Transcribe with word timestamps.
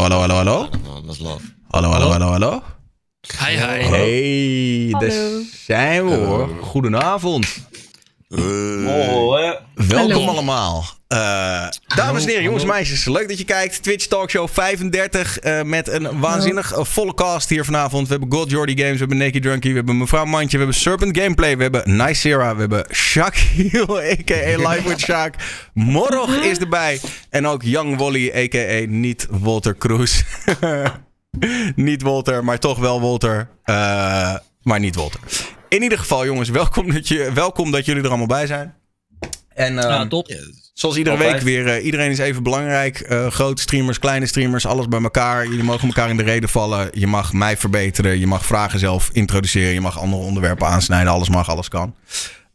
hallo, 0.00 0.20
hallo, 0.20 0.34
hallo, 0.34 0.34
hallo. 0.34 1.02
Dat 1.06 1.14
is 1.14 1.20
love. 1.20 1.42
Hallo, 1.70 1.88
hallo, 1.90 2.10
hallo, 2.10 2.26
hallo. 2.30 2.62
Hi, 3.38 3.52
hi. 3.56 3.82
Hey, 3.82 4.90
daar 4.90 5.10
Hallo. 5.10 5.42
zijn 5.64 6.08
we 6.08 6.14
hoor. 6.14 6.48
Goedenavond. 6.60 7.46
Hey. 8.28 9.58
Welkom 9.74 10.10
Hallo. 10.10 10.26
allemaal. 10.26 10.84
Eh, 11.08 11.68
dames 11.96 12.22
en 12.22 12.28
heren, 12.28 12.42
jongens 12.42 12.62
en 12.62 12.68
meisjes, 12.68 13.04
leuk 13.04 13.28
dat 13.28 13.38
je 13.38 13.44
kijkt. 13.44 13.82
Twitch 13.82 14.06
Talkshow 14.06 14.48
35 14.48 15.38
eh, 15.38 15.62
met 15.62 15.88
een 15.88 16.20
waanzinnig 16.20 16.72
eh, 16.72 16.84
volle 16.84 17.14
cast 17.14 17.48
hier 17.48 17.64
vanavond. 17.64 18.08
We 18.08 18.16
hebben 18.16 18.38
God 18.38 18.50
Jordy 18.50 18.76
Games, 18.76 18.92
we 18.92 18.98
hebben 18.98 19.16
Naked 19.16 19.42
Drunkie, 19.42 19.70
we 19.70 19.76
hebben 19.76 19.98
Mevrouw 19.98 20.24
Mandje, 20.24 20.58
we 20.58 20.64
hebben 20.64 20.80
Serpent 20.80 21.18
Gameplay, 21.18 21.56
we 21.56 21.62
hebben 21.62 21.96
Nicera, 21.96 22.54
we 22.54 22.60
hebben 22.60 22.86
Shaquille, 22.92 24.02
a.k.a. 24.12 24.68
Live 24.68 24.88
with 24.88 25.10
Shaq. 25.10 25.42
Morog 25.72 26.34
is 26.34 26.58
erbij. 26.58 27.00
En 27.30 27.46
ook 27.46 27.62
Young 27.62 27.96
Wally, 27.96 28.32
a.k.a. 28.34 28.86
niet 28.88 29.26
Walter 29.30 29.76
Cruz. 29.76 30.22
niet 31.76 32.02
Walter, 32.02 32.44
maar 32.44 32.58
toch 32.58 32.78
wel 32.78 33.00
Walter. 33.00 33.48
Eh, 33.62 34.34
maar 34.62 34.80
niet 34.80 34.94
Walter. 34.94 35.20
In 35.68 35.82
ieder 35.82 35.98
geval, 35.98 36.24
jongens, 36.24 36.48
welkom 36.48 36.92
dat, 36.92 37.08
je, 37.08 37.32
welkom 37.32 37.70
dat 37.70 37.84
jullie 37.84 38.02
er 38.02 38.08
allemaal 38.08 38.26
bij 38.26 38.46
zijn. 38.46 38.74
En 39.54 39.78
ehm, 39.78 39.88
Ja, 39.88 40.06
top. 40.06 40.34
Zoals 40.74 40.96
iedere 40.96 41.16
Altijd. 41.16 41.32
week 41.32 41.42
weer, 41.42 41.66
eh, 41.66 41.84
iedereen 41.84 42.10
is 42.10 42.18
even 42.18 42.42
belangrijk. 42.42 43.00
Eh, 43.00 43.30
grote 43.30 43.62
streamers, 43.62 43.98
kleine 43.98 44.26
streamers, 44.26 44.66
alles 44.66 44.88
bij 44.88 45.02
elkaar. 45.02 45.46
Jullie 45.46 45.62
mogen 45.64 45.88
elkaar 45.88 46.10
in 46.10 46.16
de 46.16 46.22
reden 46.22 46.48
vallen. 46.48 46.88
Je 46.92 47.06
mag 47.06 47.32
mij 47.32 47.56
verbeteren. 47.56 48.18
Je 48.18 48.26
mag 48.26 48.46
vragen 48.46 48.78
zelf 48.78 49.10
introduceren. 49.12 49.72
Je 49.72 49.80
mag 49.80 49.98
andere 49.98 50.22
onderwerpen 50.22 50.66
aansnijden. 50.66 51.12
Alles 51.12 51.28
mag, 51.28 51.48
alles 51.48 51.68
kan. 51.68 51.94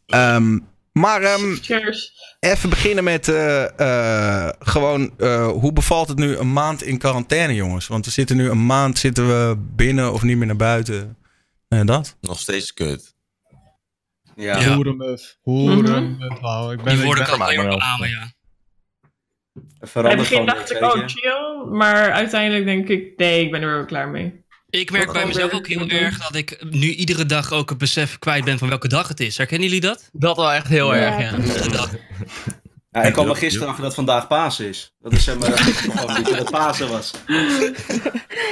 Ehm, 0.06 0.58
maar 0.92 1.22
ehm, 1.22 1.54
Cheers. 1.60 2.12
even 2.40 2.70
beginnen 2.70 3.04
met 3.04 3.28
eh, 3.28 3.78
eh, 3.80 4.52
gewoon, 4.58 5.12
eh, 5.18 5.48
hoe 5.48 5.72
bevalt 5.72 6.08
het 6.08 6.18
nu 6.18 6.36
een 6.36 6.52
maand 6.52 6.82
in 6.82 6.98
quarantaine, 6.98 7.54
jongens? 7.54 7.86
Want 7.86 8.04
we 8.04 8.10
zitten 8.10 8.36
nu 8.36 8.50
een 8.50 8.66
maand, 8.66 8.98
zitten 8.98 9.26
we 9.26 9.56
binnen 9.76 10.12
of 10.12 10.22
niet 10.22 10.36
meer 10.36 10.46
naar 10.46 10.56
buiten. 10.56 11.16
En 11.68 11.86
dat. 11.86 12.16
Nog 12.20 12.38
steeds 12.40 12.74
kut. 12.74 13.14
Ja. 14.40 14.58
Ja. 14.60 14.74
Hoerenmuf. 14.74 15.36
Hoerenmuf. 15.40 16.40
Wauw, 16.40 16.70
ik 16.72 16.82
ben, 16.82 16.94
Die 16.96 17.04
woorden 17.04 17.24
ik 17.24 17.30
ben 17.30 17.38
kan 17.38 17.48
er 17.48 17.58
alleen 17.58 17.78
maar 17.78 18.08
ja. 18.08 18.32
Bij 19.92 20.10
het 20.10 20.18
begin 20.18 20.46
dacht 20.46 20.70
ik, 20.70 20.82
oh 20.82 21.02
chill. 21.06 21.64
Maar 21.70 22.12
uiteindelijk 22.12 22.64
denk 22.64 22.88
ik, 22.88 23.12
nee, 23.16 23.44
ik 23.44 23.50
ben 23.50 23.62
er 23.62 23.76
wel 23.76 23.84
klaar 23.84 24.08
mee. 24.08 24.44
Ik 24.70 24.90
merk 24.90 25.12
bij 25.12 25.26
mezelf 25.26 25.52
ook 25.52 25.66
heel 25.66 25.88
erg 25.88 26.18
dat 26.18 26.34
ik 26.34 26.64
nu 26.70 26.86
iedere 26.94 27.26
dag 27.26 27.52
ook 27.52 27.68
het 27.68 27.78
besef 27.78 28.18
kwijt 28.18 28.44
ben 28.44 28.58
van 28.58 28.68
welke 28.68 28.88
dag 28.88 29.08
het 29.08 29.20
is. 29.20 29.36
Herkennen 29.36 29.66
jullie 29.68 29.82
dat? 29.82 30.08
Dat 30.12 30.36
wel 30.36 30.52
echt 30.52 30.66
heel 30.68 30.94
Ja. 30.94 31.18
erg, 31.18 31.18
ja. 31.72 31.88
Ja, 32.90 33.02
ik 33.02 33.12
kwam 33.12 33.28
er 33.28 33.36
gisteren 33.36 33.68
achter 33.68 33.82
dat 33.84 33.94
vandaag 33.94 34.26
Pasen 34.26 34.68
is. 34.68 34.92
Dat 35.00 35.12
is 35.12 35.24
zeg 35.24 35.38
maar 35.38 35.50
dat 35.50 36.36
het 36.36 36.50
Pasen 36.50 36.88
was. 36.88 37.12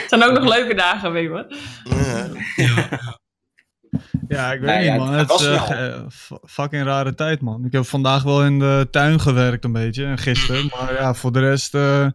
Het 0.08 0.20
zijn 0.20 0.22
ook 0.22 0.38
nog 0.40 0.54
leuke 0.54 0.74
dagen, 0.74 1.12
weet 1.12 1.22
je 1.22 1.28
wat? 1.28 1.54
Ja, 2.56 3.17
ik 4.52 4.60
weet 4.60 4.60
Nou 4.60 4.82
ja, 4.82 4.92
niet 4.92 4.98
man. 5.02 5.12
het 5.12 5.30
Het 5.30 5.40
is 5.40 5.46
was 5.48 5.68
f- 6.14 6.30
fucking 6.46 6.84
rare 6.84 7.14
tijd 7.14 7.40
man. 7.40 7.64
Ik 7.64 7.72
heb 7.72 7.86
vandaag 7.86 8.22
wel 8.22 8.44
in 8.44 8.58
de 8.58 8.88
tuin 8.90 9.20
gewerkt 9.20 9.64
een 9.64 9.72
beetje. 9.72 10.04
En 10.04 10.18
gisteren. 10.18 10.70
Maar 10.80 10.92
ja, 10.92 11.14
voor 11.14 11.32
de 11.32 11.40
rest... 11.40 11.74
eh, 11.74 12.04
ik 12.04 12.12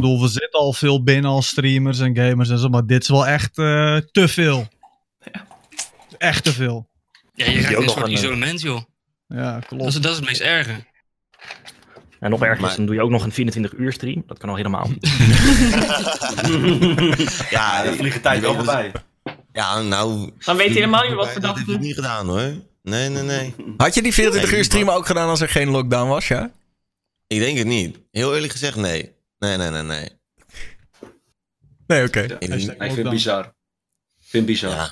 bedoel, 0.00 0.20
we 0.20 0.28
zitten 0.28 0.60
al 0.60 0.72
veel 0.72 1.02
binnen 1.02 1.30
als 1.30 1.48
streamers 1.48 1.98
en 2.00 2.16
gamers 2.16 2.48
en 2.50 2.58
zo. 2.58 2.68
Maar 2.68 2.86
dit 2.86 3.02
is 3.02 3.08
wel 3.08 3.26
echt 3.26 3.58
eh, 3.58 3.96
te 3.96 4.28
veel. 4.28 4.68
Echt 6.18 6.44
te 6.44 6.52
veel. 6.52 6.88
Ja, 7.34 7.46
je 7.46 7.52
raakt 7.60 7.68
in 7.70 7.74
ook 7.76 7.80
een 7.80 7.86
nog 7.86 7.98
soort 7.98 8.10
isolement, 8.10 8.60
joh. 8.60 8.80
Ja, 9.26 9.52
Dat 9.52 9.62
is, 9.62 9.68
klopt. 9.68 10.02
dat 10.02 10.10
is 10.10 10.16
het 10.16 10.26
meest 10.26 10.40
erge. 10.40 10.88
En 12.20 12.30
nog 12.30 12.40
Maar- 12.40 12.64
is, 12.70 12.76
dan 12.76 12.86
doe 12.86 12.94
je 12.94 13.02
ook 13.02 13.10
nog 13.10 13.24
een 13.24 13.32
24 13.32 13.78
uur 13.78 13.92
stream. 13.92 14.22
Dat 14.26 14.38
kan 14.38 14.48
al 14.48 14.56
helemaal. 14.56 14.88
Ja, 17.50 17.82
daar 17.82 17.94
vliegen 17.94 18.20
tijd 18.20 18.40
wel 18.40 18.54
voorbij. 18.54 18.92
Ja, 19.52 19.80
nou... 19.82 20.30
Dan 20.38 20.56
weet 20.56 20.66
je 20.66 20.74
helemaal 20.74 21.02
niet 21.02 21.14
wat 21.14 21.30
voor 21.30 21.40
Dat 21.40 21.42
dag 21.42 21.58
heb 21.58 21.66
het 21.66 21.74
ik 21.74 21.80
is. 21.80 21.86
niet 21.86 21.94
gedaan 21.94 22.26
hoor. 22.28 22.52
Nee, 22.82 23.08
nee, 23.08 23.22
nee. 23.22 23.54
Had 23.76 23.94
je 23.94 24.02
die 24.02 24.12
24 24.14 24.50
Nee, 24.50 24.58
uur 24.58 24.64
streamen 24.64 24.94
ook 24.94 25.06
gedaan 25.06 25.28
als 25.28 25.40
er 25.40 25.48
geen 25.48 25.68
lockdown 25.68 26.08
was, 26.08 26.28
ja? 26.28 26.50
Ik 27.26 27.38
denk 27.38 27.58
het 27.58 27.66
niet. 27.66 27.98
Heel 28.10 28.34
eerlijk 28.34 28.52
gezegd, 28.52 28.76
nee. 28.76 29.12
Nee, 29.38 29.56
nee, 29.56 29.70
nee, 29.70 29.82
nee. 29.82 30.08
Nee, 31.86 32.06
oké. 32.06 32.20
Ik 32.38 32.52
vind 32.78 32.96
het 32.96 33.10
bizar. 33.10 33.44
Ik 33.44 34.26
vind 34.26 34.32
het 34.32 34.46
bizar. 34.46 34.70
ja. 34.70 34.90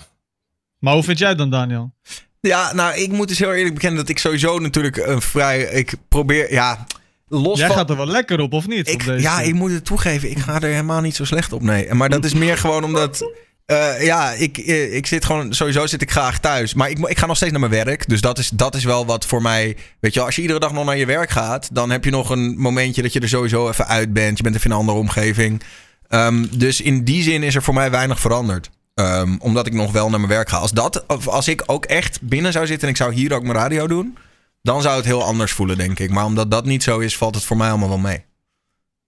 Maar 0.79 0.95
hoe 0.95 1.03
vind 1.03 1.19
jij 1.19 1.29
het 1.29 1.39
dan, 1.39 1.51
Daniel? 1.51 1.95
Ja, 2.41 2.73
nou, 2.73 2.95
ik 2.97 3.11
moet 3.11 3.29
dus 3.29 3.39
heel 3.39 3.53
eerlijk 3.53 3.75
bekennen 3.75 3.99
dat 3.99 4.09
ik 4.09 4.19
sowieso 4.19 4.59
natuurlijk 4.59 4.97
een 4.97 5.23
vrij... 5.23 5.63
Ik 5.63 5.95
probeer, 6.09 6.53
ja, 6.53 6.87
los 7.29 7.59
Jij 7.59 7.67
van... 7.67 7.77
gaat 7.77 7.91
er 7.91 7.97
wel 7.97 8.07
lekker 8.07 8.41
op, 8.41 8.53
of 8.53 8.67
niet? 8.67 8.89
ik, 8.89 8.95
op 9.01 9.07
deze 9.07 9.21
ja, 9.21 9.33
stream? 9.33 9.49
ik 9.49 9.55
moet 9.55 9.71
het 9.71 9.85
toegeven. 9.85 10.31
Ik 10.31 10.39
ga 10.39 10.55
er 10.55 10.63
helemaal 10.69 11.01
niet 11.01 11.17
zo 11.17 11.25
slecht 11.25 11.53
op, 11.53 11.63
nee. 11.63 11.95
Maar 11.95 12.09
dat 12.09 12.25
is 12.25 12.35
meer 12.35 12.59
gewoon 12.59 12.85
omdat... 12.85 13.23
eh, 13.69 14.05
ja, 14.05 14.33
ik, 14.33 14.59
eh, 14.59 14.97
ik 14.97 15.07
zit 15.07 15.25
gewoon... 15.25 15.55
Sowieso 15.55 15.87
zit 15.87 16.03
ik 16.03 16.11
graag 16.11 16.41
thuis. 16.41 16.75
Maar 16.75 16.91
ik, 16.91 16.99
ik 16.99 17.19
ga 17.19 17.27
nog 17.27 17.37
steeds 17.37 17.51
naar 17.53 17.61
mijn 17.69 17.85
werk. 17.85 18.09
Dus 18.09 18.21
dat 18.21 18.39
is, 18.39 18.49
dat 18.49 18.75
is 18.75 18.85
wel 18.85 19.07
wat 19.07 19.27
voor 19.27 19.43
mij... 19.43 19.77
Weet 20.01 20.15
je 20.15 20.21
als 20.21 20.37
je 20.37 20.43
iedere 20.43 20.61
dag 20.61 20.73
nog 20.73 20.85
naar 20.85 20.97
je 20.97 21.07
werk 21.07 21.31
gaat... 21.31 21.75
dan 21.75 21.91
heb 21.91 22.05
je 22.05 22.11
nog 22.11 22.31
een 22.31 22.55
momentje 22.59 23.03
dat 23.03 23.13
je 23.13 23.21
er 23.21 23.29
sowieso 23.29 23.69
even 23.69 23.87
uit 23.87 24.13
bent. 24.13 24.37
Je 24.37 24.43
bent 24.43 24.55
even 24.55 24.67
in 24.67 24.73
een 24.73 24.81
andere 24.81 24.99
omgeving. 24.99 25.63
Ehm, 26.09 26.45
dus 26.51 26.81
in 26.81 27.05
die 27.05 27.23
zin 27.23 27.43
is 27.43 27.55
er 27.55 27.63
voor 27.63 27.75
mij 27.75 27.91
weinig 27.91 28.21
veranderd. 28.21 28.71
Ehm, 28.95 29.37
omdat 29.39 29.67
ik 29.67 29.73
nog 29.73 29.93
wel 29.93 30.11
naar 30.11 30.21
mijn 30.21 30.33
werk 30.33 30.49
ga. 30.49 30.57
Als, 30.57 30.73
dat, 30.73 31.05
of 31.07 31.29
als 31.29 31.49
ik 31.49 31.63
ook 31.67 31.85
echt 31.85 32.23
binnen 32.23 32.53
zou 32.53 32.67
zitten 32.67 32.89
en 32.89 32.95
ik 32.95 33.01
zou 33.01 33.15
hier 33.15 33.35
ook 33.35 33.43
mijn 33.43 33.55
radio 33.59 33.87
doen... 33.87 34.17
dan 34.63 34.83
zou 34.83 34.97
het 34.97 35.05
heel 35.05 35.25
anders 35.25 35.53
voelen, 35.53 35.79
denk 35.79 35.99
ik. 35.99 36.11
Maar 36.11 36.25
omdat 36.25 36.51
dat 36.51 36.65
niet 36.65 36.83
zo 36.83 36.99
is, 36.99 37.17
valt 37.17 37.35
het 37.35 37.45
voor 37.45 37.57
mij 37.57 37.69
allemaal 37.69 37.89
wel 37.89 37.99
mee. 37.99 38.25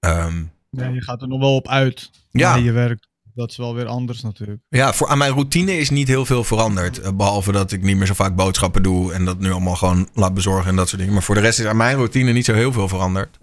Ehm, 0.00 0.43
Ja, 0.70 0.87
je 0.88 1.03
gaat 1.03 1.22
er 1.22 1.28
nog 1.28 1.41
wel 1.41 1.54
op 1.54 1.69
uit. 1.69 2.10
Ja. 2.31 2.56
Ja. 2.56 2.62
je 2.62 2.72
werkt. 2.72 3.09
Dat 3.41 3.51
is 3.51 3.56
wel 3.56 3.75
weer 3.75 3.87
anders 3.87 4.21
natuurlijk. 4.23 4.61
Ja, 4.69 4.93
voor, 4.93 5.09
aan 5.09 5.19
mijn 5.19 5.33
routine 5.33 5.78
is 5.78 5.91
niet 5.91 6.09
heel 6.09 6.25
veel 6.25 6.45
veranderd. 6.45 7.01
Eh, 7.01 7.12
Behalve 7.12 7.53
dat 7.53 7.73
ik 7.73 7.83
niet 7.83 7.97
meer 7.97 8.06
zo 8.06 8.15
vaak 8.15 8.37
boodschappen 8.37 8.83
doe 8.83 9.12
en 9.12 9.25
dat 9.25 9.39
nu 9.39 9.51
allemaal 9.51 9.77
gewoon 9.77 10.09
laat 10.15 10.34
bezorgen 10.34 10.71
en 10.71 10.77
dat 10.77 10.87
soort 10.89 10.99
dingen. 10.99 11.15
Maar 11.15 11.23
voor 11.23 11.34
de 11.34 11.41
rest 11.41 11.59
is 11.59 11.65
aan 11.67 11.77
mijn 11.77 11.97
routine 11.97 12.33
niet 12.33 12.45
zo 12.45 12.55
heel 12.55 12.73
veel 12.73 12.89
veranderd. 12.89 13.39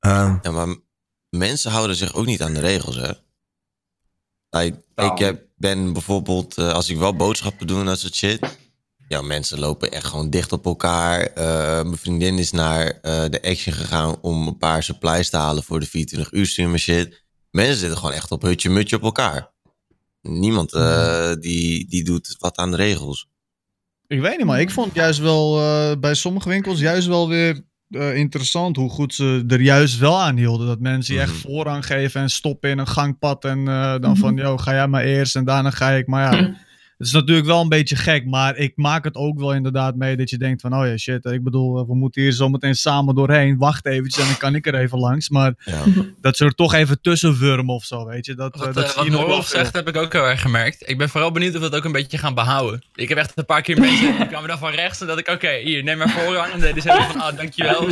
Ehm, 0.00 0.36
Ja, 0.42 0.50
maar 0.50 0.76
mensen 1.28 1.70
houden 1.70 1.96
zich 1.96 2.14
ook 2.14 2.26
niet 2.26 2.42
aan 2.42 2.54
de 2.54 2.60
regels, 2.60 2.96
hè? 2.96 3.12
Like, 4.50 4.82
Nou. 4.94 5.12
ik 5.12 5.18
heb, 5.18 5.44
ben 5.56 5.92
bijvoorbeeld, 5.92 6.56
eh, 6.58 6.72
als 6.72 6.88
ik 6.90 6.98
wel 6.98 7.16
boodschappen 7.16 7.66
doe 7.66 7.80
en 7.80 7.86
dat 7.86 7.98
soort 7.98 8.14
shit. 8.14 8.58
Ja, 9.08 9.22
mensen 9.22 9.58
lopen 9.58 9.90
echt 9.92 10.06
gewoon 10.06 10.30
dicht 10.30 10.52
op 10.52 10.64
elkaar. 10.64 11.20
Eh, 11.20 11.82
mijn 11.82 11.98
vriendin 11.98 12.38
is 12.38 12.50
naar 12.50 12.86
eh, 12.86 13.24
de 13.30 13.42
Action 13.42 13.74
gegaan 13.74 14.20
om 14.20 14.46
een 14.46 14.58
paar 14.58 14.82
supplies 14.82 15.30
te 15.30 15.36
halen 15.36 15.62
voor 15.62 15.80
de 15.80 15.86
24 15.86 16.32
uur 16.32 16.46
stream 16.46 16.72
en 16.72 16.78
shit. 16.78 17.19
Mensen 17.50 17.76
zitten 17.76 17.98
gewoon 17.98 18.14
echt 18.14 18.30
op 18.30 18.42
hutje-mutje 18.42 18.96
op 18.96 19.02
elkaar. 19.02 19.50
Niemand 20.22 20.72
eh, 20.72 21.32
die, 21.40 21.88
die 21.88 22.04
doet 22.04 22.36
wat 22.38 22.56
aan 22.56 22.70
de 22.70 22.76
regels. 22.76 23.28
Ik 24.06 24.20
weet 24.20 24.36
niet, 24.36 24.46
maar 24.46 24.60
ik 24.60 24.70
vond 24.70 24.86
het 24.86 24.96
juist 24.96 25.18
wel 25.20 25.60
eh, 25.60 25.92
bij 26.00 26.14
sommige 26.14 26.48
winkels 26.48 26.80
juist 26.80 27.06
wel 27.06 27.28
weer 27.28 27.62
eh, 27.88 28.16
interessant 28.16 28.76
hoe 28.76 28.90
goed 28.90 29.14
ze 29.14 29.44
er 29.48 29.60
juist 29.60 29.98
wel 29.98 30.20
aan 30.20 30.36
hielden. 30.36 30.66
Dat 30.66 30.80
mensen 30.80 31.14
je 31.14 31.20
echt 31.20 31.32
Mhm. 31.32 31.40
voorrang 31.40 31.86
geven 31.86 32.20
en 32.20 32.30
stoppen 32.30 32.70
in 32.70 32.78
een 32.78 32.86
gangpad 32.86 33.44
en 33.44 33.68
eh, 33.68 33.98
dan 34.00 34.16
van, 34.16 34.36
yo, 34.36 34.56
ga 34.56 34.72
jij 34.72 34.88
maar 34.88 35.04
eerst 35.04 35.36
en 35.36 35.44
daarna 35.44 35.70
ga 35.70 35.90
ik. 35.90 36.06
Maar 36.06 36.36
ja, 36.36 36.54
het 37.00 37.08
is 37.08 37.14
natuurlijk 37.14 37.46
wel 37.46 37.60
een 37.60 37.68
beetje 37.68 37.96
gek, 37.96 38.26
maar 38.26 38.56
ik 38.56 38.72
maak 38.76 39.04
het 39.04 39.16
ook 39.16 39.38
wel 39.38 39.54
inderdaad 39.54 39.96
mee 39.96 40.16
dat 40.16 40.30
je 40.30 40.38
denkt 40.38 40.60
van, 40.60 40.74
oh 40.74 40.86
ja, 40.86 40.96
shit, 40.96 41.24
ik 41.24 41.42
bedoel, 41.42 41.78
eh, 41.78 41.86
we 41.86 41.94
moeten 41.94 42.22
hier 42.22 42.32
zometeen 42.32 42.74
samen 42.74 43.14
doorheen. 43.14 43.58
Wacht 43.58 43.86
eventjes 43.86 44.22
en 44.22 44.28
dan 44.28 44.38
kan 44.38 44.54
ik 44.54 44.66
er 44.66 44.74
even 44.74 44.98
langs. 44.98 45.28
Maar 45.28 45.54
Ja. 45.64 45.82
dat 46.20 46.36
ze 46.36 46.44
er 46.44 46.54
toch 46.54 46.74
even 46.74 47.00
tussen 47.00 47.38
wurmen 47.38 47.74
of 47.74 47.84
zo, 47.84 48.06
weet 48.06 48.26
je. 48.26 48.34
Dat, 48.34 48.56
Wat, 48.56 48.74
dat 48.74 48.96
zie 48.98 49.10
wat 49.12 49.46
zegt, 49.46 49.72
heb 49.72 49.88
ik 49.88 49.96
ook 49.96 50.12
heel 50.12 50.28
erg 50.28 50.40
gemerkt. 50.40 50.88
Ik 50.88 50.98
ben 50.98 51.08
vooral 51.08 51.32
benieuwd 51.32 51.52
of 51.54 51.58
we 51.58 51.64
het 51.64 51.74
ook 51.74 51.84
een 51.84 51.92
beetje 51.92 52.18
gaan 52.18 52.34
behouden. 52.34 52.82
Ik 52.94 53.08
heb 53.08 53.18
echt 53.18 53.32
een 53.34 53.44
paar 53.44 53.62
keer 53.62 53.78
mensen 53.80 54.16
die 54.16 54.26
kwamen 54.26 54.48
dan 54.48 54.58
van 54.58 54.70
rechts 54.70 55.00
en 55.00 55.06
dat 55.06 55.18
ik, 55.18 55.28
oké, 55.28 55.56
hier, 55.64 55.82
neem 55.82 55.98
maar 55.98 56.10
voorrang. 56.10 56.52
En 56.52 56.60
deden 56.60 56.82
ze 56.82 57.06
van, 57.12 57.20
ah, 57.20 57.36
dankjewel. 57.36 57.88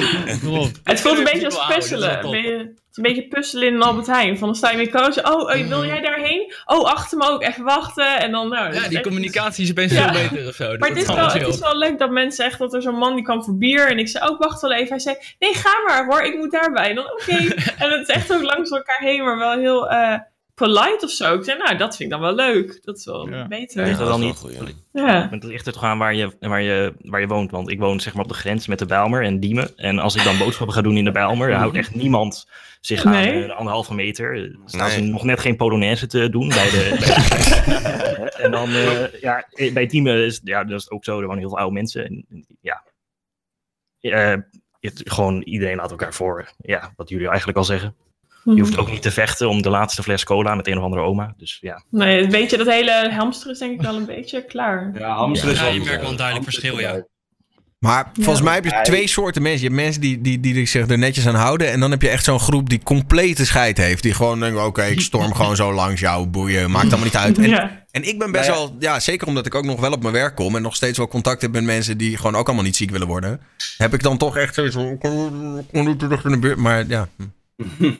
Het 0.84 1.00
voelt 1.00 1.18
een 1.18 1.24
beetje 1.24 1.44
als 1.46 1.54
dat 1.54 1.74
puzzelen. 1.74 2.76
Een 2.98 3.02
beetje 3.14 3.28
puzzelen 3.28 3.66
in 3.68 3.74
een 3.74 3.82
Albert 3.82 4.06
Heijn. 4.06 4.38
Van 4.38 4.48
dan 4.48 4.56
sta 4.56 4.70
je 4.70 4.76
weer 4.76 4.90
coach. 4.90 5.32
Oh, 5.34 5.54
eh, 5.54 5.66
wil 5.66 5.84
jij 5.84 6.00
daarheen? 6.00 6.52
Oh, 6.64 6.84
achter 6.84 7.18
me 7.18 7.28
ook. 7.30 7.42
Even 7.42 7.64
wachten. 7.64 8.18
En 8.20 8.30
dan, 8.30 8.48
nou, 8.48 8.74
Ja, 8.74 8.88
die 8.88 8.96
echt- 8.96 9.06
communicatie 9.06 9.64
is 9.64 9.70
opeens 9.70 9.92
Ja. 9.92 10.12
veel 10.14 10.28
beter 10.28 10.48
of 10.48 10.54
zo. 10.54 10.76
Maar 10.78 10.88
het 10.88 10.98
is, 10.98 11.06
wel, 11.06 11.16
het 11.32 11.46
is 11.46 11.58
wel 11.58 11.76
leuk 11.78 11.98
dat 11.98 12.10
mensen 12.10 12.44
echt, 12.44 12.58
dat 12.58 12.74
er 12.74 12.82
zo'n 12.82 12.94
man 12.98 13.14
die 13.14 13.24
kwam 13.24 13.44
voor 13.44 13.56
bier. 13.58 13.88
En 13.88 13.98
ik 13.98 14.08
zei 14.08 14.28
ook, 14.28 14.38
wacht 14.38 14.60
wel 14.60 14.72
even. 14.72 14.88
Hij 14.88 14.98
zei, 14.98 15.16
nee, 15.38 15.54
ga 15.54 15.70
maar 15.86 16.06
hoor, 16.06 16.22
ik 16.22 16.36
moet 16.36 16.50
daarbij. 16.52 16.88
En 16.88 16.94
dan, 16.94 17.12
oké. 17.12 17.36
en 17.82 17.90
het 17.90 18.08
is 18.08 18.14
echt 18.14 18.32
ook 18.32 18.42
langs 18.42 18.70
elkaar 18.70 19.00
heen, 19.00 19.24
maar 19.24 19.38
wel 19.38 19.52
heel 19.58 19.88
eh, 19.90 20.14
polite 20.58 20.98
of 21.04 21.10
zo. 21.10 21.34
Ik 21.34 21.44
zei, 21.44 21.58
nou, 21.58 21.76
dat 21.76 21.96
vind 21.96 22.12
ik 22.12 22.18
dan 22.18 22.20
wel 22.20 22.34
leuk. 22.34 22.78
Dat 22.84 22.96
is 22.98 23.04
wel 23.04 23.28
Ja. 23.28 23.46
beter. 23.48 23.86
Ja. 23.86 23.96
Dat 23.96 24.08
dan 24.08 24.20
is 24.22 24.26
niet? 24.26 24.56
wel 24.92 25.06
ja. 25.06 25.28
Het 25.30 25.44
ligt 25.44 25.66
er 25.66 25.72
toch 25.72 25.84
aan 25.84 25.98
waar 25.98 26.14
je, 26.14 26.36
waar, 26.40 26.62
je, 26.62 26.94
waar 27.02 27.20
je 27.20 27.26
woont. 27.26 27.50
Want 27.50 27.70
ik 27.70 27.78
woon 27.78 28.00
zeg 28.00 28.14
maar 28.14 28.22
op 28.22 28.28
de 28.28 28.36
grens 28.36 28.66
met 28.66 28.78
de 28.78 28.86
Bijlmer 28.86 29.22
en 29.22 29.40
Diemen. 29.40 29.76
En 29.76 29.98
als 29.98 30.14
ik 30.16 30.24
dan 30.24 30.38
boodschappen 30.44 30.74
ga 30.76 30.82
doen 30.82 30.96
in 30.96 31.04
de 31.04 31.10
Bijlmer, 31.12 31.48
dan 31.50 31.58
houdt 31.58 31.76
echt 31.76 31.94
niemand 31.94 32.48
zich 32.80 33.04
aan 33.04 33.12
Nee. 33.12 33.40
eh, 33.42 33.46
de 33.46 33.54
anderhalve 33.54 33.94
meter. 33.94 34.34
Er 34.36 34.56
staan 34.64 34.86
Nee. 34.88 34.96
ze 34.96 35.00
nog 35.00 35.24
net 35.24 35.40
geen 35.40 35.56
Polonaise 35.56 36.06
te 36.06 36.30
doen 36.30 36.48
bij 36.48 36.70
de... 36.70 36.96
bij 36.98 37.08
de- 37.08 38.30
en 38.44 38.50
dan, 38.50 38.68
eh, 38.68 39.20
ja, 39.20 39.44
bij 39.72 39.86
Diemen 39.86 40.24
is, 40.24 40.40
ja, 40.44 40.64
dat 40.64 40.80
is 40.80 40.90
ook 40.90 41.04
zo. 41.04 41.18
Er 41.20 41.24
wonen 41.26 41.38
heel 41.38 41.48
veel 41.48 41.58
oude 41.58 41.74
mensen. 41.74 42.04
En, 42.06 42.46
ja, 42.60 42.82
Eh, 44.00 44.34
het, 44.80 45.00
gewoon 45.04 45.42
iedereen 45.42 45.76
laat 45.76 45.90
elkaar 45.90 46.14
voor. 46.14 46.48
Ja, 46.58 46.92
wat 46.96 47.08
jullie 47.08 47.28
eigenlijk 47.28 47.58
al 47.58 47.64
zeggen. 47.64 47.94
Je 48.54 48.60
hoeft 48.60 48.78
ook 48.78 48.90
niet 48.90 49.02
te 49.02 49.10
vechten 49.10 49.48
om 49.48 49.62
de 49.62 49.70
laatste 49.70 50.02
fles 50.02 50.24
cola 50.24 50.54
met 50.54 50.66
een 50.66 50.78
of 50.78 50.82
andere 50.84 51.02
oma. 51.02 51.34
Dus 51.36 51.58
ja. 51.60 51.82
Nee, 51.90 52.22
een 52.22 52.30
beetje 52.30 52.56
dat 52.56 52.66
hele 52.66 53.10
hamster 53.12 53.50
is 53.50 53.58
denk 53.58 53.72
ik 53.72 53.80
wel 53.86 53.96
een 53.96 54.06
beetje 54.06 54.44
klaar. 54.44 54.90
Ja, 54.94 55.14
hamster 55.14 55.50
is 55.50 55.58
Ja, 55.58 55.64
wel 55.64 55.72
je 55.72 55.80
merkt 55.80 56.00
wel 56.00 56.10
een 56.10 56.16
duidelijk 56.16 56.44
verschil, 56.46 56.78
ja. 56.80 57.06
Maar 57.78 58.10
volgens 58.14 58.44
mij 58.44 58.54
heb 58.54 58.64
je 58.64 58.80
twee 58.82 59.08
soorten 59.08 59.42
mensen. 59.42 59.60
Je 59.60 59.66
hebt 59.66 59.80
mensen 59.82 60.00
die, 60.00 60.20
die, 60.20 60.40
die 60.40 60.66
zich 60.66 60.88
er 60.88 60.98
netjes 60.98 61.26
aan 61.26 61.34
houden. 61.34 61.70
En 61.70 61.80
dan 61.80 61.90
heb 61.90 62.02
je 62.02 62.08
echt 62.08 62.24
zo'n 62.24 62.40
groep 62.40 62.68
die 62.68 62.82
complete 62.82 63.46
scheid 63.46 63.76
heeft. 63.78 64.02
Die 64.02 64.14
gewoon 64.14 64.40
denken, 64.40 64.64
oké, 64.66 64.82
ik 64.84 65.00
storm 65.00 65.34
gewoon 65.34 65.56
zo 65.56 65.72
langs 65.72 66.00
jou, 66.00 66.26
boeien. 66.26 66.70
Maakt 66.70 66.86
allemaal 66.86 67.04
niet 67.04 67.16
uit. 67.16 67.38
En, 67.38 67.48
Ja. 67.48 67.84
en 67.90 68.08
ik 68.08 68.18
ben 68.18 68.32
best 68.32 68.48
Nou 68.48 68.60
ja. 68.60 68.66
wel, 68.66 68.76
ja, 68.78 69.00
zeker 69.00 69.26
omdat 69.26 69.46
ik 69.46 69.54
ook 69.54 69.64
nog 69.64 69.80
wel 69.80 69.92
op 69.92 70.02
mijn 70.02 70.14
werk 70.14 70.34
kom. 70.34 70.56
En 70.56 70.62
nog 70.62 70.76
steeds 70.76 70.98
wel 70.98 71.08
contact 71.08 71.42
heb 71.42 71.52
met 71.52 71.64
mensen 71.64 71.98
die 71.98 72.16
gewoon 72.16 72.34
ook 72.36 72.46
allemaal 72.46 72.64
niet 72.64 72.76
ziek 72.76 72.90
willen 72.90 73.06
worden. 73.06 73.40
Heb 73.76 73.94
ik 73.94 74.02
dan 74.02 74.18
toch 74.18 74.36
echt 74.36 74.54
zoiets 74.54 74.74
van, 74.74 74.86
ik 74.86 74.98
kom 74.98 75.58
ik 75.58 75.64
kom 75.72 75.86
niet 75.86 75.98
terug 75.98 76.24
in 76.24 76.30
de 76.30 76.38
buurt. 76.38 76.58
Maar 76.58 76.84
ja, 76.88 77.08
hm. 77.78 77.92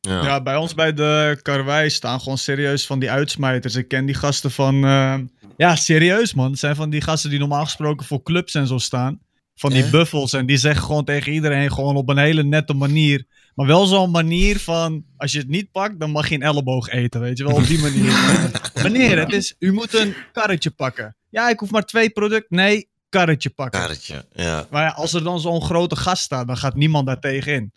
Ja. 0.00 0.22
Ja, 0.22 0.42
bij 0.42 0.56
ons 0.56 0.74
bij 0.74 0.92
de 0.92 1.38
karwei 1.42 1.90
staan 1.90 2.20
gewoon 2.20 2.38
serieus 2.38 2.86
van 2.86 2.98
die 2.98 3.10
uitsmijters. 3.10 3.74
Ik 3.74 3.88
ken 3.88 4.06
die 4.06 4.14
gasten 4.14 4.50
van... 4.50 4.84
eh, 4.84 5.18
ja, 5.56 5.76
serieus 5.76 6.34
man. 6.34 6.50
Het 6.50 6.58
zijn 6.58 6.76
van 6.76 6.90
die 6.90 7.00
gasten 7.00 7.30
die 7.30 7.38
normaal 7.38 7.64
gesproken 7.64 8.06
voor 8.06 8.22
clubs 8.22 8.54
en 8.54 8.66
zo 8.66 8.78
staan. 8.78 9.20
Van 9.54 9.70
die 9.72 9.90
buffels. 9.90 10.32
En 10.32 10.46
die 10.46 10.56
zeggen 10.56 10.84
gewoon 10.84 11.04
tegen 11.04 11.32
iedereen 11.32 11.72
gewoon 11.72 11.96
op 11.96 12.08
een 12.08 12.18
hele 12.18 12.42
nette 12.42 12.74
manier. 12.74 13.24
Maar 13.54 13.66
wel 13.66 13.86
zo'n 13.86 14.10
manier 14.10 14.58
van... 14.58 15.04
Als 15.16 15.32
je 15.32 15.38
het 15.38 15.48
niet 15.48 15.70
pakt, 15.70 16.00
dan 16.00 16.10
mag 16.10 16.28
je 16.28 16.34
een 16.34 16.42
elleboog 16.42 16.88
eten. 16.88 17.20
Weet 17.20 17.38
je 17.38 17.44
wel, 17.44 17.54
op 17.54 17.66
die 17.66 17.78
manier. 17.78 18.12
Meneer, 18.82 19.18
het 19.18 19.32
is... 19.32 19.54
U 19.58 19.72
moet 19.72 19.94
een 19.94 20.14
karretje 20.32 20.70
pakken. 20.70 21.16
Ja, 21.28 21.48
ik 21.48 21.58
hoef 21.58 21.70
maar 21.70 21.84
twee 21.84 22.10
producten. 22.10 22.56
Nee, 22.56 22.88
karretje 23.08 23.50
pakken. 23.50 23.80
Karretje, 23.80 24.24
ja. 24.32 24.66
Maar 24.70 24.82
ja, 24.82 24.90
als 24.90 25.12
er 25.12 25.24
dan 25.24 25.40
zo'n 25.40 25.62
grote 25.62 25.96
gast 25.96 26.22
staat, 26.22 26.46
dan 26.46 26.56
gaat 26.56 26.74
niemand 26.74 27.06
daar 27.06 27.20
tegenin. 27.20 27.72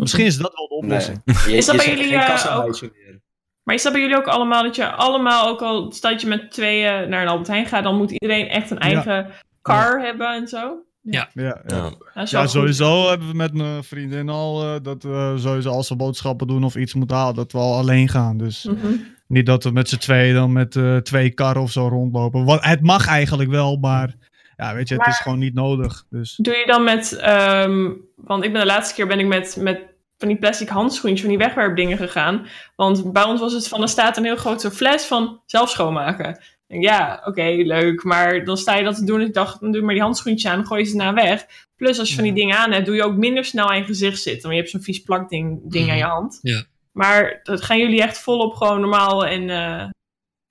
Misschien 0.00 0.24
is 0.26 0.36
dat 0.36 0.52
wel 0.54 0.68
de 0.68 0.74
oplossing. 0.74 1.20
Nee. 1.24 1.36
Je- 1.46 1.56
Is 1.56 1.66
dat 1.66 1.76
bij 1.76 1.86
jullie, 1.88 2.02
geen 2.04 2.12
eh, 2.20 2.80
meer. 2.80 3.20
Maar 3.62 3.74
is 3.74 3.82
dat 3.82 3.92
bij 3.92 4.00
jullie 4.00 4.16
ook 4.16 4.26
allemaal 4.26 4.62
dat 4.62 4.76
je 4.76 4.90
allemaal, 4.90 5.48
ook 5.48 5.62
al 5.62 5.92
stel 5.92 6.10
dat 6.10 6.20
je 6.20 6.26
met 6.26 6.50
tweeën 6.50 7.08
naar 7.08 7.22
een 7.22 7.28
Albert 7.28 7.48
Heijn 7.48 7.66
gaat, 7.66 7.82
dan 7.84 7.96
moet 7.96 8.10
iedereen 8.10 8.48
echt 8.48 8.70
een 8.70 8.78
eigen 8.78 9.30
car 9.62 10.00
hebben 10.00 10.34
en 10.34 10.48
zo? 10.48 10.82
Ja, 11.02 11.28
ja. 11.34 11.60
ja. 11.66 11.90
Ja, 12.24 12.46
sowieso 12.46 13.08
hebben 13.08 13.28
we 13.28 13.34
met 13.34 13.54
mijn 13.54 13.84
vriendin 13.84 14.28
al 14.28 14.62
eh, 14.62 14.74
dat 14.82 15.02
we 15.02 15.34
sowieso 15.38 15.70
als 15.70 15.88
we 15.88 15.96
boodschappen 15.96 16.46
doen 16.46 16.64
of 16.64 16.76
iets 16.76 16.94
moeten 16.94 17.16
halen, 17.16 17.34
dat 17.34 17.52
we 17.52 17.58
al 17.58 17.74
alleen 17.76 18.08
gaan. 18.08 18.36
Dus 18.38 18.64
Mhm. 18.64 18.86
niet 19.26 19.46
dat 19.46 19.64
we 19.64 19.70
met 19.70 19.88
z'n 19.88 19.96
tweeën 19.98 20.34
dan 20.34 20.52
met 20.52 20.76
eh, 20.76 20.96
twee 20.96 21.30
karren 21.30 21.62
of 21.62 21.70
zo 21.70 21.88
rondlopen. 21.88 22.44
Wat, 22.44 22.64
het 22.64 22.80
mag 22.80 23.06
eigenlijk 23.06 23.50
wel, 23.50 23.76
maar 23.76 24.14
ja, 24.56 24.74
weet 24.74 24.88
je, 24.88 24.94
het 24.94 25.06
is 25.06 25.18
gewoon 25.18 25.38
niet 25.38 25.54
nodig. 25.54 26.04
Dus 26.10 26.36
Doe 26.36 26.54
je 26.56 26.66
dan 26.66 26.84
met, 26.84 27.12
ehm, 27.16 27.90
want 28.16 28.44
ik 28.44 28.52
ben 28.52 28.60
de 28.60 28.66
laatste 28.66 28.94
keer 28.94 29.06
ben 29.06 29.18
ik 29.18 29.26
met, 29.26 29.56
met 29.60 29.80
van 30.20 30.28
die 30.28 30.38
plastic 30.38 30.68
handschoentjes, 30.68 31.20
van 31.20 31.28
die 31.28 31.38
wegwerpdingen 31.38 31.96
gegaan. 31.96 32.46
Want 32.76 33.12
bij 33.12 33.22
ons 33.22 33.40
was 33.40 33.52
het 33.52 33.68
van, 33.68 33.82
er 33.82 33.88
staat 33.88 34.16
een 34.16 34.24
heel 34.24 34.36
grote 34.36 34.70
fles 34.70 35.04
van 35.04 35.40
zelf 35.46 35.70
schoonmaken. 35.70 36.42
Ja, 36.66 37.22
oké, 37.24 37.42
leuk. 37.42 38.04
Maar 38.04 38.44
dan 38.44 38.56
sta 38.56 38.76
je 38.76 38.84
dat 38.84 38.96
te 38.96 39.04
doen. 39.04 39.20
Ik 39.20 39.34
dacht, 39.34 39.60
dan 39.60 39.72
doe 39.72 39.82
maar 39.82 39.94
die 39.94 40.02
handschoentjes 40.02 40.52
aan 40.52 40.58
en 40.58 40.66
gooi 40.66 40.82
je 40.82 40.88
ze 40.88 40.96
naar 40.96 41.14
weg. 41.14 41.46
Plus 41.76 41.98
als 41.98 42.08
je 42.08 42.14
van 42.14 42.24
die 42.24 42.32
dingen 42.32 42.56
aan 42.56 42.72
hebt, 42.72 42.86
doe 42.86 42.94
je 42.94 43.04
ook 43.04 43.16
minder 43.16 43.44
snel 43.44 43.70
aan 43.70 43.76
je 43.76 43.84
gezicht 43.84 44.22
zitten. 44.22 44.42
Want 44.42 44.54
je 44.54 44.60
hebt 44.60 44.70
zo'n 44.70 44.82
vies 44.82 45.02
plakding 45.02 45.60
ding 45.72 45.90
aan 45.90 45.96
je 45.96 46.02
hand. 46.02 46.38
Ja. 46.42 46.64
Maar 46.92 47.40
dat 47.42 47.62
gaan 47.62 47.78
jullie 47.78 48.02
echt 48.02 48.18
volop 48.18 48.54
gewoon 48.54 48.80
normaal. 48.80 49.26
En 49.26 49.50
eh, 49.50 49.88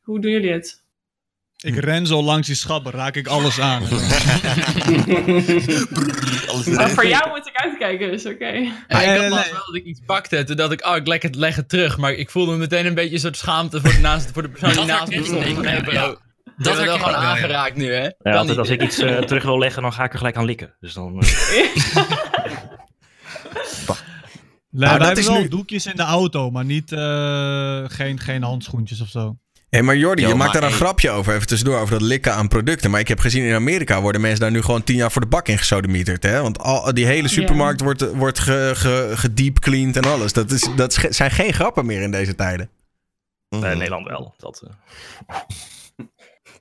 hoe 0.03 0.19
doen 0.19 0.31
jullie 0.31 0.51
het? 0.51 0.83
ik 1.61 1.75
ren 1.75 2.07
zo 2.07 2.21
langs 2.21 2.47
die 2.47 2.55
schappen, 2.55 2.91
raak 2.91 3.15
ik 3.15 3.27
alles 3.27 3.59
aan. 3.59 3.83
Maar 6.75 6.89
voor 6.89 7.07
jou 7.07 7.29
moet 7.29 7.47
ik 7.47 7.55
uitkijken, 7.81 8.11
dus 8.11 8.25
oké. 8.25 8.45
Ja, 8.47 8.51
Nee, 8.51 9.07
ik 9.15 9.19
had 9.19 9.29
laatst 9.29 9.45
nee. 9.45 9.53
wel 9.53 9.65
dat 9.65 9.75
ik 9.75 9.83
iets 9.83 10.01
pakte. 10.05 10.43
Toen 10.43 10.55
dacht 10.55 10.71
ik, 10.71 10.85
oh, 10.85 10.95
ik 10.95 11.07
leg 11.07 11.21
het, 11.21 11.35
leg 11.35 11.55
het 11.55 11.69
terug. 11.69 11.97
Maar 11.97 12.13
ik 12.13 12.29
voelde 12.29 12.55
meteen 12.55 12.85
een 12.85 12.93
beetje 12.93 13.13
een 13.13 13.19
soort 13.19 13.37
schaamte 13.37 13.81
voor 13.81 13.91
de, 13.91 13.99
naast, 13.99 14.31
voor 14.31 14.41
de 14.41 14.49
persoon 14.49 14.71
die 14.73 14.85
naast 14.85 15.09
me 15.15 15.23
stond. 15.23 15.45
Ja. 15.91 16.07
Dat 16.07 16.19
Dat 16.57 16.73
is 16.73 16.73
wel 16.73 16.75
herken 16.75 16.93
ik 16.93 17.01
gewoon 17.01 17.21
ja. 17.21 17.29
aangeraakt 17.29 17.75
nu, 17.75 17.93
hè? 17.93 18.03
Ja, 18.03 18.11
altijd 18.23 18.47
niet. 18.47 18.57
als 18.57 18.69
ik 18.69 18.81
iets 18.81 18.99
eh, 18.99 19.17
terug 19.17 19.43
wil 19.43 19.59
leggen, 19.59 19.81
dan 19.81 19.93
ga 19.93 20.03
ik 20.03 20.11
er 20.11 20.17
gelijk 20.17 20.35
aan 20.35 20.45
likken. 20.45 20.75
Dus 20.79 20.93
dan... 20.93 21.13
dat 23.85 23.97
wij 24.69 24.89
hebben 24.89 25.17
is 25.17 25.27
wel 25.27 25.41
nu- 25.41 25.47
doekjes 25.47 25.85
in 25.85 25.95
de 25.95 26.03
auto, 26.03 26.51
maar 26.51 26.65
niet, 26.65 26.91
eh, 26.91 27.83
geen, 27.87 28.19
geen 28.19 28.43
handschoentjes 28.43 29.01
of 29.01 29.07
zo. 29.07 29.37
Hé, 29.69 29.81
maar 29.81 29.95
Jordi, 29.97 30.21
Jo, 30.21 30.27
je 30.27 30.35
maakt 30.35 30.53
daar 30.53 30.63
een 30.63 30.69
hey. 30.69 30.77
grapje 30.77 31.09
over, 31.09 31.33
even 31.35 31.47
tussendoor, 31.47 31.79
over 31.79 31.99
dat 31.99 32.07
likken 32.07 32.33
aan 32.33 32.47
producten. 32.47 32.91
Maar 32.91 32.99
ik 32.99 33.07
heb 33.07 33.19
gezien 33.19 33.43
in 33.43 33.53
Amerika 33.55 34.01
worden 34.01 34.21
mensen 34.21 34.39
daar 34.39 34.51
nu 34.51 34.61
gewoon 34.61 34.83
tien 34.83 34.95
jaar 34.95 35.11
voor 35.11 35.21
de 35.21 35.27
bak 35.27 35.47
in 35.47 35.57
gesodemieterd. 35.57 36.23
Hè? 36.23 36.41
Want 36.41 36.59
al, 36.59 36.93
die 36.93 37.05
hele 37.05 37.27
supermarkt 37.27 37.81
wordt, 37.81 38.11
wordt 38.15 38.39
ge, 38.39 38.71
ge, 38.75 39.11
gedeepcleaned 39.15 39.95
en 39.95 40.03
alles. 40.05 40.33
Dat, 40.33 40.51
is, 40.51 40.67
dat 40.75 40.93
zijn 41.09 41.31
geen 41.31 41.53
grappen 41.53 41.85
meer 41.85 42.01
in 42.01 42.11
deze 42.11 42.35
tijden. 42.35 42.69
Mhm. 43.49 43.63
eh, 43.63 43.77
Nederland 43.77 44.07
wel. 44.07 44.33
Dat, 44.37 44.61
eh. 44.67 45.35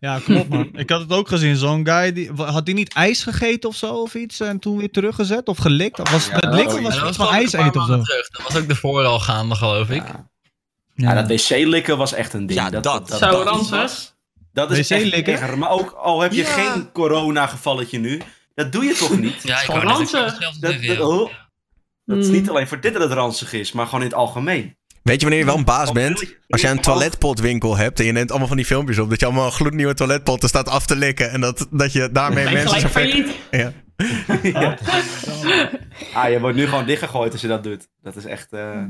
Ja, 0.01 0.19
klopt 0.19 0.49
man. 0.49 0.69
ik 0.73 0.91
had 0.91 1.01
het 1.01 1.13
ook 1.13 1.29
gezien. 1.29 1.57
Zo'n 1.57 1.87
guy, 1.87 2.13
die, 2.13 2.31
had 2.33 2.67
hij 2.67 2.75
niet 2.75 2.93
ijs 2.93 3.23
gegeten 3.23 3.69
of 3.69 3.77
zo 3.77 3.95
of 3.95 4.15
iets 4.15 4.41
en 4.41 4.59
toen 4.59 4.79
weer 4.79 4.91
teruggezet 4.91 5.49
of 5.49 5.59
gelikt? 5.59 6.01
Of 6.01 6.11
was 6.11 6.31
het 6.33 6.45
likken 6.55 6.77
Ja, 6.77 6.83
was 6.83 7.01
was 7.01 7.17
van 7.17 7.29
ijs 7.29 7.53
eten 7.53 7.81
of 7.81 7.87
zo? 7.87 8.03
terug. 8.03 8.29
Dat 8.31 8.43
was 8.43 8.57
ook 8.63 8.69
ervoor 8.69 9.05
al 9.05 9.21
gaande, 9.21 9.55
geloof 9.55 9.91
ik. 9.91 10.03
Ja, 10.07 10.31
dat 11.15 11.27
wc-likken 11.29 11.97
was 11.99 12.13
echt 12.13 12.33
een 12.33 12.47
ding. 12.47 12.59
Ja, 12.61 12.71
dat- 12.71 13.09
Zo, 13.11 13.19
dat 13.19 13.45
ranzig. 13.45 14.17
Dat 14.53 14.71
is 14.71 14.91
echt 14.91 15.03
wc-likken? 15.03 15.41
erg. 15.41 15.57
Maar 15.57 15.71
ook 15.71 15.91
al 15.91 16.21
heb 16.21 16.33
je 16.33 16.43
Ja. 16.43 16.49
geen 16.53 16.93
corona-gevalletje 16.93 17.99
nu, 17.99 18.21
dat 18.55 18.73
doe 18.73 18.85
je 18.85 18.95
toch 18.95 19.19
niet? 19.27 19.43
Ja, 19.43 19.61
ik 19.63 19.67
ranzig. 19.69 19.99
hetzelfde 20.25 20.61
Dat, 20.61 20.73
dat, 20.73 20.83
ja. 20.83 21.01
oh, 21.07 21.31
dat 22.05 22.19
is 22.19 22.27
Mm. 22.27 22.33
niet 22.33 22.49
alleen 22.51 22.69
voor 22.69 22.81
dit 22.81 22.93
dat 22.93 23.03
het 23.03 23.13
ranzig 23.13 23.53
is, 23.53 23.73
maar 23.73 23.85
gewoon 23.85 24.01
in 24.01 24.07
het 24.07 24.17
algemeen. 24.17 24.77
Weet 25.03 25.17
je 25.17 25.21
wanneer 25.23 25.39
je 25.39 25.45
wel 25.51 25.57
een 25.59 25.65
baas 25.65 25.93
bent? 25.93 26.35
Als 26.49 26.61
jij 26.61 26.71
een 26.71 26.81
toiletpotwinkel 26.81 27.77
hebt 27.77 27.99
en 28.01 28.07
je 28.07 28.13
neemt 28.13 28.31
allemaal 28.31 28.49
van 28.49 28.57
die 28.57 28.67
filmpjes 28.67 28.99
op. 28.99 29.11
Dat 29.11 29.21
je 29.21 29.27
allemaal 29.27 29.47
een 29.47 29.53
gloednieuwe 29.53 29.95
toiletpotten 29.95 30.49
staat 30.49 30.69
af 30.69 30.87
te 30.87 30.97
likken. 30.97 31.31
En 31.31 31.41
dat, 31.41 31.67
dat 31.71 31.93
je 31.93 32.09
daarmee 32.13 32.45
Ben 32.45 32.53
mensen 32.53 32.81
zo 32.81 32.89
ver... 32.89 33.27
Ja. 33.51 33.73
Ja. 34.43 34.79
Ah, 36.15 36.31
je 36.31 36.41
wordt 36.41 36.57
nu 36.57 36.67
gewoon 36.67 36.87
dichtgegooid 36.87 37.33
als 37.33 37.41
je 37.41 37.49
dat 37.49 37.63
doet. 37.65 37.89
Dat 38.03 38.17
is 38.17 38.25
echt... 38.25 38.53
eh, 38.53 38.83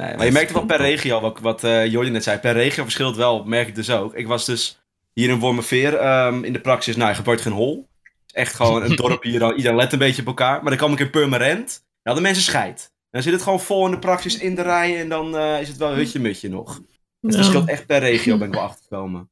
Nee, 0.00 0.16
maar 0.16 0.26
je 0.26 0.32
merkt 0.32 0.52
wel 0.52 0.64
per 0.64 0.76
regio, 0.76 1.20
wat, 1.20 1.40
wat 1.40 1.64
eh 1.64 1.86
Jordi 1.86 2.10
net 2.10 2.22
zei. 2.22 2.38
Per 2.38 2.52
regio 2.52 2.82
verschilt 2.82 3.16
wel, 3.16 3.44
merk 3.44 3.68
ik 3.68 3.74
dus 3.74 3.90
ook. 3.90 4.14
Ik 4.14 4.26
was 4.26 4.44
dus 4.44 4.80
hier 5.12 5.28
in 5.28 5.38
Wormerveer 5.38 5.96
ehm, 5.96 6.44
in 6.44 6.52
de 6.52 6.60
praxis. 6.60 6.96
Nou, 6.96 7.08
je 7.08 7.14
gebeurt 7.16 7.40
geen 7.40 7.52
hol. 7.52 7.88
Het 8.02 8.12
is 8.26 8.32
echt 8.32 8.54
gewoon 8.54 8.82
een 8.82 8.96
dorp 9.06 9.22
hier. 9.22 9.38
dan- 9.38 9.54
Iedereen 9.54 9.76
let 9.76 9.92
een 9.92 9.98
beetje 9.98 10.20
op 10.22 10.26
elkaar. 10.28 10.60
Maar 10.60 10.68
dan 10.70 10.76
kwam 10.76 10.92
ik 10.92 10.98
in 11.00 11.10
Purmerend. 11.10 11.68
Dan 11.68 11.82
hadden 12.02 12.22
mensen 12.22 12.42
scheid. 12.42 12.92
Dan 13.10 13.22
zit 13.22 13.32
het 13.32 13.42
gewoon 13.42 13.60
vol 13.60 13.84
in 13.84 13.90
de 13.90 13.98
praxis 13.98 14.38
in 14.38 14.54
de 14.54 14.62
rij. 14.62 15.00
En 15.00 15.08
dan 15.08 15.36
eh, 15.36 15.60
is 15.60 15.68
het 15.68 15.76
wel 15.76 15.94
hutje-mutje 15.94 16.48
nog. 16.48 16.74
Het 17.20 17.32
Ja. 17.32 17.38
verschilt 17.38 17.68
echt 17.68 17.86
per 17.86 17.98
regio, 17.98 18.38
ben 18.38 18.48
ik 18.48 18.54
wel 18.54 18.62
achtergekomen. 18.62 19.30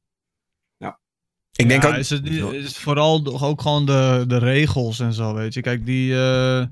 Ik 1.53 1.69
denk 1.69 1.83
Ja, 1.83 1.89
ook... 1.89 1.95
Is 1.95 2.11
het, 2.11 2.27
is 2.27 2.65
het 2.65 2.77
vooral 2.77 3.23
de- 3.23 3.41
ook 3.41 3.61
gewoon 3.63 3.87
de, 3.87 4.25
de 4.27 4.39
regels 4.39 5.01
en 5.01 5.13
zo, 5.13 5.35
weet 5.35 5.55
je. 5.55 5.61
Kijk, 5.61 5.87
die... 5.87 6.15
eh, 6.15 6.65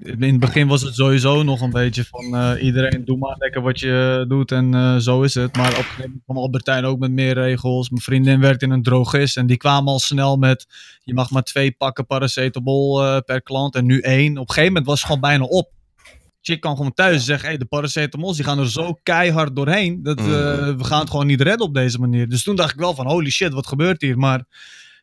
in 0.00 0.22
het 0.22 0.40
begin 0.40 0.68
was 0.68 0.82
het 0.82 0.94
sowieso 0.94 1.42
nog 1.42 1.60
een 1.60 1.70
beetje 1.70 2.04
van 2.04 2.36
eh, 2.36 2.62
iedereen 2.62 3.04
doe 3.04 3.18
maar 3.18 3.36
lekker 3.38 3.62
wat 3.62 3.80
je 3.80 4.24
doet 4.28 4.52
en 4.52 4.74
eh, 4.74 4.96
zo 4.96 5.22
is 5.22 5.34
het. 5.34 5.56
Maar 5.56 5.70
op 5.70 5.76
een 5.78 5.84
gegeven 5.84 6.02
moment 6.02 6.24
kwam 6.24 6.36
Albertijn 6.36 6.84
ook 6.84 6.98
met 6.98 7.10
meer 7.10 7.34
regels. 7.34 7.90
Mijn 7.90 8.02
vriendin 8.02 8.40
werkt 8.40 8.62
in 8.62 8.70
een 8.70 8.82
drogist 8.82 9.36
en 9.36 9.46
die 9.46 9.56
kwamen 9.56 9.92
al 9.92 9.98
snel 9.98 10.36
met 10.36 10.66
je 11.08 11.14
mag 11.14 11.30
maar 11.30 11.42
twee 11.42 11.72
pakken 11.72 12.06
paracetamol 12.06 13.04
eh, 13.04 13.18
per 13.24 13.42
klant 13.42 13.74
en 13.74 13.86
nu 13.86 14.00
één. 14.00 14.32
Op 14.32 14.48
een 14.48 14.54
gegeven 14.54 14.66
moment 14.66 14.86
was 14.86 14.96
het 14.96 15.06
gewoon 15.06 15.20
bijna 15.20 15.44
op. 15.44 15.70
Chick 16.40 16.60
kan 16.60 16.76
gewoon 16.76 16.94
thuis 16.94 17.24
zeggen, 17.24 17.48
hey, 17.48 17.58
de 17.58 17.64
paracetamols 17.64 18.36
die 18.36 18.44
gaan 18.44 18.58
er 18.58 18.70
zo 18.70 18.98
keihard 19.02 19.56
doorheen. 19.56 20.02
Dat, 20.02 20.18
eh, 20.18 20.26
we 20.76 20.84
gaan 20.84 21.00
het 21.00 21.10
gewoon 21.10 21.26
niet 21.26 21.40
redden 21.40 21.66
op 21.66 21.74
deze 21.74 21.98
manier. 21.98 22.28
Dus 22.28 22.42
toen 22.42 22.56
dacht 22.56 22.72
ik 22.72 22.78
wel 22.78 22.94
van, 22.94 23.06
holy 23.06 23.30
shit, 23.30 23.52
wat 23.52 23.66
gebeurt 23.66 24.00
hier? 24.00 24.18
Maar 24.18 24.44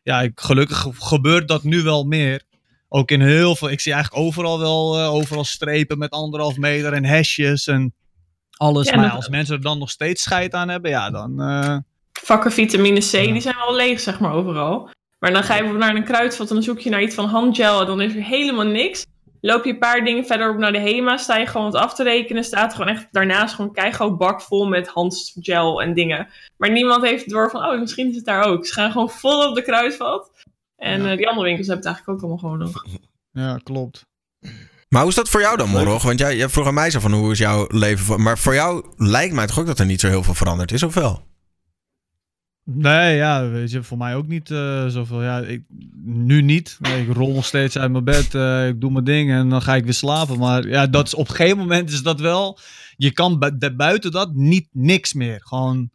ja, 0.02 0.20
ik, 0.22 0.40
gelukkig 0.40 0.86
gebeurt 0.98 1.48
dat 1.48 1.62
nu 1.62 1.82
wel 1.82 2.04
meer. 2.04 2.42
Ook 2.88 3.10
in 3.10 3.20
heel 3.20 3.56
veel, 3.56 3.70
ik 3.70 3.80
zie 3.80 3.92
eigenlijk 3.92 4.24
overal 4.24 4.58
wel, 4.58 4.98
eh, 4.98 5.14
overal 5.14 5.44
strepen 5.44 5.98
met 5.98 6.10
anderhalf 6.10 6.56
meter 6.56 6.92
en 6.92 7.04
hesjes 7.04 7.66
en 7.66 7.94
alles. 8.56 8.88
Ja, 8.88 8.96
maar 8.96 9.10
als 9.10 9.28
mensen 9.28 9.54
er 9.56 9.62
dan 9.62 9.78
nog 9.78 9.90
steeds 9.90 10.22
scheid 10.22 10.54
aan 10.54 10.68
hebben, 10.68 10.90
ja, 10.90 11.10
dan... 11.10 11.40
eh, 11.40 11.76
Vakken 12.12 12.52
vitamine 12.52 13.00
C, 13.00 13.10
die 13.10 13.40
zijn 13.40 13.56
wel 13.56 13.74
leeg, 13.74 14.00
zeg 14.00 14.20
maar, 14.20 14.32
overal. 14.32 14.90
Maar 15.18 15.32
dan 15.32 15.42
ga 15.42 15.56
je 15.56 15.72
naar 15.72 15.94
een 15.94 16.04
kruidvat 16.04 16.48
en 16.48 16.54
dan 16.54 16.64
zoek 16.64 16.80
je 16.80 16.90
naar 16.90 17.02
iets 17.02 17.14
van 17.14 17.26
handgel 17.28 17.80
en 17.80 17.86
dan 17.86 18.00
is 18.00 18.14
er 18.14 18.22
helemaal 18.22 18.66
niks. 18.66 19.06
Loop 19.40 19.64
je 19.64 19.70
een 19.70 19.78
paar 19.78 20.04
dingen 20.04 20.26
verderop 20.26 20.56
naar 20.56 20.72
de 20.72 20.78
HEMA, 20.78 21.16
sta 21.16 21.36
je 21.36 21.46
gewoon 21.46 21.70
wat 21.70 21.80
af 21.82 21.94
te 21.94 22.02
rekenen, 22.02 22.44
staat 22.44 22.74
gewoon 22.74 22.92
echt 22.92 23.06
daarnaast 23.10 23.54
gewoon 23.54 23.72
keigroot 23.72 24.18
bak 24.18 24.40
vol 24.40 24.66
met 24.66 24.88
handgel 24.88 25.82
en 25.82 25.94
dingen. 25.94 26.28
Maar 26.56 26.70
niemand 26.70 27.04
heeft 27.04 27.30
door 27.30 27.50
van, 27.50 27.64
oh, 27.64 27.80
misschien 27.80 28.08
is 28.08 28.16
het 28.16 28.24
daar 28.24 28.44
ook. 28.44 28.66
Ze 28.66 28.72
gaan 28.72 28.90
gewoon 28.90 29.10
vol 29.10 29.48
op 29.48 29.54
de 29.54 29.62
kruidvat. 29.62 30.30
En 30.76 31.10
eh, 31.10 31.16
die 31.16 31.28
andere 31.28 31.46
winkels 31.46 31.66
hebben 31.66 31.86
het 31.86 31.94
eigenlijk 31.94 32.08
ook 32.08 32.20
allemaal 32.20 32.38
gewoon 32.38 32.58
nog. 32.58 32.84
ja, 33.44 33.60
klopt. 33.62 34.06
Maar 34.88 35.00
hoe 35.00 35.10
is 35.10 35.16
dat 35.16 35.28
voor 35.28 35.40
jou 35.40 35.56
dan, 35.56 35.68
Morog? 35.68 36.02
Want 36.02 36.18
jij, 36.18 36.36
jij 36.36 36.48
vroeg 36.48 36.66
aan 36.66 36.74
mij 36.74 36.90
zo 36.90 37.00
van 37.00 37.12
hoe 37.12 37.32
is 37.32 37.38
jouw 37.38 37.66
leven... 37.68 38.22
Maar 38.22 38.38
voor 38.38 38.54
jou 38.54 38.86
lijkt 38.96 39.34
mij 39.34 39.46
toch 39.46 39.58
ook 39.58 39.66
dat 39.66 39.78
er 39.78 39.86
niet 39.86 40.00
zo 40.00 40.08
heel 40.08 40.22
veel 40.22 40.34
veranderd 40.34 40.72
is, 40.72 40.82
of 40.82 40.94
wel? 40.94 41.24
Nee, 42.64 43.16
ja, 43.16 43.48
weet 43.48 43.70
je, 43.70 43.82
voor 43.82 43.98
mij 43.98 44.14
ook 44.16 44.26
niet 44.26 44.50
eh, 44.50 44.86
zoveel. 44.86 45.22
Ja, 45.22 45.38
ik, 45.40 45.62
nu 46.04 46.42
niet. 46.42 46.76
Nee, 46.80 47.02
ik 47.06 47.14
rol 47.16 47.34
nog 47.34 47.44
steeds 47.44 47.78
uit 47.78 47.90
mijn 47.92 48.04
bed, 48.04 48.34
eh, 48.34 48.68
ik 48.68 48.80
doe 48.80 48.90
mijn 48.90 49.04
ding 49.04 49.30
en 49.30 49.48
dan 49.48 49.62
ga 49.62 49.74
ik 49.74 49.84
weer 49.84 49.94
slapen. 49.94 50.38
Maar 50.38 50.68
ja, 50.68 50.86
dat 50.86 51.06
is, 51.06 51.14
op 51.14 51.28
een 51.28 51.34
gegeven 51.34 51.58
moment 51.58 51.90
is 51.90 52.02
dat 52.02 52.20
wel... 52.20 52.58
Je 52.96 53.10
kan 53.10 53.38
bu- 53.38 53.58
de- 53.58 53.74
buiten 53.74 54.10
dat 54.10 54.34
niet 54.34 54.68
niks 54.72 55.12
meer. 55.12 55.40
Gewoon... 55.44 55.90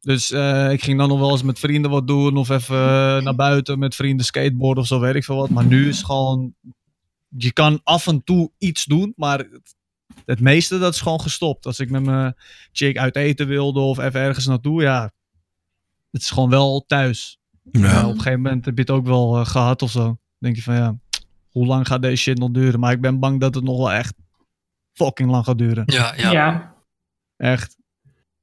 Dus 0.00 0.30
eh, 0.30 0.72
ik 0.72 0.82
ging 0.82 0.98
dan 0.98 1.08
nog 1.08 1.18
wel 1.18 1.30
eens 1.30 1.42
met 1.42 1.58
vrienden 1.58 1.90
wat 1.90 2.06
doen 2.06 2.36
of 2.36 2.48
even 2.48 2.76
eh, 2.76 3.22
naar 3.22 3.34
buiten 3.34 3.78
met 3.78 3.94
vrienden 3.94 4.26
skateboarden 4.26 4.82
of 4.82 4.88
zo, 4.88 5.00
weet 5.00 5.14
ik 5.14 5.24
veel 5.24 5.36
wat. 5.36 5.50
Maar 5.50 5.66
nu 5.66 5.88
is 5.88 6.02
gewoon... 6.02 6.54
Je 7.36 7.52
kan 7.52 7.80
af 7.84 8.06
en 8.06 8.24
toe 8.24 8.50
iets 8.58 8.84
doen, 8.84 9.12
maar 9.16 9.38
het, 9.38 9.74
het 10.24 10.40
meeste 10.40 10.78
dat 10.78 10.94
is 10.94 11.00
gewoon 11.00 11.20
gestopt. 11.20 11.66
Als 11.66 11.78
ik 11.78 11.90
met 11.90 12.02
mijn 12.02 12.34
chick 12.72 12.98
uit 12.98 13.16
eten 13.16 13.46
wilde 13.46 13.80
of 13.80 13.98
even 13.98 14.20
ergens 14.20 14.46
naartoe, 14.46 14.82
ja, 14.82 15.12
het 16.10 16.20
is 16.20 16.30
gewoon 16.30 16.50
wel 16.50 16.84
thuis. 16.86 17.38
Ja. 17.72 17.80
Ja, 17.80 18.04
op 18.04 18.12
een 18.12 18.16
gegeven 18.16 18.40
moment 18.40 18.64
heb 18.64 18.74
je 18.74 18.80
het 18.80 18.90
ook 18.90 19.06
wel 19.06 19.38
eh, 19.38 19.46
gehad 19.46 19.82
of 19.82 19.90
zo. 19.90 20.04
Dan 20.04 20.18
denk 20.38 20.56
je 20.56 20.62
van 20.62 20.74
ja, 20.74 20.98
hoe 21.50 21.66
lang 21.66 21.86
gaat 21.86 22.02
deze 22.02 22.22
shit 22.22 22.38
nog 22.38 22.50
duren? 22.50 22.80
Maar 22.80 22.92
ik 22.92 23.00
ben 23.00 23.18
bang 23.18 23.40
dat 23.40 23.54
het 23.54 23.64
nog 23.64 23.76
wel 23.76 23.92
echt 23.92 24.14
fucking 24.92 25.30
lang 25.30 25.44
gaat 25.44 25.58
duren. 25.58 25.82
Ja, 25.86 26.14
ja. 26.16 26.30
Ja. 26.32 26.74
Echt. 27.36 27.78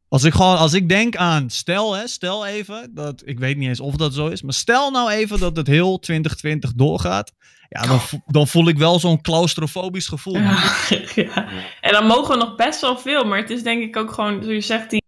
Als 0.09 0.23
ik 0.23 0.33
gewoon, 0.33 0.57
als 0.57 0.73
ik 0.73 0.89
denk 0.89 1.15
aan, 1.15 1.49
stel 1.49 1.93
hè, 1.95 2.07
stel 2.07 2.45
even, 2.45 2.91
dat, 2.93 3.21
ik 3.25 3.39
weet 3.39 3.57
niet 3.57 3.67
eens 3.67 3.79
of 3.79 3.95
dat 3.95 4.13
zo 4.13 4.27
is, 4.27 4.41
maar 4.41 4.53
stel 4.53 4.91
nou 4.91 5.09
even 5.11 5.39
dat 5.39 5.55
het 5.55 5.67
heel 5.67 5.99
2020 5.99 6.73
doorgaat. 6.73 7.33
Ja, 7.69 7.81
dan, 7.81 7.99
vo- 7.99 8.21
dan 8.25 8.47
voel 8.47 8.67
ik 8.67 8.77
wel 8.77 8.99
zo'n 8.99 9.21
claustrofobisch 9.21 10.07
gevoel. 10.07 10.37
Ja. 10.37 10.75
ja. 11.15 11.47
En 11.81 11.91
dan 11.91 12.05
mogen 12.05 12.37
we 12.37 12.43
nog 12.45 12.55
best 12.55 12.81
wel 12.81 12.97
veel, 12.97 13.23
maar 13.25 13.37
het 13.39 13.49
is 13.49 13.63
denk 13.63 13.83
ik 13.83 13.97
ook 13.97 14.11
gewoon, 14.11 14.33
zoals 14.43 14.55
je 14.55 14.61
zegt, 14.61 14.89
die 14.89 15.03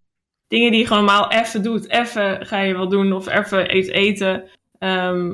dingen 0.47 0.71
die 0.71 0.79
je 0.79 0.87
gewoon 0.87 1.05
normaal 1.05 1.31
even 1.31 1.63
doet. 1.63 1.89
Even 1.89 2.45
ga 2.45 2.59
je 2.59 2.73
wel 2.73 2.89
doen 2.89 3.13
of 3.13 3.27
even 3.27 3.75
eet 3.75 3.89
eten. 3.89 4.43
Ehm, 4.79 5.31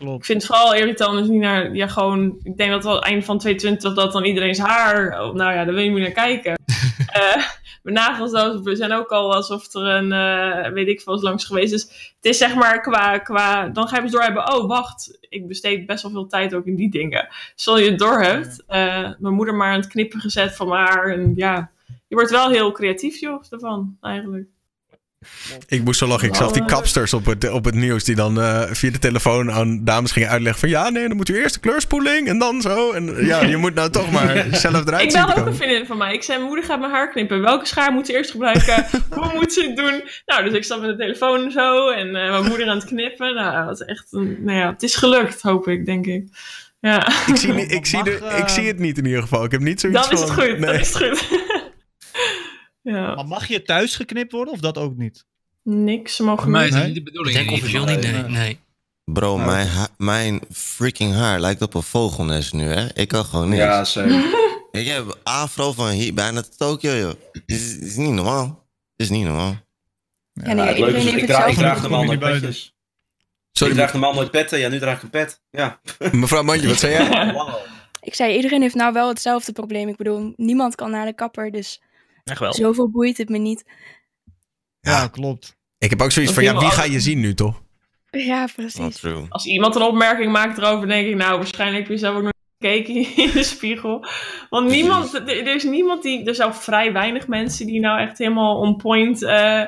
ik 0.00 0.24
vind 0.24 0.42
het 0.42 0.46
vooral 0.46 0.74
irritant 0.74 1.18
als 1.18 1.26
je 1.26 1.32
naar, 1.32 1.74
ja 1.74 1.86
gewoon, 1.86 2.36
ik 2.42 2.56
denk 2.56 2.70
dat 2.70 2.84
wel 2.84 2.94
het 2.94 3.04
einde 3.04 3.24
van 3.24 3.38
2020 3.38 3.94
dat 3.94 4.12
dan 4.12 4.24
iedereen 4.24 4.54
zijn 4.54 4.68
haar, 4.68 5.22
oh, 5.22 5.34
nou 5.34 5.52
ja, 5.52 5.64
daar 5.64 5.74
wil 5.74 5.82
je 5.82 5.90
niet 5.90 5.98
naar 5.98 6.10
kijken. 6.10 6.54
Eh, 7.06 7.44
mijn 7.82 7.96
nagels 7.96 8.30
zelfs, 8.30 8.78
zijn 8.78 8.92
ook 8.92 9.08
al 9.08 9.34
alsof 9.34 9.74
er 9.74 9.82
een, 9.82 10.12
eh, 10.12 10.72
weet 10.72 10.88
ik 10.88 11.00
veel, 11.00 11.14
is 11.14 11.22
langs 11.22 11.44
geweest. 11.44 11.72
Dus 11.72 11.82
het 12.16 12.24
is 12.24 12.38
zeg 12.38 12.54
maar 12.54 12.80
qua, 12.80 13.18
qua 13.18 13.68
dan 13.68 13.88
ga 13.88 13.96
je 13.96 14.02
eens 14.02 14.12
doorhebben, 14.12 14.54
oh 14.54 14.68
wacht, 14.68 15.18
ik 15.20 15.48
besteed 15.48 15.86
best 15.86 16.02
wel 16.02 16.12
veel 16.12 16.26
tijd 16.26 16.54
ook 16.54 16.66
in 16.66 16.76
die 16.76 16.90
dingen. 16.90 17.28
Zal 17.54 17.78
je 17.78 17.90
het 17.90 17.98
doorhebt, 17.98 18.64
eh 18.66 19.10
mijn 19.18 19.34
moeder 19.34 19.54
maar 19.54 19.72
aan 19.72 19.80
het 19.80 19.88
knippen 19.88 20.20
gezet 20.20 20.56
van 20.56 20.70
haar 20.70 21.06
en 21.06 21.32
ja, 21.36 21.70
je 22.06 22.14
wordt 22.14 22.30
wel 22.30 22.50
heel 22.50 22.72
creatief 22.72 23.20
joh, 23.20 23.42
ervan 23.50 23.96
eigenlijk. 24.00 24.48
Ik 25.66 25.84
moest 25.84 25.98
zo 25.98 26.06
lachen. 26.06 26.28
Ik 26.28 26.34
zag 26.34 26.50
die 26.52 26.64
kapsters 26.64 27.14
op 27.14 27.26
het, 27.26 27.50
op 27.50 27.64
het 27.64 27.74
nieuws 27.74 28.04
die 28.04 28.14
dan 28.14 28.40
eh, 28.40 28.62
via 28.70 28.90
de 28.90 28.98
telefoon 28.98 29.52
aan 29.52 29.84
dames 29.84 30.12
gingen 30.12 30.28
uitleggen 30.28 30.60
van 30.60 30.68
ja, 30.68 30.88
nee, 30.88 31.08
dan 31.08 31.16
moet 31.16 31.28
u 31.28 31.42
eerst 31.42 31.54
de 31.54 31.60
kleurspoeling 31.60 32.28
en 32.28 32.38
dan 32.38 32.60
zo. 32.60 32.92
En 32.92 33.16
eh, 33.16 33.26
ja, 33.26 33.42
je 33.42 33.56
moet 33.56 33.74
nou 33.74 33.90
toch 33.90 34.10
maar 34.10 34.46
zelf 34.52 34.86
eruit 34.86 35.02
Ik 35.02 35.10
te 35.10 35.34
ook 35.38 35.46
een 35.46 35.54
vriendin 35.54 35.86
van 35.86 35.98
mij. 35.98 36.14
Ik 36.14 36.22
zei, 36.22 36.38
mijn 36.38 36.48
moeder 36.50 36.68
gaat 36.68 36.78
mijn 36.80 36.92
haar 36.92 37.10
knippen. 37.10 37.40
Welke 37.40 37.66
schaar 37.66 37.92
moet 37.92 38.06
ze 38.06 38.12
eerst 38.12 38.30
gebruiken? 38.30 38.86
Hoe 39.10 39.32
moet 39.34 39.52
ze 39.52 39.62
het 39.66 39.76
doen? 39.76 40.02
Nou, 40.26 40.44
dus 40.44 40.52
ik 40.52 40.64
zat 40.64 40.80
met 40.80 40.90
de 40.90 40.96
telefoon 40.96 41.50
zo 41.50 41.90
en 41.90 42.06
eh, 42.06 42.30
mijn 42.30 42.44
moeder 42.44 42.68
aan 42.68 42.76
het 42.76 42.86
knippen. 42.86 43.34
Nou, 43.34 43.66
dat 43.66 43.80
is 43.80 43.86
echt 43.86 44.06
een, 44.10 44.36
nou 44.40 44.58
ja, 44.58 44.70
het 44.70 44.82
is 44.82 44.96
gelukt, 44.96 45.42
hoop 45.42 45.68
ik, 45.68 45.86
denk 45.86 46.06
ik. 46.06 46.28
Ja, 46.80 47.06
Ik 47.26 47.36
zie, 47.36 47.52
niet- 47.52 47.72
ik, 47.72 47.86
zie 47.92 48.02
de, 48.02 48.18
eh, 48.18 48.38
ik 48.38 48.48
zie 48.48 48.66
het 48.66 48.78
niet 48.78 48.98
in 48.98 49.04
ieder 49.06 49.22
geval. 49.22 49.44
Ik 49.44 49.50
heb 49.50 49.60
niet 49.60 49.80
zoiets 49.80 50.02
dan 50.02 50.12
is 50.12 50.20
het 50.20 50.30
goed. 50.30 50.50
Dan 50.50 50.60
nee. 50.60 50.80
is 50.80 50.94
het 50.94 51.18
goed. 51.18 51.42
Ja, 52.92 53.14
Maar 53.14 53.26
mag 53.26 53.46
je 53.48 53.62
thuis 53.62 53.96
geknipt 53.96 54.32
worden 54.32 54.52
of 54.54 54.60
dat 54.60 54.78
ook 54.78 54.96
niet? 54.96 55.24
niks 55.62 56.18
mogen 56.18 56.54
is 56.54 56.70
doen. 56.70 56.78
dat 56.78 56.84
niet 56.86 56.94
de 56.94 57.00
Ik 57.00 57.04
bedoeling. 57.04 57.36
denk 57.36 57.50
officieel 57.50 57.84
niet, 57.84 58.00
nee. 58.00 58.22
nee. 58.22 58.58
Bro, 59.04 59.36
mijn, 59.38 59.66
ha- 59.66 59.88
mijn 59.96 60.40
freaking 60.52 61.14
haar 61.14 61.40
lijkt 61.40 61.62
op 61.62 61.74
een 61.74 61.82
vogelnest 61.82 62.52
nu, 62.52 62.64
hè? 62.64 62.86
Ik 62.94 63.08
kan 63.08 63.24
gewoon 63.24 63.48
niks. 63.48 63.62
Ja, 63.62 63.84
zo. 63.84 64.06
Ik 64.70 64.86
heb 64.86 65.18
afro 65.22 65.72
van 65.72 65.88
hier 65.88 66.14
bijna 66.14 66.40
tot 66.42 66.58
Tokio, 66.58 66.94
joh. 66.96 67.12
Dit 67.32 67.60
is, 67.80 67.96
niet 67.96 68.10
normaal. 68.12 68.46
Dit 68.96 69.06
is 69.06 69.16
niet 69.16 69.24
normaal. 69.24 69.56
Ja, 70.32 70.52
nee, 70.52 70.56
Ja, 70.56 70.64
het 70.64 70.78
leuke 70.78 70.96
is, 70.96 71.04
ik, 71.04 71.14
het 71.20 71.26
draag, 71.26 71.38
zelf 71.40 71.52
ik 71.52 71.58
draag 71.58 71.80
normaal 71.82 72.04
nooit 72.04 72.18
petjes. 72.18 72.64
Ik 72.66 72.72
Sorry, 73.52 73.74
draag 73.74 73.92
normaal 73.92 74.14
nooit 74.14 74.30
petten. 74.30 74.58
Ja, 74.58 74.68
nu 74.68 74.78
draag 74.78 74.96
ik 74.96 75.02
een 75.02 75.10
pet. 75.10 75.40
Ja. 75.50 75.80
mevrouw 76.12 76.42
Mandje, 76.42 76.68
wat 76.68 76.78
zei 76.78 76.92
jij? 76.92 77.34
Ik 78.00 78.14
zei, 78.14 78.36
iedereen 78.36 78.62
heeft 78.62 78.74
nou 78.74 78.92
wel 78.92 79.08
hetzelfde 79.08 79.52
probleem. 79.52 79.88
Ik 79.88 79.96
bedoel, 79.96 80.32
niemand 80.36 80.74
kan 80.74 80.90
naar 80.90 81.06
de 81.06 81.14
kapper, 81.14 81.50
dus 81.50 81.80
Echt 82.24 82.38
wel. 82.38 82.52
zoveel 82.54 82.90
boeit 82.90 83.18
het 83.18 83.28
me 83.28 83.38
niet. 83.38 83.64
Ja, 84.80 85.08
klopt. 85.08 85.56
Ik 85.78 85.90
heb 85.90 86.02
ook 86.02 86.10
zoiets 86.10 86.32
van, 86.32 86.42
ja, 86.42 86.58
wie 86.58 86.70
ga 86.70 86.84
je 86.84 87.00
zien 87.00 87.20
nu 87.20 87.34
toch? 87.34 87.62
Ja, 88.10 88.48
precies. 88.54 89.04
Als 89.28 89.46
iemand 89.46 89.74
een 89.74 89.82
opmerking 89.82 90.32
maakt 90.32 90.58
erover, 90.58 90.88
denk 90.88 91.06
ik, 91.08 91.14
nou, 91.16 91.36
waarschijnlijk 91.36 91.82
heb 91.82 91.90
je 91.92 91.98
zelf 91.98 92.16
ook 92.16 92.22
nog 92.22 92.32
gekeken 92.58 92.94
in 93.24 93.30
de 93.32 93.42
spiegel. 93.42 94.06
Want 94.50 94.70
niemand, 94.70 95.14
er 95.14 95.28
er 95.28 95.54
is 95.54 95.64
niemand 95.64 96.02
die, 96.02 96.24
er 96.26 96.34
zijn 96.34 96.54
vrij 96.54 96.92
weinig 96.92 97.28
mensen 97.28 97.66
die 97.66 97.80
nou 97.80 98.00
echt 98.00 98.18
helemaal 98.18 98.58
on 98.58 98.76
point, 98.76 99.22
eh, 99.22 99.62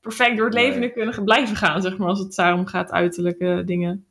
perfect 0.00 0.36
door 0.36 0.46
het 0.46 0.54
leven 0.54 0.80
Nee. 0.80 0.92
kunnen 0.92 1.24
blijven 1.24 1.56
gaan, 1.56 1.82
zeg 1.82 1.96
maar, 1.96 2.08
als 2.08 2.18
het 2.18 2.34
daarom 2.34 2.66
gaat, 2.66 2.90
uiterlijke 2.90 3.62
dingen. 3.66 4.06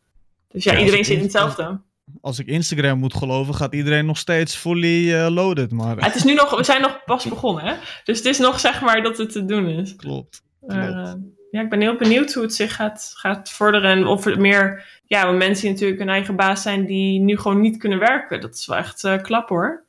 Dus 0.48 0.64
ja, 0.64 0.72
Ja, 0.74 0.80
iedereen 0.80 1.06
zit 1.06 1.18
in 1.18 1.24
hetzelfde. 1.24 1.82
Als 2.22 2.40
ik 2.40 2.48
Instagram 2.48 3.00
moet 3.00 3.14
geloven, 3.14 3.56
gaat 3.56 3.74
iedereen 3.74 4.06
nog 4.06 4.18
steeds 4.18 4.56
fully 4.56 5.14
eh, 5.14 5.28
loaded. 5.30 5.72
Maar 5.72 5.96
Maar 5.96 6.06
het 6.06 6.16
is 6.16 6.24
nu 6.24 6.34
nog, 6.34 6.58
we 6.58 6.64
zijn 6.64 6.82
nog 6.82 7.04
pas 7.06 7.26
begonnen, 7.26 7.64
hè? 7.64 7.74
Dus 8.04 8.18
het 8.18 8.28
is 8.28 8.38
nog, 8.38 8.60
zeg 8.60 8.82
maar, 8.82 9.04
dat 9.04 9.18
het 9.18 9.32
te 9.32 9.46
doen 9.46 9.68
is. 9.68 9.96
klopt. 9.96 10.42
Eh, 10.68 11.14
ja, 11.52 11.62
ik 11.62 11.70
ben 11.70 11.82
heel 11.82 11.96
benieuwd 11.96 12.34
hoe 12.34 12.44
het 12.44 12.54
zich 12.54 12.76
gaat, 12.76 13.12
gaat 13.16 13.52
vorderen. 13.52 13.92
En 13.92 14.06
of 14.06 14.26
er 14.26 14.42
meer 14.42 14.86
ja, 15.06 15.32
mensen 15.32 15.64
die 15.64 15.72
natuurlijk 15.72 16.02
een 16.02 16.10
eigen 16.10 16.36
baas 16.36 16.62
zijn 16.62 16.86
die 16.86 17.20
nu 17.20 17.38
gewoon 17.38 17.62
niet 17.62 17.78
kunnen 17.78 18.00
werken. 18.00 18.42
Dat 18.42 18.56
is 18.56 18.66
wel 18.66 18.78
echt 18.78 19.04
eh 19.04 19.22
klap 19.22 19.50
hoor. 19.50 19.84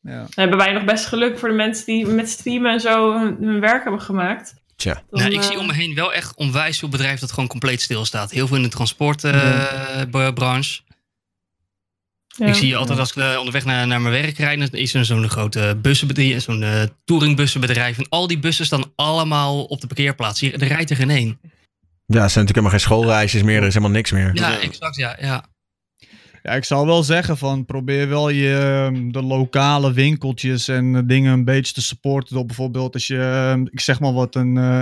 Ja. 0.00 0.18
Dan 0.18 0.28
hebben 0.34 0.58
wij 0.58 0.72
nog 0.72 0.84
best 0.84 1.06
geluk 1.06 1.38
voor 1.38 1.48
de 1.48 1.54
mensen 1.54 1.86
die 1.86 2.06
met 2.06 2.28
streamen 2.28 2.72
en 2.72 2.80
zo 2.80 3.18
hun, 3.18 3.36
hun 3.40 3.60
werk 3.60 3.82
hebben 3.82 4.00
gemaakt. 4.00 4.54
Tja. 4.76 4.94
Dan, 5.10 5.20
Nou, 5.20 5.32
ik 5.32 5.42
zie 5.42 5.58
om 5.58 5.66
me 5.66 5.72
heen 5.72 5.94
wel 5.94 6.12
echt 6.12 6.36
onwijs 6.36 6.78
veel 6.78 6.88
bedrijven 6.88 7.20
dat 7.20 7.32
gewoon 7.32 7.48
compleet 7.48 7.80
stilstaat. 7.80 8.30
Heel 8.30 8.46
veel 8.46 8.56
in 8.56 8.62
de 8.62 8.68
transportbranche. 8.68 10.80
Ja. 12.36 12.46
Ik 12.46 12.54
zie 12.54 12.76
altijd 12.76 12.98
als 12.98 13.10
ik 13.10 13.16
eh, 13.16 13.36
onderweg 13.38 13.64
naar, 13.64 13.86
naar 13.86 14.00
mijn 14.00 14.22
werk 14.22 14.38
rijd, 14.38 14.58
dan 14.58 14.80
is 14.80 14.94
er 14.94 15.04
zo'n 15.04 15.28
grote 15.28 15.78
bussenbedrijf, 15.82 16.42
zo'n 16.42 16.62
eh 16.62 16.82
touringbussenbedrijf. 17.04 17.98
En 17.98 18.06
al 18.08 18.26
die 18.26 18.38
bussen 18.38 18.64
staan 18.66 18.92
allemaal 18.96 19.64
op 19.64 19.80
de 19.80 19.86
parkeerplaats. 19.86 20.40
Hier, 20.40 20.62
er 20.62 20.68
rijdt 20.68 20.90
er 20.90 20.96
geen 20.96 21.10
één. 21.10 21.38
Ja, 22.06 22.22
er 22.22 22.30
zijn 22.30 22.44
natuurlijk 22.44 22.48
helemaal 22.48 22.70
geen 22.70 22.80
schoolreisjes 22.80 23.42
meer. 23.42 23.56
Er 23.56 23.66
is 23.66 23.74
helemaal 23.74 23.96
niks 23.96 24.10
meer. 24.10 24.30
Ja, 24.34 24.60
exact, 24.60 24.96
ja. 24.96 25.16
ja. 25.20 25.44
Ja, 26.42 26.52
ik 26.52 26.64
zou 26.64 26.86
wel 26.86 27.02
zeggen 27.02 27.38
van 27.38 27.64
probeer 27.64 28.08
wel 28.08 28.28
je, 28.28 28.56
ehm, 28.56 29.10
de 29.10 29.22
lokale 29.22 29.92
winkeltjes 29.92 30.68
en 30.68 30.96
eh, 30.96 31.02
dingen 31.04 31.32
een 31.32 31.44
beetje 31.44 31.72
te 31.72 31.82
supporten. 31.82 32.34
Door 32.34 32.46
bijvoorbeeld 32.46 32.94
als 32.94 33.06
je, 33.06 33.20
ehm, 33.20 33.66
ik 33.70 33.80
zeg 33.80 34.00
maar 34.00 34.12
wat, 34.12 34.34
een 34.34 34.56
eh, 34.56 34.80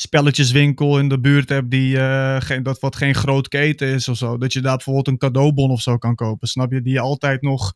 spelletjeswinkel 0.00 0.98
in 0.98 1.08
de 1.08 1.20
buurt 1.20 1.48
hebt 1.48 1.70
die 1.70 1.98
eh, 1.98 2.36
geen, 2.40 2.62
dat 2.62 2.80
wat 2.80 2.96
geen 2.96 3.14
groot 3.14 3.48
keten 3.48 3.88
is 3.88 4.08
of 4.08 4.16
zo. 4.16 4.38
Dat 4.38 4.52
je 4.52 4.60
daar 4.60 4.76
bijvoorbeeld 4.76 5.08
een 5.08 5.18
cadeaubon 5.18 5.70
of 5.70 5.80
zo 5.80 5.96
kan 5.96 6.14
kopen, 6.14 6.48
snap 6.48 6.72
je? 6.72 6.82
Die 6.82 6.92
je 6.92 7.00
altijd 7.00 7.42
nog 7.42 7.74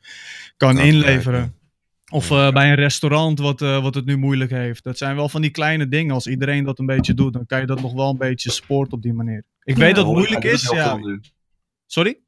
kan 0.57 0.79
inleveren. 0.79 1.55
Of 2.11 2.31
eh, 2.31 2.51
bij 2.51 2.69
een 2.69 2.75
restaurant 2.75 3.39
wat, 3.39 3.63
eh, 3.63 3.83
wat 3.83 3.95
het 3.95 4.05
nu 4.05 4.17
moeilijk 4.17 4.51
heeft. 4.51 4.85
Dat 4.85 4.99
zijn 4.99 5.17
wel 5.17 5.29
van 5.29 5.41
die 5.41 5.51
kleine 5.51 5.89
dingen. 5.89 6.15
Als 6.15 6.27
iedereen 6.27 6.65
dat 6.65 6.79
een 6.79 6.87
beetje 6.87 7.15
doet, 7.15 7.33
dan 7.33 7.47
kan 7.47 7.61
je 7.61 7.67
dat 7.67 7.81
nog 7.81 7.93
wel 7.93 8.11
een 8.11 8.19
beetje 8.19 8.51
supporten 8.51 8.93
op 8.93 9.03
die 9.03 9.13
manier. 9.13 9.45
Ik 9.63 9.77
weet 9.77 9.95
dat 9.95 10.07
het 10.07 10.15
moeilijk 10.15 10.45
is, 10.45 10.71
ja. 10.71 10.99
Sorry? 11.87 12.19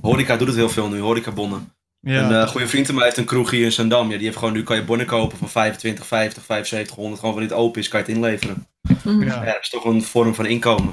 Horeca 0.00 0.36
doet 0.36 0.46
het 0.46 0.56
heel 0.56 0.68
veel 0.68 0.88
nu, 0.88 0.98
horecabonnen. 0.98 1.73
Ja. 2.04 2.22
Een 2.30 2.32
eh, 2.42 2.48
goede 2.48 2.68
vriend 2.68 2.86
van 2.86 2.94
mij 2.94 3.04
heeft 3.04 3.16
een 3.16 3.24
kroeg 3.24 3.50
hier 3.50 3.64
in 3.64 3.72
Zandam. 3.72 4.10
Ja, 4.10 4.16
die 4.16 4.24
heeft 4.26 4.36
gewoon, 4.38 4.52
nu 4.54 4.62
kan 4.62 4.76
je 4.76 4.82
bonnen 4.84 5.06
kopen 5.06 5.38
van 5.38 5.48
25, 5.50 6.06
50, 6.06 6.44
75, 6.44 6.96
100. 6.96 7.18
Gewoon 7.20 7.34
wanneer 7.34 7.50
het 7.52 7.60
open 7.60 7.80
is, 7.80 7.88
kan 7.88 8.00
je 8.00 8.06
het 8.06 8.14
inleveren. 8.16 8.66
Mhm. 9.04 9.22
ja. 9.22 9.34
Ja, 9.34 9.44
dat 9.52 9.58
is 9.62 9.68
toch 9.68 9.84
een 9.84 10.02
vorm 10.02 10.34
van 10.34 10.46
inkomen. 10.46 10.92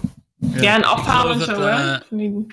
Ja, 0.53 0.75
en 0.75 0.83
afhalen 0.83 1.33
en 1.39 1.45
zo, 1.45 1.61
hè? 1.61 1.93
eh, 1.93 1.99
Van 2.09 2.17
die- 2.17 2.45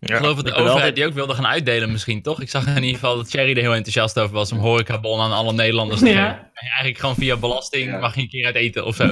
Ik 0.00 0.14
geloof 0.14 0.36
dat 0.36 0.44
de 0.44 0.50
overheid 0.52 0.72
altijd- 0.74 0.94
die 0.94 1.06
ook 1.06 1.12
wilde 1.12 1.34
gaan 1.34 1.46
uitdelen 1.46 1.92
misschien, 1.92 2.22
toch? 2.22 2.40
Ik 2.40 2.50
zag 2.50 2.66
in 2.66 2.74
ieder 2.82 3.00
geval 3.00 3.16
dat 3.16 3.28
Cherry 3.30 3.50
er 3.50 3.56
heel 3.60 3.74
enthousiast 3.74 4.18
over 4.18 4.34
was 4.34 4.52
om 4.52 4.58
horecabon 4.58 5.20
aan 5.20 5.32
alle 5.32 5.52
Nederlanders 5.52 6.00
te 6.00 6.06
Ja. 6.08 6.12
geven. 6.28 6.38
En 6.54 6.66
eigenlijk 6.68 6.98
gewoon 6.98 7.14
via 7.14 7.36
belasting 7.36 7.90
Ja. 7.90 7.98
mag 7.98 8.14
je 8.14 8.20
een 8.20 8.28
keer 8.28 8.46
uit 8.46 8.54
eten 8.54 8.84
of 8.84 8.94
zo. 8.96 9.10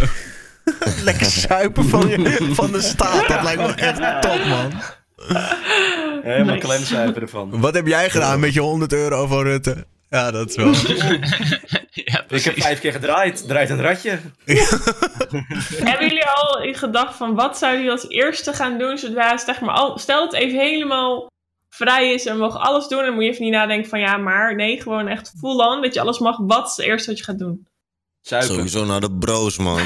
Lekker 1.05 1.27
suipen 1.27 1.85
van, 1.85 2.09
je, 2.09 2.49
van 2.53 2.73
de 2.73 2.81
staat. 2.81 3.29
Dat 3.29 3.43
lijkt 3.43 3.61
me 3.61 3.73
echt 3.75 4.23
top, 4.23 4.45
man. 4.45 4.73
Helemaal 6.23 6.55
Nice. 6.55 6.67
klemzuipen 6.67 7.23
ervan. 7.23 7.61
Wat 7.61 7.75
heb 7.75 7.87
jij 7.87 8.11
gedaan 8.11 8.41
met 8.41 8.55
je 8.55 8.61
100 8.61 8.93
euro 8.93 9.27
van 9.27 9.43
Rutte? 9.43 9.87
Ja, 10.09 10.31
dat 10.31 10.49
is 10.51 10.57
wel... 10.57 10.67
ja, 11.91 12.25
Ik 12.29 12.43
heb 12.45 12.61
vijf 12.61 12.81
keer 12.81 12.93
gedraaid. 12.93 13.47
Draait 13.49 13.71
een 13.71 13.81
ratje. 13.81 14.11
Hebben 15.89 16.09
jullie 16.09 16.27
al 16.27 16.63
in 16.63 16.75
gedacht 16.75 17.17
van 17.17 17.35
wat 17.35 17.59
zouden 17.59 17.83
jullie 17.83 18.01
als 18.01 18.09
eerste 18.11 18.53
gaan 18.53 18.79
doen 18.79 18.99
zodra 18.99 19.37
zeg 19.39 19.61
maar 19.61 19.75
al, 19.75 19.99
stel 19.99 20.23
het 20.25 20.33
even 20.33 20.59
helemaal 20.59 21.31
vrij 21.69 22.13
is 22.13 22.27
en 22.27 22.35
we 22.35 22.41
mogen 22.41 22.61
alles 22.61 22.89
doen, 22.89 23.03
dan 23.03 23.15
moet 23.15 23.23
je 23.25 23.31
even 23.31 23.43
niet 23.43 23.53
nadenken 23.53 23.89
van 23.91 24.01
ja, 24.01 24.17
maar 24.17 24.55
nee, 24.55 24.81
gewoon 24.83 25.09
echt 25.09 25.33
full 25.39 25.59
on 25.67 25.83
dat 25.83 25.95
je 25.95 26.01
alles 26.01 26.19
mag. 26.19 26.37
Wat 26.39 26.69
is 26.71 26.77
het 26.77 26.87
eerste 26.87 27.09
wat 27.11 27.19
je 27.19 27.25
gaat 27.25 27.39
doen? 27.39 27.67
Zuipen. 28.21 28.55
Sowieso 28.55 28.85
naar 28.85 29.01
de 29.01 29.13
bro's, 29.13 29.57
man. 29.59 29.81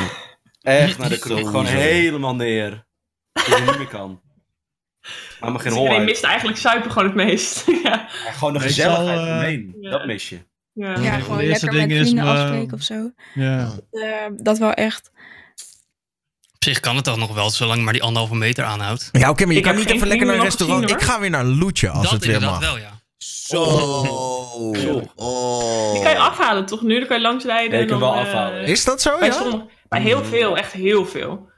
Echt 0.60 0.98
naar 0.98 1.08
de 1.08 1.18
kroeg. 1.18 1.38
Gewoon 1.38 1.66
helemaal 1.66 2.34
neer. 2.34 2.86
Dat 3.32 3.46
je 3.46 3.62
niet 3.66 3.78
meer 3.78 3.86
kan. 3.88 4.20
Maar 5.40 5.50
maar 5.52 5.60
geen 5.60 5.68
Dus 5.70 5.78
hol 5.78 5.82
iedereen 5.82 5.96
uit. 5.96 6.04
mist 6.08 6.24
eigenlijk 6.24 6.58
zuipen 6.58 6.90
gewoon 6.90 7.06
het 7.08 7.16
meest. 7.16 7.64
ja. 7.84 8.08
Ja, 8.24 8.32
Gewoon 8.32 8.52
de 8.52 8.60
gezelligheid 8.60 9.64
eh. 9.82 9.90
Dat 9.90 10.06
mis 10.06 10.28
je. 10.28 10.38
Ja. 10.72 10.98
Ja, 10.98 11.18
gewoon 11.18 11.44
lekker 11.46 11.72
met 11.72 11.82
vrienden 11.90 12.24
me- 12.24 12.30
afspreken 12.30 12.74
of 12.76 12.82
zo. 12.82 13.10
Ja. 13.34 13.70
Eh, 13.90 14.02
dat 14.36 14.58
wel 14.58 14.72
echt. 14.72 15.10
Op 16.54 16.64
zich 16.64 16.80
kan 16.80 16.96
het 16.96 17.04
toch 17.04 17.16
nog 17.16 17.34
wel, 17.34 17.50
zolang 17.50 17.78
je 17.78 17.84
maar 17.84 17.92
die 17.92 18.02
anderhalve 18.02 18.34
meter 18.34 18.64
aanhoudt. 18.64 19.08
Ja, 19.12 19.30
oké, 19.30 19.44
maar 19.44 19.52
je 19.52 19.58
Ik 19.58 19.64
kan 19.64 19.76
niet 19.76 19.90
even 19.90 20.06
lekker 20.08 20.26
naar 20.26 20.36
een 20.36 20.42
restaurant. 20.42 20.82
gezien, 20.82 20.96
ik 20.98 21.02
ga 21.04 21.20
weer 21.20 21.30
naar 21.30 21.44
Loetje 21.44 21.88
als 21.88 22.02
dat 22.02 22.12
het 22.12 22.24
weer 22.26 22.40
mag. 22.40 22.58
wel, 22.58 22.78
ja. 22.78 23.00
Zo. 23.18 23.62
Oh. 25.16 25.92
Die 25.92 26.02
kan 26.02 26.10
je 26.10 26.18
afhalen 26.18 26.66
toch 26.66 26.82
nu? 26.82 26.98
Dan 26.98 27.08
kan 27.08 27.16
je 27.16 27.22
langsrijden. 27.22 27.72
Ja, 27.74 27.78
je 27.84 27.86
kan 27.90 27.98
wel 28.00 28.14
eh, 28.14 28.20
afhalen. 28.20 28.64
Is 28.64 28.84
dat 28.84 29.02
zo? 29.02 29.18
Bij, 29.18 29.28
Ja? 29.28 29.34
sommige- 29.34 29.66
bij 29.88 30.00
heel 30.00 30.24
veel, 30.24 30.56
echt 30.56 30.72
heel 30.72 31.06
veel. 31.06 31.50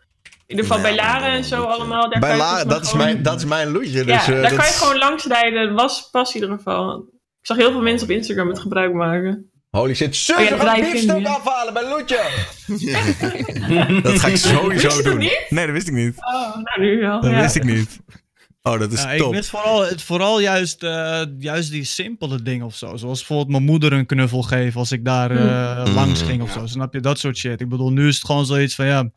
In 0.49 0.57
ieder 0.57 0.65
geval 0.65 0.77
Ja, 0.77 0.83
bij 0.97 1.05
Laren 1.05 1.31
en 1.31 1.45
zo 1.45 1.63
allemaal. 1.63 2.11
Daar 2.11 2.21
Bij 2.21 2.29
kan 2.29 2.39
je 2.39 2.45
La, 2.45 2.49
volgens 2.61 2.65
mij 2.65 2.75
dat, 2.75 2.83
is 2.85 2.91
gewoon- 2.91 3.05
mijn, 3.07 3.23
dat 3.23 3.39
is 3.39 3.45
mijn 3.45 3.71
Loetje. 3.71 3.99
Ja, 3.99 4.05
Dus, 4.05 4.27
eh, 4.27 4.27
daar 4.27 4.43
dat 4.43 4.55
kan 4.55 4.67
je 4.67 4.73
gewoon 4.73 4.99
langsrijden. 4.99 5.75
Was 5.75 6.09
pas 6.11 6.35
in 6.35 6.41
ieder 6.41 6.57
geval. 6.57 6.99
Ik 7.41 7.47
zag 7.47 7.57
heel 7.57 7.71
veel 7.71 7.81
mensen 7.83 8.09
op 8.09 8.15
Instagram 8.15 8.49
het 8.49 8.59
gebruik 8.59 8.93
maken. 8.93 9.51
Holy 9.71 9.95
shit. 9.95 10.17
Zus, 10.17 10.37
Oh 10.37 10.45
ja, 10.45 10.75
biefstuk 10.75 11.19
ja. 11.19 11.29
afhalen 11.33 11.73
bij 11.75 11.89
Loetje. 11.89 12.21
dat 14.03 14.19
ga 14.21 14.29
ik 14.29 14.37
sowieso 14.37 14.89
Wist 14.89 15.05
doen. 15.05 15.19
niet? 15.19 15.47
Nee, 15.49 15.65
dat 15.65 15.75
wist 15.75 15.89
ik 15.89 15.95
niet. 15.95 16.15
Oh, 16.17 16.57
nou 16.57 16.81
nu 16.81 17.01
wel. 17.01 17.21
Dat 17.21 17.31
ja. 17.31 17.41
wist 17.41 17.55
ik 17.57 17.65
niet. 17.65 17.99
Oh, 18.63 18.79
dat 18.79 18.93
is 18.93 19.03
Ja, 19.03 19.11
ik 19.11 19.19
top. 19.21 19.33
mis 19.33 19.49
vooral, 19.51 19.81
het, 19.87 20.03
vooral 20.03 20.41
juist, 20.41 20.83
eh, 20.83 21.23
juist 21.39 21.71
die 21.71 21.85
simpele 21.85 22.43
dingen 22.43 22.67
of 22.67 22.75
zo. 22.75 22.97
Zoals 22.97 23.19
bijvoorbeeld 23.19 23.49
mijn 23.49 23.63
moeder 23.65 23.93
een 23.93 24.07
knuffel 24.07 24.43
geven 24.43 24.81
als 24.81 24.93
ik 24.93 25.05
daar 25.05 25.31
eh, 25.31 25.87
Mm. 25.87 25.95
langs 25.95 26.23
ging 26.23 26.43
of 26.43 26.51
zo. 26.51 26.67
Snap 26.67 26.93
je? 26.95 27.01
Dat 27.01 27.19
soort 27.19 27.37
shit. 27.37 27.61
Ik 27.61 27.69
bedoel, 27.69 27.91
nu 27.93 28.09
is 28.09 28.17
het 28.17 28.25
gewoon 28.27 28.47
zoiets 28.47 28.75
van 28.75 28.87
ja, 28.87 29.11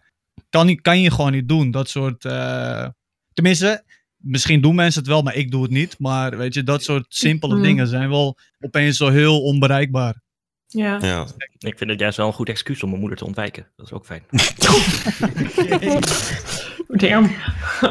kan, 0.51 0.65
niet- 0.65 0.81
kan 0.81 1.01
je 1.01 1.12
gewoon 1.12 1.31
niet 1.31 1.48
doen. 1.48 1.72
Dat 1.72 1.89
soort. 1.89 2.25
eh, 2.25 2.88
tenminste, 3.34 3.84
misschien 4.17 4.62
doen 4.62 4.75
mensen 4.75 5.01
het 5.01 5.10
wel, 5.10 5.22
maar 5.22 5.36
ik 5.36 5.51
doe 5.51 5.62
het 5.63 5.72
niet. 5.72 5.96
Maar 6.00 6.38
weet 6.38 6.53
je, 6.53 6.63
dat 6.63 6.84
soort 6.84 7.05
simpele 7.10 7.55
Mm. 7.55 7.62
dingen 7.62 7.88
zijn 7.88 8.10
wel 8.10 8.38
opeens 8.60 8.98
zo 8.98 9.10
heel 9.10 9.41
onbereikbaar. 9.43 10.22
Ja. 10.67 10.98
Ja. 11.01 11.27
Ik 11.58 11.77
vind 11.77 11.89
het 11.89 12.00
juist 12.00 12.17
wel 12.17 12.27
een 12.27 12.34
goed 12.34 12.50
excuus 12.50 12.84
om 12.84 12.89
mijn 12.89 13.00
moeder 13.01 13.17
te 13.20 13.25
ontwijken. 13.25 13.67
Dat 13.75 13.86
is 13.86 13.91
ook 13.91 14.05
fijn. 14.05 14.24
Damn. 16.88 17.31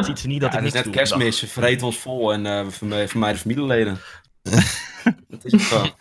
Ziet 0.00 0.18
ze 0.18 0.26
niet 0.26 0.40
dat 0.40 0.52
Ja, 0.52 0.58
ik 0.58 0.64
het 0.64 0.74
is 0.74 0.84
net 0.84 0.90
kerstmis. 0.94 1.38
Ze 1.38 1.46
vreten 1.46 1.86
ons 1.86 1.96
vol 1.98 2.32
en 2.32 2.46
eh 2.46 2.66
voor 2.68 2.88
mij 2.88 3.08
voor 3.08 3.20
mij 3.20 3.32
de 3.32 3.38
familieleden. 3.38 3.98
Dat 5.28 5.44
is 5.44 5.52
het 5.52 5.62
gewoon. 5.62 5.90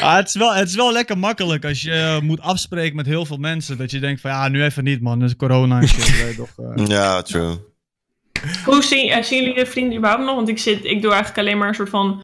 Ah, 0.00 0.16
het, 0.16 0.28
is 0.28 0.34
wel, 0.34 0.54
het 0.54 0.68
is 0.68 0.74
wel 0.74 0.92
lekker 0.92 1.18
makkelijk 1.18 1.64
als 1.64 1.82
je 1.82 1.92
eh, 1.92 2.20
moet 2.20 2.40
afspreken 2.40 2.96
met 2.96 3.06
heel 3.06 3.24
veel 3.24 3.36
mensen. 3.36 3.78
Dat 3.78 3.90
je 3.90 4.00
denkt 4.00 4.20
van 4.20 4.30
ja, 4.30 4.48
nu 4.48 4.62
even 4.62 4.84
niet 4.84 5.00
man, 5.00 5.18
dat 5.18 5.28
is 5.28 5.36
corona 5.36 5.80
en 5.80 5.88
shit. 5.88 6.36
toch, 6.36 6.50
eh. 6.56 6.86
Ja, 6.86 7.22
true. 7.22 7.56
Hoe 8.64 8.82
zien, 8.82 9.08
eh, 9.08 9.22
zien 9.22 9.42
jullie 9.42 9.58
je 9.58 9.66
vrienden 9.66 9.98
überhaupt 9.98 10.24
nog? 10.24 10.34
Want 10.34 10.48
ik, 10.48 10.58
zit, 10.58 10.84
ik 10.84 11.02
doe 11.02 11.12
eigenlijk 11.12 11.38
alleen 11.38 11.58
maar 11.58 11.68
een 11.68 11.74
soort 11.74 11.88
van... 11.88 12.20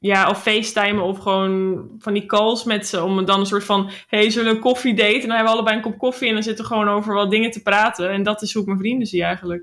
Ja, 0.00 0.28
of 0.30 0.42
facetimen 0.42 1.02
of 1.02 1.18
gewoon 1.18 1.86
van 1.98 2.12
die 2.12 2.26
calls 2.26 2.64
met 2.64 2.86
ze. 2.86 3.02
Om 3.02 3.24
dan 3.24 3.40
een 3.40 3.46
soort 3.46 3.64
van... 3.64 3.90
hey, 4.06 4.30
zullen 4.30 4.50
we 4.50 4.56
een 4.56 4.62
koffie 4.62 4.94
daten? 4.94 5.14
En 5.14 5.20
dan 5.20 5.30
hebben 5.30 5.46
we 5.46 5.52
allebei 5.52 5.76
een 5.76 5.82
kop 5.82 5.98
koffie. 5.98 6.28
En 6.28 6.34
dan 6.34 6.42
zitten 6.42 6.64
we 6.64 6.70
gewoon 6.70 6.88
over 6.88 7.14
wat 7.14 7.30
dingen 7.30 7.50
te 7.50 7.62
praten. 7.62 8.10
En 8.10 8.22
dat 8.22 8.42
is 8.42 8.52
hoe 8.52 8.62
ik 8.62 8.68
mijn 8.68 8.80
vrienden 8.80 9.06
zie 9.06 9.22
eigenlijk. 9.22 9.62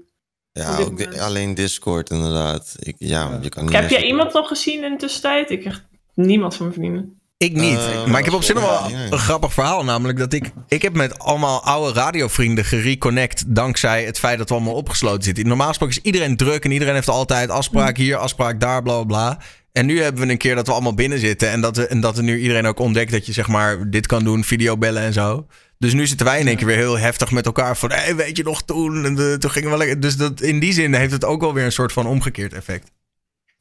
Ja, 0.54 0.78
ook 0.78 0.98
di- 0.98 1.20
alleen 1.20 1.54
Discord 1.54 2.10
inderdaad. 2.10 2.76
Ik, 2.80 2.96
ja, 2.98 3.40
je 3.42 3.50
kan 3.50 3.66
niet 3.66 3.74
Heb 3.74 3.90
jij 3.90 4.06
iemand 4.06 4.34
nog 4.34 4.48
gezien 4.48 4.84
in 4.84 4.92
de 4.92 4.98
tussentijd? 4.98 5.50
Ik 5.50 5.66
echt 5.66 5.84
niemand 6.14 6.56
van 6.56 6.66
mijn 6.66 6.78
vrienden. 6.80 7.22
Ik 7.38 7.54
niet. 7.54 7.78
Eh, 7.78 8.06
maar 8.06 8.20
ik 8.20 8.26
heb 8.26 8.34
op 8.34 8.44
zich 8.44 8.56
nog 8.56 8.66
wel 8.66 8.90
ja, 8.90 8.98
ja. 8.98 9.12
een 9.12 9.18
grappig 9.18 9.54
verhaal. 9.54 9.84
Namelijk 9.84 10.18
dat 10.18 10.34
ik... 10.34 10.52
Ik 10.68 10.82
heb 10.82 10.94
met 10.94 11.20
allemaal 11.20 11.64
oude 11.64 12.00
radiovrienden 12.00 12.66
gereconnect... 12.66 13.56
dankzij 13.56 14.04
het 14.04 14.20
feit 14.20 14.38
dat 14.38 14.50
we 14.50 14.56
allemaal 14.56 14.74
opgesloten 14.74 15.24
zitten. 15.24 15.48
Normaal 15.48 15.68
gesproken 15.68 15.96
is 15.96 16.04
iedereen 16.04 16.38
druk... 16.38 16.66
en 16.66 16.72
iedereen 16.72 16.94
heeft 16.94 17.10
altijd 17.10 17.50
afspraak 17.50 17.98
hier, 17.98 18.18
afspraak 18.18 18.60
daar, 18.60 18.82
bla, 18.82 18.94
bla, 18.94 19.04
bla. 19.04 19.40
En 19.72 19.86
nu 19.86 20.02
hebben 20.02 20.26
we 20.26 20.32
een 20.32 20.38
keer 20.38 20.56
dat 20.56 20.68
we 20.68 20.74
allemaal 20.74 20.94
binnen 20.94 21.20
zitten... 21.20 21.50
en 21.50 21.62
dat, 21.62 21.78
we, 21.78 21.88
en 21.88 22.02
dat 22.02 22.18
er 22.18 22.24
nu 22.24 22.40
iedereen 22.40 22.66
ook 22.66 22.80
ontdekt 22.80 23.12
dat 23.12 23.26
je 23.26 23.32
zeg 23.32 23.48
maar 23.48 23.90
dit 23.90 24.08
kan 24.08 24.24
doen... 24.24 24.44
videobellen 24.44 25.02
en 25.02 25.14
zo. 25.14 25.46
Dus 25.84 25.94
nu 25.94 26.08
zitten 26.08 26.26
wij 26.26 26.40
in 26.40 26.48
één 26.48 26.56
keer 26.56 26.66
weer 26.66 26.76
heel 26.76 26.98
heftig 26.98 27.32
met 27.32 27.46
elkaar... 27.46 27.78
van 27.78 27.92
hey, 27.92 28.16
weet 28.16 28.38
je 28.38 28.44
nog 28.44 28.64
toen? 28.64 29.06
En 29.06 29.16
de, 29.16 29.36
toen 29.40 29.52
gingen 29.52 29.72
we 29.72 29.78
lekker... 29.78 30.00
Dus 30.00 30.18
dat, 30.18 30.42
in 30.42 30.60
die 30.60 30.74
zin 30.74 30.94
heeft 30.94 31.12
het 31.12 31.26
ook 31.26 31.42
wel 31.42 31.54
weer 31.54 31.66
een 31.66 31.72
soort 31.72 31.92
van 31.92 32.06
omgekeerd 32.06 32.54
effect. 32.54 32.92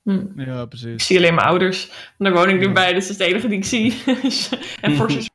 Hm. 0.02 0.20
Ja, 0.36 0.62
Ik 0.62 0.68
precies. 0.68 1.06
zie 1.06 1.16
alleen 1.16 1.34
mijn 1.34 1.46
ouders. 1.46 1.90
En 1.90 2.24
daar 2.24 2.32
woon 2.32 2.48
ik 2.48 2.58
nu 2.58 2.72
bij. 2.72 2.92
Dus 2.92 3.06
dat 3.06 3.12
is 3.12 3.18
het 3.18 3.28
enige 3.28 3.48
die 3.48 3.58
ik 3.58 3.64
zie. 3.64 4.02
en 4.80 4.96
voor 4.96 5.10
ze... 5.12 5.30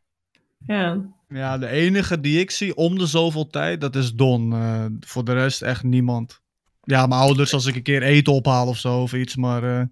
Ja. 0.68 1.02
Ja, 1.30 1.58
de 1.58 1.68
enige 1.68 2.20
die 2.20 2.40
ik 2.40 2.52
zie 2.52 2.76
om 2.76 2.98
de 2.98 3.06
zoveel 3.06 3.48
tijd, 3.48 3.82
dat 3.82 3.96
is 3.96 4.14
Don. 4.14 4.54
Eh, 4.54 4.86
voor 5.00 5.24
de 5.26 5.34
rest 5.34 5.62
echt 5.62 5.84
niemand. 5.84 6.42
Ja, 6.84 7.06
mijn 7.08 7.22
ouders 7.22 7.54
als 7.54 7.66
ik 7.66 7.76
een 7.76 7.84
keer 7.84 8.04
eten 8.04 8.34
ophaal 8.34 8.68
of 8.68 8.78
zo 8.78 9.02
of 9.02 9.14
iets, 9.14 9.36
maar 9.36 9.64
eh, 9.64 9.86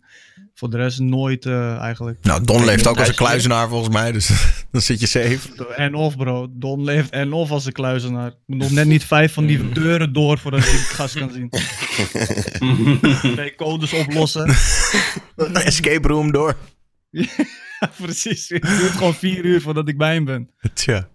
voor 0.56 0.70
de 0.70 0.78
rest 0.78 1.00
nooit 1.00 1.46
eh, 1.46 1.78
eigenlijk. 1.78 2.18
Nou, 2.22 2.44
Don 2.44 2.66
leeft 2.66 2.88
ook 2.88 3.00
als 3.00 3.08
een 3.08 3.16
kluizenaar 3.16 3.70
volgens 3.70 3.94
mij... 3.94 4.12
dus 4.12 4.30
dan 4.72 4.82
zit 4.82 5.00
je 5.00 5.08
safe. 5.08 5.66
En 5.76 5.96
of 5.96 6.18
bro, 6.18 6.48
Don 6.52 6.84
leeft 6.84 7.10
en 7.10 7.34
of 7.34 7.52
als 7.52 7.66
een 7.66 7.72
kluizenaar. 7.72 8.28
Ik 8.28 8.36
moet 8.46 8.58
nog 8.58 8.72
net 8.72 8.88
niet 8.88 9.04
vijf 9.04 9.34
van 9.34 9.46
die 9.46 9.70
deuren 9.70 10.14
door 10.14 10.38
voordat 10.38 10.60
ik 10.60 10.66
het 10.66 10.80
gas 10.80 11.14
kan 11.14 11.32
zien. 11.32 11.50
Nee, 13.36 13.56
codes 13.56 13.94
oplossen. 13.94 14.46
Escape 15.54 16.08
room 16.08 16.32
door. 16.32 16.56
Ja, 17.10 17.92
precies. 18.02 18.50
Het 18.50 18.62
duurt 18.62 18.92
gewoon 18.92 19.16
vier 19.16 19.46
uur 19.46 19.62
voordat 19.62 19.88
ik 19.88 19.98
bij 19.98 20.14
hem 20.14 20.26
ben. 20.26 20.50
Tja. 20.74 21.08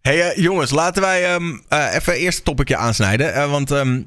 Hey 0.00 0.30
eh, 0.30 0.42
jongens, 0.42 0.70
laten 0.70 1.02
wij 1.02 1.24
ehm, 1.24 1.58
eh, 1.68 1.94
even 1.94 2.14
eerst 2.14 2.38
een 2.38 2.44
topicje 2.44 2.76
aansnijden. 2.76 3.50
Want 3.50 3.70
ehm 3.70 4.00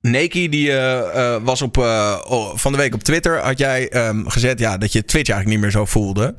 Neki 0.00 0.48
die 0.48 0.70
eh, 0.70 1.34
eh, 1.34 1.42
was 1.42 1.62
op, 1.62 1.78
eh, 1.78 2.18
oh, 2.28 2.56
van 2.56 2.72
de 2.72 2.78
week 2.78 2.94
op 2.94 3.02
Twitter. 3.02 3.38
Had 3.38 3.58
jij 3.58 3.88
ehm, 3.88 4.26
gezet 4.26 4.58
ja, 4.58 4.78
dat 4.78 4.92
je 4.92 5.04
Twitch 5.04 5.30
eigenlijk 5.30 5.48
niet 5.48 5.58
meer 5.60 5.70
zo 5.80 5.84
voelde. 5.86 6.34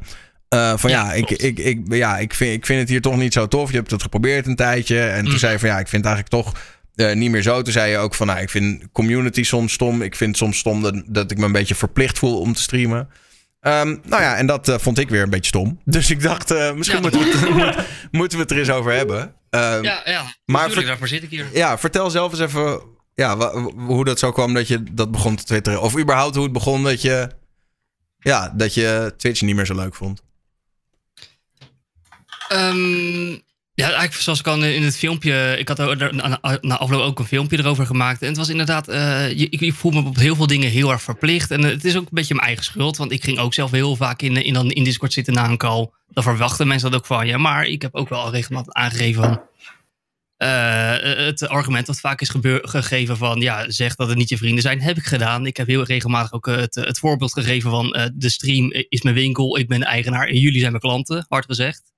Van 0.49 0.89
ja, 0.89 1.05
Ja, 1.05 1.13
ik, 1.13 1.29
ik, 1.29 1.59
ik, 1.59 1.79
ja 1.89 2.17
ik, 2.17 2.33
vind, 2.33 2.53
ik 2.53 2.65
vind 2.65 2.79
het 2.79 2.89
hier 2.89 3.01
toch 3.01 3.15
niet 3.17 3.33
zo 3.33 3.47
tof. 3.47 3.69
Je 3.71 3.75
hebt 3.77 3.91
het 3.91 4.01
geprobeerd 4.01 4.47
een 4.47 4.55
tijdje. 4.55 4.99
En 5.01 5.23
toen 5.23 5.33
Mm. 5.33 5.39
zei 5.39 5.51
je 5.53 5.59
van 5.59 5.69
ja, 5.69 5.79
ik 5.79 5.87
vind 5.87 6.05
het 6.05 6.13
eigenlijk 6.13 6.45
toch 6.45 6.55
niet 7.15 7.31
meer 7.31 7.41
zo. 7.41 7.61
Toen 7.61 7.73
zei 7.73 7.91
je 7.91 7.97
ook 7.97 8.13
van 8.15 8.27
nou, 8.27 8.39
ik 8.39 8.49
vind 8.49 8.83
community 8.91 9.43
soms 9.43 9.73
stom. 9.73 10.01
Ik 10.01 10.15
vind 10.15 10.29
het 10.29 10.39
soms 10.39 10.57
stom 10.57 10.81
dat, 10.81 11.03
dat 11.05 11.31
ik 11.31 11.37
me 11.37 11.45
een 11.45 11.51
beetje 11.51 11.75
verplicht 11.75 12.19
voel 12.19 12.39
om 12.39 12.53
te 12.53 12.61
streamen. 12.61 13.09
Ehm, 13.59 13.87
nou 14.03 14.21
ja, 14.21 14.35
en 14.35 14.45
dat 14.45 14.75
vond 14.81 14.97
ik 14.99 15.09
weer 15.09 15.21
een 15.23 15.29
beetje 15.29 15.47
stom. 15.47 15.79
Dus 15.85 16.09
ik 16.09 16.21
dacht, 16.21 16.49
misschien 16.75 16.95
Ja, 17.01 17.01
moeten, 17.01 17.19
we 17.19 17.27
het, 17.27 17.49
moet- 17.75 17.85
moeten 18.11 18.37
we 18.37 18.43
het 18.43 18.51
er 18.53 18.59
eens 18.59 18.69
over 18.69 18.93
hebben. 18.93 19.33
Ehm, 19.49 19.83
Ja, 19.83 20.01
ja. 20.05 20.21
Maar 20.23 20.33
Maar 20.45 20.71
ver- 20.71 20.85
daarvoor 20.85 21.07
zit 21.07 21.23
ik 21.23 21.29
hier. 21.29 21.45
ja, 21.53 21.77
vertel 21.77 22.09
zelf 22.09 22.31
eens 22.31 22.41
even 22.41 22.81
ja, 23.21 23.51
hoe 23.75 24.05
dat 24.05 24.19
zo 24.19 24.31
kwam 24.31 24.53
dat 24.53 24.67
je 24.67 24.83
dat 24.91 25.11
begon 25.11 25.35
te 25.35 25.43
twitteren. 25.43 25.81
Of 25.81 25.97
überhaupt 25.97 26.35
hoe 26.35 26.43
het 26.43 26.53
begon 26.53 26.83
dat 26.83 27.01
je, 27.01 27.29
ja, 28.19 28.53
dat 28.55 28.73
je 28.73 29.13
Twitch 29.17 29.41
niet 29.41 29.55
meer 29.55 29.65
zo 29.65 29.75
leuk 29.75 29.95
vond. 29.95 30.21
Ehm, 32.47 33.29
ja, 33.73 33.85
eigenlijk 33.85 34.13
zoals 34.13 34.39
ik 34.39 34.47
al 34.47 34.63
in 34.63 34.83
het 34.83 34.97
filmpje... 34.97 35.55
Ik 35.59 35.67
had 35.67 35.79
er 35.79 36.15
na, 36.61 36.77
afloop 36.77 37.01
ook 37.01 37.19
een 37.19 37.25
filmpje 37.25 37.59
erover 37.59 37.85
gemaakt. 37.85 38.21
En 38.21 38.27
het 38.27 38.37
was 38.37 38.49
inderdaad... 38.49 38.85
je, 38.85 39.47
ik, 39.49 39.73
voel 39.73 39.91
me 39.91 40.05
op 40.05 40.15
heel 40.15 40.35
veel 40.35 40.47
dingen 40.47 40.69
heel 40.69 40.91
erg 40.91 41.01
verplicht. 41.01 41.51
En 41.51 41.63
het 41.63 41.85
is 41.85 41.95
ook 41.95 42.03
een 42.03 42.09
beetje 42.11 42.33
mijn 42.33 42.47
eigen 42.47 42.65
schuld. 42.65 42.97
Want 42.97 43.11
ik 43.11 43.23
ging 43.23 43.39
ook 43.39 43.53
zelf 43.53 43.71
heel 43.71 43.95
vaak 43.95 44.21
in, 44.21 44.35
in, 44.43 44.69
in 44.69 44.83
Discord 44.83 45.13
zitten 45.13 45.33
na 45.33 45.49
een 45.49 45.57
call. 45.57 45.89
Dan 46.07 46.23
verwachten 46.23 46.67
mensen 46.67 46.91
dat 46.91 46.99
ook 46.99 47.05
van 47.05 47.27
je. 47.27 47.37
Maar 47.37 47.65
ik 47.65 47.81
heb 47.81 47.95
ook 47.95 48.09
wel 48.09 48.31
regelmatig 48.31 48.73
aangegeven 48.73 49.23
van... 49.23 49.41
eh, 50.41 51.25
het 51.25 51.47
argument 51.47 51.85
dat 51.85 51.99
vaak 51.99 52.21
is 52.21 52.33
gegeven 52.61 53.17
van... 53.17 53.41
Ja, 53.41 53.71
zeg 53.71 53.95
dat 53.95 54.07
het 54.07 54.17
niet 54.17 54.29
je 54.29 54.37
vrienden 54.37 54.61
zijn, 54.61 54.81
heb 54.81 54.97
ik 54.97 55.03
gedaan. 55.03 55.45
Ik 55.45 55.57
heb 55.57 55.67
heel 55.67 55.83
regelmatig 55.83 56.33
ook 56.33 56.47
eh, 56.47 56.55
het, 56.55 56.75
het 56.75 56.99
voorbeeld 56.99 57.33
gegeven 57.33 57.69
van... 57.69 57.93
eh, 57.93 58.09
de 58.13 58.29
stream 58.29 58.71
is 58.71 59.01
mijn 59.01 59.15
winkel, 59.15 59.57
ik 59.57 59.67
ben 59.67 59.79
de 59.79 59.85
eigenaar... 59.85 60.27
en 60.27 60.37
jullie 60.37 60.59
zijn 60.59 60.71
mijn 60.71 60.83
klanten, 60.83 61.25
hard 61.29 61.45
gezegd. 61.45 61.93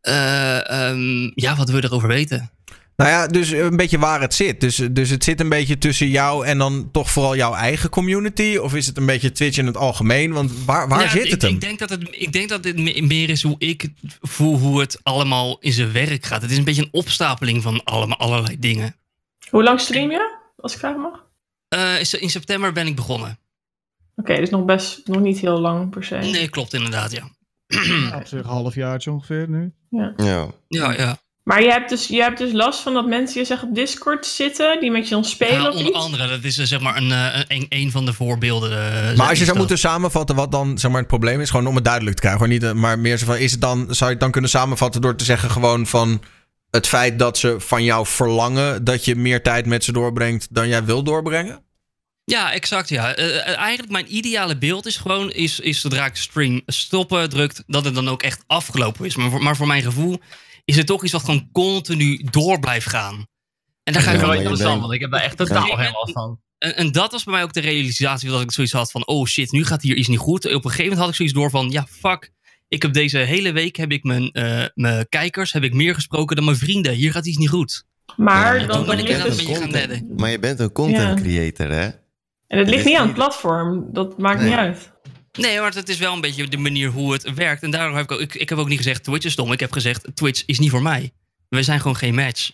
Eh, 0.00 0.70
ehm, 0.70 1.30
ja, 1.34 1.56
wat 1.56 1.68
wil 1.68 1.80
je 1.80 1.84
erover 1.84 2.08
weten? 2.08 2.50
Nou 2.96 3.10
ja, 3.10 3.26
dus 3.26 3.50
een 3.50 3.76
beetje 3.76 3.98
waar 3.98 4.20
het 4.20 4.34
zit. 4.34 4.60
Dus, 4.60 4.76
dus 4.90 5.10
het 5.10 5.24
zit 5.24 5.40
een 5.40 5.48
beetje 5.48 5.78
tussen 5.78 6.08
jou 6.08 6.46
en 6.46 6.58
dan 6.58 6.88
toch 6.90 7.10
vooral 7.10 7.36
jouw 7.36 7.54
eigen 7.54 7.90
community? 7.90 8.56
Of 8.56 8.74
is 8.74 8.86
het 8.86 8.96
een 8.96 9.06
beetje 9.06 9.32
Twitch 9.32 9.58
in 9.58 9.66
het 9.66 9.76
algemeen? 9.76 10.32
Want 10.32 10.64
waar, 10.64 10.88
waar 10.88 11.00
Ja, 11.02 11.08
zit 11.08 11.24
ik, 11.24 11.30
het 11.30 11.42
hem? 11.42 11.50
Ik 11.54 11.60
denk 11.60 11.78
dat 11.78 11.90
het, 11.90 12.08
ik 12.10 12.32
denk 12.32 12.48
dat 12.48 12.64
het 12.64 12.76
me- 12.78 13.00
meer 13.02 13.30
is 13.30 13.42
hoe 13.42 13.54
ik 13.58 13.80
het 13.82 14.18
voel, 14.20 14.58
hoe 14.58 14.80
het 14.80 14.98
allemaal 15.02 15.58
in 15.60 15.72
zijn 15.72 15.92
werk 15.92 16.24
gaat. 16.26 16.42
Het 16.42 16.50
is 16.50 16.56
een 16.58 16.64
beetje 16.64 16.82
een 16.82 16.88
opstapeling 16.92 17.62
van 17.62 17.84
allemaal, 17.84 18.18
allerlei 18.18 18.58
dingen. 18.58 18.96
Hoe 19.50 19.62
lang 19.62 19.80
stream 19.80 20.10
je? 20.10 20.36
Als 20.56 20.72
ik 20.72 20.78
vragen 20.78 21.00
mag? 21.00 21.24
Eh, 21.68 21.98
in 21.98 22.06
se- 22.06 22.18
in 22.20 22.30
september 22.30 22.72
ben 22.72 22.86
ik 22.86 22.96
begonnen. 22.96 23.38
Oké, 24.16 24.36
dus 24.36 24.50
nog 24.50 24.64
best 24.64 25.06
nog 25.06 25.20
niet 25.20 25.38
heel 25.38 25.60
lang 25.60 25.90
per 25.90 26.04
se. 26.04 26.16
Nee, 26.16 26.48
klopt 26.48 26.72
inderdaad, 26.74 27.12
ja. 27.12 27.22
Op 28.16 28.26
zich 28.26 28.38
een 28.38 28.44
halfjaartje 28.44 29.10
ongeveer 29.10 29.48
nu. 29.48 29.72
Ja. 29.90 30.14
Ja, 30.68 30.92
ja. 30.92 31.18
Maar 31.46 31.62
je 31.62 31.70
hebt, 31.70 31.88
dus, 31.88 32.06
je 32.06 32.22
hebt 32.22 32.38
dus 32.38 32.52
last 32.52 32.80
van 32.80 32.94
dat 32.94 33.06
mensen 33.06 33.40
je 33.40 33.46
zeggen 33.46 33.68
op 33.68 33.74
Discord 33.74 34.26
zitten, 34.26 34.80
die 34.80 34.90
met 34.90 35.08
je 35.08 35.14
dan 35.14 35.24
spelen 35.24 35.60
Ja, 35.62 35.68
of 35.68 35.74
onder 35.74 35.86
iets? 35.86 35.96
andere, 35.96 36.28
dat 36.28 36.44
is 36.44 36.58
eh, 36.58 36.66
zeg 36.66 36.80
maar 36.80 36.96
een, 36.96 37.12
eh, 37.12 37.40
een, 37.48 37.66
een 37.68 37.90
van 37.90 38.04
de 38.04 38.12
voorbeelden. 38.12 38.70
eh, 38.70 39.16
Maar 39.16 39.28
als 39.28 39.38
je 39.38 39.44
zou 39.44 39.46
dat. 39.46 39.56
moeten 39.56 39.78
samenvatten 39.78 40.36
wat 40.36 40.52
dan 40.52 40.78
zeg 40.78 40.90
maar, 40.90 41.00
het 41.00 41.08
probleem 41.08 41.40
is, 41.40 41.50
gewoon 41.50 41.66
om 41.66 41.74
het 41.74 41.84
duidelijk 41.84 42.14
te 42.16 42.22
krijgen. 42.22 42.42
Gewoon 42.42 42.58
niet, 42.58 42.68
eh, 42.68 42.80
maar 42.80 42.98
meer 42.98 43.16
zo 43.16 43.26
van, 43.26 43.36
is 43.36 43.50
het 43.52 43.60
dan, 43.60 43.78
zou 43.78 44.04
je 44.04 44.10
het 44.10 44.20
dan 44.20 44.30
kunnen 44.30 44.50
samenvatten 44.50 45.00
door 45.00 45.16
te 45.16 45.24
zeggen 45.24 45.50
gewoon, 45.50 45.86
het 46.70 46.86
feit 46.86 47.18
dat 47.18 47.38
ze 47.38 47.54
van 47.58 47.84
jou 47.84 48.06
verlangen 48.06 48.84
dat 48.84 49.04
je 49.04 49.16
meer 49.16 49.42
tijd 49.42 49.66
met 49.66 49.84
ze 49.84 49.92
doorbrengt 49.92 50.46
dan 50.50 50.68
jij 50.68 50.84
wil 50.84 51.02
doorbrengen? 51.02 51.62
Ja, 52.24 52.52
exact. 52.52 52.88
Ja. 52.88 53.14
Eh, 53.14 53.36
eh, 53.48 53.56
eigenlijk 53.58 53.90
mijn 53.92 54.16
ideale 54.16 54.56
beeld 54.58 54.86
is 54.86 54.96
gewoon, 54.96 55.30
is, 55.30 55.60
is 55.60 55.80
zodra 55.80 56.04
ik 56.06 56.16
stream 56.16 56.62
stoppen 56.66 57.28
drukt, 57.30 57.62
dat 57.66 57.84
het 57.84 57.94
dan 57.94 58.08
ook 58.08 58.22
echt 58.22 58.44
afgelopen 58.46 59.04
is. 59.04 59.16
Maar 59.16 59.30
voor, 59.30 59.42
maar 59.42 59.56
voor 59.56 59.66
mijn 59.66 59.82
gevoel 59.82 60.20
is 60.66 60.76
het 60.76 60.86
toch 60.86 61.02
iets 61.02 61.12
wat 61.12 61.24
gewoon 61.24 61.48
continu 61.52 62.26
door 62.30 62.58
blijft 62.58 62.88
gaan. 62.88 63.26
En 63.82 63.92
daar 63.92 64.02
ga 64.02 64.12
ik 64.12 64.18
wel 64.18 64.28
wel 64.28 64.38
interessant, 64.38 64.80
want 64.80 64.92
ik 64.92 65.00
heb 65.00 65.10
daar 65.10 65.20
echt 65.22 65.36
totaal 65.36 65.66
geen 65.66 65.92
last 65.92 66.12
van. 66.12 66.40
En, 66.58 66.76
en 66.76 66.92
dat 66.92 67.12
was 67.12 67.24
bij 67.24 67.34
mij 67.34 67.42
ook 67.42 67.52
de 67.52 67.60
realisatie 67.60 68.28
dat 68.30 68.40
ik 68.40 68.52
zoiets 68.52 68.72
had 68.72 68.90
van, 68.90 69.06
oh 69.06 69.26
shit, 69.26 69.50
nu 69.52 69.64
gaat 69.64 69.82
hier 69.82 69.96
iets 69.96 70.08
niet 70.08 70.18
goed. 70.18 70.44
Op 70.44 70.52
een 70.52 70.60
gegeven 70.70 70.82
moment 70.82 71.00
had 71.00 71.08
ik 71.08 71.14
zoiets 71.14 71.34
door 71.34 71.50
van, 71.50 71.70
ja 71.70 71.86
fuck, 71.90 72.32
ik 72.68 72.82
heb 72.82 72.92
deze 72.92 73.18
hele 73.18 73.52
week 73.52 73.76
heb 73.76 73.92
ik 73.92 74.04
mijn, 74.04 74.30
eh, 74.30 74.64
mijn 74.74 75.08
kijkers 75.08 75.52
heb 75.52 75.62
ik 75.62 75.72
meer 75.74 75.94
gesproken 75.94 76.36
dan 76.36 76.44
mijn 76.44 76.56
vrienden. 76.56 76.92
Hier 76.92 77.12
gaat 77.12 77.26
iets 77.26 77.36
niet 77.36 77.48
goed. 77.48 77.84
Maar 78.16 78.60
Ja, 78.60 78.66
dan, 78.66 78.86
ben 78.86 78.98
ik 78.98 79.08
het... 79.08 79.24
een 79.24 79.36
beetje 79.36 79.54
gaan 79.54 79.70
redden. 79.70 80.12
Maar 80.16 80.30
je 80.30 80.38
bent 80.38 80.60
een 80.60 80.72
content 80.72 81.18
Ja. 81.18 81.24
creator, 81.24 81.70
hè? 81.70 81.88
En 82.46 82.58
het 82.58 82.68
ligt 82.68 82.84
niet 82.84 82.96
aan 82.96 83.06
het 83.06 83.14
platform. 83.14 83.88
Dat 83.92 84.18
maakt 84.18 84.42
niet 84.42 84.52
uit. 84.52 84.92
Nee, 85.36 85.60
maar 85.60 85.74
het 85.74 85.88
is 85.88 85.98
wel 85.98 86.12
een 86.12 86.20
beetje 86.20 86.48
de 86.48 86.56
manier 86.56 86.88
hoe 86.88 87.12
het 87.12 87.34
werkt. 87.34 87.62
En 87.62 87.70
daarom 87.70 87.96
heb 87.96 88.04
ik 88.04 88.12
ook, 88.12 88.20
ik, 88.20 88.34
ik 88.34 88.48
heb 88.48 88.58
ook 88.58 88.68
niet 88.68 88.76
gezegd 88.76 89.04
Twitch 89.04 89.24
is 89.26 89.32
stom. 89.32 89.52
Ik 89.52 89.60
heb 89.60 89.72
gezegd 89.72 90.16
Twitch 90.16 90.42
is 90.46 90.58
niet 90.58 90.70
voor 90.70 90.82
mij. 90.82 91.10
We 91.48 91.62
zijn 91.62 91.80
gewoon 91.80 91.96
geen 91.96 92.14
match. 92.14 92.50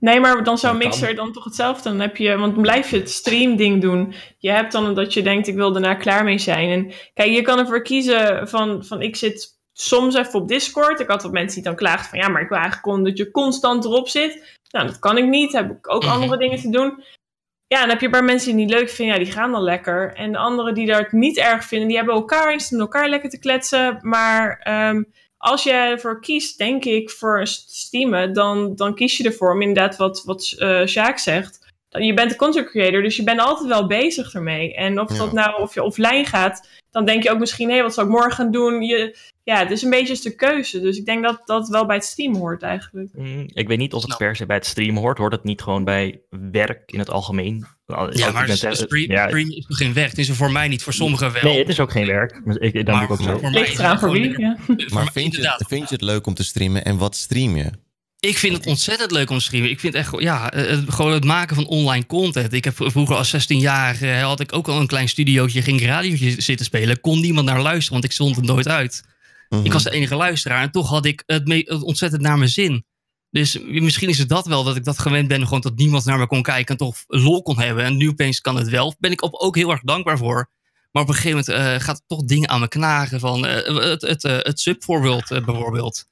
Nee, 0.00 0.20
maar 0.20 0.44
dan 0.44 0.58
zou 0.58 0.72
Dat 0.72 0.82
kan. 0.82 0.90
Mixer 0.90 1.14
dan 1.14 1.32
toch 1.32 1.44
hetzelfde. 1.44 1.88
Dan 1.88 2.00
heb 2.00 2.16
je, 2.16 2.36
want 2.36 2.52
dan 2.54 2.62
blijf 2.62 2.90
je 2.90 2.96
het 2.96 3.10
stream-ding 3.10 3.80
doen. 3.80 4.14
Je 4.38 4.50
hebt 4.50 4.72
dan 4.72 4.94
dat 4.94 5.12
je 5.14 5.22
denkt, 5.22 5.46
ik 5.48 5.54
wil 5.54 5.72
daarna 5.72 5.94
klaar 5.94 6.24
mee 6.24 6.38
zijn. 6.38 6.70
En 6.70 6.92
kijk, 7.14 7.30
je 7.30 7.42
kan 7.42 7.58
ervoor 7.58 7.82
kiezen 7.82 8.48
van, 8.48 8.84
van 8.84 9.02
ik 9.02 9.16
zit 9.16 9.58
soms 9.72 10.14
even 10.14 10.40
op 10.40 10.48
Discord. 10.48 11.00
Ik 11.00 11.08
had 11.08 11.22
wat 11.22 11.32
mensen 11.32 11.54
die 11.54 11.64
dan 11.64 11.76
klaagden 11.76 12.08
van, 12.08 12.18
ja, 12.18 12.28
maar 12.28 12.42
ik 12.42 12.48
wil 12.48 12.58
eigenlijk 12.58 12.86
gewoon 12.86 13.04
dat 13.04 13.18
je 13.18 13.30
constant 13.30 13.84
erop 13.84 14.08
zit. 14.08 14.58
Nou, 14.70 14.86
dat 14.86 14.98
kan 14.98 15.18
ik 15.18 15.24
niet. 15.28 15.52
Heb 15.52 15.70
ik 15.70 15.90
ook 15.92 16.02
Mhm. 16.02 16.12
andere 16.12 16.36
dingen 16.38 16.60
te 16.60 16.70
doen. 16.70 17.02
Ja, 17.74 17.80
dan 17.80 17.88
heb 17.88 18.00
je 18.00 18.06
een 18.06 18.12
paar 18.12 18.24
mensen 18.24 18.50
die 18.56 18.60
het 18.60 18.70
niet 18.70 18.80
leuk 18.80 18.90
vinden. 18.90 19.18
Ja, 19.18 19.24
die 19.24 19.32
gaan 19.32 19.52
dan 19.52 19.62
lekker. 19.62 20.12
En 20.14 20.32
de 20.32 20.38
anderen 20.38 20.74
die 20.74 20.86
dat 20.86 21.12
niet 21.12 21.38
erg 21.38 21.64
vinden, 21.64 21.88
die 21.88 21.96
hebben 21.96 22.14
elkaar 22.14 22.52
en 22.52 22.60
staan 22.60 22.80
elkaar 22.80 23.08
lekker 23.08 23.30
te 23.30 23.38
kletsen. 23.38 23.98
Maar 24.00 24.58
ehm, 24.62 25.02
als 25.36 25.62
je 25.62 25.72
ervoor 25.72 26.20
kiest, 26.20 26.58
denk 26.58 26.84
ik, 26.84 27.10
voor 27.10 27.46
steamen, 27.46 28.32
dan, 28.32 28.74
dan 28.76 28.94
kies 28.94 29.16
je 29.16 29.24
ervoor 29.24 29.52
om 29.52 29.60
inderdaad 29.62 29.96
wat, 29.96 30.22
wat 30.24 30.54
eh 30.58 30.86
Sjaak 30.86 31.18
zegt. 31.18 31.58
Je 31.88 32.14
bent 32.14 32.30
een 32.30 32.36
content 32.36 32.66
creator, 32.70 33.02
dus 33.02 33.16
je 33.16 33.24
bent 33.24 33.40
altijd 33.40 33.68
wel 33.68 33.86
bezig 33.86 34.34
ermee. 34.34 34.74
En 34.74 35.00
of 35.00 35.12
Ja. 35.12 35.18
dat 35.18 35.32
nou, 35.32 35.62
of 35.62 35.74
je 35.74 35.82
offline 35.82 36.24
gaat, 36.24 36.68
dan 36.90 37.04
denk 37.04 37.22
je 37.22 37.30
ook 37.30 37.38
misschien, 37.38 37.70
hé, 37.70 37.82
wat 37.82 37.94
zal 37.94 38.04
ik 38.04 38.10
morgen 38.10 38.32
gaan 38.32 38.50
doen? 38.50 38.82
Je, 38.82 39.16
ja, 39.44 39.58
het 39.58 39.70
is 39.70 39.82
een 39.82 39.90
beetje 39.90 40.14
stuk 40.14 40.36
keuze. 40.36 40.80
Dus 40.80 40.96
ik 40.96 41.04
denk 41.04 41.22
dat 41.22 41.40
dat 41.44 41.68
wel 41.68 41.86
bij 41.86 41.96
het 41.96 42.04
stream 42.04 42.34
hoort 42.36 42.62
eigenlijk. 42.62 43.08
Mm, 43.12 43.46
Ik 43.54 43.68
weet 43.68 43.78
niet 43.78 43.92
of 43.92 44.00
het 44.00 44.08
Nou. 44.10 44.22
per 44.24 44.36
se 44.36 44.46
bij 44.46 44.56
het 44.56 44.66
streamen 44.66 45.02
hoort. 45.02 45.18
Hoort 45.18 45.32
het 45.32 45.44
niet 45.44 45.62
gewoon 45.62 45.84
bij 45.84 46.20
werk 46.50 46.82
in 46.86 46.98
het 46.98 47.10
algemeen? 47.10 47.66
Al- 47.86 48.16
Ja, 48.16 48.30
maar 48.30 48.48
zelf- 48.56 48.74
stream, 48.76 49.10
ja, 49.10 49.26
stream 49.28 49.50
is 49.50 49.66
nog 49.68 49.78
geen 49.78 49.92
werk. 49.92 50.08
Het 50.10 50.18
is 50.18 50.28
er 50.28 50.34
voor 50.34 50.52
mij 50.52 50.68
niet, 50.68 50.82
voor 50.82 50.92
sommigen 50.92 51.32
wel. 51.32 51.42
Nee, 51.42 51.58
het 51.58 51.68
is 51.68 51.80
ook 51.80 51.90
geen 51.90 52.06
werk. 52.06 52.40
Maar 52.44 52.60
Ik, 52.60 52.74
dat 52.86 52.94
maar 52.94 53.02
ook 53.02 53.16
voor, 53.16 53.26
zo. 53.26 53.38
voor 53.38 53.50
mij 53.50 53.60
Ligt 53.60 53.72
is 53.72 53.78
eraan 53.78 53.90
het 53.90 54.00
voor 54.00 54.10
wie, 54.10 54.40
ja. 54.40 54.56
Maar 54.94 55.12
vind 55.12 55.34
je, 55.34 55.48
het, 55.48 55.64
vind 55.68 55.88
je 55.88 55.94
het 55.94 56.04
leuk 56.04 56.26
om 56.26 56.34
te 56.34 56.44
streamen 56.44 56.84
en 56.84 56.96
wat 56.98 57.16
stream 57.16 57.56
je? 57.56 57.70
Ik 58.20 58.38
vind 58.38 58.56
het 58.56 58.66
ontzettend 58.66 59.10
leuk 59.10 59.30
om 59.30 59.38
te 59.38 59.44
streamen. 59.44 59.70
Ik 59.70 59.80
vind 59.80 59.94
echt 59.94 60.20
ja, 60.20 60.50
eh, 60.52 60.66
het, 60.70 60.92
gewoon 60.92 61.12
het 61.12 61.24
maken 61.24 61.54
van 61.56 61.66
online 61.66 62.06
content. 62.06 62.52
Ik 62.52 62.64
heb 62.64 62.74
vroeger 62.76 63.16
als 63.16 63.34
16-jarige 63.36 64.06
had 64.06 64.40
ik 64.40 64.52
ook 64.52 64.68
al 64.68 64.80
een 64.80 64.86
klein 64.86 65.08
studiootje, 65.08 65.62
ging 65.62 65.80
ik 65.80 65.86
radiootje 65.86 66.40
zitten 66.42 66.66
spelen. 66.66 67.00
Kon 67.00 67.20
niemand 67.20 67.46
naar 67.46 67.62
luisteren, 67.62 67.92
want 67.92 68.04
ik 68.04 68.12
stond 68.12 68.36
er 68.36 68.42
nooit 68.42 68.68
uit. 68.68 69.02
Mhm. 69.56 69.64
Ik 69.64 69.72
was 69.72 69.82
de 69.82 69.90
enige 69.90 70.16
luisteraar 70.16 70.62
en 70.62 70.70
toch 70.70 70.88
had 70.88 71.04
ik 71.04 71.22
het, 71.26 71.48
het 71.48 71.82
ontzettend 71.82 72.22
naar 72.22 72.38
mijn 72.38 72.50
zin. 72.50 72.84
Dus 73.30 73.58
misschien 73.60 74.08
is 74.08 74.18
het 74.18 74.28
dat 74.28 74.46
wel, 74.46 74.64
dat 74.64 74.76
ik 74.76 74.84
dat 74.84 74.98
gewend 74.98 75.28
ben, 75.28 75.44
gewoon 75.44 75.60
dat 75.60 75.76
niemand 75.76 76.04
naar 76.04 76.18
me 76.18 76.26
kon 76.26 76.42
kijken 76.42 76.66
en 76.66 76.76
toch 76.76 76.96
lol 77.06 77.42
kon 77.42 77.60
hebben. 77.60 77.84
En 77.84 77.96
nu 77.96 78.08
opeens 78.08 78.40
kan 78.40 78.56
het 78.56 78.68
wel. 78.68 78.94
Ben 78.98 79.10
ik 79.12 79.22
op, 79.22 79.34
ook 79.34 79.56
heel 79.56 79.70
erg 79.70 79.80
dankbaar 79.80 80.18
voor. 80.18 80.50
Maar 80.92 81.02
op 81.02 81.08
een 81.08 81.14
gegeven 81.14 81.44
moment 81.46 81.76
eh, 81.76 81.86
gaat 81.86 82.02
toch 82.06 82.24
dingen 82.24 82.48
aan 82.48 82.60
me 82.60 82.68
knagen 82.68 83.20
van 83.20 83.46
eh, 83.46 83.90
het, 83.90 84.02
het, 84.02 84.24
eh, 84.24 84.36
het 84.38 84.60
subvoorbeeld 84.60 85.28
bijvoorbeeld. 85.28 86.04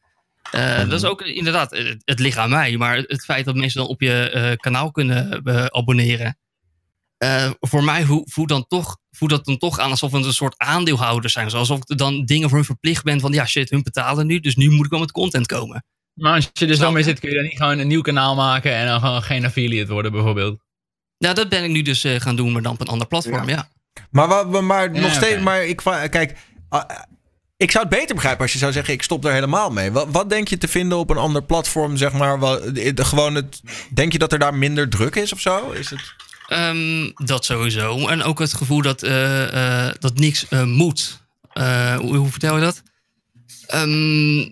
Eh, 0.51 0.79
Dat 0.79 0.93
is 0.93 1.05
ook 1.05 1.23
inderdaad, 1.23 1.71
het, 1.71 2.03
het 2.05 2.19
ligt 2.19 2.37
aan 2.37 2.51
mij. 2.51 2.77
Maar 2.77 2.97
het, 2.97 3.11
het 3.11 3.25
feit 3.25 3.45
dat 3.45 3.55
mensen 3.55 3.81
dan 3.81 3.91
op 3.91 4.01
je 4.01 4.57
kanaal 4.61 4.91
kunnen 4.91 5.43
abonneren. 5.75 6.39
Eh, 7.23 7.51
voor 7.61 7.85
mij 7.85 8.05
hoe- 8.05 8.27
voelt, 8.31 8.49
dan 8.49 8.67
toch, 8.69 8.97
voelt 9.11 9.31
dat 9.31 9.45
dan 9.45 9.59
toch 9.59 9.79
aan 9.79 9.91
alsof 9.91 10.11
we 10.11 10.17
een 10.17 10.33
soort 10.33 10.55
aandeelhouders 10.59 11.33
zijn. 11.33 11.51
Alsof 11.51 11.79
ik 11.79 11.99
dan 11.99 12.25
dingen 12.25 12.49
voor 12.49 12.57
hun 12.59 12.67
verplicht 12.67 13.05
ben 13.05 13.21
van 13.21 13.33
ja 13.33 13.47
shit, 13.47 13.71
hun 13.71 13.83
betalen 13.83 14.27
nu. 14.27 14.41
Dus 14.41 14.57
nu 14.57 14.71
moet 14.71 14.85
ik 14.85 14.91
wel 14.91 15.01
met 15.01 15.13
content 15.13 15.47
komen. 15.47 15.85
Maar 16.15 16.35
als 16.35 16.51
je 16.53 16.67
er 16.67 16.75
zo 16.75 16.93
mee 16.93 17.03
zit, 17.03 17.21
kun 17.21 17.29
je 17.29 17.35
dan 17.35 17.45
niet 17.45 17.57
gewoon 17.57 17.79
een 17.79 17.87
nieuw 17.87 18.01
kanaal 18.01 18.35
maken 18.35 18.75
en 18.75 18.87
dan 18.87 19.01
gewoon 19.01 19.23
geen 19.23 19.45
affiliate 19.45 19.93
worden 19.93 20.13
bijvoorbeeld. 20.13 20.61
Nou, 21.19 21.35
dat 21.35 21.49
ben 21.49 21.65
ik 21.65 21.71
nu 21.71 21.83
dus 21.83 22.05
eh, 22.05 22.21
gaan 22.21 22.37
doen, 22.37 22.53
maar 22.53 22.63
dan 22.63 22.73
op 22.73 22.81
een 22.81 22.87
ander 22.87 23.07
platform. 23.07 23.49
Ja. 23.49 23.69
Maar, 24.11 24.65
maar 24.65 24.95
Ja, 24.95 25.01
nog 25.01 25.13
steeds, 25.13 25.43
maar 25.43 25.65
ik, 25.65 25.77
kijk, 26.11 26.37
ah, 26.69 26.91
ik 27.57 27.71
zou 27.71 27.85
het 27.85 27.99
beter 27.99 28.15
begrijpen 28.15 28.43
als 28.43 28.53
je 28.53 28.59
zou 28.59 28.73
zeggen, 28.73 28.95
ik 28.95 29.03
stop 29.03 29.25
er 29.25 29.33
helemaal 29.33 29.71
mee. 29.71 29.93
Wat, 29.93 30.07
wat 30.11 30.31
denk 30.31 30.49
je 30.49 30.59
te 30.59 30.69
vinden 30.69 30.99
op 30.99 31.11
een 31.11 31.17
ander 31.17 31.43
platform, 31.43 31.97
zeg 31.97 32.13
maar? 32.13 32.39
Wat, 32.39 32.71
gewoon 32.95 33.35
het, 33.35 33.61
denk 33.95 34.13
je 34.13 34.19
dat 34.19 34.33
er 34.33 34.39
daar 34.39 34.55
minder 34.55 34.89
druk 34.89 35.15
is 35.17 35.33
of 35.33 35.41
zo? 35.41 35.71
Is 35.71 35.91
het... 35.91 36.15
Ehm, 36.53 37.11
dat 37.15 37.45
sowieso. 37.45 38.09
En 38.09 38.23
ook 38.23 38.39
het 38.39 38.55
gevoel 38.55 38.83
dat, 38.83 39.03
eh, 39.03 39.87
eh, 39.87 39.95
dat 39.99 40.19
niks 40.19 40.49
eh, 40.49 40.65
moet. 40.65 41.21
Hoe, 41.99 42.17
hoe 42.17 42.29
vertel 42.29 42.55
je 42.55 42.63
dat? 42.63 42.83
Ehm, 43.67 44.51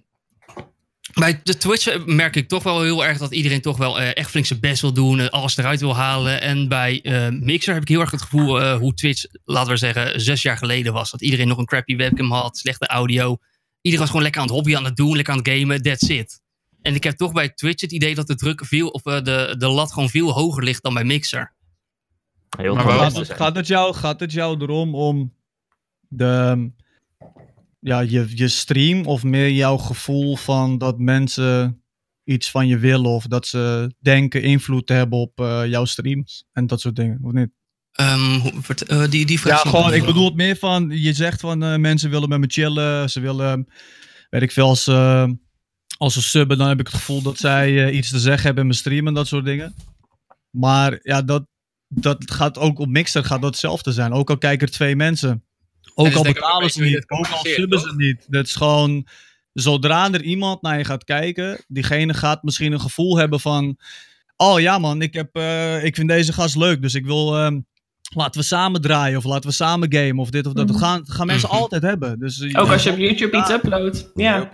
bij 1.15 1.41
de 1.43 1.57
Twitch 1.57 2.07
merk 2.07 2.37
ik 2.37 2.49
toch 2.49 2.63
wel 2.63 2.83
heel 2.83 3.05
erg 3.05 3.19
dat 3.19 3.33
iedereen 3.33 3.61
toch 3.61 3.77
wel 3.77 4.01
echt 4.01 4.31
flink 4.31 4.47
zijn 4.47 4.61
best 4.61 4.81
wil 4.81 4.93
doen. 4.93 5.31
alles 5.31 5.57
eruit 5.57 5.81
wil 5.81 5.97
halen. 5.97 6.41
En 6.41 6.69
bij 6.69 7.01
Mixer 7.41 7.73
heb 7.75 7.83
ik 7.83 7.89
heel 7.89 8.01
erg 8.01 8.11
het 8.11 8.23
gevoel 8.23 8.75
hoe 8.75 8.95
Twitch, 8.95 9.25
laten 9.45 9.73
we 9.73 9.79
zeggen, 9.79 10.21
zes 10.21 10.43
jaar 10.43 10.57
geleden 10.57 10.93
was. 10.93 11.11
Dat 11.11 11.23
iedereen 11.23 11.49
nog 11.49 11.59
een 11.59 11.65
crappy 11.65 11.97
webcam 11.97 12.33
had, 12.33 12.59
slechte 12.59 12.87
audio. 12.87 13.37
Iedereen 13.81 13.99
was 13.99 14.09
gewoon 14.09 14.23
lekker 14.23 14.41
aan 14.41 14.47
het 14.47 14.57
hobby 14.57 14.77
aan 14.77 14.85
het 14.85 14.97
doen, 14.97 15.17
lekker 15.17 15.33
aan 15.33 15.41
het 15.45 15.49
gamen, 15.49 15.83
that's 15.83 16.09
it. 16.09 16.41
En 16.83 16.95
ik 16.95 17.05
heb 17.05 17.17
toch 17.17 17.33
bij 17.33 17.49
Twitch 17.49 17.81
het 17.81 17.93
idee 17.93 18.15
dat 18.15 18.27
de 18.27 18.35
druk 18.35 18.65
veel, 18.65 18.89
of 18.89 19.03
de, 19.03 19.55
de 19.59 19.69
lat 19.69 19.93
gewoon 19.93 20.11
veel 20.11 20.33
hoger 20.33 20.65
ligt 20.65 20.83
dan 20.83 20.95
bij 20.95 21.05
Mixer. 21.05 21.59
Heel 22.59 22.75
Maar 22.75 22.85
Gaat 22.85 23.17
het, 23.17 23.31
gaat, 23.31 23.57
het 23.57 23.67
jou, 23.67 23.95
gaat 23.95 24.21
het 24.21 24.33
jou 24.33 24.61
erom 24.61 24.95
om 24.95 25.35
de, 26.09 26.71
ja, 27.81 28.01
je, 28.01 28.27
je 28.35 28.49
stream 28.49 29.07
of 29.07 29.23
meer 29.23 29.51
jouw 29.51 29.77
gevoel 29.77 30.37
van 30.37 30.79
dat 30.79 30.99
mensen 30.99 31.83
iets 32.25 32.51
van 32.51 32.67
je 32.67 32.79
willen 32.79 33.11
of 33.11 33.27
dat 33.27 33.47
ze 33.47 33.95
denken 33.99 34.43
invloed 34.43 34.87
te 34.87 34.93
hebben 34.93 35.19
op 35.19 35.41
eh, 35.41 35.67
jouw 35.67 35.85
streams 35.85 36.45
en 36.53 36.67
dat 36.67 36.81
soort 36.81 36.97
dingen, 36.97 37.19
of 37.23 37.33
niet? 37.33 37.51
Ehm, 37.93 38.41
eh, 38.87 39.11
die, 39.11 39.27
die 39.27 39.41
Ja, 39.45 39.57
gewoon, 39.57 39.95
ik 39.95 40.05
bedoel 40.05 40.25
het 40.25 40.35
meer 40.35 40.57
van, 40.57 40.91
je 40.91 41.13
zegt 41.13 41.41
van 41.41 41.63
eh, 41.63 41.77
mensen 41.77 42.11
willen 42.11 42.29
met 42.29 42.41
me 42.41 42.47
chillen, 42.47 43.11
ze 43.11 43.21
willen, 43.21 43.69
weet 44.31 44.43
ik 44.43 44.53
veel, 44.53 44.67
als, 44.67 44.87
eh, 44.87 45.29
als 45.99 46.15
ze 46.15 46.23
subben, 46.23 46.59
dan 46.59 46.69
heb 46.69 46.81
ik 46.81 46.87
het 46.87 46.97
gevoel 46.97 47.23
dat 47.23 47.39
zij 47.39 47.87
eh, 47.87 47.97
iets 47.97 48.11
te 48.11 48.19
zeggen 48.19 48.43
hebben 48.43 48.63
in 48.63 48.69
mijn 48.69 48.81
stream 48.81 49.07
en 49.07 49.15
dat 49.15 49.27
soort 49.27 49.45
dingen. 49.45 49.75
Maar 50.51 50.99
ja, 51.03 51.23
dat, 51.23 51.47
dat 51.94 52.31
gaat 52.31 52.59
ook 52.59 52.79
op 52.79 52.88
Mixer 52.88 53.24
gaat 53.24 53.40
dat 53.40 53.50
hetzelfde 53.50 53.92
zijn. 53.92 54.12
Ook 54.12 54.31
al 54.31 54.38
kijken 54.38 54.66
er 54.66 54.72
twee 54.72 54.96
mensen. 54.96 55.44
Ook 55.94 56.14
al 56.14 56.22
betalen 56.22 56.70
ze 56.70 56.79
beetje 56.79 56.96
niet. 56.96 57.11
Ook 57.11 57.26
al 57.29 57.44
subben 57.44 57.81
ze 57.81 57.92
niet. 57.96 58.26
Dat 58.29 58.46
is 58.46 58.55
gewoon, 58.55 59.07
zodra 59.53 60.12
er 60.12 60.22
iemand 60.22 60.62
naar 60.62 60.79
je 60.79 60.85
gaat 60.85 61.05
kijken, 61.05 61.64
diegene 61.68 62.14
gaat 62.14 62.42
misschien 62.42 62.72
een 62.72 62.81
gevoel 62.81 63.16
hebben 63.16 63.40
van, 63.40 63.76
oh 64.37 64.61
ja 64.61 64.79
man, 64.79 65.03
ik, 65.03 65.14
heb, 65.14 65.29
eh, 65.37 65.85
ik 65.85 65.94
vind 65.94 66.09
deze 66.09 66.33
gast 66.33 66.57
leuk, 66.57 66.83
dus 66.83 66.94
ik 66.94 67.05
wil, 67.05 67.37
ehm, 67.37 67.61
laten 68.14 68.40
we 68.40 68.46
samen 68.46 68.81
draaien 68.81 69.18
of 69.18 69.24
laten 69.24 69.48
we 69.48 69.55
samen 69.55 69.92
gamen 69.94 70.18
of 70.18 70.31
dit 70.31 70.46
of 70.46 70.53
dat. 70.53 70.66
Dat 70.68 70.76
Mhm. 70.76 70.85
gaan, 70.85 71.03
gaan 71.07 71.26
mensen 71.26 71.48
Mhm. 71.48 71.59
altijd 71.59 71.83
hebben. 71.83 72.18
Dus, 72.18 72.40
eh, 72.40 72.61
Ook 72.61 72.66
ja, 72.66 72.72
als 72.72 72.83
je 72.83 72.90
op 72.90 72.98
YouTube 72.98 73.37
iets 73.37 73.50
uploadt. 73.50 74.11
Ja. 74.14 74.53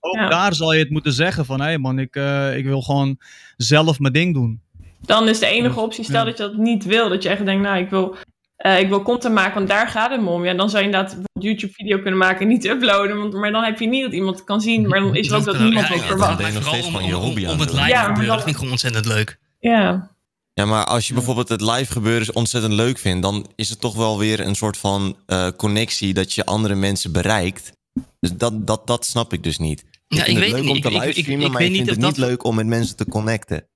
Ook 0.00 0.14
Ja. 0.14 0.28
daar 0.28 0.54
zal 0.54 0.72
je 0.72 0.78
het 0.78 0.90
moeten 0.90 1.12
zeggen 1.12 1.44
van, 1.44 1.58
hé 1.60 1.64
hey 1.66 1.78
man, 1.78 1.98
ik, 1.98 2.16
eh, 2.16 2.56
ik 2.56 2.64
wil 2.64 2.82
gewoon 2.82 3.18
zelf 3.56 3.98
mijn 3.98 4.12
ding 4.12 4.34
doen. 4.34 4.62
Dan 5.06 5.28
is 5.28 5.38
de 5.38 5.46
enige 5.46 5.80
optie, 5.80 6.04
stel 6.04 6.18
Ja. 6.18 6.24
dat 6.24 6.36
je 6.36 6.42
dat 6.42 6.56
niet 6.56 6.84
wil. 6.84 7.08
Dat 7.08 7.22
je 7.22 7.28
echt 7.28 7.44
denkt, 7.44 7.62
nou, 7.62 7.78
ik 7.78 7.90
wil, 7.90 8.16
eh, 8.56 8.80
ik 8.80 8.88
wil 8.88 9.02
content 9.02 9.34
maken, 9.34 9.54
want 9.54 9.68
daar 9.68 9.88
gaat 9.88 10.10
het 10.10 10.20
me 10.20 10.28
om. 10.28 10.44
Ja, 10.44 10.54
dan 10.54 10.70
zou 10.70 10.82
je 10.82 10.88
inderdaad 10.90 11.12
een 11.12 11.42
YouTube-video 11.42 11.98
kunnen 11.98 12.18
maken 12.18 12.40
en 12.40 12.48
niet 12.48 12.64
uploaden. 12.66 13.18
Want, 13.18 13.32
maar 13.32 13.52
dan 13.52 13.62
heb 13.64 13.78
je 13.80 13.86
niet 13.86 14.02
dat 14.02 14.12
iemand 14.12 14.36
het 14.36 14.44
kan 14.44 14.60
zien. 14.60 14.88
Maar 14.88 15.00
dan 15.00 15.16
is 15.16 15.28
er 15.30 15.36
ook 15.36 15.44
dat 15.44 15.58
niemand 15.58 15.86
ja, 15.86 15.92
het 15.92 16.02
ja, 16.02 16.06
verwacht. 16.08 16.28
dan 16.28 16.36
ben 16.36 16.46
je 16.46 16.52
nog 16.52 16.62
vooral 16.62 16.80
steeds 16.82 16.94
om, 16.96 17.00
van 17.00 17.08
je 17.10 17.14
hobby 17.26 17.42
om, 17.44 17.50
aan 17.50 17.50
het 17.50 17.60
het 17.60 17.68
doen. 17.68 17.78
live 17.78 17.90
Ja, 17.90 18.02
gebeuren, 18.02 18.26
dat 18.26 18.36
vind 18.38 18.48
ik 18.50 18.56
gewoon 18.56 18.70
ontzettend 18.70 19.06
leuk. 19.06 19.38
Ja. 19.60 20.12
Ja, 20.54 20.64
maar 20.64 20.84
als 20.84 21.08
je 21.08 21.14
bijvoorbeeld 21.14 21.48
het 21.48 21.60
live 21.60 21.92
gebeuren 21.92 22.34
ontzettend 22.34 22.72
leuk 22.74 22.98
vindt, 22.98 23.22
dan 23.22 23.46
is 23.56 23.68
het 23.70 23.80
toch 23.80 23.94
wel 23.94 24.18
weer 24.18 24.40
een 24.40 24.54
soort 24.54 24.76
van 24.76 25.16
eh, 25.26 25.48
connectie 25.56 26.14
dat 26.14 26.32
je 26.32 26.44
andere 26.44 26.74
mensen 26.74 27.12
bereikt. 27.12 27.72
Dus 28.20 28.32
dat, 28.32 28.66
dat, 28.66 28.86
dat 28.86 29.06
snap 29.06 29.32
ik 29.32 29.42
dus 29.42 29.58
niet. 29.58 29.84
Je 30.08 30.16
Ja, 30.16 30.24
ik 30.24 30.26
het 30.30 30.38
weet 30.38 30.48
leuk 30.50 30.58
het 30.60 30.68
om 30.68 30.72
niet. 30.74 30.82
te 30.82 30.88
Ik- 30.90 30.94
ik- 30.94 31.00
ik- 31.00 31.06
livestreamen, 31.06 31.46
ik 31.46 31.52
maar 31.52 31.62
niet 31.62 31.72
vindt 31.74 31.90
het 31.90 32.00
niet 32.00 32.16
leuk 32.16 32.44
om 32.44 32.54
met 32.54 32.66
mensen 32.66 32.96
te 32.96 33.06
connecten. 33.08 33.68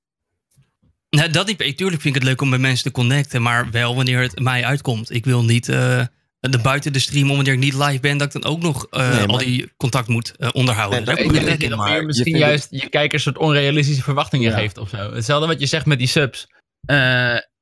Nou, 1.11 1.31
dat 1.31 1.47
niet. 1.47 1.77
Tuurlijk 1.77 2.03
vind 2.03 2.15
ik 2.15 2.21
het 2.21 2.31
leuk 2.31 2.41
om 2.41 2.49
met 2.49 2.61
mensen 2.61 2.85
te 2.85 2.91
connecten, 2.91 3.43
maar 3.43 3.71
wel 3.71 3.95
wanneer 3.95 4.21
het 4.21 4.39
mij 4.41 4.65
uitkomt. 4.65 5.15
Ik 5.15 5.25
wil 5.25 5.45
niet 5.45 5.69
eh, 5.69 6.01
de 6.41 6.59
buiten 6.59 6.93
de 6.93 6.99
stream, 6.99 7.31
om 7.31 7.37
wanneer 7.37 7.53
ik 7.53 7.59
niet 7.59 7.75
live 7.75 8.01
ben, 8.01 8.19
dat 8.19 8.35
ik 8.35 8.43
dan 8.43 8.53
ook 8.53 8.63
nog 8.63 8.87
eh, 8.91 9.09
Nee, 9.09 9.19
maar- 9.19 9.29
al 9.29 9.39
die 9.39 9.73
contact 9.77 10.09
moet 10.09 10.37
eh, 10.37 10.49
onderhouden. 10.53 11.05
Nee, 11.05 11.29
dat- 11.33 11.59
het 11.61 11.77
Maar 11.77 12.05
misschien 12.05 12.37
juist 12.39 12.67
je 12.71 12.89
kijkers 12.89 13.27
een 13.27 13.33
soort 13.33 13.45
onrealistische 13.47 14.03
verwachtingen 14.03 14.51
Ja. 14.51 14.57
geeft 14.59 14.79
of 14.79 14.89
zo. 14.89 15.13
Hetzelfde 15.13 15.47
wat 15.47 15.61
je 15.61 15.67
zegt 15.67 15.87
met 15.87 15.99
die 15.99 16.09
subs. 16.09 16.47
Eh, 16.87 16.97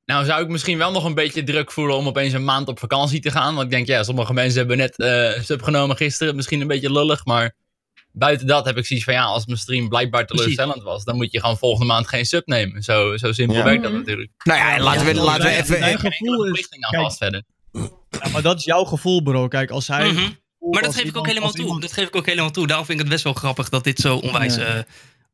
nou 0.05 0.25
zou 0.25 0.41
ik 0.41 0.47
misschien 0.47 0.77
wel 0.77 0.91
nog 0.91 1.03
een 1.03 1.13
beetje 1.13 1.43
druk 1.43 1.71
voelen 1.71 1.95
om 1.97 2.07
opeens 2.07 2.33
een 2.33 2.43
maand 2.45 2.67
op 2.67 2.79
vakantie 2.79 3.19
te 3.19 3.31
gaan. 3.31 3.53
Want 3.53 3.65
ik 3.65 3.71
denk, 3.71 3.87
ja, 3.87 4.03
sommige 4.03 4.33
mensen 4.33 4.57
hebben 4.59 4.77
net 4.77 4.97
eh 4.97 5.41
sub 5.43 5.61
genomen 5.61 5.95
gisteren. 5.95 6.35
Misschien 6.35 6.61
een 6.61 6.67
beetje 6.67 6.91
lullig, 6.91 7.25
maar 7.25 7.55
buiten 8.17 8.47
dat 8.47 8.65
heb 8.65 8.77
ik 8.77 8.85
zoiets 8.85 9.05
van, 9.05 9.13
ja, 9.15 9.23
als 9.23 9.45
mijn 9.45 9.57
stream 9.57 9.89
blijkbaar 9.89 10.25
teleurstellend 10.25 10.83
was, 10.83 11.03
dan 11.03 11.15
moet 11.15 11.31
je 11.31 11.39
gewoon 11.39 11.57
volgende 11.57 11.85
maand 11.93 12.07
geen 12.07 12.25
sub 12.25 12.47
nemen. 12.47 12.83
Zo, 12.83 13.17
zo 13.17 13.31
simpel 13.31 13.55
Ja. 13.57 13.63
werkt 13.63 13.81
dat 13.81 13.91
Mhm. 13.91 13.99
natuurlijk. 13.99 14.31
Nou 14.43 14.59
ja, 14.59 14.79
laten 14.79 15.05
we, 15.05 15.13
Ja, 15.13 15.23
laten 15.23 15.43
we 15.43 15.49
even... 15.49 15.79
mijn 15.79 15.99
Geen 15.99 16.11
gevoel 16.11 16.27
enkele 16.29 16.37
is... 16.37 16.43
verplichting 16.43 16.83
aan 16.83 16.91
Kijk, 16.91 17.03
vast 17.03 17.17
verder. 17.17 17.43
ja, 18.09 18.29
maar 18.31 18.41
dat 18.41 18.57
is 18.57 18.63
jouw 18.63 18.83
gevoel, 18.83 19.21
bro. 19.21 19.47
Kijk, 19.47 19.69
als 19.71 19.87
hij... 19.87 20.11
Mhm. 20.11 20.29
Maar 20.71 20.81
dat 20.81 20.95
geef 20.95 21.03
ik 21.03 21.17
ook 21.17 21.27
helemaal 21.27 21.51
toe. 21.51 21.63
iemand- 21.63 21.81
Dat 21.81 21.93
geef 21.93 22.07
ik 22.07 22.15
ook 22.15 22.25
helemaal 22.25 22.51
toe. 22.51 22.67
Daarom 22.67 22.85
vind 22.85 22.97
ik 22.99 23.03
het 23.05 23.13
best 23.13 23.23
wel 23.23 23.33
grappig 23.33 23.69
dat 23.69 23.83
dit 23.83 23.99
zo 23.99 24.15
onwijs, 24.17 24.55
Ja. 24.55 24.85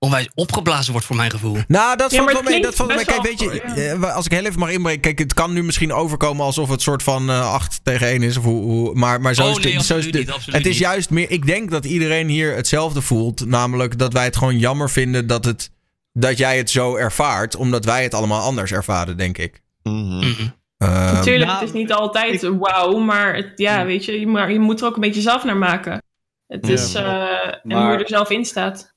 Onwijs 0.04 0.30
opgeblazen 0.34 0.92
wordt 0.92 1.08
voor 1.08 1.16
mijn 1.16 1.32
gevoel. 1.32 1.58
Nou, 1.68 1.98
dat 1.98 2.12
Ja, 2.12 2.18
valt 2.18 2.34
maar 2.34 2.44
wel 2.44 2.52
mee. 2.52 2.62
Dat 2.62 2.76
valt 2.76 2.96
mee. 2.96 3.06
Kijk, 3.06 3.22
weet 3.22 3.40
je, 3.40 3.62
eh, 3.62 4.16
als 4.16 4.26
ik 4.26 4.32
heel 4.32 4.46
even 4.46 4.60
mag 4.60 4.70
inbreken. 4.72 5.02
Kijk, 5.02 5.20
het 5.20 5.34
kan 5.34 5.54
nu 5.54 5.64
misschien 5.64 5.94
overkomen 5.94 6.46
alsof 6.46 6.70
het 6.70 6.82
soort 6.82 7.04
van 7.04 7.30
eh 7.30 7.54
8 7.54 7.80
tegen 7.84 8.08
1 8.08 8.22
is. 8.24 8.38
Of 8.38 8.44
hoe, 8.44 8.62
hoe, 8.64 8.94
maar, 8.96 9.22
maar 9.22 9.34
zo 9.34 9.44
Oh, 9.44 9.50
is 9.50 9.56
het. 9.56 9.64
nee, 9.64 9.84
zo 9.84 9.98
is 9.98 10.06
niet, 10.06 10.16
het 10.46 10.46
is 10.46 10.64
niet. 10.64 10.78
juist 10.78 11.10
meer. 11.10 11.32
Ik 11.32 11.46
denk 11.46 11.72
dat 11.72 11.86
iedereen 11.86 12.28
hier 12.28 12.56
hetzelfde 12.56 13.02
voelt. 13.02 13.46
Namelijk 13.46 13.98
dat 13.98 14.14
wij 14.14 14.24
het 14.24 14.38
gewoon 14.38 14.58
jammer 14.60 14.90
vinden 14.90 15.28
dat, 15.28 15.46
het, 15.46 15.70
dat 16.14 16.38
jij 16.38 16.58
het 16.58 16.70
zo 16.70 16.96
ervaart. 16.96 17.56
Omdat 17.56 17.86
wij 17.86 18.04
het 18.04 18.14
allemaal 18.14 18.42
anders 18.42 18.72
ervaren, 18.72 19.18
denk 19.18 19.38
ik. 19.38 19.62
Mhm. 19.84 19.96
Mhm. 20.18 20.48
Ehm, 20.78 21.14
Natuurlijk, 21.14 21.46
nou, 21.50 21.60
het 21.60 21.68
is 21.68 21.74
niet 21.82 21.94
altijd 21.94 22.42
wauw, 22.60 22.98
maar 22.98 23.36
het, 23.36 23.52
ja, 23.56 23.86
weet 23.86 24.06
je, 24.06 24.20
je, 24.20 24.28
maar 24.28 24.52
je 24.52 24.60
moet 24.60 24.82
er 24.82 24.88
ook 24.88 24.96
een 24.96 25.02
beetje 25.02 25.22
zelf 25.22 25.44
naar 25.44 25.58
maken. 25.58 26.02
Het 26.48 26.68
Ja. 26.68 26.74
is, 26.74 26.94
eh, 26.94 27.04
en 27.04 27.60
Maar- 27.64 27.82
hoe 27.84 27.92
je 27.92 27.98
er 28.04 28.08
zelf 28.08 28.30
in 28.30 28.46
staat. 28.46 28.93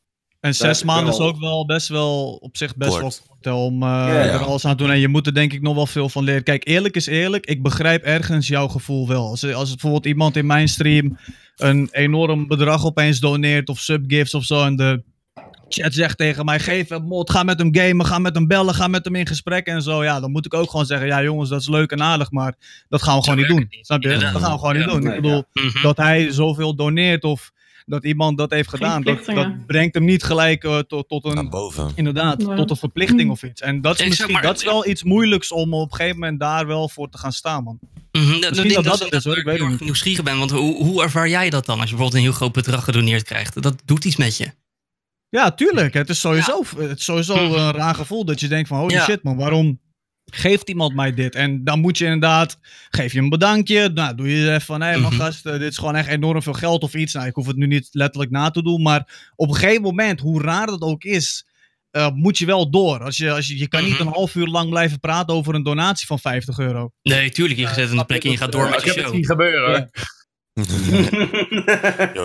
En 0.46 0.54
zes 0.54 0.82
maanden 0.82 1.12
is 1.12 1.18
ook 1.20 1.38
wel 1.38 1.66
best 1.66 1.88
wel 1.88 2.32
op 2.40 2.56
zich 2.56 2.76
best 2.76 2.90
Kort. 2.98 3.02
wel 3.42 3.52
kort 3.52 3.56
om 3.66 3.82
eh, 3.82 3.88
Ja. 3.88 4.08
er 4.12 4.44
alles 4.44 4.64
aan 4.64 4.76
te 4.76 4.82
doen. 4.82 4.92
En 4.92 4.98
je 4.98 5.08
moet 5.08 5.26
er 5.26 5.34
denk 5.34 5.52
ik 5.52 5.62
nog 5.62 5.74
wel 5.74 5.86
veel 5.86 6.08
van 6.08 6.24
leren. 6.24 6.42
Kijk, 6.42 6.66
eerlijk 6.68 6.96
is 6.96 7.06
eerlijk. 7.06 7.46
Ik 7.46 7.62
begrijp 7.62 8.02
ergens 8.02 8.48
jouw 8.48 8.68
gevoel 8.68 9.08
wel. 9.08 9.28
Als, 9.28 9.52
als 9.52 9.70
bijvoorbeeld 9.70 10.06
iemand 10.06 10.36
in 10.36 10.46
mijn 10.46 10.68
stream 10.68 11.18
een 11.56 11.88
enorm 11.92 12.46
bedrag 12.48 12.84
opeens 12.86 13.20
doneert 13.20 13.68
of 13.68 13.78
subgifts 13.78 14.34
of 14.34 14.44
zo. 14.44 14.64
En 14.64 14.76
de 14.76 15.02
chat 15.68 15.94
zegt 15.94 16.18
tegen 16.18 16.44
mij, 16.44 16.60
geef 16.60 16.88
hem 16.88 17.02
mod, 17.02 17.30
ga 17.30 17.42
met 17.42 17.58
hem 17.58 17.74
gamen, 17.74 18.06
ga 18.06 18.18
met 18.18 18.34
hem 18.34 18.46
bellen, 18.46 18.74
ga 18.74 18.88
met 18.88 19.04
hem 19.04 19.14
in 19.14 19.26
gesprek 19.26 19.66
en 19.66 19.82
zo. 19.82 20.04
Ja, 20.04 20.20
dan 20.20 20.30
moet 20.30 20.46
ik 20.46 20.54
ook 20.54 20.70
gewoon 20.70 20.86
zeggen, 20.86 21.06
ja 21.06 21.22
jongens, 21.22 21.48
dat 21.48 21.60
is 21.60 21.68
leuk 21.68 21.90
en 21.90 22.02
aardig, 22.02 22.30
maar 22.30 22.54
dat 22.88 23.02
gaan 23.02 23.16
we 23.16 23.22
gewoon 23.22 23.38
niet 23.38 23.48
doen. 23.48 23.66
niet. 23.70 23.86
Snap 23.86 24.02
je? 24.02 24.08
Dat 24.08 24.22
gaan 24.22 24.52
we 24.52 24.58
gewoon 24.58 24.76
niet 24.76 24.88
doen. 24.88 25.02
Nee, 25.02 25.14
ik 25.16 25.22
bedoel, 25.22 25.44
Mhm. 25.52 25.82
dat 25.82 25.96
hij 25.96 26.30
zoveel 26.32 26.74
doneert 26.74 27.24
of 27.24 27.52
dat 27.86 28.04
iemand 28.04 28.38
dat 28.38 28.50
heeft 28.50 28.68
gedaan, 28.68 29.02
dat, 29.02 29.24
dat 29.24 29.66
brengt 29.66 29.94
hem 29.94 30.04
niet 30.04 30.22
gelijk 30.22 30.64
eh, 30.64 30.78
tot, 30.78 31.08
tot 31.08 31.24
Naar 31.24 31.36
een 31.36 31.50
boven. 31.50 31.90
Inderdaad, 31.94 32.42
Ja. 32.42 32.54
tot 32.54 32.70
een 32.70 32.76
verplichting 32.76 33.30
of 33.30 33.42
iets. 33.42 33.60
En 33.60 33.80
dat 33.80 34.00
is, 34.00 34.06
misschien, 34.08 34.32
maar- 34.32 34.42
dat 34.42 34.56
is 34.56 34.64
wel 34.64 34.86
iets 34.88 35.02
moeilijks 35.02 35.52
om 35.52 35.74
op 35.74 35.90
een 35.90 35.96
gegeven 35.96 36.18
moment 36.18 36.40
daar 36.40 36.66
wel 36.66 36.88
voor 36.88 37.08
te 37.08 37.18
gaan 37.18 37.32
staan, 37.32 37.64
man. 37.64 37.78
Mhm, 38.12 38.40
dat, 38.40 38.50
Misschien 38.50 38.72
dat, 38.72 38.74
dat 38.74 38.74
dat, 38.74 38.84
dat 38.84 38.98
dat 38.98 39.08
het 39.10 39.18
is, 39.18 39.24
hoor, 39.24 39.38
ik 39.38 39.44
weet 39.44 39.54
heel 39.54 39.62
het 39.62 39.70
erg 39.72 39.80
niet. 39.80 39.88
nieuwsgierig 39.88 40.24
ben. 40.24 40.38
Want 40.38 40.50
hoe, 40.50 40.84
hoe 40.84 41.02
ervaar 41.02 41.28
jij 41.28 41.50
dat 41.50 41.66
dan 41.66 41.80
als 41.80 41.90
je 41.90 41.94
bijvoorbeeld 41.96 42.22
een 42.22 42.28
heel 42.30 42.36
groot 42.38 42.52
bedrag 42.52 42.84
gedoneerd 42.84 43.22
krijgt? 43.22 43.62
Dat 43.62 43.82
doet 43.84 44.04
iets 44.04 44.16
met 44.16 44.36
je. 44.36 44.50
Ja, 45.28 45.50
tuurlijk. 45.50 45.94
Het 45.94 46.08
is 46.08 46.20
sowieso, 46.20 46.62
het 46.76 46.98
is 46.98 47.04
sowieso 47.04 47.34
Mhm. 47.34 47.54
een 47.58 47.70
raar 47.72 47.94
gevoel 47.94 48.24
dat 48.24 48.40
je 48.40 48.48
denkt 48.48 48.68
van, 48.68 48.78
holy 48.78 48.94
Ja. 48.94 49.04
shit 49.04 49.22
man, 49.22 49.36
waarom 49.36 49.80
geeft 50.32 50.68
iemand 50.68 50.94
mij 50.94 51.14
dit? 51.14 51.34
En 51.34 51.64
dan 51.64 51.80
moet 51.80 51.98
je 51.98 52.04
inderdaad, 52.04 52.58
geef 52.90 53.12
je 53.12 53.18
een 53.18 53.28
bedankje, 53.28 53.88
nou 53.94 54.14
doe 54.14 54.30
je 54.30 54.48
even 54.48 54.60
van, 54.60 54.80
hé 54.80 54.86
hey, 54.88 54.98
man 54.98 55.12
Mhm. 55.12 55.20
gast, 55.22 55.46
eh, 55.46 55.52
dit 55.52 55.70
is 55.70 55.78
gewoon 55.78 55.94
echt 55.96 56.08
enorm 56.08 56.42
veel 56.42 56.52
geld 56.52 56.82
of 56.82 56.94
iets. 56.94 57.12
Nou, 57.14 57.26
ik 57.26 57.34
hoef 57.34 57.46
het 57.46 57.56
nu 57.56 57.66
niet 57.66 57.88
letterlijk 57.92 58.30
na 58.32 58.50
te 58.50 58.62
doen, 58.62 58.82
maar 58.82 59.30
op 59.36 59.48
een 59.48 59.54
gegeven 59.54 59.82
moment, 59.82 60.20
hoe 60.20 60.42
raar 60.42 60.66
dat 60.66 60.80
ook 60.80 61.04
is, 61.04 61.46
eh, 61.90 62.10
moet 62.10 62.38
je 62.38 62.46
wel 62.46 62.70
door. 62.70 63.02
Als 63.02 63.16
je, 63.16 63.32
als 63.32 63.46
je, 63.46 63.58
je 63.58 63.68
kan 63.68 63.84
niet 63.84 63.92
Mhm. 63.92 64.00
een 64.06 64.12
half 64.12 64.34
uur 64.34 64.46
lang 64.46 64.70
blijven 64.70 65.00
praten 65.00 65.34
over 65.34 65.54
een 65.54 65.62
donatie 65.62 66.06
van 66.06 66.18
50 66.18 66.58
euro. 66.58 66.90
Nee, 67.02 67.30
tuurlijk. 67.30 67.58
Je 67.58 67.66
zet 67.66 67.78
een 67.78 67.88
snap 67.88 68.06
plek 68.06 68.18
ik 68.18 68.24
en 68.24 68.30
je 68.30 68.36
dat, 68.38 68.44
gaat 68.44 68.54
door 68.60 68.70
met 68.70 68.78
ik 68.78 68.84
je 68.84 68.86
heb 68.86 68.96
het 68.96 69.04
show. 69.06 69.14
zien 69.14 69.24
gebeuren. 69.24 69.68
hoor. 69.70 69.88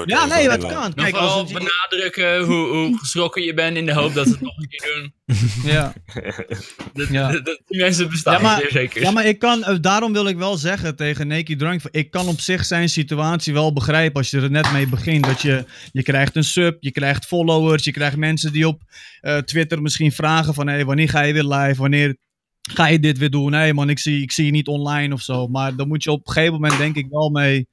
Ja, 0.05 0.25
nee, 0.25 0.47
dat 0.47 0.65
kan. 0.65 0.93
Kijk, 0.93 1.09
vooral 1.15 1.29
als 1.39 1.51
het, 1.51 1.63
benadrukken 1.63 2.39
hoe, 2.43 2.67
hoe 2.67 2.97
geschrokken 2.99 3.43
je 3.43 3.53
bent 3.53 3.77
in 3.77 3.85
de 3.85 3.93
hoop 3.93 4.13
dat 4.13 4.25
ze 4.27 4.31
het 4.31 4.41
nog 4.41 4.57
een 4.57 4.67
keer 4.67 4.91
doen. 4.95 5.13
ja. 5.73 5.93
Dat, 6.93 7.07
Ja. 7.07 7.31
dat- 7.31 7.45
dat- 7.45 7.61
die 7.67 7.79
mensen 7.81 8.09
bestaan 8.09 8.33
Ja, 8.33 8.41
maar- 8.41 8.59
zeer 8.59 8.71
zeker. 8.71 9.01
Ja, 9.01 9.11
maar 9.11 9.25
ik 9.25 9.39
kan, 9.39 9.63
eh, 9.63 9.75
daarom 9.81 10.13
wil 10.13 10.27
ik 10.27 10.37
wel 10.37 10.57
zeggen 10.57 10.95
tegen 10.95 11.27
Naked 11.27 11.59
Drunk, 11.59 11.81
ik 11.91 12.11
kan 12.11 12.27
op 12.27 12.39
zich 12.39 12.65
zijn 12.65 12.89
situatie 12.89 13.53
wel 13.53 13.73
begrijpen 13.73 14.15
als 14.17 14.29
je 14.29 14.41
er 14.41 14.51
net 14.51 14.71
mee 14.71 14.87
begint. 14.87 15.25
Dat 15.25 15.41
je, 15.41 15.65
je 15.91 16.03
krijgt 16.03 16.35
een 16.35 16.43
sub, 16.43 16.77
je 16.79 16.91
krijgt 16.91 17.25
followers, 17.25 17.83
je 17.83 17.91
krijgt 17.91 18.17
mensen 18.17 18.51
die 18.51 18.67
op 18.67 18.81
eh, 19.21 19.37
Twitter 19.37 19.81
misschien 19.81 20.11
vragen 20.11 20.53
van, 20.53 20.67
hey, 20.67 20.85
wanneer 20.85 21.09
ga 21.09 21.21
je 21.21 21.33
weer 21.33 21.43
live, 21.43 21.81
wanneer 21.81 22.15
ga 22.61 22.87
je 22.87 22.99
dit 22.99 23.17
weer 23.17 23.29
doen? 23.29 23.51
Nee 23.51 23.73
man, 23.73 23.89
ik 23.89 23.99
zie, 23.99 24.21
ik 24.21 24.31
zie 24.31 24.45
je 24.45 24.51
niet 24.51 24.67
online 24.67 25.13
of 25.13 25.21
zo. 25.21 25.47
Maar 25.47 25.75
dan 25.75 25.87
moet 25.87 26.03
je 26.03 26.11
op 26.11 26.27
een 26.27 26.33
gegeven 26.33 26.53
moment 26.53 26.77
denk 26.77 26.95
ik 26.95 27.07
wel 27.09 27.29
mee, 27.29 27.67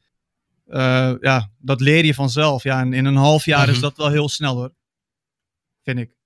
eh, 0.68 1.12
ja, 1.20 1.50
dat 1.58 1.80
leer 1.80 2.04
je 2.04 2.14
vanzelf. 2.14 2.62
Ja, 2.62 2.80
en 2.80 2.92
in 2.92 3.04
een 3.04 3.16
half 3.16 3.44
jaar 3.44 3.66
is 3.68 3.72
Mhm. 3.72 3.82
dat 3.82 3.96
wel 3.96 4.10
heel 4.10 4.28
snel 4.28 4.54
hoor. 4.56 4.72
Vind 5.82 5.98
ik. 5.98 6.16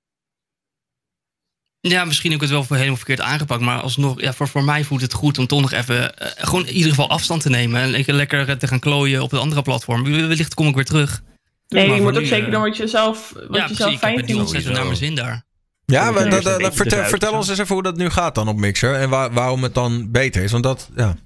Ja, 1.81 2.05
misschien 2.05 2.31
heb 2.31 2.41
ik 2.41 2.47
het 2.47 2.55
wel 2.57 2.65
voor 2.65 2.77
helemaal 2.77 2.97
verkeerd 2.97 3.21
aangepakt. 3.21 3.61
Maar 3.61 3.81
alsnog, 3.81 4.21
ja, 4.21 4.33
voor, 4.33 4.49
voor 4.49 4.65
mij 4.65 4.85
voelt 4.85 5.01
het 5.01 5.13
goed 5.13 5.39
om 5.39 5.47
toch 5.47 5.61
nog 5.61 5.73
even... 5.73 6.19
eh, 6.19 6.45
gewoon 6.47 6.67
in 6.67 6.73
ieder 6.75 6.91
geval 6.91 7.09
afstand 7.09 7.43
te 7.43 7.49
nemen. 7.51 7.81
En 7.83 7.91
lekker, 7.91 8.15
lekker 8.15 8.49
eh, 8.49 8.55
te 8.57 8.67
gaan 8.67 8.79
klooien 8.79 9.23
op 9.23 9.33
een 9.33 9.39
andere 9.39 9.63
platform. 9.63 10.03
Wellicht 10.05 10.55
kom 10.55 10.67
ik 10.69 10.75
weer 10.75 10.85
terug. 10.85 11.23
Nee, 11.69 11.87
Maar 11.87 11.97
je 11.97 12.03
moet 12.03 12.15
ook 12.15 12.21
nu, 12.21 12.27
zeker 12.27 12.51
doen 12.51 12.61
wat 12.63 12.77
je 12.77 12.87
zelf, 12.87 13.33
wat 13.49 13.57
ja, 13.57 13.67
je 13.69 13.75
zelf 13.75 13.99
fijn 13.99 14.25
vindt. 14.27 14.65
naar 14.69 14.85
mijn 14.85 14.97
zin 14.97 15.15
daar. 15.15 15.45
ja, 15.85 16.11
maar 16.11 16.31
dat- 16.31 16.75
vertel, 16.75 17.05
vertel 17.05 17.33
ons 17.33 17.49
eens 17.49 17.59
even 17.59 17.75
hoe 17.75 17.83
dat 17.83 17.97
nu 17.97 18.11
gaat 18.11 18.35
dan 18.35 18.49
op 18.49 18.57
Mixer. 18.57 18.95
En 18.95 19.09
waar- 19.11 19.33
waarom 19.33 19.63
het 19.63 19.75
dan 19.75 20.11
beter 20.11 20.43
is. 20.43 20.53
Want 20.53 20.65
dat, 20.65 20.91
ja. 20.97 21.17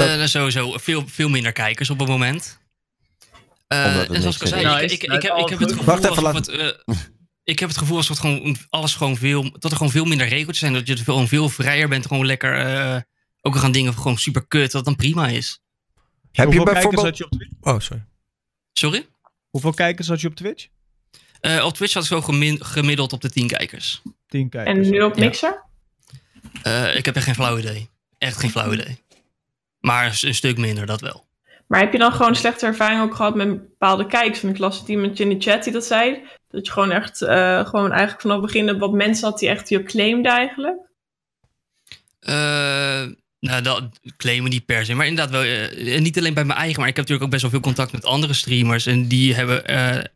Eh, 0.00 0.16
nou, 0.16 0.28
sowieso 0.28 0.78
veel, 0.78 1.08
veel 1.08 1.28
minder 1.28 1.52
kijkers 1.52 1.90
op 1.90 1.98
het 1.98 2.08
moment. 2.08 2.58
Eh, 3.66 3.84
Omdat 3.86 4.06
het 4.06 4.16
en 4.16 4.20
zoals 4.20 4.36
ik 4.36 4.42
al 4.42 4.48
zei, 4.48 4.60
ik, 4.60 4.80
Nice. 4.80 4.94
ik, 4.94 5.02
ik, 5.02 5.08
Nou, 5.08 5.20
heb, 5.22 5.32
het 5.32 5.42
ik 5.42 5.48
heb 5.48 5.58
het 5.58 5.70
gevoel 5.72 5.84
Wacht 5.84 6.04
even, 6.04 6.16
alsof 6.16 6.32
het, 6.34 6.48
eh, 6.48 6.96
ik 7.44 7.58
heb 7.58 7.68
het 7.68 7.78
gevoel 7.78 7.96
alsof 7.96 8.16
het 8.16 8.26
gewoon 8.26 8.56
alles 8.70 8.94
gewoon 8.94 9.16
veel, 9.16 9.50
dat 9.58 9.70
er 9.70 9.76
gewoon 9.76 9.92
veel 9.92 10.04
minder 10.04 10.28
regeltjes 10.28 10.58
zijn. 10.58 10.72
Dat 10.72 10.86
je 10.86 10.94
er 10.94 11.02
veel, 11.04 11.26
veel 11.26 11.48
vrijer 11.48 11.88
bent. 11.88 12.06
Gewoon 12.06 12.26
lekker, 12.26 12.58
eh, 12.58 13.00
ook 13.40 13.54
al 13.54 13.60
gaan 13.60 13.72
dingen 13.72 13.94
gewoon 13.94 14.18
super 14.18 14.46
kut. 14.46 14.62
Dat 14.62 14.72
het 14.72 14.84
dan 14.84 14.96
prima 14.96 15.28
is. 15.28 15.60
Heb 16.32 16.52
je 16.52 16.56
Hoeveel 16.56 16.64
kijkers 16.64 16.84
bijvoorbeeld... 16.84 17.06
had 17.06 17.18
je 17.18 17.24
op 17.24 17.30
Twitch? 17.30 17.52
Oh, 17.60 17.80
sorry. 17.80 18.04
Sorry? 18.72 19.08
Hoeveel 19.50 19.74
kijkers 19.74 20.08
had 20.08 20.20
je 20.20 20.28
op 20.28 20.34
Twitch? 20.34 20.66
Eh, 21.40 21.64
op 21.64 21.74
Twitch 21.74 21.94
had 21.94 22.02
ik 22.02 22.08
zo 22.08 22.20
gemiddeld 22.58 23.12
op 23.12 23.20
de 23.20 23.30
10 23.30 23.46
kijkers. 23.46 24.02
10 24.26 24.48
kijkers. 24.48 24.86
En 24.86 24.92
nu 24.92 25.02
op 25.02 25.16
Ja. 25.16 25.24
Mixer? 25.24 25.62
Eh, 26.62 26.96
ik 26.96 27.04
heb 27.04 27.16
echt 27.16 27.24
geen 27.24 27.34
flauw 27.34 27.58
idee. 27.58 27.90
Echt 28.18 28.36
geen 28.36 28.50
flauw 28.50 28.72
idee. 28.72 29.02
Maar 29.84 30.18
een, 30.22 30.34
stuk 30.34 30.58
minder, 30.58 30.86
dat 30.86 31.00
wel. 31.00 31.26
Maar 31.66 31.80
heb 31.80 31.92
je 31.92 31.98
dan 31.98 32.12
gewoon 32.12 32.36
slechte 32.36 32.66
ervaring 32.66 33.02
ook 33.02 33.14
gehad 33.14 33.34
met 33.34 33.48
bepaalde 33.48 34.06
kijkers? 34.06 34.40
Want 34.40 34.54
ik 34.54 34.60
las 34.60 34.78
het 34.78 34.88
iemand 34.88 35.20
in 35.20 35.28
de 35.28 35.40
chat 35.40 35.64
die 35.64 35.72
dat 35.72 35.84
zei. 35.84 36.22
Dat 36.50 36.66
je 36.66 36.72
gewoon 36.72 36.90
echt, 36.90 37.22
eh, 37.22 37.66
gewoon 37.66 37.90
eigenlijk 37.90 38.20
vanaf 38.20 38.36
het 38.36 38.46
begin 38.46 38.78
wat 38.78 38.92
mensen 38.92 39.28
had 39.28 39.38
die 39.38 39.48
echt 39.48 39.68
je 39.68 39.82
claimden 39.82 40.32
eigenlijk. 40.32 40.76
Eh, 42.20 43.02
nou, 43.40 43.62
dat 43.62 43.82
claimen 44.16 44.50
niet 44.50 44.64
per 44.64 44.84
se. 44.84 44.94
Maar 44.94 45.06
inderdaad 45.06 45.32
wel, 45.32 45.42
eh, 45.42 46.00
niet 46.00 46.18
alleen 46.18 46.34
bij 46.34 46.44
mijn 46.44 46.58
eigen, 46.58 46.80
maar 46.80 46.88
ik 46.88 46.96
heb 46.96 47.08
natuurlijk 47.08 47.24
ook 47.24 47.40
best 47.40 47.42
wel 47.42 47.50
veel 47.50 47.72
contact 47.72 47.92
met 47.92 48.04
andere 48.04 48.32
streamers. 48.32 48.86
En 48.86 49.08
die 49.08 49.34
hebben, 49.34 49.62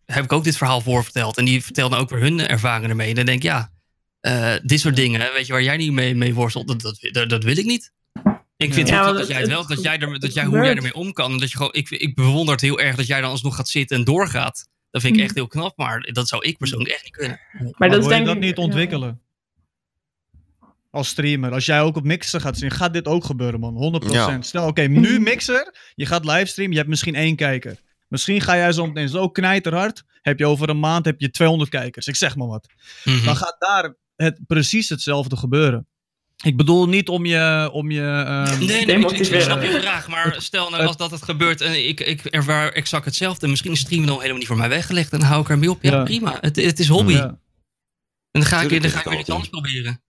heb 0.07 0.25
ik 0.25 0.33
ook 0.33 0.45
dit 0.45 0.57
verhaal 0.57 0.81
voorverteld. 0.81 1.37
En 1.37 1.45
die 1.45 1.65
vertelden 1.65 1.99
ook 1.99 2.11
weer 2.11 2.21
hun 2.21 2.41
ervaringen 2.41 2.91
ermee. 2.91 3.09
En 3.09 3.15
dan 3.15 3.25
denk 3.25 3.43
ik, 3.43 3.51
ja, 3.51 3.71
dit 4.63 4.81
soort 4.81 4.97
dingen, 4.97 5.33
weet 5.33 5.47
je, 5.47 5.53
waar 5.53 5.63
jij 5.63 5.77
niet 5.77 5.93
mee, 5.93 6.15
mee 6.15 6.35
worstelt, 6.35 6.81
dat, 6.83 7.29
dat 7.29 7.45
wil 7.45 7.59
ik 7.59 7.67
niet. 7.67 7.93
Ik 8.59 8.75
vind 8.75 8.89
Ja, 8.89 8.95
het 8.95 9.05
wel 9.05 9.15
want 9.15 9.19
dat 9.19 9.29
jij 9.29 9.41
het 9.41 9.49
wel, 9.49 9.67
dat 9.67 9.83
jij 9.83 9.99
er, 9.99 10.21
dat 10.21 10.35
jij, 10.35 10.45
hoe 10.45 10.57
jij 10.57 10.75
ermee 10.75 10.95
om 10.95 11.13
kan. 11.13 11.39
Dat 11.39 11.51
je 11.51 11.57
gewoon, 11.57 11.73
ik, 11.73 11.91
ik 11.91 12.15
bewonder 12.15 12.55
het 12.55 12.63
heel 12.63 12.81
erg 12.81 12.97
dat 12.97 13.07
jij 13.07 13.21
dan 13.21 13.31
alsnog 13.31 13.57
gaat 13.57 13.69
zitten 13.69 13.97
en 13.97 14.05
doorgaat. 14.05 14.69
Dat 14.91 15.03
vind 15.03 15.17
ik 15.17 15.23
echt 15.23 15.35
heel 15.35 15.47
knap, 15.47 15.77
maar 15.77 16.01
dat 16.13 16.29
zou 16.29 16.45
ik 16.45 16.59
persoonlijk 16.59 16.91
echt 16.91 17.05
niet 17.05 17.17
kunnen. 17.17 17.41
Maar, 17.51 17.89
dat 17.89 17.99
is 17.99 18.07
wil 18.07 18.09
je 18.09 18.09
denk 18.09 18.27
dat 18.27 18.35
ik... 18.35 18.41
niet 18.41 18.57
ja. 18.57 18.63
ontwikkelen? 18.63 19.21
Als 20.91 21.09
streamer. 21.09 21.53
Als 21.53 21.67
jij 21.67 21.81
ook 21.81 21.97
op 21.97 22.05
Mixer 22.05 22.41
gaat 22.41 22.59
zien, 22.59 22.71
gaat 22.71 22.93
dit 22.93 23.07
ook 23.07 23.25
gebeuren, 23.25 23.61
man. 23.61 24.03
100%. 24.37 24.39
Stel, 24.39 24.67
oké, 24.67 24.83
nu 24.83 25.21
Mixer. 25.21 25.75
Je 25.95 26.07
gaat 26.07 26.25
livestreamen, 26.25 26.73
je 26.73 26.79
hebt 26.79 26.91
misschien 26.91 27.15
één 27.15 27.37
kijker. 27.37 27.81
Misschien 28.09 28.41
ga 28.41 28.57
jij 28.57 28.73
zo 28.73 28.87
meteen 28.87 29.09
zo 29.09 29.29
knijterhard. 29.29 30.05
Heb 30.23 30.39
je 30.39 30.47
over 30.47 30.69
een 30.69 30.81
maand 30.81 31.05
heb 31.05 31.21
je 31.21 31.31
200 31.31 31.71
kijkers. 31.71 32.07
Ik 32.07 32.17
zeg 32.17 32.37
maar 32.37 32.49
wat. 32.49 32.67
Mhm. 33.05 33.25
Dan 33.25 33.37
gaat 33.37 33.57
daar 33.59 33.95
het, 34.17 34.41
precies 34.47 34.89
hetzelfde 34.89 35.37
gebeuren. 35.37 35.87
Ik 36.45 36.57
bedoel 36.57 36.89
niet 36.89 37.09
om 37.09 37.27
je... 37.27 37.71
Om 37.73 37.91
je 37.91 38.01
ehm, 38.27 38.59
Nee, 38.59 38.87
nee, 38.87 38.97
ik, 38.99 39.43
snap 39.43 39.63
je 39.63 39.81
vraag. 39.81 40.09
Maar 40.09 40.37
stel 40.39 40.71
nou 40.71 40.87
als 40.87 40.97
dat 40.97 41.11
het 41.11 41.23
gebeurt 41.23 41.61
en 41.61 41.89
ik, 41.89 42.01
ik 42.01 42.25
ervaar 42.25 42.73
exact 42.73 43.05
hetzelfde. 43.05 43.49
Misschien 43.49 43.73
is 43.73 43.81
streamen 43.81 44.07
dan 44.07 44.17
helemaal 44.17 44.39
niet 44.39 44.47
voor 44.47 44.57
mij 44.57 44.69
weggelegd. 44.69 45.13
En 45.13 45.19
dan 45.19 45.29
hou 45.29 45.43
ik 45.43 45.49
ermee 45.49 45.71
op. 45.71 45.83
Ja, 45.83 45.91
Ja. 45.91 46.03
prima. 46.03 46.39
Het, 46.41 46.57
het 46.57 46.79
is 46.79 46.89
hobby. 46.89 47.13
ja. 47.13 47.39
En 48.31 48.41
dan 48.41 48.45
ga 48.45 48.61
ik, 48.61 48.83
dan 48.83 48.91
ga 48.91 48.99
ik 48.99 49.05
weer 49.09 49.19
iets 49.19 49.31
anders 49.31 49.49
proberen. 49.49 50.03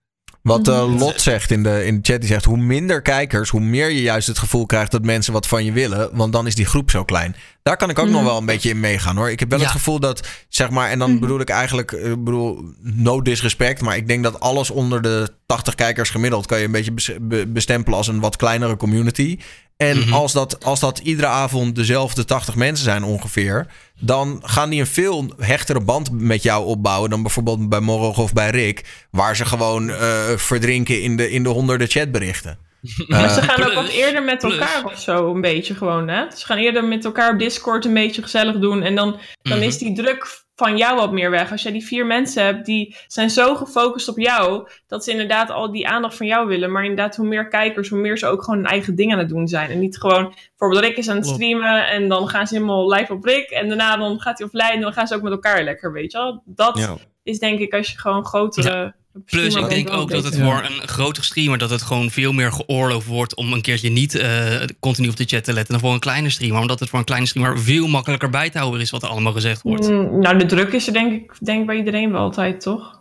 Wat 0.50 0.68
eh, 0.68 0.98
Lot 0.98 1.22
zegt 1.22 1.52
in 1.52 1.64
de, 1.64 1.86
in 1.86 1.96
de 1.96 2.12
chat, 2.12 2.20
die 2.20 2.30
zegt... 2.30 2.46
hoe 2.46 2.58
minder 2.58 3.02
kijkers, 3.02 3.50
hoe 3.50 3.62
meer 3.62 3.90
je 3.90 4.02
juist 4.02 4.28
het 4.28 4.38
gevoel 4.38 4.66
krijgt... 4.66 4.92
dat 4.92 5.04
mensen 5.04 5.34
wat 5.34 5.48
van 5.48 5.66
je 5.66 5.72
willen, 5.72 6.10
want 6.14 6.34
dan 6.34 6.48
is 6.48 6.56
die 6.56 6.66
groep 6.66 6.92
zo 6.92 7.04
klein. 7.04 7.36
Daar 7.64 7.78
kan 7.78 7.90
ik 7.90 8.00
ook 8.00 8.10
nog 8.10 8.24
wel 8.24 8.38
een 8.38 8.46
beetje 8.46 8.70
in 8.70 8.80
meegaan, 8.80 9.16
hoor. 9.16 9.30
Ik 9.32 9.40
heb 9.40 9.50
wel 9.50 9.60
het 9.60 9.68
gevoel 9.70 10.00
dat, 10.00 10.28
zeg 10.50 10.70
maar... 10.70 10.90
en 10.90 11.00
dan 11.00 11.20
bedoel 11.20 11.40
ik 11.40 11.50
eigenlijk, 11.50 11.92
eh, 11.92 12.12
ik 12.12 12.24
bedoel, 12.24 12.64
no 12.82 13.22
disrespect... 13.22 13.82
maar 13.82 13.98
ik 13.98 14.08
denk 14.08 14.24
dat 14.24 14.40
alles 14.40 14.70
onder 14.70 15.02
de 15.02 15.30
80 15.46 15.76
kijkers 15.76 16.10
gemiddeld... 16.10 16.46
kan 16.46 16.60
je 16.60 16.66
een 16.66 16.72
beetje 16.72 16.92
bes- 16.92 17.18
be- 17.22 17.48
bestempelen 17.48 17.98
als 17.98 18.08
een 18.08 18.20
wat 18.20 18.36
kleinere 18.36 18.78
community... 18.78 19.40
En 19.80 19.98
Mhm. 20.00 20.14
als, 20.14 20.34
dat, 20.34 20.66
als 20.66 20.80
dat 20.80 21.00
iedere 21.00 21.28
avond 21.28 21.76
dezelfde 21.76 22.26
80 22.26 22.56
mensen 22.56 22.84
zijn 22.86 23.04
ongeveer, 23.04 23.68
dan 24.00 24.42
gaan 24.46 24.70
die 24.70 24.80
een 24.80 24.88
veel 24.88 25.34
hechtere 25.38 25.82
band 25.82 26.10
met 26.12 26.44
jou 26.44 26.66
opbouwen 26.66 27.10
dan 27.10 27.22
bijvoorbeeld 27.22 27.70
bij 27.70 27.80
Morog 27.80 28.18
of 28.18 28.34
bij 28.34 28.50
Rick, 28.50 29.08
waar 29.12 29.36
ze 29.36 29.46
gewoon 29.46 29.90
eh, 29.90 30.30
verdrinken 30.36 31.02
in 31.02 31.16
de, 31.18 31.32
in 31.32 31.44
de 31.44 31.50
honderden 31.50 31.88
chatberichten. 31.88 32.58
Maar 33.08 33.30
ze 33.30 33.40
Eh, 33.40 33.48
gaan 33.50 33.66
ook 33.66 33.74
wat 33.74 33.88
eerder 33.88 34.24
met 34.24 34.38
plus. 34.40 34.54
elkaar 34.58 34.86
of 34.86 35.00
zo, 35.00 35.34
een 35.34 35.42
beetje 35.42 35.76
gewoon, 35.76 36.08
hè? 36.08 36.24
Ze 36.38 36.46
gaan 36.46 36.58
eerder 36.58 36.84
met 36.84 37.06
elkaar 37.06 37.34
op 37.34 37.40
Discord 37.40 37.86
een 37.86 37.94
beetje 37.94 38.22
gezellig 38.22 38.60
doen. 38.60 38.82
En 38.82 38.96
dan, 38.96 39.20
dan 39.42 39.58
Mhm. 39.58 39.68
is 39.68 39.78
die 39.78 39.96
druk 39.96 40.44
van 40.60 40.78
jou 40.78 40.96
wat 40.96 41.12
meer 41.12 41.30
weg. 41.30 41.52
Als 41.52 41.64
jij 41.64 41.72
die 41.72 41.86
vier 41.86 42.06
mensen 42.06 42.44
hebt, 42.44 42.66
die 42.66 42.96
zijn 43.08 43.30
zo 43.30 43.56
gefocust 43.56 44.08
op 44.08 44.20
jou... 44.20 44.68
dat 44.88 45.04
ze 45.04 45.12
inderdaad 45.12 45.50
al 45.50 45.72
die 45.72 45.88
aandacht 45.88 46.16
van 46.18 46.26
jou 46.28 46.48
willen. 46.48 46.72
Maar 46.72 46.84
inderdaad, 46.84 47.16
hoe 47.16 47.28
meer 47.28 47.48
kijkers, 47.48 47.90
hoe 47.90 48.00
meer 48.00 48.18
ze 48.18 48.26
ook 48.26 48.44
gewoon 48.44 48.60
hun 48.60 48.70
eigen 48.70 48.96
ding 48.96 49.12
aan 49.14 49.20
het 49.20 49.30
doen 49.30 49.48
zijn. 49.48 49.70
En 49.70 49.80
niet 49.80 49.98
gewoon, 49.98 50.34
bijvoorbeeld 50.58 50.86
Rick 50.86 50.98
is 50.98 51.10
aan 51.10 51.16
het 51.16 51.28
streamen... 51.28 51.88
en 51.88 52.08
dan 52.08 52.30
gaan 52.30 52.48
ze 52.48 52.54
helemaal 52.54 52.94
live 52.94 53.14
op 53.14 53.24
Rick. 53.24 53.50
En 53.50 53.68
daarna 53.68 53.98
dan 53.98 54.20
gaat 54.20 54.38
hij 54.38 54.48
offline 54.48 54.74
en 54.74 54.82
dan 54.82 54.94
gaan 54.94 55.08
ze 55.08 55.16
ook 55.16 55.22
met 55.22 55.32
elkaar 55.32 55.64
lekker, 55.64 55.92
weet 55.92 56.12
je 56.12 56.18
wel? 56.18 56.44
Dat 56.46 56.78
Ja. 56.78 56.96
is 57.24 57.40
denk 57.40 57.60
ik 57.60 57.74
als 57.74 57.92
je 57.92 57.98
gewoon 57.98 58.26
grotere... 58.26 58.98
Plus, 59.26 59.56
ik 59.56 59.70
denk 59.70 59.90
ook 59.90 60.12
dat 60.12 60.24
het 60.24 60.38
voor 60.38 60.64
een 60.64 60.88
grotere 60.88 61.26
streamer... 61.26 61.58
dat 61.58 61.70
het 61.70 61.82
gewoon 61.82 62.12
veel 62.12 62.32
meer 62.34 62.52
geoorloofd 62.52 63.08
wordt... 63.08 63.36
om 63.36 63.54
een 63.54 63.62
keertje 63.62 63.90
niet 63.90 64.16
eh, 64.16 64.62
continu 64.80 65.10
op 65.10 65.16
de 65.16 65.24
chat 65.26 65.44
te 65.44 65.54
letten... 65.54 65.74
dan 65.74 65.80
voor 65.84 65.94
een 65.94 66.00
kleine 66.00 66.30
streamer. 66.30 66.60
Omdat 66.62 66.80
het 66.80 66.90
voor 66.90 67.00
een 67.00 67.06
kleine 67.06 67.28
streamer 67.28 67.60
veel 67.60 67.88
makkelijker 67.88 68.30
bij 68.30 68.50
te 68.50 68.58
houden 68.58 68.82
is... 68.82 68.90
wat 68.90 69.04
er 69.04 69.10
allemaal 69.10 69.34
gezegd 69.34 69.62
wordt. 69.62 69.90
Mm, 69.90 70.20
nou, 70.20 70.38
de 70.38 70.46
druk 70.46 70.74
is 70.74 70.88
er 70.88 70.94
denk 70.94 71.12
ik 71.14 71.32
denk 71.40 71.66
bij 71.66 71.76
iedereen 71.76 72.12
wel 72.12 72.22
altijd, 72.22 72.62
toch? 72.62 72.98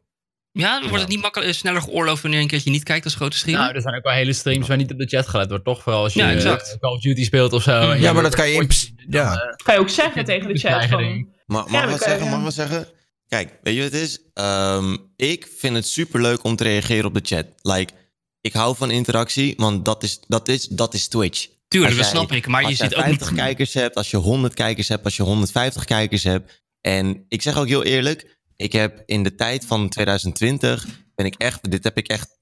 Ja, 0.53 0.81
wordt 0.81 1.01
het 1.01 1.09
niet 1.09 1.21
makkelijk, 1.21 1.55
sneller 1.55 1.83
geoorloofd... 1.83 2.21
wanneer 2.23 2.38
je 2.38 2.44
een 2.44 2.51
keertje 2.51 2.71
niet 2.71 2.83
kijkt 2.83 3.05
als 3.05 3.14
grote 3.14 3.37
streamer? 3.37 3.62
Nou, 3.62 3.75
er 3.75 3.81
zijn 3.83 3.94
ook 3.97 4.03
wel 4.03 4.12
hele 4.12 4.33
streams 4.33 4.68
waar 4.68 4.77
niet 4.77 4.92
op 4.92 4.99
de 4.99 5.07
chat 5.07 5.29
gelet 5.29 5.49
wordt, 5.49 5.64
toch? 5.64 5.83
Vooral 5.83 6.03
als 6.03 6.12
je 6.14 6.21
Ja, 6.21 6.29
eh, 6.29 6.35
exact. 6.35 6.77
Call 6.81 6.92
of 6.92 7.01
Duty 7.01 7.25
speelt 7.25 7.53
of 7.53 7.62
zo. 7.62 7.90
en 7.90 8.01
Ja, 8.01 8.12
maar 8.12 8.23
dat 8.23 8.35
kan 8.35 8.49
je 8.49 8.55
in 8.55 8.68
ja. 9.09 9.25
dan, 9.29 9.38
eh, 9.38 9.55
Kan 9.64 9.75
je 9.75 9.81
ook 9.81 9.88
zeggen 9.88 10.25
tegen 10.31 10.49
de 10.53 10.59
chat 10.59 10.85
van... 10.87 10.99
ding. 11.03 11.37
Ma- 11.47 11.61
Mag 11.61 11.71
Ja, 11.73 11.83
ik 11.83 11.88
wat 11.88 11.99
kunnen- 11.99 11.99
zeggen? 12.18 12.29
Mag 12.29 12.38
ik 12.38 12.44
wat 12.44 12.55
zeggen? 12.55 12.87
Kijk, 13.29 13.59
weet 13.62 13.75
je 13.75 13.83
wat 13.83 13.93
het 13.93 14.01
is? 14.01 14.19
Ehm, 14.35 14.97
ik 15.17 15.49
vind 15.57 15.75
het 15.75 15.87
superleuk 15.87 16.45
om 16.45 16.57
te 16.57 16.64
reageren 16.64 17.05
op 17.05 17.14
de 17.14 17.21
chat. 17.23 17.47
Like, 17.62 17.93
ik 18.41 18.53
hou 18.53 18.77
van 18.77 18.91
interactie, 18.91 19.55
want 19.57 19.85
dat 19.85 20.03
is, 20.03 20.21
dat 20.27 20.49
is, 20.49 20.67
dat 20.67 20.95
is 20.95 21.09
Twitch. 21.09 21.47
Tuurlijk, 21.69 21.97
dat 21.97 22.07
snap 22.07 22.33
ik. 22.33 22.47
Maar 22.47 22.61
je 22.61 22.67
jij 22.67 22.77
ziet 22.77 22.95
ook 22.95 23.03
50 23.03 23.31
niet... 23.31 23.41
kijkers 23.41 23.75
hebt, 23.75 23.97
als 23.97 24.11
je 24.11 24.17
100 24.17 24.55
kijkers 24.55 24.88
hebt, 24.88 25.05
als 25.05 25.17
je 25.17 25.23
150 25.23 25.85
kijkers 25.85 26.23
hebt. 26.23 26.67
En 26.81 27.25
ik 27.29 27.43
zeg 27.43 27.57
ook 27.57 27.67
heel 27.67 27.85
eerlijk, 27.85 28.38
ik 28.57 28.73
heb 28.73 29.03
in 29.07 29.23
de 29.23 29.35
tijd 29.35 29.64
van 29.64 29.88
2020, 29.88 30.87
ben 31.14 31.27
ik 31.27 31.35
echt, 31.35 31.71
dit 31.71 31.85
heb 31.85 31.97
ik 31.97 32.09
echt, 32.09 32.38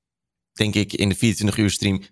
denk 0.53 0.75
ik, 0.75 0.93
in 0.93 1.09
de 1.09 1.15
24 1.15 1.59
uur 1.59 1.71
stream 1.71 2.03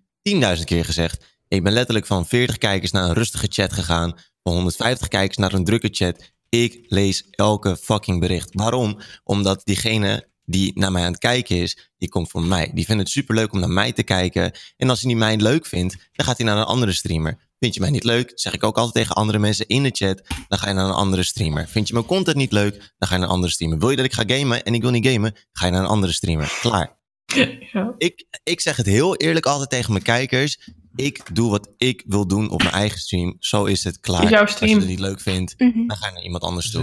10.000 0.57 0.65
keer 0.65 0.85
gezegd. 0.85 1.25
Ik 1.49 1.63
ben 1.63 1.73
letterlijk 1.73 2.07
van 2.07 2.27
40 2.27 2.59
kijkers 2.59 2.91
naar 2.91 3.05
een 3.05 3.15
rustige 3.15 3.47
chat 3.51 3.73
gegaan, 3.73 4.19
van 4.43 4.53
150 4.53 5.09
kijkers 5.09 5.37
naar 5.37 5.53
een 5.53 5.65
drukke 5.65 5.89
chat. 5.91 6.34
Ik 6.63 6.85
lees 6.89 7.25
elke 7.31 7.77
fucking 7.77 8.21
bericht. 8.21 8.49
Waarom? 8.53 9.01
Omdat 9.25 9.61
diegene 9.65 10.29
die 10.45 10.73
naar 10.75 10.93
mij 10.93 11.05
aan 11.05 11.11
het 11.11 11.21
kijken 11.21 11.57
is, 11.57 11.91
die 11.99 12.09
komt 12.09 12.31
voor 12.31 12.43
mij. 12.43 12.71
Die 12.75 12.85
vindt 12.85 13.03
het 13.03 13.11
superleuk 13.11 13.53
om 13.53 13.61
naar 13.61 13.69
mij 13.69 13.93
te 13.93 14.03
kijken. 14.03 14.53
En 14.77 14.91
als 14.91 15.01
hij 15.01 15.09
niet 15.09 15.19
mij 15.19 15.37
leuk 15.37 15.67
vindt, 15.67 15.97
dan 16.13 16.27
gaat 16.27 16.37
hij 16.37 16.47
naar 16.47 16.57
een 16.57 16.65
andere 16.65 16.93
streamer. 16.93 17.39
Vind 17.59 17.75
je 17.75 17.81
mij 17.81 17.91
niet 17.91 18.05
leuk, 18.05 18.33
zeg 18.35 18.53
ik 18.53 18.65
ook 18.65 18.77
altijd 18.77 18.95
tegen 18.95 19.15
andere 19.15 19.39
mensen 19.39 19.67
in 19.67 19.83
de 19.83 19.91
chat, 19.91 20.23
dan 20.49 20.59
ga 20.59 20.69
je 20.69 20.75
naar 20.75 20.85
een 20.85 20.93
andere 20.95 21.23
streamer. 21.23 21.69
Vind 21.69 21.89
je 21.89 21.95
mijn 21.95 22.07
content 22.07 22.37
niet 22.37 22.53
leuk, 22.53 22.95
dan 22.99 23.09
ga 23.09 23.15
je 23.15 23.21
naar 23.21 23.29
een 23.29 23.35
andere 23.35 23.53
streamer. 23.53 23.79
Wil 23.79 23.91
je 23.91 23.97
dat 23.97 24.05
ik 24.05 24.13
ga 24.13 24.25
gamen 24.27 24.65
en 24.65 24.75
ik 24.75 24.83
wil 24.83 24.91
niet 24.91 25.07
gamen, 25.07 25.35
ga 25.53 25.67
je 25.67 25.73
naar 25.73 25.83
een 25.83 25.89
andere 25.89 26.13
streamer. 26.13 26.59
Klaar. 26.61 26.97
Ja. 27.73 27.95
Ik, 27.99 28.27
ik 28.43 28.61
zeg 28.61 28.77
het 28.77 28.87
heel 28.87 29.17
eerlijk 29.17 29.47
altijd 29.47 29.71
tegen 29.71 29.93
mijn 29.93 30.05
kijkers. 30.05 30.59
Ik 30.97 31.21
doe 31.35 31.51
wat 31.51 31.69
ik 31.77 32.03
wil 32.07 32.27
doen 32.27 32.51
op 32.51 32.63
mijn 32.63 32.75
eigen 32.75 32.99
stream. 32.99 33.37
Zo 33.39 33.65
is 33.65 33.85
het 33.85 34.01
klaar. 34.01 34.23
Is 34.25 34.31
jouw 34.31 34.41
Als 34.41 34.59
je 34.59 34.75
het 34.77 34.87
niet 34.87 34.99
leuk 35.01 35.21
vindt, 35.21 35.55
Mhm. 35.59 35.87
dan 35.87 35.97
ga 35.97 36.07
je 36.07 36.13
naar 36.13 36.23
iemand 36.23 36.43
anders 36.43 36.71
toe. 36.71 36.83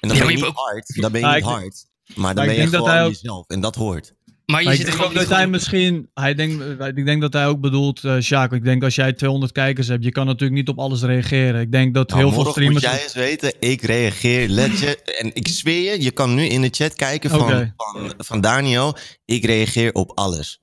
En 0.00 0.08
dan 0.08 0.16
Ja, 0.16 0.24
ben 0.26 0.36
je 0.36 0.50
hard. 0.54 1.00
Dan 1.00 1.12
ben 1.12 1.20
je 1.20 1.26
niet 1.26 1.36
ik- 1.36 1.42
hard. 1.42 1.86
Maar 2.14 2.14
dan 2.14 2.22
maar 2.24 2.54
ben 2.54 2.64
ik 2.64 2.70
je 2.70 2.76
gewoon 2.76 2.98
ook- 2.98 3.08
jezelf. 3.12 3.46
En 3.46 3.60
dat 3.60 3.74
hoort. 3.74 4.14
Maar 4.46 4.58
je 4.60 4.64
Maar 4.66 4.74
ik 4.74 4.80
zit 4.80 4.88
er 4.88 4.92
denk 4.96 5.04
gewoon 5.06 5.22
ook 5.22 5.28
dat 5.28 5.36
hij 5.38 5.46
misschien, 5.48 6.10
hij 6.14 6.34
denkt, 6.34 6.64
ik 6.96 7.04
denk 7.04 7.20
dat 7.20 7.32
hij 7.32 7.46
ook 7.46 7.60
bedoelt, 7.60 8.04
eh 8.04 8.18
Sjaak, 8.18 8.52
ik 8.52 8.64
denk 8.64 8.82
als 8.82 8.94
jij 8.94 9.12
200 9.12 9.52
kijkers 9.52 9.86
hebt, 9.88 10.04
je 10.04 10.10
kan 10.12 10.26
natuurlijk 10.26 10.60
niet 10.60 10.68
op 10.68 10.78
alles 10.78 11.02
reageren. 11.02 11.60
Ik 11.60 11.72
denk 11.72 11.94
dat 11.94 12.08
Nou, 12.08 12.20
heel 12.20 12.32
veel 12.32 12.42
morgen 12.42 12.62
moet 12.62 12.72
streamers... 12.78 12.84
jij 12.94 13.02
eens 13.02 13.40
weten, 13.40 13.54
ik 13.70 13.82
reageer 13.82 14.48
legit. 14.48 15.16
en 15.20 15.34
ik 15.34 15.48
zweer 15.48 15.92
je, 15.92 16.02
je 16.02 16.10
kan 16.10 16.34
nu 16.34 16.42
in 16.44 16.60
de 16.60 16.68
chat 16.70 16.94
kijken 16.94 17.30
van, 17.30 17.72
van, 17.76 18.14
van 18.18 18.40
Daniel. 18.40 18.96
Ik 19.24 19.44
reageer 19.44 19.92
op 19.92 20.12
alles. 20.14 20.60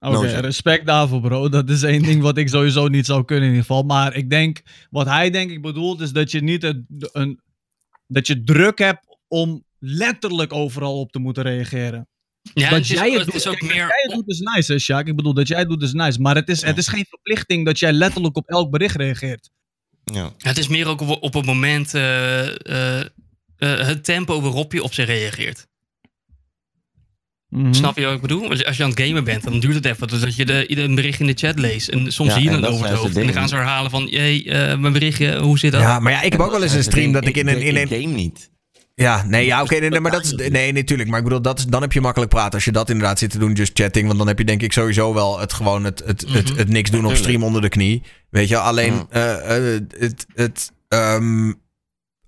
Oké, 0.00 0.12
No 0.14 0.24
joke. 0.26 0.40
respect 0.40 0.86
daarvoor, 0.86 1.20
bro. 1.20 1.48
Dat 1.48 1.70
is 1.70 1.82
één 1.82 2.02
ding 2.02 2.22
wat 2.22 2.36
ik 2.38 2.48
sowieso 2.48 2.88
niet 2.88 3.06
zou 3.06 3.24
kunnen 3.24 3.44
in 3.44 3.50
ieder 3.50 3.66
geval. 3.66 3.82
Maar 3.82 4.14
ik 4.14 4.30
denk, 4.30 4.62
wat 4.90 5.06
hij 5.06 5.30
denk 5.30 5.50
ik 5.50 5.62
bedoelt, 5.62 6.00
is 6.00 6.10
dat 6.10 6.30
je 6.30 6.42
niet 6.42 6.62
een, 7.12 7.40
dat 8.06 8.26
je 8.26 8.42
druk 8.44 8.78
hebt 8.78 9.18
om 9.28 9.64
letterlijk 9.78 10.52
overal 10.52 11.00
op 11.00 11.12
te 11.12 11.18
moeten 11.18 11.42
reageren. 11.42 12.08
Ja, 12.42 12.62
dat 12.62 12.78
het 12.78 12.80
is, 12.80 12.88
jij 12.88 13.10
het 13.10 13.26
het 13.26 13.34
is 13.34 13.42
doet, 13.42 13.52
ook 13.52 13.60
meer... 13.62 13.68
dat 13.68 13.88
jij 13.88 14.02
het 14.02 14.12
doet 14.14 14.28
is 14.28 14.40
nice, 14.40 14.72
hè, 14.72 14.78
Sjaak? 14.78 15.06
Ik 15.06 15.16
bedoel, 15.16 15.34
dat 15.34 15.48
jij 15.48 15.58
het 15.58 15.68
doet 15.68 15.82
is 15.82 15.92
nice. 15.92 16.20
Maar 16.20 16.34
het 16.34 16.48
is, 16.48 16.62
het 16.62 16.78
is 16.78 16.88
geen 16.88 17.06
verplichting 17.08 17.64
dat 17.64 17.78
jij 17.78 17.92
letterlijk 17.92 18.36
op 18.36 18.48
elk 18.48 18.70
bericht 18.70 18.96
reageert. 18.96 19.50
Ja. 20.04 20.14
Ja, 20.14 20.32
Het 20.38 20.58
is 20.58 20.68
meer 20.68 20.86
ook 20.86 21.00
op, 21.00 21.22
op 21.22 21.34
het 21.34 21.46
moment 21.46 21.94
eh, 21.94 22.48
eh, 22.48 23.00
eh, 23.00 23.06
het 23.58 24.04
tempo 24.04 24.40
waarop 24.40 24.72
je 24.72 24.82
op 24.82 24.94
ze 24.94 25.02
reageert. 25.02 25.66
Mhm. 27.50 27.72
Snap 27.72 27.98
je 27.98 28.04
wat 28.04 28.14
ik 28.14 28.20
bedoel? 28.20 28.48
Als 28.48 28.58
je- 28.58 28.66
Als 28.66 28.76
je 28.76 28.82
aan 28.82 28.90
het 28.90 29.00
gamen 29.00 29.24
bent, 29.24 29.42
dan 29.44 29.60
duurt 29.60 29.74
het 29.74 29.84
even 29.84 30.06
totdat 30.08 30.36
je 30.36 30.44
de, 30.44 30.66
ieder 30.66 30.84
een 30.84 30.94
bericht 30.94 31.20
in 31.20 31.26
de 31.26 31.32
chat 31.36 31.58
leest. 31.58 31.88
En 31.88 32.12
soms 32.12 32.28
Ja, 32.28 32.34
zie 32.34 32.42
je 32.44 32.48
en 32.48 32.54
het 32.54 32.64
dat 32.64 32.72
over 32.72 32.86
het 32.86 32.96
hoofd. 32.98 33.16
En 33.16 33.24
dan 33.24 33.32
gaan 33.34 33.48
ze 33.48 33.54
herhalen 33.54 33.90
van, 33.90 34.06
jee, 34.06 34.44
eh, 34.50 34.78
mijn 34.78 34.92
berichtje, 34.92 35.38
hoe 35.38 35.58
zit 35.58 35.72
dat? 35.72 35.80
Ja, 35.80 35.98
maar 36.00 36.12
ja, 36.12 36.22
ik 36.22 36.32
heb 36.32 36.40
ook 36.40 36.50
wel 36.50 36.62
eens 36.62 36.72
een 36.74 36.82
stream 36.82 37.12
dat 37.12 37.26
ik 37.26 37.36
in 37.36 37.48
een... 37.48 37.60
In 37.62 37.76
Ik 37.76 37.90
een 37.90 38.00
game 38.02 38.14
niet. 38.14 38.50
ja, 38.94 39.24
nee, 39.26 39.46
ja, 39.46 39.62
oké, 39.62 39.78
nee, 39.78 39.90
nee, 39.90 40.00
maar 40.00 40.10
dat 40.10 40.24
is... 40.24 40.32
Nee, 40.50 40.72
natuurlijk. 40.72 41.08
Maar 41.08 41.18
ik 41.18 41.24
bedoel, 41.24 41.42
dat 41.42 41.58
is, 41.58 41.64
dan 41.66 41.80
heb 41.82 41.92
je 41.92 42.00
makkelijk 42.00 42.30
praten. 42.30 42.52
Als 42.54 42.64
je 42.64 42.72
dat 42.72 42.90
inderdaad 42.90 43.18
zit 43.18 43.30
te 43.30 43.38
doen, 43.38 43.52
just 43.52 43.70
chatting. 43.78 44.06
Want 44.06 44.18
dan 44.18 44.26
heb 44.28 44.38
je 44.38 44.44
denk 44.44 44.62
ik 44.62 44.72
sowieso 44.72 45.14
wel 45.14 45.38
het 45.40 45.52
gewoon 45.52 45.84
het, 45.84 46.02
het, 46.06 46.24
het, 46.28 46.48
Mhm. 46.48 46.58
het 46.58 46.68
niks 46.68 46.90
doen 46.90 47.06
op 47.06 47.14
stream 47.16 47.42
onder 47.44 47.60
de 47.62 47.68
knie. 47.68 48.02
Weet 48.30 48.48
je, 48.48 48.58
alleen 48.58 48.92
Mhm. 48.92 49.02
eh, 49.10 49.74
eh, 49.74 49.80
het... 49.98 50.26
het 50.34 50.72
ehm, 50.88 51.52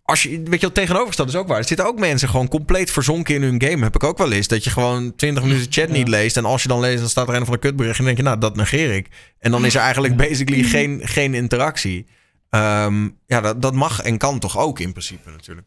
als 0.03 0.23
je, 0.23 0.43
weet 0.43 0.61
je, 0.61 0.67
wat 0.67 0.75
tegenovergesteld 0.75 1.29
is 1.29 1.37
ook 1.37 1.49
waar. 1.49 1.59
Er 1.59 1.65
zitten 1.65 1.87
ook 1.87 1.99
mensen 1.99 2.29
gewoon 2.29 2.49
compleet 2.49 2.91
verzonken 2.91 3.35
in 3.35 3.43
hun 3.43 3.63
game. 3.63 3.83
Heb 3.83 3.95
ik 3.95 4.05
ook 4.05 4.19
wel 4.19 4.33
eens. 4.33 4.49
Dat 4.49 4.65
je 4.65 4.71
gewoon 4.71 5.15
20 5.15 5.43
minuten 5.43 5.73
chat 5.73 5.89
niet 5.89 6.09
leest. 6.09 6.37
En 6.37 6.45
als 6.45 6.63
je 6.63 6.69
dan 6.69 6.81
leest, 6.81 7.01
dan 7.01 7.09
staat 7.09 7.29
er 7.29 7.35
een 7.35 7.45
van 7.45 7.55
de 7.55 7.61
kutbericht. 7.61 7.99
En 7.99 8.05
dan 8.05 8.15
denk 8.15 8.27
je, 8.27 8.35
nou, 8.35 8.41
dat 8.41 8.57
negeer 8.57 8.95
ik. 8.95 9.09
En 9.39 9.51
dan 9.51 9.65
is 9.65 9.75
er 9.75 9.81
eigenlijk 9.81 10.17
basically 10.17 10.63
geen, 10.75 11.01
geen 11.05 11.35
interactie. 11.35 12.07
Ehm, 12.51 13.09
ja, 13.27 13.41
dat, 13.41 13.63
dat 13.63 13.75
mag 13.75 14.01
en 14.01 14.19
kan 14.19 14.39
toch 14.39 14.59
ook 14.59 14.79
in 14.79 14.91
principe 14.93 15.31
natuurlijk. 15.31 15.67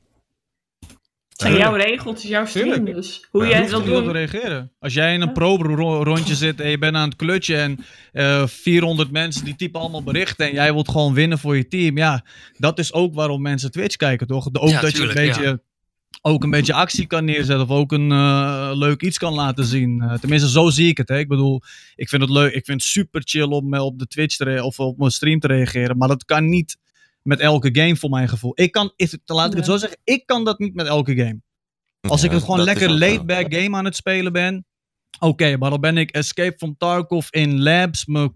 Het 1.36 1.48
zijn 1.48 1.58
jouw 1.58 1.74
regels, 1.76 2.14
het 2.16 2.24
is 2.24 2.30
jouw 2.30 2.46
stream 2.46 2.74
Tuurlijk. 2.74 2.96
dus. 2.96 3.28
Hoe 3.32 3.44
Ja. 3.44 3.48
jij 3.50 3.58
Je 3.58 3.64
het 3.64 3.74
hoeft 3.74 3.86
wil 3.86 3.94
niet 4.02 4.08
op 4.08 4.14
te 4.14 4.20
doen. 4.20 4.30
reageren. 4.32 4.72
Als 4.80 4.94
jij 4.94 5.14
in 5.14 5.22
een 5.22 5.32
probe-rondje 5.32 6.36
zit 6.36 6.62
en 6.62 6.70
je 6.70 6.78
bent 6.78 6.96
aan 6.96 7.08
het 7.10 7.16
klutje 7.18 7.56
en 7.58 7.80
eh 8.12 8.48
400 8.48 9.12
mensen 9.12 9.46
die 9.46 9.56
typen 9.56 9.80
allemaal 9.80 10.04
berichten 10.04 10.48
en 10.48 10.54
jij 10.54 10.74
wilt 10.74 10.90
gewoon 10.90 11.14
winnen 11.14 11.40
voor 11.40 11.58
je 11.58 11.68
team. 11.68 11.98
Ja, 11.98 12.26
dat 12.58 12.80
is 12.80 12.94
ook 12.94 13.14
waarom 13.14 13.42
mensen 13.42 13.72
Twitch 13.72 13.96
kijken, 13.96 14.28
toch? 14.28 14.48
Ook 14.54 14.70
Ja, 14.70 14.82
dat 14.82 14.94
tuurlijk, 14.94 15.14
je 15.14 15.20
een 15.20 15.28
beetje, 15.28 15.62
ook 16.22 16.44
een 16.44 16.50
beetje 16.50 16.74
actie 16.74 17.06
kan 17.08 17.26
neerzetten 17.26 17.62
of 17.62 17.70
ook 17.70 17.92
een 17.92 18.12
eh, 18.12 18.72
leuk 18.74 19.02
iets 19.02 19.18
kan 19.18 19.34
laten 19.34 19.66
zien. 19.66 20.02
Eh, 20.02 20.14
tenminste, 20.14 20.50
zo 20.50 20.70
zie 20.70 20.88
ik 20.88 20.98
het. 20.98 21.10
Hè. 21.10 21.18
Ik 21.18 21.28
bedoel, 21.28 21.62
ik 21.96 22.10
vind 22.10 22.22
het 22.22 22.32
leuk. 22.32 22.54
Ik 22.54 22.66
vind 22.66 22.82
het 22.82 22.90
super 22.90 23.22
chill 23.26 23.44
om 23.50 23.74
eh, 23.74 23.84
op 23.86 24.00
de 24.00 24.08
Twitch 24.08 24.36
te 24.36 24.64
of 24.64 24.80
op 24.80 24.98
mijn 24.98 25.12
stream 25.12 25.40
te 25.40 25.48
reageren, 25.48 25.98
maar 25.98 26.08
dat 26.08 26.26
kan 26.26 26.50
niet 26.50 26.78
met 27.28 27.40
elke 27.40 27.70
game 27.72 27.96
voor 27.96 28.10
mijn 28.10 28.30
gevoel. 28.30 28.52
Ik 28.56 28.72
kan, 28.72 28.94
if- 28.96 29.18
laat 29.26 29.52
ik 29.52 29.58
het 29.58 29.66
zo 29.66 29.78
zeggen, 29.78 30.00
ik 30.04 30.26
kan 30.26 30.44
dat 30.44 30.60
niet 30.60 30.76
met 30.76 30.88
elke 30.88 31.16
game. 31.16 31.42
Als 32.02 32.24
ik 32.24 32.32
het 32.32 32.44
gewoon 32.44 32.60
is 32.60 32.66
lekker 32.66 32.92
laid-back 32.92 33.54
game 33.54 33.78
aan 33.78 33.86
het 33.86 33.96
spelen 33.96 34.32
ben. 34.32 34.66
Oké, 35.20 35.58
maar 35.58 35.70
dan 35.70 35.82
ben 35.82 35.98
ik 35.98 36.12
Escape 36.12 36.58
from 36.58 36.76
Tarkov 36.78 37.28
in 37.30 37.62
labs. 37.64 38.06
Mijn 38.06 38.34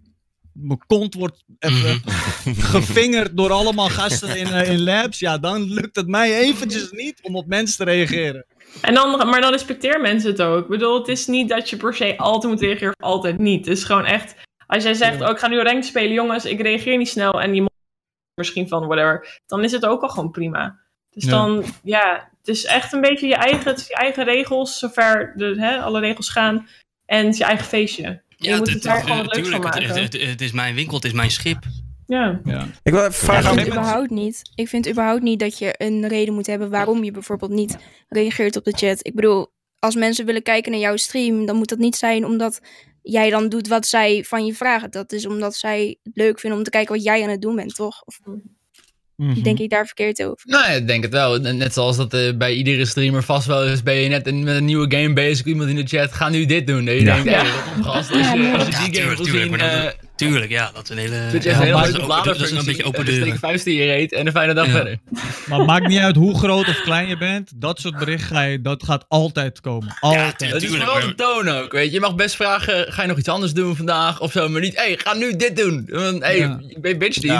mijn 0.54 0.79
kont 0.87 1.13
wordt 1.13 1.44
even 1.60 2.02
gevingerd 2.73 3.37
door 3.37 3.52
allemaal 3.52 3.90
gasten 3.90 4.37
in, 4.37 4.48
eh, 4.48 4.71
in 4.71 4.83
labs. 4.83 5.19
Ja, 5.19 5.37
dan 5.37 5.62
lukt 5.73 5.96
het 5.96 6.08
mij 6.08 6.40
eventjes 6.40 6.92
niet 6.92 7.19
om 7.21 7.35
op 7.35 7.48
mensen 7.48 7.77
te 7.77 7.92
reageren. 7.92 8.46
En 8.81 8.94
dan, 8.94 9.29
maar 9.29 9.42
dan 9.42 9.52
respecteer 9.52 10.02
mensen 10.02 10.31
het 10.31 10.42
ook. 10.42 10.63
Ik 10.63 10.69
bedoel, 10.69 10.98
het 11.00 11.08
is 11.08 11.27
niet 11.27 11.50
dat 11.50 11.69
je 11.69 11.77
per 11.77 11.94
se 11.94 12.17
altijd 12.17 12.54
moet 12.54 12.62
reageren 12.62 12.94
of 13.00 13.06
altijd 13.06 13.37
niet. 13.37 13.65
Het 13.65 13.77
is 13.77 13.83
gewoon 13.83 14.06
echt, 14.06 14.35
als 14.67 14.83
jij 14.83 14.94
zegt, 14.94 15.21
oh 15.21 15.29
ik 15.29 15.37
ga 15.40 15.48
nu 15.48 15.62
rank 15.62 15.83
spelen, 15.83 16.13
jongens, 16.13 16.46
ik 16.46 16.62
reageer 16.62 16.98
niet 16.98 17.10
snel 17.10 17.42
en 17.42 17.52
die 17.52 17.69
misschien 18.40 18.67
van 18.67 18.87
whatever, 18.87 19.42
dan 19.46 19.63
is 19.63 19.71
het 19.71 19.85
ook 19.85 20.02
al 20.02 20.10
gewoon 20.10 20.31
prima. 20.31 20.79
Dus 21.10 21.23
Ja. 21.23 21.29
dan, 21.29 21.63
ja, 21.83 22.29
het 22.37 22.48
is 22.48 22.65
echt 22.65 22.94
een 22.94 23.02
beetje 23.02 23.27
je 23.27 23.35
eigen, 23.35 23.63
het 23.71 23.79
is 23.79 23.87
je 23.87 23.96
eigen 23.96 24.23
regels, 24.23 24.79
zover 24.79 25.33
de, 25.35 25.56
hè, 25.58 25.77
alle 25.77 26.00
regels 26.00 26.29
gaan. 26.29 26.67
En 27.06 27.17
het 27.25 27.33
is 27.33 27.37
je 27.37 27.44
eigen 27.44 27.65
feestje. 27.65 28.21
je 28.37 28.56
moet 28.56 28.73
het 28.73 28.83
daar 28.83 29.02
gewoon 29.02 29.25
wat 29.25 29.35
leuks 29.35 29.50
van 29.50 29.62
maken. 29.62 29.83
het, 29.83 30.13
het, 30.13 30.21
het 30.21 30.42
is 30.42 30.52
mijn 30.52 30.75
winkel, 30.75 30.96
het 30.96 31.06
is 31.06 31.13
mijn 31.13 31.31
schip. 31.31 31.63
Ja. 32.08 32.40
Ik 32.83 32.92
wil 32.92 33.02
even 33.02 33.13
vragen 33.13 33.52
ik 33.52 33.60
vind 33.60 33.67
überhaupt 33.67 34.10
niet. 34.10 34.42
Ik 34.56 34.67
vind 34.67 34.90
überhaupt 34.90 35.21
niet 35.21 35.40
dat 35.40 35.58
je 35.58 35.75
een 35.77 36.08
reden 36.08 36.33
moet 36.33 36.48
hebben 36.48 36.69
waarom 36.69 37.04
je 37.04 37.12
bijvoorbeeld 37.12 37.52
niet 37.52 37.77
reageert 38.08 38.56
op 38.56 38.63
de 38.63 38.71
chat. 38.71 39.00
Ik 39.08 39.15
bedoel, 39.15 39.48
als 39.79 39.96
mensen 39.96 40.25
willen 40.25 40.44
kijken 40.44 40.71
naar 40.71 40.79
jouw 40.79 40.96
stream, 40.98 41.46
dan 41.46 41.56
moet 41.56 41.69
dat 41.69 41.77
niet 41.77 41.96
zijn 41.96 42.25
omdat 42.25 42.62
jij 43.12 43.29
dan 43.29 43.49
doet 43.49 43.67
wat 43.67 43.85
zij 43.87 44.23
van 44.23 44.45
je 44.45 44.53
vragen. 44.53 44.91
Dat 44.91 45.12
is 45.12 45.25
omdat 45.25 45.55
zij 45.55 45.97
het 46.03 46.15
leuk 46.15 46.39
vinden 46.39 46.60
om 46.60 46.65
te 46.65 46.71
kijken 46.71 46.95
wat 46.95 47.03
jij 47.03 47.23
aan 47.23 47.29
het 47.29 47.41
doen 47.41 47.55
bent, 47.55 47.75
toch? 47.75 48.03
Of 48.03 48.19
Mhm. 49.20 49.42
denk 49.42 49.60
ik 49.60 49.70
daar 49.70 49.86
verkeerd 49.86 50.22
over? 50.24 50.38
Nou 50.44 50.63
ja, 50.65 50.70
ik 50.72 50.88
denk 50.88 51.04
het 51.04 51.12
wel. 51.12 51.38
Net 51.40 51.74
zoals 51.74 51.98
dat 51.98 52.13
eh, 52.13 52.34
bij 52.38 52.54
iedere 52.54 52.86
streamer 52.86 53.24
vast 53.24 53.48
wel 53.48 53.63
is. 53.65 53.84
Ben 53.84 53.96
je 53.96 54.10
net 54.10 54.28
een- 54.28 54.44
met 54.44 54.56
een 54.56 54.65
nieuwe 54.65 54.96
game 54.98 55.13
bezig, 55.13 55.46
iemand 55.46 55.70
in 55.70 55.76
de 55.76 55.88
chat, 55.88 56.12
ga 56.13 56.30
nu 56.30 56.46
dit 56.46 56.67
doen. 56.67 56.86
Dat 56.86 56.94
je 56.96 57.02
Ja. 57.04 57.13
denkt, 57.13 57.30
hey, 57.30 57.46
een 57.78 57.84
gast. 57.84 58.12
Als 58.12 58.20
je, 58.20 58.26
als 58.58 58.65
je 58.65 58.72
Ja, 58.72 58.86
die 58.86 59.02
game 59.02 59.15
tuurlijk, 59.15 59.17
wil 59.17 59.26
zien, 59.26 59.60
eh, 59.60 59.88
Tuurlijk, 60.15 60.52
ja, 60.52 60.72
dat 60.74 60.84
is 60.84 60.90
een 60.90 60.98
hele... 60.98 61.15
ja, 61.15 61.22
een 61.32 61.32
hele 61.32 61.72
dat 61.72 61.88
is 61.88 62.00
ook- 62.00 62.24
Dat 62.26 62.42
is 62.42 62.52
een 62.52 62.65
beetje 62.65 62.84
open 62.90 63.00
Een 63.00 63.06
steek 63.06 63.20
deuren. 63.24 63.40
vuist 63.40 63.65
in 63.65 63.74
je 63.74 63.86
reet 63.86 64.12
en 64.13 64.26
een 64.26 64.32
fijne 64.32 64.54
dag 64.54 64.65
Ja. 64.65 64.72
verder. 64.72 64.98
Maar 65.48 65.65
maakt 65.65 65.88
niet 65.88 66.00
uit 66.00 66.15
hoe 66.15 66.38
groot 66.38 66.67
of 66.67 66.82
klein 66.82 67.08
je 67.08 67.17
bent. 67.17 67.52
Dat 67.56 67.80
soort 67.80 67.98
berichten 67.98 68.36
ga 68.36 68.42
je, 68.42 68.62
dat 68.62 68.84
gaat 68.84 69.06
altijd 69.08 69.62
komen. 69.62 69.96
Altijd. 70.00 70.40
Dat 70.40 70.62
is 70.62 70.70
Tuurlijk, 70.70 70.84
vooral 70.84 71.00
maar- 71.08 71.08
de 71.08 71.15
toon 71.15 71.50
ook, 71.50 71.72
weet 71.72 71.86
je. 71.86 71.92
Je 71.92 72.00
mag 72.00 72.15
best 72.15 72.36
vragen, 72.36 72.94
ga 72.94 73.02
je 73.02 73.08
nog 73.08 73.17
iets 73.17 73.28
anders 73.28 73.54
doen 73.54 73.76
vandaag 73.76 74.20
of 74.22 74.32
zo, 74.32 74.50
maar 74.50 74.62
niet, 74.62 74.76
hey, 74.76 74.98
ga 75.04 75.13
nu 75.13 75.36
dit 75.36 75.56
doen. 75.58 75.88
Hey, 76.20 76.38
Ja. 76.38 76.60
ik 76.67 76.82
ben 76.82 76.98
bitch 76.98 77.17
die. 77.20 77.40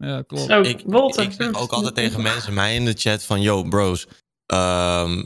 Ja. 0.00 0.22
Klopt. 0.22 0.50
Zo, 0.50 0.60
Ik, 0.60 0.82
Wolter. 0.86 1.22
ik 1.22 1.32
zeg 1.32 1.54
ook 1.54 1.72
altijd 1.72 1.94
tegen 1.94 2.22
mensen, 2.22 2.54
mij 2.54 2.74
in 2.74 2.84
de 2.84 2.94
chat, 2.96 3.24
van 3.24 3.40
yo 3.40 3.62
bros, 3.62 4.06
ehm, 4.46 5.24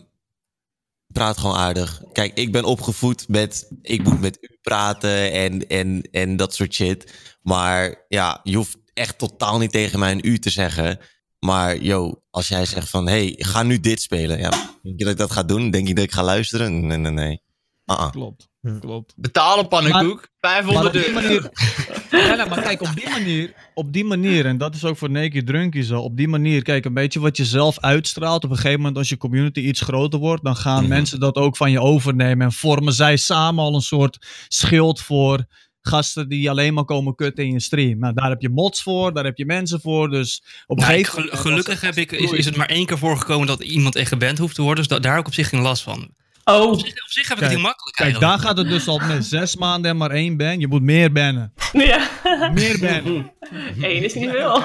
praat 1.13 1.39
gewoon 1.39 1.57
aardig. 1.57 2.03
Kijk, 2.13 2.39
ik 2.39 2.53
ben 2.53 2.65
opgevoed 2.65 3.29
met, 3.29 3.71
ik 3.83 4.03
moet 4.03 4.21
met 4.21 4.39
u 4.41 4.59
praten 4.63 5.33
en, 5.33 5.67
en, 5.67 6.09
en 6.11 6.37
dat 6.37 6.55
soort 6.55 6.75
shit. 6.75 7.13
Maar 7.43 8.05
ja, 8.09 8.41
je 8.43 8.57
hoeft 8.57 8.77
echt 8.95 9.19
totaal 9.19 9.59
niet 9.59 9.73
tegen 9.73 9.99
mij 9.99 10.13
een 10.13 10.27
u 10.27 10.39
te 10.39 10.51
zeggen. 10.51 10.99
Maar 11.39 11.83
yo, 11.83 12.23
als 12.31 12.49
jij 12.49 12.67
zegt 12.67 12.91
van, 12.91 13.09
hey, 13.09 13.35
ga 13.39 13.63
nu 13.63 13.81
dit 13.81 14.01
spelen. 14.01 14.39
Ja, 14.39 14.51
denk 14.83 14.99
je 14.99 15.05
dat 15.05 15.13
ik 15.13 15.19
dat 15.19 15.33
ga 15.33 15.43
doen? 15.43 15.71
Denk 15.71 15.89
je 15.89 15.95
dat 15.95 16.05
ik 16.05 16.13
ga 16.13 16.23
luisteren? 16.23 16.87
Nee, 16.87 16.99
nee, 16.99 17.13
nee. 17.13 17.43
Ah, 17.85 17.99
ah. 17.99 18.11
Klopt. 18.11 18.49
Klopt. 18.81 19.13
Betaal 19.17 19.59
een 19.59 19.69
pannenkoek, 19.69 20.29
Maar 20.41 20.51
500 20.53 20.87
op 20.87 20.93
die 20.93 21.09
euro. 21.09 21.21
manier. 21.21 21.51
Ja, 22.11 22.45
maar 22.45 22.63
kijk, 22.63 22.81
op 22.83 22.95
die 22.95 23.09
manier, 23.11 23.55
op 23.75 23.93
die 23.93 24.05
manier, 24.05 24.47
en 24.47 24.59
dat 24.59 24.75
is 24.75 24.85
ook 24.85 24.97
voor 24.97 25.11
Naked 25.11 25.47
Drunkie 25.47 25.83
zo, 25.83 26.01
op 26.01 26.17
die 26.17 26.29
manier, 26.29 26.63
kijk, 26.63 26.85
een 26.85 26.95
beetje 26.95 27.21
wat 27.21 27.37
je 27.37 27.45
zelf 27.45 27.79
uitstraalt. 27.81 28.45
Op 28.45 28.51
een 28.51 28.57
gegeven 28.57 28.79
moment, 28.79 28.97
als 28.97 29.09
je 29.09 29.17
community 29.17 29.61
iets 29.61 29.81
groter 29.81 30.19
wordt, 30.19 30.45
dan 30.45 30.57
gaan 30.57 30.81
Mhm. 30.81 30.89
mensen 30.89 31.21
dat 31.21 31.37
ook 31.37 31.57
van 31.57 31.71
je 31.71 31.81
overnemen. 31.81 32.47
En 32.47 32.53
vormen 32.53 32.93
zij 32.93 33.17
samen 33.17 33.65
al 33.65 33.75
een 33.75 33.81
soort 33.81 34.27
schild 34.49 35.01
voor 35.01 35.45
gasten 35.81 36.29
die 36.29 36.51
alleen 36.51 36.75
maar 36.75 36.85
komen 36.85 37.15
kutten 37.15 37.45
in 37.45 37.53
je 37.53 37.61
stream. 37.61 37.99
Nou, 37.99 38.15
daar 38.15 38.29
heb 38.31 38.41
je 38.41 38.49
mods 38.49 38.83
voor, 38.83 39.13
daar 39.15 39.25
heb 39.25 39.37
je 39.39 39.47
mensen 39.47 39.81
voor. 39.81 40.09
Dus 40.11 40.43
op 40.67 40.79
Nou, 40.79 40.93
gegeven 40.93 41.37
gelukkig 41.39 41.81
heb 41.81 41.95
ik, 41.97 42.13
is, 42.13 42.31
is 42.31 42.45
het 42.45 42.57
maar 42.57 42.69
één 42.69 42.87
keer 42.87 42.99
voorgekomen 42.99 43.47
dat 43.47 43.63
iemand 43.63 43.97
echt 43.97 44.09
geband 44.09 44.39
hoeft 44.39 44.55
te 44.55 44.63
worden. 44.63 44.79
Dus 44.85 44.89
da- 44.89 44.99
daar 45.03 45.11
heb 45.13 45.21
ik 45.21 45.27
op 45.27 45.35
zich 45.35 45.49
geen 45.49 45.61
last 45.61 45.83
van. 45.83 46.11
Oh, 46.45 46.71
Op 46.71 46.79
zich, 46.81 46.89
op 46.89 47.11
zich 47.11 47.29
heb 47.29 47.37
ik 47.39 47.39
Kijk, 47.39 47.41
het 47.41 47.51
heel 47.51 47.61
makkelijk 47.61 47.97
Kijk, 47.97 48.21
daar 48.21 48.39
gaat 48.39 48.57
het 48.57 48.69
dus 48.69 48.89
al 48.89 48.99
met 48.99 49.25
zes 49.25 49.57
maanden 49.57 49.91
en 49.91 49.97
maar 49.97 50.11
één 50.11 50.37
ban. 50.37 50.61
Je 50.61 50.69
moet 50.69 50.83
meer 50.83 51.13
bannen. 51.13 51.53
ja. 51.73 52.09
Meer 52.55 52.79
bannen. 52.79 53.33
Eén 53.91 54.05
is 54.05 54.15
niet 54.15 54.31
veel. 54.31 54.61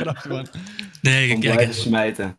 Grapje, 0.00 0.28
man. 0.28 0.46
Nee, 1.00 1.28
ik, 1.28 1.40
blijven 1.40 1.66
ik- 1.66 1.72
smijten. 1.72 2.38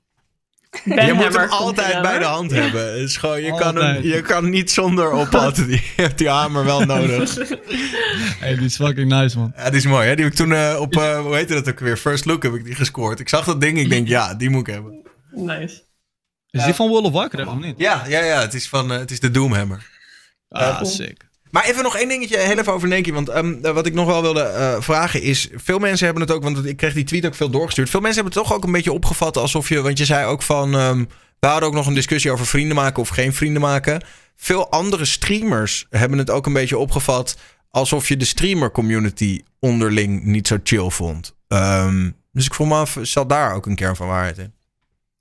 Je 0.83 1.13
moet 1.13 1.37
hem 1.37 1.49
altijd 1.49 2.01
bij 2.01 2.19
de 2.19 2.25
hand 2.25 2.51
hebben. 2.51 3.09
Gewoon, 3.09 3.41
je, 3.41 3.55
kan 3.55 3.75
hem, 3.75 4.03
je 4.03 4.21
kan 4.21 4.49
niet 4.49 4.71
zonder 4.71 5.11
oppad. 5.11 5.57
Je 5.67 5.81
hebt 5.95 6.17
die 6.17 6.29
hamer 6.29 6.65
wel 6.65 6.81
nodig. 6.85 7.35
Hey, 8.39 8.55
die 8.55 8.65
is 8.65 8.75
fucking 8.75 9.09
nice, 9.09 9.37
man. 9.37 9.53
Ja, 9.55 9.69
die 9.69 9.77
is 9.77 9.85
mooi, 9.85 10.07
hè? 10.07 10.15
Die 10.15 10.23
heb 10.23 10.33
ik 10.33 10.39
toen 10.39 10.53
eh, 10.53 10.77
op, 10.79 10.95
eh, 10.97 11.19
hoe 11.19 11.35
heette 11.35 11.53
dat 11.53 11.69
ook 11.69 11.79
weer? 11.79 11.97
First 11.97 12.25
Look 12.25 12.43
heb 12.43 12.53
ik 12.53 12.63
die 12.63 12.75
gescoord. 12.75 13.19
Ik 13.19 13.29
zag 13.29 13.45
dat 13.45 13.61
ding, 13.61 13.77
ik 13.77 13.89
denk, 13.89 14.07
ja, 14.17 14.33
die 14.33 14.49
moet 14.49 14.67
ik 14.67 14.73
hebben. 14.73 15.01
Nice. 15.31 15.81
Is 16.55 16.63
die 16.63 16.73
van 16.73 16.87
World 16.87 17.05
of 17.05 17.11
Warcraft 17.11 17.49
of 17.49 17.59
niet? 17.59 17.73
Ja, 17.77 18.03
ja, 18.07 18.23
ja, 18.23 18.41
het 18.41 18.53
is, 18.53 18.69
van, 18.69 18.91
eh, 18.91 18.97
het 18.97 19.11
is 19.11 19.19
de 19.19 19.31
Doomhammer. 19.31 19.89
Ah, 20.49 20.83
sick. 20.83 21.27
Maar 21.51 21.65
even 21.65 21.83
nog 21.83 21.97
één 21.97 22.07
dingetje, 22.07 22.37
heel 22.37 22.57
even 22.57 22.73
over 22.73 22.87
Neki. 22.87 23.13
Want 23.13 23.29
ehm, 23.29 23.53
eh, 23.61 23.71
wat 23.71 23.85
ik 23.85 23.93
nog 23.93 24.05
wel 24.05 24.21
wilde 24.21 24.41
eh, 24.41 24.75
vragen 24.81 25.21
is... 25.21 25.49
Veel 25.53 25.79
mensen 25.79 26.05
hebben 26.05 26.23
het 26.23 26.31
ook, 26.31 26.43
want 26.43 26.65
ik 26.65 26.77
kreeg 26.77 26.93
die 26.93 27.03
tweet 27.03 27.25
ook 27.25 27.35
veel 27.35 27.49
doorgestuurd. 27.49 27.89
Veel 27.89 27.99
mensen 27.99 28.21
hebben 28.23 28.39
het 28.39 28.47
toch 28.49 28.57
ook 28.57 28.65
een 28.65 28.71
beetje 28.71 28.91
opgevat 28.91 29.37
alsof 29.37 29.69
je... 29.69 29.81
Want 29.81 29.97
je 29.97 30.05
zei 30.05 30.25
ook 30.25 30.41
van... 30.41 30.75
ehm, 30.75 31.05
we 31.39 31.47
hadden 31.47 31.69
ook 31.69 31.75
nog 31.75 31.87
een 31.87 31.93
discussie 31.93 32.31
over 32.31 32.45
vrienden 32.45 32.75
maken 32.75 33.01
of 33.01 33.09
geen 33.09 33.33
vrienden 33.33 33.61
maken. 33.61 34.03
Veel 34.35 34.71
andere 34.71 35.05
streamers 35.05 35.85
hebben 35.89 36.17
het 36.17 36.29
ook 36.29 36.45
een 36.45 36.53
beetje 36.53 36.77
opgevat... 36.77 37.37
alsof 37.69 38.07
je 38.07 38.17
de 38.17 38.25
streamer 38.25 38.71
community 38.71 39.41
onderling 39.59 40.23
niet 40.23 40.47
zo 40.47 40.57
chill 40.63 40.89
vond. 40.89 41.35
Ehm, 41.47 42.09
dus 42.31 42.45
ik 42.45 42.53
vroeg 42.53 42.67
me 42.67 42.75
af, 42.75 42.97
zat 43.01 43.29
daar 43.29 43.53
ook 43.53 43.65
een 43.65 43.75
kern 43.75 43.95
van 43.95 44.07
waarheid 44.07 44.37
in? 44.37 44.53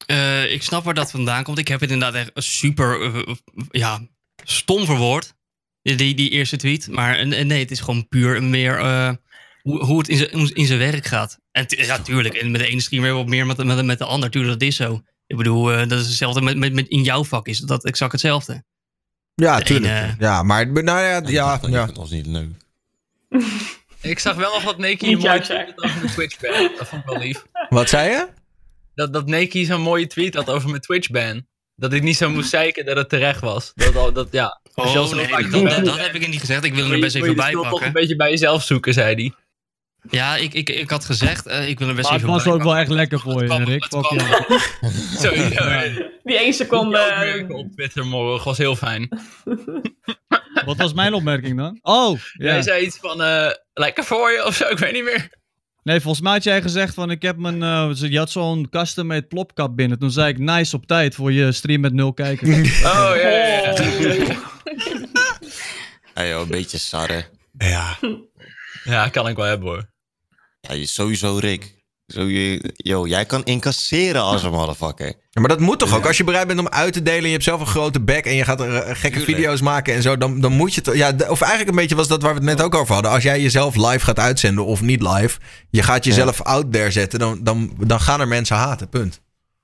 Eh, 0.07 0.53
ik 0.53 0.63
snap 0.63 0.85
waar 0.85 0.95
dat 0.95 1.11
vandaan 1.11 1.43
komt. 1.45 1.59
Ik 1.59 1.69
heb 1.69 1.81
het 1.81 1.91
inderdaad 1.91 2.21
echt 2.21 2.31
super 2.45 3.03
eh, 3.15 3.35
ja, 3.71 4.01
stom 4.45 4.85
verwoord. 4.87 5.35
Die, 5.83 6.15
die 6.15 6.31
eerste 6.31 6.57
tweet. 6.57 6.89
Maar 6.89 7.19
eh, 7.19 7.45
nee, 7.45 7.59
het 7.61 7.71
is 7.71 7.81
gewoon 7.81 8.09
puur 8.09 8.43
meer 8.43 8.79
eh, 8.79 9.13
hoe, 9.63 9.85
hoe 9.85 9.99
het 9.99 10.09
in 10.09 10.17
zijn- 10.17 10.55
in 10.55 10.67
zijn 10.67 10.79
werk 10.79 11.07
gaat. 11.07 11.39
En 11.53 11.65
ja, 11.69 11.99
tuurlijk. 11.99 12.35
En 12.35 12.51
met 12.51 12.61
de 12.61 12.67
ene 12.67 12.81
streamer 12.81 13.13
wat 13.15 13.27
meer 13.27 13.47
met, 13.47 13.57
de- 13.57 13.65
met, 13.65 13.77
de- 13.77 13.83
met 13.83 13.99
de 13.99 14.05
ander. 14.05 14.31
Tuurlijk, 14.31 14.59
dat 14.61 14.69
is 14.69 14.77
zo. 14.77 15.03
Ik 15.27 15.37
bedoel, 15.37 15.73
eh, 15.73 15.89
dat 15.89 16.01
is 16.01 16.07
hetzelfde 16.07 16.41
met, 16.41 16.57
met, 16.57 16.73
met 16.73 16.89
in 16.89 17.03
jouw 17.03 17.25
vak 17.25 17.47
is 17.47 17.59
dat 17.59 17.85
exact 17.85 18.13
hetzelfde. 18.13 18.65
Ja, 19.35 19.59
De 19.59 19.65
tuurlijk. 19.65 19.93
ene- 19.93 20.17
Ja, 20.19 20.43
maar 20.43 20.67
nou 20.73 21.01
ja, 21.01 21.21
ja, 21.27 21.59
Dat 21.59 21.71
ja. 21.71 21.85
vindt 21.85 21.99
ons 21.99 22.11
niet 22.11 22.27
leuk. 22.27 22.51
Ik 24.01 24.19
zag 24.19 24.35
wel 24.37 24.53
nog 24.55 24.65
dat 24.65 24.79
tweet 24.79 25.67
had 25.67 25.85
over 25.85 25.97
mijn 25.99 26.13
Twitch. 26.13 26.37
Dat 26.79 26.89
vond 26.89 27.03
ik 27.03 27.09
wel 27.09 27.19
lief. 27.19 27.45
Wat 27.69 27.89
zei 27.89 28.11
je? 28.11 28.29
Dat, 28.95 29.13
dat 29.13 29.27
Neki 29.27 29.65
zo'n 29.65 29.81
mooie 29.81 30.07
tweet 30.07 30.35
had 30.35 30.51
over 30.51 30.69
mijn 30.69 30.81
Twitch 30.81 31.11
ban. 31.11 31.47
Dat 31.77 31.93
ik 31.93 32.03
niet 32.03 32.17
zo 32.17 32.31
moest 32.31 32.49
zeiken 32.51 32.85
dat 32.87 32.97
het 32.97 33.09
terecht 33.09 33.41
was. 33.41 33.73
Dat, 33.75 33.97
al- 33.97 34.13
dat, 34.13 34.29
ja. 34.31 34.61
Je 34.75 34.83
Oh, 34.83 35.13
nee, 35.13 35.29
dat, 35.69 35.85
dat, 35.85 35.99
heb 35.99 36.15
ik 36.15 36.29
niet 36.29 36.41
gezegd. 36.41 36.65
Ik 36.65 36.75
wil 36.75 36.87
er 36.89 36.95
je- 36.95 37.01
best 37.01 37.15
even 37.17 37.29
je 37.29 37.35
bij 37.35 37.47
schuld 37.49 37.63
toch 37.63 37.73
een 37.73 37.79
pakken. 37.79 38.01
beetje 38.01 38.17
bij 38.17 38.31
jezelf 38.31 38.63
zoeken, 38.63 38.93
zei 38.95 39.15
hij. 39.15 39.33
Ja, 40.11 40.37
ik, 40.37 40.55
ik, 40.55 40.71
ik 40.71 40.91
had 40.91 41.05
gezegd, 41.05 41.47
eh, 41.47 41.69
ik 41.69 41.79
wil 41.79 41.89
er 41.89 41.95
best 41.95 42.05
Maar 42.11 42.19
het 42.19 42.23
even 42.23 42.35
was 42.35 42.45
bij 42.45 42.53
ook 42.53 42.63
wel 42.63 42.73
pakken. 42.73 42.87
echt 42.87 42.97
lekker 42.99 43.21
voor 43.21 43.43
je, 43.45 43.65
Rick. 43.65 43.85
Sowieso. 45.23 45.65
Ja. 45.65 45.83
Die 46.23 46.39
één 46.39 46.53
seconde. 46.53 46.97
Die 46.99 47.07
opmerking 47.07 47.53
op 47.55 47.73
Twitter 47.73 48.07
morgen 48.07 48.45
was 48.45 48.59
heel 48.59 48.77
fijn. 48.77 49.09
Wat 50.65 50.77
was 50.77 50.93
mijn 50.93 51.15
opmerking 51.15 51.57
dan? 51.57 51.79
Oh, 51.83 52.19
ja. 52.33 52.45
Jij 52.53 52.63
zei 52.63 52.85
iets 52.85 52.99
van, 53.01 53.23
eh, 53.23 53.51
lekker 53.73 54.05
voor 54.05 54.31
je 54.31 54.45
of 54.47 54.55
zo, 54.55 54.65
ik 54.69 54.79
weet 54.79 54.93
niet 54.93 55.05
meer. 55.05 55.43
Nee, 55.85 56.01
volgens 56.01 56.23
mij 56.23 56.33
had 56.33 56.45
jij 56.45 56.63
gezegd 56.63 56.95
van 56.95 57.11
ik 57.11 57.23
heb 57.23 57.37
mijn... 57.37 57.63
eh, 57.63 57.91
ze- 57.91 58.11
je 58.11 58.19
had 58.19 58.31
zo'n 58.31 58.69
custom-made 58.71 59.27
plopkap 59.27 59.77
binnen. 59.77 59.99
Toen 59.99 60.11
zei 60.11 60.29
ik 60.29 60.39
nice 60.39 60.77
op 60.77 60.87
tijd 60.87 61.15
voor 61.15 61.33
je 61.33 61.53
stream 61.53 61.81
met 61.81 61.93
nul 61.93 62.13
kijkers. 62.13 62.83
Oh, 62.83 63.13
ja, 63.17 63.29
ja, 63.29 63.47
ja. 63.49 63.75
Hey, 66.15 66.29
joh, 66.29 66.41
een 66.41 66.49
beetje 66.49 66.79
sarre. 66.79 67.25
Ja. 67.59 67.99
Ja, 68.85 69.09
kan 69.09 69.29
ik 69.29 69.37
wel 69.37 69.45
hebben 69.47 69.69
hoor. 69.69 69.91
Ja, 70.61 70.75
je, 70.75 70.87
sowieso, 70.87 71.37
Rick. 71.39 71.84
Zo, 72.07 72.27
yo, 72.77 73.07
jij 73.07 73.25
kan 73.25 73.45
incasseren 73.45 74.23
als 74.23 74.43
een 74.43 74.51
motherfucker. 74.51 75.07
Ja, 75.07 75.41
maar 75.41 75.49
dat 75.49 75.61
moet 75.61 75.79
toch 75.79 75.97
ook? 75.97 76.07
Als 76.07 76.17
je 76.17 76.25
bereid 76.25 76.47
bent 76.47 76.59
om 76.61 76.69
uit 76.69 76.93
te 76.93 77.03
delen 77.03 77.21
en 77.21 77.27
je 77.27 77.33
hebt 77.33 77.45
zelf 77.45 77.61
een 77.61 77.67
grote 77.67 78.01
bek 78.01 78.25
en 78.27 78.35
je 78.35 78.45
gaat 78.45 78.61
er 78.61 78.75
eh, 78.75 78.81
gekke 78.81 79.19
Tuurlijk. 79.19 79.25
video's 79.25 79.61
maken 79.61 79.95
en 79.95 80.03
zo, 80.03 80.19
dan, 80.19 80.41
dan 80.41 80.53
moet 80.53 80.75
je 80.75 80.81
het. 80.85 80.97
Ja, 80.97 81.09
of 81.29 81.41
eigenlijk 81.41 81.71
een 81.71 81.77
beetje 81.77 81.95
was 81.95 82.09
dat 82.09 82.23
waar 82.23 82.31
we 82.35 82.39
het 82.39 82.49
net 82.49 82.63
ook 82.63 82.75
over 82.75 82.95
hadden. 82.95 83.13
Als 83.13 83.23
jij 83.23 83.41
jezelf 83.41 83.77
live 83.77 84.05
gaat 84.05 84.19
uitzenden 84.19 84.65
of 84.65 84.81
niet 84.81 85.03
live, 85.03 85.39
je 85.71 85.83
gaat 85.83 86.05
jezelf 86.05 86.43
out 86.43 86.73
there 86.73 86.91
zetten, 86.91 87.19
dan, 87.19 87.39
dan, 87.43 87.71
dan 87.87 88.01
gaan 88.01 88.21
er 88.21 88.29
mensen 88.29 88.57
haten. 88.57 88.89
Punt. 88.89 89.21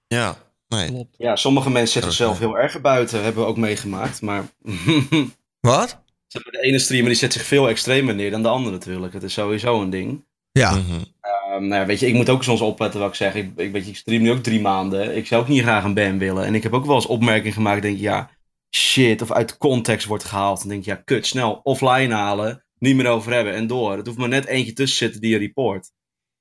Ja, 0.07 0.36
nee. 0.68 0.88
Klopt. 0.88 1.14
Ja, 1.18 1.36
sommige 1.36 1.70
mensen 1.70 1.93
zetten 1.93 2.12
zichzelf 2.12 2.38
heel 2.38 2.59
erg 2.59 2.74
erbuiten. 2.74 3.22
Hebben 3.22 3.43
we 3.43 3.49
ook 3.49 3.57
meegemaakt. 3.57 4.20
Maar 4.20 4.45
Wat? 5.61 5.99
de 6.28 6.59
ene 6.61 6.78
streamer 6.78 7.09
die 7.09 7.18
zet 7.18 7.32
zich 7.32 7.45
veel 7.45 7.68
extremer 7.68 8.14
neer 8.14 8.30
dan 8.30 8.43
de 8.43 8.49
andere 8.49 8.74
natuurlijk. 8.74 9.12
Het 9.12 9.22
is 9.22 9.32
sowieso 9.32 9.80
een 9.80 9.91
ding. 9.91 10.24
Ja. 10.53 10.70
Mhm. 10.70 11.01
Ehm, 11.51 11.67
nou 11.67 11.81
ja, 11.81 11.87
weet 11.87 12.01
je, 12.01 12.07
ik 12.07 12.15
moet 12.15 12.29
ook 12.29 12.45
soms 12.45 12.61
opletten 12.61 13.01
wat 13.01 13.09
ik 13.09 13.15
zeg. 13.15 13.35
Ik, 13.35 13.51
ik, 13.57 13.73
weet 13.73 13.85
je, 13.85 13.91
ik 13.91 13.97
stream 13.97 14.23
nu 14.23 14.31
ook 14.31 14.43
drie 14.43 14.61
maanden. 14.61 15.17
Ik 15.17 15.27
zou 15.27 15.43
ook 15.43 15.49
niet 15.49 15.63
graag 15.63 15.85
een 15.85 15.95
ban 15.95 16.19
willen. 16.19 16.45
En 16.45 16.55
ik 16.55 16.63
heb 16.63 16.73
ook 16.73 16.87
wel 16.87 16.95
eens 16.95 17.07
opmerkingen 17.07 17.53
gemaakt. 17.53 17.83
Denk 17.83 17.95
ik, 17.95 18.01
ja, 18.01 18.31
shit. 18.77 19.23
Of 19.23 19.33
uit 19.33 19.57
context 19.59 20.07
wordt 20.07 20.25
gehaald. 20.25 20.59
Dan 20.61 20.69
denk 20.69 20.81
ik, 20.81 20.87
ja, 20.87 20.95
kut, 21.05 21.27
snel 21.27 21.61
offline 21.63 22.15
halen. 22.15 22.65
Niet 22.79 22.97
meer 22.97 23.07
over 23.07 23.33
hebben 23.33 23.55
en 23.55 23.67
door. 23.67 23.97
Het 23.97 24.07
hoeft 24.07 24.19
maar 24.19 24.29
net 24.29 24.47
eentje 24.47 24.73
tussen 24.73 24.99
zitten 24.99 25.21
die 25.21 25.31
je 25.31 25.39
report. 25.39 25.91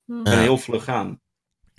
Hm. 0.06 0.24
En 0.24 0.32
Ja. 0.34 0.40
heel 0.40 0.58
vlug 0.58 0.84
gaan. 0.84 1.20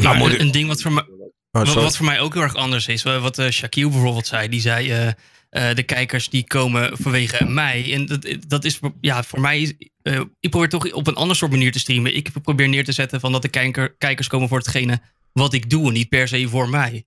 Maar 0.02 0.16
moet 0.16 0.38
een, 0.38 0.50
ding 0.50 0.68
wat 0.68 0.82
voor, 0.82 0.92
mij, 0.92 1.04
Oh, 1.52 1.72
wat, 1.74 1.96
voor 1.96 2.06
mij 2.06 2.20
ook 2.20 2.34
heel 2.34 2.42
erg 2.42 2.54
anders 2.54 2.86
is, 2.88 3.02
wa- 3.02 3.18
wat 3.20 3.38
eh 3.38 3.48
Shaquille 3.48 3.90
bijvoorbeeld 3.90 4.26
zei, 4.26 4.48
die 4.48 4.60
zei 4.60 4.90
eh, 4.92 5.12
eh, 5.50 5.74
de 5.74 5.82
kijkers 5.82 6.28
die 6.28 6.44
komen 6.44 6.98
vanwege 6.98 7.44
mij. 7.44 7.92
En 7.92 8.06
dat, 8.06 8.26
dat 8.48 8.64
is 8.64 8.76
voor- 8.76 8.94
ja, 9.00 9.22
voor 9.22 9.40
mij, 9.40 9.76
eh, 10.02 10.20
ik 10.40 10.50
probeer 10.50 10.68
toch 10.68 10.92
op 10.92 11.06
een 11.06 11.14
ander 11.14 11.36
soort 11.36 11.50
manier 11.50 11.72
te 11.72 11.78
streamen. 11.78 12.16
Ik 12.16 12.30
probeer 12.42 12.68
neer 12.68 12.84
te 12.84 12.92
zetten 12.92 13.20
van 13.20 13.32
dat 13.32 13.42
de 13.42 13.48
kijker, 13.48 13.96
kijkers 13.98 14.28
komen 14.28 14.48
voor 14.48 14.58
hetgene 14.58 15.00
wat 15.32 15.52
ik 15.52 15.70
doe 15.70 15.86
en 15.86 15.92
niet 15.92 16.08
per 16.08 16.28
se 16.28 16.48
voor 16.48 16.68
mij. 16.68 17.04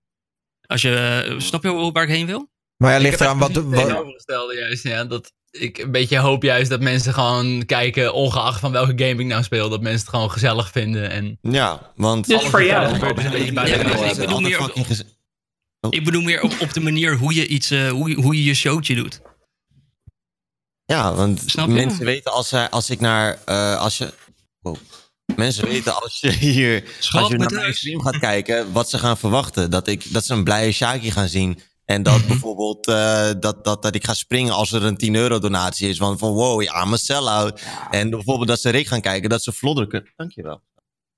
Als 0.66 0.82
je, 0.82 1.24
eh, 1.28 1.38
snap 1.38 1.62
je 1.62 1.92
waar 1.92 2.02
ik 2.02 2.08
heen 2.08 2.26
wil? 2.26 2.52
Maar 2.76 2.92
ja, 2.92 2.98
ligt 2.98 3.20
eraan 3.20 3.38
wat. 3.38 3.52
tegenovergestelde 3.52 4.54
juist, 4.54 4.82
ja. 4.82 5.04
Dat, 5.04 5.32
ik 5.50 5.78
een 5.78 5.90
beetje 5.90 6.18
hoop 6.18 6.42
juist 6.42 6.70
dat 6.70 6.80
mensen 6.80 7.14
gewoon 7.14 7.66
kijken, 7.66 8.14
ongeacht 8.14 8.60
van 8.60 8.72
welke 8.72 9.04
game 9.04 9.22
ik 9.22 9.26
nou 9.26 9.42
speel, 9.42 9.68
dat 9.68 9.80
mensen 9.80 10.00
het 10.00 10.08
gewoon 10.08 10.30
gezellig 10.30 10.70
vinden. 10.70 11.10
En 11.10 11.38
Ja, 11.42 11.92
want... 11.96 12.26
Dus 12.26 12.42
voor 12.42 12.64
jou. 12.64 12.94
Gebeurt 12.94 13.24
een 13.24 13.30
beetje 13.30 13.52
buiten 13.52 13.78
Ja, 13.78 14.10
ik 14.10 14.16
bedoel 14.16 14.34
Altijd 14.34 14.76
meer 14.76 15.04
gez- 15.90 15.98
Ik 15.98 16.04
bedoel 16.04 16.22
meer 16.22 16.42
op, 16.42 16.52
op 16.60 16.72
de 16.72 16.80
manier 16.80 17.16
hoe 17.16 17.34
je, 17.34 17.46
iets, 17.46 17.70
eh, 17.70 17.90
hoe, 17.90 18.08
je- 18.08 18.14
hoe 18.20 18.34
je 18.36 18.44
je 18.44 18.54
showtje 18.54 18.94
doet. 18.94 19.20
Ja, 20.84 21.14
want 21.14 21.56
mensen 21.66 22.04
weten 22.04 22.32
als, 22.32 22.48
zij- 22.48 22.70
als 22.70 22.90
ik 22.90 23.00
naar... 23.00 23.38
eh, 23.44 23.80
als 23.80 23.98
je... 23.98 24.12
Wow. 24.60 24.76
Mensen 25.36 25.64
weten 25.64 26.02
als 26.02 26.20
je 26.20 26.30
hier... 26.32 26.84
Schat, 26.98 27.22
als 27.22 27.30
je 27.30 27.36
naar 27.38 27.52
mijn 27.52 27.74
stream 27.74 28.00
gaat 28.00 28.18
kijken, 28.18 28.72
wat 28.72 28.90
ze 28.90 28.98
gaan 28.98 29.18
verwachten. 29.18 29.70
Dat, 29.70 29.86
ik, 29.88 30.12
dat 30.12 30.24
ze 30.24 30.32
een 30.32 30.44
blije 30.44 30.72
Shaki 30.72 31.10
gaan 31.10 31.28
zien. 31.28 31.58
En 31.84 32.02
dat 32.02 32.18
Mhm. 32.18 32.28
bijvoorbeeld 32.28 32.86
eh, 32.88 33.30
dat, 33.40 33.64
dat, 33.64 33.82
dat 33.82 33.94
ik 33.94 34.04
ga 34.04 34.14
springen 34.14 34.54
als 34.54 34.72
er 34.72 34.84
een 34.84 34.96
10 34.96 35.14
euro 35.14 35.38
donatie 35.38 35.88
is. 35.88 35.96
Van, 35.96 36.18
van 36.18 36.32
wow, 36.32 36.62
ja, 36.62 36.82
I'm 36.84 36.92
a 36.92 36.96
sell-out. 36.96 37.60
En 37.90 38.10
bijvoorbeeld 38.10 38.48
dat 38.48 38.60
ze 38.60 38.70
Rick 38.70 38.86
gaan 38.86 39.00
kijken, 39.00 39.28
dat 39.30 39.42
ze 39.42 39.52
Vlodder... 39.52 40.12
Dankjewel. 40.16 40.62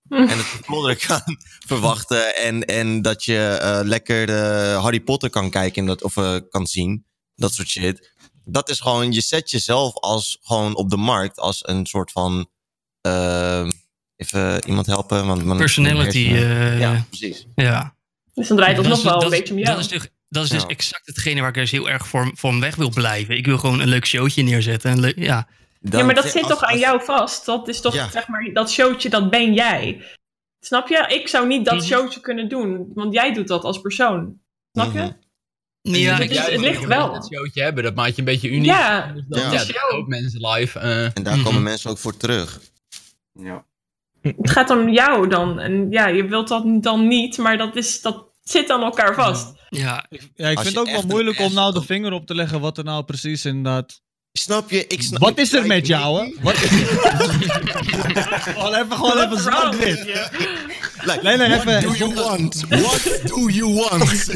En 0.20 0.26
dat 0.28 0.36
je 0.50 0.58
Vlodder 0.64 1.06
kan 1.06 1.22
verwachten. 1.66 2.36
En, 2.36 2.64
en 2.64 3.02
dat 3.02 3.24
je 3.24 3.58
eh, 3.60 3.80
lekker 3.84 4.26
de 4.26 4.76
Harry 4.80 5.00
Potter 5.00 5.30
kan 5.30 5.50
kijken 5.50 5.80
en 5.80 5.86
dat, 5.86 6.02
of 6.02 6.16
eh, 6.16 6.36
kan 6.50 6.66
zien. 6.66 7.04
Dat 7.34 7.54
soort 7.54 7.68
shit. 7.68 8.14
Dat 8.44 8.68
is 8.68 8.80
gewoon, 8.80 9.12
je 9.12 9.20
zet 9.20 9.50
jezelf 9.50 9.94
als 9.94 10.38
gewoon 10.42 10.76
op 10.76 10.90
de 10.90 10.96
markt 10.96 11.38
als 11.38 11.60
een 11.68 11.86
soort 11.86 12.12
van. 12.12 12.48
eh, 13.00 13.68
even 14.16 14.66
iemand 14.66 14.86
helpen. 14.86 15.26
Want 15.26 15.44
mijn- 15.44 15.58
Personality. 15.58 16.26
hersenen- 16.28 16.72
eh, 16.72 16.80
ja, 16.80 17.04
precies. 17.08 17.46
ja. 17.54 17.94
Dus 18.34 18.48
dan 18.48 18.56
draait 18.56 18.76
het 18.76 18.86
Dat 18.86 18.94
nog 18.96 19.04
is- 19.04 19.10
wel 19.12 19.22
een 19.22 19.30
beetje 19.30 19.54
om 19.54 19.60
jou. 19.60 19.70
Dat 19.76 19.84
is, 19.84 19.88
dus- 19.88 20.08
dat 20.28 20.44
is 20.44 20.50
dus 20.50 20.62
Ja. 20.62 20.68
exact 20.68 21.06
hetgene 21.06 21.40
waar 21.40 21.48
ik 21.48 21.54
dus 21.54 21.70
heel 21.70 21.90
erg 21.90 22.06
voor, 22.08 22.30
voor 22.34 22.60
weg 22.60 22.74
wil 22.74 22.90
blijven. 22.90 23.36
Ik 23.36 23.46
wil 23.46 23.58
gewoon 23.58 23.80
een 23.80 23.88
leuk 23.88 24.06
showtje 24.06 24.42
neerzetten. 24.42 24.90
Een 24.90 25.00
leuk- 25.00 25.18
ja. 25.18 25.48
Ja, 25.90 26.04
maar 26.04 26.14
dat 26.14 26.24
als- 26.24 26.32
zit 26.32 26.46
toch 26.48 26.62
aan 26.62 26.70
als- 26.72 26.80
jou 26.80 27.02
vast? 27.04 27.44
Dat 27.46 27.68
is 27.68 27.80
toch, 27.80 27.94
Ja. 27.94 28.08
zeg 28.10 28.28
maar, 28.28 28.50
dat 28.52 28.70
showtje, 28.70 29.08
dat 29.08 29.30
ben 29.30 29.52
jij. 29.54 30.02
Snap 30.60 30.88
je? 30.88 31.04
Ik 31.08 31.28
zou 31.28 31.46
niet 31.46 31.64
dat 31.64 31.74
Mhm. 31.76 31.84
showtje 31.84 32.20
kunnen 32.20 32.48
doen, 32.48 32.90
want 32.94 33.12
jij 33.14 33.32
doet 33.32 33.48
dat 33.48 33.64
als 33.64 33.80
persoon. 33.80 34.38
Snap 34.72 34.92
je? 34.92 34.98
Mhm. 34.98 35.10
Ja, 35.82 36.16
Dus 36.16 36.24
ik- 36.24 36.30
het 36.32 36.46
is- 36.46 36.52
het 36.52 36.60
ligt 36.60 36.78
dat 36.80 36.88
wel. 36.88 37.12
Dat 37.12 37.28
showtje 37.32 37.62
hebben, 37.62 37.84
dat 37.84 37.94
maakt 37.94 38.12
je 38.14 38.18
een 38.18 38.24
beetje 38.24 38.48
uniek. 38.50 38.64
Ja, 38.70 39.12
Dus 39.12 39.24
dat, 39.28 39.40
Ja. 39.42 39.50
dat 39.50 39.90
ook 39.92 40.06
mensen 40.08 40.46
live. 40.48 40.78
eh, 40.78 41.04
En 41.04 41.22
daar 41.22 41.34
Mhm. 41.36 41.44
komen 41.44 41.62
mensen 41.62 41.90
ook 41.90 41.98
voor 41.98 42.16
terug. 42.16 42.60
Ja. 43.32 43.64
Het 44.22 44.50
gaat 44.50 44.70
om 44.70 44.88
jou 44.88 45.28
dan. 45.28 45.58
En 45.60 45.90
ja, 45.90 46.06
je 46.06 46.24
wilt 46.24 46.48
dat 46.48 46.82
dan 46.82 47.08
niet, 47.08 47.38
maar 47.38 47.58
dat, 47.58 47.76
is, 47.76 48.00
dat 48.02 48.24
zit 48.42 48.70
aan 48.70 48.82
elkaar 48.82 49.14
vast. 49.14 49.54
ja, 49.68 50.06
Ja, 50.34 50.48
ik 50.48 50.56
Als 50.56 50.66
vind 50.66 50.78
het 50.78 50.88
ook 50.88 50.94
wel 50.94 51.06
moeilijk 51.06 51.38
om 51.38 51.52
nou 51.52 51.72
de 51.74 51.82
vinger 51.82 52.12
op 52.12 52.26
te 52.26 52.34
leggen 52.34 52.60
wat 52.60 52.78
er 52.78 52.84
nou 52.84 53.04
precies 53.04 53.44
inderdaad... 53.44 54.00
Snap 54.38 54.70
je? 54.70 54.86
Ik 54.86 55.02
snap, 55.02 55.20
Wat 55.20 55.38
is 55.38 55.52
er 55.52 55.66
met 55.66 55.86
jou, 55.86 56.24
hè? 56.24 56.32
Wat 56.40 56.54
is 56.54 56.60
gewoon 58.54 58.74
even, 58.74 58.92
gewoon 58.96 59.18
even 59.18 59.38
zwart-wit. 59.40 60.04
Like, 61.04 61.20
Nee, 61.22 61.36
nee, 61.36 61.48
what 61.48 61.66
even- 61.66 61.82
do 61.82 61.92
you 61.94 62.14
want? 62.14 62.64
What 62.68 63.20
do 63.26 63.48
you 63.50 63.74
want? 63.74 64.28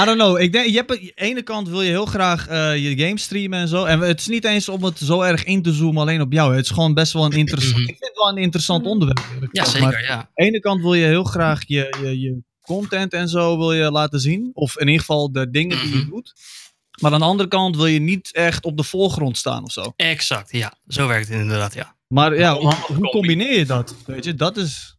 I 0.00 0.04
don't 0.04 0.18
know. 0.18 0.38
Ik 0.40 0.52
denk, 0.52 0.66
je 0.68 0.76
hebt, 0.76 0.90
aan 0.90 0.96
de 0.96 1.12
ene 1.14 1.42
kant 1.42 1.68
wil 1.68 1.82
je 1.82 1.88
heel 1.90 2.06
graag 2.06 2.48
eh, 2.48 2.76
je 2.76 2.98
game 3.04 3.18
streamen 3.18 3.58
en 3.58 3.68
zo. 3.68 3.84
En 3.84 4.00
het 4.00 4.20
is 4.20 4.26
niet 4.26 4.44
eens 4.44 4.68
om 4.68 4.84
het 4.84 4.98
zo 4.98 5.20
erg 5.22 5.44
in 5.44 5.62
te 5.62 5.72
zoomen 5.72 6.02
alleen 6.02 6.20
op 6.20 6.32
jou. 6.32 6.54
Het 6.56 6.64
is 6.64 6.70
gewoon 6.70 6.94
best 6.94 7.12
wel 7.12 7.24
een 7.24 7.32
interessant... 7.32 7.74
Mhm. 7.80 7.88
Ik 7.88 7.96
vind 7.98 8.08
het 8.10 8.16
wel 8.18 8.28
een 8.28 8.36
interessant 8.42 8.86
onderwerp. 8.86 9.24
eerlijk 9.34 9.56
ja. 9.56 9.62
Maar 9.62 9.70
zeker. 9.70 10.02
Ja. 10.02 10.14
aan 10.14 10.28
de 10.34 10.42
ene 10.44 10.60
kant 10.60 10.80
wil 10.80 10.94
je 10.94 11.04
heel 11.06 11.24
graag 11.24 11.62
je, 11.66 11.96
je, 12.02 12.20
je 12.20 12.38
content 12.62 13.12
en 13.12 13.28
zo 13.28 13.58
wil 13.58 13.72
je 13.72 13.90
laten 13.90 14.20
zien. 14.20 14.50
Of 14.54 14.76
in 14.78 14.86
ieder 14.86 15.00
geval 15.00 15.32
de 15.32 15.50
dingen 15.50 15.80
die 15.80 15.88
je 15.90 15.96
Mhm. 15.96 16.08
doet. 16.10 16.32
Maar 17.00 17.12
aan 17.12 17.20
de 17.20 17.26
andere 17.26 17.48
kant 17.48 17.76
wil 17.76 17.86
je 17.86 18.00
niet 18.00 18.32
echt 18.32 18.64
op 18.64 18.76
de 18.76 18.82
voorgrond 18.82 19.38
staan 19.38 19.64
of 19.64 19.72
zo. 19.72 19.92
Exact, 19.96 20.52
ja. 20.52 20.72
Zo 20.88 21.06
werkt 21.06 21.28
het 21.28 21.38
inderdaad, 21.40 21.74
ja. 21.74 21.94
Maar 22.08 22.38
ja, 22.38 22.54
hoe, 22.54 23.10
combineer 23.10 23.58
je 23.58 23.66
dat? 23.66 23.94
Weet 24.06 24.24
je, 24.24 24.34
dat 24.34 24.56
is... 24.56 24.96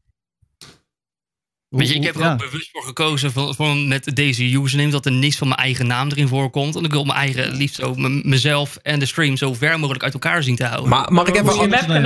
Hoe- 1.67 1.79
Weet 1.79 1.89
je, 1.89 1.95
ik 1.95 2.03
heb 2.03 2.15
er 2.15 2.21
ja. 2.21 2.31
ook 2.31 2.39
bewust 2.39 2.69
voor 2.71 2.83
gekozen 2.83 3.31
van, 3.31 3.55
van 3.55 3.87
met 3.87 4.15
deze 4.15 4.43
username 4.43 4.91
dat 4.91 5.05
er 5.05 5.11
niks 5.11 5.37
van 5.37 5.47
mijn 5.47 5.59
eigen 5.59 5.87
naam 5.87 6.09
erin 6.09 6.27
voorkomt. 6.27 6.73
Want 6.73 6.85
ik 6.85 6.91
wil 6.91 7.03
mijn 7.03 7.17
eigen, 7.17 7.55
liefst 7.55 7.75
zo 7.75 7.93
mezelf 8.23 8.75
en 8.75 8.99
de 8.99 9.05
stream 9.05 9.37
zo 9.37 9.53
ver 9.53 9.79
mogelijk 9.79 10.03
uit 10.03 10.13
elkaar 10.13 10.43
zien 10.43 10.55
te 10.55 10.65
houden. 10.65 10.89
Maar 10.89 11.13
mag 11.13 11.27
ik 11.27 11.35
even... 11.35 11.61
Je 11.61 11.67
webcam 11.67 12.05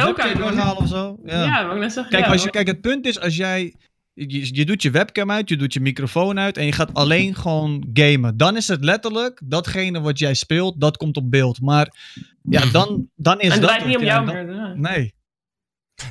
ook 0.70 0.80
of 0.80 0.88
zo? 0.88 1.18
Ja, 1.26 1.72
ik 1.72 1.80
net 1.80 1.94
zeggen. 1.94 2.12
Kijk, 2.12 2.26
ja, 2.26 2.32
als 2.32 2.44
je, 2.44 2.50
kijk, 2.50 2.68
het 2.68 2.82
punt 2.82 3.06
is 3.06 3.20
als 3.20 3.36
jij. 3.36 3.74
Je, 4.14 4.56
je 4.56 4.66
doet 4.66 4.82
je 4.82 4.92
webcam 4.92 5.32
uit, 5.32 5.50
je 5.50 5.58
doet 5.58 5.74
je 5.74 5.80
microfoon 5.80 6.40
uit 6.40 6.58
en 6.58 6.66
je 6.66 6.72
gaat 6.72 6.94
alleen 6.94 7.36
gewoon 7.36 7.90
gamen. 7.94 8.38
Dan 8.38 8.58
is 8.58 8.68
het 8.68 8.84
letterlijk 8.84 9.42
datgene 9.46 10.02
wat 10.02 10.20
jij 10.20 10.34
speelt, 10.34 10.82
dat 10.82 10.98
komt 10.98 11.18
op 11.18 11.32
beeld. 11.32 11.62
Maar 11.62 11.96
ja, 12.42 12.66
dan, 12.72 13.08
dan 13.16 13.40
is 13.40 13.46
en 13.46 13.52
het 13.52 13.62
dat. 13.62 13.70
draait 13.70 13.86
niet 13.86 13.98
om 13.98 14.04
jou 14.04 14.26
dan- 14.26 14.46
meer. 14.46 14.78
Nee. 14.78 15.14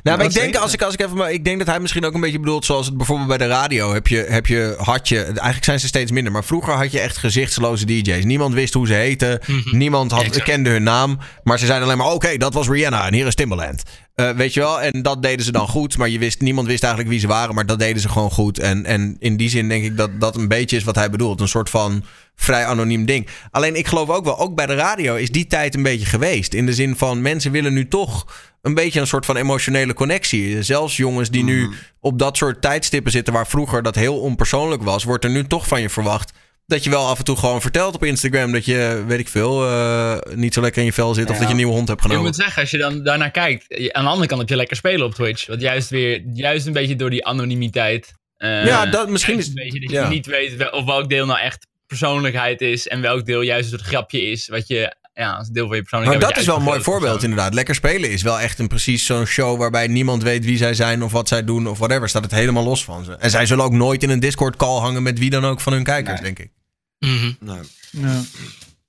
Nou, 0.02 0.16
maar 0.16 0.26
ik 0.26 0.32
denk, 0.32 0.56
als 0.56 0.72
ik, 0.72 0.82
als 0.82 0.94
ik 0.94 1.00
even, 1.00 1.16
maar 1.16 1.32
ik 1.32 1.44
denk 1.44 1.58
dat 1.58 1.66
hij 1.66 1.80
misschien 1.80 2.04
ook 2.04 2.14
een 2.14 2.20
beetje 2.20 2.38
bedoelt 2.40 2.64
zoals 2.64 2.86
het 2.86 2.96
bijvoorbeeld 2.96 3.28
bij 3.28 3.38
de 3.38 3.46
radio 3.46 3.92
heb 3.92 4.06
je, 4.06 4.24
heb 4.28 4.46
je, 4.46 4.74
had 4.78 5.08
je, 5.08 5.22
eigenlijk 5.24 5.64
zijn 5.64 5.80
ze 5.80 5.86
steeds 5.86 6.10
minder, 6.10 6.32
maar 6.32 6.44
vroeger 6.44 6.72
had 6.74 6.92
je 6.92 7.00
echt 7.00 7.16
gezichtsloze 7.16 7.84
DJ's. 7.86 8.24
Niemand 8.24 8.54
wist 8.54 8.74
hoe 8.74 8.86
ze 8.86 8.94
heten, 8.94 9.40
Mhm. 9.46 9.76
niemand 9.76 10.10
had, 10.10 10.22
Exact. 10.22 10.44
kende 10.44 10.70
hun 10.70 10.82
naam, 10.82 11.18
maar 11.42 11.58
ze 11.58 11.66
zeiden 11.66 11.86
alleen 11.86 11.98
maar, 11.98 12.12
oké, 12.12 12.36
dat 12.36 12.54
was 12.54 12.68
Rihanna 12.68 13.06
en 13.06 13.14
hier 13.14 13.26
is 13.26 13.34
Timbaland. 13.34 13.82
Eh, 14.14 14.30
weet 14.30 14.54
je 14.54 14.60
wel, 14.60 14.80
en 14.80 15.02
dat 15.02 15.22
deden 15.22 15.44
ze 15.44 15.52
dan 15.52 15.68
goed, 15.68 15.96
maar 15.96 16.08
je 16.08 16.18
wist, 16.18 16.40
niemand 16.40 16.66
wist 16.66 16.82
eigenlijk 16.82 17.12
wie 17.12 17.20
ze 17.22 17.26
waren, 17.26 17.54
maar 17.54 17.66
dat 17.66 17.78
deden 17.78 18.02
ze 18.02 18.08
gewoon 18.08 18.30
goed. 18.30 18.58
En, 18.58 18.84
en 18.84 19.16
in 19.18 19.36
die 19.36 19.48
zin 19.48 19.68
denk 19.68 19.84
ik 19.84 19.96
dat 19.96 20.10
dat 20.20 20.36
een 20.36 20.48
beetje 20.48 20.76
is 20.76 20.84
wat 20.84 20.94
hij 20.94 21.10
bedoelt, 21.10 21.40
een 21.40 21.48
soort 21.48 21.70
van 21.70 22.04
vrij 22.36 22.64
anoniem 22.66 23.04
ding. 23.06 23.26
Alleen 23.50 23.76
ik 23.76 23.86
geloof 23.86 24.08
ook 24.08 24.24
wel, 24.24 24.38
ook 24.38 24.54
bij 24.54 24.66
de 24.66 24.74
radio 24.74 25.14
is 25.14 25.30
die 25.30 25.46
tijd 25.46 25.74
een 25.74 25.82
beetje 25.82 26.06
geweest. 26.06 26.54
In 26.54 26.66
de 26.66 26.74
zin 26.74 26.96
van, 26.96 27.22
mensen 27.22 27.50
willen 27.52 27.72
nu 27.72 27.88
toch 27.88 28.26
een 28.62 28.74
beetje 28.74 29.00
een 29.00 29.06
soort 29.06 29.26
van 29.26 29.36
emotionele 29.36 29.94
connectie. 29.94 30.62
Zelfs 30.62 30.96
jongens 30.96 31.30
die 31.30 31.44
nu 31.44 31.70
op 32.00 32.18
dat 32.18 32.36
soort 32.36 32.62
tijdstippen 32.62 33.12
zitten 33.12 33.32
waar 33.32 33.46
vroeger 33.46 33.82
dat 33.82 33.94
heel 33.94 34.20
onpersoonlijk 34.20 34.82
was, 34.82 35.04
wordt 35.04 35.24
er 35.24 35.30
nu 35.30 35.46
toch 35.46 35.66
van 35.68 35.80
je 35.80 35.88
verwacht 35.88 36.32
dat 36.66 36.84
je 36.84 36.90
wel 36.90 37.06
af 37.06 37.18
en 37.18 37.24
toe 37.24 37.36
gewoon 37.36 37.60
vertelt 37.60 37.94
op 37.94 38.04
Instagram 38.04 38.52
dat 38.52 38.64
je, 38.64 39.04
weet 39.06 39.18
ik 39.18 39.28
veel, 39.28 39.64
eh, 39.66 40.16
niet 40.34 40.54
zo 40.54 40.60
lekker 40.60 40.80
in 40.80 40.86
je 40.86 40.92
vel 40.92 41.14
zit 41.14 41.30
of 41.30 41.36
dat 41.36 41.44
je 41.44 41.50
een 41.50 41.56
nieuwe 41.56 41.72
hond 41.72 41.88
hebt 41.88 42.00
Je 42.00 42.06
genomen. 42.08 42.26
moet 42.30 42.36
zeggen, 42.40 42.60
als 42.62 42.70
je 42.70 42.78
dan 42.78 43.02
daarnaar 43.04 43.30
kijkt, 43.30 43.92
aan 43.92 44.04
de 44.04 44.10
andere 44.10 44.26
kant 44.28 44.40
heb 44.40 44.48
je 44.48 44.56
lekker 44.56 44.76
spelen 44.76 45.06
op 45.06 45.14
Twitch. 45.14 45.46
Want 45.46 45.60
juist 45.60 45.90
weer, 45.90 46.22
juist 46.34 46.66
een 46.66 46.72
beetje 46.72 46.96
door 46.96 47.10
die 47.10 47.26
anonimiteit. 47.26 48.12
eh, 48.36 48.66
Ja, 48.66 48.86
dat- 48.86 49.08
misschien 49.08 49.38
is- 49.38 49.46
een 49.46 49.54
beetje 49.54 49.80
dat 49.80 49.90
ja. 49.90 50.02
je 50.02 50.08
niet 50.08 50.26
weet 50.26 50.70
of 50.72 50.84
welk 50.84 51.08
deel 51.08 51.26
nou 51.26 51.38
echt 51.40 51.66
persoonlijkheid 51.86 52.60
is 52.60 52.88
en 52.88 53.00
welk 53.00 53.26
deel 53.26 53.40
juist 53.40 53.72
een 53.72 53.78
soort 53.78 53.88
grapje 53.90 54.22
is, 54.22 54.48
wat 54.48 54.68
je, 54.68 54.94
ja, 55.12 55.32
als 55.32 55.48
deel 55.48 55.66
van 55.66 55.76
je 55.76 55.82
Maar 55.82 55.90
persoonlijkheid. 55.90 56.20
dat 56.20 56.30
wat 56.30 56.38
is 56.40 56.46
wel 56.46 56.56
een 56.56 56.62
mooi 56.62 56.80
voorbeeld 56.80 57.22
inderdaad. 57.22 57.54
Lekker 57.54 57.74
spelen 57.74 58.10
is 58.10 58.22
wel 58.22 58.40
echt 58.40 58.58
een 58.58 58.68
precies 58.68 59.06
zo'n 59.06 59.24
show 59.26 59.58
waarbij 59.58 59.86
niemand 59.86 60.22
weet 60.22 60.44
wie 60.44 60.56
zij 60.56 60.74
zijn 60.74 61.02
of 61.02 61.12
wat 61.12 61.28
zij 61.28 61.44
doen 61.44 61.66
of 61.68 61.78
whatever. 61.78 62.08
Staat 62.08 62.22
het 62.22 62.32
helemaal 62.32 62.64
los 62.64 62.84
van 62.84 63.04
ze. 63.04 63.12
En 63.12 63.30
zij 63.30 63.46
zullen 63.46 63.64
ook 63.64 63.72
nooit 63.72 64.02
in 64.02 64.10
een 64.10 64.20
Discord 64.20 64.56
call 64.56 64.80
hangen 64.80 65.02
met 65.02 65.18
wie 65.18 65.30
dan 65.30 65.44
ook 65.44 65.60
van 65.60 65.72
hun 65.72 65.84
kijkers, 65.84 66.20
Nee. 66.20 66.34
denk 66.34 66.38
ik. 66.38 66.52
Mhm. 66.98 67.32
Nou, 67.40 67.58
Ja. 67.90 68.20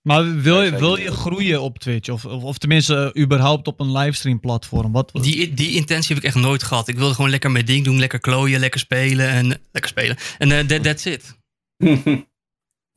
Maar 0.01 0.41
wil 0.41 0.61
je, 0.63 0.71
Nee, 0.71 0.79
wil 0.79 0.95
je 0.97 1.11
groeien 1.11 1.61
op 1.61 1.79
Twitch? 1.79 2.09
Of, 2.09 2.25
of, 2.25 2.43
of 2.43 2.57
tenminste, 2.57 3.11
uh, 3.15 3.23
überhaupt 3.23 3.67
op 3.67 3.79
een 3.79 3.91
livestream 3.91 4.39
platform? 4.39 4.91
Wat, 4.91 5.09
Die, 5.13 5.53
die 5.53 5.71
intentie 5.71 6.15
heb 6.15 6.23
ik 6.23 6.29
echt 6.29 6.43
nooit 6.43 6.63
gehad. 6.63 6.87
Ik 6.87 6.97
wilde 6.97 7.13
gewoon 7.13 7.29
lekker 7.29 7.51
mijn 7.51 7.65
ding 7.65 7.85
doen, 7.85 7.99
lekker 7.99 8.19
klooien, 8.19 8.59
lekker 8.59 8.79
spelen 8.79 9.29
en 9.29 9.47
lekker 9.71 9.89
spelen. 9.91 10.17
En 10.37 10.51
eh, 10.51 10.65
that, 10.65 10.83
that's 10.83 11.05
it. 11.05 11.37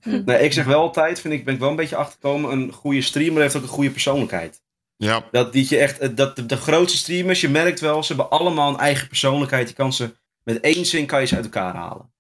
nee, 0.05 0.39
ik 0.39 0.53
zeg 0.53 0.65
wel 0.65 0.81
altijd, 0.81 1.21
vind 1.21 1.35
ik, 1.35 1.45
ben 1.45 1.55
ik 1.55 1.61
wel 1.61 1.71
een 1.71 1.77
beetje 1.77 1.97
achtergekomen, 1.97 2.53
een 2.53 2.73
goede 2.73 3.01
streamer 3.01 3.43
heeft 3.43 3.57
ook 3.57 3.63
een 3.63 3.69
goede 3.69 3.91
persoonlijkheid. 3.91 4.63
ja. 4.97 5.29
Dat, 5.31 5.53
die 5.53 5.67
je 5.69 5.79
echt, 5.79 5.99
eh, 5.99 6.09
dat 6.15 6.37
de, 6.37 6.47
de 6.47 6.57
grootste 6.57 6.99
streamers, 6.99 7.41
je 7.41 7.49
merkt 7.49 7.81
wel, 7.81 8.03
ze 8.03 8.13
hebben 8.15 8.31
allemaal 8.39 8.73
een 8.73 8.79
eigen 8.79 9.09
persoonlijkheid. 9.09 9.69
Je 9.69 9.75
kan 9.75 9.93
ze, 9.93 10.17
met 10.43 10.61
één 10.61 10.87
zin 10.87 11.07
kan 11.07 11.21
je 11.21 11.27
ze 11.27 11.35
uit 11.35 11.45
elkaar 11.45 11.75
halen. 11.75 12.13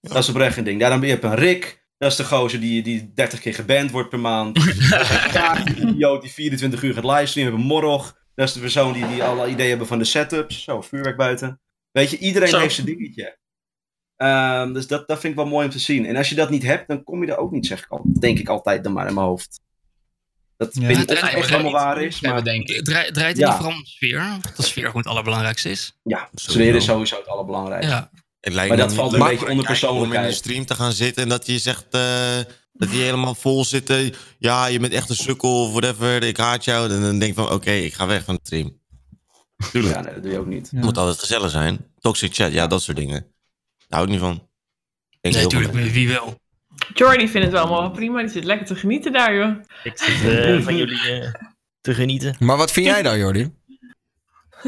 Dat 0.00 0.16
is 0.16 0.28
oprecht 0.28 0.56
een 0.56 0.64
ding. 0.64 0.80
Ja, 0.80 0.88
dan 0.88 1.02
heb 1.02 1.22
je 1.22 1.26
een 1.26 1.34
Rick, 1.34 1.86
dat 1.98 2.10
is 2.10 2.16
de 2.16 2.24
gozer 2.24 2.60
die, 2.60 2.82
die 2.82 3.12
30 3.14 3.40
keer 3.40 3.54
geband 3.54 3.90
wordt 3.90 4.08
per 4.08 4.20
maand. 4.20 4.54
Dat 4.90 5.00
is 5.00 5.10
een 5.10 5.30
Kaak, 5.30 5.66
die 5.66 5.86
idioot 5.86 6.22
die 6.22 6.30
24 6.30 6.82
uur 6.82 6.94
gaat 6.94 7.04
livestreamen. 7.04 7.52
We 7.52 7.58
hebben 7.58 7.76
Morog, 7.76 8.16
dat 8.34 8.48
is 8.48 8.54
de 8.54 8.60
persoon 8.60 8.92
die, 8.92 9.08
die 9.08 9.22
alle 9.22 9.48
ideeën 9.48 9.68
hebben 9.68 9.86
van 9.86 9.98
de 9.98 10.04
setups. 10.04 10.64
Zo, 10.64 10.80
vuurwerk 10.80 11.16
buiten. 11.16 11.60
Weet 11.90 12.10
je, 12.10 12.18
iedereen 12.18 12.48
Zo. 12.48 12.58
heeft 12.58 12.74
zijn 12.74 12.86
dingetje. 12.86 13.38
Ehm, 14.22 14.72
dus 14.72 14.86
dat, 14.86 15.08
dat 15.08 15.20
vind 15.20 15.32
ik 15.32 15.38
wel 15.38 15.48
mooi 15.48 15.64
om 15.66 15.72
te 15.72 15.78
zien. 15.78 16.06
En 16.06 16.16
als 16.16 16.28
je 16.28 16.34
dat 16.34 16.50
niet 16.50 16.62
hebt, 16.62 16.88
dan 16.88 17.04
kom 17.04 17.24
je 17.24 17.30
er 17.30 17.36
ook 17.38 17.50
niet, 17.50 17.66
zeg 17.66 17.78
ik 17.84 17.90
al. 17.90 18.00
Denk 18.20 18.38
ik 18.38 18.48
altijd 18.48 18.84
dan 18.84 18.92
maar 18.92 19.08
in 19.08 19.14
mijn 19.14 19.26
hoofd. 19.26 19.60
Dat 20.56 20.74
Ja. 20.74 20.80
weet 20.86 20.90
ik 20.90 21.02
of 21.02 21.08
Het 21.08 21.18
draait 21.18 21.34
echt 21.36 21.48
helemaal 21.50 21.72
waar 21.72 22.02
is. 22.02 22.20
Maar 22.20 22.44
denk 22.44 22.68
ik. 22.68 22.84
Draait, 22.84 23.14
draait 23.14 23.36
Ja. 23.36 23.46
niet 23.48 23.56
vooral 23.56 23.74
om 23.76 23.84
sfeer. 23.84 24.36
Dat 24.42 24.56
de 24.56 24.62
sfeer 24.62 24.84
gewoon 24.86 25.00
het 25.02 25.10
allerbelangrijkste 25.10 25.70
is. 25.70 25.96
ja, 26.02 26.18
Sowieso. 26.34 26.50
sfeer 26.52 26.74
is 26.74 26.84
sowieso 26.84 27.16
het 27.16 27.26
allerbelangrijkste. 27.28 27.90
Ja. 27.92 28.10
Het 28.40 28.52
lijkt 28.52 28.68
Maar 28.68 28.78
dat 28.78 28.94
valt 28.94 29.12
een 29.12 29.18
beetje 29.18 29.28
onder 29.28 29.38
kijker 29.38 29.52
Om 29.54 29.58
in 29.58 29.64
persoonlijkheid. 29.64 30.26
een 30.28 30.34
stream 30.34 30.64
te 30.66 30.74
gaan 30.74 30.92
zitten 30.92 31.22
en 31.22 31.28
dat 31.28 31.46
je 31.46 31.58
zegt 31.58 31.84
eh, 31.90 32.00
dat 32.72 32.90
die 32.90 33.02
helemaal 33.02 33.34
vol 33.34 33.64
zitten. 33.64 34.12
Ja, 34.38 34.66
je 34.66 34.78
bent 34.80 34.92
echt 34.92 35.08
een 35.10 35.16
sukkel 35.16 35.62
of 35.64 35.70
whatever. 35.70 36.22
Ik 36.22 36.36
haat 36.36 36.64
jou. 36.64 36.90
En 36.92 37.00
dan 37.00 37.18
denk 37.18 37.30
ik 37.30 37.34
van, 37.38 37.50
oké, 37.50 37.70
ik 37.70 37.94
ga 37.94 38.06
weg 38.06 38.24
van 38.24 38.34
de 38.34 38.40
stream. 38.44 38.80
Tuurlijk. 39.72 39.94
Ja, 39.94 40.00
nee, 40.00 40.14
dat 40.14 40.22
doe 40.22 40.32
je 40.32 40.38
ook 40.38 40.46
niet. 40.46 40.68
Ja. 40.70 40.76
Het 40.76 40.84
moet 40.84 40.98
altijd 40.98 41.18
gezellig 41.18 41.50
zijn. 41.50 41.78
Toxic 42.00 42.34
chat, 42.34 42.52
ja, 42.52 42.66
dat 42.66 42.82
soort 42.82 42.96
dingen. 42.96 43.26
Daar 43.92 44.00
hou 44.00 44.04
ik 44.04 44.10
niet 44.10 44.20
van. 44.20 44.48
Denk 45.20 45.34
Nee, 45.34 45.42
natuurlijk, 45.44 45.72
wie 45.92 46.08
wel. 46.08 46.40
Jordy 46.94 47.26
vindt 47.26 47.46
het 47.46 47.50
wel 47.50 47.62
allemaal 47.66 47.90
prima. 47.90 48.20
Die 48.20 48.28
zit 48.30 48.44
lekker 48.44 48.66
te 48.66 48.74
genieten 48.74 49.12
daar, 49.12 49.34
joh. 49.34 49.56
Ik 49.84 49.98
zit 49.98 50.32
eh, 50.32 50.60
van 50.64 50.76
jullie 50.76 51.10
eh, 51.20 51.32
te 51.80 51.94
genieten. 51.94 52.36
Maar 52.38 52.56
wat 52.56 52.72
vind 52.72 52.86
jij 52.86 53.02
dan, 53.02 53.18
Jordi? 53.18 53.50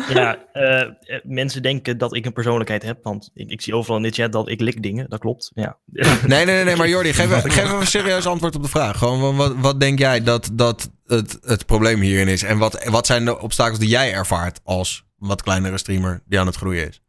Ja, 0.09 0.45
eh, 0.53 0.89
mensen 1.23 1.63
denken 1.63 1.99
dat 1.99 2.15
ik 2.15 2.27
een 2.27 2.33
persoonlijkheid 2.33 2.83
heb, 2.83 2.99
want 3.05 3.31
ik, 3.35 3.51
ik 3.51 3.61
zie 3.61 3.75
overal 3.75 3.97
in 3.97 4.03
de 4.03 4.11
chat 4.11 4.33
dat 4.33 4.49
ik 4.49 4.61
lik 4.61 4.83
dingen. 4.83 5.09
Dat 5.11 5.21
klopt, 5.21 5.51
ja. 5.55 5.79
Nee, 5.93 6.17
nee, 6.27 6.45
nee, 6.45 6.65
nee 6.65 6.77
maar 6.77 6.89
Jordi, 6.89 7.13
geef, 7.13 7.31
geef 7.43 7.57
even 7.65 7.81
een 7.81 7.87
serieus 7.87 8.27
antwoord 8.27 8.55
op 8.57 8.63
de 8.63 8.69
vraag. 8.69 8.99
Gewoon, 8.99 9.21
wat- 9.21 9.35
wat, 9.35 9.55
wat 9.61 9.81
denk 9.81 9.99
jij 9.99 10.23
dat, 10.23 10.51
dat 10.53 10.91
het, 11.07 11.39
het 11.43 11.67
probleem 11.67 12.01
hierin 12.01 12.29
is? 12.29 12.43
En 12.43 12.59
wat, 12.59 12.85
wat 12.85 13.07
zijn 13.07 13.25
de 13.25 13.41
obstakels 13.41 13.79
die 13.79 13.89
jij 13.89 14.13
ervaart 14.13 14.61
als 14.65 15.05
wat 15.17 15.43
kleinere 15.43 15.79
streamer 15.79 16.23
die 16.27 16.39
aan 16.41 16.47
het 16.47 16.57
groeien 16.57 16.89
is? 16.89 17.03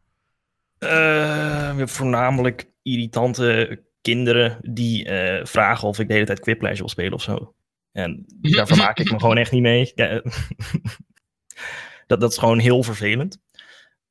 Eh, 0.78 1.82
voornamelijk 1.86 2.66
irritante 2.82 3.84
kinderen 4.02 4.58
die 4.62 5.06
eh, 5.06 5.46
vragen 5.46 5.88
of 5.88 6.00
ik 6.00 6.08
de 6.08 6.14
hele 6.14 6.26
tijd 6.26 6.40
Quiplash 6.40 6.78
wil 6.80 6.90
spelen 6.90 7.14
of 7.14 7.22
zo. 7.22 7.56
En 7.92 8.26
daar 8.28 8.68
vermaak 8.68 9.00
ik 9.00 9.12
me 9.12 9.20
gewoon 9.20 9.38
echt 9.38 9.52
niet 9.52 9.62
mee. 9.62 9.92
Ja, 9.96 10.08
eh, 10.08 10.20
dat, 12.08 12.22
dat 12.22 12.32
is 12.32 12.38
gewoon 12.38 12.60
heel 12.60 12.84
vervelend. 12.84 13.38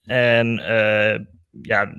En 0.03 0.59
eh, 0.59 1.21
ja, 1.63 1.95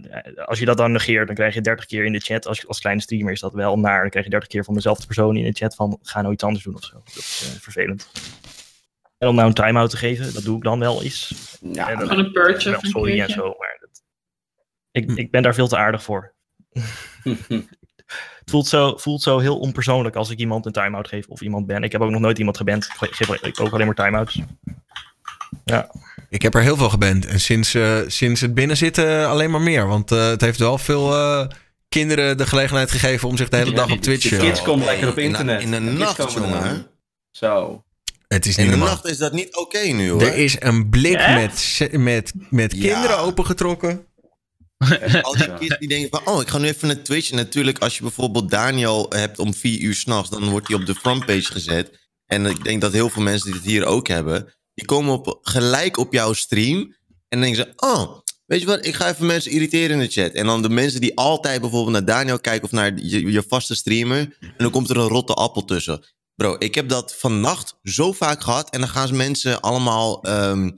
als 0.46 0.60
je 0.60 0.66
dat 0.66 0.78
dan 0.78 0.92
negeert, 0.92 1.28
dan 1.28 1.36
krijg 1.36 1.54
je 1.54 1.62
30 1.62 1.86
keer 1.86 2.06
in 2.06 2.12
de 2.12 2.20
chat. 2.20 2.48
Als, 2.48 2.68
als 2.68 2.80
kleine 2.80 3.02
streamer 3.02 3.32
is 3.32 3.40
dat 3.40 3.54
wel 3.54 3.80
naar. 3.80 4.02
Dan 4.02 4.10
krijg 4.10 4.26
je 4.26 4.32
30 4.32 4.50
keer 4.50 4.64
van 4.64 4.74
dezelfde 4.74 5.06
persoon 5.06 5.38
in 5.38 5.44
de 5.44 5.52
chat 5.58 5.76
van 5.76 6.00
ga 6.02 6.22
nou 6.22 6.34
iets 6.34 6.44
anders 6.44 6.64
doen 6.64 6.76
of 6.76 6.84
zo. 6.84 6.94
Dat 7.06 7.16
is 7.16 7.58
vervelend. 7.62 8.12
En 9.18 9.28
om 9.28 9.36
nou 9.36 9.48
een 9.48 9.54
time-out 9.54 9.90
te 9.90 9.98
geven, 9.98 10.34
dat 10.34 10.44
doe 10.44 10.58
ik 10.58 10.64
dan 10.64 10.80
wel 10.80 11.04
eens. 11.04 11.34
Ja, 11.62 11.90
En 11.90 12.00
dan- 12.00 12.18
een 12.18 12.32
een 12.66 12.80
sorry 12.82 13.20
en 13.20 13.30
zo, 13.30 13.56
maar 13.58 13.85
ik, 14.96 15.12
ik 15.16 15.32
ben 15.32 15.42
daar 15.44 15.54
veel 15.54 15.68
te 15.68 15.78
aardig 15.78 16.04
voor. 16.04 16.34
Het 17.24 17.70
voelt 18.52 18.68
zo, 18.68 18.98
voelt 18.98 19.22
zo 19.22 19.40
heel 19.40 19.60
onpersoonlijk 19.60 20.16
als 20.16 20.30
ik 20.30 20.40
iemand 20.40 20.66
een 20.66 20.72
time-out 20.72 21.08
geef 21.08 21.28
of 21.28 21.42
iemand 21.42 21.66
ben. 21.68 21.84
Ik 21.84 21.92
heb 21.92 22.02
ook 22.02 22.10
nog 22.10 22.22
nooit 22.22 22.38
iemand 22.38 22.58
geband. 22.58 22.86
Ik 23.00 23.14
geef 23.16 23.30
ik 23.42 23.60
ook 23.62 23.74
alleen 23.74 23.86
maar 23.86 23.96
time-outs. 23.96 24.40
Ja. 25.66 25.92
Ik 26.30 26.42
heb 26.42 26.56
er 26.56 26.62
heel 26.62 26.78
veel 26.78 26.90
geband. 26.90 27.26
En 27.26 27.40
sinds, 27.40 27.74
eh, 27.74 27.98
sinds 28.08 28.42
het 28.42 28.54
binnenzitten 28.54 29.28
alleen 29.30 29.52
maar 29.52 29.62
meer. 29.62 29.88
Want 29.88 30.12
eh, 30.12 30.28
het 30.28 30.42
heeft 30.42 30.60
wel 30.60 30.78
veel 30.78 31.14
eh, 31.14 31.48
kinderen 31.90 32.38
de 32.38 32.46
gelegenheid 32.48 32.92
gegeven 32.92 33.28
om 33.30 33.38
zich 33.38 33.50
de 33.50 33.58
hele 33.58 33.74
dag 33.74 33.92
op 33.92 34.02
Twitch... 34.02 34.32
eh, 34.32 34.40
kids 34.40 34.62
komen 34.62 34.86
lekker 34.86 35.08
op 35.10 35.18
In 35.18 35.22
de- 35.32 35.38
internet. 35.38 35.62
in 35.62 35.72
de 35.72 35.80
nacht, 35.80 36.16
komen 36.34 36.50
jongen. 36.50 36.88
Zo. 37.32 37.84
Het 38.28 38.46
is 38.46 38.56
niet 38.56 38.66
In 38.66 38.72
de 38.72 38.78
normaal. 38.78 38.96
nacht 38.96 39.08
is 39.08 39.18
dat 39.18 39.34
niet 39.34 39.56
oké 39.56 39.80
nu 39.80 40.10
hoor. 40.10 40.22
Er 40.22 40.36
is 40.36 40.56
een 40.60 40.90
blik 40.90 41.20
Ja? 41.20 41.34
met, 41.34 41.88
met, 41.92 42.34
met 42.50 42.74
Ja. 42.76 42.94
kinderen 42.94 43.18
opengetrokken. 43.20 44.06
Al 45.22 45.38
die 45.38 45.54
kids 45.54 45.78
die 45.80 45.88
denken 45.88 46.10
van, 46.10 46.34
oh, 46.34 46.42
ik 46.42 46.48
ga 46.48 46.58
nu 46.58 46.68
even 46.68 46.88
naar 46.88 47.02
Twitch. 47.02 47.30
En 47.30 47.36
natuurlijk, 47.36 47.80
als 47.80 47.96
je 47.96 48.02
bijvoorbeeld 48.02 48.50
Daniel 48.50 49.06
hebt 49.10 49.40
om 49.40 49.54
vier 49.54 49.80
uur 49.80 49.96
s'nachts, 49.96 50.30
dan 50.30 50.50
wordt 50.50 50.68
hij 50.68 50.78
op 50.78 50.86
de 50.86 50.96
frontpage 50.96 51.52
gezet. 51.52 52.00
En 52.26 52.46
ik 52.46 52.64
denk 52.64 52.82
dat 52.82 52.94
heel 52.94 53.10
veel 53.10 53.24
mensen 53.24 53.46
die 53.46 53.60
het 53.60 53.70
hier 53.70 53.86
ook 53.86 54.08
hebben, 54.08 54.54
die 54.74 54.86
komen 54.86 55.14
op, 55.14 55.40
gelijk 55.42 55.98
op 55.98 56.14
jouw 56.14 56.34
stream. 56.34 56.78
En 57.28 57.40
dan 57.40 57.42
denken 57.42 57.66
ze, 57.66 57.88
oh, 57.88 58.20
weet 58.46 58.60
je 58.60 58.66
wat, 58.66 58.86
ik 58.86 58.94
ga 58.94 59.10
even 59.10 59.26
mensen 59.26 59.52
irriteren 59.52 60.00
in 60.00 60.00
de 60.00 60.12
chat. 60.12 60.32
En 60.32 60.46
dan 60.46 60.62
de 60.62 60.70
mensen 60.70 61.02
die 61.02 61.18
altijd 61.18 61.62
bijvoorbeeld 61.62 61.94
naar 61.94 62.06
Daniel 62.06 62.40
kijken 62.40 62.64
of 62.64 62.72
naar 62.72 62.98
je, 63.00 63.32
je 63.32 63.44
vaste 63.48 63.76
streamer. 63.76 64.38
En 64.40 64.54
dan 64.58 64.72
komt 64.72 64.90
er 64.90 64.98
een 64.98 65.08
rotte 65.08 65.34
appel 65.34 65.66
tussen. 65.66 66.06
Bro, 66.36 66.56
ik 66.60 66.76
heb 66.76 66.90
dat 66.90 67.16
vannacht 67.16 67.78
zo 67.84 68.12
vaak 68.12 68.44
gehad. 68.44 68.70
En 68.70 68.80
dan 68.80 68.90
gaan 68.90 69.08
ze 69.08 69.14
mensen 69.14 69.62
allemaal 69.62 70.24
ehm, 70.24 70.68
eh, 70.68 70.74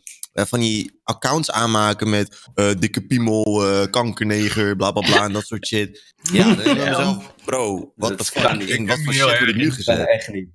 van 0.45 0.59
die 0.59 0.99
accounts 1.03 1.51
aanmaken 1.51 2.09
met 2.09 2.39
eh, 2.53 2.71
dikke 2.79 3.05
piemel, 3.05 3.65
eh, 3.67 3.89
kankerneger, 3.91 4.75
bla 4.75 4.91
bla 4.91 5.01
bla 5.01 5.23
en 5.23 5.33
dat 5.33 5.45
soort 5.45 5.67
shit. 5.67 6.13
Ja, 6.31 6.55
dan 6.55 6.75
mezelf, 6.75 7.35
bro, 7.45 7.93
wat 7.95 8.09
de 8.09 8.15
Dat 8.15 8.27
fuck, 8.29 8.61
in 8.63 8.87
wat 8.87 8.99
voor 9.03 9.13
shit 9.13 9.23
word 9.23 9.49
ik 9.49 9.55
nu 9.55 9.71
gezet? 9.71 10.07
echt 10.07 10.27
niet. 10.31 10.49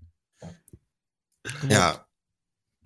Ja, 1.68 2.06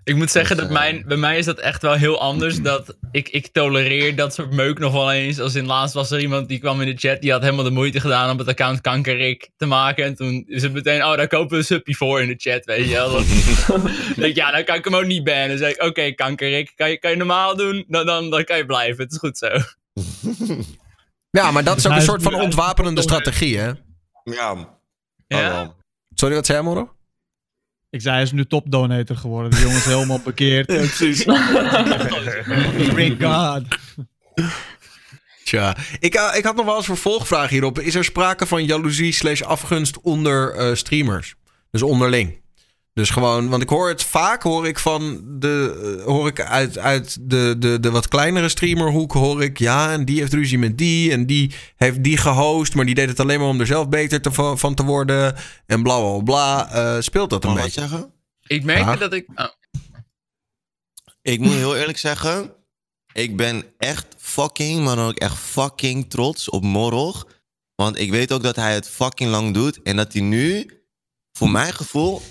Ik 0.07 0.17
moet 0.17 0.31
zeggen 0.31 0.57
Dus, 0.57 0.67
dat 0.67 0.77
eh, 0.77 0.81
mijn, 0.81 1.05
bij 1.07 1.17
mij 1.17 1.39
is 1.39 1.45
dat 1.45 1.59
echt 1.59 1.83
wel 1.83 1.93
heel 1.93 2.21
anders. 2.21 2.61
Dat 2.63 2.97
ik, 3.11 3.29
ik 3.29 3.47
tolereer 3.47 4.17
dat 4.17 4.35
soort 4.35 4.51
meuk 4.51 4.79
nog 4.79 4.93
wel 4.93 5.13
eens. 5.13 5.41
Als 5.41 5.55
in 5.55 5.67
laatst 5.67 5.95
was 5.95 6.11
er 6.11 6.21
iemand 6.21 6.49
die 6.49 6.59
kwam 6.59 6.81
in 6.81 6.87
de 6.87 7.09
chat. 7.09 7.21
Die 7.21 7.33
had 7.33 7.43
helemaal 7.43 7.65
de 7.65 7.71
moeite 7.71 8.01
gedaan 8.01 8.31
om 8.31 8.39
het 8.39 8.49
account 8.49 8.81
Kankerik 8.81 9.51
te 9.57 9.67
maken. 9.67 10.05
En 10.05 10.15
toen 10.15 10.45
is 10.47 10.63
het 10.63 10.73
meteen, 10.73 11.05
oh 11.05 11.17
daar 11.17 11.29
kopen 11.29 11.51
we 11.51 11.57
een 11.57 11.65
suppie 11.65 11.97
voor 11.97 12.21
in 12.21 12.29
de 12.29 12.35
chat. 12.37 12.65
Weet 12.65 12.89
je 12.89 12.95
wel. 12.95 13.11
Dat, 13.11 13.27
denk 14.17 14.31
ik, 14.31 14.35
ja, 14.35 14.51
dan 14.51 14.65
kan 14.65 14.77
ik 14.77 14.85
hem 14.85 14.95
ook 14.95 15.05
niet 15.05 15.25
bannen. 15.25 15.49
Dan 15.49 15.59
zeg 15.59 15.71
ik, 15.71 15.83
oké 15.83 16.13
Kankerik, 16.13 16.73
kan 16.77 16.91
je, 16.91 16.99
kan 16.99 17.11
je 17.11 17.17
normaal 17.17 17.57
doen? 17.57 17.85
Dan, 17.89 18.07
dan, 18.07 18.31
dan 18.31 18.45
kan 18.45 18.57
je 18.57 18.67
blijven. 18.67 19.05
Het 19.05 19.13
is 19.13 19.19
goed 19.19 19.39
zo. 19.39 19.49
Ja, 21.31 21.51
maar 21.51 21.65
dat 21.65 21.77
is 21.77 21.87
ook 21.87 21.93
een 21.93 22.03
soort 22.03 22.23
van 22.23 22.35
ontwapenende 22.35 23.03
strategie, 23.03 23.59
hè? 23.59 23.71
ja. 24.25 24.79
Ja? 25.27 25.75
Sorry, 26.15 26.35
wat 26.35 26.47
zei 26.47 26.59
jij, 26.59 26.67
Moro? 26.67 26.96
Ik 27.91 28.01
zei, 28.01 28.15
hij 28.15 28.23
is 28.23 28.33
nu 28.33 28.45
top 28.45 28.71
donator 28.71 29.17
geworden. 29.17 29.51
De 29.51 29.61
jongen 29.61 29.77
is 29.77 29.85
helemaal 29.85 30.21
bekeerd. 30.25 30.67
precies. 30.77 31.25
Thank 32.95 33.23
God. 33.23 33.63
Tja, 35.45 35.77
ik, 35.99 36.15
eh, 36.15 36.37
ik 36.37 36.45
had 36.45 36.57
nog 36.57 36.65
wel 36.65 36.77
eens 36.77 36.89
een 36.89 36.97
vervolgvraag 36.97 37.51
hierop. 37.51 37.79
Is 37.79 37.95
er 37.95 38.05
sprake 38.05 38.47
van 38.47 38.65
jaloezie 38.65 39.13
slash 39.13 39.43
afgunst 39.43 40.01
onder 40.01 40.55
eh, 40.55 40.75
streamers? 40.75 41.35
Dus 41.71 41.83
onderling. 41.83 42.41
Dus 42.97 43.11
gewoon, 43.11 43.49
want 43.49 43.63
ik 43.63 43.69
hoor 43.69 43.89
het 43.89 44.03
vaak, 44.03 44.43
hoor 44.43 44.67
ik 44.67 44.79
van 44.79 45.23
de, 45.39 45.79
eh, 45.99 46.05
hoor 46.05 46.29
ik 46.29 46.41
uit, 46.41 46.79
uit 46.79 47.17
de, 47.21 47.55
de, 47.59 47.81
de 47.81 47.91
wat 47.91 48.09
kleinere 48.09 48.49
streamerhoek, 48.49 49.13
hoor 49.13 49.43
ik, 49.43 49.59
ja, 49.59 49.93
en 49.93 50.05
die 50.05 50.19
heeft 50.21 50.33
ruzie 50.33 50.59
met 50.59 50.79
die, 50.79 51.13
en 51.13 51.27
die 51.27 51.55
heeft 51.77 52.03
die 52.05 52.17
gehost, 52.17 52.75
maar 52.75 52.85
die 52.85 52.95
deed 52.95 53.09
het 53.09 53.21
alleen 53.21 53.39
maar 53.39 53.49
om 53.49 53.61
er 53.61 53.67
zelf 53.67 53.89
beter 53.89 54.21
te, 54.21 54.33
van 54.57 54.75
te 54.75 54.85
worden, 54.85 55.35
en 55.67 55.83
bla 55.83 55.99
bla 56.01 56.19
bla. 56.23 56.73
Eh, 56.73 57.01
speelt 57.01 57.31
dat 57.31 57.45
een 57.45 57.51
Mag 57.51 57.59
ik 57.59 57.65
wat 57.65 57.75
beetje? 57.75 57.89
zeggen? 57.89 58.13
Ik 58.47 58.65
merkte 58.65 58.91
Ja. 58.91 58.97
dat 58.97 59.13
ik... 59.13 59.27
oh, 59.35 59.47
Ik 61.23 61.41
moet 61.41 61.53
heel 61.55 61.77
eerlijk 61.77 61.99
zeggen, 61.99 62.53
ik 63.13 63.37
ben 63.37 63.65
echt 63.79 64.07
fucking, 64.19 64.85
maar 64.85 64.97
dan 64.97 65.09
ook 65.09 65.19
echt 65.19 65.39
fucking 65.39 66.11
trots 66.11 66.49
op 66.49 66.63
Morog. 66.63 67.27
Want 67.75 67.99
ik 67.99 68.11
weet 68.11 68.33
ook 68.33 68.43
dat 68.43 68.57
hij 68.57 68.75
het 68.75 68.89
fucking 68.89 69.31
lang 69.31 69.55
doet. 69.55 69.83
En 69.83 69.97
dat 69.97 70.13
hij 70.13 70.23
nu, 70.23 70.71
voor 71.33 71.51
mijn 71.51 71.73
gevoel, 71.73 72.23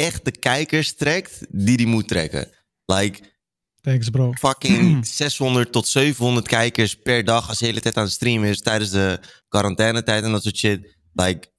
echt 0.00 0.24
de 0.24 0.30
kijkers 0.30 0.94
trekt 0.94 1.38
die 1.48 1.74
hij 1.76 1.84
moet 1.84 2.08
trekken. 2.08 2.48
Like, 2.84 3.18
Thanks 3.80 4.10
bro. 4.10 4.32
fucking 4.32 5.06
600 5.06 5.72
tot 5.72 5.86
700 5.88 6.48
kijkers 6.48 6.94
per 6.94 7.24
dag 7.24 7.48
als 7.48 7.58
hij 7.60 7.68
de 7.68 7.74
hele 7.74 7.80
tijd 7.80 7.96
aan 7.96 8.04
het 8.04 8.12
streamen 8.12 8.48
is 8.48 8.60
tijdens 8.60 8.90
de 8.90 9.20
quarantainetijd 9.48 10.24
en 10.24 10.32
dat 10.32 10.42
soort 10.42 10.56
shit. 10.56 10.96
Like, 11.12 11.52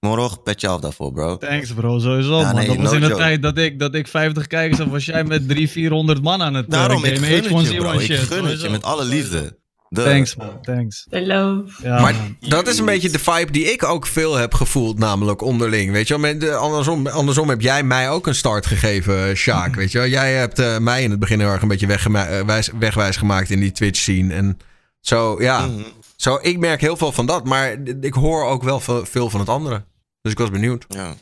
Morog, 0.00 0.42
pet 0.42 0.60
je 0.60 0.68
af 0.68 0.80
daarvoor, 0.80 1.12
bro. 1.12 1.36
Thanks 1.36 1.72
bro, 1.72 1.98
sowieso 1.98 2.38
Ja, 2.40 2.44
man. 2.44 2.54
nee, 2.54 2.66
dat 2.66 2.76
was 2.76 2.90
no 2.90 2.94
in 2.94 3.00
de 3.00 3.06
joke. 3.06 3.18
tijd 3.20 3.42
dat 3.42 3.58
ik, 3.58 3.78
dat 3.78 3.94
ik 3.94 4.08
50 4.08 4.46
kijkers 4.46 4.78
had, 4.78 4.88
was 4.88 5.04
jij 5.04 5.24
met 5.24 5.48
300, 5.48 5.70
400 5.70 6.22
man 6.22 6.42
aan 6.42 6.54
het 6.54 6.64
eh, 6.64 6.70
Daarom, 6.70 7.04
ik 7.04 7.18
gun 7.18 7.34
het 7.34 7.44
je, 7.44 7.72
H1Z1 7.72 7.76
bro. 7.76 7.98
Ik 7.98 8.12
gun 8.12 8.44
het 8.44 8.60
je 8.60 8.68
met 8.68 8.82
alle 8.82 9.04
liefde. 9.04 9.58
De- 9.94 10.02
Thanks 10.02 10.36
man, 10.36 10.62
thanks. 10.62 11.06
I 11.12 11.26
love. 11.26 11.64
Ja, 11.82 12.00
maar 12.00 12.14
man. 12.14 12.36
dat 12.40 12.66
is 12.68 12.78
een 12.78 12.84
beetje 12.84 13.10
de 13.10 13.18
vibe 13.18 13.50
die 13.52 13.72
ik 13.72 13.84
ook 13.84 14.06
veel 14.06 14.34
heb 14.34 14.54
gevoeld, 14.54 14.98
namelijk 14.98 15.40
onderling. 15.42 15.92
Weet 15.92 16.08
je 16.08 16.18
wel, 16.38 16.52
andersom, 16.54 17.06
andersom 17.06 17.48
heb 17.48 17.60
jij 17.60 17.82
mij 17.82 18.10
ook 18.10 18.26
een 18.26 18.34
start 18.34 18.66
gegeven, 18.66 19.28
eh, 19.28 19.34
Sjaak. 19.34 19.74
Weet 19.74 19.92
je 19.92 19.98
wel, 19.98 20.06
jij 20.06 20.32
hebt 20.34 20.58
eh, 20.58 20.78
mij 20.78 21.02
in 21.02 21.10
het 21.10 21.18
begin 21.20 21.40
heel 21.40 21.48
erg 21.48 21.62
een 21.62 21.68
beetje 21.68 21.86
eh, 21.86 22.40
wijs- 22.46 22.70
wegwijs 22.78 23.16
gemaakt 23.16 23.50
in 23.50 23.60
die 23.60 23.72
Twitch 23.72 23.98
scene. 24.00 24.34
En 24.34 24.58
zo, 25.00 25.42
ja. 25.42 25.66
Mhm. 25.66 25.82
Zo, 26.16 26.38
ik 26.42 26.58
merk 26.58 26.80
heel 26.80 26.96
veel 26.96 27.12
van 27.12 27.26
dat, 27.26 27.44
maar 27.44 27.76
ik 28.00 28.14
hoor 28.14 28.44
ook 28.44 28.62
wel 28.62 28.80
veel, 28.80 29.04
veel 29.06 29.30
van 29.30 29.40
het 29.40 29.48
andere. 29.48 29.84
Dus 30.22 30.32
ik 30.32 30.38
was 30.38 30.50
benieuwd. 30.50 30.84
Ja. 30.88 31.14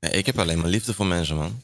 Nee, 0.00 0.12
ik 0.12 0.26
heb 0.26 0.38
alleen 0.38 0.58
maar 0.58 0.68
liefde 0.68 0.94
voor 0.94 1.06
mensen, 1.06 1.36
man. 1.36 1.60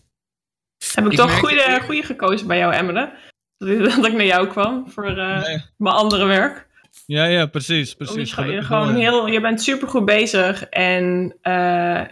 Heb 0.94 1.04
ik, 1.04 1.10
Ik 1.12 1.18
toch 1.18 1.26
merk- 1.26 1.38
goede, 1.38 1.80
goede 1.84 2.02
gekozen 2.02 2.46
bij 2.46 2.58
jou, 2.58 2.72
Emmeren? 2.74 3.12
Dat 3.96 4.06
ik, 4.06 4.12
naar 4.12 4.24
jou 4.24 4.46
kwam 4.46 4.84
voor 4.90 5.18
eh, 5.18 5.42
Nee. 5.42 5.62
mijn 5.76 5.94
andere 5.94 6.24
werk. 6.24 6.66
Ja, 7.06 7.24
ja, 7.24 7.46
precies, 7.46 7.94
precies. 7.94 8.28
je 8.28 8.34
Gelukkig 8.34 8.66
gewoon 8.66 8.94
heel, 8.94 9.26
je 9.26 9.40
bent 9.40 9.62
super 9.62 9.88
goed 9.88 10.04
bezig. 10.04 10.64
En 10.64 11.34
eh, 11.42 11.52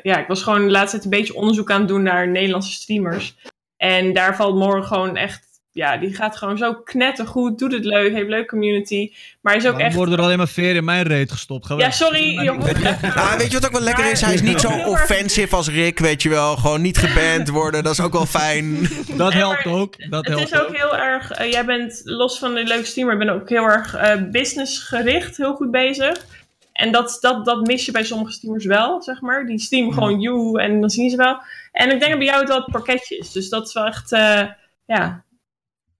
ja, 0.03 0.19
ik 0.19 0.27
was 0.27 0.43
gewoon 0.43 0.65
de 0.65 0.71
laatste 0.71 0.91
tijd 0.91 1.05
een 1.05 1.19
beetje 1.19 1.35
onderzoek 1.35 1.71
aan 1.71 1.79
het 1.79 1.89
doen 1.89 2.03
naar 2.03 2.29
Nederlandse 2.29 2.73
streamers. 2.73 3.37
En 3.77 4.13
daar 4.13 4.37
valt 4.37 4.55
morgen 4.55 4.85
gewoon 4.85 5.17
echt. 5.17 5.54
Ja, 5.75 5.97
die 5.97 6.15
gaat 6.15 6.37
gewoon 6.37 6.59
zo 6.59 6.75
knettergoed, 6.75 7.59
doet 7.59 7.73
het 7.73 7.85
leuk, 7.85 8.11
heeft 8.11 8.23
een 8.25 8.29
leuke 8.29 8.47
community. 8.49 9.13
Maar 9.41 9.53
hij 9.53 9.63
is 9.63 9.69
ook 9.69 9.73
Waarom 9.73 9.89
echt. 9.89 9.97
worden 9.97 10.19
er 10.19 10.25
alleen 10.25 10.37
maar 10.39 10.49
veren 10.49 10.75
in 10.77 10.85
mijn 10.85 11.03
reet 11.07 11.33
gestopt? 11.33 11.69
Ja, 11.77 11.91
sorry. 11.91 12.49
Ah, 12.49 13.35
weet 13.39 13.47
je 13.51 13.53
wat 13.59 13.67
ook 13.67 13.73
wel 13.73 13.81
lekker 13.81 14.11
is? 14.11 14.21
Hij 14.21 14.35
is 14.35 14.43
niet 14.43 14.61
zo 14.61 14.69
offensive 14.69 15.57
als 15.57 15.69
Rick, 15.69 15.99
weet 15.99 16.23
je 16.23 16.29
wel. 16.29 16.57
Gewoon 16.57 16.81
niet 16.83 16.99
geband 16.99 17.49
worden, 17.49 17.83
dat 17.83 17.93
is 17.93 18.01
ook 18.01 18.13
wel 18.13 18.27
fijn. 18.27 18.89
Dat 19.17 19.33
helpt 19.33 19.65
maar 19.65 19.75
ook. 19.75 20.11
Dat 20.11 20.25
Het 20.27 20.35
helpt 20.35 20.53
is 20.53 20.59
ook 20.61 20.67
ook. 20.69 20.77
heel 20.77 20.97
erg. 20.97 21.31
eh, 21.31 21.51
jij 21.51 21.65
bent 21.65 22.01
los 22.05 22.39
van 22.39 22.55
de 22.55 22.65
leuke 22.65 22.85
streamer, 22.87 23.17
ben 23.19 23.29
ook 23.29 23.49
heel 23.49 23.65
erg 23.65 23.95
eh 23.95 24.23
businessgericht, 24.31 25.37
heel 25.37 25.55
goed 25.55 25.71
bezig. 25.71 26.27
En 26.73 26.93
dat, 26.93 27.19
dat, 27.21 27.45
dat 27.45 27.67
mis 27.67 27.85
je 27.85 27.93
bij 27.93 28.05
sommige 28.05 28.33
streamers 28.33 28.65
wel, 28.65 29.03
zeg 29.03 29.21
maar. 29.21 29.47
Die 29.47 29.59
streamen 29.59 29.95
gewoon 29.95 30.21
you 30.21 30.61
en 30.63 30.81
dan 30.81 30.91
zien 30.91 31.11
ze 31.11 31.17
wel. 31.17 31.39
En 31.73 31.91
ik 31.91 31.99
denk 31.99 32.11
dat 32.11 32.19
bij 32.19 32.27
jou 32.29 32.39
het 32.41 32.49
wel 32.49 32.59
het 32.63 32.71
pakketje 32.73 33.19
is. 33.19 33.33
Dus 33.33 33.49
dat 33.49 33.67
is 33.67 33.73
wel 33.73 33.87
echt, 33.87 34.13
eh, 34.13 34.43
ja, 34.87 35.24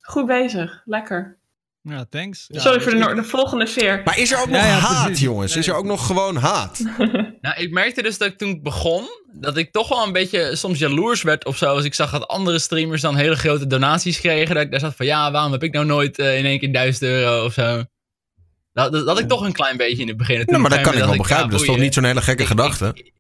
goed 0.07 0.27
bezig. 0.27 0.83
Lekker. 0.85 1.39
Ja, 1.83 2.05
thanks. 2.11 2.45
Ja, 2.49 2.61
Sorry 2.61 2.81
voor 2.81 2.93
de, 2.93 2.99
no- 2.99 3.15
de 3.15 3.25
volgende 3.25 3.67
veer. 3.67 4.03
Maar 4.05 4.19
is 4.19 4.33
er 4.33 4.39
ook 4.41 4.47
nog 4.49 4.57
Ja, 4.61 4.67
ja, 4.67 4.73
haat, 4.79 5.05
precies. 5.05 5.23
jongens? 5.25 5.57
Is 5.57 5.69
er 5.69 5.75
ook 5.75 5.85
nog 5.85 6.07
gewoon 6.07 6.37
haat? 6.37 6.81
Nou, 7.41 7.57
ik 7.57 7.71
merkte 7.71 8.03
dus 8.03 8.19
dat 8.19 8.29
ik 8.29 8.39
toen 8.39 8.49
ik 8.49 8.63
begon, 8.63 9.07
dat 9.33 9.57
ik 9.57 9.73
toch 9.73 9.89
wel 9.89 10.07
een 10.07 10.13
beetje 10.13 10.57
soms 10.57 10.79
jaloers 10.79 11.23
werd 11.23 11.45
of 11.45 11.57
zo. 11.57 11.67
Als 11.75 11.85
ik 11.85 11.95
zag 11.95 12.11
dat 12.11 12.29
andere 12.29 12.59
streamers 12.59 13.01
dan 13.01 13.17
hele 13.17 13.37
grote 13.37 13.67
donaties 13.67 14.21
kregen. 14.21 14.55
Dat 14.55 14.65
ik 14.65 14.71
daar 14.71 14.81
zat 14.81 14.97
van, 14.97 15.07
ja, 15.07 15.31
waarom 15.31 15.53
heb 15.53 15.63
ik 15.63 15.73
nou 15.73 15.87
nooit 15.87 16.19
eh, 16.19 16.39
in 16.39 16.45
één 16.45 16.59
keer 16.59 16.73
1000 16.73 17.03
euro 17.11 17.45
of 17.45 17.53
zo? 17.53 17.83
Dat, 18.73 18.93
dat, 18.93 19.07
dat 19.07 19.19
ik 19.19 19.29
toch 19.29 19.41
een 19.45 19.53
klein 19.53 19.77
beetje 19.77 20.03
in 20.03 20.09
het 20.09 20.17
begin. 20.17 20.43
Ja, 20.47 20.59
maar 20.59 20.71
dat 20.71 20.81
kan 20.81 20.93
ik 20.93 20.99
wel 21.05 21.17
begrijpen. 21.17 21.51
Dat 21.51 21.61
is 21.61 21.67
toch 21.67 21.79
niet 21.79 21.95
zo'n 21.95 22.05
hele 22.05 22.23
gekke 22.23 22.47
gedachte? 22.47 23.13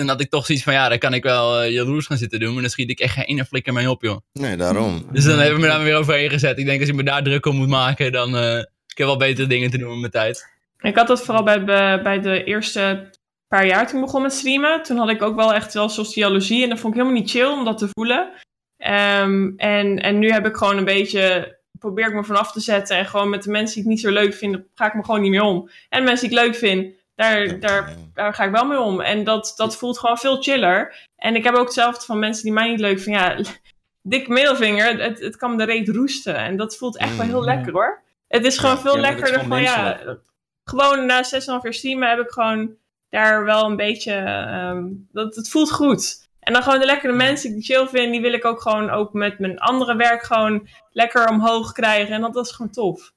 Dan 0.00 0.08
had 0.08 0.20
ik 0.20 0.30
toch 0.30 0.46
zoiets 0.46 0.64
van, 0.64 0.72
ja, 0.72 0.88
dan 0.88 0.98
kan 0.98 1.14
ik 1.14 1.22
wel 1.22 1.60
eh, 1.60 1.70
jaloers 1.70 2.06
gaan 2.06 2.16
zitten 2.16 2.40
doen. 2.40 2.52
Maar 2.52 2.62
dan 2.62 2.70
schiet 2.70 2.90
ik 2.90 3.00
echt 3.00 3.14
geen 3.14 3.24
ene 3.24 3.44
flikker 3.44 3.72
mee 3.72 3.90
op, 3.90 4.02
joh. 4.02 4.18
Nee, 4.32 4.56
daarom. 4.56 5.06
Dus 5.12 5.24
dan 5.24 5.38
heb 5.38 5.52
ik 5.52 5.58
me 5.58 5.66
daar 5.66 5.82
weer 5.82 5.96
overheen 5.96 6.30
gezet. 6.30 6.58
Ik 6.58 6.66
denk, 6.66 6.80
als 6.80 6.88
ik 6.88 6.94
me 6.94 7.02
daar 7.02 7.22
druk 7.22 7.46
om 7.46 7.56
moet 7.56 7.68
maken, 7.68 8.12
dan 8.12 8.36
eh 8.36 8.58
ik 8.90 8.98
heb 8.98 9.06
wel 9.06 9.16
betere 9.16 9.46
dingen 9.46 9.70
te 9.70 9.78
doen 9.78 9.88
met 9.88 9.98
mijn 9.98 10.12
tijd. 10.12 10.48
Ik 10.80 10.96
had 10.96 11.06
dat 11.06 11.22
vooral 11.22 11.42
bij, 11.42 11.64
bij, 12.02 12.20
de 12.20 12.44
eerste 12.44 13.10
paar 13.48 13.66
jaar 13.66 13.86
toen 13.86 13.98
ik 13.98 14.04
begon 14.04 14.22
met 14.22 14.32
streamen. 14.32 14.82
Toen 14.82 14.96
had 14.96 15.08
ik 15.08 15.22
ook 15.22 15.36
wel 15.36 15.54
echt 15.54 15.74
wel 15.74 15.88
sociologie 15.88 16.62
en 16.62 16.68
dat 16.68 16.78
vond 16.78 16.94
ik 16.94 17.00
helemaal 17.00 17.20
niet 17.20 17.30
chill 17.30 17.46
om 17.46 17.64
dat 17.64 17.78
te 17.78 17.88
voelen. 17.92 18.30
Ehm, 18.76 19.50
en, 19.56 19.98
en 19.98 20.18
nu 20.18 20.30
heb 20.30 20.46
ik 20.46 20.56
gewoon 20.56 20.76
een 20.76 20.84
beetje, 20.84 21.56
probeer 21.78 22.08
ik 22.08 22.14
me 22.14 22.24
vanaf 22.24 22.52
te 22.52 22.60
zetten 22.60 22.96
en 22.96 23.06
gewoon 23.06 23.28
met 23.28 23.42
de 23.42 23.50
mensen 23.50 23.74
die 23.74 23.84
ik 23.84 23.88
niet 23.88 24.00
zo 24.00 24.10
leuk 24.10 24.34
vind, 24.34 24.58
ga 24.74 24.86
ik 24.86 24.94
me 24.94 25.04
gewoon 25.04 25.20
niet 25.20 25.30
meer 25.30 25.42
om. 25.42 25.70
En 25.88 25.98
de 25.98 26.06
mensen 26.06 26.28
die 26.28 26.38
ik 26.38 26.44
leuk 26.44 26.54
vind, 26.54 26.94
daar, 27.20 27.60
daar, 27.60 27.94
daar 28.14 28.34
ga 28.34 28.44
ik 28.44 28.50
wel 28.50 28.64
mee 28.64 28.80
om. 28.80 29.00
En 29.00 29.24
dat, 29.24 29.52
dat 29.56 29.76
voelt 29.76 29.98
gewoon 29.98 30.18
veel 30.18 30.42
chiller. 30.42 31.06
En 31.16 31.34
ik 31.36 31.44
heb 31.44 31.54
ook 31.54 31.64
hetzelfde 31.64 32.04
van 32.04 32.18
mensen 32.18 32.44
die 32.44 32.52
mij 32.52 32.70
niet 32.70 32.80
leuk 32.80 33.00
vinden. 33.00 33.22
Ja, 33.22 33.36
dik 34.12 34.28
middelvinger, 34.28 35.02
het, 35.02 35.20
het 35.20 35.36
kan 35.36 35.50
me 35.50 35.56
de 35.56 35.64
reet 35.64 35.88
roesten. 35.88 36.36
En 36.36 36.56
dat 36.56 36.76
voelt 36.76 36.96
echt 36.96 37.16
wel 37.16 37.26
heel 37.26 37.38
Mm. 37.40 37.44
lekker 37.44 37.72
hoor. 37.72 38.02
Het 38.28 38.44
is 38.44 38.58
gewoon 38.58 38.78
veel 38.78 38.98
lekkerder 38.98 39.34
van 39.34 39.42
gewoon 39.44 39.62
ja, 39.62 40.00
gewoon 40.64 41.06
na 41.06 41.24
6,5 41.24 41.30
jaar 41.62 41.74
streamen 41.74 42.08
heb 42.08 42.18
ik 42.18 42.30
gewoon 42.30 42.74
daar 43.08 43.44
wel 43.44 43.64
een 43.64 43.76
beetje. 43.76 44.12
ehm, 44.12 44.84
dat, 45.12 45.34
het 45.36 45.48
voelt 45.50 45.70
goed. 45.72 46.28
En 46.40 46.52
dan 46.52 46.62
gewoon 46.62 46.78
de 46.78 46.86
lekkere 46.86 47.12
mensen 47.12 47.50
die 47.50 47.58
ik 47.58 47.64
chill 47.64 47.86
vind, 47.86 48.12
die 48.12 48.20
wil 48.20 48.32
ik 48.32 48.44
ook 48.44 48.60
gewoon 48.60 48.90
ook 48.90 49.12
met 49.12 49.38
mijn 49.38 49.58
andere 49.58 49.96
werk 49.96 50.22
gewoon 50.22 50.68
lekker 50.90 51.28
omhoog 51.28 51.72
krijgen. 51.72 52.14
En 52.14 52.20
dat, 52.20 52.34
dat 52.34 52.46
is 52.46 52.52
gewoon 52.52 52.72
tof. 52.72 53.12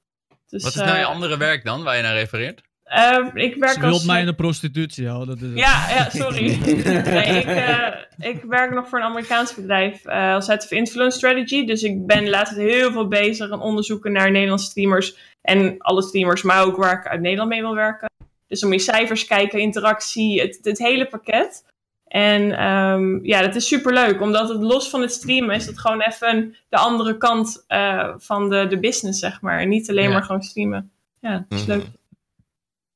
Dus, 0.48 0.64
Wat 0.64 0.72
is 0.74 0.80
nou 0.80 0.98
je 0.98 1.04
eh, 1.04 1.10
andere 1.10 1.38
werk 1.38 1.64
dan, 1.66 1.84
waar 1.84 1.96
je 1.96 2.02
naar 2.02 2.14
refereert? 2.16 2.62
Eh, 2.94 3.28
ik 3.34 3.56
werk 3.56 3.74
Ze 3.74 3.80
wil 3.80 3.90
als. 3.90 4.06
mij 4.06 4.20
in 4.20 4.26
de 4.26 4.34
prostitutie 4.36 5.08
houden. 5.08 5.28
Dat 5.28 5.38
is 5.44 5.50
het. 5.50 5.60
Ja, 5.60 5.90
ja, 5.90 6.10
sorry. 6.10 6.46
nee, 6.66 7.40
ik, 7.40 7.46
eh, 7.46 7.88
ik 8.18 8.44
werk 8.44 8.74
nog 8.74 8.90
voor 8.90 9.00
een 9.00 9.06
Amerikaans 9.06 9.56
bedrijf 9.56 10.06
eh, 10.06 10.34
als 10.34 10.48
Head 10.48 10.64
of 10.64 10.72
Influence 10.72 11.18
Strategy. 11.18 11.66
Dus 11.66 11.84
ik 11.84 12.06
ben 12.06 12.30
tijd 12.30 12.50
heel 12.50 12.92
veel 12.92 13.08
bezig 13.08 13.52
aan 13.52 13.62
onderzoeken 13.62 14.12
naar 14.12 14.32
Nederlandse 14.32 14.70
streamers. 14.70 15.18
En 15.42 15.76
alle 15.78 16.02
streamers, 16.02 16.42
maar 16.42 16.64
ook 16.64 16.76
waar 16.78 17.00
ik 17.00 17.08
uit 17.08 17.22
Nederland 17.22 17.50
mee 17.50 17.62
wil 17.62 17.76
werken. 17.76 18.10
Dus 18.48 18.64
om 18.64 18.72
je 18.72 18.80
cijfers 18.80 19.26
kijken, 19.26 19.60
interactie, 19.60 20.42
het, 20.42 20.60
het 20.62 20.78
hele 20.78 21.06
pakket. 21.06 21.64
En 22.08 22.52
ehm, 22.52 23.26
ja, 23.26 23.42
dat 23.42 23.56
is 23.56 23.68
super 23.68 23.94
leuk, 23.94 24.22
omdat 24.22 24.50
het 24.50 24.62
los 24.62 24.90
van 24.90 25.02
het 25.02 25.12
streamen 25.12 25.56
is 25.56 25.66
het 25.66 25.80
gewoon 25.80 26.02
even 26.02 26.56
de 26.70 26.78
andere 26.78 27.18
kant 27.18 27.64
eh, 27.68 28.14
van 28.18 28.50
de, 28.50 28.68
de 28.68 28.80
business, 28.80 29.20
zeg 29.20 29.42
maar. 29.42 29.60
En 29.60 29.70
niet 29.70 29.90
alleen 29.90 30.08
Ja. 30.08 30.12
maar 30.14 30.24
gewoon 30.24 30.42
streamen. 30.42 30.92
Ja, 31.20 31.46
dat 31.50 31.60
is 31.60 31.66
leuk. 31.66 31.86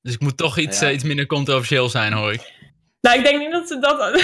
Dus 0.08 0.16
ik 0.16 0.22
moet 0.22 0.38
toch 0.38 0.58
iets, 0.58 0.80
Ja. 0.80 0.88
eh, 0.88 0.94
iets 0.94 1.04
minder 1.04 1.26
controversieel 1.26 1.90
zijn, 1.90 2.14
hoor 2.14 2.34
ik. 2.34 2.52
Nou, 3.02 3.18
ik 3.18 3.24
denk 3.24 3.40
niet 3.40 3.52
dat 3.52 3.68
ze 3.68 3.80
dat. 3.80 4.22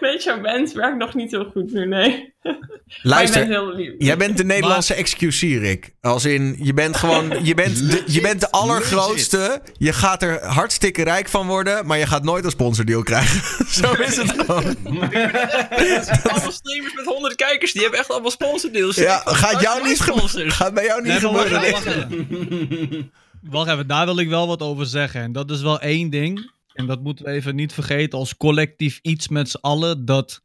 Weet 0.00 0.22
je, 0.22 0.40
bent 0.42 0.72
werkt 0.72 0.96
nog 0.98 1.14
niet 1.14 1.30
heel 1.30 1.44
goed 1.44 1.72
nu, 1.72 1.86
nee. 1.86 2.32
Maar 2.42 2.56
Luister, 3.02 3.42
ik 3.42 3.48
ben 3.48 3.56
heel 3.56 3.74
lief. 3.74 3.92
Jij 3.98 4.16
bent 4.16 4.36
de 4.36 4.44
Nederlandse 4.44 5.02
XQC, 5.02 5.40
Rick. 5.40 5.94
Als 6.00 6.24
in, 6.24 6.56
je 6.58 6.74
bent 6.74 6.96
gewoon, 6.96 7.44
je 7.44 7.54
bent 7.54 7.90
de, 7.90 8.02
je 8.06 8.20
bent 8.20 8.40
de 8.40 8.50
allergrootste. 8.60 9.62
Je 9.78 9.92
gaat 9.92 10.22
er 10.22 10.44
hartstikke 10.44 11.02
rijk 11.02 11.28
van 11.28 11.46
worden, 11.46 11.86
maar 11.86 11.98
je 11.98 12.06
gaat 12.06 12.24
nooit 12.24 12.44
een 12.44 12.50
sponsordeal 12.50 13.02
krijgen. 13.02 13.40
Zo 13.82 13.92
is 13.92 14.16
het 14.16 14.30
gewoon. 14.30 14.76
Allemaal 16.22 16.52
streamers 16.52 16.94
met 16.94 17.04
100 17.04 17.34
kijkers, 17.34 17.72
die 17.72 17.82
hebben 17.82 18.00
echt 18.00 18.10
allemaal 18.10 18.30
sponsordeals. 18.30 18.96
Ja, 18.96 19.22
gaat 19.24 19.60
jou 19.60 19.88
niet 19.88 20.00
gebeuren. 20.00 20.50
Gaat 20.52 20.74
bij 20.74 20.84
jou 20.84 21.02
niet 21.02 21.10
Nee, 21.12 21.20
gebeuren. 21.20 23.12
Wacht 23.50 23.70
even, 23.70 23.86
daar 23.86 24.06
wil 24.06 24.18
ik 24.18 24.28
wel 24.28 24.46
wat 24.46 24.62
over 24.62 24.86
zeggen. 24.86 25.20
En 25.20 25.32
dat 25.32 25.50
is 25.50 25.60
wel 25.60 25.80
één 25.80 26.10
ding. 26.10 26.52
En 26.72 26.86
dat 26.86 27.02
moeten 27.02 27.24
we 27.24 27.30
even 27.30 27.54
niet 27.54 27.72
vergeten 27.72 28.18
als 28.18 28.36
collectief 28.36 28.98
iets 29.02 29.28
met 29.28 29.50
z'n 29.50 29.58
allen. 29.60 30.04
Dat 30.04 30.42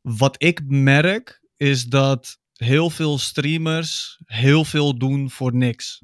wat 0.00 0.42
ik 0.42 0.60
merk, 0.64 1.42
is 1.56 1.84
dat 1.84 2.40
heel 2.52 2.90
veel 2.90 3.18
streamers 3.18 4.20
heel 4.24 4.64
veel 4.64 4.98
doen 4.98 5.30
voor 5.30 5.54
niks. 5.54 6.02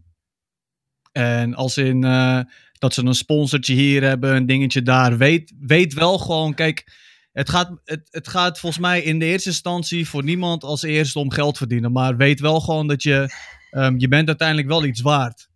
En 1.13 1.55
als 1.55 1.77
in 1.77 2.05
eh, 2.05 2.41
dat 2.73 2.95
ze 2.95 3.05
een 3.05 3.15
sponsortje 3.15 3.75
hier 3.75 4.03
hebben, 4.03 4.37
een 4.37 4.47
dingetje 4.47 4.83
daar. 4.83 5.17
Weet, 5.17 5.55
weet 5.61 5.95
wel 5.95 6.19
gewoon, 6.19 6.55
kijk, 6.55 6.87
het 7.33 7.49
gaat, 7.49 7.81
het, 7.85 8.09
het 8.11 8.29
gaat 8.29 8.59
volgens 8.59 8.83
mij 8.83 9.03
in 9.03 9.19
de 9.19 9.25
eerste 9.25 9.49
instantie 9.49 10.09
voor 10.09 10.25
niemand 10.25 10.65
als 10.65 10.83
eerste 10.83 11.19
om 11.19 11.33
geld 11.33 11.57
verdienen. 11.57 11.93
Maar 11.93 12.17
weet 12.17 12.41
wel 12.41 12.61
gewoon 12.61 12.87
dat 12.87 13.03
je, 13.03 13.35
ehm, 13.71 13.95
je 13.99 14.09
bent 14.09 14.29
uiteindelijk 14.29 14.69
wel 14.69 14.85
iets 14.85 15.01
waard. 15.01 15.48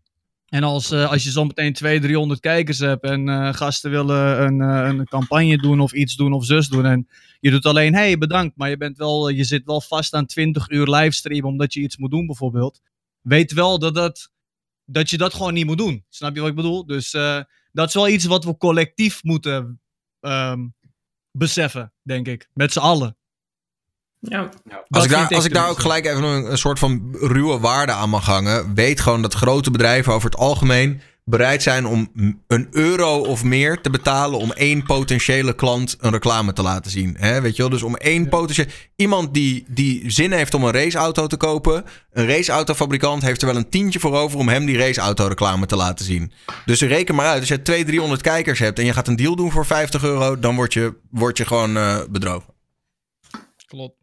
En 0.52 0.62
als, 0.62 0.90
eh, 0.90 1.10
als 1.10 1.24
je 1.24 1.30
zometeen 1.30 1.72
200, 1.72 2.02
300 2.02 2.40
kijkers 2.40 2.78
hebt 2.78 3.04
en 3.04 3.28
eh, 3.28 3.54
gasten 3.54 3.90
willen 3.90 4.42
een, 4.42 4.60
eh, 4.60 4.88
een 4.88 5.04
campagne 5.04 5.58
doen 5.58 5.80
of 5.80 5.92
iets 5.92 6.16
doen 6.16 6.32
of 6.32 6.44
zus 6.44 6.68
doen. 6.68 6.86
En 6.86 7.08
je 7.40 7.50
doet 7.50 7.66
alleen, 7.66 7.94
hey, 7.94 8.18
bedankt, 8.18 8.56
maar 8.56 8.70
je, 8.70 8.76
bent 8.76 8.98
wel, 8.98 9.28
je 9.28 9.44
zit 9.44 9.64
wel 9.64 9.80
vast 9.80 10.14
aan 10.14 10.26
20 10.26 10.68
uur 10.68 10.88
livestream 10.88 11.44
omdat 11.44 11.72
je 11.72 11.80
iets 11.80 11.96
moet 11.96 12.10
doen 12.10 12.26
bijvoorbeeld. 12.26 12.80
Weet 13.20 13.52
wel 13.52 13.78
dat, 13.78 13.94
dat, 13.94 14.30
dat 14.84 15.10
je 15.10 15.18
dat 15.18 15.34
gewoon 15.34 15.54
niet 15.54 15.66
moet 15.66 15.78
doen. 15.78 16.04
Snap 16.08 16.34
je 16.34 16.40
wat 16.40 16.50
ik 16.50 16.56
bedoel? 16.56 16.86
Dus 16.86 17.10
dat 17.72 17.88
is 17.88 17.94
wel 17.94 18.08
iets 18.08 18.24
wat 18.24 18.44
we 18.44 18.56
collectief 18.56 19.22
moeten 19.22 19.80
ehm, 20.20 20.66
beseffen, 21.30 21.92
denk 22.02 22.28
ik. 22.28 22.48
Met 22.54 22.72
z'n 22.72 22.78
allen. 22.78 23.16
Ja. 24.28 24.40
Als 24.40 24.50
Dat 24.88 25.04
ik, 25.04 25.10
daar, 25.10 25.28
als 25.28 25.44
ik 25.44 25.54
daar 25.54 25.68
ook 25.68 25.78
gelijk 25.78 26.06
even 26.06 26.22
een, 26.22 26.50
een 26.50 26.58
soort 26.58 26.78
van 26.78 27.16
ruwe 27.20 27.58
waarde 27.58 27.92
aan 27.92 28.10
mag 28.10 28.26
hangen. 28.26 28.74
Weet 28.74 29.00
gewoon 29.00 29.22
dat 29.22 29.34
grote 29.34 29.70
bedrijven 29.70 30.12
over 30.12 30.30
het 30.30 30.38
algemeen 30.38 31.00
bereid 31.24 31.62
zijn 31.62 31.86
om 31.86 32.10
een 32.46 32.68
euro 32.70 33.18
of 33.18 33.44
meer 33.44 33.80
te 33.80 33.90
betalen 33.90 34.38
om 34.38 34.52
één 34.52 34.82
potentiële 34.82 35.54
klant 35.54 35.96
een 36.00 36.10
reclame 36.10 36.52
te 36.52 36.62
laten 36.62 36.90
zien. 36.90 37.16
Hè, 37.18 37.40
weet 37.40 37.56
je 37.56 37.62
wel? 37.62 37.70
Dus 37.70 37.82
om 37.82 37.96
één 37.96 38.28
potentiële... 38.28 38.68
Iemand 38.96 39.34
die, 39.34 39.64
die 39.68 40.10
zin 40.10 40.32
heeft 40.32 40.54
om 40.54 40.64
een 40.64 40.72
raceauto 40.72 41.26
te 41.26 41.36
kopen, 41.36 41.84
een 42.10 42.26
raceautofabrikant 42.26 43.22
heeft 43.22 43.40
er 43.42 43.46
wel 43.46 43.56
een 43.56 43.68
tientje 43.68 44.00
voor 44.00 44.14
over 44.16 44.38
om 44.38 44.48
hem 44.48 44.64
die 44.64 44.78
raceauto 44.78 45.26
reclame 45.26 45.66
te 45.66 45.76
laten 45.76 46.04
zien. 46.04 46.32
Dus 46.64 46.80
reken 46.80 47.14
maar 47.14 47.26
uit, 47.26 47.40
als 47.40 47.48
je 47.48 47.62
200, 47.62 47.88
300 47.88 48.22
kijkers 48.22 48.58
hebt 48.58 48.78
en 48.78 48.84
je 48.84 48.92
gaat 48.92 49.08
een 49.08 49.16
deal 49.16 49.36
doen 49.36 49.50
voor 49.50 49.66
50 49.66 50.02
euro, 50.02 50.38
dan 50.38 50.54
word 50.54 50.72
je, 50.72 50.94
word 51.10 51.36
je 51.36 51.46
gewoon 51.46 51.76
eh, 51.76 51.98
bedrogen. 52.10 52.54
Klopt. 53.66 54.01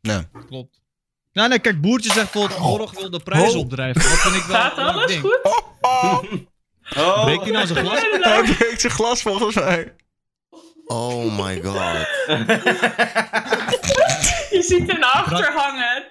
Ja. 0.00 0.24
Klopt. 0.46 0.80
Nou, 1.32 1.48
nee, 1.48 1.58
kijk, 1.58 1.80
Boertje 1.80 2.12
zegt 2.12 2.32
bijvoorbeeld, 2.32 2.78
Borg 2.78 2.90
wil 3.00 3.10
de 3.10 3.20
prijs 3.20 3.52
Oh. 3.52 3.58
opdrijven. 3.58 4.02
Dat 4.02 4.10
vind 4.18 4.34
ik 4.34 4.42
wel 4.42 4.60
Gaat 4.60 4.76
alles 4.78 5.06
ding. 5.06 5.20
goed? 5.20 5.38
Oh. 5.80 6.22
Breekt 7.24 7.42
hij 7.42 7.50
nou 7.50 7.66
zijn 7.66 7.86
glas? 7.86 8.00
Hij 8.20 8.42
breekt 8.56 8.80
zijn 8.80 8.92
glas 8.92 9.22
volgens 9.22 9.54
mij. 9.54 9.94
Oh 10.84 11.38
my 11.44 11.62
god. 11.62 12.06
Je 14.50 14.62
ziet 14.62 14.90
hem 14.92 15.02
achter 15.02 15.52
hangen. 15.52 16.04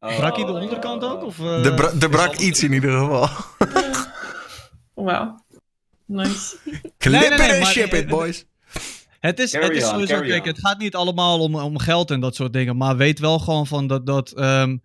Oh. 0.00 0.16
Brak 0.16 0.36
hij 0.36 0.44
de 0.44 0.52
onderkant 0.52 1.04
ook? 1.04 1.22
Of, 1.22 1.38
eh, 1.38 1.64
Er, 1.64 1.74
bra- 1.74 1.92
er 2.00 2.08
brak 2.08 2.34
iets 2.36 2.62
in 2.62 2.72
ieder 2.72 2.98
geval. 2.98 3.28
Wauw. 5.06 5.44
Nice. 6.06 6.56
Clip 6.98 7.20
nee, 7.20 7.30
it 7.30 7.36
nee, 7.38 7.58
and 7.58 7.66
ship 7.66 7.92
it, 7.94 8.08
boys. 8.08 8.44
Het 9.24 9.38
is, 9.38 9.50
Carry 9.50 9.66
het 9.66 9.76
is 9.76 9.88
sowieso, 9.88 10.20
kijk, 10.20 10.42
on. 10.42 10.48
het 10.48 10.58
gaat 10.58 10.78
niet 10.78 10.94
allemaal 10.94 11.40
om, 11.40 11.54
om 11.54 11.78
geld 11.78 12.10
en 12.10 12.20
dat 12.20 12.34
soort 12.34 12.52
dingen. 12.52 12.76
Maar 12.76 12.96
weet 12.96 13.18
wel 13.18 13.38
gewoon 13.38 13.66
van 13.66 13.86
dat, 13.86 14.06
dat 14.06 14.30
ehm, 14.32 14.76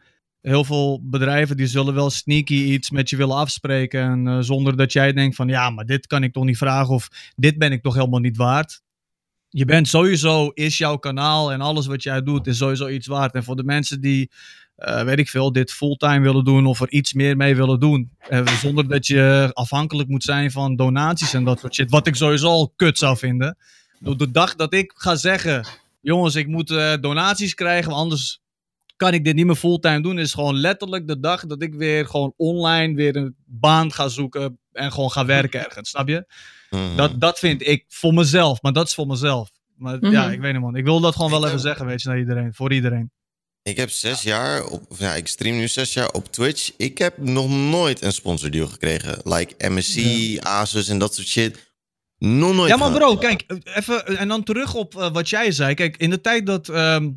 heel 0.42 0.64
veel 0.64 1.02
bedrijven 1.04 1.58
die 1.58 1.68
zullen 1.68 1.94
wel 1.94 2.10
sneaky 2.10 2.54
iets 2.54 2.90
met 2.90 3.10
je 3.10 3.16
willen 3.16 3.36
afspreken. 3.36 4.02
En 4.02 4.28
eh, 4.28 4.38
zonder 4.40 4.78
dat 4.78 4.92
jij 4.94 5.14
denkt 5.14 5.36
van 5.36 5.48
ja, 5.48 5.70
maar 5.70 5.86
dit 5.86 6.08
kan 6.08 6.24
ik 6.24 6.34
toch 6.34 6.44
niet 6.44 6.58
vragen 6.58 6.94
of 6.94 7.08
dit 7.36 7.58
ben 7.58 7.72
ik 7.72 7.82
toch 7.82 7.94
helemaal 7.94 8.20
niet 8.20 8.38
waard. 8.38 8.82
Je 9.50 9.66
bent 9.66 9.88
sowieso, 9.88 10.50
is 10.50 10.78
jouw 10.78 10.98
kanaal 10.98 11.52
en 11.52 11.62
alles 11.62 11.86
wat 11.86 12.04
jij 12.04 12.24
doet 12.24 12.48
is 12.48 12.58
sowieso 12.58 12.88
iets 12.88 13.08
waard. 13.08 13.34
En 13.34 13.44
voor 13.44 13.56
de 13.56 13.64
mensen 13.64 14.02
die, 14.02 14.32
eh, 14.76 15.04
weet 15.04 15.20
ik 15.20 15.30
veel, 15.30 15.52
dit 15.52 15.72
fulltime 15.72 16.20
willen 16.20 16.44
doen 16.44 16.66
of 16.66 16.82
er 16.82 16.92
iets 16.92 17.14
meer 17.14 17.38
mee 17.38 17.56
willen 17.56 17.80
doen. 17.80 18.10
eh, 18.30 18.48
zonder 18.48 18.88
dat 18.88 19.08
je 19.08 19.50
afhankelijk 19.54 20.10
moet 20.10 20.24
zijn 20.24 20.52
van 20.52 20.76
donaties 20.76 21.34
en 21.34 21.44
dat 21.44 21.60
soort 21.60 21.76
shit. 21.76 21.90
Wat 21.90 22.08
ik 22.08 22.16
sowieso 22.16 22.48
al 22.48 22.74
kut 22.76 22.98
zou 22.98 23.18
vinden. 23.18 23.58
De, 24.00 24.16
de 24.16 24.32
dag 24.32 24.56
dat 24.56 24.74
ik 24.74 24.91
ga 24.95 25.16
zeggen, 25.16 25.66
jongens, 26.02 26.36
ik 26.36 26.47
moet 26.47 26.72
eh, 26.72 26.93
donaties 27.02 27.54
krijgen, 27.54 27.89
want 27.89 28.02
anders 28.02 28.41
kan 28.95 29.14
ik 29.14 29.24
dit 29.24 29.36
niet 29.36 29.45
meer 29.45 29.56
fulltime 29.56 30.02
doen, 30.02 30.20
is 30.20 30.34
gewoon 30.34 30.56
letterlijk 30.56 31.08
de 31.08 31.20
dag 31.20 31.45
dat 31.45 31.62
ik 31.62 31.74
weer 31.74 32.06
gewoon 32.06 32.34
online 32.38 32.95
weer 32.95 33.16
een 33.16 33.36
baan 33.45 33.91
ga 33.93 34.08
zoeken 34.08 34.60
en 34.72 34.91
gewoon 34.91 35.12
ga 35.12 35.26
werken 35.26 35.66
ergens, 35.66 35.89
snap 35.89 36.08
je? 36.08 36.26
Mhm. 36.70 36.95
Dat, 36.95 37.20
dat 37.22 37.39
vind 37.39 37.68
ik 37.68 37.86
voor 37.88 38.14
mezelf, 38.14 38.62
maar 38.62 38.74
dat 38.74 38.88
is 38.88 38.93
voor 38.93 39.08
mezelf. 39.08 39.50
Maar 39.76 39.97
ja, 40.06 40.24
Mhm. 40.24 40.32
ik 40.32 40.39
weet 40.39 40.52
niet 40.54 40.62
man, 40.62 40.76
ik 40.76 40.84
wil 40.84 41.00
dat 41.00 41.16
gewoon 41.16 41.32
wel 41.32 41.47
even 41.47 41.60
zeggen, 41.60 41.86
weet 41.86 42.02
je, 42.02 42.08
naar 42.08 42.20
iedereen, 42.20 42.54
voor 42.54 42.74
iedereen. 42.74 43.12
Ik 43.64 43.78
heb 43.78 43.89
zes 43.89 44.22
jaar, 44.22 44.66
op, 44.66 44.86
of 44.89 45.00
ja, 45.00 45.14
ik 45.16 45.28
stream 45.28 45.58
nu 45.58 45.68
zes 45.68 45.93
jaar 45.93 46.12
op 46.12 46.32
Twitch. 46.32 46.72
Ik 46.78 46.97
heb 46.97 47.18
nog 47.18 47.50
nooit 47.50 48.02
een 48.02 48.12
sponsordeal 48.12 48.68
gekregen. 48.68 49.18
Like 49.24 49.70
MSC, 49.70 49.97
Asus 50.39 50.88
en 50.88 50.97
dat 50.97 51.16
soort 51.16 51.28
shit. 51.28 51.68
Nog 52.20 52.53
nooit 52.55 52.70
Ja, 52.70 52.78
maar 52.78 52.91
bro, 52.91 53.17
kijk, 53.17 53.45
even, 53.63 54.07
eh, 54.07 54.22
en 54.22 54.28
dan 54.28 54.43
terug 54.43 54.74
op 54.74 54.95
eh, 54.97 55.11
wat 55.11 55.30
jij 55.30 55.51
zei. 55.51 55.74
Kijk, 55.74 55.97
in 55.97 56.09
de 56.09 56.22
tijd 56.22 56.45
dat, 56.45 56.70
ehm, 56.70 57.09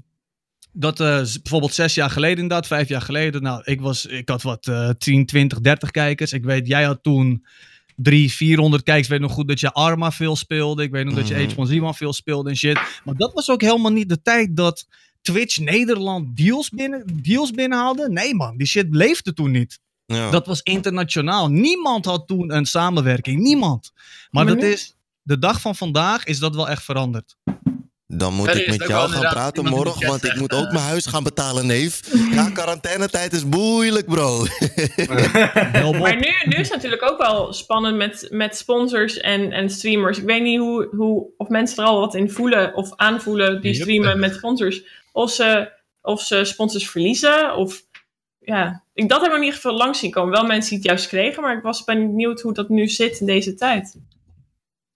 dat 0.73 1.01
eh, 1.01 1.23
bijvoorbeeld 1.43 1.75
zes 1.75 1.95
jaar 1.95 2.11
geleden 2.11 2.39
inderdaad, 2.43 2.67
vijf 2.67 2.89
jaar 2.89 3.03
geleden, 3.03 3.43
nou, 3.43 3.63
ik, 3.65 3.81
was, 3.81 4.07
ik 4.07 4.29
had 4.29 4.43
wat 4.43 4.67
eh 4.67 4.91
10, 4.99 5.27
20, 5.27 5.61
30 5.61 5.91
kijkers. 5.91 6.33
Ik 6.33 6.45
weet, 6.45 6.67
jij 6.67 6.85
had 6.85 7.03
toen 7.03 7.47
3, 7.97 8.33
400 8.33 8.83
kijkers. 8.83 9.07
Ik 9.07 9.13
weet 9.13 9.21
nog 9.21 9.33
goed 9.33 9.49
dat 9.49 9.61
je 9.61 9.73
Arma 9.73 10.13
veel 10.13 10.37
speelde. 10.37 10.83
Ik 10.83 10.91
weet 10.91 11.05
nog 11.05 11.15
dat 11.15 11.29
je 11.29 11.35
Mhm. 11.35 11.45
Age 11.45 11.55
van 11.55 11.67
Zeeman 11.67 11.95
veel 11.95 12.13
speelde 12.13 12.51
en 12.51 12.57
shit. 12.57 12.81
Maar 13.05 13.15
dat 13.15 13.33
was 13.33 13.51
ook 13.51 13.63
helemaal 13.63 13.93
niet 13.93 14.09
de 14.09 14.23
tijd 14.23 14.57
dat 14.57 14.87
Twitch 15.23 15.59
Nederland 15.59 16.37
deals, 16.37 16.69
binnen, 16.69 17.05
deals 17.23 17.51
binnenhaalde. 17.51 18.11
Nee 18.11 18.35
man, 18.35 18.57
die 18.57 18.67
shit 18.67 18.87
leefde 18.91 19.33
toen 19.33 19.51
niet. 19.51 19.81
Ja. 20.07 20.31
Dat 20.31 20.47
was 20.47 20.61
internationaal. 20.63 21.49
Niemand 21.51 22.05
had 22.05 22.27
toen 22.27 22.53
een 22.55 22.67
samenwerking. 22.67 23.41
Niemand. 23.41 23.91
Maar, 23.95 24.45
Maar 24.45 24.55
dat 24.55 24.65
nu- 24.65 24.71
is. 24.73 24.95
De 25.23 25.39
dag 25.39 25.61
van 25.61 25.77
vandaag 25.77 26.25
is 26.25 26.39
dat 26.39 26.55
wel 26.55 26.69
echt 26.69 26.85
veranderd. 26.85 27.37
Dan 28.07 28.35
moet 28.35 28.55
ik 28.55 28.69
met 28.69 28.89
jou 28.89 29.11
gaan 29.11 29.33
praten 29.33 29.65
morgen, 29.65 29.93
chat 30.01 30.11
want 30.11 30.25
ik 30.25 30.37
moet 30.37 30.53
ook 30.53 30.71
mijn 30.73 30.85
huis 30.85 31.07
gaan 31.07 31.23
betalen, 31.23 31.67
neef. 31.67 32.01
Ja, 32.35 32.51
quarantainetijd 32.51 33.33
is 33.33 33.45
moeilijk, 33.45 34.07
bro. 34.07 34.39
Maar 36.01 36.17
nu, 36.17 36.31
nu 36.45 36.57
is 36.57 36.69
het 36.69 36.73
natuurlijk 36.75 37.11
ook 37.11 37.19
wel 37.19 37.53
spannend 37.53 37.97
met, 37.97 38.27
met 38.31 38.57
sponsors 38.57 39.17
en, 39.21 39.53
en 39.53 39.71
streamers. 39.71 40.19
Ik 40.19 40.25
weet 40.25 40.43
niet 40.43 40.59
hoe, 40.59 40.89
hoe, 40.97 41.27
of 41.37 41.49
mensen 41.49 41.83
er 41.83 41.89
al 41.91 42.01
wat 42.01 42.15
in 42.15 42.31
voelen 42.31 42.75
of 42.75 42.93
aanvoelen 42.97 43.61
die 43.61 43.73
Yep. 43.73 43.83
streamen 43.83 44.19
met 44.19 44.35
sponsors. 44.35 44.83
Of 45.13 45.31
ze, 45.31 45.73
of 46.03 46.23
ze 46.23 46.45
sponsors 46.45 46.91
verliezen. 46.91 47.57
Of 47.57 47.83
ja, 48.45 48.85
ik 48.95 49.09
dat 49.09 49.21
heb 49.21 49.31
ik 49.31 49.37
nog 49.37 49.45
niet 49.47 49.55
veel 49.59 49.77
langs 49.77 49.99
zien 49.99 50.11
komen. 50.11 50.33
Wel 50.33 50.47
mensen 50.47 50.69
die 50.71 50.79
het 50.79 50.87
juist 50.87 51.09
kregen, 51.09 51.43
maar 51.43 51.57
ik 51.57 51.63
was 51.63 51.85
benieuwd 51.85 52.41
hoe 52.41 52.53
dat 52.55 52.69
nu 52.69 52.89
zit 52.89 53.21
in 53.21 53.27
deze 53.27 53.55
tijd. 53.55 53.97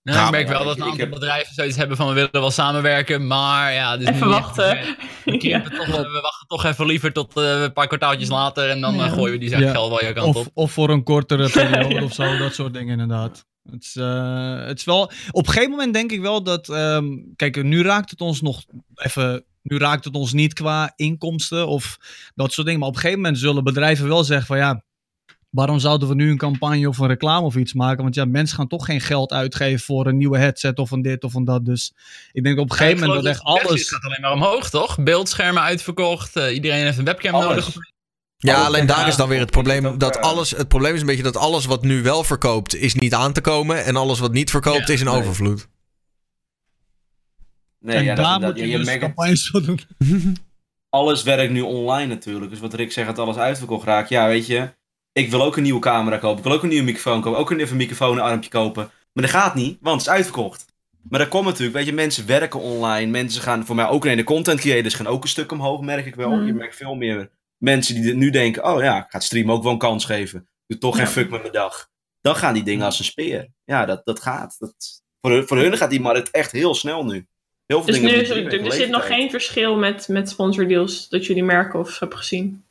Nou, 0.03 0.25
ik 0.25 0.31
merk 0.31 0.49
wel 0.49 0.65
dat 0.65 0.77
een 0.77 0.83
aantal 0.83 0.99
heb- 0.99 1.11
bedrijven 1.11 1.55
zoiets 1.55 1.77
hebben 1.77 1.97
van 1.97 2.09
we 2.09 2.15
willen 2.15 2.31
wel 2.33 2.51
samenwerken, 2.51 3.27
maar 3.27 3.73
ja, 3.73 3.97
dus 3.97 4.09
Even 4.09 4.29
wachten. 4.29 4.79
We, 5.25 5.49
Ja. 5.49 5.61
toch, 5.61 5.87
we 5.87 6.21
wachten 6.23 6.47
toch 6.47 6.65
even 6.65 6.87
liever 6.87 7.13
tot 7.13 7.37
eh, 7.37 7.63
een 7.63 7.73
paar 7.73 7.87
kwartaaltjes 7.87 8.29
later 8.29 8.71
en 8.71 8.81
dan 8.81 8.95
eh, 8.95 9.13
gooien 9.13 9.33
we 9.33 9.39
die 9.39 9.59
Ja. 9.59 9.71
geld 9.71 9.89
wel 9.89 10.05
je 10.05 10.13
kant 10.13 10.37
Of, 10.37 10.47
op. 10.47 10.51
of 10.55 10.73
voor 10.73 10.91
een 10.91 11.03
kortere 11.03 11.51
periode 11.61 12.05
of 12.05 12.13
zo. 12.13 12.37
Dat 12.39 12.55
soort 12.55 12.73
dingen 12.75 12.93
inderdaad. 13.01 13.45
Het 13.71 13.83
is, 13.85 13.97
eh, 13.97 14.65
het 14.67 14.79
is 14.79 14.85
wel. 14.85 15.03
Op 15.31 15.47
een 15.47 15.53
gegeven 15.53 15.71
moment 15.71 15.95
denk 15.95 16.13
ik 16.13 16.21
wel 16.21 16.43
dat. 16.43 16.69
ehm, 16.69 17.07
kijk, 17.37 17.63
nu 17.63 17.83
raakt 17.83 18.11
het 18.11 18.21
ons 18.21 18.41
nog 18.43 18.65
even. 18.95 19.45
Nu 19.69 19.79
raakt 19.79 20.05
het 20.05 20.15
ons 20.15 20.33
niet 20.33 20.53
qua 20.53 20.93
inkomsten 20.97 21.67
of 21.69 21.97
dat 22.35 22.53
soort 22.53 22.67
dingen. 22.67 22.81
Maar 22.81 22.89
op 22.89 22.95
een 22.95 23.01
gegeven 23.01 23.23
moment 23.23 23.41
zullen 23.41 23.65
bedrijven 23.65 24.09
wel 24.09 24.25
zeggen 24.25 24.47
van 24.47 24.57
ja. 24.57 24.85
Waarom 25.51 25.79
zouden 25.79 26.09
we 26.09 26.15
nu 26.15 26.31
een 26.31 26.37
campagne 26.37 26.89
of 26.89 26.99
een 26.99 27.07
reclame 27.07 27.47
of 27.47 27.57
iets 27.57 27.73
maken? 27.73 28.03
Want 28.03 28.15
ja, 28.15 28.25
mensen 28.25 28.57
gaan 28.57 28.67
toch 28.69 28.85
geen 28.85 29.01
geld 29.01 29.33
uitgeven 29.33 29.85
voor 29.85 30.07
een 30.07 30.17
nieuwe 30.17 30.39
headset 30.39 30.79
of 30.79 30.91
een 30.91 31.03
dit 31.03 31.25
of 31.25 31.35
een 31.35 31.45
dat. 31.45 31.65
Dus 31.65 31.93
ik 32.33 32.45
denk 32.45 32.59
op 32.59 32.71
een 32.71 32.77
gegeven 32.77 33.07
moment 33.07 33.23
dat 33.25 33.33
echt 33.33 33.43
Het 33.43 33.69
alles. 33.69 33.89
gaat 33.91 34.05
alleen 34.05 34.21
maar 34.21 34.33
omhoog, 34.33 34.71
toch? 34.71 35.03
Beeldschermen 35.03 35.63
uitverkocht, 35.63 36.37
eh, 36.37 36.55
iedereen 36.55 36.85
heeft 36.85 36.99
een 36.99 37.05
webcam 37.05 37.35
Alles. 37.35 37.49
nodig. 37.49 37.75
Ja, 38.37 38.55
Alles 38.55 38.67
alleen 38.67 38.81
en 38.81 38.87
daar 38.87 39.09
is 39.09 39.17
dan 39.17 39.29
weer 39.29 39.41
het 39.41 39.51
probleem 39.51 39.99
dat 39.99 40.17
eh, 40.17 40.23
alles. 40.23 40.51
Het 40.51 40.69
probleem 40.69 40.95
is 40.95 41.01
een 41.01 41.07
beetje 41.07 41.23
dat 41.23 41.37
alles 41.37 41.65
wat 41.65 41.83
nu 41.83 42.03
wel 42.03 42.25
verkoopt, 42.25 42.75
is 42.75 42.95
niet 42.95 43.15
aan 43.15 43.33
te 43.33 43.41
komen. 43.41 43.85
En 43.85 43.97
alles 43.97 44.19
wat 44.19 44.33
niet 44.33 44.51
verkoopt, 44.51 44.87
Ja, 44.87 44.93
is 44.93 45.01
in 45.01 45.07
nee. 45.07 45.15
overvloed. 45.15 45.69
Nee, 47.87 47.97
en 47.97 48.05
ja, 48.05 48.15
dat, 48.15 48.25
daar 48.25 48.41
dat- 48.41 48.51
moet 48.51 48.61
je 48.61 48.69
je 48.69 48.79
dus 48.79 48.99
campagnes 48.99 49.49
voor 49.49 49.63
doen. 49.63 49.81
alles 50.89 51.23
werkt 51.23 51.53
nu 51.53 51.61
online 51.61 52.07
natuurlijk. 52.15 52.51
Dus 52.51 52.61
wat 52.61 52.75
Rick 52.75 52.93
zegt, 52.93 53.07
dat 53.07 53.19
alles 53.19 53.37
uitverkocht 53.37 53.85
raakt. 53.87 54.09
Ja, 54.09 54.27
weet 54.27 54.47
je, 54.47 54.69
ik 55.13 55.31
wil 55.31 55.43
ook 55.43 55.57
een 55.57 55.63
nieuwe 55.63 55.81
camera 55.81 56.17
kopen. 56.19 56.39
Ik 56.39 56.45
wil 56.45 56.53
ook 56.53 56.63
een 56.63 56.69
nieuwe 56.69 56.85
microfoon 56.85 57.21
kopen. 57.21 57.39
Ook 57.41 57.51
een 57.51 57.61
even 57.61 57.77
microfoonarmpje 57.77 58.51
kopen. 58.51 58.91
Maar 59.13 59.25
dat 59.25 59.33
gaat 59.33 59.55
niet, 59.55 59.79
want 59.81 60.01
het 60.01 60.07
is 60.11 60.17
uitverkocht. 60.17 60.65
Maar 61.09 61.19
dat 61.21 61.29
komt 61.29 61.45
natuurlijk, 61.45 61.77
weet 61.77 61.87
je, 61.87 61.93
mensen 61.93 62.27
werken 62.27 62.61
online. 62.61 63.11
Mensen 63.11 63.43
gaan, 63.43 63.67
voor 63.67 63.75
mij 63.77 63.87
ook 63.89 64.07
in 64.07 64.17
de 64.17 64.25
content 64.25 64.61
creators 64.61 64.95
gaan 64.95 65.07
ook 65.07 65.23
een 65.23 65.29
stuk 65.29 65.53
omhoog, 65.53 65.81
merk 65.81 66.07
ik 66.07 66.15
wel. 66.15 66.31
Mhm. 66.31 66.47
Je 66.47 66.53
merkt 66.55 66.77
veel 66.77 66.95
meer 66.95 67.31
mensen 67.57 67.95
die 68.03 68.15
nu 68.15 68.31
denken, 68.31 68.65
oh 68.65 68.83
ja, 68.83 68.97
ik 68.97 69.03
ga 69.03 69.19
het 69.19 69.25
stream 69.25 69.51
ook 69.53 69.63
wel 69.63 69.73
een 69.73 69.79
kans 69.79 70.05
geven. 70.05 70.49
Doe 70.67 70.79
toch 70.79 70.95
geen 70.97 71.05
Ja. 71.05 71.11
fuck 71.11 71.31
met 71.31 71.41
mijn 71.41 71.53
dag. 71.53 71.89
Dan 72.21 72.37
gaan 72.37 72.55
die 72.55 72.63
dingen 72.63 72.85
als 72.85 72.99
een 72.99 73.05
speer. 73.05 73.49
Ja, 73.65 73.85
dat, 73.87 74.01
dat 74.05 74.21
gaat. 74.21 74.57
Dat, 74.59 74.75
voor, 75.21 75.31
hun, 75.31 75.47
voor 75.47 75.59
hun 75.59 75.77
gaat 75.77 75.91
die 75.91 76.01
markt 76.01 76.31
echt 76.31 76.53
heel 76.53 76.75
snel 76.75 77.05
nu. 77.05 77.27
Heel 77.67 77.83
veel 77.83 77.93
Dus 77.93 78.03
nu 78.03 78.09
is 78.09 78.31
er, 78.31 78.65
er 78.65 78.73
zit 78.73 78.89
nog 78.89 79.07
geen 79.07 79.31
verschil 79.31 79.77
met, 79.77 80.09
met 80.09 80.29
sponsordeals 80.29 81.09
dat 81.09 81.27
jullie 81.27 81.45
merken 81.45 81.79
of 81.79 81.99
hebben 81.99 82.19
gezien. 82.19 82.65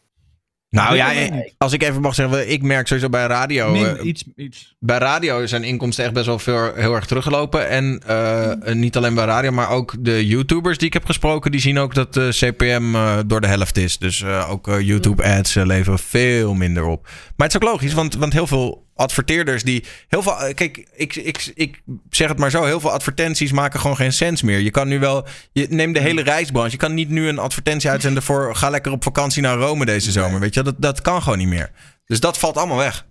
Nou 0.70 0.96
ja, 0.96 1.14
eh, 1.14 1.52
als 1.58 1.74
ik 1.74 1.84
even 1.84 2.02
mag 2.02 2.16
zeggen, 2.16 2.52
ik 2.52 2.62
merk 2.62 2.88
sowieso 2.88 3.10
bij 3.10 3.26
radio. 3.26 3.72
Min, 3.72 3.98
eh, 3.98 4.06
iets, 4.06 4.24
iets. 4.36 4.76
bij 4.80 4.98
radio 4.98 5.46
zijn 5.46 5.64
inkomsten 5.64 6.06
echt 6.06 6.14
best 6.14 6.26
wel 6.26 6.39
veel, 6.39 6.74
heel 6.74 6.93
erg 6.96 7.06
teruggelopen. 7.06 7.70
En 7.70 8.02
eh, 8.06 8.52
eh, 8.52 8.76
niet 8.76 8.98
alleen 8.98 9.14
bij 9.14 9.26
radio, 9.26 9.52
maar 9.52 9.70
ook 9.70 9.96
de 10.00 10.28
YouTubers 10.28 10.78
die 10.78 10.88
ik 10.88 10.93
heb 10.93 11.06
gesproken, 11.06 11.52
die 11.52 11.60
zien 11.60 11.78
ook 11.78 11.93
dat 11.93 12.14
de 12.14 12.30
CPM 12.32 12.96
eh, 12.96 13.20
door 13.26 13.41
de 13.41 13.48
helft 13.48 13.78
is. 13.78 13.98
Dus 13.98 14.22
eh, 14.22 14.52
ook 14.52 14.68
YouTube-ads 14.82 15.54
leveren 15.54 16.00
veel 16.00 16.54
minder 16.54 16.84
op. 16.86 17.04
Maar 17.04 17.48
het 17.48 17.56
is 17.56 17.56
ook 17.56 17.72
logisch, 17.72 17.93
want, 17.93 18.16
want 18.16 18.34
heel 18.34 18.48
veel 18.48 18.84
adverteerders 18.96 19.64
die. 19.64 19.84
Heel 20.08 20.22
veel, 20.22 20.39
eh, 20.39 20.54
kijk, 20.54 20.88
ik, 20.96 21.16
ik, 21.16 21.52
ik 21.56 21.82
zeg 22.10 22.30
het 22.30 22.38
maar 22.38 22.52
zo: 22.52 22.64
heel 22.64 22.80
veel 22.80 22.91
advertenties 22.91 23.52
maken 23.52 23.80
gewoon 23.80 23.96
geen 23.96 24.14
sens 24.14 24.41
meer. 24.41 24.60
Je 24.60 24.72
kan 24.72 24.88
nu 24.88 25.00
wel. 25.00 25.26
Je 25.52 25.68
neemt 25.70 25.96
de 25.96 26.02
hele 26.02 26.22
reisbranche. 26.22 26.72
Je 26.72 26.78
kan 26.78 26.93
niet 26.93 27.10
nu 27.10 27.28
een 27.28 27.39
advertentie 27.39 27.89
uitzenden 27.89 28.24
voor. 28.24 28.56
Ga 28.56 28.70
lekker 28.70 28.91
op 28.91 29.04
vakantie 29.04 29.41
naar 29.41 29.58
Rome 29.58 29.86
deze 29.86 30.12
zomer. 30.12 30.39
Weet 30.39 30.54
je, 30.54 30.64
dat, 30.64 30.76
dat 30.78 31.02
kan 31.02 31.22
gewoon 31.22 31.38
niet 31.38 31.48
meer. 31.48 31.72
Dus 32.06 32.20
dat 32.20 32.38
valt 32.38 32.58
allemaal 32.58 32.78
weg. 32.78 33.06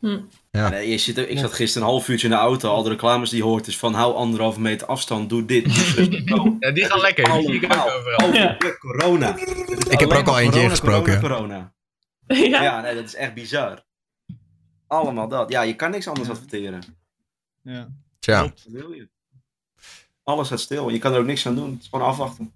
Ja. 0.00 0.20
Ja, 0.52 0.68
nee, 0.68 0.88
je 0.90 0.98
zit, 0.98 1.18
ik 1.18 1.38
zat 1.38 1.52
gisteren 1.52 1.86
een 1.86 1.92
half 1.92 2.08
uurtje 2.08 2.26
in 2.26 2.32
de 2.32 2.38
auto. 2.38 2.70
Al 2.70 2.82
de 2.82 2.88
reclames 2.88 3.30
die 3.30 3.38
je 3.38 3.44
hoort 3.44 3.66
is 3.66 3.78
van 3.78 3.94
hou 3.94 4.14
anderhalve 4.14 4.60
meter 4.60 4.86
afstand, 4.86 5.28
doe 5.28 5.44
dit. 5.44 5.64
Ja, 6.60 6.70
die 6.70 6.84
gaan 6.84 7.00
lekker, 7.00 7.24
die 7.24 7.64
overal. 7.64 8.32
Ja. 8.32 8.56
corona. 8.78 9.36
Ik 9.88 10.00
heb 10.00 10.10
er 10.10 10.16
ook 10.18 10.26
al 10.26 10.38
eentje 10.38 10.50
corona, 10.50 10.62
ingesproken, 10.62 11.20
Corona, 11.20 11.72
ja. 12.26 12.62
Ja, 12.62 12.80
nee, 12.80 12.94
dat 12.94 13.04
is 13.04 13.14
echt 13.14 13.34
bizar. 13.34 13.84
Allemaal 14.90 15.28
dat. 15.28 15.50
Ja, 15.50 15.62
je 15.62 15.74
kan 15.76 15.90
niks 15.90 16.08
anders 16.08 16.28
adverteren. 16.28 16.82
Ja. 17.62 17.88
Tja. 18.18 18.42
Wat 18.42 18.64
wil 18.68 18.92
je? 18.92 19.08
Alles 20.24 20.48
gaat 20.48 20.60
stil. 20.60 20.88
Je 20.88 20.98
kan 20.98 21.12
er 21.12 21.18
ook 21.18 21.26
niks 21.26 21.46
aan 21.46 21.54
doen. 21.54 21.70
Het 21.72 21.82
is 21.82 21.88
gewoon 21.88 22.06
afwachten. 22.06 22.52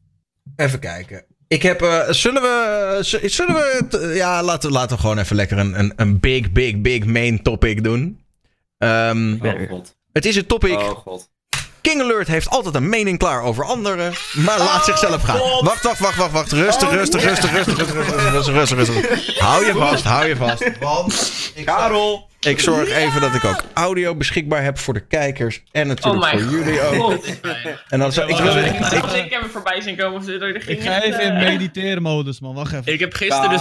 Even 0.57 0.78
kijken. 0.78 1.24
Ik 1.49 1.62
heb. 1.62 1.82
eh, 1.82 2.11
zullen 2.11 2.43
we. 2.43 2.99
Zullen 3.28 3.55
we. 3.55 4.12
ja, 4.14 4.43
laten, 4.43 4.68
we- 4.68 4.74
laten 4.74 4.97
we 4.97 5.03
gewoon 5.03 5.18
even 5.18 5.37
lekker 5.37 5.59
een, 5.59 5.78
een, 5.78 5.93
een 5.97 6.20
big, 6.20 6.53
big, 6.53 6.80
big 6.80 7.05
main 7.05 7.43
topic 7.43 7.82
doen. 7.85 8.20
Ehm, 8.78 9.37
Oh 9.43 9.68
god. 9.68 9.97
het 10.12 10.24
is 10.24 10.37
het 10.37 10.49
topic. 10.49 10.78
Oh 10.78 10.89
god. 10.89 11.30
King 11.85 12.03
Alert 12.03 12.28
heeft 12.28 12.51
altijd 12.51 12.74
een 12.74 12.89
mening 12.89 13.18
klaar 13.18 13.43
over 13.43 13.64
anderen, 13.64 14.12
maar 14.32 14.59
laat 14.59 14.85
zichzelf 14.85 15.22
gaan. 15.22 15.39
Wacht, 15.61 15.82
wacht, 15.82 15.99
wacht, 15.99 16.16
wacht, 16.16 16.32
wacht. 16.32 16.53
Rustig, 16.53 16.91
rustig, 16.91 17.24
rustig, 17.24 17.53
rustig, 17.53 17.76
rustig, 17.76 17.97
rustig, 17.97 18.30
rustig, 18.32 18.76
rustig, 18.76 18.76
rustig. 18.76 19.39
Hou 19.39 19.66
je 19.66 19.72
vast, 19.72 20.05
hou 20.05 20.26
je 20.26 20.37
vast. 20.37 20.70
Want 20.80 21.32
ik, 21.55 21.64
Karel! 21.64 22.28
Ik 22.45 22.61
zorg 22.61 22.88
even 22.88 23.20
dat 23.20 23.34
ik 23.34 23.45
ook 23.45 23.64
audio 23.74 24.14
beschikbaar 24.14 24.62
heb 24.62 24.78
voor 24.78 24.95
de 24.95 25.07
kijkers 25.07 25.62
en 25.72 25.86
natuurlijk 25.86 26.24
Oh 26.24 26.30
voor 26.30 26.51
jullie 26.51 26.80
ook. 26.82 26.95
God. 26.95 27.26
En 27.88 27.99
dan 27.99 28.12
zou 28.12 28.28
ik 28.28 28.36
Ik, 28.38 28.42
wil 28.42 28.57
ik, 28.57 28.64
ik, 28.64 29.03
als 29.03 29.14
ik 29.14 29.30
hem 29.32 29.51
voorbij 29.51 29.80
zien 29.80 29.97
komen, 29.97 30.18
of 30.18 30.24
zo, 30.24 30.30
er 30.30 30.61
ging 30.61 30.78
Ik 30.78 30.84
ga 30.84 31.03
even 31.03 31.22
in 31.22 31.30
eh, 31.34 31.42
mediteren 31.45 32.03
modus, 32.03 32.40
man. 32.40 32.55
Wacht 32.55 32.72
even. 32.72 32.92
Ik 32.92 33.01
heb 33.01 33.14
gisteren 33.14 33.51
dus... 33.51 33.61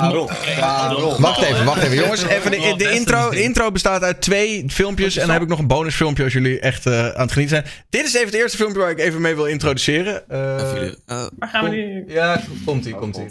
Wacht 1.19 1.41
even, 1.41 1.65
wacht 1.65 1.83
even. 1.83 1.95
Jongens, 1.95 2.23
even 2.23 2.51
de, 2.51 2.91
intro. 2.91 3.29
De 3.29 3.41
intro 3.41 3.71
bestaat 3.71 4.03
uit 4.03 4.21
twee 4.21 4.63
filmpjes. 4.67 5.15
En 5.15 5.21
dan 5.25 5.33
heb 5.33 5.41
ik 5.41 5.47
nog 5.47 5.59
een 5.59 5.67
bonusfilmpje 5.67 6.23
als 6.23 6.33
jullie 6.33 6.59
echt 6.59 6.85
eh, 6.85 7.09
aan 7.09 7.21
het 7.21 7.31
genieten 7.31 7.57
zijn. 7.57 7.73
Dit 7.89 8.05
is 8.05 8.13
even 8.13 8.25
het 8.25 8.35
eerste 8.35 8.57
filmpje 8.57 8.79
waar 8.79 8.91
ik 8.91 8.99
even 8.99 9.21
mee 9.21 9.35
wil 9.35 9.45
introduceren. 9.45 10.29
Eh, 10.29 11.27
Waar 11.39 11.49
gaan 11.49 11.63
we 11.63 11.69
nu? 11.69 12.03
ja, 12.07 12.41
komt-ie, 12.65 12.95
komt-ie. 12.95 13.27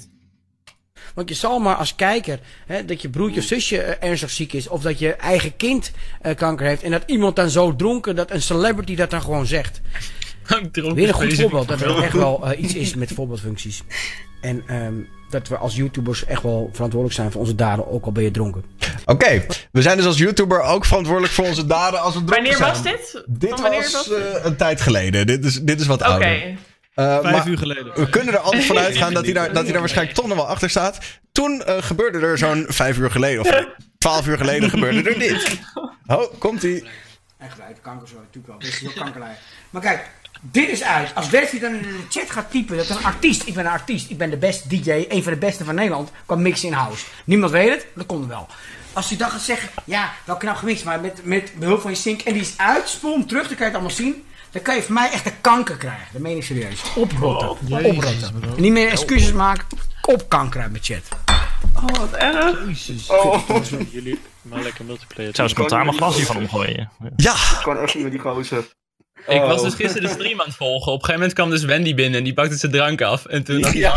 Want 1.15 1.29
je 1.29 1.35
zal 1.35 1.59
maar 1.59 1.75
als 1.75 1.95
kijker, 1.95 2.39
hè, 2.67 2.85
dat 2.85 3.03
je 3.03 3.09
broertje 3.09 3.41
of 3.41 3.47
zusje 3.47 3.79
eh, 3.83 4.09
ernstig 4.09 4.31
ziek 4.31 4.53
is, 4.53 4.69
of 4.69 4.83
dat 4.83 4.99
je 4.99 5.13
eigen 5.15 5.57
kind 5.57 5.93
eh, 6.21 6.37
kanker 6.37 6.67
heeft, 6.67 6.83
en 6.83 6.91
dat 6.91 7.03
iemand 7.07 7.37
dan 7.37 7.51
zo 7.51 7.77
dronken, 7.77 8.17
dat 8.17 8.31
een 8.31 8.43
celebrity 8.43 8.95
dat 8.95 9.11
dan 9.11 9.23
gewoon 9.23 9.47
zegt. 9.47 9.81
Dronken 10.47 10.95
Weer 10.95 11.09
een 11.09 11.15
goed 11.15 11.35
voorbeeld, 11.35 11.69
dat 11.69 11.81
er 11.81 12.03
echt 12.03 12.13
wel 12.13 12.51
eh, 12.51 12.63
iets 12.63 12.75
is 12.75 12.95
met 12.95 13.13
voorbeeldfuncties. 13.13 13.83
En 14.41 14.63
ehm, 14.67 14.95
dat 15.31 15.49
we 15.49 15.57
als 15.57 15.77
YouTubers 15.77 16.25
echt 16.25 16.43
wel 16.43 16.71
verantwoordelijk 16.73 17.15
zijn 17.21 17.31
voor 17.33 17.41
onze 17.41 17.55
daden, 17.55 17.91
ook 17.91 18.05
al 18.05 18.13
ben 18.13 18.23
je 18.23 18.31
dronken. 18.31 18.65
Oké, 19.05 19.45
we 19.73 19.83
zijn 19.83 19.97
dus 19.97 20.07
als 20.07 20.19
YouTuber 20.19 20.61
ook 20.63 20.85
verantwoordelijk 20.85 21.33
voor 21.35 21.45
onze 21.47 21.67
daden 21.67 22.01
als 22.01 22.15
we 22.15 22.25
dronken 22.25 22.35
Wanneer 22.43 22.57
zijn. 22.57 22.73
was 22.73 22.83
dit? 22.83 23.25
Dit 23.27 23.61
wanneer 23.61 23.81
was 23.81 23.93
was 23.93 24.09
dit? 24.09 24.19
eh, 24.19 24.45
een 24.45 24.57
tijd 24.57 24.81
geleden. 24.81 25.27
Dit 25.27 25.45
is, 25.45 25.61
dit 25.61 25.81
is 25.81 25.87
wat 25.87 26.01
Oké. 26.01 26.11
ouder. 26.11 26.43
Eh, 26.95 27.19
Vijf 27.21 27.35
maar 27.35 27.49
uur 27.49 27.59
geleden. 27.59 27.95
we 27.95 28.09
kunnen 28.11 28.35
er 28.35 28.41
altijd 28.41 28.65
van 28.65 28.79
uitgaan 28.79 29.15
dat 29.15 29.25
hij 29.25 29.33
daar, 29.33 29.53
dat 29.53 29.63
hij 29.63 29.73
daar 29.73 29.81
waarschijnlijk 29.81 30.17
toch 30.17 30.27
nog 30.27 30.37
wel 30.37 30.49
achter 30.49 30.71
staat. 30.71 30.99
Toen 31.33 31.63
eh, 31.63 31.83
gebeurde 31.83 32.19
er 32.19 32.39
zo'n 32.39 32.65
vijf 32.69 32.99
uur 32.99 33.11
geleden, 33.11 33.41
of 33.41 33.65
twaalf 33.99 34.27
uur 34.27 34.37
geleden 34.37 34.71
gebeurde 34.71 35.11
er 35.11 35.19
dit. 35.19 35.61
Oh, 36.07 36.33
komt 36.39 36.63
ie. 36.63 36.85
Echt 37.39 37.61
uit 37.61 37.77
de 37.77 37.83
kanker 37.83 38.09
zo, 38.09 38.15
natuurlijk 38.15 38.47
wel. 38.47 38.59
Dit 38.59 38.69
is 38.69 38.79
heel 38.81 38.91
kankerlijn. 39.05 39.37
Maar 39.71 39.83
kijk, 39.83 40.11
dit 40.41 40.69
is 40.69 40.83
uit. 40.83 41.15
Als 41.15 41.31
Wesley 41.31 41.61
dan 41.61 41.75
in 41.75 41.83
de 41.83 41.99
chat 42.09 42.31
gaat 42.31 42.51
typen 42.51 42.77
dat 42.77 42.89
een 42.89 43.05
artiest, 43.05 43.47
ik 43.47 43.55
ben 43.55 43.65
een 43.65 43.71
artiest, 43.73 44.11
ik 44.11 44.19
ben 44.19 44.31
de 44.31 44.37
beste 44.37 44.69
DJ, 44.69 45.05
een 45.09 45.23
van 45.23 45.33
de 45.33 45.39
beste 45.39 45.65
van 45.65 45.75
Nederland, 45.75 46.11
qua 46.27 46.37
mixen 46.37 46.69
in 46.69 46.75
house. 46.75 47.05
Niemand 47.25 47.53
weet 47.53 47.71
het, 47.71 47.87
dat 47.95 48.07
komt 48.07 48.27
wel. 48.27 48.49
Als 48.93 49.09
hij 49.09 49.19
dan 49.19 49.31
gaat 49.31 49.41
zeggen, 49.41 49.69
ja, 49.85 50.13
wel 50.25 50.37
knap 50.37 50.57
gemixt, 50.57 50.85
maar 50.85 51.01
met, 51.01 51.25
met 51.25 51.53
behulp 51.59 51.81
van 51.81 51.91
je 51.91 51.97
sync, 51.97 52.21
en 52.21 52.33
die 52.33 52.43
is 52.43 52.55
uit, 52.57 52.89
spoel 52.89 53.13
hem 53.13 53.27
terug, 53.27 53.49
dan 53.49 53.57
kan 53.57 53.67
je 53.67 53.73
het 53.73 53.75
allemaal 53.75 53.97
zien. 53.97 54.25
Dan 54.53 54.63
kan 54.63 54.75
je 54.77 54.83
van 54.83 54.95
mij 54.95 55.11
echt 55.11 55.27
een 55.27 55.41
kanker 55.41 55.77
krijgen. 55.77 56.07
Dat 56.13 56.23
meen 56.23 56.37
ik 56.37 56.45
serieus. 56.45 56.83
Oprotten. 56.97 57.49
Oprotten. 57.49 58.19
En 58.57 58.63
niet 58.63 58.73
meer 58.73 58.89
excuses 58.91 59.33
maken. 59.33 59.65
Op 60.03 60.29
kanker 60.29 60.61
uit 60.61 60.71
mijn 60.71 60.83
chat. 60.83 61.03
Oh, 61.77 61.97
wat 61.99 62.13
erg. 62.13 62.57
Oh. 63.09 63.49
Jullie 63.91 64.21
maar 64.43 64.63
lekker 64.63 64.85
multiplayer. 64.85 65.31
Ik 65.31 65.37
zou 65.37 65.49
spontaan 65.49 65.85
mijn 65.87 65.97
glas 65.97 66.17
hiervan 66.17 66.37
omgooien. 66.37 66.91
Ja! 67.17 67.33
Ik 67.35 67.61
kan 67.63 67.79
echt 67.79 67.95
niet 67.95 68.03
met 68.03 68.13
die 68.13 68.21
gozer. 68.21 68.65
Ik 69.27 69.41
Oh. 69.43 69.47
was 69.49 69.63
dus 69.63 69.75
gisteren 69.75 70.09
de 70.09 70.15
stream 70.15 70.41
aan 70.41 70.47
het 70.47 70.57
volgen. 70.57 70.93
Op 70.93 70.99
een 70.99 71.05
gegeven 71.05 71.15
moment 71.15 71.33
kwam 71.33 71.51
dus 71.51 71.65
Wendy 71.65 71.95
binnen 71.95 72.19
en 72.19 72.25
die 72.25 72.35
pakte 72.35 72.57
zijn 72.57 72.73
drank 72.73 73.01
af. 73.03 73.25
En 73.27 73.45
toen 73.45 73.63
had 73.63 73.73
hij 73.73 73.81
Ja. 73.81 73.95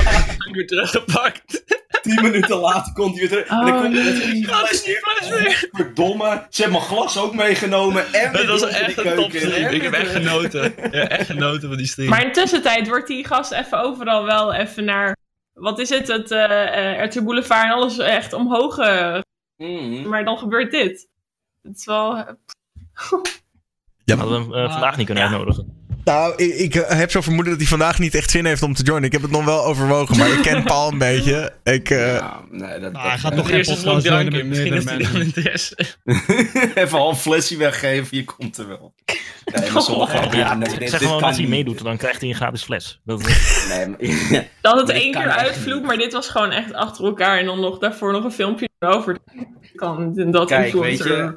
weer 0.51 0.67
teruggepakt. 0.67 1.63
Tien 2.05 2.21
minuten 2.23 2.57
later 2.57 2.93
komt 2.93 3.19
hij 3.19 3.19
weer 3.19 3.29
terug. 3.29 3.47
en 3.47 3.65
dan 3.65 3.75
Oh, 3.75 3.81
komt 3.81 3.93
nee. 3.93 4.31
die 4.31 4.47
fles 4.47 5.29
weer? 5.29 5.69
Verdomme, 5.71 6.45
ze 6.49 6.61
hebben 6.61 6.79
mijn 6.81 6.91
glas 6.91 7.17
ook 7.17 7.33
meegenomen. 7.35 8.13
En 8.13 8.31
weer 8.31 8.47
was 8.47 8.61
echt 8.63 8.87
een 8.97 9.03
keuken. 9.03 9.15
topstream. 9.15 9.65
En 9.65 9.73
Ik 9.73 9.81
heb 9.81 9.93
echt 9.93 10.11
genoten. 10.11 10.73
Ja, 10.91 11.07
echt 11.07 11.25
genoten 11.29 11.67
van 11.67 11.77
die 11.77 11.87
stream. 11.87 12.09
Maar 12.09 12.25
in 12.25 12.31
tussentijd 12.31 12.87
wordt 12.87 13.07
die 13.07 13.25
gast 13.25 13.51
even 13.51 13.79
overal 13.79 14.23
wel 14.25 14.53
even 14.53 14.85
naar... 14.85 15.15
Wat 15.53 15.79
is 15.79 15.89
het? 15.89 16.07
Het 16.07 16.31
eh 16.31 17.03
RTL 17.03 17.23
Boulevard 17.23 17.63
en 17.65 17.71
alles 17.71 17.97
echt 17.97 18.33
omhoog. 18.33 18.77
Mhm. 19.57 20.09
maar 20.09 20.25
dan 20.25 20.37
gebeurt 20.37 20.71
dit. 20.71 21.07
Het 21.61 21.77
is 21.77 21.85
wel... 21.85 22.15
Ja, 24.03 24.15
Hadden 24.15 24.47
we 24.49 24.55
hem 24.55 24.65
eh, 24.65 24.71
vandaag 24.71 24.97
niet 24.97 25.05
kunnen 25.05 25.23
uitnodigen. 25.23 25.74
Nou, 26.05 26.33
ik, 26.35 26.53
ik 26.55 26.75
eh, 26.75 26.97
heb 26.97 27.11
zo 27.11 27.21
vermoeden 27.21 27.51
dat 27.51 27.61
hij 27.61 27.69
vandaag 27.69 27.99
niet 27.99 28.15
echt 28.15 28.29
zin 28.31 28.45
heeft 28.45 28.61
om 28.61 28.73
te 28.73 28.83
joinen. 28.83 29.05
Ik 29.05 29.11
heb 29.11 29.21
het 29.21 29.31
nog 29.31 29.45
wel 29.45 29.65
overwogen, 29.65 30.17
maar 30.17 30.31
ik 30.31 30.41
ken 30.41 30.63
Paul 30.73 30.91
een 30.91 30.97
beetje. 30.97 31.53
Ik, 31.63 31.89
eh, 31.89 32.15
Ja, 32.15 32.41
nee, 32.51 32.59
dat, 32.59 32.79
Nou, 32.79 32.91
dat- 32.93 33.01
hij 33.01 33.17
gaat 33.17 33.31
Nog 33.31 33.39
toch 33.39 33.47
geen 33.47 33.55
eerst 33.57 33.83
podcast 33.83 34.05
joinen 34.05 34.47
Misschien 34.47 34.71
meerdere 34.73 34.99
is 34.99 35.05
hij 35.05 35.11
dan 35.13 35.21
interesse. 35.21 35.77
Even 36.75 36.97
al 36.99 37.09
een 37.09 37.15
flesje 37.15 37.57
weggeven, 37.57 38.17
je 38.17 38.23
komt 38.23 38.57
er 38.57 38.67
wel. 38.67 38.93
Nee, 39.53 39.71
maar 39.71 39.81
sommige 39.81 40.15
Ja, 40.17 40.27
ja, 40.31 40.53
nee, 40.53 40.79
dit- 40.79 40.89
zeg 40.89 40.99
gewoon 41.01 41.23
als 41.23 41.37
hij 41.37 41.47
meedoet, 41.47 41.83
dan 41.83 41.97
krijgt 41.97 42.19
hij 42.21 42.29
een 42.29 42.35
gratis 42.35 42.63
fles. 42.63 43.01
Dat, 43.05 43.21
Nee, 43.69 43.87
maar, 43.87 44.47
Dat 44.61 44.79
het 44.79 44.89
één 44.89 45.11
keer 45.11 45.55
niet. 45.65 45.83
maar 45.83 45.97
dit 45.97 46.13
was 46.13 46.29
gewoon 46.29 46.51
echt 46.51 46.73
achter 46.73 47.05
elkaar. 47.05 47.39
En 47.39 47.45
dan 47.45 47.59
nog 47.59 47.77
daarvoor 47.79 48.11
nog 48.11 48.23
een 48.23 48.31
filmpje 48.31 48.69
erover. 48.79 49.17
Kan 49.75 50.13
dat 50.31 50.47
Kijk, 50.47 50.73
weet 50.73 50.91
influencer. 50.91 51.17
je, 51.17 51.35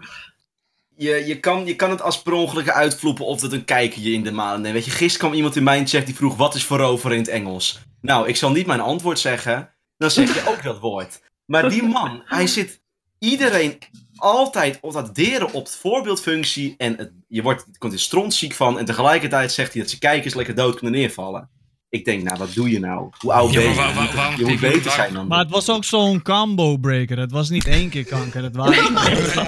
je, 0.99 1.27
je, 1.27 1.41
kan, 1.41 1.67
je 1.67 1.77
kan 1.77 1.91
het 1.91 2.03
als 2.03 2.23
per 2.23 2.33
ongeluk 2.33 2.71
uitvloepen 2.71 3.25
of 3.25 3.41
dat 3.41 3.53
een 3.53 3.65
kijker 3.65 4.03
je 4.03 4.13
in 4.13 4.23
de 4.23 4.33
maanden 4.33 4.61
neemt. 4.61 4.75
Weet 4.75 4.85
je, 4.85 4.91
gisteren 4.91 5.19
kwam 5.19 5.33
iemand 5.33 5.57
in 5.57 5.63
mijn 5.63 5.87
chat 5.87 6.07
die 6.07 6.15
vroeg, 6.15 6.37
wat 6.37 6.55
is 6.55 6.65
voorover 6.65 7.13
in 7.13 7.19
het 7.19 7.29
Engels? 7.29 7.81
Nou, 8.01 8.29
ik 8.29 8.37
zal 8.37 8.51
niet 8.51 8.67
mijn 8.67 8.81
antwoord 8.81 9.19
zeggen, 9.19 9.75
dan 9.97 10.11
zeg 10.11 10.35
je 10.35 10.51
ook 10.51 10.63
dat 10.63 10.79
woord. 10.79 11.21
Maar 11.45 11.69
die 11.71 11.83
man, 11.83 12.23
hij 12.25 12.47
zit 12.47 12.83
iedereen 13.19 13.79
altijd 14.17 14.79
op 14.81 14.93
dat 14.93 15.15
deren 15.15 15.53
op 15.53 15.65
de 15.65 15.73
voorbeeldfunctie 15.73 16.75
en 16.77 16.97
het, 16.97 17.13
je 17.29 17.43
wordt, 17.43 17.67
komt 17.79 17.93
er 17.93 17.99
strontziek 17.99 18.53
van 18.53 18.79
en 18.79 18.85
tegelijkertijd 18.85 19.53
zegt 19.53 19.73
hij 19.73 19.81
dat 19.81 19.91
zijn 19.91 20.01
kijkers 20.01 20.35
lekker 20.35 20.55
dood 20.55 20.75
kunnen 20.75 21.01
neervallen. 21.01 21.51
Ik 21.91 22.05
denk, 22.05 22.23
nou, 22.23 22.39
wat 22.39 22.55
doe 22.55 22.71
je 22.71 22.79
nou? 22.81 23.11
Hoe 23.19 23.33
oud 23.33 23.53
Ja, 23.53 23.61
ben 23.61 23.69
je? 23.69 23.75
waar- 23.75 23.95
waar- 24.15 24.39
je 24.39 24.45
moet 24.45 24.61
beter 24.61 24.91
zijn 24.91 25.13
dan 25.15 25.27
Maar 25.27 25.39
het 25.39 25.51
was 25.51 25.71
ook 25.71 25.85
zo'n 25.85 26.23
combo 26.23 26.77
breaker. 26.77 27.19
Het 27.19 27.31
was 27.31 27.49
niet 27.51 27.67
één 27.67 27.89
keer 27.89 28.05
kanker. 28.05 28.43
Het 28.43 28.57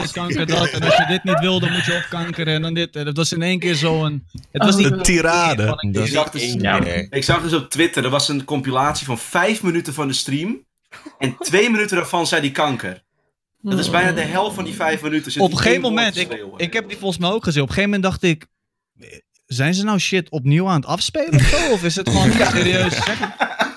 is 0.04 0.12
kanker 0.12 0.46
dat. 0.46 0.68
En 0.70 0.82
als 0.82 0.96
je 0.96 1.04
dit 1.08 1.24
niet 1.24 1.38
wil, 1.40 1.60
dan 1.60 1.72
moet 1.72 1.84
je 1.84 1.94
opkankeren. 2.04 2.54
En 2.54 2.62
dan 2.62 2.74
dit. 2.74 2.94
Het 2.94 3.16
was 3.16 3.32
in 3.32 3.42
één 3.42 3.58
keer 3.58 3.74
zo'n. 3.74 4.26
Het 4.50 4.64
was 4.64 4.76
niet 4.76 4.90
een 4.90 5.02
tirade. 5.02 5.66
van 5.66 5.78
een 5.80 5.88
Ik 5.88 5.94
keer. 5.94 6.06
zag, 6.06 6.30
dus, 6.30 6.52
Ja. 6.52 6.84
ik 7.10 7.24
zag 7.24 7.42
dus 7.42 7.52
op 7.52 7.70
Twitter, 7.70 8.04
er 8.04 8.10
was 8.10 8.28
een 8.28 8.44
compilatie 8.44 9.06
van 9.06 9.18
vijf 9.18 9.62
minuten 9.62 9.94
van 9.94 10.08
de 10.08 10.14
stream. 10.14 10.64
En 11.18 11.36
twee 11.38 11.70
minuten 11.70 11.96
daarvan 11.96 12.26
zei 12.26 12.40
die 12.42 12.50
kanker. 12.52 13.02
Dat 13.62 13.78
is 13.78 13.90
bijna 13.90 14.12
de 14.12 14.20
helft 14.20 14.54
van 14.54 14.64
die 14.64 14.74
vijf 14.74 15.02
minuten. 15.02 15.32
zit 15.32 15.42
Op 15.42 15.50
een 15.50 15.56
gegeven 15.58 15.80
moment, 15.82 16.16
ik, 16.16 16.44
ik 16.56 16.72
heb 16.72 16.88
die 16.88 16.96
volgens 16.98 17.20
mij 17.20 17.30
ook 17.30 17.44
gezien. 17.44 17.62
Op 17.62 17.68
een 17.68 17.74
gegeven 17.74 17.94
moment 17.96 18.10
dacht 18.12 18.22
ik. 18.30 18.46
Zijn 19.52 19.74
ze 19.74 19.84
nou 19.84 19.98
shit 19.98 20.30
opnieuw 20.30 20.68
aan 20.68 20.74
het 20.80 20.86
afspelen 20.86 21.34
of 21.34 21.42
zo? 21.42 21.72
Of 21.72 21.84
is 21.84 21.96
het 21.96 22.08
gewoon 22.08 22.28
niet 22.38 22.46
serieus? 22.50 22.98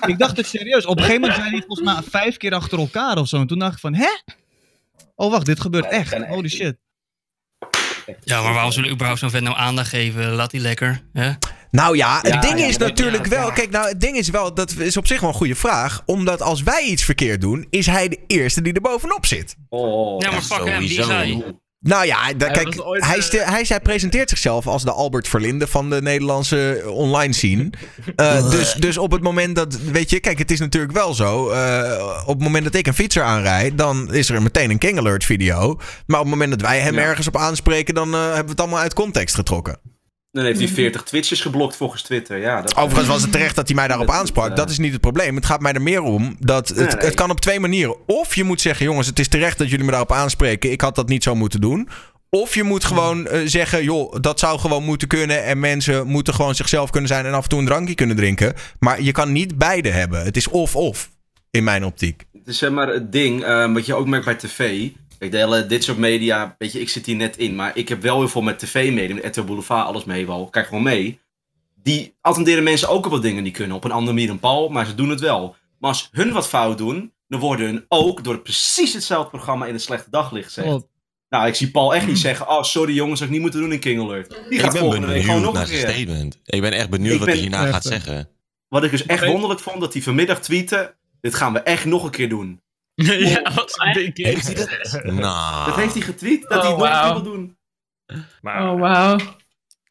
Ik 0.06 0.18
dacht 0.18 0.36
het 0.36 0.46
serieus. 0.46 0.86
Op 0.86 0.96
een 0.96 1.02
gegeven 1.04 1.20
moment 1.20 1.38
zei 1.40 1.48
hij 1.48 1.58
het 1.58 1.66
volgens 1.66 1.88
mij 1.94 2.02
vijf 2.10 2.36
keer 2.36 2.54
achter 2.54 2.78
elkaar 2.78 3.16
of 3.18 3.28
zo. 3.28 3.40
En 3.40 3.46
toen 3.46 3.58
dacht 3.58 3.72
ik 3.74 3.78
van, 3.80 3.94
hè? 3.94 4.08
Oh 5.14 5.30
wacht, 5.30 5.46
dit 5.46 5.60
gebeurt 5.60 5.86
echt. 5.90 6.14
Holy 6.26 6.48
shit. 6.48 6.76
Ja, 8.20 8.42
maar 8.42 8.52
waarom 8.52 8.72
zullen 8.72 8.88
we 8.88 8.94
überhaupt 8.94 9.20
zo'n 9.20 9.30
vent 9.30 9.44
nou 9.44 9.56
aandacht 9.56 9.88
geven? 9.88 10.32
Laat 10.32 10.50
die 10.50 10.60
lekker. 10.60 11.02
Hè? 11.12 11.30
Nou 11.70 11.96
ja, 11.96 12.16
het 12.20 12.26
Ja, 12.34 12.40
ding 12.40 12.58
ja, 12.58 12.66
is 12.66 12.76
natuurlijk 12.76 13.24
ja, 13.24 13.30
wel. 13.30 13.52
Kijk, 13.52 13.70
nou, 13.70 13.88
het 13.88 14.00
ding 14.00 14.16
is 14.16 14.28
wel. 14.28 14.54
Dat 14.54 14.70
is 14.76 14.96
op 14.96 15.06
zich 15.06 15.20
wel 15.20 15.28
een 15.28 15.34
goede 15.36 15.54
vraag. 15.54 16.02
Omdat 16.06 16.42
als 16.42 16.62
wij 16.62 16.82
iets 16.84 17.04
verkeerd 17.04 17.40
doen, 17.40 17.66
is 17.70 17.86
hij 17.86 18.08
de 18.08 18.18
eerste 18.26 18.62
die 18.62 18.72
er 18.72 18.80
bovenop 18.80 19.26
zit. 19.26 19.56
Oh, 19.68 20.20
Ja, 20.20 20.30
maar 20.30 20.42
fuck 20.42 20.64
hem, 20.68 20.80
die 20.80 20.88
sowieso. 20.88 21.10
zei. 21.10 21.44
Nou 21.86 22.06
ja, 22.06 22.32
da- 22.36 22.46
Hij 22.46 22.54
kijk, 22.54 22.86
ooit, 22.86 23.04
hij, 23.04 23.18
eh, 23.18 23.48
hij, 23.50 23.64
hij 23.68 23.80
presenteert 23.80 24.28
zichzelf 24.28 24.66
als 24.66 24.82
de 24.84 24.92
Albert 24.92 25.28
Verlinde 25.28 25.66
van 25.66 25.90
de 25.90 26.02
Nederlandse 26.02 26.82
online 26.86 27.32
scene. 27.32 27.70
Eh, 28.16 28.50
dus, 28.50 28.74
dus 28.74 28.98
op 28.98 29.10
het 29.12 29.22
moment 29.22 29.56
dat, 29.56 29.74
weet 29.80 30.10
je, 30.10 30.20
kijk, 30.20 30.38
het 30.38 30.50
is 30.50 30.58
natuurlijk 30.58 30.92
wel 30.92 31.14
zo. 31.14 31.50
eh, 31.50 32.22
op 32.26 32.34
het 32.34 32.42
moment 32.42 32.64
dat 32.64 32.74
ik 32.74 32.86
een 32.86 32.94
fietser 32.94 33.22
aanrijd, 33.22 33.78
dan 33.78 34.12
is 34.14 34.28
er 34.30 34.42
meteen 34.42 34.70
een 34.70 34.78
King 34.78 34.98
Alert 34.98 35.24
video. 35.24 35.74
Maar 36.06 36.18
op 36.20 36.24
het 36.26 36.34
moment 36.34 36.50
dat 36.50 36.60
wij 36.60 36.80
hem 36.80 36.94
Ja. 36.94 37.00
ergens 37.00 37.26
op 37.26 37.36
aanspreken, 37.36 37.94
dan 37.94 38.12
hebben 38.12 38.44
we 38.44 38.50
het 38.50 38.60
allemaal 38.60 38.78
uit 38.80 38.94
context 38.94 39.34
getrokken. 39.34 39.78
Dan 40.34 40.44
heeft 40.44 40.58
hij 40.58 40.68
40 40.84 41.02
Twitches 41.02 41.40
geblokt 41.40 41.76
volgens 41.76 42.02
Twitter. 42.02 42.38
Ja, 42.38 42.60
dat, 42.62 42.76
Overigens 42.76 43.08
was 43.08 43.22
het 43.22 43.32
terecht 43.32 43.54
dat 43.56 43.66
hij 43.66 43.76
mij 43.76 43.88
daarop 43.88 44.10
aansprak. 44.10 44.50
eh, 44.50 44.56
Dat 44.56 44.70
is 44.70 44.78
niet 44.78 44.92
het 44.92 45.00
probleem. 45.00 45.34
Het 45.36 45.46
gaat 45.46 45.60
mij 45.60 45.72
er 45.72 45.82
meer 45.82 46.02
om 46.02 46.36
dat 46.38 46.68
het, 46.68 46.76
Nee, 46.76 46.86
nee. 46.86 46.96
het 47.04 47.14
kan 47.14 47.30
op 47.30 47.40
twee 47.40 47.60
manieren. 47.60 47.96
Of 48.06 48.34
je 48.34 48.44
moet 48.44 48.60
zeggen, 48.60 48.84
jongens, 48.86 49.06
het 49.06 49.18
is 49.18 49.28
terecht 49.28 49.58
dat 49.58 49.70
jullie 49.70 49.84
me 49.84 49.90
daarop 49.90 50.12
aanspreken. 50.12 50.70
Ik 50.70 50.80
had 50.80 50.94
dat 50.94 51.08
niet 51.08 51.22
zo 51.22 51.34
moeten 51.34 51.60
doen. 51.60 51.88
Of 52.30 52.54
je 52.54 52.62
moet 52.62 52.84
gewoon 52.84 53.26
eh, 53.26 53.40
zeggen, 53.44 53.84
joh, 53.84 54.14
dat 54.20 54.38
zou 54.38 54.58
gewoon 54.58 54.84
moeten 54.84 55.08
kunnen. 55.08 55.44
En 55.44 55.58
mensen 55.60 56.06
moeten 56.06 56.34
gewoon 56.34 56.54
zichzelf 56.54 56.90
kunnen 56.90 57.08
zijn 57.08 57.26
en 57.26 57.32
af 57.34 57.42
en 57.42 57.48
toe 57.48 57.58
een 57.58 57.66
drankje 57.66 57.94
kunnen 57.94 58.16
drinken. 58.16 58.54
Maar 58.78 59.02
je 59.02 59.12
kan 59.12 59.32
niet 59.32 59.58
beide 59.58 59.88
hebben. 59.88 60.24
Het 60.24 60.36
is 60.36 60.48
of-of, 60.48 61.10
in 61.50 61.64
mijn 61.64 61.84
optiek. 61.84 62.24
Het 62.32 62.46
is 62.46 62.58
zeg 62.58 62.70
maar 62.70 62.88
het 62.88 63.12
ding, 63.12 63.44
eh, 63.44 63.72
wat 63.72 63.86
je 63.86 63.94
ook 63.94 64.06
merkt 64.06 64.24
bij 64.24 64.34
tv. 64.34 64.88
Kijk, 65.30 65.36
de 65.36 65.42
hele, 65.42 65.66
dit 65.66 65.84
soort 65.84 65.98
media, 65.98 66.54
weet 66.58 66.72
je, 66.72 66.80
ik 66.80 66.88
zit 66.88 67.06
hier 67.06 67.16
net 67.16 67.36
in. 67.36 67.54
Maar 67.54 67.76
ik 67.76 67.88
heb 67.88 68.02
wel 68.02 68.18
heel 68.18 68.28
veel 68.28 68.42
met 68.42 68.58
tv-media, 68.58 69.14
met 69.14 69.24
RTL 69.24 69.42
Boulevard, 69.42 69.86
alles 69.86 70.04
mee 70.04 70.26
wel. 70.26 70.48
Kijk 70.48 70.66
gewoon 70.66 70.82
mee. 70.82 71.20
Die 71.82 72.14
attenderen 72.20 72.64
mensen 72.64 72.88
ook 72.88 73.04
op 73.04 73.10
wat 73.10 73.22
dingen 73.22 73.44
die 73.44 73.52
kunnen. 73.52 73.76
Op 73.76 73.84
een 73.84 73.90
andere 73.90 74.12
manier 74.12 74.28
dan 74.28 74.38
Paul, 74.38 74.68
maar 74.68 74.86
ze 74.86 74.94
doen 74.94 75.08
het 75.08 75.20
wel. 75.20 75.56
Maar 75.78 75.90
als 75.90 76.08
hun 76.12 76.32
wat 76.32 76.48
fout 76.48 76.78
doen, 76.78 77.12
dan 77.28 77.40
worden 77.40 77.66
hun 77.66 77.84
ook 77.88 78.24
door 78.24 78.38
precies 78.38 78.92
hetzelfde 78.92 79.30
programma 79.30 79.66
in 79.66 79.74
een 79.74 79.80
slechte 79.80 80.10
daglicht 80.10 80.46
gezet. 80.46 80.64
Klopt. 80.64 80.86
Nou, 81.28 81.46
ik 81.46 81.54
zie 81.54 81.70
Paul 81.70 81.94
echt 81.94 82.06
niet 82.06 82.18
zeggen, 82.18 82.48
oh 82.48 82.62
sorry 82.62 82.94
jongens, 82.94 83.18
dat 83.18 83.28
ik 83.28 83.34
niet 83.34 83.42
moeten 83.42 83.60
doen 83.60 83.72
in 83.72 83.78
King 83.78 84.00
Alert. 84.00 84.30
Die 84.30 84.38
Ik 84.48 84.60
gaat 84.60 84.72
ben 84.72 84.80
volgende 84.80 85.06
week 85.06 85.20
gewoon 85.20 85.34
benieuwd 85.34 85.54
nog 85.54 85.68
naar 85.68 85.78
zijn 85.78 85.92
statement. 85.92 86.38
Ik 86.44 86.60
ben 86.60 86.72
echt 86.72 86.90
benieuwd 86.90 87.12
Ik 87.12 87.18
wat 87.18 87.26
ben- 87.26 87.36
hij 87.36 87.44
hierna 87.46 87.62
Echt, 87.64 87.72
gaat 87.72 87.84
zeggen. 87.84 88.28
Wat 88.68 88.84
ik 88.84 88.90
dus 88.90 89.06
echt 89.06 89.26
wonderlijk 89.26 89.60
vond, 89.60 89.80
dat 89.80 89.92
hij 89.92 90.02
vanmiddag 90.02 90.40
tweette, 90.40 90.94
dit 91.20 91.34
gaan 91.34 91.52
we 91.52 91.58
echt 91.60 91.84
nog 91.84 92.04
een 92.04 92.10
keer 92.10 92.28
doen. 92.28 92.62
Ja, 92.94 93.52
wat 93.54 93.80
een 93.84 93.92
big 93.92 94.26
Heeft 94.26 94.46
hij 94.46 94.54
dat? 94.54 95.02
Nou. 95.14 95.66
Dat 95.66 95.76
heeft 95.76 95.92
hij 95.94 96.02
getweet, 96.02 96.42
dat 96.48 96.62
hij 96.62 96.72
Oh, 96.72 96.78
het 96.78 96.78
nog 96.78 96.88
een 96.88 96.92
keer 96.92 97.02
wauw. 97.02 97.22
wil 97.22 97.32
doen. 97.32 97.58
maar 98.40 98.70
Oh, 98.70 98.80
wauw. 98.80 99.16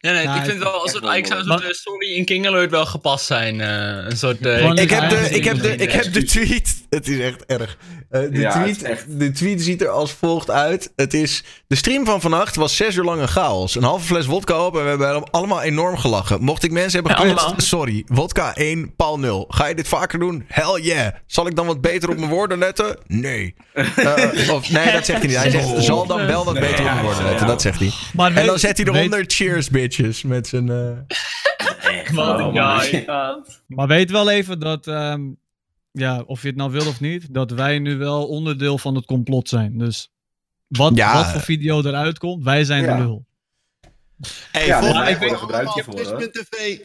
Ja, 0.04 0.12
nee, 0.12 0.22
ik 0.22 0.44
vind 0.44 0.62
wel 0.62 0.72
als 0.72 0.84
echt 0.84 0.92
het 0.94 1.02
wel 1.02 1.12
eigenlijk 1.12 1.44
zou 1.48 1.60
zo'n 1.62 1.72
story 1.72 2.06
in 2.14 2.24
King 2.24 2.46
Alert 2.46 2.70
wel 2.70 2.86
gepast 2.86 3.26
zijn. 3.26 3.60
eh, 3.60 3.68
een 4.10 4.16
soort. 4.16 4.46
eh, 4.46 4.70
Ik 4.74 4.90
heb, 4.90 5.10
de, 5.10 5.16
ik, 5.30 5.44
heb 5.44 5.62
de, 5.62 5.76
ik 5.76 5.92
heb 5.92 6.12
de 6.12 6.22
tweet. 6.24 6.82
Het 6.90 7.08
is 7.08 7.18
echt 7.18 7.44
erg. 7.46 7.76
Eh, 8.10 8.20
de, 8.20 8.38
Ja, 8.38 8.50
tweet, 8.50 8.76
is 8.76 8.82
echt- 8.82 9.18
de 9.18 9.30
tweet 9.32 9.62
ziet 9.62 9.82
er 9.82 9.88
als 9.88 10.12
volgt 10.12 10.50
uit. 10.50 10.92
Het 10.96 11.14
is, 11.14 11.44
de 11.66 11.76
stream 11.76 12.04
van 12.04 12.20
vannacht 12.20 12.56
was 12.56 12.76
zes 12.76 12.94
uur 12.96 13.04
lang 13.04 13.20
een 13.20 13.28
chaos. 13.28 13.74
Een 13.74 13.82
halve 13.82 14.04
fles 14.04 14.26
wodka 14.26 14.66
op 14.66 14.76
en 14.76 14.82
we 14.82 14.88
hebben 15.04 15.30
allemaal 15.30 15.62
enorm 15.62 15.96
gelachen. 15.98 16.42
Mocht 16.42 16.62
ik 16.62 16.70
mensen 16.70 17.02
hebben 17.04 17.16
gekwetst, 17.28 17.68
sorry. 17.68 18.02
Wodka 18.06 18.54
1, 18.54 18.94
Paul 18.96 19.18
0. 19.18 19.44
Ga 19.48 19.66
je 19.66 19.74
dit 19.74 19.88
vaker 19.88 20.18
doen? 20.18 20.44
Hell 20.48 20.80
yeah. 20.82 21.12
Zal 21.26 21.46
ik 21.46 21.56
dan 21.56 21.66
wat 21.66 21.80
beter 21.80 22.08
op 22.10 22.16
mijn 22.18 22.30
woorden 22.30 22.58
letten? 22.58 22.98
Nee. 23.06 23.54
Eh, 23.74 24.50
of, 24.54 24.70
nee, 24.70 24.92
dat 24.92 25.04
zegt 25.04 25.18
hij 25.18 25.28
niet. 25.28 25.36
Hij 25.36 25.50
zegt, 25.50 25.84
zal 25.84 26.06
dan 26.06 26.26
wel 26.26 26.44
wat 26.44 26.54
beter 26.60 26.78
op 26.78 26.84
mijn 26.92 27.02
woorden 27.04 27.24
letten. 27.24 27.46
Dat 27.46 27.60
zegt 27.62 27.78
hij. 27.78 27.90
En 28.34 28.46
dan 28.46 28.58
zet 28.58 28.76
hij 28.76 28.86
eronder 28.86 29.24
cheers 29.26 29.68
bitches. 29.96 30.22
Met 30.22 30.46
zijn... 30.46 30.68
eh, 30.68 32.14
Wat 32.14 32.38
een 32.38 32.52
guy. 32.80 33.04
God. 33.06 33.62
Maar 33.66 33.86
weet 33.86 34.10
wel 34.10 34.30
even 34.30 34.58
dat, 34.60 34.86
ehm, 34.86 35.20
ja, 35.92 36.22
of 36.26 36.42
je 36.42 36.48
het 36.48 36.56
nou 36.56 36.70
wil 36.70 36.86
of 36.86 37.00
niet, 37.00 37.34
dat 37.34 37.50
wij 37.50 37.78
nu 37.78 37.96
wel 37.96 38.26
onderdeel 38.26 38.78
van 38.78 38.94
het 38.94 39.04
complot 39.04 39.48
zijn. 39.48 39.78
Dus 39.78 40.10
wat, 40.68 40.96
Ja. 40.96 41.14
wat 41.14 41.30
voor 41.30 41.40
video 41.40 41.82
eruit 41.82 42.18
komt, 42.18 42.44
wij 42.44 42.64
zijn 42.64 42.82
Ja. 42.84 42.96
de 42.96 43.02
lul. 43.02 43.24
Hey, 44.52 44.66
Ja, 44.66 44.80
wij 44.92 45.04
week 45.06 45.18
worden 45.18 45.38
gebruikt 45.38 45.74
hiervoor. 45.74 45.94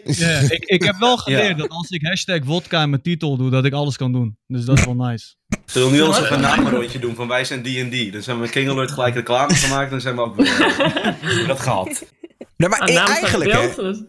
Ja, 0.04 0.40
ik, 0.40 0.64
ik 0.66 0.84
heb 0.84 0.96
wel 1.00 1.18
geleerd 1.18 1.58
dat 1.58 1.70
als 1.70 1.90
ik 1.90 2.06
hashtag 2.06 2.40
vodka 2.44 2.84
in 2.84 2.90
mijn 2.90 3.02
titel 3.02 3.38
doe, 3.38 3.50
dat 3.50 3.66
ik 3.66 3.74
alles 3.74 3.98
kan 3.98 4.12
doen. 4.12 4.38
Dus 4.48 4.66
dat 4.66 4.78
is 4.78 4.86
wel 4.86 4.96
nice. 4.96 5.34
Zullen 5.66 5.90
we 5.90 5.96
nu 5.96 6.02
ons 6.02 6.20
even 6.20 6.36
een 6.36 6.42
namenrondje 6.42 7.00
doen 7.00 7.16
van 7.16 7.28
wij 7.28 7.44
zijn 7.46 7.62
D&D? 7.64 8.14
Dan 8.14 8.22
zijn 8.22 8.36
we 8.36 8.42
met 8.42 8.52
King 8.52 8.70
Alert 8.70 8.92
gelijk 8.92 9.16
reclame 9.16 9.54
gemaakt, 9.56 9.90
dan 9.92 10.02
zijn 10.02 10.16
we 10.16 10.22
ook 10.22 10.36
weer 10.36 11.48
dat 11.48 11.60
gehad. 11.60 12.06
Nee, 12.60 12.70
maar 12.70 12.90
ik- 12.90 12.98
van 12.98 13.08
eigenlijk, 13.16 13.52
hè, 13.52 13.60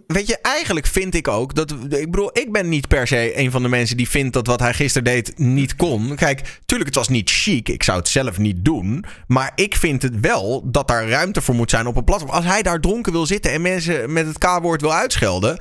weet 0.07 0.27
je, 0.27 0.39
eigenlijk 0.43 0.87
vind 0.87 1.15
ik 1.15 1.29
ook 1.29 1.55
dat. 1.55 1.71
Ik 1.89 2.11
bedoel, 2.11 2.31
ik 2.39 2.53
ben 2.53 2.69
niet 2.69 2.89
per 2.89 3.07
se 3.07 3.39
een 3.39 3.51
van 3.51 3.63
de 3.63 3.69
mensen 3.69 3.97
die 3.97 4.09
vindt 4.09 4.33
dat 4.33 4.47
wat 4.47 4.61
hij 4.61 4.75
gisteren 4.75 5.05
deed 5.05 5.39
niet 5.39 5.77
kon. 5.77 6.15
Kijk, 6.17 6.61
tuurlijk, 6.67 6.89
het 6.91 6.99
was 6.99 7.09
niet 7.09 7.31
chic. 7.31 7.69
Ik 7.69 7.83
zou 7.83 7.99
het 7.99 8.09
zelf 8.09 8.39
niet 8.39 8.65
doen. 8.65 9.05
Maar 9.27 9.53
ik 9.55 9.77
vind 9.77 10.03
het 10.03 10.21
wel 10.21 10.71
dat 10.71 10.89
daar 10.89 11.09
ruimte 11.09 11.41
voor 11.41 11.55
moet 11.55 11.71
zijn 11.71 11.87
op 11.87 11.97
een 11.97 12.05
platform. 12.05 12.31
Als 12.31 12.45
hij 12.45 12.63
daar 12.63 12.81
dronken 12.81 13.13
wil 13.13 13.27
zitten 13.27 13.53
en 13.53 13.63
mensen 13.63 14.13
met 14.13 14.27
het 14.27 14.39
K-woord 14.39 14.81
wil 14.81 14.93
uitschelden. 14.95 15.59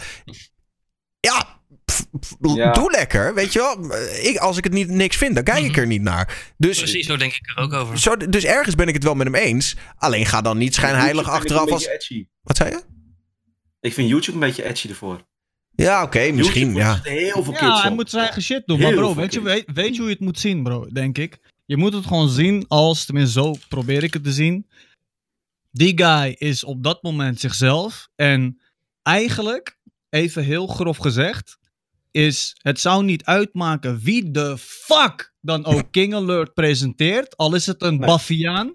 Ja. 1.19 1.58
Pff, 1.89 2.05
pff, 2.19 2.35
Ja. 2.55 2.71
Doe 2.71 2.91
lekker, 2.91 3.33
weet 3.33 3.53
je 3.53 3.59
wel. 3.59 3.95
Ik, 4.23 4.37
als 4.37 4.57
ik 4.57 4.63
het 4.63 4.73
niet, 4.73 4.87
niks 4.89 5.17
vind, 5.17 5.35
dan 5.35 5.43
kijk 5.43 5.65
ik 5.65 5.77
er 5.77 5.87
niet 5.87 6.01
naar. 6.01 6.51
Dus, 6.57 6.77
Precies, 6.77 7.05
zo 7.05 7.17
denk 7.17 7.33
ik 7.33 7.49
er 7.55 7.63
ook 7.63 7.73
over. 7.73 7.99
zo, 7.99 8.17
dus 8.17 8.43
ergens 8.43 8.75
ben 8.75 8.87
ik 8.87 8.93
het 8.93 9.03
wel 9.03 9.15
met 9.15 9.27
hem 9.27 9.35
eens. 9.35 9.75
Alleen 9.95 10.25
ga 10.25 10.41
dan 10.41 10.57
niet 10.57 10.73
schijnheilig 10.75 11.25
YouTube 11.25 11.37
achteraf 11.37 11.71
als... 11.71 11.85
edgy. 11.87 12.25
Wat 12.41 12.57
zei 12.57 12.69
je? 12.69 12.81
Ik 13.79 13.93
vind 13.93 14.09
YouTube 14.09 14.33
een 14.33 14.39
beetje 14.39 14.63
edgy 14.63 14.89
ervoor. 14.89 15.27
Ja, 15.75 16.03
oké, 16.03 16.31
misschien, 16.31 16.73
ja. 16.73 16.93
zitten 16.93 17.11
heel 17.11 17.43
veel 17.43 17.53
kids 17.53 17.59
Ja, 17.65 17.81
hij 17.81 17.89
op. 17.89 17.95
moet 17.95 18.09
zijn 18.09 18.23
eigen 18.23 18.41
shit 18.41 18.63
doen. 18.65 18.77
Heel 18.77 18.87
Maar 18.87 18.95
bro, 18.97 19.15
weet 19.15 19.33
je, 19.33 19.41
weet 19.73 19.93
je 19.95 19.97
hoe 19.99 20.09
je 20.09 20.15
het 20.15 20.19
moet 20.23 20.39
zien, 20.39 20.63
bro? 20.63 20.87
Denk 20.91 21.17
ik. 21.17 21.39
Je 21.65 21.77
moet 21.77 21.93
het 21.93 22.05
gewoon 22.05 22.29
zien 22.29 22.65
als, 22.67 23.05
tenminste 23.05 23.39
zo 23.39 23.55
probeer 23.69 24.03
ik 24.03 24.13
het 24.13 24.23
te 24.23 24.31
zien. 24.31 24.67
Die 25.71 25.97
guy 26.03 26.35
is 26.37 26.63
op 26.63 26.83
dat 26.83 27.03
moment 27.03 27.39
zichzelf. 27.39 28.07
En 28.15 28.59
eigenlijk, 29.03 29.77
even 30.09 30.43
heel 30.43 30.67
grof 30.67 30.97
gezegd, 30.97 31.58
is 32.11 32.55
het 32.57 32.79
zou 32.79 33.03
niet 33.03 33.23
uitmaken 33.23 33.99
wie 33.99 34.31
de 34.31 34.57
fuck 34.57 35.33
dan 35.41 35.65
ook 35.65 35.91
King 35.91 36.13
Alert 36.13 36.53
presenteert. 36.53 37.37
Al 37.37 37.55
is 37.55 37.65
het 37.65 37.81
een 37.81 37.97
Nee. 37.97 38.07
Baffiaan. 38.07 38.73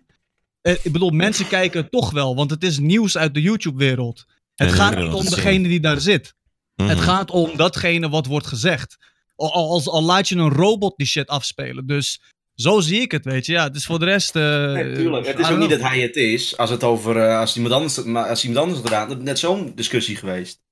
Eh, 0.61 0.73
ik 0.83 0.93
bedoel, 0.93 1.11
mensen 1.11 1.49
kijken 1.49 1.81
het 1.81 1.91
toch 1.91 2.11
wel, 2.11 2.35
want 2.35 2.51
het 2.51 2.65
is 2.65 2.79
nieuws 2.79 3.17
uit 3.17 3.35
de 3.35 3.41
YouTube-wereld. 3.41 4.25
Het 4.55 4.73
gaat 4.73 4.97
niet 4.97 5.13
om 5.13 5.25
degene 5.25 5.69
die 5.69 5.81
daar 5.81 6.01
zit. 6.01 6.35
Mhm. 6.77 6.89
Het 6.89 7.01
gaat 7.01 7.31
om 7.31 7.57
datgene 7.57 8.09
wat 8.09 8.27
wordt 8.27 8.47
gezegd. 8.47 8.97
Al, 9.37 9.83
al, 9.85 10.03
laat 10.03 10.29
je 10.29 10.37
een 10.37 10.53
robot 10.53 10.97
die 10.97 11.07
shit 11.07 11.29
afspelen. 11.29 11.87
Dus 11.87 12.21
zo 12.55 12.81
zie 12.81 13.01
ik 13.01 13.11
het, 13.13 13.25
weet 13.25 13.47
je. 13.47 13.53
Ja, 13.53 13.65
het 13.65 13.77
is 13.77 13.87
voor 13.87 13.99
de 13.99 14.05
rest... 14.05 14.37
eh, 14.37 14.73
Nee, 14.73 14.95
tuurlijk. 14.95 15.27
Het 15.27 15.39
is 15.39 15.51
ook 15.51 15.59
niet 15.59 15.71
dat 15.71 15.81
hij 15.81 16.01
het 16.01 16.17
is. 16.17 16.57
Als 16.57 16.71
het 16.71 16.85
over 16.85 17.17
eh, 17.17 17.39
als 17.39 17.57
iemand 17.57 17.75
anders, 17.75 18.03
maar 18.03 18.29
als 18.29 18.45
iemand 18.45 18.65
anders 18.67 19.09
het 19.09 19.23
net 19.23 19.39
zo'n 19.39 19.73
discussie 19.75 20.17
geweest. 20.17 20.63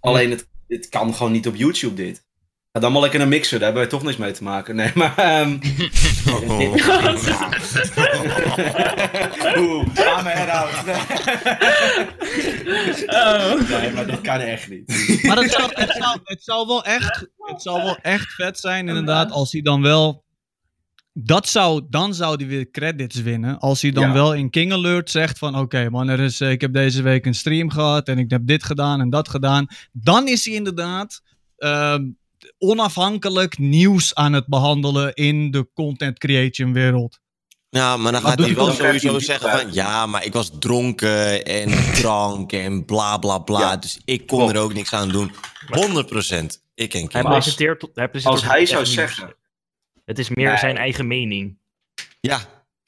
Alleen 0.00 0.30
het, 0.30 0.48
het 0.70 0.88
kan 0.88 1.14
gewoon 1.14 1.32
niet 1.32 1.46
op 1.46 1.56
YouTube 1.56 1.94
dit. 1.94 2.28
Ga 2.72 2.80
dan 2.80 2.92
maar 2.92 3.00
lekker 3.00 3.20
een 3.20 3.28
mixer, 3.28 3.58
daar 3.58 3.72
hebben 3.72 3.82
wij 3.82 3.90
toch 3.90 4.02
niks 4.02 4.16
mee 4.16 4.32
te 4.32 4.42
maken. 4.42 4.76
Nee, 4.76 4.90
maar. 4.94 5.14
ehm 5.16 5.50
Oeh, 9.58 9.86
ga 9.94 10.22
me 10.22 10.32
eruit. 10.32 10.76
Oh. 13.06 13.68
Nee, 13.80 13.92
maar 13.92 14.06
dat 14.06 14.20
kan 14.20 14.40
echt 14.40 14.68
niet. 14.68 15.22
Maar 15.22 15.36
het 15.36 15.50
zou, 15.50 15.70
het, 15.74 15.90
zou, 15.90 16.18
het, 16.24 16.44
zou 16.44 16.66
wel 16.66 16.84
echt, 16.84 17.26
het 17.38 17.62
zou 17.62 17.82
wel 17.82 17.96
echt 18.02 18.34
vet 18.34 18.58
zijn, 18.58 18.88
inderdaad, 18.88 19.30
als 19.30 19.52
hij 19.52 19.62
dan 19.62 19.82
wel... 19.82 20.24
Dat 21.12 21.48
zou, 21.48 21.82
dan 21.90 22.14
zou 22.14 22.36
hij 22.36 22.46
weer 22.46 22.70
credits 22.70 23.20
winnen. 23.22 23.58
Als 23.58 23.82
hij 23.82 23.90
dan 23.90 24.06
Ja. 24.06 24.12
wel 24.12 24.34
in 24.34 24.50
King 24.50 24.72
Alert 24.72 25.10
zegt 25.10 25.38
van... 25.38 25.58
Oké 25.58 25.90
man, 25.90 26.08
er 26.08 26.20
is, 26.20 26.40
eh, 26.40 26.50
ik 26.50 26.60
heb 26.60 26.72
deze 26.72 27.02
week 27.02 27.26
een 27.26 27.34
stream 27.34 27.70
gehad 27.70 28.08
en 28.08 28.18
ik 28.18 28.30
heb 28.30 28.46
dit 28.46 28.64
gedaan 28.64 29.00
en 29.00 29.10
dat 29.10 29.28
gedaan. 29.28 29.66
Dan 29.92 30.28
is 30.28 30.44
hij 30.44 30.54
inderdaad 30.54 31.20
ehm, 31.56 32.04
onafhankelijk 32.58 33.58
nieuws 33.58 34.14
aan 34.14 34.32
het 34.32 34.46
behandelen 34.46 35.14
in 35.14 35.50
de 35.50 35.68
content 35.74 36.18
creation 36.18 36.72
wereld. 36.72 37.18
Ja, 37.68 37.96
maar 37.96 38.12
dan 38.12 38.20
gaat 38.20 38.38
hij 38.38 38.54
wel 38.54 38.70
sowieso 38.72 39.18
zeggen 39.18 39.50
van... 39.50 39.72
Ja, 39.72 40.06
maar 40.06 40.24
ik 40.24 40.32
was 40.32 40.50
dronken 40.58 41.44
en 41.44 41.68
drank 42.00 42.52
en 42.52 42.84
bla 42.84 43.18
bla 43.18 43.38
bla. 43.38 43.60
Ja, 43.60 43.76
dus 43.76 44.00
ik 44.04 44.26
kon 44.26 44.38
klopt. 44.38 44.54
er 44.54 44.60
ook 44.60 44.74
niks 44.74 44.92
aan 44.94 45.08
doen. 45.08 45.32
100 45.66 46.06
procent. 46.06 46.62
Ik 46.74 46.88
ken 46.88 47.00
Hij 47.10 47.22
Kim. 47.22 47.30
presenteert, 47.30 47.86
hij 47.94 48.08
presenteert 48.08 48.42
Als 48.42 48.52
hij 48.52 48.66
zou 48.66 48.82
nieuws. 48.82 48.94
zeggen. 48.94 49.34
Het 50.10 50.18
is 50.18 50.28
meer 50.28 50.48
Nee. 50.48 50.56
zijn 50.58 50.76
eigen 50.76 51.06
mening. 51.06 51.58
Ja, 52.20 52.40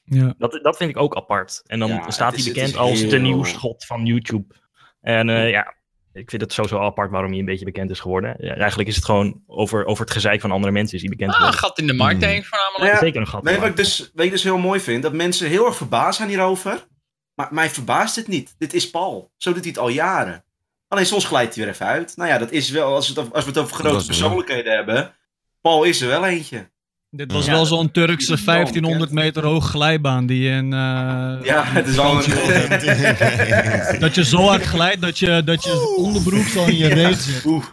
Ja. 0.03 0.33
Dat, 0.37 0.59
dat 0.61 0.77
vind 0.77 0.89
ik 0.89 0.97
ook 0.97 1.15
apart. 1.15 1.61
En 1.65 1.79
dan 1.79 1.89
Ja, 1.89 2.09
staat 2.11 2.33
is- 2.33 2.43
hij 2.45 2.53
bekend 2.53 2.77
als 2.77 2.99
de 2.99 3.07
heel- 3.07 3.19
nieuwsgod 3.19 3.85
van 3.85 4.05
YouTube. 4.05 4.55
En 5.01 5.29
eh, 5.29 5.49
ja, 5.49 5.75
ik 6.13 6.29
vind 6.29 6.41
het 6.41 6.53
sowieso 6.53 6.79
apart 6.79 7.11
waarom 7.11 7.29
hij 7.29 7.39
een 7.39 7.45
beetje 7.45 7.65
bekend 7.65 7.89
is 7.89 7.99
geworden. 7.99 8.35
Ja, 8.37 8.55
eigenlijk 8.55 8.89
is 8.89 8.95
het 8.95 9.05
gewoon 9.05 9.43
over, 9.47 9.85
over 9.85 10.03
het 10.03 10.13
gezeik 10.13 10.41
van 10.41 10.51
andere 10.51 10.71
mensen 10.73 10.95
is 10.95 11.01
hij 11.01 11.09
bekend 11.09 11.29
Ah, 11.29 11.35
geworden. 11.35 11.59
gat 11.59 11.79
in 11.79 11.87
de 11.87 11.93
markt, 11.93 12.19
denk 12.19 12.37
ik 12.37 12.45
voornamelijk. 12.45 12.93
Ja, 12.93 12.99
Zeker 12.99 13.21
een 13.21 13.27
gat. 13.27 13.43
Nee, 13.43 13.53
maar- 13.53 13.61
wat 13.61 13.71
ik, 13.71 13.75
dus, 13.75 14.11
wat 14.13 14.25
ik 14.25 14.31
dus 14.31 14.43
heel 14.43 14.57
mooi 14.57 14.79
vind, 14.79 15.03
dat 15.03 15.13
mensen 15.13 15.47
heel 15.47 15.65
erg 15.65 15.75
verbaasd 15.75 16.17
zijn 16.17 16.29
hierover. 16.29 16.87
Maar 17.33 17.47
mij 17.51 17.69
verbaast 17.69 18.15
het 18.15 18.27
niet. 18.27 18.55
Dit 18.57 18.73
is 18.73 18.89
Paul. 18.89 19.31
Zo 19.37 19.53
doet 19.53 19.61
hij 19.61 19.69
het 19.69 19.79
al 19.79 19.89
jaren. 19.89 20.43
Alleen 20.87 21.05
soms 21.05 21.25
glijdt 21.25 21.55
hij 21.55 21.63
weer 21.63 21.73
even 21.73 21.85
uit. 21.85 22.13
Nou 22.15 22.29
ja, 22.29 22.37
dat 22.37 22.51
is 22.51 22.69
wel, 22.69 22.93
als 22.93 23.05
we 23.07 23.13
het 23.13 23.21
over, 23.21 23.33
als 23.35 23.43
we 23.43 23.49
het 23.49 23.59
over 23.59 23.75
grote 23.75 24.05
persoonlijkheden 24.05 24.73
hebben. 24.75 25.15
Paul 25.61 25.83
is 25.83 26.01
er 26.01 26.07
wel 26.07 26.25
eentje. 26.25 26.71
Dit 27.15 27.31
was 27.31 27.45
Ja, 27.45 27.51
wel 27.51 27.65
zo'n 27.65 27.91
Turkse 27.91 28.29
dat 28.29 28.37
is 28.39 28.45
wel 28.45 28.55
1500 28.55 29.11
meter 29.11 29.43
hoge 29.45 29.67
glijbaan 29.67 30.25
die 30.25 30.49
in... 30.49 30.73
eh, 30.73 30.79
Ja, 31.43 31.63
het 31.65 31.87
is 31.87 31.95
wel 31.95 32.11
een... 32.23 33.99
Dat 34.03 34.15
je 34.15 34.23
zo 34.25 34.41
hard 34.47 34.63
glijdt 34.63 35.01
dat 35.01 35.19
je, 35.19 35.41
dat 35.45 35.63
je 35.63 35.95
onderbroek 35.97 36.45
zo 36.47 36.65
in 36.65 36.77
je 36.77 36.87
reet 36.87 37.17
zit. 37.17 37.45
Oeh, 37.45 37.63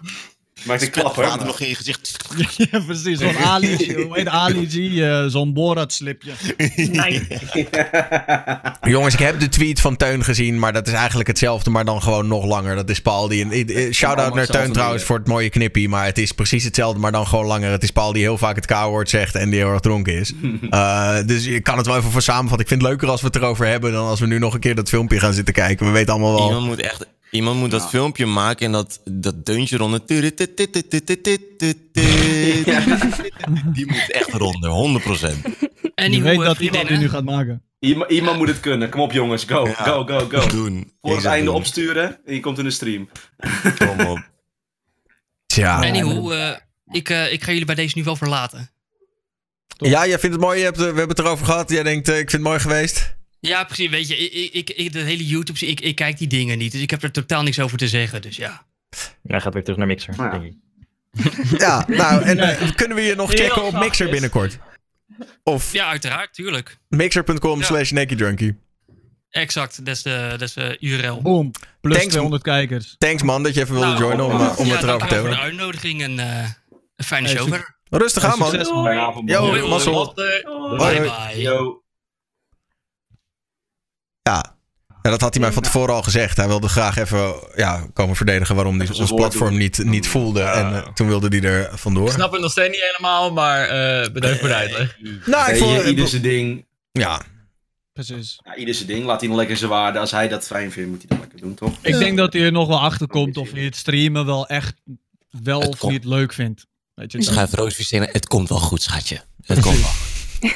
maakt 0.64 0.82
een 0.82 0.90
klapper. 0.90 1.24
Water 1.24 1.46
nog 1.46 1.60
in 1.60 1.68
je 1.68 1.74
gezicht. 1.74 2.16
ja, 2.70 2.80
precies. 2.86 3.18
Zo'n 3.18 3.38
Ali, 3.52 3.94
hoe 3.94 4.16
heet 4.16 4.28
Ali 4.28 4.68
G? 4.68 4.98
eh, 4.98 5.24
zo'n 5.26 5.52
Borat-slipje. 5.52 6.32
Nee. 6.76 7.26
Jongens, 8.92 9.14
ik 9.14 9.20
heb 9.20 9.40
de 9.40 9.48
tweet 9.48 9.80
van 9.80 9.96
Teun 9.96 10.24
gezien, 10.24 10.58
maar 10.58 10.72
dat 10.72 10.86
is 10.86 10.92
eigenlijk 10.92 11.28
hetzelfde, 11.28 11.70
maar 11.70 11.84
dan 11.84 12.02
gewoon 12.02 12.26
nog 12.26 12.44
langer. 12.44 12.76
Dat 12.76 12.90
is 12.90 13.00
Paul 13.00 13.28
die... 13.28 13.44
Een, 13.44 13.94
Shout-out 13.94 14.34
naar 14.34 14.46
Teun 14.46 14.72
trouwens 14.72 15.04
voor 15.04 15.18
het 15.18 15.26
mooie 15.26 15.50
knippie, 15.50 15.88
maar 15.88 16.04
het 16.04 16.18
is 16.18 16.32
precies 16.32 16.64
hetzelfde, 16.64 17.00
maar 17.00 17.12
dan 17.12 17.26
gewoon 17.26 17.46
langer. 17.46 17.70
Het 17.70 17.82
is 17.82 17.90
Paul 17.90 18.12
die 18.12 18.22
heel 18.22 18.38
vaak 18.38 18.56
het 18.56 18.66
K-woord 18.66 19.08
zegt 19.08 19.34
en 19.34 19.50
die 19.50 19.58
heel 19.58 19.70
erg 19.70 19.80
dronken 19.80 20.14
is. 20.14 20.32
Eh, 20.70 21.16
dus 21.26 21.44
je 21.44 21.60
kan 21.60 21.76
het 21.76 21.86
wel 21.86 21.96
even 21.96 22.10
voor 22.10 22.22
samenvatten. 22.22 22.60
Ik 22.60 22.68
vind 22.68 22.80
het 22.80 22.90
leuker 22.90 23.08
als 23.08 23.20
we 23.20 23.26
het 23.26 23.36
erover 23.36 23.66
hebben 23.66 23.92
dan 23.92 24.06
als 24.06 24.20
we 24.20 24.26
nu 24.26 24.38
nog 24.38 24.54
een 24.54 24.60
keer 24.60 24.74
dat 24.74 24.88
filmpje 24.88 25.20
gaan 25.20 25.32
zitten 25.32 25.54
kijken. 25.54 25.86
We 25.86 25.92
weten 25.92 26.12
allemaal 26.12 26.34
wel... 26.34 26.46
Iemand 26.46 26.66
moet 26.66 26.80
echt... 26.80 27.06
Iemand 27.30 27.58
moet 27.58 27.70
dat 27.70 27.88
filmpje 27.88 28.26
maken 28.26 28.66
en 28.66 28.72
dat, 28.72 29.00
dat 29.04 29.46
deuntje 29.46 29.76
ronden. 29.76 30.02
Die 30.06 30.34
moet 33.86 34.10
echt 34.10 34.32
ronden, 34.32 34.70
100 34.70 35.04
procent. 35.04 35.44
En 35.94 36.04
Je 36.04 36.10
die 36.10 36.22
weet 36.22 36.38
dat 36.38 36.58
iemand 36.58 36.88
die 36.88 36.96
nu 36.96 37.08
gaat 37.08 37.24
maken. 37.24 37.62
Iemand, 37.78 38.10
iemand 38.10 38.36
moet 38.38 38.48
het 38.48 38.60
kunnen. 38.60 38.90
Kom 38.90 39.00
op 39.00 39.12
jongens, 39.12 39.44
go, 39.44 39.66
Ja. 39.66 39.72
go, 39.74 40.04
go, 40.04 40.26
go. 40.28 40.48
Doen. 40.48 40.92
Voor 41.00 41.16
het 41.16 41.24
einde 41.24 41.44
doen. 41.44 41.54
opsturen 41.54 42.18
en 42.24 42.34
je 42.34 42.40
komt 42.40 42.58
in 42.58 42.64
de 42.64 42.70
stream. 42.70 43.08
Kom 43.78 44.00
op. 44.06 44.30
Tja. 45.46 45.76
Anywho, 45.76 46.30
eh, 46.30 46.56
ik, 46.86 47.08
eh, 47.08 47.32
ik 47.32 47.42
ga 47.42 47.50
jullie 47.50 47.66
bij 47.66 47.74
deze 47.74 47.98
nu 47.98 48.04
wel 48.04 48.16
verlaten. 48.16 48.70
Ja, 49.76 50.06
jij 50.06 50.18
vindt 50.18 50.36
het 50.36 50.44
mooi. 50.44 50.58
Je 50.58 50.64
hebt, 50.64 50.76
eh, 50.76 50.82
we 50.82 50.86
hebben 50.86 51.08
het 51.08 51.18
erover 51.18 51.46
gehad. 51.46 51.70
Jij 51.70 51.82
denkt, 51.82 52.08
ik 52.08 52.14
vind 52.14 52.32
het 52.32 52.40
mooi 52.40 52.58
geweest. 52.60 53.16
Ja, 53.40 53.64
precies. 53.64 53.90
Weet 53.90 54.08
je, 54.08 54.16
ik, 54.16 54.52
ik, 54.54 54.70
ik, 54.70 54.92
de 54.92 54.98
hele 54.98 55.26
YouTube, 55.26 55.66
ik, 55.66 55.80
ik 55.80 55.94
kijk 55.94 56.18
die 56.18 56.28
dingen 56.28 56.58
niet. 56.58 56.72
Dus 56.72 56.80
ik 56.80 56.90
heb 56.90 57.02
er 57.02 57.10
totaal 57.12 57.42
niks 57.42 57.60
over 57.60 57.78
te 57.78 57.88
zeggen. 57.88 58.22
Dus 58.22 58.36
ja. 58.36 58.66
Hij 59.22 59.40
gaat 59.40 59.52
weer 59.54 59.62
terug 59.62 59.78
naar 59.78 59.86
Mixer, 59.86 60.14
Ja. 60.16 60.30
denk 60.38 60.44
ik. 60.44 60.54
Ja, 61.60 61.84
nou, 61.88 62.22
en 62.22 62.38
eh, 62.38 62.70
kunnen 62.74 62.96
we 62.96 63.02
je 63.02 63.14
nog 63.14 63.32
Heel 63.32 63.38
checken 63.46 63.64
op 63.64 63.72
Mixer 63.72 64.10
binnenkort? 64.10 64.58
Of 65.42 65.72
Ja, 65.72 65.86
uiteraard, 65.88 66.34
tuurlijk. 66.34 66.78
mixer.com 66.88 67.58
Ja. 67.58 67.64
slash 67.64 67.90
naked 67.90 68.54
Exact, 69.30 69.84
dat 69.84 69.96
is 69.96 70.02
de, 70.02 70.26
dat 70.30 70.40
is 70.40 70.52
de 70.52 70.76
URL. 70.80 71.22
Boom. 71.22 71.50
Plus 71.80 71.94
Thanks. 71.96 72.10
200 72.10 72.42
kijkers. 72.42 72.94
Thanks 72.98 73.22
man 73.22 73.42
dat 73.42 73.54
je 73.54 73.60
even 73.60 73.74
wilde 73.74 73.88
Nou, 73.88 74.00
joinen 74.00 74.24
om, 74.24 74.30
eh, 74.30 74.58
om 74.58 74.66
ja, 74.66 74.72
het 74.74 74.82
erover 74.82 74.82
te 74.82 74.86
dankjewel 74.86 75.08
voor 75.08 75.08
de 75.08 75.14
hebben. 75.14 75.38
uitnodiging 75.38 76.02
en 76.02 76.18
eh, 76.18 76.48
een 76.96 77.04
fijne 77.04 77.26
Hey, 77.28 77.36
show 77.36 77.48
verder. 77.48 77.78
Rustig 77.90 78.24
aan 78.24 78.38
man. 78.38 79.22
Yo, 79.26 79.68
mazzel. 79.68 80.12
Bye 80.14 81.00
bye. 81.00 81.40
Yo. 81.40 81.82
Ja. 85.02 85.10
Dat 85.10 85.20
had 85.20 85.34
hij 85.34 85.42
mij 85.42 85.52
van 85.52 85.62
tevoren 85.62 85.94
al 85.94 86.02
gezegd. 86.02 86.36
Hij 86.36 86.46
wilde 86.46 86.68
graag 86.68 86.96
even 86.96 87.34
ja, 87.54 87.86
komen 87.92 88.16
verdedigen 88.16 88.54
waarom 88.54 88.78
hij 88.78 88.88
ons 88.98 89.12
platform 89.14 89.56
niet, 89.56 89.84
niet 89.84 90.08
voelde. 90.08 90.42
En 90.42 90.74
eh, 90.74 90.88
toen 90.92 91.06
wilde 91.08 91.28
hij 91.38 91.50
er 91.50 91.72
Ik 91.72 91.78
vandoor. 91.78 92.10
snap 92.10 92.32
het 92.32 92.40
nog 92.40 92.50
steeds 92.50 92.68
niet 92.70 92.84
helemaal, 92.90 93.32
maar 93.32 93.68
eh 93.68 94.12
bedankt 94.12 94.38
voor 94.38 94.48
de 94.48 94.54
uitleg. 94.54 94.96
Nou, 95.26 95.50
ik 95.52 95.56
vond... 95.58 95.84
ieder 95.84 96.08
zijn 96.08 96.22
ding. 96.22 96.66
Ja, 96.92 97.22
Precies. 97.92 98.40
Ja, 98.44 98.56
ieder 98.56 98.74
zijn 98.74 98.88
ding. 98.88 99.04
Laat 99.04 99.20
hij 99.20 99.28
nog 99.28 99.38
lekker 99.38 99.56
zijn 99.56 99.70
waarde. 99.70 99.98
Als 99.98 100.10
hij 100.10 100.28
dat 100.28 100.46
fijn 100.46 100.72
vindt, 100.72 100.90
moet 100.90 100.98
hij 100.98 101.06
dat 101.08 101.18
lekker 101.18 101.40
doen, 101.40 101.54
toch? 101.54 101.72
Ik 101.82 101.98
denk 101.98 102.16
dat 102.16 102.32
hij 102.32 102.42
er 102.42 102.52
nog 102.52 102.68
wel 102.68 102.80
achter 102.80 103.06
komt 103.06 103.36
of 103.36 103.52
hij 103.52 103.62
het 103.64 103.76
streamen 103.76 104.26
wel 104.26 104.46
echt 104.46 104.74
wel 105.42 105.60
Het 105.60 105.68
of 105.68 105.78
komt. 105.78 105.92
niet 105.92 106.04
leuk 106.04 106.32
vindt. 106.32 106.66
Weet 106.94 107.12
je, 107.12 107.22
Schuif 107.22 107.52
Roos 107.52 107.74
Vicena, 107.74 108.06
het 108.12 108.26
komt 108.28 108.48
wel 108.48 108.58
goed, 108.58 108.82
schatje. 108.82 109.20
Het 109.44 109.60
komt 109.60 109.80
wel. 109.80 109.90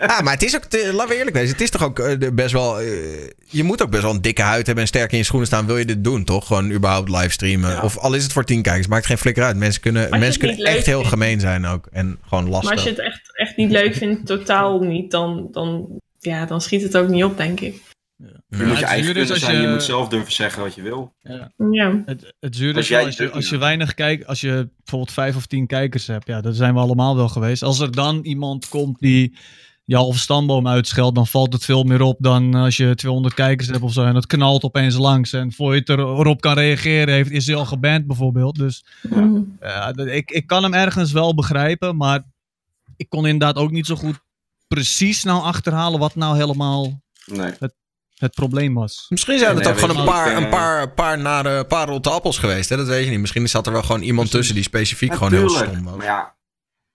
Ja, 0.00 0.20
maar 0.22 0.32
het 0.32 0.42
is 0.42 0.56
ook, 0.56 0.64
te- 0.64 0.90
laten 0.92 1.08
we 1.08 1.16
eerlijk 1.16 1.36
wezen, 1.36 1.52
het 1.52 1.60
is 1.60 1.70
toch 1.70 1.82
ook 1.84 1.98
eh, 1.98 2.28
best 2.32 2.52
wel, 2.52 2.80
eh, 2.80 2.86
je 3.46 3.62
moet 3.64 3.82
ook 3.82 3.90
best 3.90 4.02
wel 4.02 4.10
een 4.12 4.22
dikke 4.22 4.42
huid 4.42 4.66
hebben 4.66 4.84
en 4.84 4.88
sterk 4.90 5.12
in 5.12 5.18
je 5.18 5.24
schoenen 5.24 5.46
staan, 5.48 5.66
wil 5.66 5.76
je 5.78 5.84
dit 5.84 6.04
doen, 6.04 6.24
toch? 6.24 6.46
Gewoon 6.46 6.70
überhaupt 6.70 7.08
livestreamen. 7.08 7.82
Of 7.82 7.98
al 7.98 8.14
is 8.14 8.22
het 8.22 8.32
voor 8.32 8.44
tien 8.44 8.62
kijkers, 8.62 8.86
maakt 8.86 9.06
geen 9.06 9.18
flikker 9.18 9.44
uit. 9.44 9.56
Mensen 9.56 9.80
kunnen, 9.80 10.10
mensen 10.18 10.40
kunnen 10.40 10.64
echt 10.64 10.86
heel 10.86 11.04
gemeen 11.04 11.40
zijn 11.40 11.66
ook 11.66 11.86
en 11.92 12.18
gewoon 12.28 12.44
Maar 12.44 12.54
als 12.54 12.64
lastig. 12.64 12.84
je 12.84 12.88
het 12.90 12.98
echt, 12.98 13.20
echt 13.32 13.56
niet 13.56 13.70
leuk 13.70 13.94
vindt, 13.94 14.26
totaal 14.26 14.80
niet, 14.80 15.10
dan, 15.10 15.48
dan, 15.52 15.86
ja, 16.18 16.46
dan 16.46 16.60
schiet 16.60 16.82
het 16.82 16.96
ook 16.96 17.08
niet 17.08 17.24
op, 17.24 17.36
denk 17.36 17.60
ik. 17.60 17.74
Je 18.20 18.26
moet 18.48 18.58
je 18.58 18.64
het 18.64 18.82
eigen 18.82 18.98
is 18.98 19.12
kunnen 19.12 19.30
als 19.30 19.38
zijn. 19.40 19.56
Je... 19.56 19.62
je- 19.62 19.68
moet 19.68 19.82
zelf 19.82 20.08
durven 20.08 20.32
zeggen 20.32 20.62
wat 20.62 20.74
je 20.74 20.82
wil. 20.82 21.14
Ja. 21.70 22.02
Het, 22.06 22.34
het 22.40 22.56
zuur 22.56 22.74
Als 22.74 22.82
is 22.82 22.88
jij 22.88 23.04
als 23.04 23.16
je, 23.16 23.30
als 23.30 23.48
je 23.48 23.58
weinig 23.58 23.94
kijkt, 23.94 24.26
als 24.26 24.40
je 24.40 24.68
bijvoorbeeld 24.76 25.12
vijf 25.12 25.36
of 25.36 25.46
tien 25.46 25.66
kijkers 25.66 26.06
hebt, 26.06 26.26
ja, 26.26 26.40
dat 26.40 26.56
zijn 26.56 26.74
we 26.74 26.80
allemaal 26.80 27.16
wel 27.16 27.28
geweest. 27.28 27.62
Als 27.62 27.78
er 27.80 27.90
dan 27.92 28.20
iemand 28.22 28.68
komt 28.68 28.98
die 28.98 29.36
je 29.84 29.96
halve 29.96 30.18
stamboom 30.18 30.68
uitscheldt, 30.68 31.14
dan 31.14 31.26
valt 31.26 31.52
het 31.52 31.64
veel 31.64 31.82
meer 31.82 32.02
op 32.02 32.16
dan 32.20 32.54
als 32.54 32.76
je 32.76 32.94
200 32.94 33.34
kijkers 33.34 33.68
hebt 33.68 33.80
of 33.82 33.92
zo. 33.92 34.04
En 34.04 34.14
dat 34.14 34.26
knalt 34.26 34.62
opeens 34.64 34.96
langs. 34.96 35.32
En 35.32 35.52
voor 35.52 35.72
je 35.74 35.78
het 35.80 35.88
er- 35.88 35.98
erop 35.98 36.40
kan 36.40 36.54
reageren, 36.54 37.14
heeft, 37.14 37.30
is 37.30 37.46
hij 37.46 37.56
al 37.56 37.64
geband 37.66 38.06
bijvoorbeeld. 38.06 38.54
Dus 38.58 38.84
Mhm. 39.02 39.40
ja, 39.60 39.92
dat- 39.92 40.06
ik, 40.06 40.30
ik 40.30 40.46
kan 40.46 40.62
hem 40.62 40.74
ergens 40.74 41.12
wel 41.12 41.34
begrijpen, 41.34 41.96
maar 41.96 42.22
ik 42.96 43.08
kon 43.08 43.26
inderdaad 43.26 43.56
ook 43.62 43.70
niet 43.70 43.86
zo 43.86 43.94
goed 43.96 44.20
precies 44.68 45.24
nou 45.24 45.42
achterhalen 45.42 45.98
wat 46.00 46.14
nou 46.14 46.36
helemaal 46.36 47.00
Nee. 47.26 47.52
het, 47.58 47.74
het 48.20 48.34
probleem 48.34 48.74
was. 48.74 49.06
Misschien 49.08 49.38
zijn 49.38 49.54
het 49.54 49.64
Nee, 49.64 49.72
ook 49.72 49.78
gewoon 49.78 49.96
een 49.96 50.02
je, 50.02 50.08
paar, 50.08 50.30
ik, 50.30 50.36
eh, 50.36 50.42
een 50.42 50.48
paar, 50.48 50.90
paar 50.90 51.18
nare, 51.18 51.64
paar 51.64 51.88
rotte 51.88 52.10
appels 52.10 52.38
geweest. 52.38 52.68
Hè? 52.68 52.76
Dat 52.76 52.86
weet 52.86 53.04
je 53.04 53.10
niet. 53.10 53.20
Misschien 53.20 53.48
zat 53.48 53.66
er 53.66 53.72
wel 53.72 53.82
gewoon 53.82 54.02
iemand 54.02 54.30
tussen 54.30 54.54
die 54.54 54.64
specifiek 54.64 55.12
gewoon 55.14 55.32
heel 55.32 55.48
stom 55.48 55.84
was. 55.84 55.96
Maar 55.96 56.06
ja, 56.06 56.36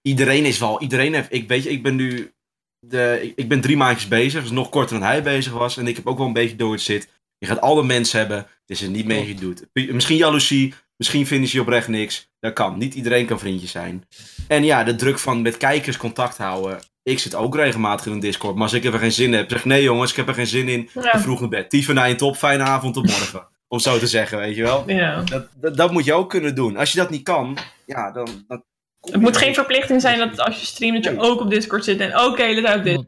iedereen 0.02 0.46
is 0.46 0.60
wel. 0.60 0.82
Iedereen 0.82 1.14
heeft. 1.14 1.34
Ik 1.34 1.48
weet 1.48 1.64
je, 1.64 1.70
ik 1.70 1.84
ben 1.84 1.96
nu. 1.96 2.34
De, 2.80 3.20
ik, 3.22 3.34
ik 3.36 3.48
ben 3.48 3.62
drie 3.62 3.78
maandjes 3.78 4.08
bezig. 4.08 4.42
Dus 4.42 4.52
nog 4.52 4.70
korter 4.70 5.00
dan 5.00 5.08
hij 5.08 5.24
bezig 5.24 5.54
was. 5.54 5.78
En 5.78 5.88
ik 5.88 5.96
heb 5.96 6.08
ook 6.08 6.18
wel 6.18 6.28
een 6.28 6.34
beetje 6.34 6.56
door 6.56 6.72
het 6.72 6.82
zit. 6.82 7.10
Je 7.38 7.48
gaat 7.48 7.62
alle 7.62 7.84
mensen 7.84 8.20
hebben. 8.20 8.38
Het 8.38 8.48
is 8.66 8.82
er 8.82 8.90
niet 8.90 9.06
mee 9.06 9.26
gedoet. 9.26 9.66
Misschien 9.74 10.18
jaloezie. 10.18 10.74
Misschien 10.98 11.28
vinden 11.28 11.50
ze 11.50 11.56
je 11.56 11.62
oprecht 11.62 11.88
niks. 11.88 12.30
Dat 12.40 12.54
kan. 12.54 12.78
Niet 12.78 12.94
iedereen 12.94 13.26
kan 13.26 13.40
vriendjes 13.40 13.72
zijn. 13.72 14.08
En 14.48 14.64
ja, 14.64 14.84
de 14.84 14.96
druk 14.96 15.20
van 15.20 15.42
met 15.42 15.58
kijkers 15.58 15.98
contact 15.98 16.38
houden. 16.38 16.80
Ik 17.06 17.20
zit 17.20 17.36
ook 17.36 17.56
regelmatig 17.56 18.06
in 18.06 18.12
een 18.12 18.20
Discord. 18.20 18.54
Maar 18.54 18.64
als 18.64 18.74
ik 18.74 18.84
er 18.86 19.00
geen 19.00 19.12
zin 19.12 19.26
in 19.26 19.34
heb, 19.34 19.50
zeg 19.50 19.66
nee 19.66 19.84
jongens, 19.84 20.10
ik 20.12 20.18
heb 20.18 20.28
er 20.28 20.34
geen 20.34 20.48
zin 20.48 20.68
in. 20.68 20.90
Ja. 20.94 21.20
Vroeg 21.20 21.40
naar 21.40 21.50
bed. 21.50 21.70
Tiefen 21.70 21.96
naar 21.96 22.10
je 22.10 22.16
top. 22.16 22.36
Fijne 22.36 22.64
avond 22.64 22.94
tot 22.94 23.06
morgen. 23.06 23.48
Om 23.68 23.80
zo 23.80 23.98
te 24.00 24.08
zeggen, 24.08 24.38
weet 24.38 24.56
je 24.56 24.64
wel. 24.64 24.84
Ja. 24.90 25.22
Dat, 25.22 25.48
dat, 25.56 25.78
dat 25.78 25.92
moet 25.92 26.06
je 26.06 26.14
ook 26.14 26.30
kunnen 26.30 26.56
doen. 26.56 26.78
Als 26.78 26.92
je 26.92 26.98
dat 26.98 27.10
niet 27.10 27.24
kan, 27.24 27.58
ja, 27.86 28.12
dan. 28.12 28.44
dan 28.48 28.64
Het 29.02 29.22
moet 29.22 29.38
geen 29.38 29.54
verplichting 29.54 30.02
zijn 30.02 30.18
dat 30.20 30.40
als 30.40 30.60
je 30.60 30.66
streamt, 30.66 31.04
dat 31.04 31.14
je 31.14 31.20
ook 31.20 31.42
op 31.42 31.50
Discord 31.50 31.84
zit 31.84 32.00
en 32.00 32.16
ook 32.16 32.38
de 32.38 32.44
hele 32.44 32.62
tijd 32.62 32.78
op 32.78 32.84
dit. 32.84 33.04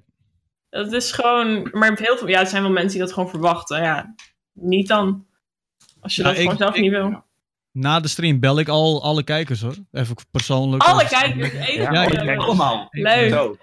Dat 0.70 0.94
is 0.94 1.12
gewoon, 1.12 1.70
maar 1.72 1.98
heel 2.00 2.18
veel, 2.18 2.28
ja, 2.28 2.40
er 2.40 2.48
zijn 2.48 2.62
wel 2.62 2.72
mensen 2.72 2.92
die 2.92 3.00
dat 3.02 3.14
gewoon 3.14 3.30
verwachten. 3.30 3.82
Ja, 3.82 4.16
niet 4.54 4.88
dan. 4.88 5.26
Als 6.02 6.16
je 6.16 6.22
Ja, 6.22 6.28
dat 6.28 6.38
ik- 6.38 6.42
gewoon 6.44 6.58
zelf 6.58 6.76
ik- 6.76 6.82
niet 6.82 6.92
wil. 6.92 7.24
Na 7.72 8.00
de 8.00 8.08
stream 8.08 8.40
bel 8.40 8.60
ik 8.60 8.68
al 8.68 9.04
alle 9.04 9.24
kijkers 9.24 9.62
hoor. 9.62 9.76
Even 9.92 10.16
persoonlijk. 10.32 10.84
Alle 10.84 11.08
kijkers, 11.08 11.76
ja, 11.76 12.36
Allemaal. 12.36 12.88
Leuk. 12.92 13.58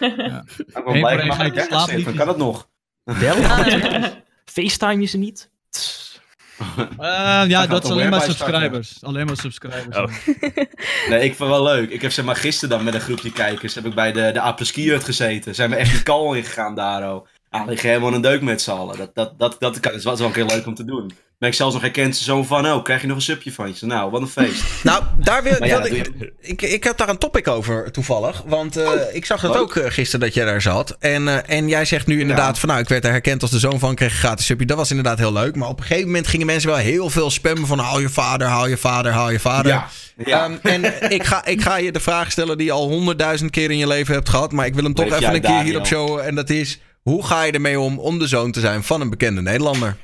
Zo. 0.00 0.04
Ik 0.78 0.84
ben 0.84 1.00
blij 1.00 1.16
dat 1.16 1.90
ik 1.90 2.04
dan 2.04 2.14
kan 2.14 2.26
dat 2.26 2.36
nog. 2.36 2.68
Bellen? 3.04 3.44
FaceTime 4.54 5.00
je 5.00 5.06
ze 5.06 5.18
niet? 5.18 5.50
Eh, 6.98 7.44
ja, 7.46 7.66
dat 7.66 7.84
is 7.84 7.90
alleen 7.90 8.10
maar 8.10 8.20
starten. 8.20 8.46
subscribers. 8.46 8.98
Alleen 9.04 9.26
maar 9.26 9.36
subscribers. 9.36 9.96
Oh. 9.96 10.06
Nee, 11.08 11.24
ik 11.24 11.34
vond 11.34 11.50
het 11.50 11.58
wel 11.58 11.62
leuk. 11.62 11.90
Ik 11.90 12.02
heb 12.02 12.12
zeg 12.12 12.24
maar 12.24 12.36
gisteren 12.36 12.76
dan 12.76 12.84
met 12.84 12.94
een 12.94 13.00
groepje 13.00 13.32
kijkers 13.32 13.74
heb 13.74 13.86
ik 13.86 13.94
bij 13.94 14.12
de, 14.12 14.30
de 14.32 14.40
gezeten. 15.04 15.54
Zijn 15.54 15.70
we 15.70 15.76
echt 15.76 15.90
die 15.90 16.02
kal 16.02 16.34
ingegaan 16.34 16.74
daar. 16.74 17.14
Oh. 17.14 17.26
Liggen 17.66 17.88
helemaal 17.88 18.14
een 18.14 18.20
deuk 18.20 18.40
met 18.40 18.62
z'n 18.62 18.70
allen. 18.70 18.96
Dat, 18.96 19.10
dat, 19.14 19.38
dat, 19.38 19.56
dat, 19.58 19.80
kan, 19.80 19.92
dat 19.92 20.00
is 20.12 20.18
wel 20.18 20.26
een 20.26 20.32
keer 20.32 20.44
leuk 20.44 20.66
om 20.66 20.74
te 20.74 20.84
doen. 20.84 21.12
Ben 21.38 21.48
ik 21.48 21.54
zelfs 21.54 21.72
nog 21.74 21.82
herkend 21.82 22.16
zo 22.16 22.42
van, 22.42 22.66
oh, 22.66 22.82
krijg 22.84 23.00
je 23.00 23.06
nog 23.06 23.16
een 23.16 23.22
subje 23.22 23.52
van 23.52 23.74
je? 23.80 23.86
Nou, 23.86 24.10
wat 24.10 24.20
een 24.20 24.28
feest. 24.28 24.62
Nou, 24.82 25.02
daar 25.18 25.42
wil, 25.42 25.64
ja, 25.64 25.84
ik, 25.84 26.10
ik, 26.40 26.62
ik 26.62 26.84
heb 26.84 26.96
daar 26.96 27.08
een 27.08 27.18
topic 27.18 27.48
over 27.48 27.92
toevallig. 27.92 28.42
Want 28.46 28.76
eh, 28.76 28.90
ik 29.12 29.24
zag 29.24 29.40
dat 29.40 29.52
leuk. 29.52 29.60
ook 29.60 29.76
eh, 29.76 29.90
gisteren 29.90 30.20
dat 30.26 30.34
jij 30.34 30.44
daar 30.44 30.62
zat. 30.62 30.96
En, 30.98 31.28
eh, 31.28 31.56
en 31.56 31.68
jij 31.68 31.84
zegt 31.84 32.06
nu 32.06 32.20
inderdaad 32.20 32.54
Ja. 32.54 32.60
van 32.60 32.68
nou, 32.68 32.80
ik 32.80 32.88
werd 32.88 33.04
er 33.04 33.10
herkend 33.10 33.42
als 33.42 33.50
de 33.50 33.58
zoon 33.58 33.78
van, 33.78 33.94
kreeg 33.94 34.10
een 34.12 34.18
gratis 34.18 34.46
subje. 34.46 34.66
Dat 34.66 34.76
was 34.76 34.90
inderdaad 34.90 35.18
heel 35.18 35.32
leuk. 35.32 35.56
Maar 35.56 35.68
op 35.68 35.78
een 35.78 35.84
gegeven 35.84 36.06
moment 36.06 36.26
gingen 36.26 36.46
mensen 36.46 36.68
wel 36.70 36.78
heel 36.78 37.10
veel 37.10 37.30
spammen 37.30 37.66
van 37.66 37.78
haal 37.78 38.00
je 38.00 38.08
vader, 38.08 38.46
haal 38.46 38.66
je 38.66 38.76
vader, 38.76 39.12
haal 39.12 39.30
je 39.30 39.40
vader. 39.40 39.72
Ja. 39.72 39.88
ja. 40.24 40.44
Ehm, 40.44 40.54
en 40.62 41.10
ik 41.12 41.24
ga, 41.24 41.44
ik 41.44 41.62
ga 41.62 41.76
je 41.76 41.92
de 41.92 42.00
vraag 42.00 42.30
stellen 42.30 42.56
die 42.56 42.66
je 42.66 42.72
al 42.72 42.88
honderdduizend 42.88 43.50
keer 43.50 43.70
in 43.70 43.78
je 43.78 43.86
leven 43.86 44.14
hebt 44.14 44.28
gehad. 44.28 44.52
Maar 44.52 44.66
ik 44.66 44.74
wil 44.74 44.84
hem 44.84 44.94
toch 44.94 45.08
Leef 45.08 45.20
even 45.20 45.34
een 45.34 45.40
keer 45.40 45.50
Daniel. 45.50 45.64
hierop 45.64 45.86
showen. 45.86 46.24
En 46.24 46.34
dat 46.34 46.50
is, 46.50 46.80
hoe 47.10 47.24
ga 47.26 47.42
je 47.42 47.52
ermee 47.52 47.80
om 47.80 47.98
om 47.98 48.18
de 48.18 48.26
zoon 48.26 48.52
te 48.52 48.60
zijn 48.60 48.82
van 48.82 49.00
een 49.00 49.10
bekende 49.10 49.42
Nederlander? 49.42 49.96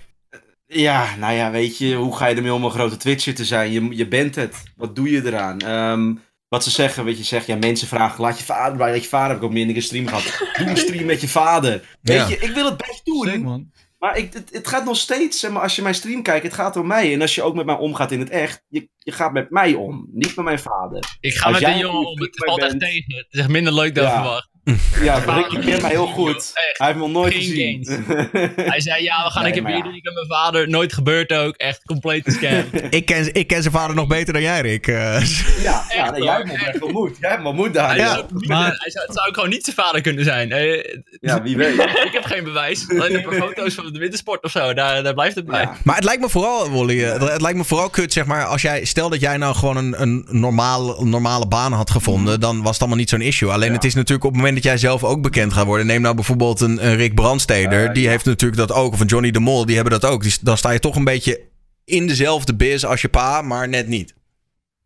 Ja, 0.66 1.16
nou 1.16 1.34
ja, 1.34 1.50
weet 1.50 1.78
je, 1.78 1.94
hoe 1.94 2.16
ga 2.16 2.26
je 2.26 2.34
ermee 2.36 2.54
om 2.54 2.64
een 2.64 2.70
grote 2.70 2.96
Twitcher 2.96 3.34
te 3.34 3.44
zijn? 3.44 3.72
Je, 3.72 3.96
je 3.96 4.08
bent 4.08 4.34
het. 4.34 4.62
Wat 4.76 4.96
doe 4.96 5.10
je 5.10 5.26
eraan? 5.26 5.58
Ehm, 5.60 6.14
wat 6.48 6.64
ze 6.64 6.70
zeggen, 6.70 7.04
weet 7.04 7.18
je, 7.18 7.24
zegt, 7.24 7.46
ja, 7.46 7.56
mensen 7.56 7.88
vragen, 7.88 8.20
laat 8.20 8.38
je 8.38 8.44
vader 8.44 8.76
bij, 8.76 8.92
laat 8.92 9.02
je 9.02 9.08
vader, 9.08 9.28
heb 9.28 9.36
ik 9.36 9.42
ook 9.44 9.52
meer 9.52 9.68
in 9.68 9.76
een 9.76 9.82
stream 9.82 10.06
gehad. 10.06 10.42
Doe 10.58 10.68
een 10.68 10.76
stream 10.76 11.04
met 11.04 11.20
je 11.20 11.28
vader. 11.28 11.98
Weet 12.02 12.16
Ja. 12.16 12.28
je, 12.28 12.36
ik 12.38 12.50
wil 12.54 12.64
het 12.64 12.76
best 12.76 13.04
doen. 13.04 13.24
Zeker 13.24 13.40
man. 13.42 13.70
Maar 13.98 14.16
ik, 14.16 14.32
het, 14.32 14.48
het 14.52 14.68
gaat 14.68 14.84
nog 14.84 14.96
steeds, 14.96 15.40
zeg 15.40 15.50
maar, 15.50 15.62
als 15.62 15.76
je 15.76 15.82
mijn 15.82 15.94
stream 15.94 16.22
kijkt, 16.22 16.44
het 16.44 16.54
gaat 16.54 16.76
om 16.76 16.86
mij. 16.86 17.12
En 17.12 17.20
als 17.20 17.34
je 17.34 17.42
ook 17.42 17.54
met 17.54 17.66
mij 17.66 17.74
omgaat 17.76 18.12
in 18.12 18.18
het 18.20 18.30
echt, 18.30 18.64
je, 18.68 18.88
je 18.96 19.12
gaat 19.12 19.32
met 19.32 19.50
mij 19.50 19.74
om, 19.74 20.08
niet 20.12 20.36
met 20.36 20.44
mijn 20.44 20.58
vader. 20.58 21.16
Ik 21.20 21.34
ga 21.34 21.44
Als 21.44 21.52
met 21.52 21.62
jij 21.62 21.72
een 21.72 21.78
jongen 21.78 22.06
om. 22.08 22.20
Het 22.20 22.36
valt 22.44 22.62
echt 22.62 22.80
tegen. 22.80 23.14
Het 23.16 23.26
is 23.30 23.38
echt 23.40 23.48
minder 23.48 23.72
leuk 23.74 23.94
dan 23.94 24.04
Ja. 24.04 24.12
verwacht. 24.14 24.50
Ja, 25.02 25.14
Rick, 25.18 25.51
je 25.51 25.59
kent 25.59 25.82
mij 25.82 25.90
heel 25.90 26.06
goed. 26.06 26.34
Echt. 26.36 26.52
Hij 26.78 26.86
heeft 26.86 26.98
me 26.98 27.05
nog 27.05 27.12
nooit 27.12 27.32
Geen 27.34 27.43
gezien. 27.43 27.86
Hij 28.70 28.80
zei, 28.80 29.02
ja, 29.02 29.24
we 29.24 29.30
gaan 29.30 29.43
Nee, 29.43 29.52
een 29.52 29.59
keer 29.59 29.66
bier 29.66 29.76
ja. 29.76 29.82
drinken 29.90 30.14
met 30.14 30.28
mijn 30.28 30.40
vader. 30.40 30.68
Nooit 30.68 30.93
gebeurd 30.93 31.32
ook. 31.32 31.55
Echt 31.56 31.82
compleet 31.84 32.24
scam. 32.40 32.64
Ik 32.90 33.06
ken, 33.06 33.34
ik 33.34 33.47
ken 33.47 33.62
zijn 33.62 33.74
vader 33.74 33.97
nog 33.97 34.06
beter 34.06 34.32
dan 34.32 34.43
jij, 34.43 34.60
Rick. 34.60 34.86
Eh, 34.86 34.94
ja, 34.94 35.20
ja 35.62 35.84
Echt, 35.89 36.10
nee, 36.12 36.22
jij 36.22 36.43
hebt 36.47 36.82
ontmoet. 36.82 37.16
Jij 37.20 37.30
hebt 37.30 37.44
ontmoet, 37.44 37.76
Hij, 37.76 38.18
ook 38.18 38.32
niet- 38.32 38.48
Maar- 38.48 38.74
hij 38.78 38.90
zou, 38.90 39.05
het 39.06 39.14
zou 39.16 39.28
ook 39.28 39.34
gewoon 39.34 39.48
niet 39.48 39.64
zijn 39.64 39.76
vader 39.76 40.01
kunnen 40.01 40.24
zijn. 40.24 40.52
Eh, 40.52 40.84
Ja, 41.20 41.43
wie 41.43 41.56
weet. 41.56 41.74
ik 42.06 42.10
heb 42.12 42.24
geen 42.24 42.44
bewijs. 42.44 42.89
Alleen 42.89 43.14
een 43.14 43.22
paar 43.22 43.34
foto's 43.34 43.74
van 43.74 43.93
de 43.93 43.98
wintersport 43.98 44.43
of 44.44 44.51
zo. 44.51 44.74
Daar, 44.74 45.02
daar 45.02 45.14
blijft 45.14 45.34
het 45.34 45.47
bij. 45.47 45.60
Ja. 45.60 45.76
Maar 45.84 45.94
het 45.94 46.05
lijkt 46.05 46.20
me 46.20 46.28
vooral, 46.28 46.70
Wally, 46.70 47.05
eh, 47.05 47.28
het 47.32 47.40
lijkt 47.40 47.59
me 47.59 47.64
vooral 47.64 47.90
kut, 47.90 48.12
zeg 48.12 48.26
maar, 48.26 48.44
als 48.44 48.62
jij, 48.62 48.84
stel 48.84 49.09
dat 49.09 49.20
jij 49.20 49.36
nou 49.36 49.55
gewoon 49.55 49.76
een, 49.76 50.02
een 50.02 50.26
normaal, 50.30 51.05
normale 51.05 51.47
baan 51.48 51.72
had 51.72 51.90
gevonden, 51.90 52.40
dan 52.40 52.62
was 52.62 52.70
het 52.72 52.80
allemaal 52.80 52.98
niet 52.98 53.09
zo'n 53.10 53.20
issue. 53.20 53.51
Alleen 53.51 53.68
Ja. 53.68 53.74
het 53.74 53.84
is 53.84 53.94
natuurlijk 53.94 54.24
op 54.24 54.30
het 54.30 54.36
moment 54.39 54.51
dat 54.54 54.62
jij 54.62 54.76
zelf 54.76 55.04
ook 55.04 55.22
bekend 55.22 55.52
gaat 55.52 55.66
worden. 55.66 55.86
Neem 55.86 56.00
nou 56.00 56.14
bijvoorbeeld 56.14 56.60
een, 56.60 56.86
een 56.86 56.96
Rick 56.96 57.14
Brandsteder, 57.14 57.92
die 57.92 58.02
ja. 58.02 58.10
heeft 58.10 58.24
natuurlijk 58.24 58.60
dat 58.60 58.72
ook. 58.72 58.92
Of 58.92 59.00
een 59.00 59.06
Johnny 59.06 59.30
de 59.30 59.40
Mol, 59.40 59.66
die 59.66 59.74
hebben 59.74 60.00
dat 60.00 60.10
ook. 60.10 60.22
Die, 60.22 60.34
dan 60.40 60.56
sta 60.56 60.70
je 60.70 60.78
toch 60.78 60.96
een 60.96 61.04
beetje 61.04 61.40
in 61.84 62.06
dezelfde 62.06 62.54
biz 62.54 62.84
als 62.84 63.00
je 63.00 63.08
pa, 63.08 63.42
maar 63.42 63.68
net 63.68 63.86
niet. 63.88 64.14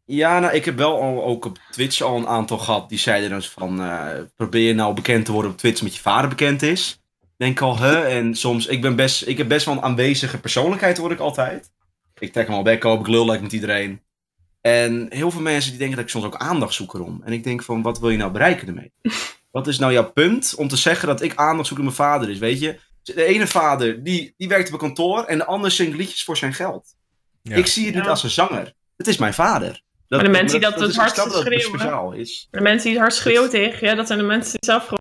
Ja, 0.05 0.38
nou, 0.38 0.55
ik 0.55 0.64
heb 0.64 0.76
wel 0.76 1.02
al, 1.02 1.24
ook 1.24 1.44
op 1.44 1.59
Twitch 1.70 2.01
al 2.01 2.16
een 2.16 2.28
aantal 2.28 2.59
gehad 2.59 2.88
die 2.88 2.98
zeiden 2.98 3.28
dan 3.28 3.38
eens 3.38 3.51
van... 3.51 3.82
eh, 3.82 4.09
probeer 4.36 4.66
je 4.66 4.74
nou 4.74 4.94
bekend 4.94 5.24
te 5.24 5.32
worden 5.32 5.51
op 5.51 5.59
Twitch 5.59 5.82
met 5.82 5.94
je 5.94 6.01
vader 6.01 6.28
bekend 6.28 6.62
is. 6.62 7.01
Denk 7.36 7.60
al, 7.60 7.78
hè? 7.78 8.06
En 8.06 8.34
soms, 8.34 8.66
ik, 8.66 8.80
ben 8.80 8.97
best, 8.97 9.26
ik 9.26 9.38
heb 9.38 9.48
best 9.48 9.66
wel 9.66 9.74
een 9.74 9.82
aanwezige 9.82 10.38
persoonlijkheid, 10.38 10.98
word 10.98 11.12
ik 11.12 11.18
altijd. 11.18 11.70
Ik 12.18 12.32
trek 12.32 12.47
hem 12.47 12.56
al 12.56 12.62
bek 12.62 12.84
op, 12.84 13.01
ik 13.01 13.06
lul 13.06 13.30
like 13.30 13.43
met 13.43 13.52
iedereen. 13.52 14.01
En 14.60 15.06
heel 15.09 15.30
veel 15.30 15.40
mensen 15.40 15.70
die 15.70 15.78
denken 15.78 15.97
dat 15.97 16.05
ik 16.05 16.10
soms 16.10 16.24
ook 16.24 16.36
aandacht 16.36 16.74
zoek 16.74 16.94
erom. 16.94 17.22
En 17.24 17.32
ik 17.32 17.44
denk 17.44 17.62
van, 17.62 17.82
wat 17.82 17.98
wil 17.98 18.10
je 18.10 18.16
nou 18.16 18.32
bereiken 18.32 18.68
ermee? 18.68 18.93
Wat 19.57 19.66
is 19.66 19.78
nou 19.78 19.93
jouw 19.93 20.12
punt 20.12 20.55
om 20.57 20.69
te 20.69 20.77
zeggen 20.77 21.09
dat 21.09 21.23
ik 21.23 21.35
aandacht 21.37 21.69
zoek 21.69 21.78
in 21.78 21.85
mijn 21.85 21.97
vader 21.97 22.31
is, 22.31 22.39
weet 22.39 22.61
je? 22.61 22.78
De 23.03 23.24
ene 23.24 23.47
vader, 23.47 24.03
die, 24.03 24.35
die 24.37 24.49
werkt 24.49 24.66
op 24.66 24.73
een 24.73 24.78
kantoor 24.78 25.24
en 25.24 25.39
de 25.39 25.45
ander 25.45 25.70
zingt 25.70 25.97
liedjes 25.97 26.24
voor 26.24 26.37
zijn 26.37 26.55
geld. 26.55 26.95
Ja. 27.43 27.57
Ik 27.57 27.66
zie 27.66 27.87
het 27.87 27.95
niet 27.95 28.07
als 28.07 28.23
een 28.23 28.31
zanger. 28.31 28.73
Het 28.97 29.07
is 29.07 29.16
mijn 29.16 29.35
vader. 29.35 29.69
Dat, 29.70 30.20
Maar 30.20 30.23
de 30.33 30.39
mensen 30.39 30.61
die 30.61 30.70
dat 30.70 30.81
het 30.81 30.97
hardst 30.97 31.16
dat 31.16 31.24
het 31.35 31.35
schreeuwen. 31.43 31.61
speciaal 31.78 32.12
is. 32.12 32.49
De 32.51 32.61
mensen 32.61 32.83
die 32.83 32.93
het 32.93 33.01
hard 33.01 33.15
schreeuwen 33.15 33.51
tegen 33.51 33.89
je, 33.89 33.95
dat 33.95 34.07
zijn 34.07 34.19
de 34.19 34.24
mensen 34.24 34.51
die 34.61 34.70
zelf 34.70 34.83
gewoon 34.83 35.01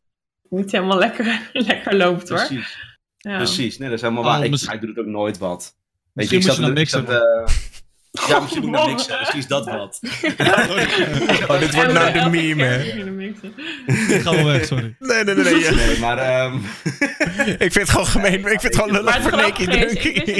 niet 0.63 0.71
helemaal 0.71 0.97
lekker, 0.97 1.41
lekker 1.53 1.95
loopt 1.95 2.29
hoor. 2.29 2.37
Precies, 2.37 2.77
Ja. 3.17 3.37
precies. 3.37 3.77
Nee, 3.77 3.87
dat 3.89 3.97
is 3.97 4.03
helemaal 4.03 4.23
Oh, 4.23 4.29
waar. 4.29 4.43
Ik, 4.43 4.49
misschien- 4.51 4.71
hij 4.71 4.79
doet 4.79 4.97
ook 4.97 5.05
nooit 5.05 5.37
wat. 5.37 5.75
Weet 6.13 6.29
Misschien 6.29 6.39
ik 6.39 6.45
moet 6.45 6.55
je 6.55 6.61
zat- 6.61 6.71
naar 6.73 6.81
ik 6.81 6.89
zat, 6.89 7.07
mixen. 7.07 7.83
Ja, 8.27 8.39
misschien 8.39 8.61
moet 8.61 8.69
ik 8.69 8.75
naar 8.75 8.87
niks 8.87 9.05
zeggen. 9.05 9.19
Misschien 9.19 9.39
is 9.39 9.47
dat 9.47 9.65
wat. 9.65 9.99
Oh, 11.51 11.59
dit 11.59 11.75
wordt 11.75 11.93
nou 11.93 12.11
de 12.11 12.29
meme, 12.29 12.63
hè? 12.63 12.83
Ik 14.15 14.21
ga 14.21 14.31
wel 14.35 14.45
weg, 14.45 14.65
sorry. 14.65 14.95
Nee, 14.99 15.23
nee, 15.23 15.35
nee. 15.35 15.43
nee 15.43 15.59
ja. 15.59 15.73
Nee, 15.73 15.99
maar... 15.99 16.17
ehm, 16.17 16.55
Ik 17.47 17.71
vind 17.71 17.73
het 17.73 17.89
gewoon 17.89 18.05
gemeen. 18.07 18.33
Ik 18.33 18.47
vind 18.47 18.63
het 18.63 18.75
gewoon 18.75 18.91
lullig 18.91 19.21
voor 19.21 19.31
het 19.31 19.55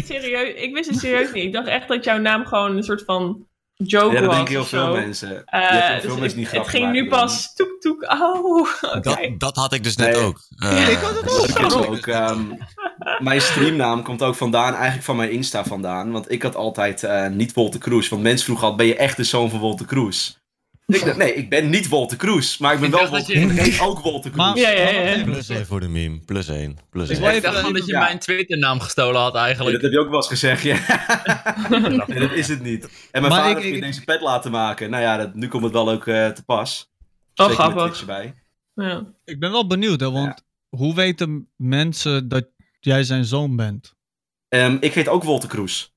serieus, 0.08 0.54
ik 0.56 0.74
wist 0.74 0.90
het 0.90 1.00
serieus 1.00 1.32
niet. 1.32 1.44
Ik 1.44 1.54
dacht 1.54 1.68
echt 1.68 1.88
dat 1.88 2.04
jouw 2.04 2.18
naam 2.18 2.46
gewoon 2.46 2.78
een 2.78 2.84
soort 2.84 3.04
van 3.06 3.48
joke 3.76 4.14
ja, 4.14 4.20
dat 4.20 4.26
was. 4.26 4.36
denken 4.36 4.54
heel 4.54 4.66
veel 4.66 4.86
zo. 4.86 4.92
mensen. 4.94 5.46
Eh, 5.46 5.92
dus 5.94 6.02
veel 6.02 6.18
mensen 6.18 6.38
die 6.38 6.46
ik- 6.46 6.52
grappig 6.52 6.72
het 6.72 6.82
ging 6.82 6.92
nu 6.92 7.08
pas 7.08 7.54
toek 7.54 7.76
toek. 7.80 8.04
Oh. 8.22 8.68
Dat, 9.02 9.20
dat 9.38 9.56
had 9.56 9.74
ik 9.74 9.84
dus 9.84 9.96
net 9.96 10.12
Nee. 10.16 10.24
ook. 10.24 10.40
Eh, 10.58 10.90
Ik 10.90 10.98
had 10.98 11.22
het 11.22 11.74
ook 11.76 11.86
ook, 11.88 12.08
ehm, 12.08 12.42
mijn 13.20 13.42
streamnaam 13.42 14.04
komt 14.04 14.22
ook 14.24 14.36
vandaan, 14.36 14.74
eigenlijk 14.74 15.04
van 15.04 15.16
mijn 15.16 15.32
Insta 15.32 15.64
vandaan. 15.66 16.12
Want 16.12 16.32
ik 16.32 16.42
had 16.44 16.56
altijd 16.56 17.04
eh, 17.04 17.28
niet 17.28 17.54
Wolter 17.54 17.80
Kroes. 17.80 18.10
Want 18.10 18.22
mensen 18.22 18.46
vroegen 18.46 18.68
al, 18.68 18.76
ben 18.76 18.86
je 18.86 18.96
echt 18.96 19.18
de 19.18 19.24
zoon 19.24 19.50
van 19.50 19.60
Wolter 19.60 19.86
Kroes? 19.86 20.38
Ik 20.88 21.06
dacht, 21.06 21.18
nee, 21.18 21.34
ik 21.34 21.50
ben 21.50 21.70
niet 21.70 21.88
Wolter 21.88 22.18
Kroes, 22.18 22.58
maar 22.58 22.74
ik 22.74 22.80
ben 22.80 22.88
Ik 22.90 22.94
wel 22.96 23.04
je- 23.04 23.10
Kroes. 23.10 23.30
Ik 23.30 23.50
heet 23.52 23.80
ook 23.80 24.00
Wolter 24.00 24.32
Kroes. 24.32 24.46
Maar- 24.46 24.58
Ja, 24.58 24.70
ja, 24.70 24.90
ja. 24.90 25.10
ja. 25.16 25.24
Plus 25.24 25.50
1 25.50 25.66
voor 25.66 25.80
de 25.80 25.88
meme. 25.88 26.20
Plus 26.20 26.48
1. 26.48 26.78
Plus 26.90 27.10
Ik 27.10 27.16
1. 27.16 27.20
wil 27.20 27.30
Ik 27.30 27.36
even- 27.36 27.42
dacht 27.44 27.56
gewoon 27.58 27.74
dat 27.74 27.86
je 27.86 27.92
Ja. 27.92 28.00
mijn 28.00 28.20
Twitter-naam 28.20 28.80
gestolen 28.80 29.22
had 29.22 29.34
Ja, 29.34 29.40
eigenlijk. 29.46 29.74
dat 29.74 29.82
heb 29.82 29.92
je 29.92 30.00
ook 30.00 30.08
wel 30.10 30.16
eens 30.18 30.28
gezegd, 30.28 30.62
ja. 30.62 30.78
nee, 32.08 32.20
dat 32.20 32.32
is 32.32 32.48
het 32.48 32.62
niet. 32.62 32.84
En 33.12 33.22
mijn 33.22 33.34
Maar 33.34 33.42
vader 33.42 33.58
ik- 33.58 33.64
heeft 33.64 33.76
ik- 33.76 33.82
deze 33.84 34.04
pet 34.04 34.22
laten 34.22 34.52
maken. 34.52 34.90
Nou 34.90 35.04
ja, 35.04 35.18
dat, 35.18 35.34
nu 35.36 35.48
komt 35.48 35.64
het 35.64 35.72
wel 35.74 35.90
ook 35.92 36.08
eh, 36.08 36.28
te 36.28 36.44
pas. 36.46 36.92
Oh, 37.36 37.46
Zeker 37.48 37.74
met 37.74 37.74
grappig. 37.74 38.06
Ja. 38.76 39.04
Ik 39.26 39.40
ben 39.40 39.52
wel 39.52 39.68
benieuwd, 39.68 40.00
hè, 40.00 40.12
want 40.12 40.44
hoe 40.70 40.96
weten 40.96 41.50
mensen 41.56 42.28
dat 42.28 42.48
jij 42.80 43.04
zijn 43.04 43.26
zoon 43.26 43.56
bent? 43.56 43.94
Ehm, 44.50 44.78
ik 44.80 44.94
heet 44.94 45.08
ook 45.08 45.24
Wolter 45.24 45.50
Kroes. 45.50 45.94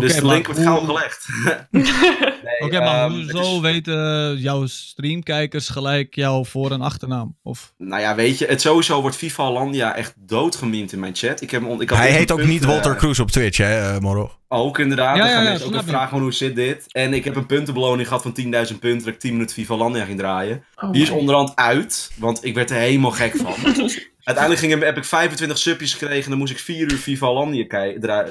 Dus 0.00 0.14
de 0.14 0.26
link 0.26 0.46
wordt 0.46 0.60
gauw 0.62 0.80
gelegd. 0.84 1.26
Nee, 2.42 2.70
Oké, 2.70 2.78
maar 2.78 3.04
ehm, 3.04 3.12
hoezo 3.12 3.54
is- 3.54 3.60
weten 3.60 4.36
jouw 4.38 4.66
streamkijkers 4.66 5.68
gelijk 5.68 6.14
jouw 6.14 6.44
voor- 6.44 6.70
en 6.70 6.80
achternaam? 6.80 7.36
Of... 7.42 7.72
Nou 7.78 8.00
ja, 8.00 8.14
weet 8.14 8.38
je, 8.38 8.46
het 8.46 8.60
sowieso 8.60 9.00
wordt 9.00 9.16
FIFA 9.16 9.50
Landia 9.50 9.96
echt 9.96 10.14
doodgemiemd 10.16 10.92
in 10.92 11.00
mijn 11.00 11.14
chat. 11.16 11.40
Ik 11.40 11.50
heb, 11.50 11.62
ik 11.80 11.88
had 11.90 11.98
Hij 11.98 12.10
heet 12.10 12.30
ook 12.30 12.38
punt, 12.38 12.50
niet 12.50 12.62
eh, 12.62 12.68
Walter 12.68 12.94
Kroes 12.94 13.18
op 13.18 13.30
Twitch, 13.30 13.56
hè, 13.58 13.94
eh, 13.94 13.98
Moro? 14.00 14.32
Ook 14.48 14.78
inderdaad. 14.78 15.16
Ja, 15.16 15.26
ja, 15.26 15.32
gaan 15.32 15.42
ja, 15.42 15.48
mensen 15.50 15.66
ook 15.74 16.08
van 16.08 16.20
hoe 16.20 16.32
zit 16.32 16.56
dit. 16.56 16.84
En 16.92 17.14
ik 17.14 17.24
heb 17.24 17.36
een 17.36 17.46
puntenbeloning 17.46 18.08
gehad 18.08 18.22
van 18.22 18.32
10.000 18.40 18.78
punten 18.78 19.04
dat 19.04 19.14
ik 19.14 19.18
10 19.18 19.32
minuten 19.32 19.54
FIFA 19.54 19.76
Landia 19.76 20.04
ging 20.04 20.18
draaien. 20.18 20.64
Oh 20.76 20.92
Die 20.92 21.02
is 21.02 21.10
onderhand 21.10 21.56
uit, 21.56 22.10
want 22.18 22.44
ik 22.44 22.54
werd 22.54 22.70
er 22.70 22.76
helemaal 22.76 23.10
gek 23.10 23.36
van. 23.36 23.54
Uiteindelijk 24.24 24.66
ging, 24.66 24.82
heb 24.82 24.96
ik 24.96 25.04
25 25.04 25.58
subjes 25.58 25.92
gekregen 25.92 26.22
en 26.24 26.28
dan 26.30 26.38
moest 26.38 26.52
ik 26.52 26.58
4 26.58 26.92
uur 26.92 26.98
FIFA 26.98 27.32
Landia 27.32 27.66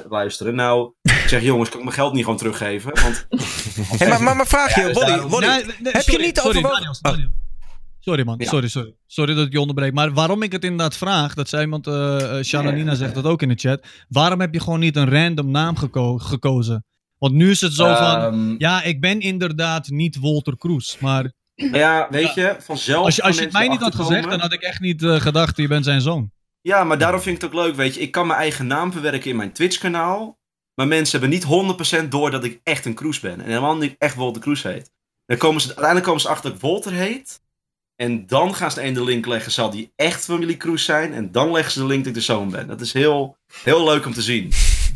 luisteren. 0.08 0.54
Nou, 0.54 0.92
zeg 1.32 1.42
jongens, 1.42 1.68
kan 1.68 1.78
ik 1.78 1.84
mijn 1.84 1.96
geld 1.96 2.12
niet 2.12 2.22
gewoon 2.22 2.38
teruggeven? 2.38 2.92
Want 3.02 3.26
Hey, 3.98 4.08
maar, 4.08 4.22
maar, 4.22 4.36
maar 4.36 4.46
vraag 4.46 4.74
je, 4.74 4.80
Ja, 4.80 4.86
dus 4.86 4.96
Wally, 4.96 5.08
daarom- 5.10 5.30
Wally, 5.30 5.46
Nee, 5.46 5.64
nee, 5.64 5.92
heb 5.92 6.02
je 6.02 6.10
sorry, 6.10 6.24
niet 6.26 6.36
sorry, 6.38 6.48
overwogen- 6.58 6.82
Daniel, 6.82 6.96
Oh. 7.02 7.10
Daniel. 7.10 7.30
Sorry 8.00 8.22
man, 8.24 8.34
Ja. 8.38 8.48
sorry, 8.48 8.68
sorry. 8.68 8.94
Sorry 9.06 9.34
dat 9.34 9.46
ik 9.46 9.52
je 9.52 9.60
onderbreek. 9.60 9.92
Maar 9.92 10.12
waarom 10.12 10.42
ik 10.42 10.52
het 10.52 10.64
inderdaad 10.64 10.96
vraag, 10.96 11.34
dat 11.34 11.48
zei 11.48 11.62
iemand, 11.62 11.86
Shananina 12.46 12.94
zegt 12.94 13.14
dat 13.14 13.24
ook 13.24 13.42
in 13.42 13.48
de 13.48 13.54
chat. 13.54 13.86
Waarom 14.08 14.40
heb 14.40 14.54
je 14.54 14.60
gewoon 14.60 14.80
niet 14.80 14.96
een 14.96 15.10
random 15.10 15.50
naam 15.50 15.76
geko- 15.76 16.18
gekozen? 16.18 16.84
Want 17.18 17.34
nu 17.34 17.50
is 17.50 17.60
het 17.60 17.72
zo 17.72 17.94
van, 17.94 18.16
Ehm, 18.20 18.54
ja, 18.58 18.82
ik 18.82 19.00
ben 19.00 19.20
inderdaad 19.20 19.88
niet 19.88 20.18
Walter 20.20 20.56
Kroes. 20.58 20.96
Maar 20.98 21.32
ja, 21.54 22.06
weet 22.10 22.34
je, 22.34 22.56
vanzelf. 22.58 23.04
als 23.04 23.16
je, 23.16 23.22
als 23.22 23.36
je 23.36 23.42
het 23.42 23.52
mij 23.52 23.68
niet 23.68 23.80
had 23.80 23.94
gezegd, 23.94 24.30
dan 24.30 24.40
had 24.40 24.52
ik 24.52 24.60
echt 24.62 24.80
niet 24.80 25.02
eh, 25.02 25.20
gedacht, 25.20 25.56
je 25.56 25.68
bent 25.68 25.84
zijn 25.84 26.00
zoon. 26.00 26.30
Ja, 26.60 26.84
maar 26.84 26.98
daarom 26.98 27.20
vind 27.20 27.36
ik 27.36 27.42
het 27.42 27.50
ook 27.50 27.64
leuk, 27.64 27.74
weet 27.74 27.94
je. 27.94 28.00
Ik 28.00 28.10
kan 28.12 28.26
mijn 28.26 28.38
eigen 28.38 28.66
naam 28.66 28.92
verwerken 28.92 29.30
in 29.30 29.36
mijn 29.36 29.52
Twitch-kanaal. 29.52 30.38
Maar 30.74 30.86
mensen 30.86 31.20
hebben 31.20 31.38
niet 31.38 32.04
100% 32.04 32.08
door 32.08 32.30
dat 32.30 32.44
ik 32.44 32.60
echt 32.62 32.84
een 32.86 32.94
Kroes 32.94 33.20
ben. 33.20 33.40
En 33.40 33.46
helemaal 33.46 33.76
niet 33.76 33.94
echt 33.98 34.14
Wolter 34.14 34.42
Kroes 34.42 34.62
heet. 34.62 34.90
Dan 35.26 35.36
komen 35.36 35.60
ze, 35.60 35.66
uiteindelijk 35.66 36.06
komen 36.06 36.20
ze 36.20 36.28
achter 36.28 36.44
dat 36.50 36.54
ik 36.54 36.60
Wolter 36.64 36.92
heet. 36.92 37.40
En 37.96 38.26
dan 38.26 38.54
gaan 38.54 38.70
ze 38.70 38.80
de 38.80 38.86
ene 38.86 39.04
link 39.04 39.26
leggen, 39.26 39.52
zal 39.52 39.70
die 39.70 39.92
echt 39.96 40.24
familie 40.24 40.56
Kroes 40.56 40.84
zijn. 40.84 41.12
En 41.12 41.32
dan 41.32 41.52
leggen 41.52 41.72
ze 41.72 41.78
de 41.78 41.86
link 41.86 41.98
dat 42.04 42.08
ik 42.08 42.14
de 42.14 42.24
zoon 42.24 42.50
ben. 42.50 42.66
Dat 42.66 42.80
is 42.80 42.92
heel, 42.92 43.36
heel 43.62 43.84
leuk 43.84 44.06
om 44.06 44.12
te 44.12 44.22
zien. 44.22 44.48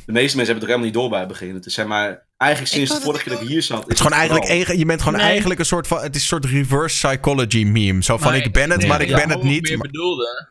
De 0.07 0.13
meeste 0.13 0.37
mensen 0.37 0.55
hebben 0.55 0.55
het 0.55 0.63
er 0.63 0.69
helemaal 0.69 0.85
niet 0.87 0.95
door 0.95 1.09
bij 1.09 1.19
het 1.19 1.29
begin. 1.29 1.55
Het 1.55 1.67
is 1.67 1.75
zeg 1.75 1.87
maar, 1.87 2.27
eigenlijk 2.37 2.73
sinds 2.73 2.95
de 2.95 3.01
vorige 3.01 3.23
keer 3.25 3.33
dat 3.33 3.43
ik 3.43 3.49
hier 3.49 3.63
zat. 3.63 3.83
Het 3.83 3.93
is 3.93 3.97
gewoon 4.01 4.13
eigenlijk, 4.19 4.49
eigen- 4.49 4.79
je 4.79 4.85
bent 4.87 5.03
gewoon 5.03 5.19
Nee. 5.19 5.29
eigenlijk 5.29 5.61
een 5.61 5.67
soort 5.67 5.87
van, 5.87 6.03
het 6.03 6.15
is 6.15 6.21
een 6.21 6.27
soort 6.27 6.45
reverse 6.45 7.07
psychology 7.09 7.65
meme. 7.65 8.03
Zo 8.03 8.17
van, 8.19 8.31
Maar 8.33 8.41
ik 8.45 8.53
ben 8.53 8.71
het, 8.71 8.87
maar 8.87 9.01
ik 9.01 9.09
ben 9.15 9.31
het 9.31 9.43
niet. 9.43 9.63
meer 9.63 9.79
maar- 9.79 9.87
bedoelde 9.87 10.49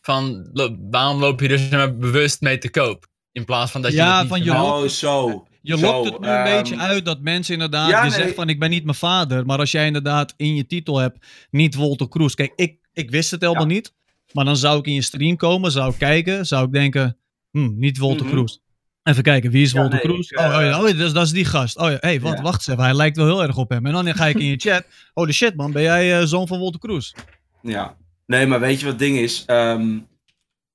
van, 0.00 0.50
lo- 0.52 0.76
waarom 0.90 1.18
loop 1.20 1.40
je 1.40 1.48
er 1.48 1.76
maar 1.76 1.96
bewust 1.96 2.40
mee 2.40 2.58
te 2.58 2.70
koop? 2.70 3.06
In 3.32 3.44
plaats 3.44 3.70
van 3.70 3.82
dat 3.82 3.90
je 3.90 3.96
Ja, 3.96 4.26
van 4.26 4.44
je 4.44 4.50
Oh, 4.52 4.84
zo. 4.86 5.46
Je 5.60 5.78
Zo, 5.78 5.86
lokt 5.92 6.10
het 6.10 6.20
nu 6.20 6.26
een 6.28 6.34
ehm, 6.34 6.56
beetje 6.56 6.76
uit 6.76 7.04
dat 7.04 7.20
mensen 7.20 7.52
inderdaad, 7.54 7.90
ja, 7.90 8.04
je 8.04 8.10
nee. 8.10 8.20
zegt 8.20 8.34
van 8.34 8.48
ik 8.48 8.58
ben 8.58 8.70
niet 8.70 8.84
mijn 8.84 8.96
vader. 8.96 9.46
Maar 9.46 9.58
als 9.58 9.70
jij 9.70 9.86
inderdaad 9.86 10.34
in 10.36 10.54
je 10.54 10.66
titel 10.66 10.98
hebt, 10.98 11.26
niet 11.50 11.74
Walter 11.74 12.08
Kroes. 12.08 12.34
Kijk, 12.34 12.52
ik, 12.56 12.78
ik 12.92 13.10
wist 13.10 13.30
het 13.30 13.40
helemaal 13.42 13.62
Ja. 13.68 13.72
niet. 13.72 13.94
Maar 14.32 14.44
dan 14.44 14.56
zou 14.56 14.78
ik 14.78 14.86
in 14.86 14.94
je 14.94 15.02
stream 15.02 15.36
komen, 15.36 15.70
zou 15.72 15.92
ik 15.92 15.98
kijken, 15.98 16.46
zou 16.46 16.66
ik 16.66 16.72
denken, 16.72 17.16
hm, 17.50 17.78
niet 17.78 17.98
Walter 17.98 18.24
Mhm. 18.26 18.34
Kroes. 18.34 18.60
Even 19.02 19.22
kijken, 19.22 19.50
wie 19.50 19.62
is 19.62 19.72
Ja, 19.72 19.78
Walter 19.80 19.94
nee, 19.98 20.06
Kroes? 20.12 20.30
ik, 20.30 20.38
oh, 20.38 20.44
eh, 20.44 20.54
oh, 20.56 20.60
ja, 20.62 20.80
oh, 20.82 20.88
ja, 20.88 20.94
dat, 20.94 21.06
is, 21.06 21.12
dat 21.12 21.24
is 21.26 21.32
die 21.32 21.44
gast. 21.44 21.78
Oh 21.78 21.90
ja, 21.90 21.96
hey, 22.00 22.20
wat, 22.20 22.36
Ja. 22.36 22.42
wacht 22.42 22.54
eens 22.58 22.66
even, 22.66 22.82
hij 22.82 22.94
lijkt 22.94 23.16
wel 23.16 23.26
heel 23.26 23.42
erg 23.42 23.56
op 23.56 23.68
hem. 23.70 23.86
En 23.86 23.92
dan 23.92 24.14
ga 24.14 24.26
ik 24.26 24.38
in 24.38 24.46
je 24.46 24.56
chat, 24.70 24.84
holy 25.14 25.32
shit 25.32 25.56
man, 25.56 25.72
ben 25.72 25.82
jij 25.82 26.18
eh, 26.20 26.26
zoon 26.26 26.46
van 26.46 26.58
Walter 26.60 26.80
Kroes? 26.80 27.14
Ja. 27.62 27.96
Nee, 28.26 28.46
maar 28.46 28.60
weet 28.60 28.78
je 28.78 28.84
wat 28.84 28.94
het 28.94 29.02
ding 29.02 29.18
is? 29.18 29.42
Ehm, 29.46 29.98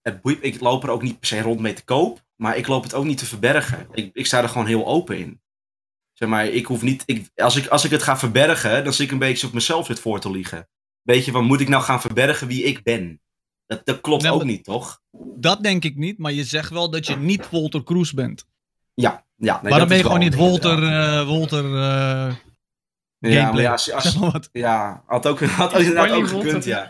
het 0.01 0.21
boeit, 0.21 0.37
ik 0.41 0.59
loop 0.61 0.83
er 0.83 0.89
ook 0.89 1.01
niet 1.01 1.19
per 1.19 1.27
se 1.27 1.41
rond 1.41 1.59
mee 1.59 1.73
te 1.73 1.83
koop. 1.83 2.25
Maar 2.37 2.57
ik 2.57 2.67
loop 2.67 2.83
het 2.83 2.93
ook 2.93 3.05
niet 3.05 3.17
te 3.17 3.25
verbergen. 3.25 3.87
Ik, 3.91 4.09
ik 4.13 4.25
sta 4.25 4.41
er 4.41 4.49
gewoon 4.49 4.67
heel 4.67 4.87
open 4.87 5.17
in. 5.17 5.41
Zeg 6.13 6.29
maar, 6.29 6.45
ik 6.45 6.65
hoef 6.65 6.81
niet... 6.81 7.03
Ik, 7.05 7.29
als, 7.35 7.55
ik, 7.55 7.67
als 7.67 7.85
ik 7.85 7.91
het 7.91 8.03
ga 8.03 8.17
verbergen, 8.17 8.83
dan 8.83 8.93
zit 8.93 9.05
ik 9.05 9.11
een 9.11 9.19
beetje 9.19 9.47
op 9.47 9.53
mezelf 9.53 9.85
zit 9.85 9.99
voor 9.99 10.19
te 10.19 10.31
liegen. 10.31 10.67
Weet 11.01 11.25
je, 11.25 11.31
van 11.31 11.45
moet 11.45 11.61
ik 11.61 11.67
nou 11.67 11.83
gaan 11.83 12.01
verbergen 12.01 12.47
wie 12.47 12.63
ik 12.63 12.83
ben? 12.83 13.21
Dat, 13.65 13.85
dat 13.85 14.01
klopt 14.01 14.23
Nee, 14.23 14.31
ook 14.31 14.43
niet, 14.43 14.63
toch? 14.63 15.01
Dat 15.35 15.63
denk 15.63 15.83
ik 15.83 15.95
niet, 15.95 16.17
maar 16.17 16.31
je 16.31 16.43
zegt 16.43 16.69
wel 16.69 16.89
dat 16.89 17.07
je 17.07 17.15
niet 17.15 17.49
Walter 17.49 17.83
Kroes 17.83 18.13
bent. 18.13 18.45
Ja. 18.93 19.25
ja 19.35 19.59
nee, 19.61 19.71
Waarom 19.71 19.87
ben 19.87 19.97
je 19.97 20.03
gewoon 20.03 20.19
niet 20.19 20.35
Walter, 20.35 20.83
eh, 20.83 21.27
Walter 21.27 21.65
eh, 21.65 22.35
Ja, 23.19 23.51
maar 23.51 23.61
ja, 23.61 23.71
als, 23.71 23.91
als, 23.91 24.03
Zeg 24.11 24.19
maar 24.19 24.31
wat. 24.31 24.49
Ja, 24.51 25.03
had 25.05 25.27
ook, 25.27 25.41
had 25.41 25.73
ook 25.73 25.79
inderdaad 25.79 26.11
ook 26.11 26.27
gekund, 26.27 26.63
ja. 26.63 26.89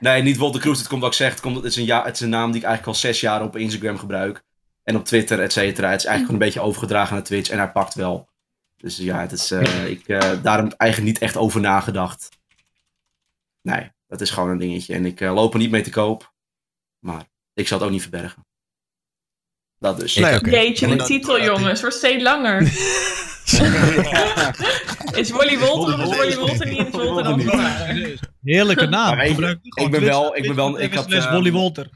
Nee, 0.00 0.22
niet 0.22 0.36
Wolter 0.36 0.60
Kroes, 0.60 0.78
het 0.78 0.88
komt 0.88 1.00
wat 1.00 1.10
ik 1.10 1.16
zeg. 1.16 1.30
Het, 1.30 1.40
komt, 1.40 1.56
het, 1.56 1.64
is 1.64 1.76
een 1.76 1.84
ja, 1.84 2.04
het 2.04 2.14
is 2.14 2.20
een 2.20 2.28
naam 2.28 2.50
die 2.50 2.60
ik 2.60 2.66
eigenlijk 2.66 2.96
al 2.96 3.00
zes 3.00 3.20
jaar 3.20 3.42
op 3.42 3.56
Instagram 3.56 3.98
gebruik. 3.98 4.42
En 4.82 4.96
op 4.96 5.04
Twitter, 5.04 5.40
et 5.40 5.52
cetera. 5.52 5.90
Het 5.90 6.00
is 6.00 6.06
eigenlijk 6.06 6.18
gewoon 6.26 6.32
een 6.32 6.46
beetje 6.46 6.60
overgedragen 6.68 7.14
naar 7.14 7.24
Twitch 7.24 7.50
en 7.50 7.58
hij 7.58 7.70
pakt 7.72 7.94
wel. 7.94 8.28
Dus 8.76 8.96
ja, 8.96 9.20
het 9.20 9.32
is, 9.32 9.50
eh, 9.50 9.86
ik 9.86 10.08
eh 10.08 10.42
daarom 10.42 10.72
eigenlijk 10.76 11.12
niet 11.12 11.22
echt 11.22 11.36
over 11.36 11.60
nagedacht. 11.60 12.28
Nee, 13.62 13.90
dat 14.06 14.20
is 14.20 14.30
gewoon 14.30 14.50
een 14.50 14.58
dingetje. 14.58 14.94
En 14.94 15.06
ik 15.06 15.20
eh, 15.20 15.34
loop 15.34 15.52
er 15.52 15.58
niet 15.58 15.70
mee 15.70 15.82
te 15.82 15.90
koop. 15.90 16.32
Maar 16.98 17.22
ik 17.54 17.68
zal 17.68 17.76
het 17.78 17.86
ook 17.86 17.92
niet 17.92 18.02
verbergen. 18.02 18.46
Dat 19.78 19.98
dus. 19.98 20.14
Nee, 20.14 20.36
oké. 20.36 20.50
Jeetje, 20.50 20.96
de 20.96 21.02
titel 21.04 21.42
jongens, 21.42 21.80
wordt 21.80 21.96
steeds 21.96 22.22
langer. 22.22 22.60
is 25.20 25.30
Wally 25.30 25.58
Wolter 25.58 26.06
of 26.06 26.10
is 26.10 26.16
Wally 26.16 26.36
Wolter 26.36 26.66
niet? 26.68 26.86
Is 26.86 26.90
Wolter 26.90 27.24
dan 27.24 27.40
Heerlijke 28.42 28.86
naam. 28.86 29.20
Ik 29.20 29.36
ben 29.90 30.00
wel- 30.00 30.36
ik 30.36 30.42
ben 30.46 30.54
wel- 30.54 30.80
ik 30.80 30.94
had, 30.94 31.06
Wally 31.08 31.52
Walter. 31.52 31.88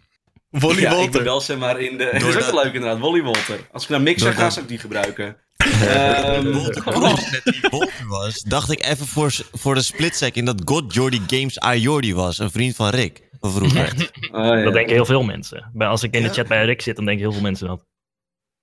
Wally 0.61 0.81
ja, 0.81 0.93
ik 0.93 1.11
ben 1.11 1.25
wel 1.25 1.41
zeg 1.41 1.59
maar 1.59 1.81
in 1.81 1.99
de... 1.99 2.09
Dat 2.13 2.37
is 2.37 2.47
ook 2.49 2.63
leuk 2.65 2.75
inderdaad, 2.75 2.99
Wally 2.99 3.23
Wolter. 3.23 3.59
Als 3.73 3.83
ik 3.83 3.89
naar 3.89 4.01
Mixer 4.01 4.33
ga, 4.33 4.51
zou 4.51 4.63
ik 4.63 4.69
die 4.69 4.79
gebruiken. 4.79 5.37
Ehm, 5.57 6.53
Wolter 6.53 6.83
Kroes 6.83 7.31
net 7.31 7.41
die 7.45 7.61
was, 8.09 8.43
dacht 8.43 8.71
ik 8.71 8.85
even 8.85 9.07
voor, 9.07 9.35
voor 9.53 9.75
de 9.75 9.83
split 9.83 10.17
second 10.17 10.47
dat 10.47 10.63
God 10.65 10.95
Jordy 10.95 11.21
Games 11.27 11.83
Jordi 11.83 12.15
was. 12.15 12.39
Een 12.39 12.51
vriend 12.51 12.77
van 12.77 12.89
Rick. 12.89 13.23
Van 13.41 13.53
vroeger. 13.53 13.93
oh, 14.33 14.45
ja. 14.45 14.63
Dat 14.63 14.73
denken 14.73 14.93
heel 14.95 15.05
veel 15.07 15.23
mensen. 15.23 15.71
Bij- 15.73 15.89
Als 15.89 16.03
ik 16.03 16.15
in 16.15 16.23
de 16.23 16.29
chat 16.29 16.49
bij 16.49 16.65
Rick 16.65 16.83
zit, 16.83 16.97
dan 16.97 17.05
denken 17.05 17.23
heel 17.25 17.33
veel 17.33 17.43
mensen 17.43 17.67
dat. 17.67 17.85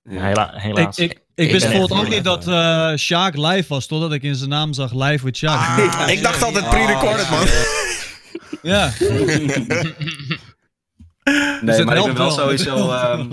Hela- 0.08 0.52
helaas. 0.54 0.98
Ik, 0.98 1.10
ik, 1.10 1.18
ik 1.34 1.44
Ik 1.46 1.52
wist 1.52 1.68
bijvoorbeeld 1.68 2.00
ook 2.00 2.08
niet 2.08 2.24
dat 2.24 2.48
eh 2.48 2.94
Sjaak 2.96 3.36
live 3.36 3.64
was, 3.68 3.86
totdat 3.86 4.12
ik 4.12 4.22
in 4.22 4.34
zijn 4.34 4.50
naam 4.50 4.72
zag 4.72 4.92
live 4.94 5.24
with 5.24 5.36
Sjaak. 5.36 5.90
Ah, 5.90 6.08
ik 6.08 6.22
dacht 6.22 6.42
altijd 6.42 6.68
pre-recorded, 6.68 7.30
man. 7.30 7.46
ja. 8.62 8.92
Nee, 11.24 11.34
het 11.76 11.84
maar 11.84 11.96
ik 11.96 12.04
ben 12.04 12.14
wel 12.14 12.14
wel. 12.14 12.30
sowieso... 12.30 12.76
ehm, 12.92 13.30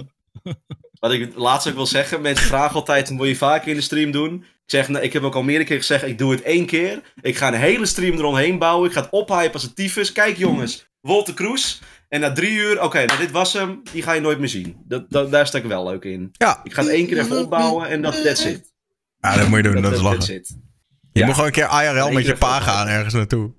wat 0.99 1.11
ik 1.11 1.35
laatst 1.35 1.67
ook 1.67 1.75
wil 1.75 1.85
zeggen, 1.85 2.21
mensen 2.21 2.45
vragen 2.47 2.75
altijd, 2.75 3.09
wil 3.09 3.25
je 3.25 3.35
vaker 3.35 3.67
in 3.67 3.75
de 3.75 3.81
stream 3.81 4.11
doen? 4.11 4.33
Ik 4.35 4.75
zeg, 4.75 4.87
nou, 4.87 5.03
ik 5.03 5.13
heb 5.13 5.23
ook 5.23 5.35
al 5.35 5.43
meerdere 5.43 5.65
keer 5.69 5.77
gezegd, 5.77 6.03
ik 6.03 6.17
doe 6.17 6.31
het 6.31 6.41
één 6.41 6.65
keer. 6.65 7.01
Ik 7.21 7.37
ga 7.37 7.47
een 7.47 7.53
hele 7.59 7.85
stream 7.85 8.17
eromheen 8.17 8.57
bouwen. 8.57 8.87
Ik 8.89 8.95
ga 8.95 9.01
het 9.01 9.11
ophypen 9.11 9.53
als 9.53 9.63
een 9.63 9.73
tyfus. 9.73 10.11
Kijk 10.11 10.37
jongens, 10.37 10.89
Wolter 11.01 11.33
Kroes. 11.33 11.81
En 12.09 12.19
na 12.19 12.31
drie 12.31 12.51
uur, 12.51 12.81
oké, 12.83 13.05
nou 13.05 13.19
dit 13.19 13.31
was 13.31 13.53
hem. 13.53 13.81
Die 13.91 14.01
ga 14.03 14.13
je 14.13 14.21
nooit 14.21 14.39
meer 14.39 14.47
zien. 14.49 14.75
Dat, 14.87 15.09
dat, 15.09 15.31
daar 15.31 15.47
sta 15.47 15.57
ik 15.57 15.63
wel 15.63 15.85
leuk 15.87 16.03
in. 16.03 16.29
Ja. 16.31 16.59
Ik 16.63 16.73
ga 16.73 16.81
het 16.81 16.91
één 16.91 17.07
keer 17.07 17.19
even 17.19 17.39
opbouwen 17.39 17.87
en 17.89 18.01
dat 18.01 18.23
that's 18.23 18.45
it. 18.45 18.73
Ja, 19.19 19.35
dat 19.37 19.47
moet 19.47 19.57
je 19.57 19.71
doen, 19.71 19.81
dat 19.81 19.91
is 19.91 20.01
lachen. 20.01 20.33
Je 20.33 20.43
Ja. 21.11 21.25
moet 21.25 21.33
gewoon 21.33 21.49
een 21.49 21.55
keer 21.55 21.83
IRL 21.83 22.11
met 22.11 22.25
je 22.25 22.35
pa 22.37 22.59
gaan 22.59 22.87
ergens 22.87 23.13
naartoe. 23.13 23.51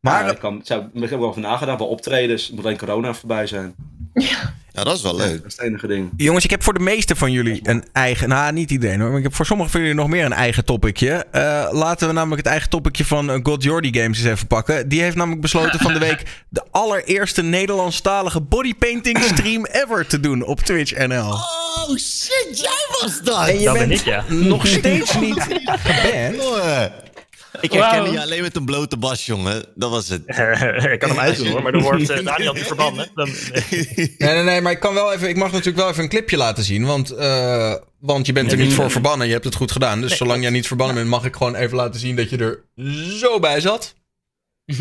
Maar 0.00 0.22
Maar 0.22 0.32
ik, 0.32 0.38
kan, 0.38 0.60
zou, 0.64 0.84
ik 0.92 1.00
heb 1.00 1.10
er 1.10 1.18
wel 1.18 1.28
over 1.28 1.40
nagedacht, 1.40 1.78
wel 1.78 1.88
optredens. 1.88 2.50
moet 2.50 2.64
alleen 2.64 2.78
corona 2.78 3.14
voorbij 3.14 3.46
zijn. 3.46 3.74
Ja, 4.76 4.84
dat 4.84 4.96
is 4.96 5.02
wel 5.02 5.16
leuk. 5.16 5.42
Dat 5.42 5.52
is 5.52 5.56
het 5.56 5.66
enige 5.66 5.86
ding. 5.86 6.10
Jongens, 6.16 6.44
ik 6.44 6.50
heb 6.50 6.62
voor 6.62 6.74
de 6.74 6.80
meeste 6.80 7.16
van 7.16 7.32
jullie 7.32 7.60
een 7.62 7.84
eigen... 7.92 8.28
Nou, 8.28 8.52
niet 8.52 8.70
iedereen 8.70 9.00
hoor. 9.00 9.08
Maar 9.08 9.18
ik 9.18 9.24
heb 9.24 9.34
voor 9.34 9.46
sommigen 9.46 9.72
van 9.72 9.80
jullie 9.80 9.94
nog 9.96 10.08
meer 10.08 10.24
een 10.24 10.32
eigen 10.32 10.64
topicje. 10.64 11.26
Eh, 11.30 11.68
laten 11.70 12.08
we 12.08 12.14
namelijk 12.14 12.42
het 12.42 12.50
eigen 12.50 12.70
topicje 12.70 13.04
van 13.04 13.30
eh, 13.30 13.38
God 13.42 13.62
Jordy 13.62 13.98
Games 13.98 14.18
eens 14.18 14.26
even 14.28 14.46
pakken. 14.46 14.88
Die 14.88 15.00
heeft 15.00 15.16
namelijk 15.16 15.42
besloten 15.42 15.80
van 15.80 15.92
de 15.92 15.98
week... 15.98 16.22
de 16.48 16.62
allereerste 16.70 17.42
Nederlandstalige 17.42 18.40
bodypainting 18.40 19.18
stream 19.22 19.64
ever 19.64 20.06
te 20.06 20.20
doen 20.20 20.44
op 20.44 20.60
Twitch 20.60 21.06
NL. 21.06 21.32
Oh 21.32 21.96
shit, 21.96 22.48
jij 22.52 22.86
was 23.00 23.20
dat! 23.22 23.48
En 23.48 23.58
je 23.58 23.64
dat 23.64 23.74
bent 23.74 23.88
ben 23.88 23.98
ik, 23.98 24.04
ja. 24.04 24.24
nog 24.28 24.66
steeds 24.66 25.18
niet 25.18 25.40
geband. 25.64 26.92
Ik 27.60 27.72
herkende 27.72 28.10
je 28.10 28.20
alleen 28.20 28.42
met 28.42 28.56
een 28.56 28.64
blote 28.64 28.96
bas, 28.96 29.26
jongen. 29.26 29.64
Dat 29.74 29.90
was 29.90 30.08
het. 30.08 30.22
ik 30.92 30.98
kan 30.98 31.08
hem 31.10 31.18
uitdoen 31.18 31.46
hoor, 31.46 31.62
maar 31.62 31.72
dan 31.72 31.82
wordt 31.82 32.10
eh, 32.10 32.24
Daniel 32.24 32.52
niet 32.52 32.66
verbannen. 32.66 33.10
Dan, 33.14 33.28
Nee, 33.70 34.16
nee, 34.18 34.42
nee, 34.42 34.60
maar 34.60 34.72
ik 34.72 34.80
kan 34.80 34.94
wel 34.94 35.12
even. 35.12 35.28
Ik 35.28 35.36
mag 35.36 35.50
natuurlijk 35.50 35.76
wel 35.76 35.88
even 35.88 36.02
een 36.02 36.08
clipje 36.08 36.36
laten 36.36 36.64
zien. 36.64 36.84
Want 36.84 37.10
eh, 37.10 37.74
Want 38.00 38.26
je 38.26 38.32
bent 38.32 38.52
er 38.52 38.58
niet 38.58 38.72
voor 38.72 38.90
verbannen. 38.90 39.26
Je 39.26 39.32
hebt 39.32 39.44
het 39.44 39.54
goed 39.54 39.72
gedaan. 39.72 40.00
Dus 40.00 40.16
zolang 40.16 40.42
jij 40.42 40.50
niet 40.50 40.66
verbannen 40.66 40.96
bent, 40.96 41.08
mag 41.08 41.24
ik 41.24 41.36
gewoon 41.36 41.54
even 41.54 41.76
laten 41.76 42.00
zien 42.00 42.16
dat 42.16 42.30
je 42.30 42.36
er 42.36 42.64
zo 43.18 43.38
bij 43.40 43.60
zat. 43.60 43.94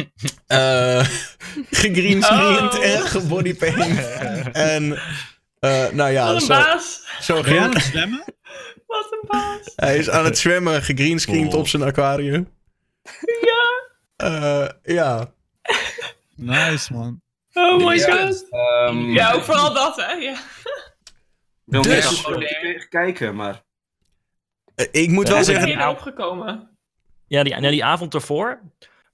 Eh 0.47 1.05
gegreenscreened 1.71 2.73
Oh. 2.77 2.85
en 2.85 3.01
gebodypaint. 3.01 3.99
en 4.51 4.99
eh, 5.59 5.83
nou 5.91 6.11
ja, 6.11 6.25
Wat 6.25 6.35
een 6.35 6.41
zo, 6.41 6.47
baas. 6.47 7.01
zo 7.21 7.41
ging 7.41 7.73
het 7.73 7.83
zwemmen? 7.83 8.23
Wat 8.87 9.07
een 9.11 9.27
baas. 9.27 9.71
Hij 9.75 9.97
is 9.97 10.09
aan 10.09 10.25
het 10.25 10.37
zwemmen, 10.37 10.83
gegreenscreend 10.83 11.53
Oh. 11.53 11.59
op 11.59 11.67
zijn 11.67 11.83
aquarium. 11.83 12.47
Ja. 13.41 13.89
Eh, 14.15 14.69
ja. 14.95 15.33
Nice, 16.35 16.93
man. 16.93 17.21
Oh 17.53 17.77
my 17.85 17.95
Ja. 17.97 18.25
god. 18.25 18.49
Ehm, 18.49 18.97
Ja, 18.97 19.33
ook 19.33 19.43
vooral 19.43 19.73
dat, 19.73 19.95
hè. 19.95 20.11
Ja. 20.11 20.31
Ik 20.31 20.37
wil 21.65 21.81
Dus- 21.81 22.23
dus, 22.25 22.37
even 22.37 22.89
kijken, 22.89 23.35
maar... 23.35 23.63
Eh, 24.75 24.85
ik 24.91 25.09
moet 25.09 25.27
wel 25.27 25.37
Ja, 25.37 25.41
Ik 25.41 25.47
ben 25.47 25.55
zeggen... 25.55 25.79
hier 25.79 25.87
opgekomen. 25.87 26.77
Ja, 27.27 27.43
die, 27.43 27.61
die 27.69 27.83
avond 27.85 28.13
ervoor 28.13 28.61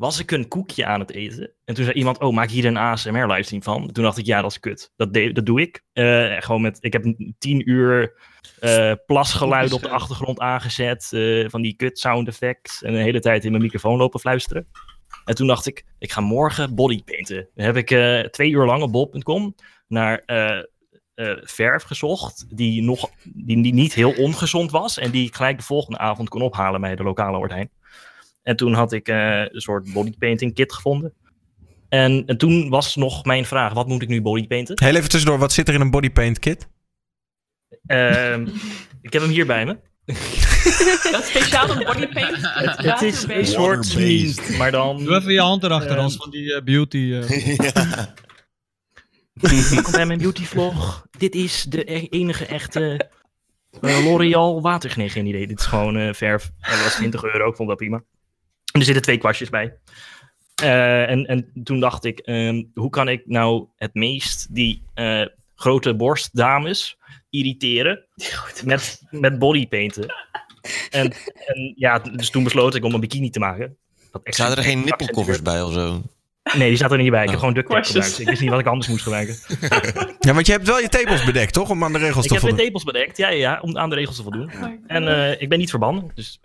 was 0.02 0.19
ik 0.19 0.32
een 0.32 0.48
koekje 0.48 0.86
aan 0.86 0.99
het 0.99 1.11
eten. 1.11 1.52
En 1.65 1.73
toen 1.76 1.84
zei 1.84 1.98
iemand, 1.98 2.19
oh, 2.19 2.34
maak 2.34 2.49
hier 2.49 2.65
een 2.65 2.78
ASMR-livestream 2.78 3.64
van. 3.64 3.91
Toen 3.91 4.03
dacht 4.03 4.18
ik, 4.18 4.26
ja, 4.26 4.41
dat 4.41 4.52
is 4.52 4.60
kut. 4.60 4.91
Dat, 4.95 5.14
de- 5.14 5.32
dat 5.32 5.45
doe 5.45 5.61
ik. 5.61 5.84
Eh, 5.94 6.36
gewoon 6.40 6.61
met, 6.61 6.78
ik 6.80 6.94
heb 6.94 7.15
tien 7.38 7.69
uur 7.69 8.14
eh, 8.60 8.94
plasgeluid 9.06 9.73
op 9.73 9.82
de 9.82 9.90
achtergrond 9.90 10.40
aangezet. 10.40 11.10
eh, 11.14 11.49
van 11.49 11.61
die 11.61 11.76
kut 11.76 11.99
sound 11.99 12.28
effects. 12.28 12.84
En 12.84 12.94
de 12.94 12.99
hele 12.99 13.19
tijd 13.19 13.45
in 13.45 13.52
mijn 13.52 13.64
microfoon 13.64 13.98
lopen 13.98 14.19
fluisteren. 14.19 14.68
En 15.26 15.36
toen 15.36 15.48
dacht 15.48 15.65
ik, 15.68 15.86
ik 15.99 16.11
ga 16.11 16.22
morgen 16.22 16.76
bodypainten. 16.76 17.49
Dan 17.56 17.65
heb 17.65 17.76
ik 17.78 17.88
twee 18.32 18.49
uur 18.52 18.65
lang 18.65 18.82
op 18.84 18.91
bol.com 18.91 19.56
naar 19.88 20.23
verf 21.41 21.84
gezocht. 21.84 22.45
Die, 22.57 22.82
nog, 22.84 23.10
die, 23.23 23.61
die 23.61 23.73
niet 23.73 23.94
heel 23.94 24.14
ongezond 24.14 24.72
was. 24.72 24.98
En 24.98 25.11
die 25.11 25.28
ik 25.28 25.36
gelijk 25.36 25.57
de 25.57 25.64
volgende 25.64 25.98
avond 25.98 26.30
kon 26.30 26.41
ophalen 26.41 26.82
bij 26.82 26.95
de 26.95 27.03
lokale 27.03 27.48
Heijn. 27.48 27.69
En 28.43 28.55
toen 28.55 28.73
had 28.73 28.91
ik 28.93 29.07
eh, 29.07 29.39
een 29.39 29.61
soort 29.61 29.93
bodypainting 29.93 30.53
kit 30.53 30.73
gevonden. 30.73 31.13
En, 31.89 32.23
en 32.26 32.38
toen 32.38 32.69
was 32.69 32.95
nog 32.95 33.26
mijn 33.26 33.45
vraag, 33.45 33.73
wat 33.73 33.88
moet 33.88 34.01
ik 34.01 34.07
nu 34.07 34.22
bodypainten? 34.22 34.84
Heel 34.85 34.95
even 34.95 35.09
tussendoor, 35.09 35.39
wat 35.39 35.51
zit 35.53 35.68
er 35.68 35.73
in 35.73 35.81
een 35.81 35.91
bodypaint 35.91 36.39
kit? 36.39 36.68
Ehm, 37.85 38.47
ik 39.01 39.13
heb 39.13 39.22
hem 39.22 39.31
hier 39.31 39.45
bij 39.45 39.65
me. 39.65 39.77
Dat 41.11 41.23
speciale 41.26 41.85
bodypaint. 41.85 42.38
Het, 42.41 42.77
het 42.77 43.01
is 43.01 43.23
een 43.27 43.45
soort 43.45 44.57
maar 44.57 44.72
dan... 44.72 45.03
Doe 45.03 45.15
even 45.15 45.34
je 45.34 45.39
hand 45.39 45.63
erachter, 45.63 45.91
Ehm. 45.91 45.99
als 45.99 46.15
van 46.15 46.30
die 46.30 46.53
eh, 46.55 46.63
beauty... 46.63 46.97
eh. 46.97 47.55
ja. 47.73 48.13
Welkom 49.34 49.91
bij 49.91 50.05
mijn 50.05 50.19
beauty 50.19 50.43
vlog. 50.43 51.05
Dit 51.18 51.35
is 51.35 51.63
de 51.63 51.91
e- 51.93 52.07
enige 52.09 52.45
echte 52.45 53.09
eh, 53.81 54.03
L'Oreal 54.05 54.61
water. 54.61 54.93
Nee, 54.97 55.09
geen 55.09 55.26
idee. 55.26 55.47
Dit 55.47 55.59
is 55.59 55.65
gewoon 55.65 55.97
eh, 55.97 56.13
verf. 56.13 56.51
En 56.59 56.72
dat 56.72 56.84
was 56.84 56.95
20 56.95 57.23
euro. 57.23 57.49
Ik 57.49 57.55
vond 57.55 57.69
dat 57.69 57.77
prima. 57.77 58.03
En 58.72 58.80
er 58.80 58.84
zitten 58.85 59.03
twee 59.03 59.18
kwastjes 59.18 59.49
bij. 59.49 59.73
Eh, 60.56 61.10
en, 61.10 61.26
en 61.26 61.52
toen 61.64 61.80
dacht 61.80 62.06
ik, 62.06 62.19
ehm, 62.19 62.64
hoe 62.73 62.89
kan 62.89 63.07
ik 63.07 63.22
nou 63.26 63.68
het 63.76 63.93
meest 63.93 64.56
die 64.56 64.81
eh, 64.93 65.26
grote 65.56 65.95
borstdames 65.95 66.98
irriteren 67.30 68.06
met, 68.65 69.02
met 69.10 69.39
bodypainten? 69.39 70.14
En, 70.89 71.14
en 71.45 71.73
ja, 71.76 71.99
dus 71.99 72.30
toen 72.30 72.43
besloot 72.43 72.76
ik 72.76 72.84
om 72.84 72.93
een 72.93 72.99
bikini 72.99 73.30
te 73.30 73.39
maken. 73.39 73.77
Zaten 74.23 74.57
er 74.57 74.64
geen 74.64 74.84
nippelkoffers 74.84 75.41
bij 75.41 75.61
of 75.61 75.73
zo? 75.73 76.02
Nee, 76.57 76.68
die 76.69 76.77
zaten 76.77 76.98
er 76.98 77.02
niet 77.02 77.11
bij. 77.11 77.23
Ik 77.23 77.30
heb 77.30 77.35
Oh. 77.35 77.39
gewoon 77.39 77.53
duct 77.53 77.69
tape 77.69 77.84
gebruikt. 77.85 78.19
Ik 78.19 78.27
wist 78.27 78.41
niet 78.41 78.49
wat 78.49 78.60
ik 78.60 78.65
anders 78.65 78.88
moest 78.88 79.03
gebruiken. 79.03 79.35
Ja, 80.19 80.34
want 80.34 80.45
je 80.45 80.52
hebt 80.52 80.68
wel 80.68 80.80
je 80.80 80.89
tepels 80.89 81.23
bedekt, 81.23 81.53
toch? 81.53 81.69
Om 81.69 81.84
aan 81.84 81.93
de 81.93 81.98
regels 81.99 82.23
Ik 82.26 82.27
te 82.27 82.34
heb 82.34 82.43
mijn 82.43 82.56
voldoen. 82.56 82.65
tepels 82.65 82.84
bedekt, 82.84 83.18
ja, 83.18 83.30
ja, 83.30 83.38
ja, 83.38 83.60
om 83.61 83.77
aan 83.77 83.89
de 83.89 83.95
regels 83.95 84.15
te 84.15 84.22
voldoen. 84.23 84.52
Oh 84.64 84.69
En 84.88 85.07
eh, 85.07 85.41
ik 85.41 85.49
ben 85.49 85.60
niet 85.60 85.69
verbannen, 85.69 86.11
dus 86.15 86.39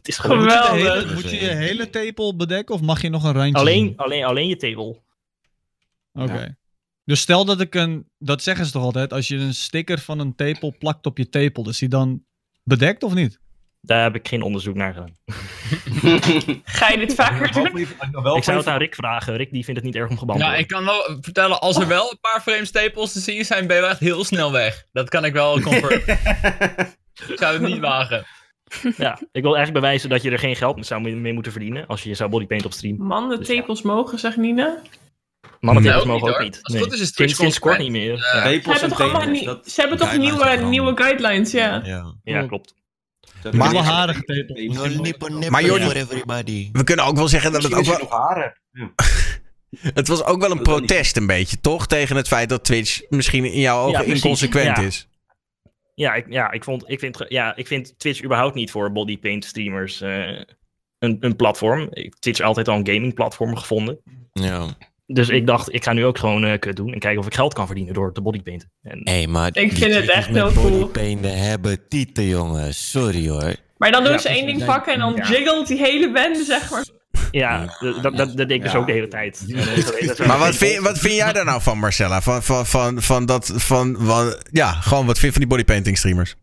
het 0.00 0.08
is 0.08 0.18
gewoon... 0.18 0.38
Moet 0.38 0.52
je, 0.52 0.58
Geweldig. 0.58 1.02
hele, 1.02 1.14
moet 1.14 1.30
je 1.30 1.40
je 1.40 1.48
hele 1.48 1.90
tepel 1.90 2.36
bedekken 2.36 2.74
of 2.74 2.80
mag 2.80 3.02
je 3.02 3.08
nog 3.08 3.24
een 3.24 3.32
randje 3.32 3.54
Alleen, 3.54 3.92
alleen, 3.96 4.24
alleen 4.24 4.48
je 4.48 4.56
tepel. 4.56 5.04
Oké. 6.12 6.56
Dus 7.04 7.20
stel 7.20 7.44
dat 7.44 7.60
ik 7.60 7.74
een... 7.74 8.08
Dat 8.18 8.42
zeggen 8.42 8.66
ze 8.66 8.72
toch 8.72 8.82
altijd? 8.82 9.12
Als 9.12 9.28
je 9.28 9.36
een 9.36 9.54
sticker 9.54 9.98
van 9.98 10.18
een 10.18 10.34
tepel 10.34 10.74
plakt 10.78 11.06
op 11.06 11.18
je 11.18 11.28
tepel, 11.28 11.68
is 11.68 11.78
die 11.78 11.88
dan 11.88 12.24
bedekt 12.64 13.02
of 13.02 13.14
niet? 13.14 13.40
Daar 13.82 14.02
heb 14.02 14.14
ik 14.14 14.28
geen 14.28 14.42
onderzoek 14.42 14.74
naar 14.74 14.92
gedaan. 14.92 15.16
Ga 16.64 16.88
je 16.88 16.98
dit 16.98 17.14
vaker 17.14 17.52
doen? 17.52 17.78
Ik 18.36 18.44
zou 18.44 18.58
het 18.58 18.66
aan 18.66 18.78
Rick 18.78 18.94
vragen. 18.94 19.36
Rick 19.36 19.52
die 19.52 19.64
vindt 19.64 19.80
het 19.80 19.88
niet 19.88 19.98
erg 20.00 20.10
om 20.10 20.18
geband 20.18 20.38
te 20.40 20.44
Ja, 20.44 20.54
ik 20.54 20.66
kan 20.66 20.84
wel 20.84 21.18
vertellen, 21.20 21.60
als 21.60 21.76
er 21.76 21.88
wel 21.88 22.10
een 22.10 22.20
paar 22.20 22.40
frame 22.40 22.64
staples 22.64 23.12
te 23.12 23.20
zien 23.20 23.44
zijn, 23.44 23.66
ben 23.66 23.76
je 23.76 23.82
wel 23.82 23.90
echt 23.90 24.00
heel 24.00 24.24
snel 24.24 24.52
weg. 24.52 24.86
Dat 24.92 25.08
kan 25.08 25.24
ik 25.24 25.32
wel 25.32 25.60
confirmen. 25.70 26.18
ik 27.28 27.38
zou 27.38 27.52
het 27.52 27.62
niet 27.62 27.78
wagen. 27.78 28.26
Ja, 28.96 29.18
ik 29.32 29.42
wil 29.42 29.56
eigenlijk 29.56 29.72
bewijzen 29.72 30.08
dat 30.08 30.22
je 30.22 30.30
er 30.30 30.38
geen 30.38 30.56
geld 30.56 30.74
mee 30.74 30.84
zou 30.84 31.00
mee 31.14 31.32
moeten 31.32 31.52
verdienen 31.52 31.86
als 31.86 32.02
je 32.02 32.08
je 32.08 32.14
zou 32.14 32.30
bodypaint 32.30 32.64
op 32.64 32.72
stream. 32.72 32.96
Man, 32.96 33.28
de 33.28 33.38
Dus 33.38 33.48
ja. 33.48 33.54
tepels 33.54 33.82
mogen, 33.82 34.18
zegt 34.18 34.36
Nina. 34.36 34.78
Mannen 35.60 35.82
Nee, 35.82 35.92
tepels 35.92 36.08
ook 36.14 36.20
mogen 36.20 36.34
ook 36.34 36.42
niet. 36.42 36.58
Als 36.62 36.76
goed 36.76 36.92
is, 36.92 37.00
is 37.00 37.12
Twitch 37.12 37.34
sinds, 37.36 37.58
kort 37.58 37.78
niet 37.78 37.90
meer. 37.90 38.16
Ze 38.18 38.40
Tepels 38.42 38.64
hebben 38.80 38.82
en 38.82 38.88
toch, 38.88 39.00
allemaal 39.00 39.20
tepels. 39.20 39.38
nie- 39.38 39.46
Dat, 39.46 39.70
ze 39.70 39.80
hebben 39.80 39.98
toch 39.98 40.08
guidelines 40.08 40.40
nieuwe, 40.58 40.68
nieuwe 40.70 40.96
guidelines, 40.96 41.50
ja. 41.52 41.80
Ja. 41.84 42.14
ja, 42.22 42.46
klopt. 42.46 42.74
dat 43.42 43.54
Maar- 43.54 43.72
Wel 43.72 43.82
harige 43.84 44.22
tepel. 44.22 44.54
No 44.74 44.86
nipple 44.86 45.30
nipple 45.30 45.50
Maar 45.50 45.64
Jordi- 45.64 45.84
everybody. 45.98 46.68
We 46.72 46.84
kunnen 46.84 47.04
ook 47.04 47.16
wel 47.16 47.28
zeggen 47.28 47.52
dat 47.52 47.62
het 47.62 47.74
ook 47.74 47.84
wel... 47.84 47.98
nog 47.98 48.10
haren. 48.10 48.60
Ja. 48.72 48.90
Het 49.92 50.08
was 50.08 50.24
ook 50.24 50.40
wel 50.40 50.50
een 50.50 50.62
protest 50.62 51.16
een 51.16 51.26
beetje, 51.26 51.60
toch? 51.60 51.86
Tegen 51.86 52.16
het 52.16 52.28
feit 52.28 52.48
dat 52.48 52.64
Twitch 52.64 53.00
misschien 53.08 53.44
in 53.44 53.60
jouw 53.60 53.80
ogen 53.86 54.06
Ja, 54.06 54.12
inconsequent 54.14 54.76
Ja. 54.76 54.82
is. 54.82 55.08
Ja, 56.00 56.14
ik, 56.14 56.26
ja, 56.28 56.50
ik, 56.50 56.64
vond, 56.64 56.84
ik, 56.86 56.98
vind, 56.98 57.24
ja, 57.28 57.56
ik 57.56 57.66
vind 57.66 57.98
Twitch 57.98 58.24
überhaupt 58.24 58.54
niet 58.54 58.70
voor 58.70 58.92
bodypaint 58.92 59.44
streamers 59.44 60.00
eh, 60.00 60.40
een, 60.98 61.16
een 61.20 61.36
platform. 61.36 61.88
Ik 61.90 62.14
Twitch 62.18 62.40
altijd 62.40 62.68
al 62.68 62.76
een 62.76 62.86
gaming 62.86 63.14
platform 63.14 63.56
gevonden. 63.56 64.00
Ja. 64.32 64.66
Dus 65.06 65.28
ik 65.28 65.46
dacht, 65.46 65.74
ik 65.74 65.84
ga 65.84 65.92
nu 65.92 66.04
ook 66.04 66.18
gewoon 66.18 66.44
eh 66.44 66.58
kut 66.58 66.76
doen 66.76 66.92
en 66.92 66.98
kijken 66.98 67.20
of 67.20 67.26
ik 67.26 67.34
geld 67.34 67.54
kan 67.54 67.66
verdienen 67.66 67.94
door 67.94 68.12
te 68.12 68.20
bodypainten. 68.22 68.72
En, 68.82 69.00
Hé, 69.04 69.26
maar 69.26 69.50
Ik 69.52 69.72
vind 69.72 69.94
het 69.94 70.08
echt 70.10 70.28
heel 70.28 70.52
cool. 70.52 70.70
bodypainten 70.70 71.38
hebben 71.38 71.88
tieten, 71.88 72.26
jongen. 72.26 72.74
Sorry 72.74 73.28
hoor. 73.28 73.54
Maar 73.76 73.90
dan 73.90 74.02
doen 74.02 74.12
Ja, 74.12 74.18
ze 74.18 74.28
één 74.28 74.46
ding 74.46 74.64
pakken 74.64 74.92
en 74.92 74.98
dan 74.98 75.16
Ja. 75.16 75.28
jiggelt 75.28 75.66
die 75.66 75.78
hele 75.78 76.10
bende, 76.12 76.44
zeg 76.44 76.70
maar. 76.70 76.84
Ja, 77.30 77.76
dat, 77.80 78.02
dat, 78.02 78.16
dat 78.16 78.36
deed 78.36 78.50
ik 78.50 78.62
dus 78.62 78.74
ook 78.74 78.86
de 78.86 78.92
hele 78.92 79.08
tijd. 79.08 79.44
Eh, 79.48 80.26
Maar 80.26 80.38
wat 80.38 80.56
vind, 80.56 80.78
wat 80.78 80.98
vind 80.98 81.14
jij 81.14 81.32
daar 81.32 81.44
nou 81.44 81.62
van, 81.62 81.78
Marcella? 81.78 82.20
Van, 82.20 82.42
van, 82.42 82.66
van, 82.66 83.02
van 83.02 83.26
dat, 83.26 83.52
van, 83.54 83.96
van, 83.98 84.34
ja, 84.50 84.72
gewoon 84.72 85.06
wat 85.06 85.18
vind 85.18 85.34
je 85.34 85.40
van 85.40 85.48
die 85.48 85.56
bodypainting 85.56 85.98
streamers? 85.98 86.36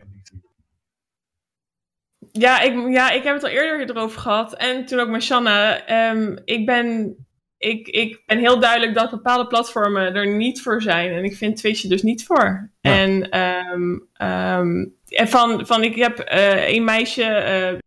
Ja 2.31 2.61
ik, 2.61 2.93
ja, 2.93 3.11
ik 3.11 3.23
heb 3.23 3.34
het 3.34 3.43
al 3.43 3.49
eerder 3.49 3.89
erover 3.89 4.22
gehad. 4.22 4.53
En 4.53 4.85
toen 4.85 4.99
ook 4.99 5.09
met 5.09 5.23
Shanna. 5.23 5.85
Ehm, 5.85 6.38
ik, 6.45 6.65
ben, 6.65 7.15
ik, 7.57 7.88
ik 7.88 8.22
ben 8.26 8.38
heel 8.38 8.59
duidelijk 8.59 8.93
dat 8.93 9.09
bepaalde 9.09 9.47
platformen 9.47 10.15
er 10.15 10.27
niet 10.27 10.61
voor 10.61 10.81
zijn. 10.81 11.11
En 11.11 11.23
ik 11.23 11.35
vind 11.35 11.57
Twitch 11.57 11.84
er 11.84 11.89
dus 11.89 12.03
niet 12.03 12.26
voor. 12.26 12.72
Ja. 12.80 12.91
En, 12.91 13.30
ehm, 13.30 13.97
ehm, 14.14 14.85
en 15.07 15.27
van, 15.27 15.65
van, 15.65 15.84
ik 15.84 15.95
heb 15.95 16.19
eh 16.19 16.69
een 16.69 16.84
meisje... 16.84 17.80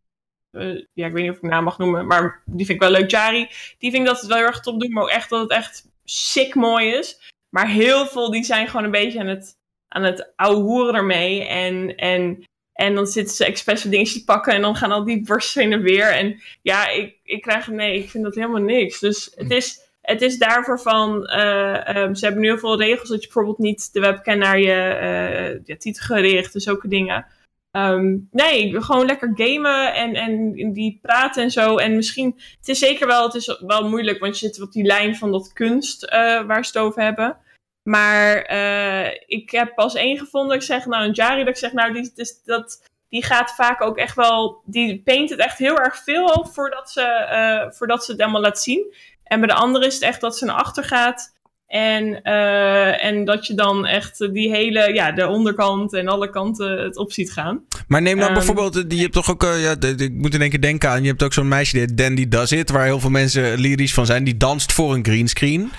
eh, 0.50 0.84
ja, 0.92 1.06
ik 1.06 1.12
weet 1.12 1.22
niet 1.22 1.30
of 1.30 1.36
ik 1.36 1.42
naam 1.42 1.64
mag 1.64 1.78
noemen, 1.78 2.06
maar 2.06 2.42
die 2.44 2.66
vind 2.66 2.82
ik 2.82 2.88
wel 2.88 2.98
leuk, 2.98 3.10
Jari. 3.10 3.48
Die 3.78 3.90
vind 3.90 4.02
ik 4.02 4.06
dat 4.06 4.20
het 4.20 4.26
wel 4.26 4.36
heel 4.36 4.46
erg 4.46 4.60
top 4.60 4.80
doen, 4.80 4.92
maar 4.92 5.02
ook 5.02 5.08
echt 5.08 5.30
dat 5.30 5.40
het 5.40 5.50
echt 5.50 5.88
sick 6.04 6.54
mooi 6.54 6.88
is. 6.88 7.32
Maar 7.48 7.68
heel 7.68 8.06
veel 8.06 8.30
die 8.30 8.44
zijn 8.44 8.68
gewoon 8.68 8.84
een 8.84 8.90
beetje 8.90 9.20
aan 9.20 9.26
het, 9.26 9.56
aan 9.88 10.02
het 10.02 10.32
ermee. 10.36 11.44
En, 11.44 11.96
en, 11.96 12.44
en 12.72 12.94
dan 12.94 13.06
zitten 13.06 13.34
ze 13.34 13.44
expres 13.44 13.84
een 13.84 13.90
dingetje 13.90 14.18
te 14.18 14.24
pakken 14.24 14.52
en 14.52 14.60
dan 14.60 14.76
gaan 14.76 14.92
al 14.92 15.04
die 15.04 15.24
borsten 15.24 15.62
heen 15.62 15.72
en 15.72 15.82
weer. 15.82 16.12
En 16.12 16.40
ja, 16.62 16.88
ik, 16.88 17.18
ik 17.22 17.42
krijg, 17.42 17.66
nee, 17.66 18.02
ik 18.02 18.10
vind 18.10 18.24
dat 18.24 18.34
helemaal 18.34 18.62
niks. 18.62 18.98
Dus 18.98 19.32
het 19.34 19.50
is, 19.50 19.80
het 20.00 20.22
is 20.22 20.38
daarvoor 20.38 20.80
van, 20.80 21.26
eh, 21.26 21.88
ehm, 21.88 22.14
ze 22.14 22.24
hebben 22.24 22.42
nu 22.42 22.48
heel 22.48 22.58
veel 22.58 22.78
regels 22.78 23.08
dat 23.08 23.20
je 23.20 23.26
bijvoorbeeld 23.26 23.58
niet 23.58 23.92
de 23.92 24.00
webcam 24.00 24.38
naar 24.38 24.58
je, 24.58 25.60
je 25.64 25.76
titel 25.76 26.04
gericht 26.04 26.54
en 26.54 26.60
zulke 26.60 26.88
dingen. 26.88 27.26
Ehm, 27.70 28.16
nee, 28.30 28.82
gewoon 28.82 29.06
lekker 29.06 29.30
gamen 29.34 29.94
en, 29.94 30.14
en 30.14 30.72
die 30.72 30.98
praten 31.02 31.42
en 31.42 31.50
zo. 31.50 31.76
En 31.76 31.96
misschien, 31.96 32.40
het 32.58 32.68
is 32.68 32.78
zeker 32.78 33.06
wel, 33.06 33.24
het 33.24 33.34
is 33.34 33.58
wel 33.66 33.88
moeilijk, 33.88 34.18
want 34.18 34.38
je 34.38 34.46
zit 34.46 34.62
op 34.62 34.72
die 34.72 34.84
lijn 34.84 35.16
van 35.16 35.32
dat 35.32 35.52
kunst 35.52 36.02
eh, 36.02 36.42
waar 36.42 36.64
ze 36.64 36.78
over 36.78 37.02
hebben. 37.02 37.36
Maar 37.82 38.42
eh, 38.42 39.12
ik 39.26 39.50
heb 39.50 39.74
pas 39.74 39.94
één 39.94 40.18
gevonden. 40.18 40.56
Ik 40.56 40.62
zeg 40.62 40.86
nou 40.86 41.04
een 41.04 41.12
Jari, 41.12 41.38
dat 41.38 41.48
ik 41.48 41.56
zeg 41.56 41.72
nou, 41.72 41.92
die, 41.92 42.12
dat, 42.44 42.82
die 43.08 43.24
gaat 43.24 43.54
vaak 43.54 43.80
ook 43.80 43.96
echt 43.96 44.16
wel, 44.16 44.62
die 44.64 45.02
paint 45.02 45.30
het 45.30 45.38
echt 45.38 45.58
heel 45.58 45.78
erg 45.78 46.02
veel 46.02 46.46
voordat 46.52 46.90
ze, 46.90 47.02
eh, 47.02 47.70
voordat 47.70 48.04
ze 48.04 48.10
het 48.10 48.20
helemaal 48.20 48.42
laat 48.42 48.60
zien. 48.60 48.94
En 49.24 49.40
bij 49.40 49.48
de 49.48 49.54
andere 49.54 49.86
is 49.86 49.94
het 49.94 50.02
echt 50.02 50.20
dat 50.20 50.38
ze 50.38 50.44
naar 50.44 50.56
achter 50.56 50.84
gaat. 50.84 51.38
En, 51.70 52.22
eh, 52.22 53.04
en 53.04 53.24
dat 53.24 53.46
je 53.46 53.54
dan 53.54 53.86
echt 53.86 54.32
die 54.32 54.50
hele, 54.50 54.94
ja, 54.94 55.12
de 55.12 55.28
onderkant 55.28 55.92
en 55.94 56.08
alle 56.08 56.30
kanten 56.30 56.82
het 56.82 56.96
op 56.96 57.12
ziet 57.12 57.32
gaan. 57.32 57.64
Maar 57.88 58.02
neem 58.02 58.16
nou 58.16 58.26
Ehm. 58.26 58.34
bijvoorbeeld, 58.34 58.84
je 58.88 59.00
hebt 59.00 59.12
toch 59.12 59.30
ook, 59.30 59.44
eh, 59.44 59.62
ja, 59.62 59.74
ik 59.96 60.12
moet 60.12 60.34
in 60.34 60.40
één 60.40 60.50
keer 60.50 60.60
denken 60.60 60.90
aan, 60.90 61.02
je 61.02 61.08
hebt 61.08 61.22
ook 61.22 61.32
zo'n 61.32 61.48
meisje 61.48 61.94
Dandy 61.94 62.28
Does 62.28 62.52
It, 62.52 62.70
waar 62.70 62.84
heel 62.84 63.00
veel 63.00 63.10
mensen 63.10 63.58
lyrisch 63.58 63.94
van 63.94 64.06
zijn, 64.06 64.24
die 64.24 64.36
danst 64.36 64.72
voor 64.72 64.94
een 64.94 65.04
greenscreen. 65.04 65.70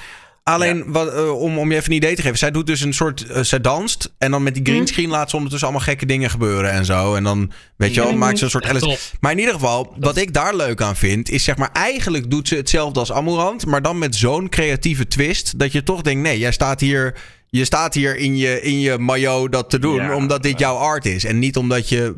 Alleen, 0.53 0.91
wat, 0.91 1.13
eh, 1.13 1.41
om, 1.41 1.57
om 1.57 1.71
je 1.71 1.77
even 1.77 1.89
een 1.89 1.97
idee 1.97 2.15
te 2.15 2.21
geven. 2.21 2.37
Zij 2.37 2.51
doet 2.51 2.67
dus 2.67 2.81
een 2.81 2.93
soort... 2.93 3.25
eh, 3.25 3.41
zij 3.41 3.61
danst. 3.61 4.13
En 4.17 4.31
dan 4.31 4.43
met 4.43 4.53
die 4.53 4.65
greenscreen 4.65 5.09
laat 5.09 5.29
ze 5.29 5.35
ondertussen 5.35 5.69
allemaal 5.69 5.87
gekke 5.87 6.05
dingen 6.05 6.29
gebeuren 6.29 6.71
en 6.71 6.85
zo. 6.85 7.15
En 7.15 7.23
dan, 7.23 7.51
weet 7.75 7.93
je 7.93 8.01
wel, 8.01 8.13
maakt 8.15 8.37
ze 8.37 8.43
een 8.43 8.49
soort... 8.49 8.71
LS 8.71 9.13
maar 9.19 9.31
in 9.31 9.39
ieder 9.39 9.53
geval, 9.53 9.93
wat 9.99 10.17
ik 10.17 10.33
daar 10.33 10.55
leuk 10.55 10.81
aan 10.81 10.95
vind... 10.95 11.29
is 11.29 11.43
zeg 11.43 11.57
maar, 11.57 11.69
eigenlijk 11.73 12.31
doet 12.31 12.47
ze 12.47 12.55
hetzelfde 12.55 12.99
als 12.99 13.11
Amorant... 13.11 13.65
maar 13.65 13.81
dan 13.81 13.97
met 13.97 14.15
zo'n 14.15 14.49
creatieve 14.49 15.07
twist... 15.07 15.59
dat 15.59 15.71
je 15.71 15.83
toch 15.83 16.01
denkt, 16.01 16.21
nee, 16.21 16.39
jij 16.39 16.51
staat 16.51 16.79
hier... 16.79 17.15
Je 17.49 17.65
staat 17.65 17.93
hier 17.93 18.17
in 18.17 18.37
je, 18.37 18.61
in 18.61 18.79
je 18.79 18.97
maillot 18.97 19.51
dat 19.51 19.69
te 19.69 19.79
doen... 19.79 19.95
Ja, 19.95 20.15
omdat 20.15 20.43
dit 20.43 20.59
jouw 20.59 20.75
art 20.75 21.05
is. 21.05 21.23
En 21.23 21.39
niet 21.39 21.57
omdat 21.57 21.89
je 21.89 22.13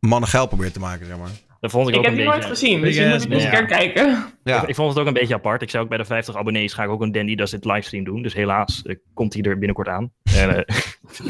mannen 0.00 0.28
geil 0.28 0.46
probeert 0.46 0.72
te 0.72 0.80
maken, 0.80 1.06
zeg 1.06 1.16
maar. 1.16 1.47
Dat 1.60 1.70
vond 1.70 1.88
ik, 1.88 1.94
Ik 1.94 1.98
ook 1.98 2.06
heb 2.06 2.14
die 2.14 2.24
beetje... 2.24 2.38
nooit 2.38 2.50
gezien, 2.50 2.80
dus 2.80 2.94
die 2.94 3.06
moet 3.06 3.24
ik 3.24 3.30
eens 3.32 3.44
een 3.44 3.50
keer 3.50 3.66
kijken. 3.66 4.32
Ja. 4.44 4.62
Ik, 4.62 4.68
ik 4.68 4.74
vond 4.74 4.88
het 4.88 4.98
ook 4.98 5.06
een 5.06 5.12
beetje 5.12 5.34
apart. 5.34 5.62
Ik 5.62 5.70
zou 5.70 5.82
ook 5.82 5.88
bij 5.88 5.98
de 5.98 6.04
50 6.04 6.36
abonnees 6.36 6.72
ga 6.72 6.82
ik 6.82 6.88
ook 6.88 7.00
een 7.00 7.12
Dandy 7.12 7.34
Does 7.34 7.52
It 7.52 7.64
livestream 7.64 8.04
doen. 8.04 8.22
Dus 8.22 8.34
helaas 8.34 8.82
eh, 8.82 8.96
komt 9.14 9.34
hij 9.34 9.42
er 9.42 9.58
binnenkort 9.58 9.88
aan. 9.88 10.12
En, 10.22 10.64
eh, 10.64 10.76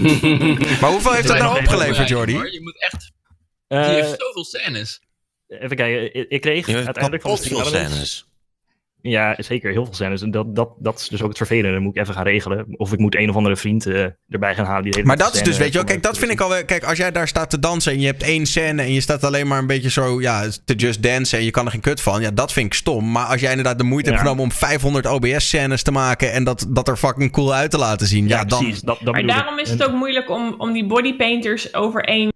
Maar 0.81 0.91
hoeveel 0.91 1.13
heeft 1.13 1.29
dat 1.29 1.39
nou 1.39 1.59
opgeleverd, 1.59 2.09
Jordi? 2.09 2.33
Je 2.33 2.61
moet 2.63 2.83
echt... 2.83 3.13
Die 3.69 3.79
eh, 3.79 3.87
heeft 3.87 4.15
zoveel 4.19 4.45
scènes. 4.45 5.01
even 5.49 5.77
kijken, 5.77 6.15
ik, 6.15 6.29
ik 6.29 6.41
kreeg 6.41 6.67
Je 6.67 6.75
uiteindelijk 6.75 7.23
van 7.23 7.31
de 7.31 7.37
stream. 7.37 8.27
Ja, 9.03 9.35
zeker. 9.39 9.71
Heel 9.73 9.85
veel 9.85 9.95
scènes. 9.95 10.23
En 10.23 10.31
dat, 10.31 10.57
dat, 10.57 10.69
dat 10.79 10.99
is 11.01 11.09
dus 11.09 11.23
ook 11.23 11.29
het 11.29 11.37
vervelende. 11.37 11.73
Dan 11.73 11.83
moet 11.83 11.97
ik 11.97 12.03
even 12.03 12.15
gaan 12.15 12.25
regelen. 12.25 12.65
Of 12.77 12.93
ik 12.93 12.99
moet 12.99 13.15
een 13.17 13.29
of 13.31 13.37
andere 13.37 13.57
vriend 13.57 13.87
eh, 13.87 14.05
erbij 14.29 14.55
gaan 14.55 14.65
halen. 14.65 14.83
Die 14.83 14.93
hele 14.95 15.07
Maar 15.07 15.17
dat 15.17 15.35
is 15.35 15.43
dus, 15.43 15.59
weet 15.59 15.67
je 15.67 15.73
wel, 15.75 15.85
kijk, 15.85 15.97
me- 15.97 16.03
dat 16.09 16.19
vind 16.19 16.31
ik 16.31 16.41
alweer. 16.41 16.65
Kijk, 16.65 16.85
als 16.85 16.99
jij 16.99 17.11
daar 17.13 17.29
staat 17.29 17.51
te 17.51 17.59
dansen 17.59 17.93
en 17.93 18.01
je 18.01 18.07
hebt 18.07 18.23
één 18.23 18.47
scène 18.47 18.83
en 18.83 18.93
je 18.93 19.01
staat 19.01 19.25
alleen 19.25 19.47
maar 19.47 19.59
een 19.59 19.67
beetje 19.67 19.91
zo, 19.91 20.21
ja, 20.21 20.45
te 20.65 20.75
just 20.75 21.03
dansen 21.03 21.39
en 21.39 21.45
je 21.45 21.51
kan 21.51 21.65
er 21.65 21.71
geen 21.71 21.81
kut 21.81 22.01
van, 22.01 22.21
ja, 22.21 22.31
dat 22.31 22.53
vind 22.53 22.67
ik 22.67 22.75
stom. 22.75 23.11
Maar 23.13 23.27
als 23.27 23.41
jij 23.41 23.51
inderdaad 23.51 23.79
de 23.79 23.85
moeite 23.85 24.09
hebt 24.11 24.23
genomen 24.23 24.43
om 24.43 24.53
500 24.53 25.07
OBS-scènes 25.07 25.83
te 25.83 25.91
maken 25.91 26.33
en 26.33 26.45
dat, 26.45 26.67
dat 26.69 26.89
er 26.89 26.97
fucking 26.97 27.33
cool 27.33 27.55
uit 27.55 27.71
te 27.71 27.79
laten 27.79 28.07
zien, 28.07 28.29
ja, 28.29 28.37
Ja, 28.39 28.45
dan. 28.45 28.59
precies. 28.59 28.81
Dat, 28.81 28.97
dat 29.01 29.05
Maar 29.05 29.13
bedoel 29.23 29.31
ik. 29.37 29.37
daarom 29.37 29.59
is 29.59 29.71
het 29.71 29.85
ook 29.85 29.93
moeilijk 29.93 30.31
om, 30.31 30.55
om 30.59 30.73
die 30.73 30.87
bodypainters 30.87 31.75
over 31.75 32.05
één 32.05 32.33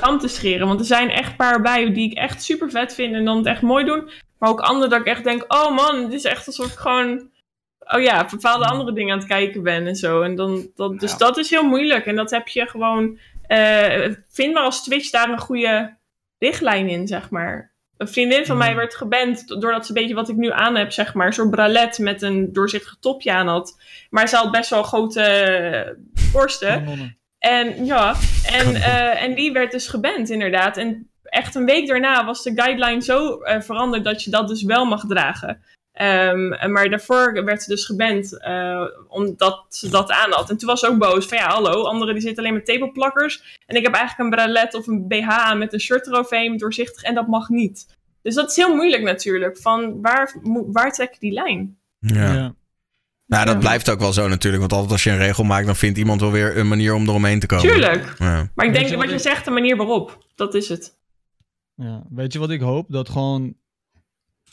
kant 0.00 0.20
te 0.20 0.28
scheren. 0.28 0.66
Want 0.66 0.80
er 0.80 0.86
zijn 0.86 1.10
echt 1.10 1.30
een 1.30 1.36
paar 1.36 1.60
bij 1.60 1.92
die 1.92 2.10
ik 2.10 2.18
echt 2.18 2.42
super 2.42 2.70
vet 2.70 2.94
vind 2.94 3.14
en 3.14 3.24
dan 3.24 3.36
het 3.36 3.46
echt 3.46 3.62
mooi 3.62 3.84
doen. 3.84 4.10
Maar 4.44 4.52
ook 4.52 4.60
andere 4.60 4.90
dat 4.90 5.00
ik 5.00 5.06
echt 5.06 5.24
denk, 5.24 5.44
oh 5.48 5.74
man, 5.74 6.00
dit 6.00 6.12
is 6.12 6.24
echt 6.24 6.46
alsof 6.46 6.66
ik 6.72 6.78
gewoon... 6.78 7.30
Oh 7.78 8.02
ja, 8.02 8.26
bepaalde 8.30 8.64
andere 8.64 8.92
dingen 8.92 9.12
aan 9.12 9.18
het 9.18 9.28
kijken 9.28 9.62
ben 9.62 9.86
en 9.86 9.96
zo. 9.96 10.22
En 10.22 10.34
dan, 10.34 10.70
dat, 10.74 11.00
dus 11.00 11.10
Ja. 11.10 11.16
dat 11.16 11.36
is 11.38 11.50
heel 11.50 11.62
moeilijk. 11.62 12.06
En 12.06 12.16
dat 12.16 12.30
heb 12.30 12.48
je 12.48 12.66
gewoon... 12.66 13.18
eh 13.46 14.12
vind 14.28 14.54
maar 14.54 14.62
als 14.62 14.84
Twitch 14.84 15.10
daar 15.10 15.28
een 15.28 15.38
goede 15.38 15.96
richtlijn 16.38 16.88
in, 16.88 17.06
zeg 17.06 17.30
maar. 17.30 17.72
Een 17.96 18.08
vriendin 18.08 18.46
van 18.46 18.56
mij 18.56 18.74
werd 18.74 18.94
geband 18.94 19.48
doordat 19.48 19.86
ze 19.86 19.92
een 19.92 20.00
beetje 20.00 20.14
wat 20.14 20.28
ik 20.28 20.36
nu 20.36 20.50
aan 20.50 20.76
heb, 20.76 20.92
zeg 20.92 21.14
maar. 21.14 21.32
Zo'n 21.34 21.50
bralet 21.50 21.98
met 21.98 22.22
een 22.22 22.52
doorzichtig 22.52 22.96
topje 23.00 23.32
aan 23.32 23.48
had. 23.48 23.80
Maar 24.10 24.28
ze 24.28 24.36
had 24.36 24.50
best 24.50 24.70
wel 24.70 24.82
grote 24.82 25.22
eh, 25.22 25.90
borsten. 26.32 26.84
En 27.38 27.84
ja, 27.84 28.14
en, 28.46 28.74
eh, 28.90 29.22
en 29.22 29.34
die 29.34 29.52
werd 29.52 29.70
dus 29.70 29.88
geband, 29.88 30.30
inderdaad. 30.30 30.76
En 30.76 31.08
echt 31.34 31.54
een 31.54 31.64
week 31.64 31.86
daarna 31.86 32.24
was 32.24 32.42
de 32.42 32.52
guideline 32.54 33.02
zo 33.02 33.40
eh, 33.40 33.60
veranderd 33.60 34.04
dat 34.04 34.22
je 34.22 34.30
dat 34.30 34.48
dus 34.48 34.62
wel 34.62 34.84
mag 34.84 35.06
dragen. 35.06 35.62
Ehm, 35.92 36.72
maar 36.72 36.90
daarvoor 36.90 37.44
werd 37.44 37.62
ze 37.62 37.70
dus 37.70 37.84
geband 37.84 38.40
eh, 38.40 38.84
omdat 39.08 39.66
ze 39.68 39.88
dat 39.88 40.10
aan 40.10 40.32
had. 40.32 40.50
En 40.50 40.56
toen 40.56 40.68
was 40.68 40.80
ze 40.80 40.88
ook 40.88 40.98
boos 40.98 41.26
van 41.26 41.38
ja, 41.38 41.48
hallo, 41.48 41.82
anderen 41.84 42.14
die 42.14 42.22
zitten 42.22 42.42
alleen 42.42 42.56
met 42.56 42.66
tepelplakkers. 42.66 43.58
En 43.66 43.76
ik 43.76 43.82
heb 43.82 43.94
eigenlijk 43.94 44.30
een 44.30 44.36
bralet 44.36 44.74
of 44.74 44.86
een 44.86 45.08
BH 45.08 45.28
aan 45.28 45.58
met 45.58 45.72
een 45.72 45.80
shirt 45.80 46.06
eroverheen, 46.06 46.56
doorzichtig, 46.56 47.02
en 47.02 47.14
dat 47.14 47.26
mag 47.26 47.48
niet. 47.48 47.86
Dus 48.22 48.34
dat 48.34 48.50
is 48.50 48.56
heel 48.56 48.74
moeilijk 48.74 49.02
natuurlijk. 49.02 49.58
Van 49.58 50.00
waar, 50.02 50.34
waar 50.72 50.92
trek 50.92 51.12
je 51.12 51.20
die 51.20 51.32
lijn? 51.32 51.76
Ja. 51.98 52.34
Ja. 52.34 52.54
Nou, 53.26 53.44
dat 53.44 53.54
Ja. 53.54 53.60
blijft 53.60 53.90
ook 53.90 54.00
wel 54.00 54.12
zo 54.12 54.28
natuurlijk. 54.28 54.60
Want 54.60 54.72
altijd 54.72 54.92
als 54.92 55.04
je 55.04 55.10
een 55.10 55.18
regel 55.18 55.44
maakt, 55.44 55.66
dan 55.66 55.76
vindt 55.76 55.98
iemand 55.98 56.20
wel 56.20 56.30
weer 56.30 56.56
een 56.56 56.68
manier 56.68 56.94
om 56.94 57.08
eromheen 57.08 57.40
te 57.40 57.46
komen. 57.46 57.66
Tuurlijk. 57.66 58.14
Ja. 58.18 58.50
Maar 58.54 58.66
ik 58.66 58.72
denk 58.72 58.88
je 58.88 58.96
wat 58.96 59.10
je 59.10 59.18
zegt, 59.18 59.44
de 59.44 59.50
manier 59.50 59.76
waarop. 59.76 60.18
Dat 60.34 60.54
is 60.54 60.68
het. 60.68 61.02
Ja, 61.74 62.06
weet 62.10 62.32
je 62.32 62.38
wat 62.38 62.50
ik 62.50 62.60
hoop? 62.60 62.86
Dat 62.88 63.08
gewoon, 63.08 63.54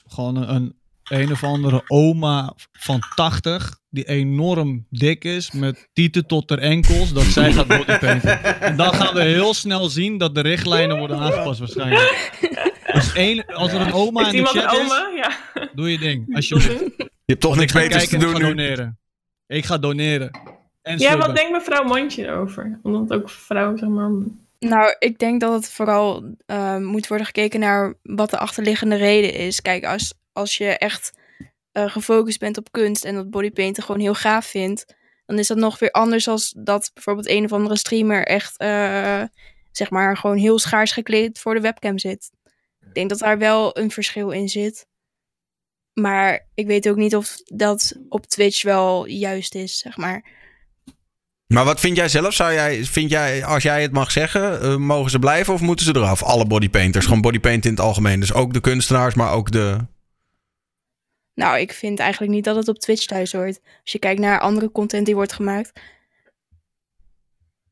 gewoon 0.08 0.36
een, 0.36 0.56
een 0.56 0.82
een 1.12 1.32
of 1.32 1.44
andere 1.44 1.84
oma 1.88 2.54
van 2.72 3.00
80, 3.16 3.80
die 3.90 4.08
enorm 4.08 4.86
dik 4.90 5.24
is, 5.24 5.52
met 5.52 5.90
tieten 5.94 6.26
tot 6.26 6.50
haar 6.50 6.60
enkels, 6.60 7.14
dat 7.14 7.24
zij 7.24 7.54
gaat 7.54 7.68
bodypainten. 7.68 8.44
En 8.62 8.78
dan 8.78 8.94
gaan 8.94 9.14
we 9.14 9.22
heel 9.22 9.54
snel 9.54 9.90
zien 9.90 10.18
dat 10.18 10.36
de 10.36 10.42
richtlijnen 10.42 10.98
worden 10.98 11.18
aangepast 11.18 11.60
waarschijnlijk. 11.60 12.32
Dus 12.94 13.14
één, 13.14 13.46
als 13.46 13.74
er 13.74 13.82
een 13.82 13.94
oma 13.94 14.26
in 14.26 14.32
de 14.32 14.38
een 14.38 14.46
chat 14.46 14.80
oma? 14.80 15.10
Ja. 15.16 15.30
is, 15.54 15.68
doe 15.74 15.92
je 15.92 15.98
ding. 15.98 16.36
Alsjeblieft. 16.36 16.94
Je 16.98 17.38
hebt 17.38 17.42
toch 17.42 17.56
niks 17.56 17.74
beters 17.74 18.08
te 18.08 18.18
doen 18.18 18.40
doneren. 18.40 19.00
Ik 19.48 19.66
ga 19.66 19.78
doneren. 19.78 20.32
En 20.82 20.98
Ja, 20.98 21.18
wat 21.18 21.36
denkt 21.36 21.52
mevrouw 21.52 21.84
Mandje 21.84 22.26
erover? 22.28 22.80
Omdat 22.84 23.14
ook 23.14 23.30
vrouw, 23.30 23.78
zeg 23.78 23.90
maar... 23.90 24.12
Nou, 24.68 24.96
ik 25.00 25.20
denk 25.20 25.42
dat 25.42 25.54
het 25.54 25.72
vooral 25.72 26.36
eh, 26.46 26.78
moet 26.78 27.08
worden 27.08 27.26
gekeken 27.26 27.60
naar 27.60 27.94
wat 28.04 28.30
de 28.30 28.38
achterliggende 28.38 28.96
reden 28.96 29.34
is. 29.34 29.62
Kijk, 29.62 29.86
als, 29.86 30.14
als 30.34 30.58
je 30.58 30.78
echt 30.78 31.12
eh, 31.72 31.90
gefocust 31.92 32.40
bent 32.40 32.58
op 32.58 32.72
kunst 32.72 33.06
en 33.06 33.16
dat 33.16 33.30
bodypainten 33.30 33.84
gewoon 33.84 34.02
heel 34.02 34.14
gaaf 34.14 34.46
vindt, 34.46 34.96
dan 35.26 35.40
is 35.40 35.48
dat 35.48 35.58
nog 35.58 35.80
weer 35.80 35.92
anders 35.92 36.28
als 36.28 36.54
dat 36.58 36.92
bijvoorbeeld 36.94 37.30
een 37.30 37.44
of 37.44 37.52
andere 37.52 37.78
streamer 37.78 38.26
echt, 38.26 38.58
eh, 38.58 39.24
zeg 39.72 39.90
maar, 39.90 40.18
gewoon 40.18 40.38
heel 40.38 40.60
schaars 40.60 40.92
gekleed 40.92 41.40
voor 41.40 41.54
de 41.54 41.62
webcam 41.62 41.98
zit. 41.98 42.32
Ik 42.80 42.94
denk 42.94 43.10
dat 43.10 43.20
daar 43.20 43.38
wel 43.38 43.78
een 43.78 43.92
verschil 43.92 44.30
in 44.30 44.50
zit. 44.50 44.88
Maar 45.94 46.48
ik 46.54 46.68
weet 46.68 46.90
ook 46.90 46.98
niet 46.98 47.16
of 47.16 47.36
dat 47.44 47.96
op 48.10 48.26
Twitch 48.26 48.64
wel 48.64 49.06
juist 49.06 49.56
is, 49.56 49.78
zeg 49.78 49.98
maar. 49.98 50.41
Maar 51.52 51.66
wat 51.66 51.80
vind 51.80 51.96
jij 51.96 52.10
zelf? 52.10 52.34
Zou 52.34 52.54
jij, 52.54 52.84
vind 52.86 53.10
jij, 53.10 53.46
als 53.46 53.64
jij 53.64 53.82
het 53.82 53.92
mag 53.92 54.12
zeggen, 54.12 54.62
eh, 54.62 54.76
mogen 54.76 55.12
ze 55.12 55.20
blijven 55.20 55.54
of 55.54 55.62
moeten 55.62 55.86
ze 55.86 55.96
eraf? 55.96 56.24
Alle 56.24 56.46
bodypainters, 56.46 57.06
gewoon 57.06 57.22
bodypaint 57.22 57.66
in 57.66 57.72
het 57.72 57.80
algemeen. 57.80 58.20
Dus 58.20 58.34
ook 58.34 58.54
de 58.54 58.60
kunstenaars, 58.62 59.14
maar 59.14 59.32
ook 59.32 59.52
de... 59.52 59.78
Nou, 61.34 61.60
ik 61.60 61.74
vind 61.74 62.00
eigenlijk 62.00 62.32
niet 62.34 62.44
dat 62.44 62.56
het 62.56 62.68
op 62.68 62.80
Twitch 62.80 63.06
thuis 63.06 63.32
hoort. 63.32 63.60
Als 63.82 63.92
je 63.92 64.00
kijkt 64.00 64.20
naar 64.20 64.40
andere 64.40 64.72
content 64.72 65.06
die 65.06 65.16
wordt 65.16 65.34
gemaakt. 65.34 65.72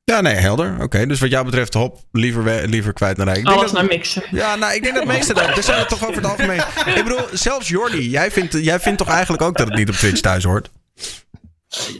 Ja, 0.04 0.22
nee, 0.22 0.34
helder. 0.36 0.82
Oké, 0.82 1.06
dus 1.08 1.20
wat 1.20 1.30
jou 1.30 1.46
betreft, 1.46 1.74
hop, 1.74 2.00
liever, 2.12 2.68
liever 2.68 2.94
kwijt 2.94 3.18
naar 3.18 3.28
rijk. 3.28 3.46
Alles 3.48 3.62
dat- 3.62 3.72
naar 3.72 3.86
mixen. 3.86 4.24
Ja, 4.32 4.56
nou, 4.56 4.74
ik 4.74 4.82
denk 4.84 4.94
dat 4.96 5.04
de 5.04 5.10
meeste 5.10 5.34
dat. 5.34 5.56
Dus 5.56 5.66
zijn 5.66 5.80
het 5.80 5.90
toch 5.90 6.04
over 6.04 6.16
het 6.16 6.26
algemeen. 6.26 6.60
Ik 6.96 7.04
bedoel, 7.04 7.26
zelfs 7.32 7.68
Jordi, 7.68 8.10
jij 8.10 8.32
vindt, 8.32 8.54
jij 8.54 8.80
vindt 8.80 8.98
toch 8.98 9.10
eigenlijk 9.10 9.44
ook 9.44 9.58
dat 9.58 9.68
het 9.68 9.78
niet 9.78 9.90
op 9.90 9.96
Twitch 9.96 10.20
thuis 10.20 10.44
hoort? 10.44 10.70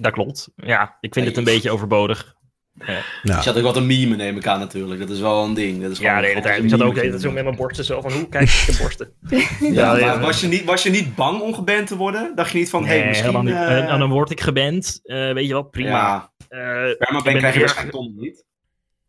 Dat 0.02 0.12
klopt. 0.12 0.50
Ja, 0.56 0.98
ik 1.02 1.14
vind 1.14 1.26
het 1.26 1.38
een 1.38 1.44
beetje 1.44 1.72
overbodig. 1.72 2.38
Ja. 2.86 3.02
Je 3.24 3.32
had 3.32 3.58
ook 3.58 3.64
wat 3.64 3.76
een 3.78 3.86
meme, 3.86 4.16
neem 4.16 4.38
ik 4.38 4.48
aan 4.48 4.60
natuurlijk. 4.60 5.00
Dat 5.00 5.10
is 5.10 5.20
wel 5.20 5.44
een 5.44 5.54
ding. 5.54 5.82
Dat 5.82 5.92
is 5.92 5.98
Ja, 6.00 6.08
gewoon- 6.08 6.22
de 6.22 6.28
hele 6.28 6.42
tijd. 6.42 6.64
Ik 6.64 6.70
zat 6.70 6.80
een 6.80 6.86
ook 6.86 6.96
de 6.96 7.20
zo 7.20 7.32
met 7.32 7.44
mijn 7.44 7.56
borsten 7.56 7.86
zo 7.86 8.02
van, 8.02 8.12
hoe 8.12 8.30
kijk 8.30 8.50
ik 8.50 8.66
de 8.66 8.78
borsten? 8.82 9.14
Ja, 9.30 9.38
Ja, 9.72 9.92
maar 9.92 10.00
ja. 10.00 10.20
was, 10.20 10.42
je 10.42 10.48
niet, 10.48 10.64
was 10.64 10.84
je 10.84 10.90
niet 10.90 11.16
bang 11.16 11.42
om 11.42 11.54
geband 11.54 11.88
te 11.88 11.96
worden? 11.98 12.32
Dacht 12.36 12.52
je 12.52 12.58
niet 12.58 12.70
van, 12.70 12.86
hé, 12.86 12.98
hey, 12.98 13.08
misschien... 13.08 13.30
helemaal 13.32 13.54
niet. 13.54 13.70
eh, 13.70 13.78
En, 13.78 13.88
en 13.88 14.00
dan 14.00 14.10
word 14.10 14.30
ik 14.32 14.42
geband. 14.42 15.00
eh, 15.04 15.32
weet 15.34 15.46
je 15.48 15.54
wel, 15.54 15.64
prima. 15.64 15.90
Ja, 15.90 16.32
Eh, 16.50 16.90
ik 16.90 17.24
ben 17.24 17.38
krijg 17.38 17.54
je 17.54 17.60
waarschijnlijk 17.60 17.98
ton 17.98 18.14
niet. 18.18 18.46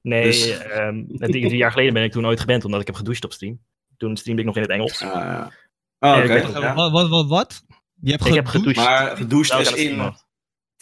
Nee, 0.03 0.23
Dus- 0.23 0.59
ehm, 0.59 1.03
drie, 1.07 1.47
drie 1.47 1.57
jaar 1.57 1.71
geleden 1.73 1.93
ben 1.93 2.03
ik 2.05 2.13
toen 2.13 2.27
ooit 2.27 2.41
geband, 2.41 2.65
omdat 2.65 2.81
ik 2.81 2.87
heb 2.87 2.97
gedoucht 2.97 3.25
op 3.25 3.33
stream. 3.33 3.61
Toen 3.97 4.17
streamde 4.17 4.41
ik 4.43 4.49
nog 4.49 4.57
in 4.57 4.63
het 4.63 4.71
Engels. 4.71 5.03
Ah, 5.03 5.15
ja. 5.15 5.53
Oh, 5.99 6.11
Eh, 6.19 6.25
oké. 6.25 6.35
ik. 6.35 6.75
Wat, 6.75 6.91
wat, 6.91 7.09
wat, 7.09 7.27
wat? 7.29 7.63
Je 8.01 8.11
hebt 8.11 8.27
Ik 8.27 8.35
heb 8.35 8.47
gedoucht? 8.47 8.79
gedoucht. 8.79 8.91
Maar 9.07 9.17
gedoucht 9.17 9.53
ik 9.53 9.61
is 9.61 9.75
in. 9.75 10.13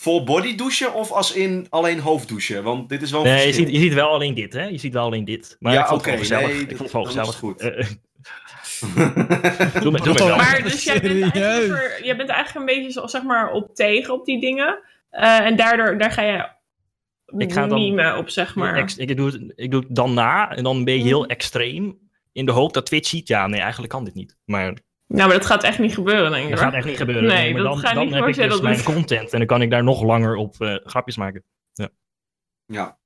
Full 0.01 0.25
body 0.25 0.55
douchen 0.55 0.95
of 0.95 1.11
als 1.12 1.33
in 1.33 1.66
alleen 1.70 1.99
hoofddouchen? 2.01 2.62
Want 2.62 2.89
dit 2.89 3.03
is 3.03 3.11
wel 3.11 3.20
een 3.27 3.33
Nee, 3.33 3.47
je 3.47 3.53
ziet, 3.53 3.70
je 3.70 3.79
ziet 3.79 3.95
wel 3.95 4.09
alleen 4.09 4.35
dit, 4.35 4.53
hè? 4.53 4.65
Je 4.65 4.79
ziet 4.79 4.93
wel 4.93 5.05
alleen 5.05 5.25
dit. 5.25 5.57
Maar 5.61 5.73
Ja, 5.73 5.81
ik 5.81 5.87
vond 5.87 6.05
het 6.05 6.15
oké, 6.15 6.16
wel 6.19 6.27
gezellig. 6.27 6.55
nee, 6.57 6.66
ik 6.66 6.77
vond 6.77 6.81
het 6.81 6.93
wel 6.93 7.05
gezellig. 7.05 7.27
het 7.29 7.37
goed. 7.37 7.61
Eh, 7.61 7.87
doe 9.83 9.91
me, 9.91 10.01
doe 10.01 10.12
me 10.12 10.25
wel. 10.25 10.37
Maar 10.37 10.62
dus 10.62 10.85
jij 10.85 11.01
bent, 11.01 11.35
jij 12.05 12.16
bent 12.16 12.29
eigenlijk 12.29 12.55
een 12.55 12.65
beetje 12.77 12.93
zo, 13.01 13.07
zeg 13.07 13.23
maar 13.23 13.51
op 13.53 13.75
tegen 13.75 14.15
op 14.15 14.25
die 14.25 14.41
dingen. 14.41 14.79
Eh, 15.11 15.39
en 15.39 15.57
daardoor 15.57 15.99
daar 15.99 16.11
ga 16.12 16.23
je 16.23 16.49
Ik 17.39 17.53
ga 17.53 17.66
dan- 17.66 17.79
meme 17.79 18.16
op, 18.16 18.29
zeg 18.29 18.55
maar. 18.55 18.77
Ex- 18.77 18.97
ik, 18.97 19.16
doe 19.16 19.27
het, 19.31 19.53
ik 19.57 19.70
doe 19.70 19.81
het 19.81 19.95
dan 19.95 20.15
na 20.15 20.51
en 20.57 20.65
dan 20.65 20.85
ben 20.85 20.95
je 20.95 21.03
heel 21.03 21.27
extreem. 21.27 21.99
In 22.33 22.47
de 22.47 22.53
hoop 22.53 22.73
dat 22.75 22.87
Twitch 22.87 23.09
ziet, 23.09 23.29
ja, 23.29 23.47
nee, 23.47 23.61
eigenlijk 23.61 23.93
kan 23.93 24.05
dit 24.05 24.15
niet. 24.15 24.37
Maar 24.45 24.75
Nou, 25.09 25.29
maar 25.29 25.37
dat 25.39 25.47
gaat 25.47 25.63
echt 25.63 25.79
niet 25.79 25.95
gebeuren, 25.95 26.31
denk 26.31 26.45
ik. 26.45 26.51
dat 26.51 26.59
hoor. 26.59 26.69
gaat 26.69 26.77
echt 26.79 26.87
niet 26.87 26.97
gebeuren. 26.97 27.25
Nee, 27.25 27.53
maar 27.53 27.63
dat 27.63 27.73
dan, 27.73 27.81
gaat 27.81 27.95
dan 27.95 28.05
niet 28.05 28.15
heb 28.15 28.27
ik 28.27 28.35
dus 28.35 28.61
mijn 28.61 28.77
doet- 28.77 28.85
content 28.85 29.33
en 29.33 29.39
dan 29.39 29.47
kan 29.47 29.63
ik 29.63 29.71
daar 29.71 29.85
nog 29.85 30.03
langer 30.03 30.35
op 30.37 30.61
eh, 30.61 30.75
grapjes 30.85 31.17
maken. 31.17 31.45
ja, 32.67 32.99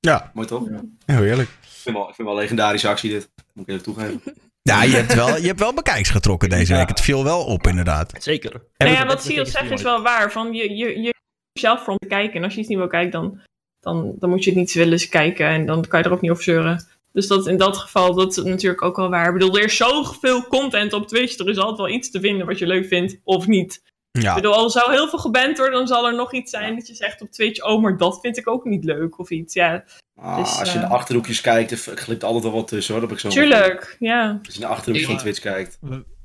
Ja, 0.00 0.30
mooi 0.34 0.46
toch? 0.46 0.68
heel 1.06 1.24
eerlijk. 1.24 1.48
Ik 1.48 1.56
vind, 1.88 1.96
wel, 1.96 2.08
ik 2.08 2.14
vind 2.14 2.28
wel 2.28 2.36
een 2.36 2.42
legendarische 2.42 2.88
actie 2.88 3.10
dit. 3.10 3.30
Moet 3.52 3.68
ik 3.68 3.72
even 3.74 3.82
toegeven. 3.84 4.20
Ja, 4.62 4.82
je 4.82 4.96
hebt 4.96 5.14
wel, 5.14 5.36
je 5.36 5.46
hebt 5.46 5.60
wel 5.60 5.74
bekijks 5.74 6.10
getrokken 6.10 6.48
deze 6.48 6.74
week. 6.76 6.88
Het 6.88 7.00
viel 7.00 7.24
wel 7.24 7.44
op, 7.44 7.66
inderdaad. 7.66 8.12
Zeker. 8.22 8.52
En 8.76 8.86
Nou 8.86 8.98
ja, 8.98 9.06
wat 9.06 9.22
Sios 9.22 9.50
zegt 9.50 9.70
is 9.70 9.82
wel 9.82 10.02
waar. 10.02 10.32
Van 10.32 10.52
je, 10.52 10.76
je, 10.76 11.00
je 11.00 11.14
zelf 11.52 11.82
voor 11.82 11.92
om 11.92 11.98
te 11.98 12.06
kijken. 12.08 12.34
En 12.36 12.44
als 12.44 12.54
je 12.54 12.60
iets 12.60 12.68
niet 12.68 12.78
wil 12.78 12.86
kijken, 12.86 13.10
dan, 13.10 13.40
dan, 13.80 14.14
dan 14.18 14.30
moet 14.30 14.44
je 14.44 14.50
het 14.50 14.58
niet 14.58 14.72
willen 14.72 14.92
eens 14.92 15.08
kijken. 15.08 15.46
En 15.46 15.66
dan 15.66 15.86
kan 15.86 15.98
je 16.00 16.04
er 16.04 16.12
ook 16.12 16.20
niet 16.20 16.30
over 16.30 16.42
zeuren. 16.42 16.84
Dus 17.12 17.26
dat 17.26 17.46
in 17.46 17.56
dat 17.56 17.76
geval, 17.76 18.14
dat 18.14 18.36
is 18.36 18.44
natuurlijk 18.44 18.82
ook 18.82 18.96
wel 18.96 19.10
waar. 19.10 19.26
Ik 19.26 19.32
bedoel, 19.32 19.58
er 19.58 19.64
is 19.64 19.76
zoveel 19.76 20.46
content 20.46 20.92
op 20.92 21.08
Twitch. 21.08 21.38
Er 21.38 21.48
is 21.48 21.58
altijd 21.58 21.78
wel 21.78 21.88
iets 21.88 22.10
te 22.10 22.20
vinden 22.20 22.46
wat 22.46 22.58
je 22.58 22.66
leuk 22.66 22.86
vindt 22.86 23.20
of 23.24 23.46
niet. 23.46 23.82
Ja. 24.10 24.28
Ik 24.28 24.34
bedoel, 24.34 24.54
al 24.54 24.70
zou 24.70 24.92
heel 24.92 25.08
veel 25.08 25.18
geband 25.18 25.56
worden, 25.58 25.78
dan 25.78 25.86
zal 25.86 26.06
er 26.06 26.14
nog 26.14 26.32
iets 26.32 26.50
zijn 26.50 26.74
dat 26.74 26.86
je 26.86 26.94
zegt 26.94 27.22
op 27.22 27.30
Twitch, 27.30 27.64
oh, 27.64 27.82
maar 27.82 27.96
dat 27.96 28.18
vind 28.20 28.36
ik 28.36 28.48
ook 28.48 28.64
niet 28.64 28.84
leuk 28.84 29.18
of 29.18 29.30
iets. 29.30 29.54
Ja, 29.54 29.84
Ah, 30.22 30.36
Dus, 30.38 30.58
als 30.58 30.68
je 30.72 30.78
in 30.78 30.82
eh, 30.84 30.88
de 30.88 30.94
achterhoekjes 30.94 31.40
kijkt, 31.40 31.70
er 31.70 31.96
glipt 31.96 32.24
altijd 32.24 32.42
wel 32.42 32.52
wat 32.52 32.68
tussen 32.68 32.92
hoor. 32.92 33.02
Dat 33.02 33.10
heb 33.10 33.18
ik 33.18 33.32
zo 33.32 33.40
tuurlijk, 33.40 33.96
ja. 33.98 34.38
Als 34.44 34.54
je 34.54 34.60
in 34.60 34.66
de 34.66 34.72
achterhoekjes 34.72 35.08
van 35.08 35.18
Twitch 35.18 35.40
kijkt. 35.40 35.78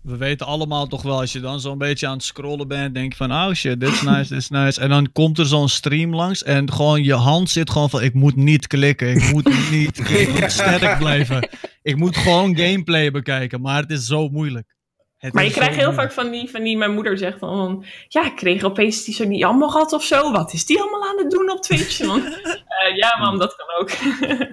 We, 0.07 0.11
we 0.11 0.17
weten 0.17 0.45
allemaal 0.45 0.87
toch 0.87 1.01
wel, 1.01 1.19
als 1.19 1.31
je 1.31 1.39
dan 1.39 1.59
zo'n 1.59 1.77
beetje 1.77 2.07
aan 2.07 2.13
het 2.13 2.23
scrollen 2.23 2.67
bent, 2.67 2.93
denk 2.93 3.11
je 3.11 3.17
van, 3.17 3.31
oh 3.31 3.53
shit, 3.53 3.79
dit 3.79 3.89
is 3.89 4.01
nice, 4.01 4.29
dit 4.29 4.37
is 4.37 4.49
nice. 4.49 4.81
En 4.81 4.89
dan 4.89 5.11
komt 5.11 5.37
er 5.37 5.45
zo'n 5.45 5.69
stream 5.69 6.15
langs 6.15 6.43
en 6.43 6.71
gewoon 6.71 7.03
je 7.03 7.13
hand 7.13 7.49
zit 7.49 7.69
gewoon 7.69 7.89
van, 7.89 8.03
ik 8.03 8.13
moet 8.13 8.35
niet 8.35 8.67
klikken, 8.67 9.07
ik 9.07 9.31
moet 9.31 9.69
niet, 9.71 10.09
ik 10.19 10.39
moet 10.39 10.51
sterk 10.51 10.97
blijven. 10.97 11.49
Ik 11.81 11.95
moet 11.95 12.17
gewoon 12.17 12.57
gameplay 12.57 13.11
bekijken, 13.11 13.61
maar 13.61 13.81
het 13.81 13.91
is 13.91 14.05
zo 14.05 14.29
moeilijk. 14.29 14.75
Het 15.17 15.33
Maar 15.33 15.43
je 15.43 15.51
krijgt 15.51 15.75
heel 15.75 15.85
moeilijk. 15.85 16.11
vaak 16.11 16.23
van 16.23 16.31
die, 16.31 16.49
van 16.49 16.63
die, 16.63 16.77
mijn 16.77 16.93
moeder 16.93 17.17
zegt 17.17 17.39
dan, 17.39 17.57
van, 17.57 17.85
ja, 18.07 18.25
ik 18.25 18.35
kreeg 18.35 18.63
opeens 18.63 19.03
die 19.03 19.13
zo 19.13 19.25
niet 19.25 19.43
allemaal 19.43 19.69
gehad 19.69 19.93
of 19.93 20.03
zo. 20.03 20.31
Wat 20.31 20.53
is 20.53 20.65
die 20.65 20.81
allemaal 20.81 21.09
aan 21.09 21.17
het 21.17 21.31
doen 21.31 21.51
op 21.51 21.61
Twitch? 21.61 21.97
Dan, 22.07 22.25
eh, 22.25 22.95
ja, 22.95 23.17
mam, 23.19 23.37
dat 23.37 23.55
kan 23.55 23.79
ook. 23.79 23.89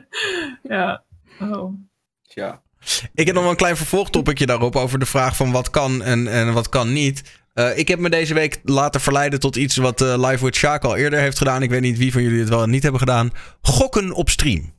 ja. 0.77 1.03
Oh. 1.41 1.75
Ja. 2.23 2.63
Ik 3.15 3.27
heb 3.27 3.35
nog 3.35 3.43
wel 3.43 3.53
een 3.53 3.59
klein 3.59 3.77
vervolgtopicje 3.77 4.47
daarop 4.47 4.77
over 4.77 4.99
de 4.99 5.07
vraag 5.07 5.37
van 5.37 5.53
wat 5.53 5.71
kan 5.71 6.03
en, 6.03 6.29
en 6.29 6.53
wat 6.53 6.69
kan 6.69 6.93
niet. 6.93 7.23
Eh, 7.55 7.79
ik 7.79 7.89
heb 7.89 7.99
me 7.99 8.11
deze 8.11 8.35
week 8.35 8.61
laten 8.65 9.01
verleiden 9.01 9.41
tot 9.41 9.57
iets 9.57 9.77
wat 9.77 10.01
eh, 10.01 10.29
Live 10.29 10.45
with 10.45 10.57
Sjaak 10.57 10.85
al 10.85 10.97
eerder 10.97 11.19
heeft 11.19 11.39
gedaan. 11.39 11.63
Ik 11.63 11.71
weet 11.71 11.81
niet 11.81 11.99
wie 11.99 12.13
van 12.13 12.23
jullie 12.23 12.41
het 12.41 12.49
wel 12.49 12.63
en 12.63 12.71
niet 12.71 12.83
hebben 12.83 13.01
gedaan. 13.01 13.33
Gokken 13.61 14.13
op 14.13 14.31
stream. 14.31 14.73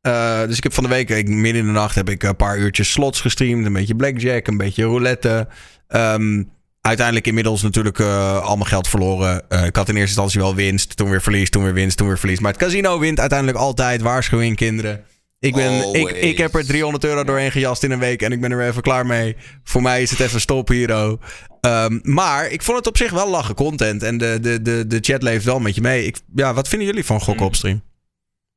Eh, 0.00 0.40
dus 0.46 0.56
ik 0.56 0.62
heb 0.62 0.74
van 0.74 0.82
de 0.82 0.88
week, 0.88 1.10
ik, 1.10 1.28
midden 1.28 1.60
in 1.60 1.66
de 1.66 1.72
nacht, 1.72 1.94
heb 1.94 2.10
ik 2.10 2.22
een 2.22 2.36
paar 2.36 2.58
uurtjes 2.58 2.90
slots 2.90 3.20
gestreamd. 3.20 3.66
Een 3.66 3.72
beetje 3.72 3.96
blackjack, 3.96 4.46
een 4.46 4.56
beetje 4.56 4.84
roulette. 4.84 5.48
Ehm, 5.88 6.42
uiteindelijk 6.80 7.26
inmiddels 7.26 7.62
natuurlijk 7.62 7.98
eh, 7.98 8.42
al 8.42 8.56
mijn 8.56 8.68
geld 8.68 8.88
verloren. 8.88 9.36
Ik 9.48 9.76
had 9.76 9.88
in 9.88 9.96
eerste 9.96 10.20
instantie 10.20 10.40
wel 10.40 10.54
winst, 10.54 10.96
toen 10.96 11.10
weer 11.10 11.22
verlies, 11.22 11.50
toen 11.50 11.62
weer 11.62 11.74
winst, 11.74 11.96
toen 11.96 12.06
weer 12.06 12.18
verlies. 12.18 12.40
Maar 12.40 12.52
het 12.52 12.60
casino 12.60 12.98
wint 12.98 13.20
uiteindelijk 13.20 13.58
altijd. 13.58 14.02
Waarschuwing, 14.02 14.56
kinderen. 14.56 15.04
Ik, 15.40 15.54
ben, 15.54 15.94
ik, 15.94 16.10
ik 16.10 16.38
heb 16.38 16.54
er 16.54 16.66
300 16.66 17.04
euro 17.04 17.24
doorheen 17.24 17.50
gejast 17.52 17.82
in 17.82 17.90
een 17.90 17.98
week 17.98 18.22
en 18.22 18.32
ik 18.32 18.40
ben 18.40 18.50
er 18.50 18.56
weer 18.56 18.68
even 18.68 18.82
klaar 18.82 19.06
mee. 19.06 19.36
Voor 19.64 19.82
mij 19.82 20.02
is 20.02 20.10
het 20.10 20.20
even 20.20 20.40
stop, 20.40 20.68
Hero. 20.68 21.18
Ehm, 21.60 21.98
maar 22.02 22.50
ik 22.50 22.62
vond 22.62 22.78
het 22.78 22.86
op 22.86 22.96
zich 22.96 23.10
wel 23.10 23.30
lachen 23.30 23.54
content. 23.54 24.02
En 24.02 24.18
de, 24.18 24.38
de, 24.40 24.62
de, 24.62 24.86
de 24.86 24.98
chat 25.00 25.22
leeft 25.22 25.44
wel 25.44 25.58
met 25.58 25.74
je 25.74 25.80
mee. 25.80 26.04
Ik, 26.04 26.16
ja, 26.34 26.54
wat 26.54 26.68
vinden 26.68 26.86
jullie 26.86 27.04
van 27.04 27.20
gokken 27.20 27.46
op 27.46 27.54
stream? 27.54 27.82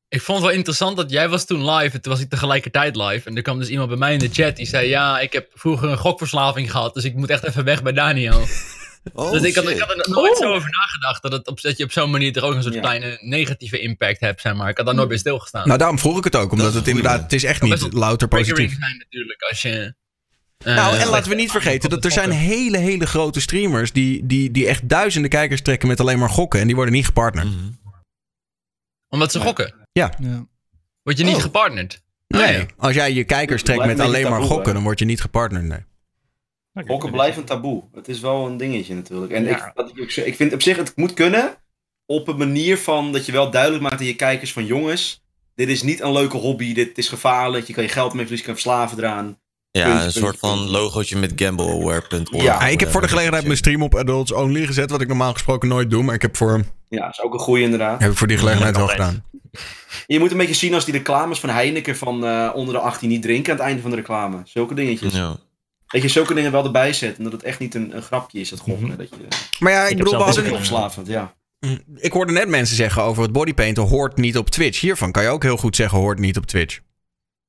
Ik 0.07 0.21
vond 0.21 0.37
het 0.37 0.47
wel 0.47 0.57
interessant 0.57 0.97
dat 0.97 1.11
jij 1.11 1.29
was 1.29 1.45
toen 1.45 1.69
live 1.71 1.95
en 1.95 2.01
toen 2.01 2.11
was 2.11 2.21
ik 2.21 2.29
tegelijkertijd 2.29 2.95
live. 2.95 3.29
En 3.29 3.35
er 3.35 3.41
kwam 3.41 3.59
dus 3.59 3.69
iemand 3.69 3.89
bij 3.89 3.97
mij 3.97 4.13
in 4.13 4.19
de 4.19 4.29
chat 4.31 4.55
die 4.55 4.65
zei: 4.65 4.87
Ja, 4.87 5.19
ik 5.19 5.33
heb 5.33 5.49
vroeger 5.53 5.89
een 5.89 5.97
gokverslaving 5.97 6.71
gehad, 6.71 6.93
dus 6.93 7.03
ik 7.03 7.15
moet 7.15 7.29
echt 7.29 7.43
even 7.43 7.63
weg 7.63 7.83
bij 7.83 7.93
Daniel. 7.93 8.41
Oh, 9.13 9.31
dus 9.31 9.41
ik 9.41 9.55
had, 9.55 9.69
ik 9.69 9.79
had 9.79 9.89
er 9.89 9.97
nog 9.97 10.07
nooit 10.07 10.31
Oh. 10.31 10.37
zo 10.37 10.53
over 10.53 10.69
nagedacht 10.69 11.21
dat, 11.21 11.31
het 11.31 11.47
op, 11.47 11.61
dat 11.61 11.77
je 11.77 11.83
op 11.83 11.91
zo'n 11.91 12.11
manier 12.11 12.37
er 12.37 12.43
ook 12.43 12.53
een 12.55 12.61
soort 12.63 12.73
Ja. 12.73 12.79
kleine 12.81 13.17
negatieve 13.21 13.79
impact 13.79 14.19
hebt, 14.19 14.41
zeg 14.41 14.53
maar. 14.55 14.69
Ik 14.69 14.77
had 14.77 14.85
daar 14.85 14.95
nooit 14.95 15.07
bij 15.07 15.17
stilgestaan. 15.17 15.67
Nou, 15.67 15.79
daarom 15.79 15.99
vroeg 15.99 16.17
ik 16.17 16.23
het 16.23 16.35
ook. 16.35 16.51
Omdat 16.51 16.65
het 16.73 16.83
goeie, 16.83 16.89
inderdaad, 16.97 17.21
het 17.21 17.33
is 17.33 17.43
echt 17.43 17.61
niet 17.61 17.93
louter 17.93 18.27
positief. 18.27 18.75
zijn 18.79 18.97
natuurlijk 18.97 19.41
als 19.41 19.61
je... 19.61 19.93
eh, 20.57 20.75
Nou, 20.75 20.97
en 20.97 21.07
laten 21.07 21.29
we 21.29 21.35
niet 21.35 21.51
vergeten 21.51 21.89
dat 21.89 22.05
er 22.05 22.11
zijn 22.11 22.31
hele, 22.31 22.77
hele 22.77 23.05
grote 23.05 23.41
streamers 23.41 23.91
die, 23.91 24.25
die, 24.25 24.51
die 24.51 24.67
echt 24.67 24.89
duizenden 24.89 25.29
kijkers 25.29 25.61
trekken 25.61 25.87
met 25.87 25.99
alleen 25.99 26.19
maar 26.19 26.29
gokken. 26.29 26.59
En 26.59 26.65
die 26.67 26.75
worden 26.75 26.93
niet 26.93 27.05
gepartnerd. 27.05 27.47
Mhm. 27.47 27.69
Omdat 29.09 29.31
ze 29.31 29.39
gokken. 29.39 29.73
Ja. 29.91 30.13
Word 31.03 31.17
je 31.17 31.23
niet 31.23 31.35
Oh. 31.35 31.41
gepartnerd. 31.41 32.01
Nee, 32.27 32.57
ja. 32.57 32.65
als 32.77 32.93
jij 32.95 33.13
je 33.13 33.23
kijkers 33.23 33.63
trekt 33.63 33.85
met 33.85 33.99
alleen 33.99 34.29
maar 34.29 34.41
gokken, 34.41 34.73
dan 34.73 34.83
word 34.83 34.99
je 34.99 35.05
niet 35.05 35.21
gepartnerd. 35.21 35.63
Nee. 35.63 35.79
Gokken 36.73 37.11
blijft 37.11 37.37
een 37.37 37.43
taboe. 37.43 37.83
Het 37.93 38.07
is 38.07 38.19
wel 38.19 38.45
een 38.45 38.57
dingetje 38.57 38.93
natuurlijk. 38.95 39.31
En 39.31 39.43
Ja. 39.43 39.49
ik, 39.75 39.87
ik, 39.95 40.01
ook 40.01 40.11
zeg, 40.11 40.25
ik 40.25 40.35
vind 40.35 40.53
op 40.53 40.61
zich, 40.61 40.77
het 40.77 40.91
moet 40.95 41.13
kunnen. 41.13 41.55
Op 42.05 42.27
een 42.27 42.37
manier 42.37 42.77
van 42.77 43.11
dat 43.11 43.25
je 43.25 43.31
wel 43.31 43.51
duidelijk 43.51 43.83
maakt 43.83 43.99
aan 43.99 44.05
je 44.05 44.15
kijkers 44.15 44.53
van 44.53 44.65
jongens. 44.65 45.23
Dit 45.55 45.69
is 45.69 45.83
niet 45.83 46.01
een 46.01 46.11
leuke 46.11 46.37
hobby. 46.37 46.73
Dit 46.73 46.97
is 46.97 47.09
gevaarlijk. 47.09 47.67
Je 47.67 47.73
kan 47.73 47.83
je 47.83 47.89
geld 47.89 48.13
mee 48.13 48.25
verliezen. 48.25 48.37
Je 48.47 48.53
kan 48.53 48.61
verslaven 48.61 48.97
eraan. 48.97 49.39
Ja, 49.71 49.85
Puntje, 49.85 50.05
een 50.05 50.11
soort 50.11 50.39
puntje, 50.39 50.57
van 50.57 50.69
logootje 50.69 51.17
met 51.17 51.31
gambleaware.org. 51.35 52.29
Ja, 52.31 52.43
Ja, 52.43 52.67
ik 52.67 52.79
heb 52.79 52.89
voor 52.89 53.01
de 53.01 53.07
gelegenheid 53.07 53.43
mijn 53.45 53.57
stream 53.57 53.83
op 53.83 53.95
Adults 53.95 54.31
Only 54.33 54.65
gezet, 54.65 54.89
wat 54.91 55.01
ik 55.01 55.07
normaal 55.07 55.33
gesproken 55.33 55.69
nooit 55.69 55.89
doe. 55.89 56.03
Maar 56.03 56.15
ik 56.15 56.21
heb 56.21 56.37
voor, 56.37 56.63
Ja, 56.89 57.01
dat 57.05 57.11
is 57.11 57.21
ook 57.21 57.33
een 57.33 57.39
goeie 57.39 57.63
inderdaad. 57.63 58.01
heb 58.01 58.11
ik 58.11 58.17
voor 58.17 58.27
die 58.27 58.37
gelegenheid 58.37 58.77
wel 58.77 58.87
gedaan. 58.87 59.23
Je 60.07 60.19
moet 60.19 60.31
een 60.31 60.37
beetje 60.37 60.53
zien 60.53 60.73
als 60.73 60.85
die 60.85 60.93
reclames 60.93 61.39
van 61.39 61.49
Heineken 61.49 61.95
van 61.97 62.25
eh, 62.25 62.51
onder 62.53 62.73
de 62.73 62.79
18 62.79 63.09
niet 63.09 63.21
drinken 63.21 63.51
aan 63.51 63.57
het 63.57 63.67
einde 63.67 63.81
van 63.81 63.89
de 63.91 63.95
reclame. 63.97 64.41
Zulke 64.43 64.73
dingetjes. 64.73 65.13
Ja. 65.13 65.35
Dat 65.91 66.01
je 66.01 66.07
zulke 66.07 66.33
dingen 66.33 66.51
wel 66.51 66.65
erbij 66.65 66.93
zet. 66.93 67.17
En 67.17 67.23
dat 67.23 67.31
het 67.31 67.43
echt 67.43 67.59
niet 67.59 67.75
een, 67.75 67.95
een 67.95 68.01
grapje 68.01 68.39
is, 68.39 68.49
dat 68.49 68.59
gokken. 68.59 68.87
Mhm. 68.87 68.97
Dat 68.97 69.09
je, 69.09 69.15
Maar 69.59 69.71
ja, 69.71 69.87
ik, 69.87 69.97
bedoel, 69.97 70.17
we 70.17 70.23
hadden, 70.23 70.45
verslavend, 70.45 71.07
ja. 71.07 71.33
ik 71.95 72.11
hoorde 72.11 72.31
net 72.31 72.47
mensen 72.47 72.75
zeggen 72.75 73.01
over 73.03 73.23
het 73.23 73.31
bodypainten 73.31 73.83
hoort 73.83 74.17
niet 74.17 74.37
op 74.37 74.49
Twitch. 74.49 74.79
Hiervan 74.79 75.11
kan 75.11 75.23
je 75.23 75.29
ook 75.29 75.43
heel 75.43 75.57
goed 75.57 75.75
zeggen 75.75 75.97
hoort 75.97 76.19
niet 76.19 76.37
op 76.37 76.45
Twitch. 76.45 76.79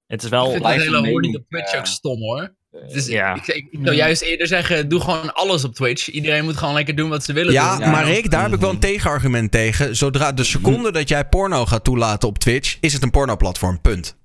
Het 0.06 0.20
is 0.20 0.26
Ik 0.26 0.30
wel... 0.32 0.42
vind 0.50 0.52
dat 0.54 0.62
blijft 0.62 0.84
hele 0.84 0.96
een 0.96 1.10
hoor 1.10 1.20
niet 1.20 1.36
op 1.36 1.44
Twitch 1.48 1.72
ja. 1.72 1.78
ook 1.78 1.86
stom 1.86 2.20
hoor. 2.20 2.54
Dus 2.92 3.06
Ja. 3.06 3.34
ik, 3.34 3.46
ik, 3.46 3.66
ik 3.70 3.78
zou 3.82 3.96
juist 3.96 4.22
eerder 4.22 4.46
zeggen, 4.46 4.88
doe 4.88 5.00
gewoon 5.00 5.34
alles 5.34 5.64
op 5.64 5.74
Twitch. 5.74 6.10
Iedereen 6.10 6.44
moet 6.44 6.56
gewoon 6.56 6.74
lekker 6.74 6.94
doen 6.94 7.08
wat 7.08 7.24
ze 7.24 7.32
willen 7.32 7.52
Ja, 7.52 7.76
doen. 7.78 7.90
maar 7.90 8.04
Rick, 8.04 8.30
daar 8.30 8.42
heb 8.42 8.52
ik 8.52 8.60
wel 8.60 8.70
een 8.70 8.78
tegenargument 8.78 9.50
tegen. 9.50 9.96
Zodra 9.96 10.32
de 10.32 10.44
seconde 10.44 10.92
dat 10.92 11.08
jij 11.08 11.24
porno 11.24 11.66
gaat 11.66 11.84
toelaten 11.84 12.28
op 12.28 12.38
Twitch, 12.38 12.76
is 12.80 12.92
het 12.92 13.02
een 13.02 13.10
pornoplatform. 13.10 13.80
Punt. 13.80 14.16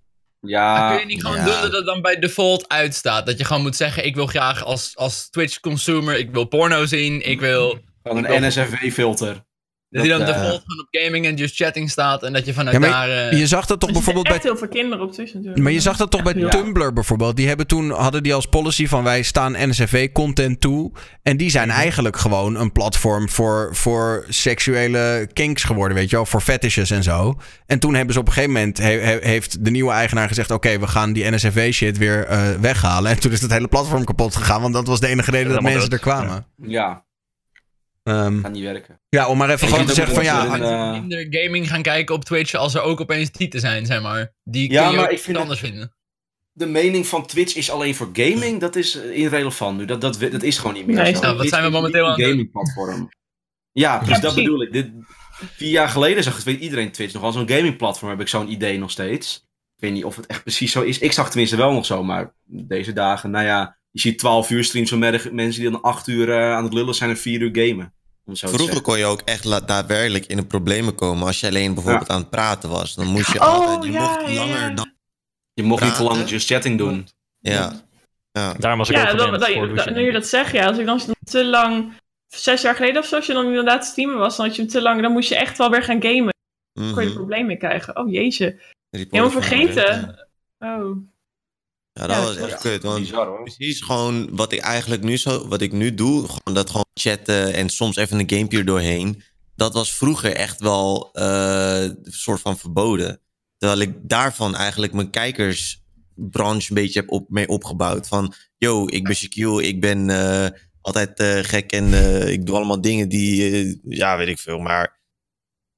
Ja, 0.47 0.89
kun 0.89 0.99
je 0.99 1.05
niet 1.05 1.21
gewoon 1.21 1.37
ja. 1.37 1.43
doen 1.43 1.61
dat 1.61 1.71
het 1.71 1.85
dan 1.85 2.01
bij 2.01 2.19
default 2.19 2.69
uitstaat? 2.69 3.25
Dat 3.25 3.37
je 3.37 3.45
gewoon 3.45 3.61
moet 3.61 3.75
zeggen, 3.75 4.05
ik 4.05 4.15
wil 4.15 4.25
graag 4.25 4.63
als, 4.63 4.91
als 4.95 5.29
Twitch-consumer, 5.29 6.17
ik 6.17 6.31
wil 6.31 6.45
porno 6.45 6.85
zien, 6.85 7.29
ik 7.29 7.39
wil... 7.39 7.79
gewoon 8.03 8.25
een 8.25 8.47
NSFW-filter. 8.47 9.45
Dat 9.89 10.01
die 10.01 10.11
dan 10.11 10.19
Dat, 10.19 10.29
eh, 10.29 10.35
default 10.35 10.61
gewoon 10.65 10.85
op 10.85 10.87
gaming 11.03 11.25
en 11.25 11.35
just 11.35 11.55
chatting 11.55 11.89
staat 11.89 12.23
en 12.23 12.33
dat 12.33 12.45
je 12.45 12.53
vanuit 12.53 12.75
Ja, 12.75 12.79
maar 12.81 13.07
daar... 13.07 13.29
eh, 13.29 13.39
Je 13.39 13.47
zag 13.47 13.65
dat 13.65 13.79
toch 13.79 13.91
bijvoorbeeld 13.91 14.27
bij 14.27 14.39
heel 14.41 14.57
veel 14.57 14.67
kinderen 14.67 15.05
op 15.05 15.11
Twitch 15.11 15.33
natuurlijk. 15.33 15.63
Maar 15.63 15.71
je 15.71 15.79
zag 15.79 15.97
dat 15.97 16.11
toch 16.11 16.23
bij 16.23 16.33
Ja. 16.35 16.49
Tumblr 16.49 16.93
bijvoorbeeld. 16.93 17.35
Die 17.35 17.47
hebben 17.47 17.67
toen, 17.67 17.89
hadden 17.91 18.23
die 18.23 18.33
als 18.33 18.45
policy 18.45 18.87
van 18.87 19.03
wij 19.03 19.21
staan 19.21 19.55
NSFW-content 19.69 20.61
toe. 20.61 20.91
En 21.23 21.37
die 21.37 21.49
zijn 21.49 21.69
eigenlijk 21.69 22.17
gewoon 22.17 22.55
een 22.55 22.71
platform 22.71 23.29
voor, 23.29 23.75
voor 23.75 24.25
seksuele 24.29 25.29
kinks 25.33 25.63
geworden, 25.63 25.97
weet 25.97 26.09
je 26.09 26.15
wel. 26.15 26.25
Voor 26.25 26.41
fetishes 26.41 26.91
en 26.91 27.03
zo. 27.03 27.35
En 27.65 27.79
toen 27.79 27.93
hebben 27.95 28.13
ze 28.13 28.19
op 28.19 28.27
een 28.27 28.33
gegeven 28.33 28.53
moment, 28.55 28.77
he- 28.77 28.99
he- 28.99 29.17
heeft 29.21 29.65
de 29.65 29.71
nieuwe 29.71 29.91
eigenaar 29.91 30.27
gezegd... 30.27 30.51
oké, 30.51 30.79
we 30.79 30.87
gaan 30.87 31.13
die 31.13 31.31
NSFW-shit 31.31 31.97
weer 31.97 32.25
eh, 32.25 32.49
weghalen. 32.61 33.11
En 33.11 33.19
toen 33.19 33.31
is 33.31 33.41
het 33.41 33.51
hele 33.51 33.67
platform 33.67 34.03
kapot 34.03 34.35
gegaan. 34.35 34.61
Want 34.61 34.73
dat 34.73 34.87
was 34.87 34.99
de 34.99 35.07
enige 35.07 35.31
reden 35.31 35.53
dat 35.53 35.61
mensen 35.61 35.89
er 35.89 35.99
kwamen. 35.99 36.45
Ja, 36.61 37.05
Gaat 38.07 38.51
niet 38.51 38.63
werken. 38.63 38.99
ja, 39.09 39.27
om 39.27 39.37
maar 39.37 39.49
even 39.49 39.67
gewoon 39.67 39.85
te 39.85 39.93
zeggen 39.93 40.15
van 40.15 40.23
ja... 40.23 40.59
eh, 40.59 40.91
minder 40.91 41.27
gaming 41.29 41.69
gaan 41.69 41.81
kijken 41.81 42.15
op 42.15 42.25
Twitch 42.25 42.53
als 42.53 42.73
er 42.73 42.81
ook 42.81 43.01
opeens 43.01 43.29
tieten 43.31 43.59
zijn, 43.59 43.85
zeg 43.85 44.01
maar. 44.01 44.33
Die 44.43 44.71
Ja, 44.71 44.81
kun 44.81 44.91
je 44.91 44.97
maar 44.97 45.05
ook 45.05 45.11
ik 45.11 45.19
vind 45.19 45.37
anders 45.37 45.59
vinden. 45.59 45.95
De 46.51 46.65
mening 46.65 47.07
van 47.07 47.25
Twitch 47.25 47.55
is 47.55 47.71
alleen 47.71 47.95
voor 47.95 48.09
gaming, 48.13 48.59
dat 48.59 48.75
is 48.75 48.95
eh, 48.95 49.17
irrelevant 49.17 49.77
nu. 49.77 49.85
Dat, 49.85 50.01
dat, 50.01 50.19
dat 50.19 50.43
is 50.43 50.57
gewoon 50.57 50.73
niet 50.73 50.85
meer 50.85 50.95
Nee, 50.95 51.15
zo. 51.15 51.21
nou, 51.21 51.37
wat 51.37 51.47
zijn 51.47 51.61
we 51.61 51.67
is 51.67 51.73
momenteel 51.73 52.05
aan 52.07 52.19
een 52.21 52.27
gamingplatform. 52.27 53.09
Ja, 53.71 53.99
dus 53.99 54.07
Ja, 54.09 54.19
dat 54.19 54.35
bedoel 54.35 54.61
ik. 54.61 54.71
Dit, 54.71 54.91
vier 55.31 55.69
jaar 55.69 55.89
geleden 55.89 56.23
zag 56.23 56.35
het 56.35 56.43
weet 56.43 56.59
iedereen 56.59 56.91
Twitch 56.91 57.13
nog 57.13 57.23
als 57.23 57.35
een 57.35 57.49
gamingplatform, 57.49 58.11
heb 58.11 58.21
ik 58.21 58.27
zo'n 58.27 58.51
idee 58.51 58.77
nog 58.77 58.91
steeds. 58.91 59.45
Ik 59.75 59.83
weet 59.83 59.93
niet 59.93 60.03
of 60.03 60.15
het 60.15 60.25
echt 60.25 60.43
precies 60.43 60.71
zo 60.71 60.81
is. 60.81 60.99
Ik 60.99 61.11
zag 61.11 61.27
tenminste 61.29 61.55
wel 61.55 61.71
nog 61.73 61.85
zo, 61.85 62.03
maar 62.03 62.33
deze 62.43 62.93
dagen, 62.93 63.31
nou 63.31 63.45
ja, 63.45 63.77
je 63.91 63.99
ziet 63.99 64.19
12 64.19 64.49
uur 64.49 64.63
streams 64.63 64.89
van 64.89 64.99
mensen 64.99 65.61
die 65.61 65.69
dan 65.71 65.81
8 65.81 66.07
uur 66.07 66.31
eh, 66.31 66.53
aan 66.55 66.63
het 66.63 66.73
lullen 66.73 66.95
zijn 66.95 67.09
en 67.09 67.17
4 67.17 67.41
uur 67.41 67.49
gamen. 67.53 67.93
Om 68.27 68.33
het 68.33 68.37
zo 68.41 68.47
te 68.47 68.53
Vroeger 68.53 68.81
kon 68.81 68.97
je 68.97 69.05
ook 69.05 69.21
echt 69.25 69.67
daadwerkelijk 69.67 70.25
in 70.25 70.37
de 70.37 70.45
problemen 70.45 70.95
komen 70.95 71.27
als 71.27 71.39
je 71.39 71.47
alleen 71.47 71.73
bijvoorbeeld 71.73 72.09
aan 72.09 72.19
het 72.19 72.29
praten 72.29 72.69
was. 72.69 72.95
Dan 72.95 73.05
moest 73.07 73.31
je 73.33 73.39
Oh, 73.39 73.45
altijd, 73.47 73.83
je 73.83 73.91
ja, 73.91 73.99
mocht 74.01 74.29
ja, 74.31 74.33
langer 74.39 74.59
ja. 74.59 74.69
dan... 74.69 74.91
Je 75.53 75.63
mocht 75.63 75.83
niet 75.83 75.95
te 75.95 76.03
lang 76.03 76.29
just 76.29 76.47
chatting 76.47 76.77
doen. 76.77 77.07
Ja. 77.39 77.73
ja. 78.31 78.53
Daarom 78.53 78.79
was 78.79 78.89
ik 78.89 78.95
Ja, 78.95 79.01
ook 79.11 79.19
voor 79.19 79.37
dat- 79.39 79.47
douchen, 79.49 79.93
nu 79.93 80.05
je 80.05 80.11
dat 80.11 80.27
zegt, 80.27 80.51
ja, 80.51 80.65
als 80.67 80.77
ik 80.77 80.85
dan 80.85 81.01
te 81.23 81.45
lang, 81.45 81.93
zes 82.27 82.61
jaar 82.61 82.75
geleden 82.75 83.01
of 83.01 83.07
zo, 83.07 83.15
als 83.15 83.25
je 83.25 83.33
dan 83.33 83.45
inderdaad 83.45 83.85
streamen 83.85 84.17
was, 84.17 84.35
dan 84.37 84.45
had 84.45 84.55
je 84.55 84.61
hem 84.61 84.71
te 84.71 84.81
lang, 84.81 85.01
dan 85.01 85.11
moest 85.11 85.29
je 85.29 85.35
echt 85.35 85.57
wel 85.57 85.69
weer 85.69 85.83
gaan 85.83 86.01
gamen. 86.01 86.33
Dan 86.73 86.91
kon 86.93 86.95
je 86.95 86.99
er 87.01 87.05
Mhm. 87.05 87.13
problemen 87.15 87.45
mee 87.45 87.57
krijgen. 87.57 87.97
Oh 87.97 88.11
jeetje, 88.11 88.59
helemaal 88.89 89.29
vergeten. 89.31 90.19
Oh. 90.59 90.97
Ja, 91.97 92.07
dat 92.07 92.15
Ja, 92.15 92.23
was 92.23 92.35
echt 92.35 92.61
kut. 92.61 92.83
Want 92.83 92.99
Bizar 92.99 93.27
hoor. 93.27 93.43
precies 93.43 93.81
gewoon 93.81 94.35
wat 94.35 94.51
ik 94.51 94.59
eigenlijk 94.59 95.03
nu, 95.03 95.17
zo, 95.17 95.47
wat 95.47 95.61
ik 95.61 95.71
nu 95.71 95.93
doe, 95.93 96.19
gewoon 96.27 96.53
dat 96.53 96.69
gewoon 96.69 96.85
chatten 96.93 97.53
en 97.53 97.69
soms 97.69 97.95
even 97.95 98.19
een 98.19 98.29
gamepje 98.29 98.63
doorheen. 98.63 99.23
Dat 99.55 99.73
was 99.73 99.93
vroeger 99.93 100.33
echt 100.33 100.59
wel 100.59 101.09
eh, 101.13 101.81
een 101.81 101.99
soort 102.03 102.41
van 102.41 102.57
verboden. 102.57 103.21
Terwijl 103.57 103.81
ik 103.81 103.95
daarvan 104.01 104.55
eigenlijk 104.55 104.93
mijn 104.93 105.09
kijkersbranche 105.09 106.69
een 106.69 106.75
beetje 106.75 106.99
heb 106.99 107.11
op, 107.11 107.29
mee 107.29 107.47
opgebouwd. 107.47 108.07
Van, 108.07 108.33
yo, 108.57 108.87
ik 108.87 109.03
ben 109.03 109.15
Shaquille, 109.15 109.63
ik 109.63 109.81
ben 109.81 110.09
eh, 110.09 110.59
altijd 110.81 111.19
eh, 111.19 111.39
gek 111.39 111.71
en 111.71 111.93
ik 112.31 112.45
doe 112.45 112.55
allemaal 112.55 112.81
dingen 112.81 113.09
die, 113.09 113.79
ja, 113.83 114.17
weet 114.17 114.27
ik 114.27 114.39
veel. 114.39 114.59
Maar 114.59 114.99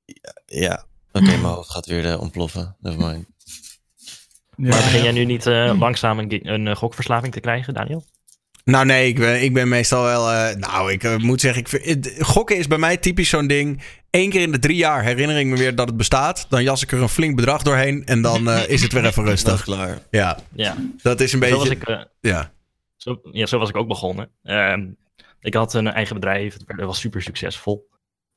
ja, 0.06 0.34
ja. 0.46 0.86
oké, 1.12 1.26
mijn 1.42 1.44
hoofd 1.44 1.70
gaat 1.70 1.86
weer 1.86 2.20
ontploffen. 2.20 2.76
Maar 4.60 4.70
begin 4.78 5.04
jij 5.04 5.12
nu 5.12 5.26
niet 5.26 5.46
eh, 5.46 5.74
langzaam 5.80 6.20
een, 6.20 6.40
een 6.52 6.68
eh, 6.68 6.76
gokverslaving 6.76 7.34
te 7.34 7.40
krijgen, 7.40 7.74
Daniel? 7.74 8.04
Nou 8.64 8.86
nee, 8.86 9.08
ik 9.08 9.16
ben, 9.20 9.44
ik 9.44 9.54
ben 9.54 9.68
meestal 9.68 10.04
wel... 10.04 10.32
eh, 10.32 10.56
nou, 10.56 10.92
ik 10.92 11.04
eh, 11.04 11.16
moet 11.18 11.42
zeggen, 11.42 11.62
ik, 11.62 11.68
vind- 11.68 11.86
het- 11.86 12.18
gokken 12.22 12.58
is 12.58 12.68
bij 12.68 12.78
mij 12.78 12.98
typisch 12.98 13.30
zo'n 13.30 13.48
ding. 13.48 13.82
Eén 14.12 14.30
keer 14.30 14.42
in 14.42 14.52
de 14.52 14.60
drie 14.60 14.76
jaar 14.76 15.04
herinner 15.04 15.38
ik 15.40 15.46
me 15.46 15.58
weer 15.58 15.76
dat 15.76 15.88
het 15.88 15.98
bestaat. 15.98 16.46
Dan 16.50 16.64
jas 16.64 16.84
ik 16.84 16.92
er 16.92 17.02
een 17.02 17.10
flink 17.10 17.36
bedrag 17.36 17.62
doorheen 17.62 18.06
en 18.06 18.22
dan 18.22 18.50
eh, 18.50 18.70
is 18.70 18.82
het 18.82 18.94
weer 18.94 19.06
even 19.06 19.24
Dat 19.24 19.32
rustig. 19.32 19.64
klaar. 19.64 19.98
Ja, 20.10 20.40
Ja, 20.54 20.76
dat 21.02 21.20
is 21.22 21.34
een 21.34 21.44
zo 21.48 21.58
was, 21.58 21.68
beetje... 21.70 21.82
ik, 21.82 21.88
eh, 22.00 22.02
Ja. 22.22 22.52
zo, 22.96 23.20
ja, 23.32 23.46
zo 23.46 23.58
was 23.58 23.70
ik 23.70 23.76
ook 23.78 23.88
begonnen. 23.88 24.30
Ehm, 24.44 24.86
ik 25.42 25.54
had 25.54 25.74
een 25.74 25.88
eigen 25.88 26.16
bedrijf, 26.16 26.54
het 26.68 26.82
was 26.86 27.00
super 27.00 27.22
succesvol. 27.22 27.88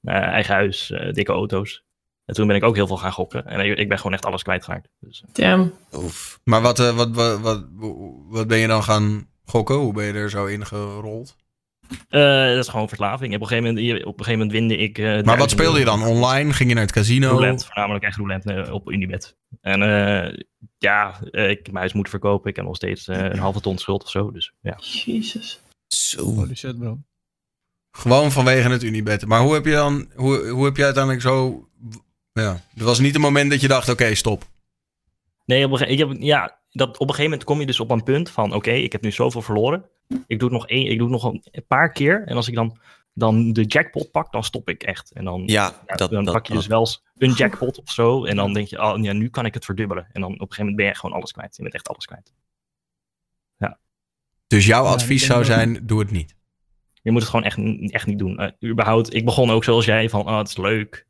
Eh, 0.03 0.15
eigen 0.15 0.55
huis, 0.55 0.91
eh, 0.91 1.13
dikke 1.13 1.33
auto's. 1.33 1.85
En 2.25 2.35
toen 2.35 2.47
ben 2.47 2.57
ik 2.57 2.63
ook 2.65 2.75
heel 2.75 2.87
veel 2.87 2.97
gaan 2.97 3.13
gokken. 3.13 3.47
En 3.47 3.79
ik, 3.79 3.89
ben 3.89 3.97
gewoon 3.97 4.13
echt 4.13 4.25
alles 4.25 4.43
kwijtgeraakt. 4.43 4.89
Dus, 5.01 5.25
eh, 5.27 5.35
Damn. 5.35 5.73
Oef. 5.93 6.41
Maar 6.45 6.61
wat, 6.61 6.79
eh, 6.81 6.97
wat, 6.97 7.11
wat, 7.11 7.41
wat, 7.41 7.65
wat 8.29 8.47
ben 8.49 8.59
je 8.59 8.67
dan 8.67 8.83
gaan 8.83 9.29
gokken? 9.45 9.75
Hoe 9.77 9.93
ben 9.93 10.05
je 10.05 10.13
er 10.13 10.31
zo 10.31 10.47
in 10.47 10.67
gerold? 10.67 11.37
eh, 12.09 12.47
dat 12.47 12.59
is 12.65 12.69
gewoon 12.69 12.89
verslaving. 12.89 13.35
Op 13.35 13.41
een 13.41 13.47
gegeven 13.47 13.75
moment, 13.75 14.05
op 14.05 14.19
een 14.19 14.25
gegeven 14.25 14.47
moment 14.47 14.53
winde 14.53 14.77
ik... 14.77 14.99
eh, 14.99 15.23
Maar 15.23 15.39
wat 15.39 15.51
speelde 15.51 15.79
je 15.79 15.85
dan? 15.85 16.03
Online? 16.05 16.53
Ging 16.53 16.69
je 16.69 16.75
naar 16.75 16.85
het 16.85 16.93
casino? 16.93 17.29
Roulette, 17.29 17.65
voornamelijk 17.67 18.05
echt 18.05 18.17
roulette 18.17 18.69
op 18.73 18.91
Unibet. 18.91 19.37
En 19.61 19.83
eh, 19.83 20.39
ja, 20.79 21.19
ik 21.25 21.33
heb 21.33 21.65
mijn 21.67 21.77
huis 21.77 21.93
moeten 21.93 22.13
verkopen. 22.13 22.51
Ik 22.51 22.57
heb 22.57 22.65
nog 22.65 22.77
steeds 22.77 23.07
een 23.07 23.39
halve 23.39 23.61
ton 23.61 23.79
schuld 23.79 24.03
of 24.03 24.11
zo. 24.11 24.31
Dus 24.31 24.53
ja. 24.61 24.77
Jezus. 24.81 25.61
Zo. 25.87 26.25
Holy 26.25 26.55
shit, 26.55 26.79
bro. 26.79 26.99
Gewoon 27.97 28.33
vanwege 28.33 28.69
het 28.69 28.83
Unibet. 28.83 29.27
Maar 29.27 29.41
hoe 29.41 29.55
heb 29.55 29.65
je 29.65 29.73
dan, 29.73 30.11
hoe, 30.15 30.49
hoe 30.49 30.65
heb 30.65 30.77
je 30.77 30.85
uiteindelijk 30.85 31.23
zo, 31.23 31.69
ja, 32.33 32.61
er 32.77 32.85
was 32.85 32.99
niet 32.99 33.15
een 33.15 33.21
moment 33.21 33.51
dat 33.51 33.61
je 33.61 33.69
dacht, 33.69 33.89
oké, 33.89 34.15
stop. 34.15 34.45
Nee, 35.45 35.65
op 35.65 35.73
een, 35.81 35.91
ik 35.91 35.99
heb, 35.99 36.17
ja, 36.19 36.61
dat, 36.71 36.89
op 36.89 37.01
een 37.01 37.07
gegeven 37.07 37.25
moment 37.25 37.45
kom 37.45 37.61
je 37.61 37.67
dus 37.67 37.81
op 37.81 37.91
een 37.91 38.03
punt 38.03 38.31
van... 38.31 38.55
Oké, 38.55 38.71
ik 38.71 38.93
heb 38.93 39.03
nu 39.03 39.13
zoveel 39.13 39.43
verloren. 39.43 39.85
Ik 40.27 40.39
doe 40.39 40.49
het 40.49 40.59
nog, 40.59 40.67
één, 40.69 40.87
ik 40.91 40.99
doe 40.99 41.13
het 41.13 41.23
nog 41.23 41.33
een 41.51 41.67
paar 41.67 41.93
keer. 41.93 42.23
En 42.27 42.37
als 42.37 42.49
ik 42.49 42.55
dan, 42.55 42.79
dan 43.15 43.53
de 43.53 43.65
jackpot 43.65 44.11
pak, 44.11 44.33
dan 44.33 44.45
stop 44.45 44.69
ik 44.69 44.83
echt. 44.83 45.13
En 45.13 45.25
dan, 45.25 45.43
Ja, 45.47 45.83
ja, 45.87 45.95
dat, 45.95 46.11
dan 46.11 46.25
dat, 46.25 46.35
pak 46.35 46.47
je 46.47 46.53
dat- 46.53 46.63
dus 46.63 46.71
wel 46.71 46.81
eens 46.81 47.03
een 47.17 47.33
jackpot 47.33 47.81
of 47.81 47.91
zo. 47.91 48.25
En 48.25 48.37
dan 48.37 48.53
denk 48.53 48.69
je, 48.69 48.83
oh, 48.83 49.03
ja, 49.03 49.13
nu 49.13 49.29
kan 49.29 49.47
ik 49.47 49.55
het 49.55 49.65
verdubbelen. 49.65 50.09
En 50.13 50.21
dan 50.21 50.31
op 50.33 50.41
een 50.41 50.47
gegeven 50.47 50.65
moment 50.65 50.77
ben 50.77 50.87
je 50.87 50.95
gewoon 50.95 51.17
alles 51.17 51.33
kwijt. 51.33 51.57
Je 51.57 51.63
bent 51.63 51.75
echt 51.75 51.89
alles 51.89 52.07
kwijt. 52.07 52.33
Dus 54.47 54.67
jouw 54.67 54.85
Ja, 54.85 54.91
advies 54.91 55.27
zou 55.27 55.45
zijn, 55.45 55.87
doe 55.87 55.99
het 56.01 56.11
niet. 56.11 56.37
Je 57.03 57.11
moet 57.11 57.21
het 57.21 57.31
gewoon 57.31 57.45
echt, 57.45 57.59
echt 57.93 58.07
niet 58.07 58.19
doen. 58.19 58.39
Eh, 58.39 58.71
überhaupt, 58.71 59.15
ik 59.15 59.25
begon 59.25 59.51
ook 59.51 59.65
zoals 59.65 59.85
jij, 59.85 60.09
van 60.09 60.21
oh, 60.21 60.39
het 60.39 60.49
is 60.49 60.57
leuk. 60.57 61.07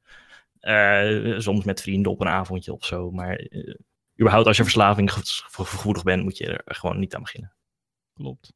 Eh, 0.63 1.39
soms 1.39 1.65
met 1.65 1.81
vrienden 1.81 2.13
op 2.13 2.21
een 2.21 2.29
avondje 2.29 2.73
of 2.73 2.85
zo. 2.85 3.11
Maar 3.11 3.37
eh, 3.37 3.75
überhaupt, 4.21 4.47
als 4.47 4.57
je 4.57 4.63
verslaving 4.63 5.13
ge- 5.13 5.21
ge- 5.25 5.65
gevoelig 5.65 6.03
bent, 6.03 6.23
moet 6.23 6.37
je 6.37 6.47
er 6.47 6.75
gewoon 6.75 6.99
niet 6.99 7.15
aan 7.15 7.23
beginnen. 7.23 7.53
Klopt. 8.15 8.53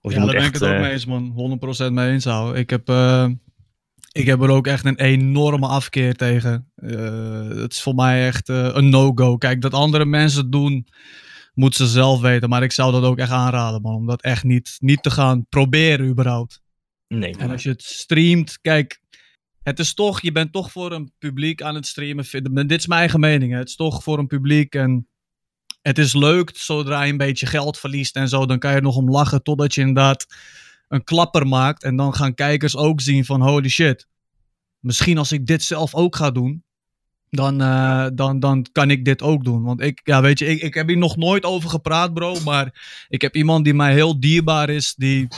Of 0.00 0.12
je 0.12 0.18
ja, 0.18 0.24
moet 0.24 0.32
daar 0.32 0.40
ben 0.40 0.46
echt... 0.46 0.46
ik 0.48 0.54
het 0.54 0.62
ook 0.70 0.74
eh, 0.74 0.80
mee 0.80 0.92
eens, 0.92 1.04
man. 1.06 1.58
100% 1.88 1.92
mee 1.92 2.10
eens, 2.10 2.24
hou. 2.24 2.56
Ik 2.56 2.70
heb, 2.70 2.88
eh, 2.88 3.28
ik 4.12 4.26
heb 4.26 4.40
er 4.42 4.50
ook 4.50 4.66
echt 4.66 4.84
een 4.84 4.98
enorme 5.00 5.66
afkeer 5.66 6.14
tegen. 6.14 6.70
Eh, 6.74 7.48
het 7.48 7.72
is 7.72 7.82
voor 7.82 7.94
mij 7.94 8.26
echt 8.26 8.48
eh, 8.48 8.70
een 8.72 8.88
no-go. 8.88 9.36
Kijk, 9.36 9.60
dat 9.60 9.74
andere 9.74 10.04
mensen 10.04 10.42
het 10.42 10.52
doen, 10.52 10.86
moeten 11.54 11.86
ze 11.86 11.92
zelf 11.92 12.20
weten. 12.20 12.48
Maar 12.48 12.62
ik 12.62 12.72
zou 12.72 12.92
dat 12.92 13.02
ook 13.02 13.18
echt 13.18 13.30
aanraden, 13.30 13.80
man. 13.82 13.94
Om 13.94 14.06
dat 14.06 14.22
echt 14.22 14.44
niet, 14.44 14.76
niet 14.78 15.02
te 15.02 15.10
gaan 15.10 15.46
proberen, 15.48 16.06
überhaupt. 16.06 16.62
nee, 17.08 17.36
En 17.36 17.50
als 17.50 17.62
je 17.62 17.68
het 17.70 17.82
streamt, 17.82 18.58
kijk, 18.60 19.00
het 19.66 19.78
is 19.78 19.94
toch, 19.94 20.20
je 20.20 20.32
bent 20.32 20.52
toch 20.52 20.72
voor 20.72 20.92
een 20.92 21.12
publiek 21.18 21.62
aan 21.62 21.74
het 21.74 21.86
streamen. 21.86 22.24
Dit 22.66 22.78
is 22.78 22.86
mijn 22.86 23.00
eigen 23.00 23.20
mening. 23.20 23.52
Hè. 23.52 23.58
Het 23.58 23.68
is 23.68 23.76
toch 23.76 24.02
voor 24.02 24.18
een 24.18 24.26
publiek 24.26 24.74
en 24.74 25.08
het 25.82 25.98
is 25.98 26.14
leuk 26.14 26.50
zodra 26.54 27.02
je 27.02 27.12
een 27.12 27.18
beetje 27.18 27.46
geld 27.46 27.78
verliest 27.78 28.16
en 28.16 28.28
zo. 28.28 28.46
Dan 28.46 28.58
kan 28.58 28.74
je 28.74 28.80
nog 28.80 28.96
om 28.96 29.10
lachen 29.10 29.42
totdat 29.42 29.74
je 29.74 29.80
inderdaad 29.80 30.26
een 30.88 31.04
klapper 31.04 31.46
maakt. 31.46 31.82
En 31.82 31.96
dan 31.96 32.14
gaan 32.14 32.34
kijkers 32.34 32.76
ook 32.76 33.00
zien 33.00 33.24
van 33.24 33.42
holy 33.42 33.68
shit. 33.68 34.06
Misschien 34.78 35.18
als 35.18 35.32
ik 35.32 35.46
dit 35.46 35.62
zelf 35.62 35.94
ook 35.94 36.16
ga 36.16 36.30
doen, 36.30 36.64
dan, 37.30 37.60
eh, 37.60 38.06
dan, 38.14 38.40
dan 38.40 38.66
kan 38.72 38.90
ik 38.90 39.04
dit 39.04 39.22
ook 39.22 39.44
doen. 39.44 39.62
Want 39.62 39.80
ik, 39.80 40.00
ja, 40.04 40.20
weet 40.20 40.38
je, 40.38 40.46
ik, 40.46 40.60
ik 40.62 40.74
heb 40.74 40.88
hier 40.88 40.98
nog 40.98 41.16
nooit 41.16 41.44
over 41.44 41.70
gepraat, 41.70 42.14
bro. 42.14 42.40
Maar 42.40 43.06
ik 43.08 43.22
heb 43.22 43.36
iemand 43.36 43.64
die 43.64 43.74
mij 43.74 43.92
heel 43.92 44.20
dierbaar 44.20 44.70
is, 44.70 44.94
die 44.94 45.28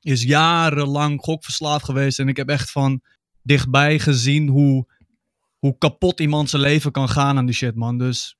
is 0.00 0.22
jarenlang 0.22 1.20
gokverslaafd 1.20 1.84
geweest. 1.84 2.18
En 2.18 2.28
ik 2.28 2.36
heb 2.36 2.48
echt 2.48 2.70
van 2.70 3.02
dichtbij 3.44 3.98
gezien 3.98 4.48
hoe, 4.48 4.86
hoe 5.58 5.78
kapot 5.78 6.20
iemand 6.20 6.50
zijn 6.50 6.62
leven 6.62 6.90
kan 6.92 7.08
gaan 7.08 7.36
aan 7.36 7.46
die 7.46 7.54
shit, 7.54 7.74
man. 7.74 7.98
Dus 7.98 8.36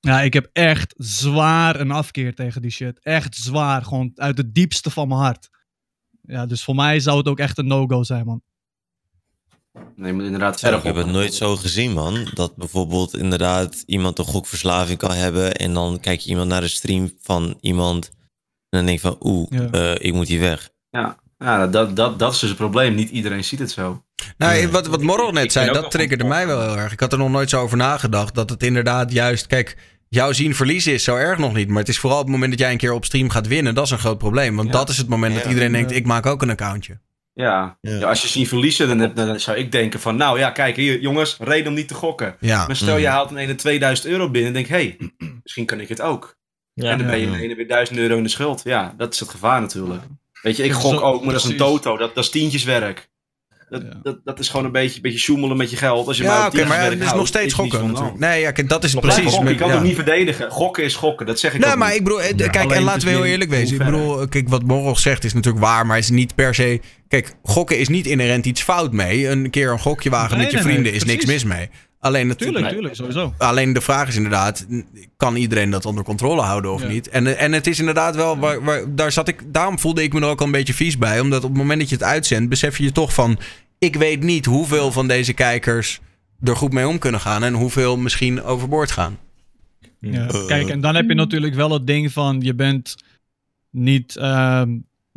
ja, 0.00 0.20
ik 0.20 0.32
heb 0.32 0.48
echt 0.52 0.94
zwaar 0.96 1.80
een 1.80 1.90
afkeer 1.90 2.34
tegen 2.34 2.62
die 2.62 2.70
shit. 2.70 2.98
Echt 3.02 3.36
zwaar, 3.36 3.84
gewoon 3.84 4.12
uit 4.14 4.36
het 4.38 4.54
diepste 4.54 4.90
van 4.90 5.08
mijn 5.08 5.20
hart. 5.20 5.48
Ja, 6.22 6.46
dus 6.46 6.64
voor 6.64 6.74
mij 6.74 7.00
zou 7.00 7.18
het 7.18 7.28
ook 7.28 7.38
echt 7.38 7.58
een 7.58 7.66
no-go 7.66 8.02
zijn, 8.02 8.24
man. 8.26 8.42
Nee, 9.96 10.06
je 10.06 10.12
moet 10.12 10.24
inderdaad 10.24 10.60
verder 10.60 10.78
ik 10.78 10.84
heb 10.84 10.94
het 10.94 11.06
nooit 11.06 11.34
zo 11.34 11.56
gezien, 11.56 11.92
man. 11.92 12.28
Dat 12.34 12.56
bijvoorbeeld 12.56 13.16
inderdaad 13.16 13.82
iemand 13.86 14.18
een 14.18 14.24
gokverslaving 14.24 14.98
kan 14.98 15.12
hebben. 15.14 15.54
En 15.54 15.74
dan 15.74 16.00
kijk 16.00 16.20
je 16.20 16.30
iemand 16.30 16.48
naar 16.48 16.60
de 16.60 16.68
stream 16.68 17.12
van 17.20 17.58
iemand. 17.60 18.06
En 18.68 18.78
dan 18.78 18.84
denk 18.86 19.00
je 19.00 19.08
van, 19.08 19.16
oeh, 19.20 19.46
Ja. 19.50 19.70
eh, 19.70 20.06
ik 20.06 20.14
moet 20.14 20.28
hier 20.28 20.40
weg. 20.40 20.70
Ja, 20.90 21.18
ja 21.38 21.66
dat, 21.66 21.96
dat, 21.96 22.18
dat 22.18 22.32
is 22.32 22.38
dus 22.38 22.48
het 22.48 22.58
probleem. 22.58 22.94
Niet 22.94 23.10
iedereen 23.10 23.44
ziet 23.44 23.58
het 23.58 23.70
zo. 23.70 24.04
Nou, 24.36 24.68
wat, 24.68 24.86
wat 24.86 25.02
Morrel 25.02 25.32
net 25.32 25.52
zei, 25.52 25.72
dat 25.72 25.90
triggerde 25.90 26.24
mij 26.24 26.46
wel 26.46 26.60
heel 26.60 26.76
erg. 26.78 26.92
Ik 26.92 27.00
had 27.00 27.12
er 27.12 27.18
nog 27.18 27.30
nooit 27.30 27.50
zo 27.50 27.60
over 27.60 27.76
nagedacht. 27.76 28.34
Dat 28.34 28.50
het 28.50 28.62
inderdaad 28.62 29.12
juist, 29.12 29.46
kijk, 29.46 29.76
jouw 30.08 30.32
zien 30.32 30.54
verliezen 30.54 30.92
is 30.92 31.04
zo 31.04 31.16
erg 31.16 31.38
nog 31.38 31.54
niet. 31.54 31.68
Maar 31.68 31.78
het 31.78 31.88
is 31.88 31.98
vooral 31.98 32.18
op 32.18 32.24
het 32.24 32.32
moment 32.32 32.50
dat 32.50 32.60
jij 32.60 32.70
een 32.72 32.78
keer 32.78 32.92
op 32.92 33.04
stream 33.04 33.30
gaat 33.30 33.46
winnen, 33.46 33.74
dat 33.74 33.84
is 33.84 33.90
een 33.90 33.98
groot 33.98 34.18
probleem. 34.18 34.56
Want 34.56 34.68
Ja. 34.68 34.74
dat 34.78 34.88
is 34.88 34.96
het 34.96 35.08
moment 35.08 35.34
dat 35.34 35.42
Ja. 35.42 35.48
iedereen 35.48 35.72
denkt, 35.72 35.90
ik 35.92 36.06
maak 36.06 36.26
ook 36.26 36.42
een 36.42 36.50
accountje. 36.50 36.98
Ja. 37.32 37.78
Ja. 37.80 37.94
Ja, 37.98 38.08
als 38.08 38.22
je 38.22 38.28
ziet 38.28 38.48
verliezen, 38.48 38.88
dan, 38.88 38.98
heb- 38.98 39.16
dan 39.16 39.40
zou 39.40 39.56
ik 39.56 39.72
denken 39.72 40.00
van... 40.00 40.16
Nou 40.16 40.38
ja, 40.38 40.50
kijk 40.50 40.76
hier, 40.76 41.00
jongens, 41.00 41.36
reden 41.40 41.68
om 41.68 41.74
niet 41.74 41.88
te 41.88 41.94
gokken. 41.94 42.36
Ja. 42.40 42.66
Maar 42.66 42.76
stel, 42.76 42.96
je 42.96 43.06
Mm. 43.06 43.12
haalt 43.12 43.30
een 43.30 43.36
ene 43.36 43.54
2000 43.54 44.08
euro 44.08 44.30
binnen 44.30 44.48
en 44.48 44.54
denk... 44.54 44.66
Hé, 44.66 44.96
hey, 44.98 45.10
misschien 45.42 45.66
kan 45.66 45.80
ik 45.80 45.88
het 45.88 46.00
ook. 46.00 46.36
ja, 46.74 46.90
en 46.90 46.98
dan 46.98 47.06
ben 47.06 47.18
je 47.18 47.26
Ja. 47.26 47.32
een 47.32 47.40
ene 47.40 47.54
weer 47.54 47.68
1000 47.68 47.98
euro 47.98 48.16
in 48.16 48.22
de 48.22 48.28
schuld. 48.28 48.60
Ja, 48.64 48.94
dat 48.96 49.14
is 49.14 49.20
het 49.20 49.28
gevaar 49.28 49.60
natuurlijk. 49.60 50.02
Weet 50.42 50.56
je, 50.56 50.62
ik 50.64 50.72
gok 50.72 51.00
ook, 51.00 51.24
maar 51.24 51.32
dat 51.32 51.42
is 51.44 51.50
een 51.50 51.56
toto. 51.56 51.96
Dat, 51.96 52.14
dat 52.14 52.24
is 52.24 52.30
tientjeswerk. 52.30 53.08
Dat, 53.70 53.82
Ja. 53.82 54.00
dat, 54.02 54.18
dat 54.24 54.38
is 54.38 54.48
gewoon 54.48 54.64
een 54.66 54.72
beetje, 54.72 55.00
beetje 55.00 55.18
sjoemelen 55.18 55.56
met 55.56 55.70
je 55.70 55.76
geld. 55.76 56.06
Als 56.06 56.16
je 56.16 56.22
maar 56.24 56.32
Ja, 56.32 56.38
op 56.38 56.46
oké, 56.46 56.56
maar 56.56 56.62
tientjeswerk 56.66 56.90
het 56.92 56.98
is 57.00 57.04
houdt, 57.04 57.18
nog 57.18 57.26
steeds 57.28 57.54
gokken. 57.54 58.14
Nee, 58.18 58.40
ja, 58.40 58.50
kijk, 58.50 58.68
dat 58.68 58.84
is 58.84 58.92
Nog 58.94 59.02
precies. 59.02 59.32
gokken, 59.32 59.48
je 59.52 59.58
kan 59.58 59.68
ja. 59.68 59.74
het 59.74 59.82
niet 59.82 59.94
verdedigen. 59.94 60.50
Gokken 60.50 60.84
is 60.84 60.94
gokken, 60.94 61.26
dat 61.26 61.38
zeg 61.38 61.54
ik 61.54 61.60
Nee, 61.60 61.70
ook 61.70 61.76
maar 61.78 61.88
niet. 61.88 61.96
ik 61.98 62.04
bedoel, 62.04 62.20
eh, 62.20 62.36
kijk, 62.36 62.56
Alleen 62.56 62.76
en 62.76 62.82
laten 62.82 63.02
we 63.08 63.14
heel 63.14 63.24
eerlijk 63.24 63.50
wezen. 63.50 63.76
Ik 63.80 63.84
bedoel, 63.84 64.28
kijk, 64.28 64.48
wat 64.48 64.62
Morrel 64.62 64.96
zegt 64.96 65.24
is 65.24 65.32
natuurlijk 65.34 65.64
waar, 65.64 65.86
maar 65.86 65.98
is 65.98 66.10
niet 66.10 66.34
per 66.34 66.54
se. 66.54 66.80
Kijk, 67.08 67.34
gokken 67.42 67.78
is 67.78 67.88
niet 67.88 68.06
inherent 68.06 68.46
iets 68.46 68.62
fout 68.62 68.92
mee. 68.92 69.28
Een 69.28 69.50
keer 69.50 69.70
een 69.70 69.78
gokje 69.80 70.10
wagen 70.10 70.36
Nee, 70.36 70.38
met 70.46 70.50
je 70.50 70.56
nee, 70.56 70.64
nee, 70.64 70.72
vrienden 70.74 70.92
is 70.92 71.04
niks 71.04 71.24
mis 71.24 71.44
mee. 71.44 71.70
Alleen, 72.00 72.28
het, 72.28 72.38
Tuurlijk, 72.38 72.94
sowieso. 72.94 73.34
alleen 73.38 73.72
de 73.72 73.80
vraag 73.80 74.08
is 74.08 74.16
inderdaad, 74.16 74.66
kan 75.16 75.36
iedereen 75.36 75.70
dat 75.70 75.86
onder 75.86 76.04
controle 76.04 76.40
houden 76.42 76.72
of 76.72 76.82
Ja. 76.82 76.88
niet? 76.88 77.08
En, 77.08 77.38
en 77.38 77.52
het 77.52 77.66
is 77.66 77.78
inderdaad 77.78 78.16
wel, 78.16 78.38
waar, 78.38 78.64
waar, 78.64 78.94
daar 78.94 79.12
zat 79.12 79.28
ik, 79.28 79.42
daarom 79.52 79.78
voelde 79.78 80.02
ik 80.02 80.12
me 80.12 80.20
er 80.20 80.26
ook 80.26 80.40
al 80.40 80.46
een 80.46 80.52
beetje 80.52 80.74
vies 80.74 80.98
bij. 80.98 81.20
Omdat 81.20 81.42
op 81.44 81.48
het 81.48 81.58
moment 81.58 81.80
dat 81.80 81.88
je 81.88 81.94
het 81.94 82.04
uitzendt, 82.04 82.48
besef 82.48 82.78
je 82.78 82.84
je 82.84 82.92
toch 82.92 83.14
van, 83.14 83.38
ik 83.78 83.96
weet 83.96 84.22
niet 84.22 84.44
hoeveel 84.46 84.92
van 84.92 85.08
deze 85.08 85.32
kijkers 85.32 86.00
er 86.42 86.56
goed 86.56 86.72
mee 86.72 86.88
om 86.88 86.98
kunnen 86.98 87.20
gaan 87.20 87.42
en 87.44 87.54
hoeveel 87.54 87.96
misschien 87.96 88.42
overboord 88.42 88.90
gaan. 88.90 89.18
Ja. 90.00 90.26
Kijk, 90.46 90.68
en 90.68 90.80
dan 90.80 90.94
heb 90.94 91.08
je 91.08 91.14
natuurlijk 91.14 91.54
wel 91.54 91.70
het 91.72 91.86
ding 91.86 92.12
van 92.12 92.40
je 92.40 92.54
bent 92.54 92.94
niet. 93.70 94.16
ehm, 94.16 94.70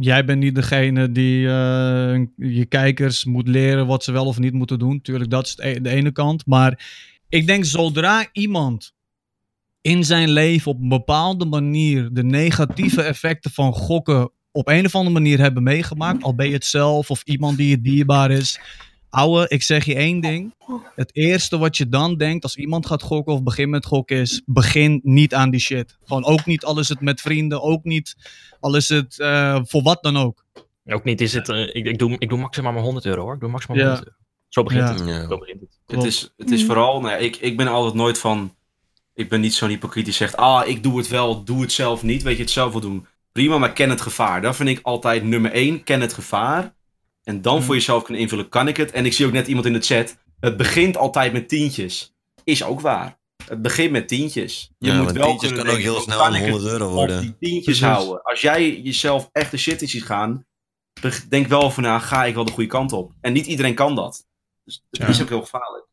jij 0.04 0.26
bent 0.26 0.40
niet 0.40 0.56
degene 0.56 1.12
die 1.12 1.48
eh, 1.48 2.22
je 2.36 2.66
kijkers 2.66 3.26
moet 3.26 3.48
leren 3.48 3.88
wat 3.88 4.04
ze 4.04 4.12
wel 4.12 4.26
of 4.26 4.40
niet 4.40 4.54
moeten 4.54 4.80
doen. 4.80 5.02
Tuurlijk, 5.02 5.30
dat 5.30 5.46
is 5.46 5.58
e- 5.58 5.82
de 5.82 5.90
ene 5.90 6.12
kant. 6.12 6.46
Maar 6.46 6.86
ik 7.30 7.48
denk 7.48 7.66
zodra 7.66 8.26
iemand 8.32 8.94
in 9.82 10.04
zijn 10.04 10.30
leven 10.30 10.72
op 10.72 10.82
een 10.82 10.90
bepaalde 10.90 11.46
manier 11.46 12.10
de 12.14 12.24
negatieve 12.24 13.02
effecten 13.02 13.52
van 13.52 13.74
gokken 13.74 14.32
op 14.52 14.68
een 14.68 14.86
of 14.86 14.96
andere 14.96 15.14
manier 15.14 15.40
hebben 15.40 15.64
meegemaakt, 15.64 16.24
al 16.24 16.36
ben 16.36 16.48
je 16.48 16.54
het 16.54 16.66
zelf 16.66 17.10
of 17.10 17.24
iemand 17.24 17.58
die 17.58 17.70
je 17.70 17.82
dierbaar 17.82 18.32
is. 18.32 18.60
Ouwe, 19.12 19.46
ik 19.48 19.64
zeg 19.64 19.86
je 19.86 19.96
één 19.96 20.22
ding. 20.22 20.54
Het 20.96 21.16
eerste 21.16 21.58
wat 21.58 21.78
je 21.78 21.90
dan 21.90 22.18
denkt 22.18 22.44
als 22.44 22.56
iemand 22.56 22.86
gaat 22.86 23.02
gokken 23.02 23.34
of 23.34 23.44
begint 23.44 23.70
met 23.70 23.86
gokken 23.86 24.18
is: 24.18 24.42
begin 24.46 25.00
niet 25.04 25.34
aan 25.34 25.50
die 25.50 25.60
shit. 25.60 25.98
Gewoon 26.04 26.26
ook 26.26 26.46
niet, 26.46 26.64
al 26.64 26.80
is 26.80 26.90
het 26.90 27.02
met 27.02 27.22
vrienden, 27.22 27.62
ook 27.62 27.84
niet, 27.84 28.16
al 28.60 28.76
is 28.76 28.90
het 28.90 29.20
eh, 29.20 29.60
voor 29.64 29.82
wat 29.82 30.04
dan 30.04 30.18
ook. 30.18 30.46
Ook 30.86 31.04
niet 31.04 31.22
is 31.22 31.34
het, 31.34 31.50
eh, 31.50 31.76
ik, 31.76 31.86
ik, 31.86 32.00
doe, 32.00 32.16
ik 32.18 32.30
doe 32.30 32.40
maximaal 32.40 32.72
maar 32.74 32.82
100 32.82 33.06
euro 33.06 33.22
hoor. 33.22 33.34
Ik 33.34 33.40
doe 33.40 33.50
maximaal 33.50 33.78
Ja. 33.78 33.84
100 33.84 34.06
euro. 34.08 34.18
Zo 34.48 34.64
begint 34.64 34.88
Ja. 34.88 34.94
het. 34.94 35.08
Ja. 35.08 35.28
Zo 35.28 35.38
begint 35.38 35.62
het. 35.62 35.80
Het 35.86 36.04
is, 36.04 36.34
het 36.38 36.52
is 36.52 36.66
vooral, 36.66 37.02
nou 37.02 37.14
ja, 37.14 37.18
ik, 37.20 37.36
ik 37.36 37.58
ben 37.58 37.68
altijd 37.68 37.94
nooit 37.94 38.18
van, 38.18 38.56
ik 39.14 39.30
ben 39.30 39.42
niet 39.42 39.54
zo'n 39.54 39.70
hypocriet 39.70 40.06
die 40.06 40.14
zegt, 40.14 40.38
ah, 40.38 40.68
ik 40.68 40.84
doe 40.84 40.98
het 40.98 41.08
wel, 41.08 41.44
doe 41.44 41.62
het 41.62 41.72
zelf 41.72 42.04
niet, 42.04 42.24
weet 42.24 42.36
je, 42.36 42.42
het 42.42 42.52
zelf 42.52 42.72
wel 42.72 42.82
doen. 42.82 43.06
Prima, 43.32 43.58
maar 43.58 43.74
ken 43.74 43.90
het 43.90 44.02
gevaar. 44.02 44.42
Dat 44.42 44.56
vind 44.56 44.70
ik 44.70 44.80
altijd 44.82 45.24
nummer 45.24 45.52
één, 45.52 45.84
ken 45.84 46.02
het 46.02 46.14
gevaar. 46.14 46.74
En 47.24 47.42
dan 47.42 47.56
Hmm. 47.56 47.64
voor 47.64 47.76
jezelf 47.76 48.04
kunnen 48.04 48.22
invullen, 48.22 48.50
kan 48.50 48.68
ik 48.68 48.78
het? 48.78 48.92
En 48.92 49.06
ik 49.06 49.14
zie 49.14 49.26
ook 49.26 49.32
net 49.32 49.48
iemand 49.48 49.66
in 49.66 49.74
de 49.74 49.80
chat, 49.82 50.18
het 50.40 50.58
begint 50.58 50.98
altijd 50.98 51.34
met 51.34 51.50
tientjes. 51.50 52.14
Is 52.44 52.64
ook 52.64 52.82
waar. 52.82 53.20
Het 53.46 53.62
begint 53.62 53.92
met 53.92 54.08
tientjes. 54.08 54.72
Je 54.78 54.92
Ja, 54.92 55.02
moet 55.02 55.12
wel 55.12 55.26
tientjes 55.28 55.50
kunnen 55.52 55.68
kan 55.68 55.76
ook 55.76 55.82
heel 55.82 56.00
snel 56.02 56.18
kan 56.18 56.28
een 56.28 56.36
ik 56.36 56.42
het 56.42 56.52
100 56.52 56.72
euro 56.74 56.88
op 56.88 56.94
worden. 56.94 57.22
die 57.22 57.36
tientjes 57.40 57.64
Precies. 57.80 57.82
houden. 57.96 58.22
Als 58.24 58.42
jij 58.42 58.80
jezelf 58.82 59.30
echt 59.32 59.52
de 59.52 59.58
shit 59.58 59.82
in 59.82 59.88
ziet 59.90 60.04
gaan, 60.04 60.46
denk 61.30 61.48
wel 61.48 61.62
over 61.62 61.82
na, 61.82 62.00
ga 62.00 62.26
ik 62.26 62.34
wel 62.36 62.46
de 62.46 62.52
goede 62.52 62.70
kant 62.70 62.92
op. 62.92 63.12
En 63.22 63.34
niet 63.34 63.46
iedereen 63.46 63.76
kan 63.76 63.96
dat. 63.96 64.26
Dus 64.66 64.84
dat 64.90 65.02
Ja. 65.02 65.08
is 65.08 65.22
ook 65.22 65.30
heel 65.30 65.42
gevaarlijk. 65.42 65.86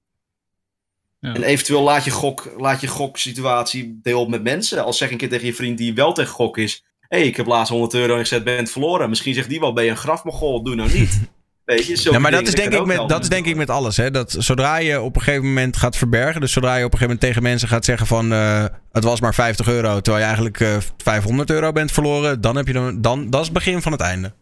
Ja. 1.21 1.35
En 1.35 1.43
eventueel 1.43 1.83
laat 1.83 2.05
je, 2.05 2.11
gok, 2.11 2.53
laat 2.57 2.81
je 2.81 2.87
goksituatie 2.87 3.99
deel 4.03 4.21
op 4.21 4.29
met 4.29 4.43
mensen. 4.43 4.85
Als 4.85 4.99
zeg 4.99 5.11
een 5.11 5.17
keer 5.17 5.29
tegen 5.29 5.47
je 5.47 5.55
vriend 5.55 5.79
die 5.79 5.95
wel 5.95 6.13
tegen 6.13 6.33
gok 6.35 6.59
is. 6.59 6.85
Hé, 7.09 7.19
hey, 7.19 7.27
ik 7.27 7.37
heb 7.37 7.47
laatst 7.47 7.73
100 7.73 7.95
euro 7.95 8.15
ingezet, 8.15 8.45
ben 8.45 8.57
het 8.57 8.71
verloren. 8.71 9.09
Misschien 9.09 9.35
zegt 9.35 9.49
die 9.49 9.61
wel, 9.61 9.73
ben 9.73 9.85
je 9.85 9.91
een 9.91 9.97
grafmogol, 9.97 10.63
doe 10.63 10.75
nou 10.75 10.93
niet. 10.93 11.21
Weet 11.65 11.87
je, 11.87 12.11
Ja, 12.11 12.19
maar 12.19 12.31
dat 12.31 12.47
is, 12.47 12.55
denk 12.55 12.73
ik 12.73 12.85
met, 12.85 13.09
dat 13.09 13.23
is 13.23 13.29
denk 13.29 13.47
ik 13.47 13.57
met 13.57 13.71
alles. 13.71 13.97
Hè? 13.97 14.11
Dat 14.11 14.37
zodra 14.39 14.77
je 14.77 15.01
op 15.01 15.17
een 15.17 15.23
gegeven 15.23 15.47
moment 15.47 15.77
gaat 15.77 15.97
verbergen. 15.97 16.41
Dus 16.41 16.53
zodra 16.53 16.77
je 16.77 16.85
op 16.85 16.93
een 16.93 16.99
gegeven 16.99 17.15
moment 17.15 17.21
tegen 17.21 17.43
mensen 17.43 17.69
gaat 17.69 17.85
zeggen 17.85 18.07
van... 18.07 18.33
eh, 18.33 18.65
het 18.93 19.05
was 19.05 19.21
maar 19.21 19.35
50 19.35 19.69
euro, 19.69 20.01
terwijl 20.01 20.17
je 20.19 20.25
eigenlijk 20.25 20.61
eh 20.61 20.77
500 20.97 21.51
euro 21.51 21.73
bent 21.73 21.93
verloren. 21.93 22.41
Dan 22.41 22.57
heb 22.57 22.67
je 22.67 22.73
dan, 22.73 23.01
dan, 23.01 23.31
dat 23.31 23.41
is 23.41 23.47
het 23.47 23.55
begin 23.55 23.83
van 23.83 23.93
het 23.93 24.01
einde. 24.01 24.33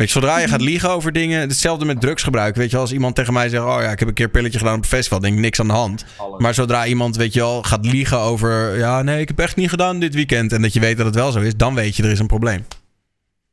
Weet 0.00 0.10
je, 0.12 0.20
zodra 0.20 0.38
je 0.38 0.48
gaat 0.48 0.60
liegen 0.60 0.90
over 0.90 1.12
dingen... 1.12 1.40
Hetzelfde 1.40 1.84
met 1.84 2.00
drugsgebruik. 2.00 2.56
Weet 2.56 2.70
je, 2.70 2.76
als 2.76 2.92
iemand 2.92 3.14
tegen 3.14 3.32
mij 3.32 3.48
zegt... 3.48 3.62
Oh 3.62 3.78
ja, 3.80 3.90
ik 3.90 3.98
heb 3.98 4.08
een 4.08 4.14
keer 4.14 4.24
een 4.24 4.30
pilletje 4.30 4.58
gedaan 4.58 4.76
op 4.76 4.82
een 4.82 4.88
festival. 4.88 5.20
denk 5.20 5.34
ik 5.34 5.40
niks 5.40 5.60
aan 5.60 5.66
de 5.66 5.72
hand. 5.72 6.04
Maar 6.38 6.54
zodra 6.54 6.86
iemand, 6.86 7.16
weet 7.16 7.32
je 7.32 7.40
wel, 7.40 7.62
gaat 7.62 7.86
liegen 7.86 8.18
over... 8.18 8.78
Ja, 8.78 9.02
nee, 9.02 9.20
ik 9.20 9.28
heb 9.28 9.38
echt 9.38 9.56
niet 9.56 9.68
gedaan 9.68 10.00
dit 10.00 10.14
weekend. 10.14 10.52
En 10.52 10.62
dat 10.62 10.72
je 10.72 10.80
weet 10.80 10.96
dat 10.96 11.06
het 11.06 11.14
wel 11.14 11.32
zo 11.32 11.40
is. 11.40 11.56
Dan 11.56 11.74
weet 11.74 11.96
je, 11.96 12.02
er 12.02 12.10
is 12.10 12.18
een 12.18 12.26
probleem. 12.26 12.66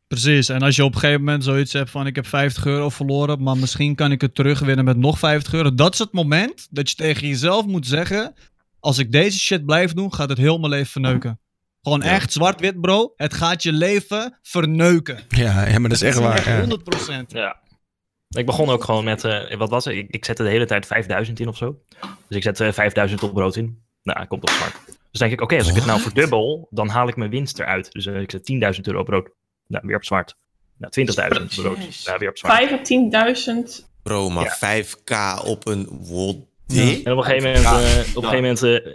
Precies, 0.08 0.50
en 0.50 0.62
als 0.62 0.76
je 0.76 0.84
op 0.84 0.94
een 0.94 1.00
gegeven 1.00 1.24
moment 1.24 1.44
zoiets 1.44 1.74
hebt 1.74 1.90
van 1.90 2.08
ik 2.08 2.16
heb 2.16 2.28
50 2.28 2.66
euro 2.66 2.90
verloren, 2.90 3.44
maar 3.44 3.58
misschien 3.58 3.96
kan 3.96 4.12
ik 4.12 4.22
het 4.22 4.36
terugwinnen 4.36 4.86
met 4.86 4.98
nog 4.98 5.20
50 5.20 5.54
euro. 5.54 5.74
Dat 5.74 5.94
is 5.94 6.00
het 6.00 6.12
moment 6.12 6.68
dat 6.70 6.90
je 6.90 6.96
tegen 6.96 7.28
jezelf 7.28 7.66
moet 7.66 7.88
zeggen, 7.88 8.34
als 8.80 8.98
ik 8.98 9.12
deze 9.12 9.40
shit 9.40 9.66
blijf 9.66 9.94
doen, 9.94 10.14
gaat 10.14 10.30
het 10.30 10.38
heel 10.38 10.58
mijn 10.58 10.72
leven 10.72 10.92
verneuken. 10.92 11.40
Gewoon 11.88 12.02
echt 12.02 12.32
zwart-wit 12.32 12.82
bro, 12.82 13.14
het 13.16 13.34
gaat 13.34 13.64
je 13.64 13.72
leven 13.74 14.38
verneuken. 14.42 15.20
Ja, 15.30 15.66
ja 15.68 15.80
maar 15.80 15.90
dat 15.90 16.02
is 16.02 16.02
echt 16.02 16.18
waar. 16.20 16.50
ja. 16.50 16.66
100%. 17.24 17.26
Ja. 17.28 17.60
Ik 18.30 18.46
begon 18.46 18.70
ook 18.70 18.84
gewoon 18.84 19.04
met, 19.04 19.24
eh, 19.24 19.58
wat 19.58 19.70
was 19.70 19.86
het? 19.86 19.94
Ik, 19.96 20.10
ik 20.10 20.26
zette 20.26 20.44
de 20.44 20.50
hele 20.50 20.66
tijd 20.66 20.86
5000 20.86 21.40
in 21.40 21.48
of 21.48 21.58
zo. 21.58 21.80
Dus 22.00 22.38
ik 22.38 22.44
zet 22.44 22.60
eh, 22.60 22.72
5000 22.72 23.24
op 23.24 23.34
brood 23.34 23.56
in. 23.56 23.82
Nou, 24.04 24.26
komt 24.26 24.42
op 24.42 24.50
zwart. 24.50 24.76
Dus 25.12 25.20
denk 25.20 25.32
ik, 25.32 25.42
oké, 25.42 25.58
als 25.58 25.68
ik 25.68 25.76
het 25.76 25.86
nou 25.86 26.00
verdubbel, 26.00 26.68
dan 26.70 26.88
haal 26.88 27.08
ik 27.08 27.16
mijn 27.16 27.30
winst 27.30 27.60
eruit. 27.60 27.92
Dus 27.92 28.06
eh, 28.06 28.22
ik 28.22 28.32
zet 28.32 28.52
10.000 28.76 28.82
euro 28.82 29.00
op 29.00 29.06
brood. 29.06 29.30
Nou, 29.68 29.88
weer 29.88 29.96
op 29.96 30.06
zwart. 30.06 30.36
Nou, 30.78 30.94
20.000 31.36 31.42
op 31.42 31.48
brood. 31.64 32.06
Nou, 32.06 32.20
weer 32.20 32.30
op 32.30 32.38
zwart. 32.38 32.54
5 32.54 32.72
à 33.14 33.64
10.000. 33.80 33.86
Bro, 34.04 34.30
maar 34.30 34.58
Ja. 34.60 34.84
5k 34.84 35.46
op 35.46 35.68
een 35.68 35.88
what? 35.90 36.36
En 37.06 37.12
op 37.12 37.18
een 37.18 37.24
gegeven 37.24 37.44
moment, 37.44 37.64
Ja. 37.64 37.82
eh, 37.82 38.00
op 38.16 38.24
een 38.24 38.30
gegeven 38.30 38.42
moment 38.42 38.64
eh, 38.64 38.94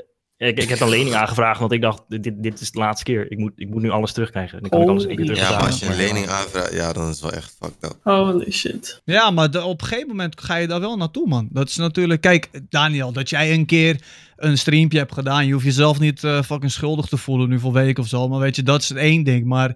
ik, 0.49 0.59
ik 0.63 0.69
heb 0.69 0.81
een 0.81 0.89
lening 0.89 1.15
aangevraagd, 1.15 1.61
want 1.61 1.73
ik 1.73 1.81
dacht, 1.81 2.03
dit, 2.09 2.33
dit 2.37 2.61
is 2.61 2.71
de 2.71 2.79
laatste 2.79 3.05
keer. 3.05 3.31
Ik 3.31 3.39
moet, 3.39 3.53
ik 3.57 3.69
moet 3.69 3.83
nu 3.83 3.91
alles 3.91 4.13
terugkrijgen. 4.13 4.61
Dan 4.61 4.71
kan 4.71 4.83
ik 4.83 4.89
alles 4.89 5.07
keer 5.07 5.17
Holy 5.19 5.35
Ja, 5.35 5.51
maar 5.51 5.67
als 5.67 5.79
je 5.81 5.87
een 5.87 5.97
lening 5.97 6.29
aanvraagt, 6.29 6.73
ja, 6.73 6.93
dan 6.93 7.03
is 7.09 7.11
het 7.11 7.21
wel 7.21 7.33
echt 7.33 7.57
fucked 7.61 7.85
up. 7.85 7.97
Holy 8.03 8.51
shit. 8.51 9.01
Ja, 9.05 9.31
maar 9.31 9.51
de- 9.51 9.63
op 9.65 9.81
een 9.81 9.87
gegeven 9.87 10.09
moment 10.09 10.41
ga 10.41 10.55
je 10.57 10.67
daar 10.67 10.81
wel 10.81 10.97
naartoe, 10.97 11.29
man. 11.29 11.49
Dat 11.51 11.69
is 11.69 11.77
natuurlijk... 11.77 12.21
Kijk, 12.21 12.51
Daniel, 12.69 13.13
dat 13.13 13.31
jij 13.31 13.53
een 13.53 13.67
keer 13.67 14.01
een 14.37 14.59
streampje 14.59 14.99
hebt 14.99 15.13
gedaan... 15.13 15.47
je 15.47 15.53
hoeft 15.53 15.65
jezelf 15.65 15.99
niet 15.99 16.25
eh, 16.25 16.43
fucking 16.43 16.73
schuldig 16.73 17.07
te 17.07 17.17
voelen 17.17 17.49
nu 17.49 17.59
voor 17.59 17.73
weken 17.73 18.03
of 18.03 18.09
zo. 18.09 18.29
Maar 18.29 18.41
weet 18.41 18.57
je, 18.57 18.63
dat 18.63 18.83
is 18.83 18.89
het 18.89 18.99
één 18.99 19.23
ding. 19.25 19.47
Maar 19.47 19.75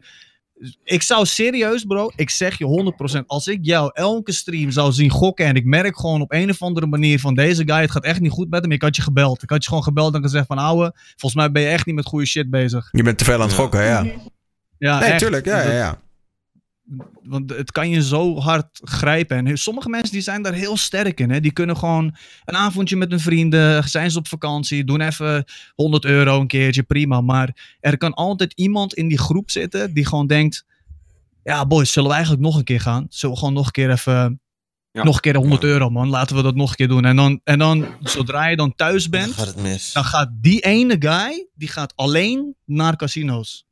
ik 0.84 1.02
zou 1.02 1.26
serieus, 1.26 1.84
bro, 1.84 2.10
ik 2.16 2.30
zeg 2.30 2.58
je 2.58 2.94
100%... 3.20 3.26
als 3.26 3.46
ik 3.46 3.58
jou 3.62 3.90
elke 3.94 4.32
stream 4.32 4.70
zou 4.70 4.92
zien 4.92 5.10
gokken... 5.10 5.46
en 5.46 5.54
ik 5.54 5.64
merk 5.64 5.98
gewoon 5.98 6.20
op 6.20 6.32
een 6.32 6.50
of 6.50 6.62
andere 6.62 6.86
manier 6.86 7.20
van... 7.20 7.34
deze 7.34 7.62
guy, 7.66 7.80
het 7.80 7.90
gaat 7.90 8.04
echt 8.04 8.20
niet 8.20 8.32
goed 8.32 8.50
met 8.50 8.62
hem... 8.62 8.72
ik 8.72 8.82
had 8.82 8.96
je 8.96 9.02
gebeld. 9.02 9.42
Ik 9.42 9.50
had 9.50 9.62
je 9.62 9.68
gewoon 9.68 9.84
gebeld 9.84 10.14
en 10.14 10.22
gezegd 10.22 10.46
van... 10.46 10.58
ouwe, 10.58 10.92
volgens 10.94 11.34
mij 11.34 11.52
ben 11.52 11.62
je 11.62 11.68
echt 11.68 11.86
niet 11.86 11.94
met 11.94 12.06
goede 12.06 12.26
shit 12.26 12.50
bezig. 12.50 12.88
Je 12.92 13.02
bent 13.02 13.18
te 13.18 13.24
veel 13.24 13.34
aan 13.34 13.40
het 13.40 13.52
gokken, 13.52 13.84
ja. 13.84 14.06
Ja, 14.78 14.98
Nee, 14.98 15.08
echt. 15.08 15.18
tuurlijk. 15.18 15.44
Ja, 15.44 15.62
ja, 15.62 15.72
ja. 15.72 15.98
Want 17.22 17.50
het 17.50 17.72
kan 17.72 17.90
je 17.90 18.02
zo 18.02 18.38
hard 18.40 18.80
grijpen. 18.82 19.46
En 19.46 19.56
sommige 19.58 19.88
mensen 19.88 20.12
die 20.12 20.20
zijn 20.20 20.42
daar 20.42 20.52
heel 20.52 20.76
sterk 20.76 21.20
in. 21.20 21.30
Hè? 21.30 21.40
Die 21.40 21.52
kunnen 21.52 21.76
gewoon 21.76 22.16
een 22.44 22.56
avondje 22.56 22.96
met 22.96 23.10
hun 23.10 23.20
vrienden. 23.20 23.88
Zijn 23.88 24.10
ze 24.10 24.18
op 24.18 24.28
vakantie. 24.28 24.84
Doen 24.84 25.00
even 25.00 25.44
100 25.74 26.04
euro 26.04 26.40
een 26.40 26.46
keertje. 26.46 26.82
Prima. 26.82 27.20
Maar 27.20 27.76
er 27.80 27.98
kan 27.98 28.14
altijd 28.14 28.52
iemand 28.52 28.94
in 28.94 29.08
die 29.08 29.18
groep 29.18 29.50
zitten. 29.50 29.94
Die 29.94 30.06
gewoon 30.06 30.26
denkt. 30.26 30.64
Ja 31.42 31.66
boys, 31.66 31.92
zullen 31.92 32.08
we 32.08 32.14
eigenlijk 32.14 32.44
nog 32.44 32.56
een 32.56 32.64
keer 32.64 32.80
gaan? 32.80 33.06
Zullen 33.08 33.34
we 33.34 33.40
gewoon 33.40 33.54
nog 33.54 33.66
een 33.66 33.72
keer 33.72 33.90
even... 33.90 34.40
Ja. 34.90 35.02
Nog 35.04 35.14
een 35.14 35.20
keer 35.20 35.36
100 35.36 35.64
euro 35.64 35.90
man. 35.90 36.08
Laten 36.08 36.36
we 36.36 36.42
dat 36.42 36.54
nog 36.54 36.70
een 36.70 36.76
keer 36.76 36.88
doen. 36.88 37.04
En 37.04 37.16
dan, 37.16 37.40
en 37.44 37.58
dan 37.58 37.86
zodra 38.00 38.46
je 38.46 38.56
dan 38.56 38.74
thuis 38.74 39.02
Dan 39.02 39.20
bent. 39.20 39.32
gaat 39.34 39.46
het 39.46 39.56
mis. 39.62 39.92
Dan 39.92 40.04
gaat 40.04 40.30
die 40.32 40.60
ene 40.60 40.96
guy. 40.98 41.48
Die 41.54 41.68
gaat 41.68 41.92
alleen 41.96 42.54
naar 42.64 42.96
casino's. 42.96 43.65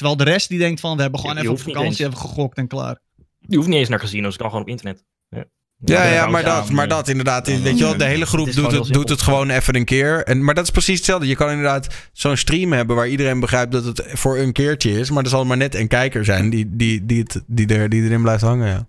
Terwijl 0.00 0.18
de 0.18 0.24
rest 0.24 0.48
die 0.48 0.58
denkt 0.58 0.80
van. 0.80 0.96
We 0.96 1.02
hebben 1.02 1.20
gewoon 1.20 1.36
Je- 1.36 1.42
je 1.42 1.48
even 1.50 1.66
op 1.66 1.72
vakantie. 1.74 2.06
Even 2.06 2.18
gegokt 2.18 2.56
en 2.56 2.66
klaar. 2.66 2.98
Je 3.38 3.56
hoeft 3.56 3.68
niet 3.68 3.78
eens 3.78 3.88
naar 3.88 3.98
casinos, 3.98 4.32
het 4.32 4.36
kan 4.36 4.46
gewoon 4.46 4.62
op 4.64 4.68
internet. 4.70 5.04
Ja, 5.28 5.44
Ja, 5.84 6.04
ja, 6.04 6.12
Ja, 6.12 6.26
maar 6.26 6.44
dat, 6.44 6.70
maar 6.70 6.88
dat 6.88 7.08
inderdaad. 7.08 7.46
Weet 7.46 7.78
je 7.78 7.84
wel, 7.84 7.96
de 7.96 8.04
hele 8.04 8.26
groep 8.26 8.46
Het 8.46 8.54
doet 8.54 8.72
het, 8.72 8.86
doet 8.86 9.08
het 9.08 9.22
gewoon 9.22 9.50
even 9.50 9.74
een 9.76 9.84
keer. 9.84 10.24
En, 10.24 10.44
maar 10.44 10.54
dat 10.54 10.64
is 10.64 10.70
precies 10.70 10.96
hetzelfde. 10.96 11.26
Je 11.26 11.36
kan 11.36 11.48
inderdaad 11.50 11.94
zo'n 12.12 12.36
stream 12.36 12.72
hebben 12.72 12.96
waar 12.96 13.08
iedereen 13.08 13.40
begrijpt 13.40 13.72
dat 13.72 13.84
het 13.84 14.02
voor 14.06 14.38
een 14.38 14.52
keertje 14.52 14.90
is. 14.98 15.10
Maar 15.10 15.22
er 15.22 15.28
zal 15.28 15.44
maar 15.44 15.56
net 15.56 15.74
een 15.74 15.88
kijker 15.88 16.24
zijn 16.24 16.50
die, 16.50 16.66
die, 16.76 17.06
die, 17.06 17.20
het, 17.22 17.42
die, 17.46 17.66
er, 17.66 17.88
die 17.88 18.02
erin 18.02 18.22
blijft 18.22 18.42
hangen. 18.42 18.68
Ja. 18.68 18.86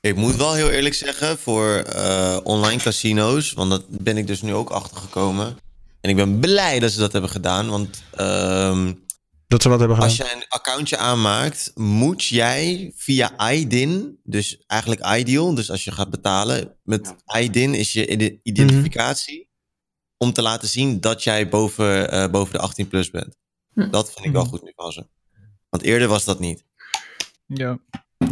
Ik 0.00 0.16
moet 0.16 0.36
wel 0.36 0.54
heel 0.54 0.70
eerlijk 0.70 0.94
zeggen, 0.94 1.38
voor 1.38 1.74
eh, 1.76 2.36
online 2.42 2.82
casino's, 2.82 3.52
want 3.52 3.70
dat 3.70 3.84
ben 3.88 4.16
ik 4.16 4.26
dus 4.26 4.42
nu 4.42 4.54
ook 4.54 4.70
achtergekomen. 4.70 5.56
En 6.00 6.10
ik 6.10 6.16
ben 6.16 6.38
blij 6.38 6.78
dat 6.78 6.90
ze 6.92 6.98
dat 6.98 7.12
hebben 7.12 7.30
gedaan, 7.30 7.68
want 7.68 8.02
ehm, 8.16 8.92
Dat 9.56 9.64
ze 9.64 9.70
wat 9.70 9.80
hebben 9.80 9.96
gedaan. 9.96 10.18
als 10.18 10.28
jij 10.28 10.36
een 10.36 10.48
accountje 10.48 10.96
aanmaakt, 10.96 11.70
moet 11.74 12.24
jij 12.24 12.92
via 12.96 13.50
IDIN, 13.50 14.20
dus 14.24 14.64
eigenlijk 14.66 15.06
Ideal, 15.16 15.54
dus 15.54 15.70
als 15.70 15.84
je 15.84 15.92
gaat 15.92 16.10
betalen, 16.10 16.76
met 16.82 17.14
IDIN 17.40 17.74
is 17.74 17.92
je 17.92 18.06
ide- 18.06 18.40
identificatie 18.42 19.48
om 20.16 20.32
te 20.32 20.42
laten 20.42 20.68
zien 20.68 21.00
dat 21.00 21.22
jij 21.24 21.48
boven, 21.48 22.10
eh, 22.10 22.30
boven 22.30 22.52
de 22.52 22.58
18 22.58 22.88
plus 22.88 23.10
bent. 23.10 23.36
Hm. 23.72 23.90
Dat 23.90 24.12
vind 24.12 24.26
ik 24.26 24.32
wel 24.32 24.44
goed 24.44 24.62
nu 24.62 24.72
ze. 24.92 25.06
Want 25.68 25.82
eerder 25.82 26.08
was 26.08 26.24
dat 26.24 26.40
niet. 26.40 26.64
Ja. 27.46 27.78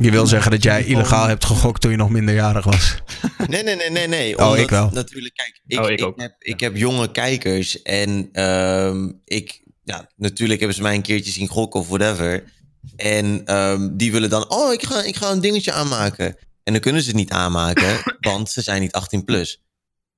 Je 0.01 0.11
wil 0.11 0.27
zeggen 0.27 0.51
dat 0.51 0.63
jij 0.63 0.85
illegaal 0.85 1.27
hebt 1.27 1.45
gegokt 1.45 1.81
toen 1.81 1.91
je 1.91 1.97
nog 1.97 2.11
minderjarig 2.11 2.65
was. 2.65 2.95
Nee, 3.47 3.63
nee, 3.63 3.77
nee, 3.77 3.91
nee, 3.91 4.09
nee. 4.09 4.39
Oh, 4.39 4.59
ik 4.59 4.71
wel. 4.71 4.91
Natuurlijk, 4.93 5.35
kijk, 5.35 5.61
ik, 5.67 5.81
Oh, 5.81 5.91
ik 5.91 6.21
heb, 6.21 6.35
ik 6.39 6.61
heb 6.61 6.77
jonge 6.77 7.11
kijkers 7.11 7.83
en 7.83 8.29
ehm, 8.33 9.13
ik, 9.25 9.63
ja, 9.85 10.09
natuurlijk 10.17 10.59
hebben 10.59 10.77
ze 10.77 10.83
mij 10.83 10.95
een 10.95 11.03
keertje 11.03 11.33
zien 11.33 11.49
gokken 11.49 11.81
of 11.81 11.89
whatever. 11.89 12.53
En 12.97 13.45
ehm, 13.45 13.97
die 13.97 14.13
willen 14.13 14.31
dan, 14.31 14.51
oh, 14.51 14.73
ik 14.73 14.83
ga, 14.83 15.03
ik 15.03 15.17
ga 15.17 15.31
een 15.31 15.41
dingetje 15.41 15.73
aanmaken. 15.73 16.37
En 16.63 16.73
dan 16.73 16.83
kunnen 16.83 17.03
ze 17.03 17.09
het 17.09 17.17
niet 17.17 17.31
aanmaken, 17.31 18.03
want 18.31 18.51
ze 18.51 18.63
zijn 18.63 18.81
niet 18.81 18.93
18 18.93 19.25
plus. 19.25 19.63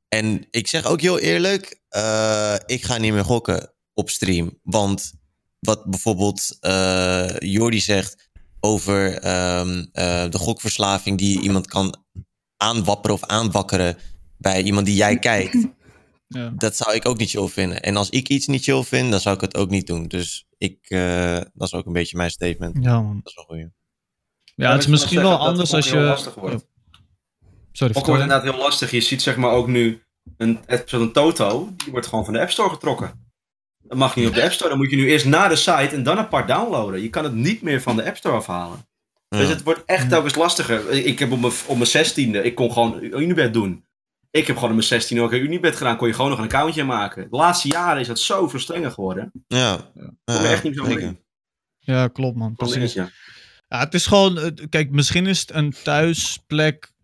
En 0.09 0.47
ik 0.51 0.66
zeg 0.66 0.84
ook 0.84 1.01
heel 1.01 1.18
eerlijk, 1.18 1.80
eh, 1.88 2.55
ik 2.66 2.84
ga 2.84 2.97
niet 2.97 3.12
meer 3.12 3.24
gokken 3.24 3.72
op 3.94 4.10
stream. 4.10 4.59
Want 4.62 5.12
wat 5.60 5.84
bijvoorbeeld 5.84 6.56
eh 6.60 7.36
Jordi 7.38 7.80
zegt 7.80 8.28
over 8.60 9.18
ehm, 9.18 9.84
eh, 9.93 10.30
de 10.30 10.38
gokverslaving 10.38 11.18
die 11.18 11.40
iemand 11.40 11.66
kan 11.66 12.05
aanwapperen 12.56 13.16
of 13.16 13.24
aanwakkeren 13.24 13.97
bij 14.38 14.62
iemand 14.62 14.86
die 14.86 14.94
jij 14.94 15.18
kijkt. 15.18 15.56
Ja. 16.28 16.53
Dat 16.57 16.77
zou 16.77 16.94
ik 16.94 17.07
ook 17.07 17.16
niet 17.16 17.31
chill 17.31 17.47
vinden. 17.47 17.82
En 17.82 17.97
als 17.97 18.11
ik 18.11 18.28
iets 18.28 18.47
niet 18.47 18.62
chill 18.62 18.82
vind, 18.82 19.11
dan 19.11 19.20
zou 19.20 19.35
ik 19.35 19.40
het 19.40 19.57
ook 19.57 19.70
niet 19.70 19.86
doen. 19.86 20.09
Dus 20.09 20.47
ik, 20.59 20.78
eh, 20.89 21.40
dat 21.55 21.66
is 21.66 21.74
ook 21.74 21.86
een 21.86 21.93
beetje 21.93 22.16
mijn 22.16 22.31
statement. 22.31 22.77
Ja, 22.81 23.01
man. 23.01 23.20
Dat 23.23 23.27
is 23.27 23.35
wel 23.35 23.44
goed. 23.44 23.70
Ja, 24.55 24.73
het 24.73 24.81
is 24.81 24.86
misschien 24.86 25.23
wel 25.23 25.39
anders 25.39 25.74
als 25.74 25.86
ook 25.86 25.93
je... 25.93 25.98
heel 25.98 26.09
lastig 26.09 26.35
wordt. 26.35 26.55
Oh. 26.55 26.61
Sorry, 27.73 27.94
Ook 27.97 28.07
wordt 28.07 28.23
inderdaad 28.23 28.53
heel 28.53 28.62
lastig. 28.62 28.90
Je 28.90 29.01
ziet 29.01 29.23
zeg 29.23 29.36
maar 29.36 29.51
ook 29.51 29.66
nu 29.66 30.03
een, 30.36 30.59
zo'n 30.85 31.12
Toto, 31.12 31.73
die 31.77 31.93
wordt 31.93 32.07
gewoon 32.07 32.24
van 32.24 32.35
de 32.35 32.40
App 32.40 32.51
Store 32.51 32.70
getrokken. 32.70 33.31
Dat 33.82 33.98
mag 33.98 34.16
niet 34.16 34.28
op 34.28 34.35
de 34.35 34.43
App 34.43 34.53
Store. 34.53 34.69
Dan 34.70 34.78
moet 34.78 34.90
je 34.90 34.97
nu 34.97 35.09
eerst 35.09 35.27
naar 35.27 35.48
de 35.48 35.57
site 35.57 35.89
en 35.90 36.03
dan 36.03 36.19
apart 36.19 36.48
downloaden. 36.48 37.03
Je 37.03 37.11
kan 37.11 37.24
het 37.24 37.35
niet 37.35 37.62
meer 37.62 37.82
van 37.82 37.97
de 37.97 38.05
App 38.05 38.16
Store 38.16 38.36
afhalen. 38.36 38.89
Dus 39.28 39.48
het 39.48 39.62
wordt 39.62 39.82
echt 39.85 40.09
telkens 40.09 40.35
lastiger. 40.35 40.90
Ik 40.90 41.19
heb 41.19 41.32
op 41.32 41.40
mijn, 41.40 41.53
op 41.66 41.77
mijn 41.77 42.07
16e, 42.07 42.44
ik 42.44 42.55
kon 42.55 42.73
gewoon 42.73 43.03
Unibet 43.03 43.53
doen. 43.53 43.85
Ik 44.31 44.47
heb 44.47 44.55
gewoon 44.57 44.70
op 44.70 44.77
mijn 44.77 44.89
16 44.89 45.20
ook 45.20 45.32
een 45.32 45.43
Unibet 45.43 45.77
gedaan. 45.77 45.97
Kon 45.97 46.09
je 46.09 46.15
gewoon 46.15 46.31
nog 46.31 46.39
een 46.39 46.44
accountje 46.44 46.85
maken. 46.85 47.31
De 47.31 47.36
laatste 47.36 47.69
jaren 47.69 48.01
is 48.01 48.07
dat 48.07 48.19
zoveel 48.19 48.61
strenger 48.61 48.90
geworden. 48.90 49.32
Ja. 49.47 49.77
Kom 50.24 50.35
je 50.43 50.47
echt 50.48 50.62
niet 50.62 50.77
zo 50.77 50.85
in. 50.85 51.20
Ja, 51.78 52.09
klopt 52.09 52.36
man. 52.36 52.55
Precies. 52.55 52.93
Ja. 52.93 53.09
Ja, 53.69 53.78
het 53.78 53.94
is 53.94 54.07
gewoon... 54.07 54.59
Kijk, 54.69 54.90
misschien 54.90 55.27
is 55.27 55.40
het 55.40 55.55
een 55.55 55.74
thuisplek... 55.82 56.94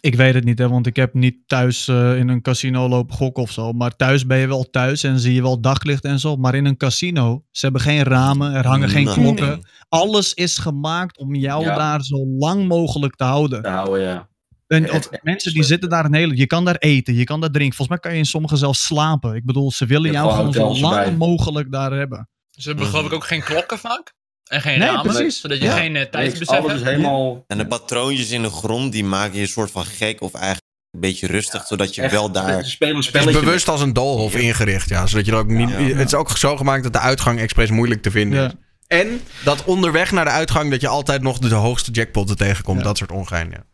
Ik 0.00 0.14
weet 0.14 0.34
het 0.34 0.44
niet, 0.44 0.58
hè, 0.58 0.68
want 0.68 0.86
ik 0.86 0.96
heb 0.96 1.14
niet 1.14 1.36
thuis 1.46 1.88
eh, 1.88 2.16
in 2.18 2.28
een 2.28 2.42
casino 2.42 2.88
lopen 2.88 3.14
gokken 3.14 3.42
of 3.42 3.50
zo. 3.50 3.72
Maar 3.72 3.96
thuis 3.96 4.26
ben 4.26 4.38
je 4.38 4.46
wel 4.46 4.70
thuis 4.70 5.02
en 5.02 5.18
zie 5.18 5.34
je 5.34 5.42
wel 5.42 5.60
daglicht 5.60 6.04
en 6.04 6.18
zo. 6.18 6.36
Maar 6.36 6.54
in 6.54 6.64
een 6.64 6.76
casino, 6.76 7.44
ze 7.50 7.64
hebben 7.64 7.82
geen 7.82 8.02
ramen, 8.02 8.52
er 8.54 8.66
hangen 8.66 8.88
geen 8.88 9.04
Nee. 9.04 9.14
klokken. 9.14 9.60
Alles 9.88 10.34
is 10.34 10.58
gemaakt 10.58 11.18
om 11.18 11.34
jou 11.34 11.64
Ja. 11.64 11.74
daar 11.76 12.02
zo 12.02 12.26
lang 12.38 12.68
mogelijk 12.68 13.14
te 13.16 13.24
houden. 13.24 13.62
Te 13.62 13.68
houden, 13.68 14.00
ja. 14.00 14.28
En, 14.72 14.82
Het- 14.82 15.08
of 15.08 15.22
mensen 15.22 15.52
die 15.52 15.62
zitten 15.62 15.88
daar 15.88 16.04
een 16.04 16.14
hele... 16.14 16.36
Je 16.36 16.46
kan 16.46 16.64
daar 16.64 16.76
eten, 16.76 17.14
je 17.14 17.24
kan 17.24 17.40
daar 17.40 17.50
drinken. 17.50 17.76
Volgens 17.76 17.88
mij 17.88 17.98
kan 17.98 18.12
je 18.12 18.18
in 18.24 18.30
sommige 18.30 18.56
zelfs 18.56 18.84
slapen. 18.84 19.34
Ik 19.34 19.44
bedoel, 19.44 19.72
ze 19.72 19.86
willen 19.86 20.12
jou 20.12 20.32
gewoon 20.32 20.52
zo 20.52 20.78
lang 20.80 21.16
mogelijk 21.18 21.72
daar 21.72 21.92
hebben. 21.92 22.28
Ze 22.50 22.68
hebben 22.68 22.86
geloof 22.86 23.06
ik 23.06 23.12
ook 23.12 23.24
geen 23.24 23.42
klokken 23.42 23.78
vaak. 23.78 24.12
En 24.50 24.60
geen 24.60 24.78
Nee, 24.78 24.88
ramen. 24.88 25.02
precies. 25.12 25.40
Zodat 25.40 25.58
je 25.58 25.64
Ja. 25.64 25.76
geen 25.76 25.86
eh, 25.94 25.98
Niks, 26.00 26.10
tijdsbesef 26.10 26.66
hebt. 26.66 26.82
helemaal... 26.84 27.44
En 27.46 27.58
de 27.58 27.66
patroontjes 27.66 28.30
in 28.30 28.42
de 28.42 28.50
grond, 28.50 28.92
die 28.92 29.04
maken 29.04 29.34
je 29.36 29.40
een 29.42 29.48
soort 29.48 29.70
van 29.70 29.84
gek 29.84 30.20
of 30.20 30.32
eigenlijk 30.34 30.64
een 30.90 31.00
beetje 31.00 31.26
rustig, 31.26 31.66
zodat 31.66 31.94
je 31.94 32.02
echt- 32.02 32.12
wel 32.12 32.32
daar... 32.32 32.48
Het 32.56 32.66
is 32.66 32.78
bewust 33.24 33.68
als 33.68 33.80
een 33.80 33.92
doolhof 33.92 34.34
ingericht, 34.34 34.88
ja. 34.88 35.06
Zodat 35.06 35.26
je 35.26 35.32
er 35.32 35.38
ook 35.38 35.48
niet... 35.48 35.70
Ja. 35.70 35.76
Het 35.76 36.06
is 36.06 36.14
ook 36.14 36.36
zo 36.38 36.56
gemaakt 36.56 36.82
dat 36.82 36.92
de 36.92 36.98
uitgang 36.98 37.38
expres 37.40 37.70
moeilijk 37.70 38.02
te 38.02 38.10
vinden 38.10 38.40
Ja. 38.40 38.46
is. 38.46 38.52
En 38.86 39.20
dat 39.44 39.64
onderweg 39.64 40.12
naar 40.12 40.24
de 40.24 40.30
uitgang 40.30 40.70
dat 40.70 40.80
je 40.80 40.88
altijd 40.88 41.22
nog 41.22 41.38
de 41.38 41.54
hoogste 41.54 41.90
jackpotten 41.90 42.36
tegenkomt. 42.36 42.78
Ja. 42.78 42.84
Dat 42.84 42.96
soort 42.98 43.12
ongein, 43.12 43.50
ja. 43.50 43.64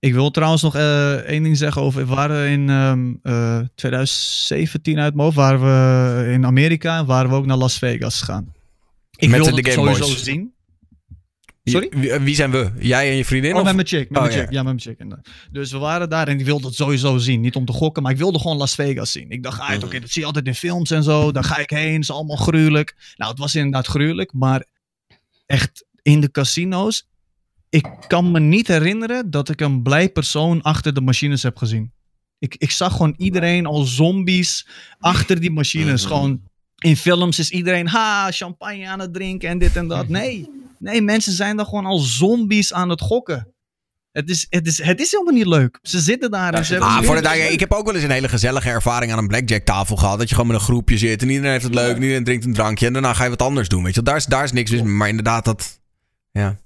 Ik 0.00 0.12
wil 0.12 0.30
trouwens 0.30 0.62
nog 0.62 0.74
eh, 0.76 1.12
één 1.14 1.42
ding 1.42 1.56
zeggen 1.56 1.82
over. 1.82 2.06
We 2.08 2.14
waren 2.14 2.48
in 2.48 2.68
ehm, 2.70 3.14
eh, 3.22 3.60
2017 3.74 4.98
uit 4.98 5.14
mijn 5.14 5.24
hoofd. 5.24 5.36
Waren 5.36 5.60
we 5.60 6.32
in 6.32 6.46
Amerika. 6.46 6.98
en 6.98 7.06
Waren 7.06 7.30
we 7.30 7.36
ook 7.36 7.46
naar 7.46 7.56
Las 7.56 7.78
Vegas 7.78 8.18
gegaan. 8.18 8.52
Ik 9.16 9.28
Met 9.28 9.40
wilde 9.40 9.62
de 9.62 9.68
het 9.68 9.78
Game 9.78 9.86
sowieso 9.88 10.06
Boys. 10.12 10.24
zien. 10.24 10.52
Sorry? 11.64 11.88
Wie, 11.96 12.12
wie 12.18 12.34
zijn 12.34 12.50
we? 12.50 12.70
Jij 12.78 13.10
en 13.10 13.16
je 13.16 13.24
vriendin? 13.24 13.52
Oh, 13.52 13.58
of? 13.58 13.64
met 13.64 13.74
mijn 13.74 13.86
chick. 13.86 14.10
Met 14.10 14.18
Oh, 14.18 14.24
mijn 14.24 14.36
ja. 14.38 14.42
chick. 14.44 14.52
Ja, 14.52 14.62
met 14.62 14.84
mijn 14.84 14.96
chick. 14.96 15.16
Dus 15.50 15.72
we 15.72 15.78
waren 15.78 16.08
daar 16.10 16.28
en 16.28 16.38
ik 16.38 16.44
wilde 16.44 16.66
het 16.66 16.74
sowieso 16.76 17.18
zien. 17.18 17.40
Niet 17.40 17.54
om 17.56 17.64
te 17.64 17.72
gokken, 17.72 18.02
maar 18.02 18.12
ik 18.12 18.18
wilde 18.18 18.38
gewoon 18.38 18.56
Las 18.56 18.74
Vegas 18.74 19.12
zien. 19.12 19.30
Ik 19.30 19.42
dacht, 19.42 19.60
ah, 19.60 19.74
oké, 19.74 19.86
Mhm. 19.86 20.00
dat 20.00 20.10
zie 20.10 20.20
je 20.20 20.26
altijd 20.26 20.46
in 20.46 20.54
films 20.54 20.90
en 20.90 21.02
zo. 21.02 21.32
Daar 21.32 21.44
ga 21.44 21.58
ik 21.58 21.70
heen. 21.70 21.92
Het 21.92 22.02
is 22.02 22.10
allemaal 22.10 22.36
gruwelijk. 22.36 22.94
Nou, 23.16 23.30
het 23.30 23.40
was 23.40 23.54
inderdaad 23.54 23.86
gruwelijk. 23.86 24.32
Maar 24.32 24.64
echt 25.46 25.84
in 26.02 26.20
de 26.20 26.30
casino's. 26.30 27.08
Ik 27.70 27.86
kan 28.06 28.30
me 28.30 28.40
niet 28.40 28.68
herinneren 28.68 29.30
dat 29.30 29.48
ik 29.48 29.60
een 29.60 29.82
blij 29.82 30.08
persoon 30.08 30.62
achter 30.62 30.94
de 30.94 31.00
machines 31.00 31.42
heb 31.42 31.56
gezien. 31.56 31.92
Ik, 32.38 32.54
ik 32.58 32.70
zag 32.70 32.92
gewoon 32.92 33.14
iedereen 33.16 33.66
als 33.66 33.94
zombies 33.94 34.66
achter 34.98 35.40
die 35.40 35.50
machines. 35.50 36.02
Mhm. 36.02 36.12
Gewoon 36.12 36.40
in 36.78 36.96
films 36.96 37.38
is 37.38 37.50
iedereen, 37.50 37.88
ha, 37.88 38.30
champagne 38.30 38.88
aan 38.88 39.00
het 39.00 39.14
drinken 39.14 39.48
en 39.48 39.58
dit 39.58 39.76
en 39.76 39.88
dat. 39.88 40.08
Nee, 40.08 40.50
nee, 40.78 41.02
mensen 41.02 41.32
zijn 41.32 41.56
dan 41.56 41.66
gewoon 41.66 41.86
als 41.86 42.16
zombies 42.16 42.72
aan 42.72 42.88
het 42.88 43.00
gokken. 43.00 43.54
Het 44.12 44.30
is, 44.30 44.46
het 44.48 44.66
is, 44.66 44.82
het 44.82 45.00
is 45.00 45.10
helemaal 45.10 45.34
niet 45.34 45.46
leuk. 45.46 45.78
Ze 45.82 46.00
zitten 46.00 46.30
daar 46.30 46.54
en 46.54 46.64
ze. 46.64 46.78
Ah, 46.78 46.94
voor 46.94 47.00
de, 47.00 47.06
duidelijkheid, 47.06 47.52
ik 47.52 47.60
heb 47.60 47.72
ook 47.72 47.84
wel 47.84 47.94
eens 47.94 48.04
een 48.04 48.10
hele 48.10 48.28
gezellige 48.28 48.68
ervaring 48.68 49.12
aan 49.12 49.18
een 49.18 49.28
blackjack 49.28 49.64
tafel 49.64 49.96
gehad. 49.96 50.18
Dat 50.18 50.28
je 50.28 50.34
gewoon 50.34 50.50
met 50.50 50.60
een 50.60 50.66
groepje 50.66 50.98
zit 50.98 51.22
en 51.22 51.28
iedereen 51.28 51.50
heeft 51.50 51.64
het 51.64 51.74
leuk, 51.74 51.96
en 51.96 52.02
iedereen 52.02 52.24
drinkt 52.24 52.44
een 52.44 52.52
drankje 52.52 52.86
en 52.86 52.92
daarna 52.92 53.14
ga 53.14 53.24
je 53.24 53.30
wat 53.30 53.42
anders 53.42 53.68
doen. 53.68 53.82
Weet 53.82 53.94
je, 53.94 54.02
daar 54.02 54.16
is, 54.16 54.26
daar 54.26 54.44
is 54.44 54.52
niks 54.52 54.70
mis 54.70 54.82
mee. 54.82 54.92
Maar 54.92 55.08
inderdaad, 55.08 55.44
dat. 55.44 55.80
Ja. 56.30 56.58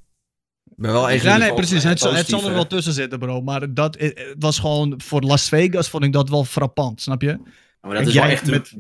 Ben 0.77 0.93
wel 0.93 1.09
even. 1.09 1.29
Ja, 1.29 1.37
nee, 1.37 1.55
precies. 1.55 1.83
Het, 1.83 1.99
zal- 1.99 2.09
het 2.09 2.19
positief, 2.19 2.41
zal 2.41 2.49
er 2.49 2.55
wel 2.55 2.67
tussen 2.67 2.93
zitten, 2.93 3.19
bro. 3.19 3.41
Maar 3.41 3.75
dat 3.75 3.99
het, 3.99 4.19
het 4.19 4.35
was 4.39 4.59
gewoon... 4.59 5.01
Voor 5.05 5.23
Las 5.23 5.49
Vegas 5.49 5.89
vond 5.89 6.05
ik 6.05 6.13
dat 6.13 6.29
wel 6.29 6.45
frappant, 6.45 7.01
snap 7.01 7.23
je? 7.23 7.39
Maar 7.81 7.91
dat 7.95 8.03
En 8.03 8.09
is 8.09 8.15
wel 8.15 8.25
echt 8.25 8.47
met- 8.47 8.75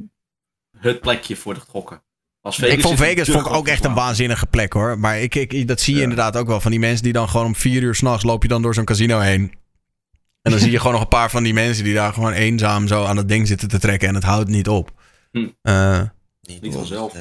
het 0.78 1.00
plekje 1.00 1.36
voor 1.36 1.54
het 1.54 1.62
gokken. 1.68 2.02
Als 2.40 2.58
ik 2.58 2.80
vond 2.80 2.98
Vegas 2.98 3.26
de 3.26 3.32
vond 3.32 3.46
ik 3.46 3.52
ook 3.52 3.68
echt 3.68 3.84
een 3.84 3.94
waanzinnige 3.94 4.46
plek 4.46 4.72
hoor. 4.72 4.98
Maar 4.98 5.20
ik, 5.20 5.34
ik, 5.34 5.68
dat 5.68 5.80
zie 5.80 5.92
je 5.92 5.98
Ja. 5.98 6.04
inderdaad 6.04 6.36
ook 6.36 6.46
wel. 6.46 6.60
Van 6.60 6.70
die 6.70 6.80
mensen 6.80 7.02
die 7.04 7.12
dan 7.12 7.28
gewoon 7.28 7.46
om 7.46 7.54
vier 7.54 7.82
uur 7.82 7.94
s'nachts 7.94 8.24
loop 8.24 8.42
je 8.42 8.48
dan 8.48 8.62
door 8.62 8.74
zo'n 8.74 8.84
casino 8.84 9.18
heen. 9.18 9.52
En 10.42 10.50
dan 10.50 10.60
zie 10.60 10.70
je 10.70 10.78
gewoon 10.78 10.92
nog 10.92 11.02
een 11.02 11.08
paar 11.08 11.30
van 11.30 11.42
die 11.42 11.54
mensen 11.54 11.84
die 11.84 11.94
daar 11.94 12.12
gewoon 12.12 12.32
eenzaam 12.32 12.86
zo 12.86 13.04
aan 13.04 13.16
het 13.16 13.28
ding 13.28 13.46
zitten 13.46 13.68
te 13.68 13.78
trekken. 13.78 14.08
En 14.08 14.14
het 14.14 14.24
houdt 14.24 14.48
niet 14.48 14.68
op. 14.68 14.92
Hm. 15.30 15.48
Eh, 15.62 16.00
Niet 16.60 16.74
vanzelf. 16.74 17.12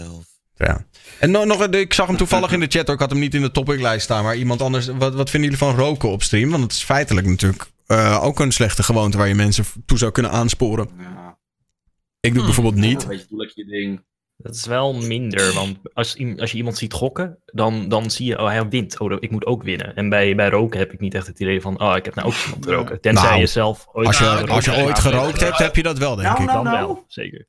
Ja. 0.55 0.85
En 1.19 1.31
nog, 1.31 1.45
nog, 1.45 1.67
ik 1.67 1.93
zag 1.93 2.07
hem 2.07 2.17
toevallig 2.17 2.51
in 2.51 2.59
de 2.59 2.67
chat 2.67 2.85
hoor. 2.85 2.95
Ik 2.95 3.01
had 3.01 3.09
hem 3.09 3.19
niet 3.19 3.35
in 3.35 3.41
de 3.41 3.51
topiclijst 3.51 4.03
staan. 4.03 4.23
Maar 4.23 4.35
iemand 4.35 4.61
anders. 4.61 4.85
Wat, 4.87 5.13
wat 5.13 5.29
vinden 5.29 5.51
jullie 5.51 5.65
van 5.65 5.75
roken 5.75 6.09
op 6.09 6.23
stream? 6.23 6.49
Want 6.49 6.63
het 6.63 6.71
is 6.71 6.83
feitelijk 6.83 7.27
natuurlijk 7.27 7.65
eh, 7.85 8.23
ook 8.23 8.39
een 8.39 8.51
slechte 8.51 8.83
gewoonte 8.83 9.17
waar 9.17 9.27
je 9.27 9.35
mensen 9.35 9.65
toe 9.85 9.97
zou 9.97 10.11
kunnen 10.11 10.31
aansporen. 10.31 10.89
Ja. 10.97 11.37
Ik 12.19 12.33
doe 12.33 12.43
het 12.43 12.55
bijvoorbeeld 12.55 12.85
niet. 12.85 13.07
Dat 14.37 14.55
is 14.55 14.65
wel 14.65 14.93
minder, 14.93 15.53
want 15.53 15.77
als, 15.93 16.17
als 16.37 16.51
je 16.51 16.57
iemand 16.57 16.77
ziet 16.77 16.93
gokken, 16.93 17.39
dan, 17.45 17.89
dan 17.89 18.11
zie 18.11 18.25
je, 18.25 18.39
oh 18.39 18.47
hij 18.47 18.67
wint, 18.67 18.99
oh 18.99 19.17
ik 19.19 19.31
moet 19.31 19.45
ook 19.45 19.63
winnen. 19.63 19.95
En 19.95 20.09
bij, 20.09 20.35
bij 20.35 20.49
roken 20.49 20.79
heb 20.79 20.93
ik 20.93 20.99
niet 20.99 21.13
echt 21.13 21.27
het 21.27 21.39
idee 21.39 21.61
van, 21.61 21.79
oh 21.81 21.95
ik 21.95 22.05
heb 22.05 22.15
nou 22.15 22.27
ook 22.27 22.35
om 22.55 22.61
te 22.61 22.73
roken. 22.73 23.01
Tenzij 23.01 23.27
Nou, 23.29 23.39
je 23.39 23.45
zelf 23.45 23.87
ooit 23.91 24.07
Als 24.07 24.17
je, 24.17 24.47
als 24.47 24.65
je 24.65 24.75
ooit 24.75 24.99
gerookt 24.99 25.39
hebt, 25.39 25.57
heb 25.57 25.75
je 25.75 25.83
dat 25.83 25.97
wel, 25.97 26.15
denk 26.15 26.27
Nou, 26.27 26.41
ik. 26.41 26.45
nou, 26.45 26.63
Dan 26.63 26.73
nou. 26.73 26.87
wel, 26.87 27.03
zeker. 27.07 27.47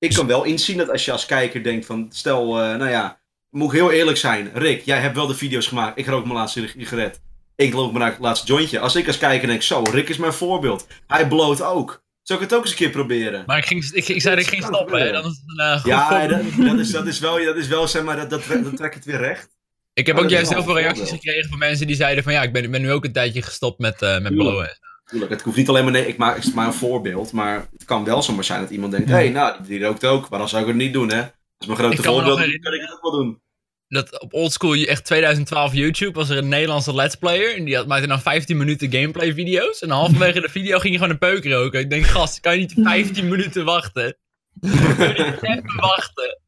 Ik 0.00 0.12
kan 0.14 0.26
wel 0.26 0.44
inzien 0.44 0.76
dat 0.76 0.90
als 0.90 1.04
je 1.04 1.12
als 1.12 1.26
kijker 1.26 1.62
denkt 1.62 1.86
van, 1.86 2.06
stel, 2.10 2.60
eh, 2.60 2.76
nou 2.76 2.90
ja, 2.90 3.20
moet 3.50 3.72
ik 3.72 3.78
heel 3.78 3.90
eerlijk 3.90 4.16
zijn. 4.16 4.50
Rick, 4.54 4.82
jij 4.84 5.00
hebt 5.00 5.16
wel 5.16 5.26
de 5.26 5.34
video's 5.34 5.66
gemaakt. 5.66 5.98
Ik 5.98 6.06
rook 6.06 6.24
mijn 6.24 6.36
laatste 6.36 6.68
sigaret. 6.76 7.20
Ik 7.56 7.72
rook 7.72 7.92
mijn 7.92 8.16
laatste 8.20 8.46
jointje. 8.46 8.78
Als 8.78 8.96
ik 8.96 9.06
als 9.06 9.18
kijker 9.18 9.48
denk, 9.48 9.62
zo, 9.62 9.82
Rick 9.82 10.08
is 10.08 10.16
mijn 10.16 10.32
voorbeeld. 10.32 10.86
Hij 11.06 11.28
bloot 11.28 11.62
ook. 11.62 12.02
Zou 12.22 12.42
ik 12.42 12.48
het 12.48 12.58
ook 12.58 12.62
eens 12.62 12.70
een 12.70 12.78
keer 12.78 12.90
proberen? 12.90 13.42
Maar 13.46 13.58
ik, 13.58 13.66
ging, 13.66 13.84
ik, 13.84 14.08
ik 14.08 14.20
zei 14.20 14.34
dat 14.34 14.44
ik 14.44 14.50
ging 14.50 14.64
stoppen, 14.64 15.00
hè. 15.00 15.12
Dan 15.12 15.24
is 15.24 15.42
een 15.46 15.64
eh, 15.64 15.84
Ja, 15.84 16.26
dat, 16.26 16.42
dat, 16.56 16.78
is, 16.78 16.90
dat, 16.90 17.06
is 17.06 17.18
wel, 17.18 17.44
dat 17.44 17.56
is 17.56 17.66
wel, 17.66 17.88
zeg 17.88 18.02
maar, 18.02 18.16
dat, 18.16 18.30
dat, 18.30 18.42
dat 18.64 18.76
trekt 18.76 18.94
het 18.94 19.04
weer 19.04 19.18
recht. 19.18 19.48
Ik 19.94 20.06
heb 20.06 20.16
Oh, 20.16 20.22
ook 20.22 20.30
dat 20.30 20.40
is 20.40 20.48
juist 20.48 20.64
heel 20.64 20.74
veel 20.74 20.82
reacties 20.82 21.10
gekregen 21.10 21.48
van 21.48 21.58
mensen 21.58 21.86
die 21.86 21.96
zeiden 21.96 22.24
van 22.24 22.32
ja, 22.32 22.42
ik 22.42 22.52
ben, 22.52 22.64
ik 22.64 22.70
ben 22.70 22.82
nu 22.82 22.92
ook 22.92 23.04
een 23.04 23.12
tijdje 23.12 23.42
gestopt 23.42 23.78
met, 23.78 24.02
eh 24.02 24.20
met 24.20 24.34
blowen. 24.34 24.78
Tuurlijk, 25.10 25.30
het 25.30 25.42
hoeft 25.42 25.56
niet 25.56 25.68
alleen 25.68 25.84
maar, 25.84 25.92
nee, 25.92 26.06
ik 26.06 26.16
maak 26.16 26.36
ik 26.44 26.54
maar 26.54 26.66
een 26.66 26.72
voorbeeld, 26.72 27.32
maar 27.32 27.66
het 27.72 27.84
kan 27.84 28.04
wel 28.04 28.22
zomaar 28.22 28.44
zijn 28.44 28.60
dat 28.60 28.70
iemand 28.70 28.92
denkt, 28.92 29.08
hé, 29.08 29.14
hey, 29.14 29.28
nou, 29.28 29.56
die, 29.58 29.66
die 29.68 29.86
rookt 29.86 30.04
ook, 30.04 30.28
maar 30.30 30.38
dan 30.38 30.48
zou 30.48 30.62
ik 30.62 30.68
het 30.68 30.76
niet 30.76 30.92
doen, 30.92 31.08
hè. 31.10 31.16
Dat 31.20 31.32
is 31.58 31.66
mijn 31.66 31.78
grote 31.78 31.96
Ik 31.96 32.02
kan 32.02 32.12
voorbeeld, 32.12 32.36
dan 32.38 32.44
herinneren- 32.46 32.70
kan 32.78 32.82
ik 32.82 32.88
het 32.88 32.96
ook 32.96 33.02
wel 33.12 33.20
doen. 33.20 33.40
Dat 33.88 34.20
op 34.20 34.34
oldschool, 34.34 34.74
echt 34.74 35.04
2012 35.04 35.72
YouTube, 35.74 36.12
was 36.12 36.28
er 36.28 36.36
een 36.36 36.48
Nederlandse 36.48 36.94
let's 36.94 37.14
player. 37.14 37.56
En 37.56 37.64
die 37.64 37.76
had, 37.76 37.86
maakte 37.86 38.06
dan 38.06 38.20
15 38.20 38.56
minuten 38.56 38.92
gameplay 38.92 39.34
video's. 39.34 39.80
En 39.82 39.90
halverwege 39.90 40.40
de 40.40 40.48
video 40.48 40.78
ging 40.78 40.92
je 40.92 40.98
gewoon 40.98 41.12
een 41.12 41.18
peuk 41.18 41.44
roken. 41.44 41.80
Ik 41.80 41.90
denk, 41.90 42.04
gast, 42.04 42.40
kan 42.40 42.52
je 42.52 42.58
niet 42.60 42.74
15 42.76 43.28
minuten 43.28 43.64
wachten? 43.64 44.16
Kun 44.60 44.70
je 44.70 45.14
niet 45.42 45.42
even 45.42 45.76
wachten? 45.76 46.40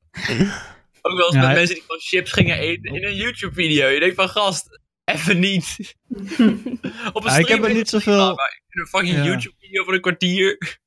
Ook 1.02 1.16
wel 1.16 1.26
eens 1.26 1.34
Ja, 1.34 1.46
met 1.46 1.56
mensen 1.56 1.74
die 1.74 1.82
gewoon 1.86 2.00
chips 2.00 2.32
gingen 2.32 2.58
eten 2.58 2.94
in 2.94 3.04
een 3.04 3.14
YouTube 3.14 3.54
video. 3.54 3.88
Je 3.88 4.00
denkt 4.00 4.14
van, 4.14 4.28
gast, 4.28 4.80
even 5.04 5.38
niet. 5.40 5.76
op 7.12 7.24
een 7.24 7.30
Ja, 7.30 7.36
ik 7.36 7.48
heb 7.48 7.64
er 7.64 7.74
niet 7.74 7.88
zoveel- 7.88 8.30
in 8.68 8.80
een 8.80 8.86
fucking 8.86 9.16
Ja. 9.16 9.24
YouTube 9.24 9.54
video 9.58 9.84
van 9.84 9.94
een 9.94 10.00
kwartier. 10.00 10.78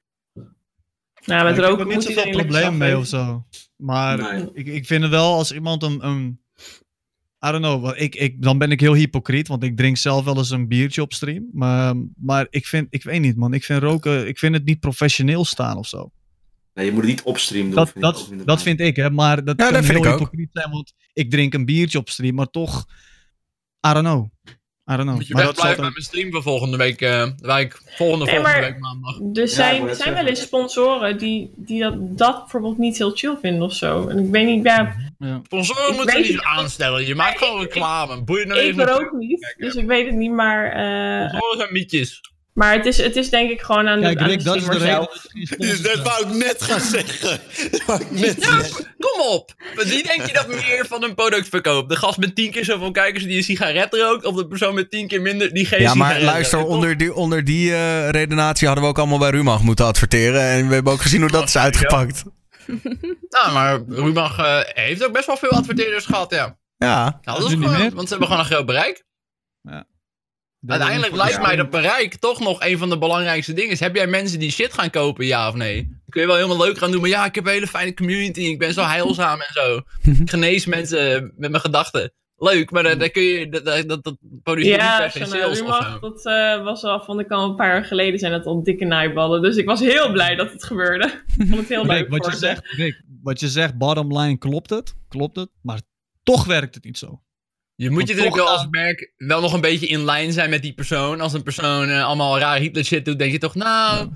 Nou, 1.26 1.44
met 1.44 1.58
ik 1.58 1.64
heb 1.64 1.80
er 1.80 1.86
niet 1.86 2.04
zoveel 2.04 2.30
probleem 2.32 2.78
mee 2.78 2.98
of 2.98 3.08
zo. 3.08 3.46
Maar 3.76 4.18
Nee. 4.34 4.50
ik, 4.54 4.68
ik 4.68 4.86
vind 4.86 5.02
het 5.02 5.12
wel 5.12 5.34
als 5.34 5.52
iemand 5.52 5.84
een. 5.84 6.06
een 6.08 6.40
I 7.46 7.52
don't 7.52 7.64
know. 7.64 7.94
Ik, 8.02 8.16
ik, 8.16 8.42
dan 8.42 8.58
ben 8.58 8.72
ik 8.72 8.80
heel 8.80 8.94
hypocriet, 8.94 9.48
want 9.48 9.64
ik 9.64 9.78
drink 9.78 9.98
zelf 9.98 10.26
wel 10.26 10.38
eens 10.38 10.50
een 10.50 10.68
biertje 10.68 11.02
op 11.02 11.14
stream. 11.14 11.50
Maar, 11.54 11.96
maar 12.16 12.48
ik 12.50 12.66
vind, 12.66 12.88
ik 12.90 13.04
weet 13.04 13.22
niet 13.22 13.36
man, 13.36 13.54
ik 13.54 13.64
vind 13.64 13.82
roken, 13.82 14.28
ik 14.28 14.40
vind 14.40 14.54
het 14.56 14.66
niet 14.66 14.80
professioneel 14.80 15.46
staan 15.46 15.78
of 15.78 15.88
zo. 15.88 16.12
Nee, 16.74 16.86
je 16.86 16.92
moet 16.92 17.02
het 17.02 17.10
niet 17.10 17.22
op 17.22 17.38
stream 17.38 17.66
doen. 17.66 17.76
Dat, 17.76 17.92
vind 17.92 18.04
ik 18.06 18.10
ook 18.16 18.38
dat, 18.38 18.48
dat 18.48 18.62
vind 18.62 18.80
ik, 18.80 18.96
hè. 18.96 19.10
Maar 19.10 19.44
dat 19.44 19.58
Ja, 19.60 19.64
kan 19.64 19.74
dat 19.74 19.86
vind 19.86 19.98
heel 19.98 20.08
ik 20.08 20.12
ook. 20.14 20.20
hypocriet 20.20 20.50
zijn, 20.52 20.72
want 20.72 20.94
ik 21.14 21.30
drink 21.32 21.54
een 21.54 21.66
biertje 21.66 21.98
op 21.98 22.10
stream, 22.10 22.36
maar 22.36 22.50
toch, 22.50 22.86
I 23.86 23.94
don't 23.94 24.06
know. 24.06 24.30
I 24.92 24.96
don't 24.96 25.02
know. 25.08 25.16
Moet 25.16 25.28
je 25.28 25.34
maar 25.34 25.44
best 25.44 25.56
dat 25.56 25.64
blijven 25.64 25.76
zal 25.76 25.84
met 25.86 25.94
mijn 25.94 26.06
stream 26.06 26.32
van 26.32 26.42
volgende 26.42 26.78
week. 26.78 27.02
eh, 27.02 27.28
waar 27.38 27.60
ik 27.60 27.82
volgende, 27.86 28.26
Nee, 28.26 28.36
volgende 28.36 28.60
week 28.68 28.80
maandag. 28.80 29.20
Er 29.34 29.48
zijn, 29.48 29.88
er 29.88 29.96
zijn 29.96 30.14
wel 30.14 30.26
eens 30.26 30.42
sponsoren 30.42 31.18
die, 31.18 31.52
die 31.56 31.82
dat, 31.82 32.18
dat 32.18 32.40
bijvoorbeeld 32.40 32.78
niet 32.78 32.98
heel 32.98 33.12
chill 33.12 33.38
vinden 33.42 33.62
of 33.62 33.74
zo. 33.74 34.08
En 34.08 34.20
ik 34.20 34.32
weet 34.32 34.46
niet, 34.46 34.64
ja, 34.66 34.96
ja. 35.18 35.42
Sponsoren 35.44 35.90
Ik 35.92 35.96
moeten 35.96 36.22
niet 36.22 36.42
aanstellen. 36.42 37.06
Je 37.06 37.16
maakt 37.16 37.38
gewoon 37.38 37.62
reclame. 37.62 38.24
Boeien 38.24 38.48
nou 38.48 38.60
ik 38.60 38.66
even. 38.66 38.86
rook 38.86 39.12
niet, 39.12 39.56
dus 39.58 39.76
ik 39.76 39.86
weet 39.86 40.06
het 40.06 40.16
niet, 40.16 40.32
maar, 40.32 40.66
eh, 40.66 41.28
Sponsoren 41.30 41.58
zijn 41.58 41.74
mietjes. 41.74 42.22
Maar 42.56 42.74
het, 42.74 42.86
is, 42.86 42.98
het 42.98 43.16
is 43.16 43.30
denk 43.30 43.50
ik 43.52 43.62
gewoon 43.62 43.88
aan 43.88 44.00
de, 44.00 44.06
Kijk, 44.06 44.20
aan 44.20 44.28
Rick, 44.28 44.38
de 44.38 44.44
dat 44.44 44.56
is 44.56 44.66
de 44.66 44.74
streamer 44.74 44.88
reden 44.88 45.10
zelf. 45.12 45.28
dat 45.34 45.48
sponsor 45.48 45.96
Dat 45.96 46.04
wou 46.04 46.28
ik 46.30 46.44
net 46.46 46.62
gaan 46.64 46.80
zeggen. 46.96 47.40
Dat 47.72 47.86
wou 47.86 48.02
ik 48.02 48.12
net 48.12 48.44
zeggen. 48.44 48.86
Kom 49.00 49.22
op. 49.28 49.54
Wie 49.76 50.04
denk 50.04 50.26
je 50.26 50.34
dat 50.34 50.48
meer 50.48 50.86
van 50.88 51.04
een 51.04 51.16
product 51.16 51.50
verkoopt? 51.50 51.90
De 51.90 51.96
gast 51.96 52.18
met 52.18 52.36
tien 52.36 52.52
keer 52.52 52.66
zoveel 52.66 52.92
kijkers 52.92 53.24
die 53.24 53.38
een 53.38 53.44
sigaret 53.44 53.94
rookt? 53.94 54.26
Of 54.26 54.36
de 54.36 54.48
persoon 54.48 54.74
met 54.76 54.92
tien 54.92 55.08
keer 55.08 55.22
minder 55.22 55.54
die 55.54 55.66
geen 55.66 55.82
Ja, 55.82 55.94
maar 55.94 56.08
sigaret 56.08 56.32
luister, 56.32 56.60
rookt? 56.60 56.72
onder 56.72 56.98
die, 56.98 57.14
onder 57.14 57.44
die 57.44 57.72
eh, 57.74 58.10
redenatie 58.10 58.68
hadden 58.68 58.84
we 58.84 58.90
ook 58.90 58.98
allemaal 59.00 59.20
bij 59.20 59.30
Rumach 59.30 59.62
moeten 59.62 59.86
adverteren. 59.86 60.42
En 60.42 60.68
we 60.68 60.74
hebben 60.74 60.94
ook 60.94 61.02
gezien 61.02 61.22
hoe 61.22 61.32
dat 61.32 61.48
is 61.48 61.58
uitgepakt. 61.58 62.24
Nou, 63.30 63.52
maar 63.54 63.82
Rubach 63.88 64.38
eh, 64.38 64.60
heeft 64.64 65.06
ook 65.06 65.14
best 65.14 65.26
wel 65.26 65.38
veel 65.38 65.50
adverteerders 65.50 66.06
gehad, 66.06 66.32
ja. 66.34 66.58
Ja. 66.78 67.20
Nou, 67.22 67.40
dat 67.40 67.48
is 67.50 67.54
gewoon, 67.54 67.72
meer? 67.78 67.92
want 67.94 68.02
ze 68.08 68.10
hebben 68.10 68.28
gewoon 68.28 68.40
een 68.44 68.50
groot 68.52 68.66
bereik. 68.66 69.05
Uiteindelijk 70.68 71.16
lijkt 71.16 71.42
mij 71.42 71.56
dat 71.56 71.70
bereik 71.70 72.16
toch 72.16 72.40
nog 72.40 72.64
een 72.64 72.78
van 72.78 72.90
de 72.90 72.98
belangrijkste 72.98 73.54
dingen. 73.54 73.72
is. 73.72 73.80
Heb 73.80 73.96
jij 73.96 74.08
mensen 74.08 74.40
die 74.40 74.52
shit 74.52 74.74
gaan 74.74 74.90
kopen, 74.90 75.26
ja 75.26 75.48
of 75.48 75.56
nee? 75.56 75.76
Dan 75.76 76.10
kun 76.10 76.22
je 76.22 76.28
wel 76.28 76.36
helemaal 76.36 76.66
leuk 76.66 76.78
gaan 76.78 76.92
doen, 76.92 77.02
maar 77.02 77.10
ja, 77.10 77.26
ik 77.26 77.36
heb 77.36 77.46
een 77.46 77.52
hele 77.52 77.68
fijne 77.68 77.94
community. 77.94 78.42
Ik 78.42 78.60
ben 78.60 78.74
zo 78.74 78.84
heilzaam 78.84 79.40
en 79.42 79.54
zo. 79.54 79.82
Ik 80.22 80.30
genees 80.30 80.66
mensen 80.66 81.34
met 81.38 81.50
mijn 81.50 81.62
gedachten. 81.62 82.14
Leuk, 82.38 82.72
maar 82.72 82.84
dan, 82.84 83.00
dan 83.00 83.12
kun 83.12 83.24
je, 83.24 83.50
dat, 83.50 83.66
dat, 83.66 83.90
dat, 83.90 84.04
dat 84.04 84.18
produceert 84.44 84.82
Ja, 84.82 85.04
niet 85.04 85.12
per 85.12 85.12
se 85.12 85.18
zo'n 85.18 85.40
sales 85.40 85.58
zo. 85.58 86.00
dat 86.00 86.26
eh, 86.26 86.64
was 86.64 86.84
al, 86.84 87.04
vond 87.04 87.20
ik 87.20 87.32
al 87.32 87.50
een 87.50 87.56
paar 87.56 87.68
jaar 87.68 87.86
geleden 87.86 88.20
zijn 88.20 88.34
het 88.34 88.46
al 88.46 88.64
dikke 88.64 88.86
naaiballen. 88.86 89.42
Dus 89.42 89.56
ik 89.56 89.66
was 89.66 89.80
heel 89.80 90.12
blij 90.12 90.36
dat 90.36 90.52
het 90.52 90.64
gebeurde. 90.64 91.06
Ik 91.38 91.48
vond 91.48 91.60
het 91.60 91.70
heel 91.70 91.86
leuk 91.86 92.10
wat 92.10 92.26
je 92.26 92.32
ze. 92.32 92.38
zegt, 92.38 92.68
Rick, 92.68 93.04
wat 93.22 93.40
je 93.40 93.48
zegt, 93.48 93.78
bottom 93.78 94.18
line 94.18 94.38
klopt 94.38 94.70
het, 94.70 94.96
klopt 95.08 95.36
het, 95.36 95.50
maar 95.62 95.80
toch 96.24 96.46
werkt 96.46 96.76
het 96.76 96.84
niet 96.84 96.98
zo. 96.98 97.22
Je 97.76 97.90
moet 97.90 98.02
je 98.02 98.08
natuurlijk 98.08 98.36
wel 98.36 98.50
als 98.50 98.68
merk 98.70 99.12
wel 99.18 99.42
nog 99.42 99.54
een 99.54 99.62
beetje 99.62 99.88
in 99.88 100.04
lijn 100.06 100.32
zijn 100.32 100.50
met 100.50 100.62
die 100.62 100.74
persoon. 100.74 101.22
Als 101.22 101.34
een 101.34 101.44
persoon 101.44 101.90
eh, 101.90 102.06
allemaal 102.06 102.40
raar 102.40 102.58
Hitler 102.58 102.86
shit 102.86 103.06
doet, 103.06 103.20
denk 103.20 103.32
je 103.32 103.38
toch, 103.38 103.56
nou, 103.56 104.10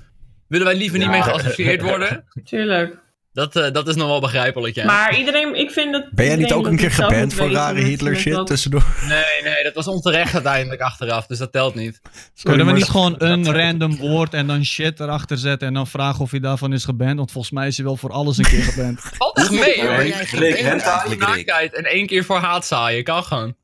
willen 0.48 0.66
wij 0.66 0.76
liever 0.76 0.98
niet 0.98 1.06
Ja. 1.06 1.12
mee 1.12 1.22
geassocieerd 1.22 1.82
worden? 1.82 2.24
Tuurlijk. 2.44 2.96
Dat, 3.40 3.56
eh, 3.56 3.72
dat 3.72 3.88
is 3.88 3.94
nog 3.94 4.06
wel 4.08 4.20
begrijpelijk, 4.20 4.74
ja. 4.74 4.84
Maar 4.84 5.16
iedereen, 5.16 5.54
ik 5.54 5.70
vind 5.70 5.92
dat. 5.92 6.10
Ben 6.10 6.26
jij 6.26 6.36
niet 6.36 6.52
ook 6.52 6.66
een 6.66 6.76
keer 6.76 6.90
geband 6.90 7.34
voor 7.34 7.50
rare 7.50 7.74
met- 7.74 7.82
Hitler 7.84 8.12
met 8.12 8.20
shit 8.20 8.32
wat- 8.34 8.46
tussendoor? 8.46 8.84
Nee, 9.08 9.52
nee, 9.52 9.62
dat 9.62 9.74
was 9.74 9.86
onterecht 9.86 10.34
uiteindelijk 10.34 10.80
achteraf, 10.80 11.26
dus 11.26 11.38
dat 11.38 11.52
telt 11.52 11.74
niet. 11.74 12.00
Kunnen 12.42 12.66
we 12.66 12.72
niet 12.72 12.84
gewoon 12.88 13.14
een 13.18 13.52
random 13.52 13.96
woord 13.96 14.34
en 14.34 14.46
dan 14.46 14.64
shit 14.64 15.00
erachter 15.00 15.38
zetten 15.38 15.68
en 15.68 15.74
dan 15.74 15.86
vragen 15.86 16.20
of 16.20 16.30
hij 16.30 16.40
daarvan 16.40 16.72
is 16.72 16.84
geband? 16.84 17.16
Want 17.16 17.32
volgens 17.32 17.52
mij 17.54 17.66
is 17.66 17.76
hij 17.76 17.86
wel 17.86 17.96
voor 17.96 18.10
alles 18.12 18.38
een 18.38 18.44
keer 18.44 18.62
geband. 18.62 19.00
Valt 19.18 19.36
echt 19.38 19.50
mee, 19.50 19.80
hoor. 19.86 20.02
Rick? 20.40 21.18
naaktheid 21.18 21.74
en 21.74 21.84
één 21.84 22.06
keer 22.06 22.24
voor 22.24 22.38
haat 22.38 22.66
zaaien, 22.66 23.04
kan 23.04 23.24
gewoon. 23.24 23.56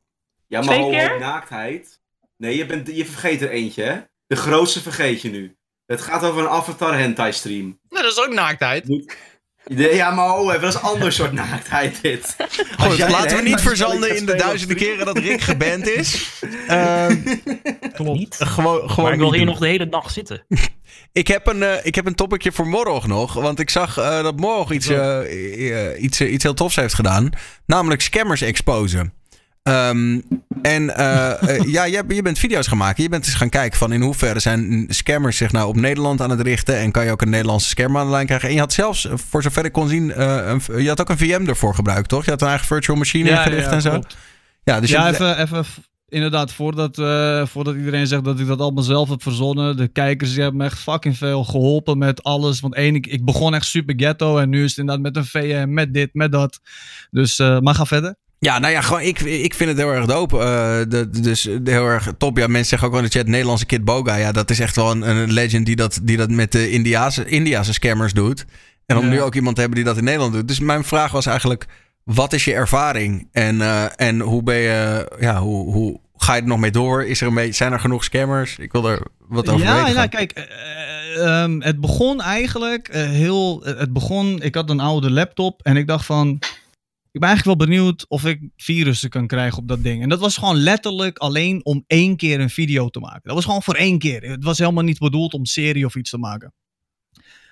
Ja, 0.47 0.63
maar 0.63 0.75
Twee 0.75 0.91
keer? 0.91 1.19
naaktheid. 1.21 2.01
Nee, 2.37 2.57
je, 2.57 2.67
bent, 2.67 2.97
je 2.97 3.07
vergeet 3.07 3.43
er 3.43 3.51
eentje, 3.51 3.83
hè? 3.83 3.97
De 4.27 4.37
grootste 4.37 4.81
vergeet 4.83 5.23
je 5.23 5.31
nu. 5.31 5.57
Het 5.87 6.01
gaat 6.03 6.23
over 6.23 6.43
een 6.43 6.49
Avatar 6.49 6.99
hentai 6.99 7.33
stream. 7.33 7.79
Nou, 7.89 8.03
dat 8.03 8.13
is 8.13 8.21
ook 8.25 8.33
naaktheid. 8.35 8.85
Ja, 9.75 10.11
maar 10.11 10.29
ho, 10.29 10.49
even, 10.49 10.61
dat 10.61 10.75
is 10.75 10.81
een 10.81 10.87
ander 10.87 11.13
soort 11.13 11.33
naaktheid, 11.33 11.99
dit. 12.03 12.37
Goed, 12.79 12.99
laten 12.99 13.37
we 13.37 13.43
niet 13.43 13.61
verzanden 13.61 14.17
in 14.17 14.27
de 14.27 14.35
duizenden 14.35 14.77
keren 14.77 15.07
dat 15.07 15.19
Rick 15.19 15.41
geband 15.41 15.89
is. 15.89 16.25
Ehm, 16.67 17.17
Niet. 17.99 18.37
gewoon 18.39 18.81
Maar 18.81 18.89
gewoon 18.91 19.13
ik 19.13 19.19
wil 19.19 19.31
hier 19.31 19.39
doen. 19.39 19.49
nog 19.49 19.59
de 19.59 19.67
hele 19.67 19.89
dag 19.89 20.11
zitten. 20.11 20.45
Ik 21.13 21.29
heb 21.29 21.47
een, 21.47 21.63
eh, 21.63 21.73
ik 21.87 21.95
heb 21.95 22.07
een 22.07 22.15
topicje 22.15 22.53
voor 22.53 22.67
morgen 22.67 23.09
nog. 23.09 23.33
Want 23.33 23.59
ik 23.61 23.71
zag 23.71 23.99
eh, 23.99 24.23
dat 24.23 24.37
morgen 24.37 24.75
iets, 24.75 24.89
eh, 24.89 26.03
iets, 26.03 26.21
iets 26.21 26.43
heel 26.43 26.55
tofs 26.55 26.77
heeft 26.77 26.95
gedaan. 26.95 27.31
Namelijk 27.67 28.01
scammers 28.01 28.41
exposen. 28.41 29.13
Ehm, 29.67 30.21
en 30.63 30.97
eh, 30.97 31.57
eh, 31.57 31.63
ja, 31.77 31.85
je, 31.85 32.05
je 32.09 32.23
bent 32.23 32.39
video's 32.39 32.67
gaan 32.67 32.79
maken. 32.79 33.03
Je 33.03 33.09
bent 33.09 33.27
eens 33.27 33.35
gaan 33.35 33.49
kijken 33.49 33.79
van 33.79 33.93
in 33.93 34.01
hoeverre 34.01 34.41
zijn 34.41 34.85
scammers 34.89 35.37
zich 35.37 35.53
nou 35.53 35.69
op 35.69 35.77
Nederland 35.77 36.21
aan 36.21 36.31
het 36.31 36.41
richten. 36.41 36.79
En 36.79 36.91
kan 36.91 37.05
je 37.05 37.11
ook 37.11 37.23
een 37.23 37.31
Nederlandse 37.31 37.69
scammer 37.69 38.01
aan 38.01 38.07
de 38.07 38.13
lijn 38.13 38.27
krijgen. 38.27 38.49
En 38.49 38.55
je 38.55 38.61
had 38.61 38.73
zelfs, 38.73 39.07
eh, 39.07 39.13
voor 39.29 39.43
zover 39.43 39.65
ik 39.65 39.73
kon 39.73 39.89
zien, 39.89 40.23
een, 40.23 40.83
je 40.83 40.89
had 40.89 41.01
ook 41.01 41.09
een 41.09 41.19
VM 41.19 41.45
ervoor 41.47 41.75
gebruikt, 41.75 42.09
toch? 42.09 42.25
Je 42.25 42.31
had 42.31 42.43
een 42.43 42.49
eigen 42.49 42.67
virtual 42.67 42.97
machine 42.97 43.31
ingericht 43.31 43.71
en 43.71 43.83
zo. 43.83 43.91
klopt. 43.91 44.17
Ja, 44.65 44.81
dus 44.81 44.91
ja, 44.91 45.07
je, 45.07 45.13
even, 45.15 45.39
even 45.39 45.65
inderdaad, 46.09 46.53
voordat, 46.53 46.97
voordat 47.49 47.75
iedereen 47.75 48.07
zegt 48.07 48.25
dat 48.25 48.41
ik 48.41 48.47
dat 48.47 48.61
allemaal 48.61 48.83
zelf 48.83 49.09
heb 49.09 49.23
verzonnen. 49.23 49.77
De 49.77 49.89
kijkers 49.89 50.33
die 50.33 50.41
hebben 50.41 50.61
me 50.61 50.65
echt 50.65 50.79
fucking 50.79 51.17
veel 51.17 51.45
geholpen 51.45 51.99
met 51.99 52.23
alles. 52.23 52.61
Want 52.61 52.75
één, 52.75 52.95
ik, 52.95 53.07
ik 53.07 53.25
begon 53.25 53.55
echt 53.55 53.67
super 53.67 53.95
ghetto 53.97 54.39
en 54.39 54.49
nu 54.49 54.65
is 54.65 54.71
het 54.71 54.79
inderdaad 54.79 55.05
met 55.05 55.17
een 55.17 55.25
VM, 55.25 55.67
met 55.69 55.95
dit, 55.95 56.11
met 56.13 56.33
dat. 56.33 56.61
Dus, 57.11 57.39
eh, 57.39 57.59
maar 57.61 57.75
ga 57.75 57.87
verder. 57.87 58.17
Ja, 58.39 58.59
nou 58.59 58.73
ja, 58.73 58.81
gewoon, 58.81 59.01
ik, 59.03 59.21
ik 59.21 59.55
vind 59.55 59.71
het 59.71 59.79
heel 59.79 59.93
erg 59.93 60.07
dope. 60.07 60.39
eh, 60.39 60.45
de, 60.89 61.09
dus 61.21 61.43
heel 61.45 61.87
erg 61.87 62.13
top. 62.19 62.37
Ja, 62.39 62.47
mensen 62.47 62.69
zeggen 62.69 62.89
ook 62.89 62.95
wel 62.95 63.03
in 63.03 63.09
de 63.11 63.19
chat, 63.19 63.27
Nederlandse 63.27 63.67
Kid 63.67 63.85
Boga. 63.85 64.17
Ja, 64.17 64.33
dat 64.33 64.51
is 64.51 64.61
echt 64.61 64.77
wel 64.77 64.91
een, 64.91 65.03
een 65.17 65.33
legend 65.33 65.67
die 65.67 65.77
dat, 65.77 65.99
die 66.03 66.17
dat 66.17 66.31
met 66.31 66.53
de 66.53 66.71
Indiase, 66.71 67.25
Indiase 67.27 67.73
scammers 67.73 68.13
doet. 68.13 68.45
En 68.87 68.97
om 68.97 69.05
Ja. 69.05 69.11
nu 69.11 69.23
ook 69.23 69.35
iemand 69.35 69.55
te 69.55 69.61
hebben 69.61 69.79
die 69.79 69.89
dat 69.89 69.97
in 69.99 70.05
Nederland 70.05 70.33
doet. 70.33 70.49
Dus 70.49 70.61
mijn 70.61 70.85
vraag 70.85 71.13
was 71.13 71.27
eigenlijk, 71.27 71.67
wat 72.05 72.33
is 72.33 72.45
je 72.45 72.53
ervaring? 72.55 73.29
En, 73.33 73.61
eh, 73.61 73.85
en 73.97 74.21
hoe 74.21 74.43
ben 74.43 74.57
je, 74.57 75.11
ja, 75.21 75.41
hoe, 75.41 75.73
hoe 75.73 76.01
ga 76.17 76.35
je 76.35 76.41
er 76.41 76.47
nog 76.49 76.59
mee 76.59 76.71
door? 76.71 77.05
Is 77.05 77.21
er 77.21 77.27
een 77.27 77.35
beetje, 77.35 77.53
zijn 77.53 77.73
er 77.73 77.81
genoeg 77.81 78.05
scammers? 78.05 78.57
Ik 78.59 78.73
wil 78.73 78.89
er 78.91 79.03
wat 79.29 79.49
over 79.49 79.67
ja, 79.67 79.75
weten. 79.75 79.93
ja, 79.93 79.99
gaan. 79.99 80.09
kijk, 80.09 80.33
eh, 80.33 81.43
ehm, 81.43 81.61
het 81.61 81.81
begon 81.81 82.21
eigenlijk 82.21 82.89
heel. 82.93 83.61
Het 83.65 83.93
begon, 83.93 84.43
ik 84.43 84.55
had 84.55 84.71
een 84.71 84.81
oude 84.81 85.11
laptop 85.11 85.61
en 85.63 85.77
ik 85.77 85.87
dacht 85.87 86.05
van. 86.07 86.39
Ik 87.17 87.23
ben 87.23 87.31
eigenlijk 87.31 87.59
wel 87.59 87.69
benieuwd 87.69 88.05
of 88.09 88.25
ik 88.25 88.41
virussen 88.57 89.11
kan 89.11 89.27
krijgen 89.27 89.59
op 89.59 89.69
dat 89.69 89.83
ding. 89.83 90.03
En 90.03 90.09
dat 90.09 90.21
was 90.21 90.37
gewoon 90.37 90.57
letterlijk 90.57 91.19
alleen 91.19 91.65
om 91.65 91.85
één 91.87 92.17
keer 92.17 92.41
een 92.41 92.51
video 92.51 92.89
te 92.89 93.01
maken. 93.01 93.21
Dat 93.23 93.35
was 93.35 93.45
gewoon 93.45 93.63
voor 93.63 93.75
één 93.75 93.99
keer. 93.99 94.23
Het 94.23 94.45
was 94.45 94.59
helemaal 94.59 94.85
niet 94.85 94.99
bedoeld 94.99 95.35
om 95.35 95.45
serie 95.45 95.87
of 95.87 95.95
iets 95.95 96.11
te 96.11 96.19
maken. 96.19 96.55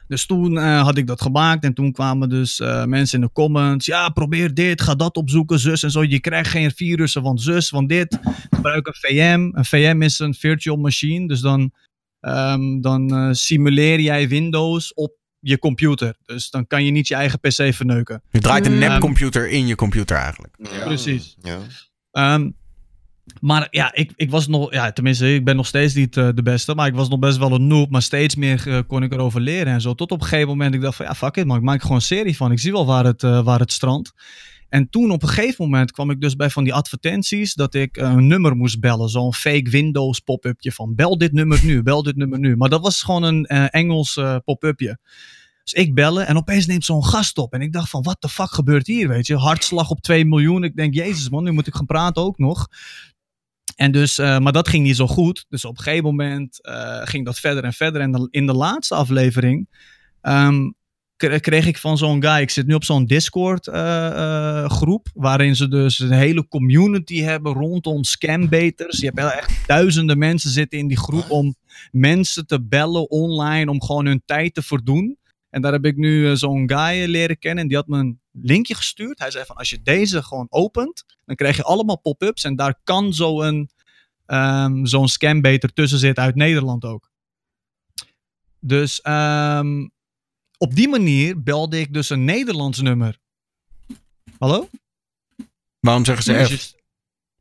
Dus 0.06 0.26
toen 0.26 0.58
eh, 0.58 0.82
had 0.82 0.98
ik 0.98 1.06
dat 1.06 1.22
gemaakt 1.22 1.64
en 1.64 1.74
toen 1.74 1.92
kwamen 1.92 2.28
dus 2.28 2.60
eh, 2.60 2.84
mensen 2.84 3.20
in 3.20 3.26
de 3.26 3.32
comments. 3.32 3.86
Ja, 3.86 4.08
probeer 4.08 4.54
dit, 4.54 4.82
ga 4.82 4.94
dat 4.94 5.16
opzoeken, 5.16 5.58
zus 5.58 5.82
en 5.82 5.90
zo. 5.90 6.02
Je 6.02 6.20
krijgt 6.20 6.50
geen 6.50 6.70
virussen 6.70 7.22
van 7.22 7.38
zus, 7.38 7.68
van 7.68 7.86
dit. 7.86 8.18
Gebruik 8.50 8.86
een 8.86 8.94
VM. 8.94 9.50
Een 9.58 9.64
VM 9.64 10.02
is 10.02 10.18
een 10.18 10.34
virtual 10.34 10.76
machine. 10.76 11.28
Dus 11.28 11.40
dan, 11.40 11.72
ehm, 12.20 12.80
dan 12.80 13.14
eh, 13.14 13.28
simuleer 13.32 14.00
jij 14.00 14.28
Windows 14.28 14.94
op 14.94 15.12
je 15.44 15.58
computer. 15.58 16.14
Dus 16.26 16.50
dan 16.50 16.66
kan 16.66 16.84
je 16.84 16.90
niet 16.90 17.08
je 17.08 17.14
eigen 17.14 17.40
PC 17.40 17.74
verneuken. 17.74 18.22
Je 18.30 18.40
draait 18.40 18.66
een 18.66 18.72
Mm. 18.72 18.78
nepcomputer 18.78 19.48
in 19.48 19.66
je 19.66 19.74
computer 19.74 20.16
eigenlijk. 20.16 20.54
Ja. 20.58 20.84
Precies. 20.84 21.36
Ja. 21.42 21.58
Ehm, 22.10 22.50
maar 23.40 23.66
ja, 23.70 23.94
ik, 23.94 24.12
ik 24.16 24.30
was 24.30 24.46
nog, 24.46 24.72
ja, 24.72 24.92
tenminste, 24.92 25.34
ik 25.34 25.44
ben 25.44 25.56
nog 25.56 25.66
steeds 25.66 25.94
niet 25.94 26.16
eh, 26.16 26.28
de 26.34 26.42
beste, 26.42 26.74
maar 26.74 26.86
ik 26.86 26.94
was 26.94 27.08
nog 27.08 27.18
best 27.18 27.38
wel 27.38 27.52
een 27.52 27.66
noob, 27.66 27.90
maar 27.90 28.02
steeds 28.02 28.34
meer 28.34 28.68
eh, 28.68 28.78
kon 28.86 29.02
ik 29.02 29.12
erover 29.12 29.40
leren 29.40 29.72
en 29.72 29.80
zo. 29.80 29.94
Tot 29.94 30.10
op 30.10 30.20
een 30.20 30.26
gegeven 30.26 30.48
moment 30.48 30.74
ik 30.74 30.80
dacht 30.80 30.96
van, 30.96 31.06
ja, 31.06 31.14
fuck 31.14 31.36
it 31.36 31.46
man, 31.46 31.56
ik 31.56 31.62
maak 31.62 31.74
er 31.74 31.80
gewoon 31.82 31.96
een 31.96 32.02
serie 32.02 32.36
van. 32.36 32.52
Ik 32.52 32.58
zie 32.58 32.72
wel 32.72 32.86
waar 32.86 33.04
het, 33.04 33.22
eh, 33.22 33.44
waar 33.44 33.58
het 33.60 33.72
strandt. 33.72 34.12
En 34.74 34.88
toen 34.88 35.10
op 35.10 35.22
een 35.22 35.28
gegeven 35.28 35.64
moment 35.64 35.90
kwam 35.90 36.10
ik 36.10 36.20
dus 36.20 36.36
bij 36.36 36.50
van 36.50 36.64
die 36.64 36.74
advertenties 36.74 37.54
dat 37.54 37.74
ik 37.74 37.96
een 37.96 38.26
nummer 38.26 38.56
moest 38.56 38.80
bellen. 38.80 39.08
Zo'n 39.08 39.34
fake 39.34 39.70
Windows 39.70 40.20
pop-upje 40.20 40.72
van 40.72 40.94
bel 40.94 41.18
dit 41.18 41.32
nummer 41.32 41.64
nu, 41.64 41.82
bel 41.82 42.02
dit 42.02 42.16
nummer 42.16 42.38
nu. 42.38 42.56
Maar 42.56 42.68
dat 42.68 42.80
was 42.80 43.02
gewoon 43.02 43.22
een 43.22 43.44
eh, 43.44 43.66
Engels 43.70 44.16
eh, 44.16 44.36
pop-upje. 44.44 44.98
Dus 45.62 45.72
ik 45.72 45.94
bellen 45.94 46.26
en 46.26 46.36
opeens 46.36 46.66
neemt 46.66 46.84
zo'n 46.84 47.04
gast 47.04 47.38
op. 47.38 47.52
En 47.52 47.60
ik 47.60 47.72
dacht 47.72 47.90
van, 47.90 48.02
wat 48.02 48.22
de 48.22 48.28
fuck 48.28 48.50
gebeurt 48.50 48.86
hier, 48.86 49.08
weet 49.08 49.26
je? 49.26 49.36
Hartslag 49.36 49.90
op 49.90 50.00
2 50.00 50.24
miljoen. 50.24 50.64
Ik 50.64 50.76
denk, 50.76 50.94
jezus 50.94 51.28
man, 51.28 51.44
nu 51.44 51.50
moet 51.52 51.66
ik 51.66 51.74
gaan 51.74 51.86
praten 51.86 52.22
ook 52.22 52.38
nog. 52.38 52.68
En 53.76 53.92
dus, 53.92 54.18
eh, 54.18 54.38
maar 54.38 54.52
dat 54.52 54.68
ging 54.68 54.84
niet 54.84 54.96
zo 54.96 55.06
goed. 55.06 55.46
Dus 55.48 55.64
op 55.64 55.76
een 55.76 55.82
gegeven 55.82 56.04
moment 56.04 56.58
ging 57.04 57.24
dat 57.24 57.38
verder 57.38 57.64
en 57.64 57.72
verder. 57.72 58.00
En 58.00 58.28
in 58.30 58.46
de 58.46 58.54
laatste 58.54 58.94
aflevering 58.94 59.68
ehm, 60.20 60.70
kreeg 61.40 61.66
ik 61.66 61.78
van 61.78 61.98
zo'n 61.98 62.22
guy. 62.22 62.40
Ik 62.40 62.50
zit 62.50 62.66
nu 62.66 62.74
op 62.74 62.84
zo'n 62.84 63.04
Discord 63.04 63.66
eh, 63.66 64.06
eh, 64.06 64.70
groep. 64.70 65.08
Waarin 65.14 65.56
ze 65.56 65.68
dus 65.68 65.98
een 65.98 66.12
hele 66.12 66.48
community 66.48 67.20
hebben 67.20 67.52
rondom 67.52 68.04
scambeters. 68.04 68.98
Je 68.98 69.10
hebt 69.14 69.34
echt 69.34 69.66
duizenden 69.66 70.18
mensen 70.18 70.50
zitten 70.50 70.78
in 70.78 70.88
die 70.88 70.96
groep 70.96 71.30
om 71.30 71.54
mensen 71.90 72.46
te 72.46 72.62
bellen 72.62 73.10
online. 73.10 73.70
Om 73.70 73.82
gewoon 73.82 74.06
hun 74.06 74.22
tijd 74.24 74.54
te 74.54 74.62
verdoen. 74.62 75.18
En 75.50 75.62
daar 75.62 75.72
heb 75.72 75.84
ik 75.84 75.96
nu 75.96 76.28
eh, 76.30 76.34
zo'n 76.34 76.70
guy 76.70 77.04
leren 77.04 77.38
kennen. 77.38 77.62
En 77.62 77.68
die 77.68 77.76
had 77.76 77.86
me 77.86 77.98
een 77.98 78.20
linkje 78.32 78.74
gestuurd. 78.74 79.18
Hij 79.18 79.30
zei 79.30 79.44
van 79.44 79.56
als 79.56 79.70
je 79.70 79.82
deze 79.82 80.22
gewoon 80.22 80.46
opent. 80.50 81.04
Dan 81.24 81.36
krijg 81.36 81.56
je 81.56 81.62
allemaal 81.62 82.00
pop-ups. 82.00 82.44
En 82.44 82.56
daar 82.56 82.80
kan 82.84 83.12
zo'n 83.12 83.70
ehm 84.26 84.84
zo'n 84.84 85.08
scambeter 85.08 85.72
tussen 85.72 85.98
zitten 85.98 86.24
uit 86.24 86.34
Nederland 86.34 86.84
ook. 86.84 87.12
Dus 88.60 89.00
ehm, 89.00 89.86
op 90.58 90.74
die 90.74 90.88
manier 90.88 91.42
belde 91.42 91.80
ik 91.80 91.92
dus 91.92 92.10
een 92.10 92.24
Nederlands 92.24 92.80
nummer. 92.80 93.18
Hallo? 94.38 94.68
Waarom 95.80 96.04
zeggen 96.04 96.24
ze 96.24 96.32
F? 96.32 96.48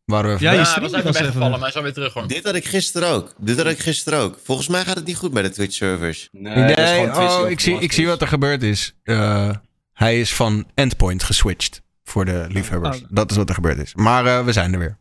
we 0.05 0.15
even 0.15 0.29
Ja, 0.39 0.51
je 0.51 0.57
Ja, 0.57 0.79
was 0.81 0.91
even 0.93 1.13
weggevallen, 1.13 1.51
weg. 1.51 1.59
maar 1.59 1.71
zo 1.71 1.81
weer 1.81 1.93
terug 1.93 2.13
hoor. 2.13 2.27
Dit 2.27 2.43
had 2.43 2.55
ik 2.55 2.65
gisteren 2.65 3.09
ook. 3.09 3.33
Dit 3.37 3.57
had 3.57 3.65
ik 3.65 3.79
gisteren 3.79 4.19
ook. 4.19 4.39
Volgens 4.43 4.67
mij 4.67 4.85
gaat 4.85 4.95
het 4.95 5.05
niet 5.05 5.17
goed 5.17 5.33
bij 5.33 5.41
de 5.41 5.49
Twitch-servers. 5.49 6.29
Nee, 6.31 6.55
Nee, 6.55 6.75
dat 6.75 6.85
is 6.85 6.91
gewoon 6.91 7.13
Twitch 7.13 7.39
oh, 7.39 7.49
ik 7.49 7.59
zie, 7.59 7.79
ik 7.79 7.91
zie 7.91 8.07
wat 8.07 8.21
er 8.21 8.27
gebeurd 8.27 8.63
is. 8.63 8.95
Eh, 9.03 9.55
hij 9.93 10.19
is 10.19 10.33
van 10.33 10.65
Endpoint 10.73 11.23
geswitcht 11.23 11.81
voor 12.03 12.25
de 12.25 12.45
liefhebbers. 12.49 13.01
Oh. 13.01 13.07
Dat 13.09 13.31
is 13.31 13.37
wat 13.37 13.49
er 13.49 13.55
gebeurd 13.55 13.77
is. 13.77 13.95
Maar 13.95 14.25
eh, 14.25 14.45
we 14.45 14.51
zijn 14.51 14.73
er 14.73 14.79
weer. 14.79 14.97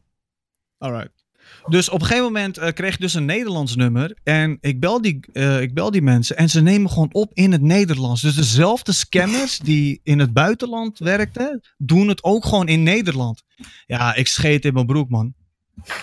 Alright. 0.78 1.21
Dus 1.66 1.88
op 1.88 2.00
een 2.00 2.06
gegeven 2.06 2.24
moment 2.26 2.58
eh, 2.58 2.72
kreeg 2.72 2.94
ik 2.94 3.00
dus 3.00 3.14
een 3.14 3.24
Nederlands 3.24 3.76
nummer. 3.76 4.16
En 4.22 4.58
ik 4.60 4.80
bel, 4.80 5.00
die, 5.02 5.20
eh, 5.32 5.60
ik 5.60 5.74
bel 5.74 5.90
die 5.90 6.02
mensen. 6.02 6.36
En 6.36 6.48
ze 6.48 6.62
nemen 6.62 6.90
gewoon 6.90 7.12
op 7.12 7.30
in 7.34 7.52
het 7.52 7.62
Nederlands. 7.62 8.22
Dus 8.22 8.34
dezelfde 8.34 8.92
scammers 8.92 9.58
die 9.58 10.00
in 10.02 10.18
het 10.18 10.32
buitenland 10.32 10.98
werkten. 10.98 11.60
doen 11.76 12.08
het 12.08 12.24
ook 12.24 12.44
gewoon 12.44 12.68
in 12.68 12.82
Nederland. 12.82 13.42
Ja, 13.86 14.14
ik 14.14 14.26
scheet 14.26 14.64
in 14.64 14.72
mijn 14.74 14.86
broek, 14.86 15.08
man. 15.08 15.34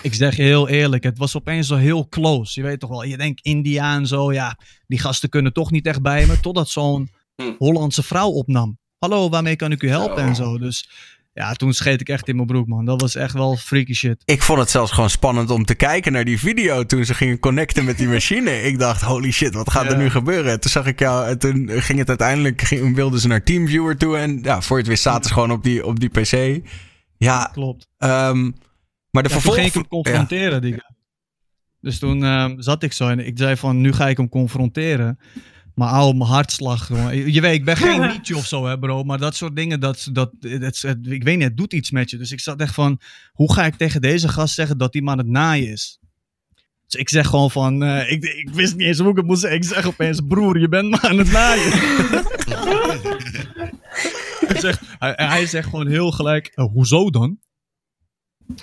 Ik 0.02 0.14
zeg 0.14 0.36
je 0.36 0.42
heel 0.42 0.68
eerlijk. 0.68 1.02
Het 1.04 1.18
was 1.18 1.36
opeens 1.36 1.66
zo 1.66 1.76
heel 1.76 2.08
close. 2.08 2.60
Je 2.60 2.66
weet 2.66 2.80
toch 2.80 2.90
wel. 2.90 3.04
Je 3.04 3.16
denkt 3.16 3.44
India 3.44 3.94
en 3.94 4.06
zo. 4.06 4.32
Ja, 4.32 4.58
die 4.86 4.98
gasten 4.98 5.28
kunnen 5.28 5.52
toch 5.52 5.70
niet 5.70 5.86
echt 5.86 6.02
bij 6.02 6.26
me. 6.26 6.40
Totdat 6.40 6.68
zo'n 6.68 7.10
Hm. 7.36 7.52
Hollandse 7.58 8.02
vrouw 8.02 8.28
opnam. 8.30 8.78
Hallo, 8.98 9.28
waarmee 9.28 9.56
kan 9.56 9.72
ik 9.72 9.82
u 9.82 9.88
helpen? 9.88 10.22
En 10.22 10.34
zo. 10.34 10.58
Dus 10.58 10.90
ja, 11.40 11.52
toen 11.52 11.72
scheet 11.72 12.00
ik 12.00 12.08
echt 12.08 12.28
in 12.28 12.34
mijn 12.36 12.46
broek, 12.46 12.66
man. 12.66 12.84
Dat 12.84 13.00
was 13.00 13.14
echt 13.14 13.32
wel 13.34 13.56
freaky 13.56 13.92
shit. 13.94 14.22
Ik 14.24 14.42
vond 14.42 14.58
het 14.58 14.70
zelfs 14.70 14.92
gewoon 14.92 15.10
spannend 15.10 15.50
om 15.50 15.64
te 15.64 15.74
kijken 15.74 16.12
naar 16.12 16.24
die 16.24 16.38
video 16.38 16.86
toen 16.86 17.04
ze 17.04 17.14
gingen 17.14 17.38
connecten 17.38 17.84
met 17.84 17.98
die 17.98 18.08
machine. 18.08 18.62
Ik 18.62 18.78
dacht, 18.78 19.02
holy 19.02 19.30
shit, 19.30 19.54
wat 19.54 19.70
gaat 19.70 19.90
er 19.90 19.96
nu 19.96 20.10
gebeuren? 20.10 20.52
En 20.52 20.60
toen 20.60 20.70
zag 20.70 20.86
ik 20.86 20.98
jou, 20.98 21.26
en 21.28 21.38
toen 21.38 21.68
ging 21.70 21.98
het 21.98 22.08
uiteindelijk, 22.08 22.60
ging, 22.62 22.94
wilden 22.94 23.20
ze 23.20 23.28
naar 23.28 23.42
Teamviewer 23.42 23.96
toe. 23.96 24.16
En 24.16 24.38
ja, 24.42 24.60
voor 24.60 24.78
het 24.78 24.86
wist 24.86 25.02
zaten 25.02 25.24
ze 25.24 25.32
gewoon 25.32 25.50
op 25.50 25.62
die, 25.62 25.86
op 25.86 26.00
die 26.00 26.08
PC. 26.08 26.62
Ja, 27.16 27.48
Klopt. 27.52 27.88
ehm, 27.98 28.42
maar 29.10 29.22
de 29.22 29.28
Ja, 29.28 29.34
vervolg... 29.34 29.54
ging 29.54 29.66
ik 29.66 29.72
hem 29.74 29.82
Ja. 29.82 29.88
confronteren, 29.88 30.60
die. 30.62 30.82
Dus 31.80 31.98
toen 31.98 32.24
ehm, 32.24 32.60
zat 32.60 32.82
ik 32.82 32.92
zo 32.92 33.08
en 33.08 33.26
ik 33.26 33.38
zei 33.38 33.56
van, 33.56 33.80
nu 33.80 33.92
ga 33.92 34.08
ik 34.08 34.16
hem 34.16 34.28
confronteren. 34.28 35.18
Maar 35.80 35.88
ouwe, 35.92 36.14
mijn 36.14 36.30
hartslag. 36.30 36.88
jongen. 36.88 37.32
Je 37.32 37.40
weet, 37.40 37.54
ik 37.54 37.64
ben 37.64 37.76
geen 37.76 38.00
liedje 38.12 38.36
of 38.36 38.46
zo, 38.46 38.66
hè, 38.66 38.78
bro. 38.78 39.02
Maar 39.04 39.18
dat 39.18 39.34
soort 39.36 39.56
dingen, 39.56 39.80
dat, 39.80 40.08
dat, 40.12 40.30
het- 40.40 40.84
ik 41.02 41.22
weet 41.22 41.36
niet, 41.36 41.44
het 41.46 41.56
doet 41.56 41.72
iets 41.72 41.90
met 41.90 42.10
je. 42.10 42.16
Dus 42.16 42.32
ik 42.32 42.40
zat 42.40 42.60
echt 42.60 42.74
van, 42.74 43.00
hoe 43.32 43.52
ga 43.52 43.64
ik 43.66 43.74
tegen 43.74 44.00
deze 44.00 44.28
gast 44.28 44.54
zeggen 44.54 44.78
dat 44.78 44.92
hij 44.92 45.02
maar 45.02 45.12
aan 45.12 45.18
het 45.18 45.26
naaien 45.26 45.68
is? 45.72 45.98
Dus 46.86 47.00
ik 47.00 47.08
zeg 47.08 47.26
gewoon 47.26 47.50
van, 47.50 47.82
eh, 47.82 48.10
ik, 48.12 48.24
ik 48.24 48.50
wist 48.52 48.76
niet 48.76 48.86
eens 48.86 48.98
hoe 48.98 49.10
ik 49.10 49.16
het 49.16 49.26
moest 49.26 49.40
zeggen. 49.40 49.58
Ik 49.60 49.64
zeg 49.66 49.86
opeens, 49.86 50.20
broer, 50.28 50.58
je 50.60 50.68
bent 50.68 50.90
maar 50.90 51.00
aan 51.08 51.18
het 51.18 51.30
naaien. 51.32 51.72
hij, 54.46 54.60
zegt, 54.60 54.80
hij, 54.98 55.14
hij 55.16 55.46
zegt 55.46 55.68
gewoon 55.68 55.86
heel 55.88 56.10
gelijk, 56.10 56.46
"Eh, 56.54 56.64
hoezo 56.64 57.10
dan? 57.10 57.38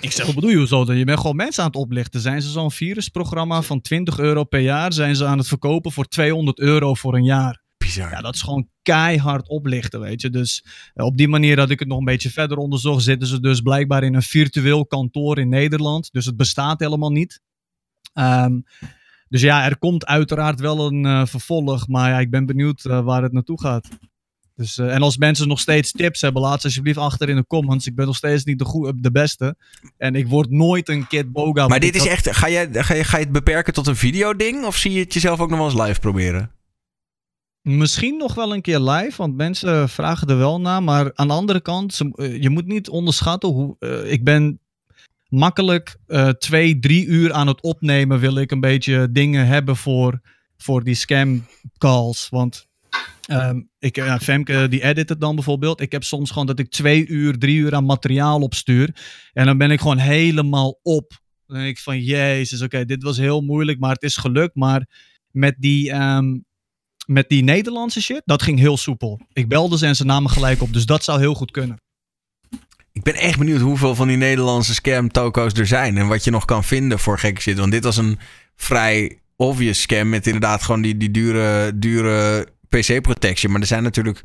Ik 0.00 0.12
zeg, 0.12 0.26
wat 0.26 0.34
bedoel 0.34 0.50
je 0.50 0.66
dan? 0.68 0.96
Je 0.96 1.04
bent 1.04 1.20
gewoon 1.20 1.36
mensen 1.36 1.62
aan 1.62 1.68
het 1.68 1.78
oplichten. 1.78 2.20
Zijn 2.20 2.42
ze 2.42 2.48
zo'n 2.50 2.70
virusprogramma 2.70 3.62
van 3.62 3.80
20 3.80 4.18
euro 4.18 4.44
per 4.44 4.60
jaar? 4.60 4.92
Zijn 4.92 5.16
ze 5.16 5.24
aan 5.24 5.38
het 5.38 5.48
verkopen 5.48 5.92
voor 5.92 6.04
200 6.04 6.58
euro 6.58 6.94
voor 6.94 7.14
een 7.14 7.24
jaar? 7.24 7.62
Bizar. 7.76 8.10
Ja, 8.10 8.20
dat 8.20 8.34
is 8.34 8.42
gewoon 8.42 8.68
keihard 8.82 9.48
oplichten, 9.48 10.00
weet 10.00 10.20
je. 10.20 10.30
Dus 10.30 10.64
eh, 10.94 11.04
op 11.04 11.16
die 11.16 11.28
manier 11.28 11.58
had 11.58 11.70
ik 11.70 11.78
het 11.78 11.88
nog 11.88 11.98
een 11.98 12.04
beetje 12.04 12.30
verder 12.30 12.56
onderzocht. 12.56 13.02
Zitten 13.02 13.28
ze 13.28 13.40
dus 13.40 13.60
blijkbaar 13.60 14.02
in 14.02 14.14
een 14.14 14.22
virtueel 14.22 14.86
kantoor 14.86 15.38
in 15.38 15.48
Nederland. 15.48 16.12
Dus 16.12 16.26
het 16.26 16.36
bestaat 16.36 16.80
helemaal 16.80 17.12
niet. 17.12 17.40
Ehm, 18.12 18.60
dus 19.28 19.40
ja, 19.40 19.64
er 19.64 19.78
komt 19.78 20.06
uiteraard 20.06 20.60
wel 20.60 20.86
een 20.86 21.04
eh, 21.06 21.26
vervolg. 21.26 21.88
Maar 21.88 22.10
ja, 22.10 22.18
ik 22.18 22.30
ben 22.30 22.46
benieuwd 22.46 22.84
eh, 22.84 23.00
waar 23.00 23.22
het 23.22 23.32
naartoe 23.32 23.60
gaat. 23.60 23.88
Dus, 24.58 24.78
eh, 24.78 24.94
en 24.94 25.02
als 25.02 25.16
mensen 25.16 25.48
nog 25.48 25.60
steeds 25.60 25.92
tips 25.92 26.20
hebben, 26.20 26.42
laat 26.42 26.60
ze 26.60 26.66
alsjeblieft 26.66 26.98
achter 26.98 27.28
in 27.28 27.36
de 27.36 27.46
comments. 27.46 27.86
Ik 27.86 27.94
ben 27.94 28.06
nog 28.06 28.16
steeds 28.16 28.44
niet 28.44 28.58
de, 28.58 28.64
goe- 28.64 29.00
de 29.00 29.10
beste. 29.10 29.56
En 29.96 30.14
ik 30.14 30.28
word 30.28 30.50
nooit 30.50 30.88
een 30.88 31.06
Kid 31.06 31.32
Boga. 31.32 31.66
Maar 31.68 31.80
dit 31.80 31.94
is 31.94 32.00
had- 32.00 32.10
echt. 32.10 32.36
Ga 32.36 32.46
je, 32.46 32.68
ga, 32.72 32.94
je, 32.94 33.04
ga 33.04 33.16
je 33.16 33.22
het 33.24 33.32
beperken 33.32 33.72
tot 33.72 33.86
een 33.86 33.96
videoding? 33.96 34.64
Of 34.64 34.76
zie 34.76 34.92
je 34.92 35.00
het 35.00 35.12
jezelf 35.14 35.40
ook 35.40 35.48
nog 35.50 35.58
wel 35.58 35.70
eens 35.70 35.80
live 35.86 36.00
proberen? 36.00 36.50
Misschien 37.62 38.16
nog 38.16 38.34
wel 38.34 38.54
een 38.54 38.60
keer 38.60 38.78
live, 38.80 39.16
want 39.16 39.36
mensen 39.36 39.88
vragen 39.88 40.28
er 40.28 40.38
wel 40.38 40.60
naar. 40.60 40.82
Maar 40.82 41.10
aan 41.14 41.26
de 41.28 41.34
andere 41.34 41.60
kant, 41.60 41.94
ze- 41.94 42.12
eh, 42.14 42.42
je 42.42 42.50
moet 42.50 42.66
niet 42.66 42.88
onderschatten 42.88 43.48
hoe. 43.48 43.76
eh, 43.78 44.12
ik 44.12 44.24
ben 44.24 44.60
makkelijk 45.28 45.96
eh, 46.06 46.28
twee, 46.28 46.78
drie 46.78 47.06
uur 47.06 47.32
aan 47.32 47.46
het 47.46 47.62
opnemen. 47.62 48.18
Wil 48.18 48.36
ik 48.38 48.50
een 48.50 48.60
beetje 48.60 49.08
dingen 49.12 49.46
hebben 49.46 49.76
voor, 49.76 50.20
voor 50.56 50.84
die 50.84 50.94
scam 50.94 51.46
calls. 51.78 52.26
Want 52.30 52.67
ehm, 53.26 53.60
ik, 53.78 53.96
eh, 53.96 54.18
Femke 54.18 54.66
die 54.68 54.82
edit 54.82 55.08
het 55.08 55.20
dan 55.20 55.34
bijvoorbeeld. 55.34 55.80
Ik 55.80 55.92
heb 55.92 56.04
soms 56.04 56.30
gewoon 56.30 56.46
dat 56.46 56.58
ik 56.58 56.70
twee 56.70 57.06
uur, 57.06 57.38
drie 57.38 57.56
uur 57.56 57.74
aan 57.74 57.84
materiaal 57.84 58.40
opstuur. 58.40 58.96
En 59.32 59.46
dan 59.46 59.58
ben 59.58 59.70
ik 59.70 59.80
gewoon 59.80 59.98
helemaal 59.98 60.78
op. 60.82 61.20
Dan 61.46 61.56
denk 61.56 61.68
ik 61.68 61.78
van, 61.78 62.00
jezus, 62.00 62.62
oké, 62.62 62.84
dit 62.84 63.02
was 63.02 63.16
heel 63.16 63.40
moeilijk, 63.40 63.78
maar 63.78 63.92
het 63.92 64.02
is 64.02 64.16
gelukt. 64.16 64.54
Maar 64.54 64.86
met 65.30 65.54
die, 65.58 65.90
ehm, 65.90 66.38
met 67.06 67.28
die 67.28 67.42
Nederlandse 67.42 68.02
shit, 68.02 68.22
dat 68.24 68.42
ging 68.42 68.58
heel 68.58 68.76
soepel. 68.76 69.20
Ik 69.32 69.48
belde 69.48 69.78
ze 69.78 69.86
en 69.86 69.96
ze 69.96 70.04
namen 70.04 70.30
gelijk 70.30 70.62
op, 70.62 70.72
dus 70.72 70.86
dat 70.86 71.04
zou 71.04 71.18
heel 71.18 71.34
goed 71.34 71.50
kunnen. 71.50 71.80
Ik 72.92 73.02
ben 73.04 73.14
echt 73.14 73.38
benieuwd 73.38 73.60
hoeveel 73.60 73.94
van 73.94 74.08
die 74.08 74.16
Nederlandse 74.16 74.74
scam 74.74 75.08
toko's 75.08 75.52
er 75.52 75.66
zijn. 75.66 75.96
En 75.96 76.08
wat 76.08 76.24
je 76.24 76.30
nog 76.30 76.44
kan 76.44 76.64
vinden 76.64 76.98
voor 76.98 77.18
gekke 77.18 77.40
shit. 77.40 77.58
Want 77.58 77.72
dit 77.72 77.84
was 77.84 77.96
een 77.96 78.18
vrij 78.56 79.18
obvious 79.36 79.80
scam 79.80 80.08
met 80.08 80.26
inderdaad 80.26 80.62
gewoon 80.62 80.82
die, 80.82 80.96
die 80.96 81.10
dure, 81.10 81.78
dure 81.78 82.48
PC-protection. 82.68 83.52
Maar 83.52 83.60
er 83.60 83.66
zijn 83.66 83.82
natuurlijk 83.82 84.22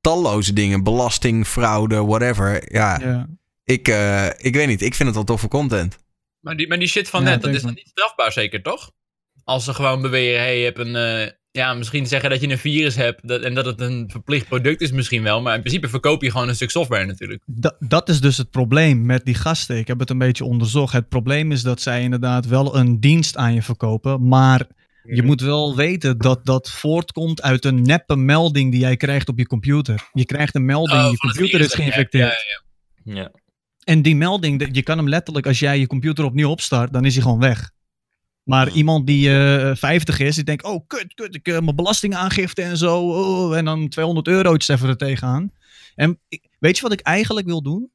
talloze 0.00 0.52
dingen. 0.52 0.82
Belasting, 0.82 1.46
fraude, 1.46 2.04
whatever. 2.04 2.72
Ja, 2.72 2.98
Ja. 3.00 3.26
Ik, 3.64 3.88
eh, 3.88 4.26
ik 4.36 4.54
weet 4.54 4.66
niet. 4.66 4.82
Ik 4.82 4.94
vind 4.94 5.06
het 5.08 5.14
wel 5.16 5.24
toffe 5.24 5.48
content. 5.48 5.98
Maar 6.40 6.56
die, 6.56 6.68
maar 6.68 6.78
die 6.78 6.88
shit 6.88 7.08
van 7.08 7.22
Ja, 7.22 7.28
net, 7.30 7.42
dat 7.42 7.54
is 7.54 7.62
dan 7.62 7.74
niet 7.74 7.88
strafbaar 7.88 8.32
zeker, 8.32 8.62
toch? 8.62 8.90
Als 9.44 9.64
ze 9.64 9.74
gewoon 9.74 10.02
beweren, 10.02 10.40
hey, 10.40 10.58
je 10.58 10.64
hebt 10.64 10.78
een... 10.78 10.96
eh, 10.96 11.30
ja, 11.50 11.74
misschien 11.74 12.06
zeggen 12.06 12.30
dat 12.30 12.40
je 12.40 12.48
een 12.48 12.58
virus 12.58 12.94
hebt 12.94 13.28
dat, 13.28 13.42
en 13.42 13.54
dat 13.54 13.64
het 13.66 13.80
een 13.80 14.04
verplicht 14.10 14.48
product 14.48 14.80
is 14.80 14.92
misschien 14.92 15.22
wel. 15.22 15.42
Maar 15.42 15.54
in 15.54 15.60
principe 15.60 15.88
verkoop 15.88 16.22
je 16.22 16.30
gewoon 16.30 16.48
een 16.48 16.54
stuk 16.54 16.70
software 16.70 17.04
natuurlijk. 17.06 17.42
Da- 17.46 17.76
dat 17.78 18.08
is 18.08 18.20
dus 18.20 18.36
het 18.36 18.50
probleem 18.50 19.06
met 19.06 19.24
die 19.24 19.34
gasten. 19.34 19.76
Ik 19.78 19.86
heb 19.86 19.98
het 19.98 20.10
een 20.10 20.18
beetje 20.18 20.44
onderzocht. 20.44 20.92
Het 20.92 21.08
probleem 21.08 21.52
is 21.52 21.62
dat 21.62 21.80
zij 21.80 22.02
inderdaad 22.02 22.46
wel 22.46 22.76
een 22.76 23.00
dienst 23.00 23.36
aan 23.36 23.54
je 23.54 23.62
verkopen. 23.62 24.28
Maar 24.28 24.66
je 25.04 25.22
moet 25.22 25.40
wel 25.40 25.76
weten 25.76 26.18
dat 26.18 26.44
dat 26.46 26.70
voortkomt 26.70 27.42
uit 27.42 27.64
een 27.64 27.82
neppe 27.82 28.16
melding 28.16 28.70
die 28.70 28.80
jij 28.80 28.96
krijgt 28.96 29.28
op 29.28 29.38
je 29.38 29.46
computer. 29.46 30.08
Je 30.12 30.24
krijgt 30.24 30.54
een 30.54 30.64
melding, 30.64 31.02
Oh, 31.04 31.10
je 31.10 31.16
computer 31.16 31.60
is 31.60 31.74
geïnfecteerd. 31.74 32.32
Ja, 33.04 33.12
ja, 33.14 33.14
ja. 33.14 33.22
Ja. 33.22 33.30
En 33.84 34.02
die 34.02 34.16
melding, 34.16 34.68
je 34.72 34.82
kan 34.82 34.96
hem 34.98 35.08
letterlijk, 35.08 35.46
als 35.46 35.58
jij 35.58 35.78
je 35.78 35.86
computer 35.86 36.24
opnieuw 36.24 36.48
opstart, 36.48 36.92
dan 36.92 37.04
is 37.04 37.14
hij 37.14 37.22
gewoon 37.22 37.38
weg. 37.40 37.70
Maar 38.42 38.70
iemand 38.70 39.06
die 39.06 39.36
eh 39.38 39.74
50 39.76 40.18
is, 40.18 40.34
die 40.34 40.44
denkt, 40.44 40.64
oh 40.64 40.86
kut, 40.86 41.14
kut, 41.14 41.34
ik 41.34 41.46
heb 41.46 41.62
mijn 41.62 41.76
belastingaangifte 41.76 42.62
en 42.62 42.76
zo. 42.76 42.98
oh, 43.08 43.56
en 43.56 43.64
dan 43.64 43.88
200 43.88 44.28
euro's 44.28 44.68
even 44.68 44.88
er 44.88 44.96
tegenaan. 44.96 45.52
En 45.94 46.20
ik- 46.28 46.48
weet 46.58 46.76
je 46.76 46.82
wat 46.82 46.92
ik 46.92 47.00
eigenlijk 47.00 47.46
wil 47.46 47.62
doen? 47.62 47.90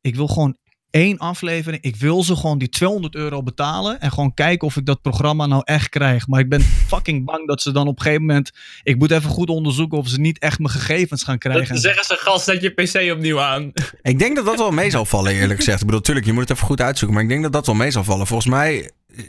Ik 0.00 0.14
wil 0.16 0.26
gewoon 0.26 0.56
één 0.92 1.18
aflevering. 1.18 1.82
Ik 1.82 1.96
wil 1.96 2.22
ze 2.22 2.36
gewoon 2.36 2.58
die 2.58 2.68
200 2.68 3.14
euro 3.14 3.42
betalen. 3.42 4.00
En 4.00 4.10
gewoon 4.10 4.34
kijken 4.34 4.66
of 4.66 4.76
ik 4.76 4.86
dat 4.86 5.02
programma 5.02 5.46
nou 5.46 5.62
echt 5.64 5.88
krijg. 5.88 6.26
Maar 6.26 6.40
ik 6.40 6.48
ben 6.48 6.60
fucking 6.92 7.24
bang 7.24 7.46
dat 7.46 7.62
ze 7.62 7.72
dan 7.72 7.86
op 7.86 7.96
een 7.96 8.02
gegeven 8.02 8.26
moment... 8.26 8.50
Ik 8.82 8.98
moet 8.98 9.10
even 9.10 9.30
goed 9.30 9.48
onderzoeken 9.48 9.98
of 9.98 10.08
ze 10.08 10.20
niet 10.20 10.38
echt 10.38 10.58
mijn 10.58 10.70
gegevens 10.70 11.22
gaan 11.24 11.36
Dan 11.38 11.52
krijgen. 11.52 11.78
zeggen 11.78 12.04
ze, 12.04 12.16
gast, 12.18 12.44
zet 12.44 12.62
je 12.62 12.70
PC 12.70 13.12
opnieuw 13.12 13.40
aan. 13.40 13.72
Ik 14.02 14.18
denk 14.18 14.36
dat 14.36 14.44
dat 14.44 14.58
wel 14.58 14.70
mee 14.70 14.90
zal 14.90 15.04
vallen, 15.04 15.32
eerlijk 15.32 15.58
gezegd. 15.58 15.78
Ik 15.78 15.84
bedoel, 15.84 16.00
natuurlijk, 16.00 16.26
je 16.26 16.32
moet 16.32 16.42
het 16.42 16.50
even 16.50 16.66
goed 16.66 16.80
uitzoeken. 16.80 17.14
Maar 17.16 17.24
ik 17.24 17.30
denk 17.30 17.42
dat 17.42 17.52
dat 17.52 17.66
wel 17.66 17.74
mee 17.74 17.90
zal 17.90 18.04
vallen. 18.04 18.26
Volgens 18.26 18.48
mij 18.48 18.90
eh, 19.16 19.24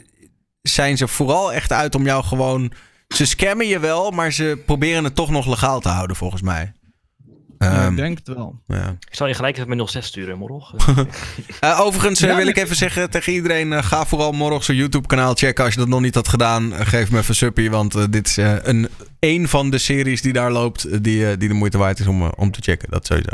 zijn 0.62 0.96
ze 0.96 1.08
vooral 1.08 1.52
echt 1.52 1.72
uit 1.72 1.94
om 1.94 2.04
jou 2.04 2.24
gewoon... 2.24 2.72
Ze 3.08 3.26
scammen 3.26 3.66
je 3.66 3.78
wel, 3.78 4.10
maar 4.10 4.32
ze 4.32 4.62
proberen 4.66 5.04
het 5.04 5.14
toch 5.14 5.30
nog 5.30 5.46
legaal 5.46 5.80
te 5.80 5.88
houden, 5.88 6.16
volgens 6.16 6.42
mij. 6.42 6.72
Ja, 7.64 7.82
Ehm, 7.82 7.90
ik 7.90 7.96
denk 7.96 8.18
het 8.18 8.28
wel. 8.36 8.60
ja. 8.66 8.88
Ik 8.88 9.14
zal 9.14 9.26
je 9.26 9.34
gelijk 9.34 9.56
even 9.56 9.76
met 9.76 9.90
06 9.90 10.06
sturen, 10.06 10.38
Morrel. 10.38 10.66
Eh, 11.60 11.80
overigens 11.80 12.20
eh, 12.20 12.28
Ja, 12.28 12.36
wil 12.36 12.46
ik 12.46 12.56
even 12.56 12.76
zeggen 12.76 13.10
tegen 13.10 13.32
iedereen: 13.32 13.72
eh, 13.72 13.82
ga 13.82 14.06
vooral 14.06 14.32
morgen 14.32 14.64
zijn 14.64 14.76
YouTube-kanaal 14.76 15.34
checken. 15.34 15.64
Als 15.64 15.72
je 15.74 15.80
dat 15.80 15.88
nog 15.88 16.00
niet 16.00 16.14
had 16.14 16.28
gedaan, 16.28 16.72
geef 16.74 17.10
me 17.10 17.16
even 17.18 17.28
een 17.28 17.34
suppie. 17.34 17.70
Want 17.70 18.12
dit 18.12 18.26
is 18.28 18.36
eh, 18.38 18.52
een, 18.62 18.88
een 19.18 19.48
van 19.48 19.70
de 19.70 19.78
series 19.78 20.22
die 20.22 20.32
daar 20.32 20.52
loopt, 20.52 21.02
die, 21.04 21.30
eh, 21.30 21.38
die 21.38 21.48
de 21.48 21.54
moeite 21.54 21.78
waard 21.78 21.98
is 22.00 22.06
om, 22.06 22.22
om 22.22 22.50
te 22.50 22.60
checken. 22.62 22.90
Dat 22.90 23.06
sowieso. 23.06 23.30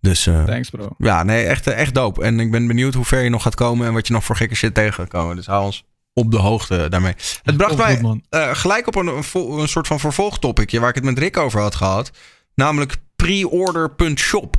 Dus 0.00 0.26
eh, 0.26 0.44
Thanks 0.44 0.70
bro. 0.70 0.88
ja, 0.98 1.22
nee, 1.22 1.44
echt, 1.44 1.66
echt 1.66 1.94
dope. 1.94 2.22
En 2.22 2.40
ik 2.40 2.50
ben 2.50 2.66
benieuwd 2.66 2.94
hoe 2.94 3.04
ver 3.04 3.22
je 3.22 3.30
nog 3.30 3.42
gaat 3.42 3.54
komen 3.54 3.86
en 3.86 3.92
wat 3.92 4.06
je 4.06 4.12
nog 4.12 4.24
voor 4.24 4.36
gekke 4.36 4.54
shit 4.54 4.74
tegen 4.74 4.92
gaat 4.94 5.08
komen. 5.08 5.36
Dus 5.36 5.46
hou 5.46 5.64
ons 5.64 5.84
op 6.14 6.30
de 6.30 6.36
hoogte 6.38 6.86
daarmee. 6.88 7.14
Het 7.42 7.56
bracht 7.56 7.76
mij 7.76 8.20
eh, 8.28 8.50
gelijk 8.54 8.86
op 8.86 8.94
een, 8.94 9.06
een, 9.06 9.24
een 9.60 9.68
soort 9.68 9.86
van 9.86 10.00
vervolgtopicje 10.00 10.80
waar 10.80 10.88
ik 10.88 10.94
het 10.94 11.04
met 11.04 11.18
Rick 11.18 11.36
over 11.36 11.60
had 11.60 11.74
gehad. 11.74 12.10
Namelijk 12.54 12.96
preorder.shop. 13.26 14.56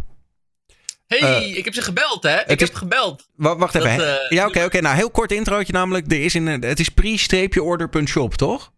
hey, 1.08 1.20
Eh, 1.20 1.58
ik 1.58 1.66
heb 1.66 1.74
ze 1.74 1.82
gebeld, 1.82 2.24
hè? 2.24 2.40
Ik 2.46 2.60
heb 2.60 2.74
gebeld. 2.74 3.28
Wa- 3.36 3.56
Wacht 3.58 3.76
even. 3.76 3.98
Dat, 3.98 4.08
eh, 4.08 4.30
ja, 4.30 4.48
oké, 4.48 4.64
oké. 4.64 4.82
Nou, 4.82 4.96
heel 4.96 5.12
kort 5.12 5.32
introotje 5.32 5.74
namelijk. 5.74 6.12
Er 6.12 6.24
is 6.24 6.36
in, 6.36 6.48
eh, 6.48 6.70
het 6.70 6.80
is 6.80 6.90
pre-order.shop, 6.90 8.36
toch? 8.36 8.72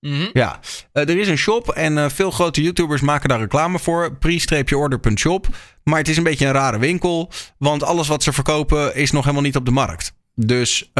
Mhm. 0.00 0.28
Ja. 0.32 0.60
Er 0.92 1.18
is 1.18 1.28
een 1.28 1.38
shop 1.38 1.68
en 1.70 2.10
veel 2.10 2.30
grote 2.30 2.62
YouTubers 2.62 3.00
maken 3.00 3.28
daar 3.28 3.38
reclame 3.38 3.78
voor. 3.78 4.16
Pre-order.shop. 4.16 5.46
Maar 5.84 5.98
het 5.98 6.08
is 6.08 6.16
een 6.16 6.22
beetje 6.22 6.46
een 6.46 6.52
rare 6.52 6.78
winkel. 6.78 7.30
Want 7.58 7.82
alles 7.82 8.08
wat 8.08 8.22
ze 8.22 8.32
verkopen 8.32 8.94
is 8.94 9.10
nog 9.10 9.22
helemaal 9.22 9.44
niet 9.44 9.56
op 9.56 9.64
de 9.64 9.70
markt. 9.70 10.12
Dus 10.34 10.90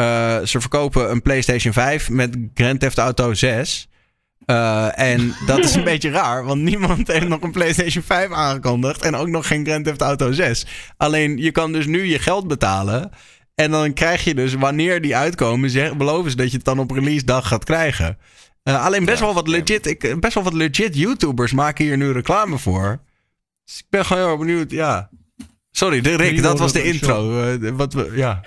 ze 0.44 0.56
verkopen 0.60 1.10
een 1.10 1.22
PlayStation 1.22 1.72
5 1.72 2.10
met 2.10 2.36
Grand 2.54 2.80
Theft 2.80 2.98
Auto 2.98 3.34
6. 3.34 3.88
Eh, 4.44 4.98
en 4.98 5.34
dat 5.46 5.58
is 5.58 5.74
een 5.74 5.84
beetje 5.92 6.10
raar, 6.10 6.44
want 6.44 6.62
niemand 6.62 7.08
heeft 7.08 7.28
nog 7.28 7.42
een 7.42 7.52
PlayStation 7.52 8.02
5 8.02 8.30
aangekondigd. 8.30 9.02
En 9.02 9.14
ook 9.14 9.28
nog 9.28 9.46
geen 9.46 9.66
Grand 9.66 9.84
Theft 9.84 10.00
Auto 10.00 10.32
6. 10.32 10.66
Alleen 10.96 11.36
je 11.36 11.50
kan 11.50 11.72
dus 11.72 11.86
nu 11.86 12.04
je 12.04 12.18
geld 12.18 12.48
betalen. 12.48 13.10
En 13.54 13.70
dan 13.70 13.92
krijg 13.92 14.24
je 14.24 14.34
dus, 14.34 14.54
wanneer 14.54 15.00
die 15.00 15.16
uitkomen, 15.16 15.70
zeg, 15.70 15.96
beloven 15.96 16.30
ze 16.30 16.36
dat 16.36 16.50
je 16.50 16.56
het 16.56 16.64
dan 16.64 16.78
op 16.78 16.90
release 16.90 17.24
dag 17.24 17.48
gaat 17.48 17.64
krijgen. 17.64 18.18
Eh, 18.62 18.84
alleen 18.84 19.04
best, 19.04 19.20
wel 19.20 19.34
wat 19.34 19.48
legit, 19.48 19.86
ik, 19.86 20.20
best 20.20 20.34
wel 20.34 20.44
wat 20.44 20.52
legit 20.52 20.96
YouTubers 20.96 21.52
maken 21.52 21.84
hier 21.84 21.96
nu 21.96 22.12
reclame 22.12 22.58
voor. 22.58 23.00
Dus 23.64 23.78
ik 23.78 23.86
ben 23.90 24.04
gewoon 24.04 24.22
heel 24.22 24.30
erg 24.30 24.40
benieuwd, 24.40 24.70
ja. 24.70 25.10
Sorry, 25.70 26.00
de 26.00 26.16
Rick, 26.16 26.42
dat 26.42 26.58
was 26.58 26.72
de 26.72 26.82
intro. 26.82 27.42
Eh, 27.42 27.70
wat 27.70 27.92
we, 27.92 28.12
ja. 28.14 28.40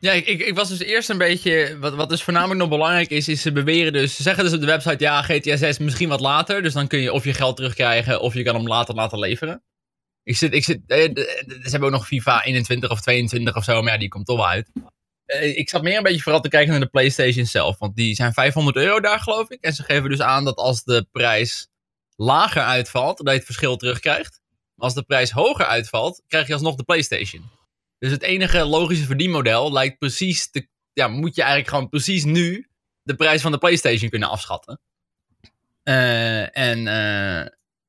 Ja, 0.00 0.12
ik, 0.12 0.26
ik, 0.26 0.54
was 0.54 0.68
dus 0.68 0.78
eerst 0.80 1.08
een 1.08 1.18
beetje. 1.18 1.78
Wat, 1.78 1.94
wat 1.94 2.08
dus 2.08 2.22
voornamelijk 2.22 2.60
nog 2.60 2.68
belangrijk 2.68 3.10
is, 3.10 3.28
is 3.28 3.42
ze 3.42 3.52
beweren 3.52 3.92
dus. 3.92 4.16
Ze 4.16 4.22
zeggen 4.22 4.44
dus 4.44 4.52
op 4.52 4.60
de 4.60 4.66
website: 4.66 5.04
ja, 5.04 5.22
GTA 5.22 5.56
6 5.56 5.78
misschien 5.78 6.08
wat 6.08 6.20
later. 6.20 6.62
Dus 6.62 6.72
dan 6.72 6.86
kun 6.86 7.00
je 7.00 7.12
of 7.12 7.24
je 7.24 7.34
geld 7.34 7.56
terugkrijgen 7.56 8.20
of 8.20 8.34
je 8.34 8.42
kan 8.42 8.54
hem 8.54 8.66
later 8.66 8.94
laten 8.94 9.18
leveren. 9.18 9.62
Ik 10.22 10.36
zit. 10.36 10.54
Ik 10.54 10.64
zit 10.64 10.80
eh, 10.86 10.98
ze 11.44 11.68
hebben 11.70 11.88
ook 11.88 11.94
nog 11.94 12.06
FIFA 12.06 12.44
21 12.44 12.90
of 12.90 13.00
22 13.00 13.56
of 13.56 13.64
zo, 13.64 13.82
maar 13.82 13.92
ja, 13.92 13.98
die 13.98 14.08
komt 14.08 14.26
toch 14.26 14.36
wel 14.36 14.48
uit. 14.48 14.70
Eh, 15.24 15.56
ik 15.56 15.68
zat 15.68 15.82
meer 15.82 15.96
een 15.96 16.02
beetje 16.02 16.22
vooral 16.22 16.40
te 16.40 16.48
kijken 16.48 16.70
naar 16.70 16.80
de 16.80 16.86
PlayStation 16.86 17.46
zelf. 17.46 17.78
Want 17.78 17.96
die 17.96 18.14
zijn 18.14 18.32
500 18.32 18.76
euro 18.76 19.00
daar, 19.00 19.20
geloof 19.20 19.50
ik. 19.50 19.60
En 19.60 19.72
ze 19.72 19.82
geven 19.82 20.10
dus 20.10 20.20
aan 20.20 20.44
dat 20.44 20.56
als 20.56 20.84
de 20.84 21.06
prijs 21.12 21.68
lager 22.16 22.62
uitvalt, 22.62 23.16
dat 23.16 23.26
je 23.26 23.34
het 23.34 23.44
verschil 23.44 23.76
terugkrijgt. 23.76 24.40
Als 24.76 24.94
de 24.94 25.02
prijs 25.02 25.30
hoger 25.30 25.66
uitvalt, 25.66 26.22
krijg 26.28 26.46
je 26.46 26.52
alsnog 26.52 26.74
de 26.74 26.84
PlayStation. 26.84 27.59
Dus 28.00 28.10
het 28.10 28.22
enige 28.22 28.64
logische 28.64 29.04
verdienmodel 29.04 29.72
lijkt 29.72 29.98
precies 29.98 30.50
te. 30.50 30.68
Ja, 30.92 31.08
moet 31.08 31.34
je 31.34 31.40
eigenlijk 31.40 31.70
gewoon 31.70 31.88
precies 31.88 32.24
nu 32.24 32.68
de 33.02 33.14
prijs 33.14 33.42
van 33.42 33.52
de 33.52 33.58
PlayStation 33.58 34.10
kunnen 34.10 34.28
afschatten. 34.28 34.80
Eh, 35.82 36.56
en, 36.58 36.86
eh, 36.86 37.40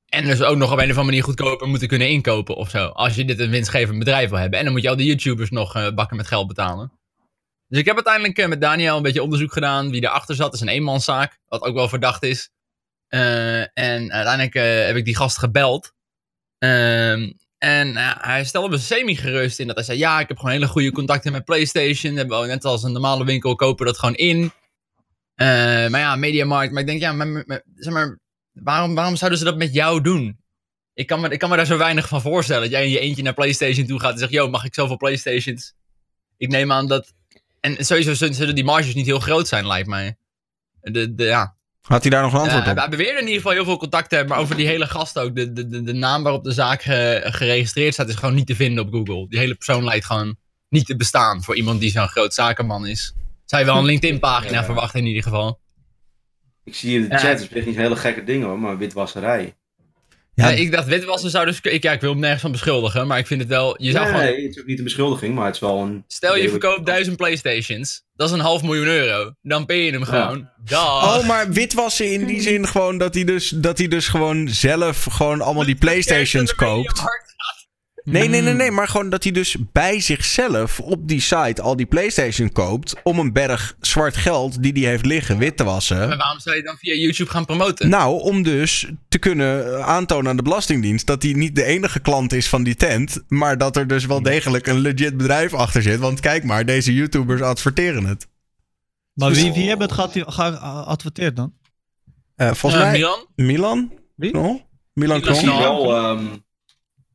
en 0.05 0.23
dus 0.25 0.41
ook 0.41 0.57
nog 0.57 0.71
op 0.71 0.77
een 0.77 0.83
of 0.83 0.89
andere 0.89 1.03
manier 1.03 1.23
goedkoper 1.23 1.67
moeten 1.67 1.87
kunnen 1.87 2.09
inkopen 2.09 2.55
of 2.55 2.69
zo. 2.69 2.85
Als 2.85 3.15
je 3.15 3.25
dit 3.25 3.39
een 3.39 3.49
winstgevend 3.49 3.99
bedrijf 3.99 4.29
wil 4.29 4.39
hebben. 4.39 4.59
En 4.59 4.65
dan 4.65 4.73
moet 4.73 4.83
je 4.83 4.89
al 4.89 4.95
die 4.95 5.07
YouTubers 5.07 5.49
nog 5.49 5.75
eh, 5.75 5.93
bakken 5.93 6.17
met 6.17 6.27
geld 6.27 6.47
betalen. 6.47 6.91
Dus 7.67 7.79
ik 7.79 7.85
heb 7.85 7.95
uiteindelijk 7.95 8.47
met 8.47 8.61
Daniel 8.61 8.97
een 8.97 9.03
beetje 9.03 9.23
onderzoek 9.23 9.53
gedaan 9.53 9.89
wie 9.89 10.03
erachter 10.03 10.35
zat. 10.35 10.53
Is 10.53 10.61
een 10.61 10.67
eenmanszaak, 10.67 11.39
wat 11.47 11.61
ook 11.61 11.75
wel 11.75 11.89
verdacht 11.89 12.23
is. 12.23 12.49
En 13.07 14.11
uiteindelijk 14.11 14.53
heb 14.87 14.95
ik 14.95 15.05
die 15.05 15.15
gast 15.15 15.37
gebeld. 15.37 15.93
En 17.61 17.93
nou, 17.93 18.17
hij 18.19 18.45
stelde 18.45 18.69
me 18.69 18.77
semi-gerust 18.77 19.59
in 19.59 19.67
dat 19.67 19.75
hij 19.75 19.85
zei: 19.85 19.97
Ja, 19.97 20.19
ik 20.19 20.27
heb 20.27 20.37
gewoon 20.37 20.51
hele 20.51 20.67
goede 20.67 20.91
contacten 20.91 21.31
met 21.31 21.45
PlayStation. 21.45 22.15
Hebben 22.15 22.41
we 22.41 22.47
net 22.47 22.65
als 22.65 22.83
een 22.83 22.91
normale 22.91 23.25
winkel 23.25 23.55
kopen 23.55 23.85
dat 23.85 23.99
gewoon 23.99 24.15
in. 24.15 24.51
Eh, 25.35 25.47
maar 25.87 25.99
ja, 25.99 26.15
Mediamarkt. 26.15 26.71
Maar 26.71 26.81
ik 26.81 26.87
denk, 26.87 27.01
ja, 27.01 27.15
zeg 27.75 27.93
maar, 27.93 28.19
waarom, 28.51 28.95
waarom 28.95 29.15
zouden 29.15 29.39
ze 29.39 29.45
dat 29.45 29.57
met 29.57 29.73
jou 29.73 30.01
doen? 30.01 30.39
Ik 30.93 31.07
kan, 31.07 31.21
me, 31.21 31.29
ik 31.29 31.39
kan 31.39 31.49
me 31.49 31.55
daar 31.55 31.65
zo 31.65 31.77
weinig 31.77 32.07
van 32.07 32.21
voorstellen. 32.21 32.61
Dat 32.61 32.71
jij 32.71 32.83
in 32.83 32.89
je 32.89 32.99
eentje 32.99 33.23
naar 33.23 33.33
PlayStation 33.33 33.85
toe 33.85 33.99
gaat 33.99 34.13
en 34.13 34.19
zegt: 34.19 34.31
Yo, 34.31 34.49
mag 34.49 34.65
ik 34.65 34.73
zoveel 34.73 34.97
PlayStations? 34.97 35.73
Ik 36.37 36.49
neem 36.49 36.71
aan 36.71 36.87
dat. 36.87 37.13
En 37.59 37.85
sowieso 37.85 38.13
zullen 38.13 38.55
die 38.55 38.63
marges 38.63 38.93
niet 38.93 39.05
heel 39.05 39.19
groot 39.19 39.47
zijn, 39.47 39.67
lijkt 39.67 39.87
mij. 39.87 40.17
De, 40.81 41.15
de, 41.15 41.23
ja. 41.23 41.55
Had 41.91 42.01
hij 42.01 42.11
daar 42.11 42.21
nog 42.21 42.33
een 42.33 42.39
antwoord 42.39 42.63
Eh, 42.65 42.71
op? 42.71 42.77
hij 42.77 42.89
beweerde 42.89 43.13
in 43.19 43.25
ieder 43.25 43.35
geval 43.35 43.51
heel 43.51 43.63
veel 43.63 43.77
contact 43.77 44.09
te 44.09 44.15
hebben, 44.15 44.33
maar 44.33 44.43
over 44.43 44.55
die 44.55 44.67
hele 44.67 44.87
gast 44.87 45.19
ook. 45.19 45.35
De, 45.35 45.53
de, 45.53 45.67
de, 45.67 45.81
de 45.83 45.93
naam 45.93 46.23
waarop 46.23 46.43
de 46.43 46.51
zaak 46.51 46.81
ge- 46.81 47.21
geregistreerd 47.25 47.93
staat 47.93 48.09
is 48.09 48.15
gewoon 48.15 48.35
niet 48.35 48.47
te 48.47 48.55
vinden 48.55 48.83
op 48.85 48.93
Google. 48.93 49.27
Die 49.29 49.39
hele 49.39 49.55
persoon 49.55 49.83
lijkt 49.83 50.05
gewoon 50.05 50.35
niet 50.69 50.85
te 50.85 50.95
bestaan 50.95 51.43
voor 51.43 51.55
iemand 51.55 51.79
die 51.79 51.91
zo'n 51.91 52.07
groot 52.07 52.33
zakenman 52.33 52.87
is. 52.87 53.13
Zij 53.45 53.65
wel 53.65 53.77
een 53.77 53.85
LinkedIn-pagina 53.85 54.51
Ja. 54.59 54.63
verwachten 54.65 54.99
in 54.99 55.05
ieder 55.05 55.23
geval. 55.23 55.59
Ik 56.63 56.75
zie 56.75 56.95
in 56.95 57.09
de 57.09 57.17
chat, 57.17 57.21
het 57.39 57.39
is 57.41 57.49
echt 57.49 57.65
niet 57.65 57.75
hele 57.75 57.95
gekke 57.95 58.23
dingen 58.23 58.47
hoor, 58.47 58.59
maar 58.59 58.77
witwasserij. 58.77 59.55
Ja, 60.33 60.49
ik 60.49 60.71
dacht, 60.71 60.87
witwassen 60.87 61.29
zou 61.29 61.45
dus... 61.45 61.59
Ik, 61.61 61.83
ja, 61.83 61.91
ik 61.91 62.01
wil 62.01 62.11
hem 62.11 62.19
nergens 62.19 62.41
van 62.41 62.51
beschuldigen, 62.51 63.07
maar 63.07 63.17
ik 63.17 63.27
vind 63.27 63.39
het 63.39 63.49
wel... 63.49 63.75
Je 63.83 63.91
zou 63.91 64.03
nee, 64.03 64.13
gewoon... 64.13 64.29
nee, 64.29 64.43
het 64.43 64.55
is 64.55 64.61
ook 64.61 64.67
niet 64.67 64.77
een 64.77 64.83
beschuldiging, 64.83 65.35
maar 65.35 65.45
het 65.45 65.55
is 65.55 65.61
wel 65.61 65.79
een... 65.79 66.03
Stel 66.07 66.37
je 66.37 66.49
verkoopt 66.49 66.85
duizend 66.85 67.17
Playstations. 67.17 68.03
Dat 68.15 68.29
is 68.29 68.35
een 68.35 68.41
half 68.41 68.61
miljoen 68.61 68.87
euro. 68.87 69.33
Dan 69.41 69.65
pay 69.65 69.77
je 69.77 69.91
hem 69.91 70.03
gewoon. 70.03 70.49
Dag. 70.63 71.19
Oh, 71.19 71.27
maar 71.27 71.51
witwassen 71.51 72.11
in 72.11 72.25
die 72.25 72.41
zin 72.41 72.67
gewoon 72.67 72.97
dat 72.97 73.13
hij 73.13 73.23
dus, 73.23 73.49
dat 73.49 73.77
hij 73.77 73.87
dus 73.87 74.07
gewoon 74.07 74.49
zelf 74.49 75.03
gewoon 75.03 75.41
allemaal 75.41 75.65
die 75.65 75.75
Playstations 75.75 76.55
koopt. 76.55 77.03
Nee, 78.03 78.27
nee, 78.29 78.41
nee, 78.41 78.53
nee, 78.53 78.71
maar 78.71 78.87
gewoon 78.87 79.09
dat 79.09 79.23
hij 79.23 79.31
dus 79.31 79.55
bij 79.71 79.99
zichzelf 79.99 80.79
op 80.79 81.07
die 81.07 81.19
site 81.21 81.61
al 81.61 81.75
die 81.75 81.85
PlayStation 81.85 82.51
koopt 82.51 82.95
om 83.03 83.19
een 83.19 83.33
berg 83.33 83.75
zwart 83.79 84.17
geld 84.17 84.63
die 84.63 84.73
hij 84.73 84.81
heeft 84.89 85.05
liggen 85.05 85.37
wit 85.37 85.57
te 85.57 85.63
wassen. 85.63 86.07
Maar 86.07 86.17
waarom 86.17 86.39
zou 86.39 86.55
je 86.55 86.63
dan 86.63 86.77
via 86.77 86.93
YouTube 86.93 87.29
gaan 87.29 87.45
promoten? 87.45 87.89
Nou, 87.89 88.21
om 88.21 88.43
dus 88.43 88.87
te 89.09 89.17
kunnen 89.17 89.83
aantonen 89.85 90.29
aan 90.29 90.37
de 90.37 90.43
Belastingdienst 90.43 91.07
dat 91.07 91.23
hij 91.23 91.33
niet 91.33 91.55
de 91.55 91.63
enige 91.63 91.99
klant 91.99 92.33
is 92.33 92.49
van 92.49 92.63
die 92.63 92.75
tent, 92.75 93.23
maar 93.27 93.57
dat 93.57 93.75
er 93.77 93.87
dus 93.87 94.05
wel 94.05 94.21
degelijk 94.21 94.67
een 94.67 94.79
legit 94.79 95.17
bedrijf 95.17 95.53
achter 95.53 95.81
zit. 95.81 95.99
Want 95.99 96.19
kijk 96.19 96.43
maar, 96.43 96.65
deze 96.65 96.93
YouTubers 96.93 97.41
adverteren 97.41 98.05
het. 98.05 98.27
Maar 99.13 99.31
wie, 99.31 99.53
wie 99.53 99.67
hebben 99.67 99.87
het 99.87 99.95
gead- 99.95 100.33
geadverteerd 100.33 101.35
dan? 101.35 101.53
Eh, 102.35 102.53
volgens 102.53 102.81
Eh, 102.81 102.87
mij. 102.89 102.97
Milan? 102.99 103.27
Milan? 103.35 103.91
Wie? 104.15 104.31
Milan 104.93 105.21
wel, 105.45 105.95
ehm, 105.95 106.25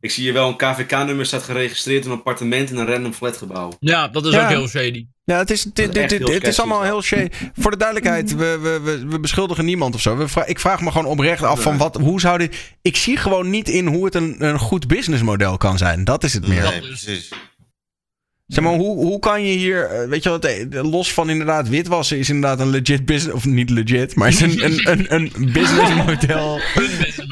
ik 0.06 0.12
zie 0.12 0.22
hier 0.24 0.32
wel 0.32 0.48
een 0.48 0.56
KVK-nummer 0.56 1.26
staat 1.26 1.42
geregistreerd 1.42 2.04
in 2.04 2.10
een 2.10 2.16
appartement 2.16 2.70
in 2.70 2.76
een 2.76 2.86
random 2.86 3.12
flatgebouw. 3.12 3.72
Ja, 3.80 4.08
dat 4.08 4.26
is 4.26 4.32
Ja. 4.32 4.42
ook 4.42 4.48
heel 4.48 4.68
shady. 4.68 5.06
Ja, 5.24 5.38
het 5.38 5.50
is, 5.50 5.62
dit, 5.62 5.92
dit, 5.92 6.08
dit, 6.08 6.28
het 6.28 6.46
is 6.46 6.58
allemaal 6.60 6.82
heel 6.82 7.02
shady. 7.02 7.28
Voor 7.54 7.70
de 7.70 7.76
duidelijkheid, 7.76 8.34
we, 8.36 8.58
we, 8.62 8.80
we, 8.82 9.06
we 9.06 9.20
beschuldigen 9.20 9.64
niemand 9.64 9.94
of 9.94 10.00
zo. 10.00 10.16
We 10.16 10.28
vra- 10.28 10.46
ik 10.46 10.60
vraag 10.60 10.80
me 10.80 10.90
gewoon 10.90 11.06
oprecht 11.06 11.42
af 11.42 11.62
van 11.62 11.76
wat, 11.78 11.96
hoe 11.96 12.20
zou 12.20 12.38
dit... 12.38 12.56
Ik 12.82 12.96
zie 12.96 13.16
gewoon 13.16 13.50
niet 13.50 13.68
in 13.68 13.86
hoe 13.86 14.04
het 14.04 14.14
een, 14.14 14.44
een 14.44 14.58
goed 14.58 14.86
businessmodel 14.86 15.56
kan 15.56 15.78
zijn. 15.78 16.04
Dat 16.04 16.24
is 16.24 16.32
het 16.32 16.46
meer. 16.48 16.62
Nee, 16.62 16.80
precies. 16.80 17.32
Zeg 18.46 18.64
maar, 18.64 18.74
hoe, 18.74 18.96
hoe 18.96 19.18
kan 19.18 19.42
je 19.42 19.56
hier, 19.56 19.84
eh, 19.84 20.08
weet 20.08 20.22
je 20.22 20.28
wat, 20.28 20.44
eh, 20.44 20.82
los 20.90 21.12
van 21.12 21.30
inderdaad 21.30 21.68
witwassen 21.68 22.18
is 22.18 22.28
inderdaad 22.28 22.60
een 22.60 22.70
legit 22.70 23.04
business, 23.04 23.36
of 23.36 23.44
niet 23.44 23.70
legit, 23.70 24.14
maar 24.14 24.28
is 24.28 24.40
een, 24.40 24.64
een, 24.64 24.90
een, 24.90 25.14
een 25.14 25.30
Een 25.36 25.52
businessmodel. 25.52 26.60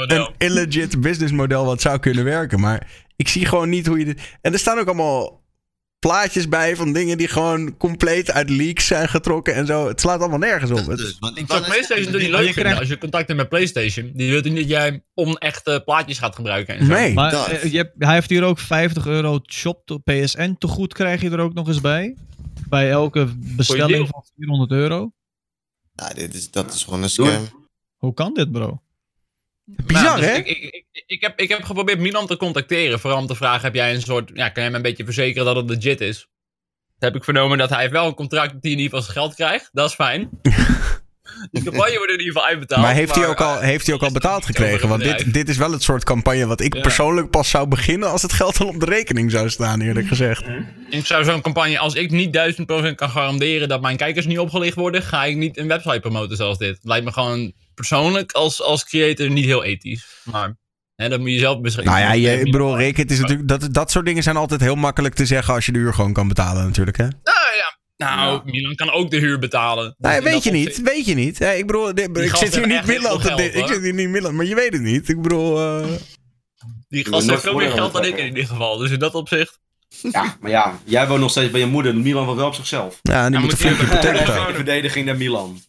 een 0.06 0.28
illegit 0.38 1.00
businessmodel 1.00 1.64
wat 1.64 1.80
zou 1.80 1.98
kunnen 1.98 2.24
werken. 2.24 2.60
Maar 2.60 3.06
ik 3.16 3.28
zie 3.28 3.46
gewoon 3.46 3.68
niet 3.68 3.86
hoe 3.86 3.98
je 3.98 4.04
dit... 4.04 4.20
En 4.40 4.52
er 4.52 4.58
staan 4.58 4.78
ook 4.78 4.86
allemaal 4.86 5.43
plaatjes 6.08 6.48
bij 6.48 6.76
van 6.76 6.92
dingen 6.92 7.18
die 7.18 7.28
gewoon 7.28 7.76
compleet 7.76 8.30
uit 8.30 8.50
leaks 8.50 8.86
zijn 8.86 9.08
getrokken 9.08 9.54
en 9.54 9.66
zo. 9.66 9.88
Het 9.88 10.00
slaat 10.00 10.20
allemaal 10.20 10.38
nergens 10.38 10.70
op. 10.70 10.96
Dus, 10.96 11.16
want 11.18 11.38
ik 11.38 11.44
zou 11.48 11.62
PlayStation 11.64 12.12
niet 12.12 12.12
leuk 12.12 12.22
je 12.30 12.30
vinden 12.36 12.52
krijgt- 12.54 12.78
als 12.78 12.88
je 12.88 12.98
contact 12.98 13.26
hebt 13.26 13.38
met 13.40 13.48
PlayStation. 13.48 14.10
Die 14.14 14.30
wil 14.30 14.40
niet 14.40 14.56
dat 14.56 14.68
jij 14.68 15.04
onechte 15.14 15.82
plaatjes 15.84 16.18
gaat 16.18 16.34
gebruiken. 16.34 16.74
En 16.78 16.86
zo. 16.86 16.92
nee. 16.92 17.12
Maar 17.14 17.30
dat. 17.30 17.48
eh, 17.48 17.70
je 17.72 17.76
hebt, 17.76 17.92
hij 17.98 18.14
heeft 18.14 18.30
hier 18.30 18.42
ook 18.42 18.58
50 18.58 19.06
euro 19.06 19.40
shop 19.46 19.86
to 19.86 19.98
PSN 19.98 20.54
te 20.58 20.66
goed 20.66 20.92
krijg 20.92 21.20
je 21.20 21.30
er 21.30 21.38
ook 21.40 21.54
nog 21.54 21.68
eens 21.68 21.80
bij. 21.80 22.16
Bij 22.68 22.90
elke 22.90 23.28
bestelling 23.36 24.08
van 24.08 24.24
400 24.36 24.70
euro. 24.70 25.12
Ja, 25.92 26.08
dit 26.08 26.34
is, 26.34 26.50
dat 26.50 26.74
is 26.74 26.82
gewoon 26.82 27.02
een 27.02 27.10
scam. 27.10 27.48
Hoe 27.96 28.14
kan 28.14 28.34
dit, 28.34 28.52
bro? 28.52 28.82
Bizar, 29.64 30.02
Nou, 30.02 30.20
dus 30.20 30.26
hè? 30.26 30.34
Ik, 30.34 30.46
ik, 30.46 30.84
ik, 30.92 31.04
ik 31.06 31.20
heb, 31.20 31.40
ik 31.40 31.48
heb 31.48 31.62
geprobeerd 31.62 31.98
Milan 31.98 32.26
te 32.26 32.36
contacteren. 32.36 33.00
Vooral 33.00 33.18
om 33.20 33.26
te 33.26 33.34
vragen, 33.34 33.62
heb 33.62 33.74
jij 33.74 33.94
een 33.94 34.02
soort... 34.02 34.30
Ja, 34.34 34.48
kan 34.48 34.62
jij 34.62 34.70
me 34.70 34.76
een 34.76 34.82
beetje 34.82 35.04
verzekeren 35.04 35.44
dat 35.44 35.56
het 35.56 35.70
legit 35.70 36.00
is? 36.00 36.28
Heb 36.98 37.14
ik 37.14 37.24
vernomen 37.24 37.58
dat 37.58 37.70
hij 37.70 37.90
wel 37.90 38.06
een 38.06 38.14
contract 38.14 38.52
dat 38.52 38.62
hij 38.62 38.70
in 38.70 38.78
ieder 38.78 38.98
geval 38.98 39.12
zijn 39.12 39.16
geld 39.16 39.34
krijgt. 39.34 39.68
Dat 39.72 39.88
is 39.88 39.94
fijn. 39.94 40.30
De 41.50 41.62
campagne 41.62 41.96
wordt 41.96 42.12
in 42.12 42.18
ieder 42.18 42.32
geval 42.32 42.44
uitbetaald. 42.46 42.82
Maar 42.82 42.94
heeft 42.94 43.14
hij 43.14 43.26
ook 43.26 43.40
al, 43.40 43.54
eh, 43.54 43.60
heeft 43.60 43.86
hij 43.86 43.94
ook 43.94 44.02
al 44.02 44.12
betaald 44.12 44.46
gekregen? 44.46 44.88
Want 44.88 45.02
dit, 45.02 45.32
dit 45.32 45.48
is 45.48 45.56
wel 45.56 45.72
het 45.72 45.82
soort 45.82 46.04
campagne 46.04 46.46
wat 46.46 46.60
ik 46.60 46.74
Ja. 46.74 46.80
persoonlijk 46.80 47.30
pas 47.30 47.50
zou 47.50 47.68
beginnen 47.68 48.10
als 48.10 48.22
het 48.22 48.32
geld 48.32 48.58
al 48.60 48.66
op 48.66 48.80
de 48.80 48.86
rekening 48.86 49.30
zou 49.30 49.50
staan, 49.50 49.80
eerlijk 49.80 50.06
gezegd. 50.06 50.44
Ik 50.90 51.06
zou 51.06 51.24
zo'n 51.24 51.40
campagne, 51.40 51.78
als 51.78 51.94
ik 51.94 52.10
niet 52.10 52.32
1000% 52.32 52.96
kan 52.96 53.10
garanderen 53.10 53.68
dat 53.68 53.80
mijn 53.80 53.96
kijkers 53.96 54.26
niet 54.26 54.38
opgelicht 54.38 54.74
worden, 54.76 55.02
ga 55.02 55.24
ik 55.24 55.36
niet 55.36 55.58
een 55.58 55.68
website 55.68 56.00
promoten 56.00 56.36
zoals 56.36 56.58
dit. 56.58 56.78
Lijkt 56.82 57.04
me 57.04 57.12
gewoon 57.12 57.52
persoonlijk 57.74 58.32
als, 58.32 58.62
als 58.62 58.84
creator 58.84 59.30
niet 59.30 59.44
heel 59.44 59.64
ethisch. 59.64 60.06
Maar 60.24 60.56
hè, 60.96 61.08
dat 61.08 61.20
moet 61.20 61.30
je 61.30 61.38
zelf 61.38 61.60
beschrijven. 61.60 61.92
Nou 61.94 62.04
ja, 62.04 62.12
je, 62.30 62.38
ik 62.40 62.50
bedoel, 62.52 62.76
Rick, 62.76 62.96
het 62.96 63.10
is 63.10 63.20
natuurlijk, 63.20 63.48
dat, 63.48 63.68
dat 63.70 63.90
soort 63.90 64.06
dingen 64.06 64.22
zijn 64.22 64.36
altijd 64.36 64.60
heel 64.60 64.74
makkelijk 64.76 65.14
te 65.14 65.26
zeggen 65.26 65.54
als 65.54 65.66
je 65.66 65.72
de 65.72 65.78
huur 65.78 65.94
gewoon 65.94 66.12
kan 66.12 66.28
betalen 66.28 66.64
natuurlijk, 66.64 66.96
hè? 66.96 67.04
Nou 67.04 67.43
ja, 67.96 68.14
nou, 68.16 68.40
Milan 68.44 68.74
kan 68.74 68.90
ook 68.90 69.10
de 69.10 69.16
huur 69.18 69.38
betalen. 69.38 69.94
Dus 69.98 70.10
Nee, 70.10 70.20
weet 70.20 70.44
je 70.44 70.50
niet, 70.50 70.66
opzicht- 70.68 70.88
weet 70.88 71.06
je 71.06 71.14
niet. 71.14 71.40
Ik 71.40 71.66
bedoel, 71.66 71.94
dit- 71.94 72.18
ik 72.18 72.36
zit 72.36 72.56
hier 72.56 72.66
niet 72.66 72.86
Milan 72.86 73.20
te 73.20 73.26
geld, 73.26 73.40
Ik 73.40 73.66
zit 73.66 73.82
hier 73.82 73.94
niet 73.94 74.08
Milan, 74.08 74.36
maar 74.36 74.44
je 74.46 74.54
weet 74.54 74.72
het 74.72 74.82
niet. 74.82 75.08
Ik 75.08 75.22
bedoel, 75.22 75.58
eh, 75.58 75.86
Die 76.88 77.04
Je 77.04 77.10
gast 77.10 77.30
heeft 77.30 77.42
veel 77.42 77.54
meer 77.54 77.70
geld 77.70 77.92
dan 77.92 78.04
ik 78.04 78.18
in 78.18 78.26
ieder 78.26 78.46
geval. 78.46 78.76
Dus 78.76 78.90
in 78.90 78.98
dat 78.98 79.14
opzicht. 79.14 79.58
Ja, 80.10 80.36
maar 80.40 80.50
ja, 80.50 80.78
jij 80.84 81.08
woont 81.08 81.20
nog 81.20 81.30
steeds 81.30 81.50
bij 81.50 81.60
je 81.60 81.66
moeder. 81.66 81.96
Milan 81.96 82.24
woont 82.26 82.38
wel 82.38 82.46
op 82.46 82.54
zichzelf. 82.54 82.98
ja, 83.02 83.26
die 83.30 83.38
Ja, 83.38 83.44
moet. 83.44 83.58
De 83.58 84.50
verdediging 84.54 85.06
naar 85.06 85.16
Milan. 85.16 85.60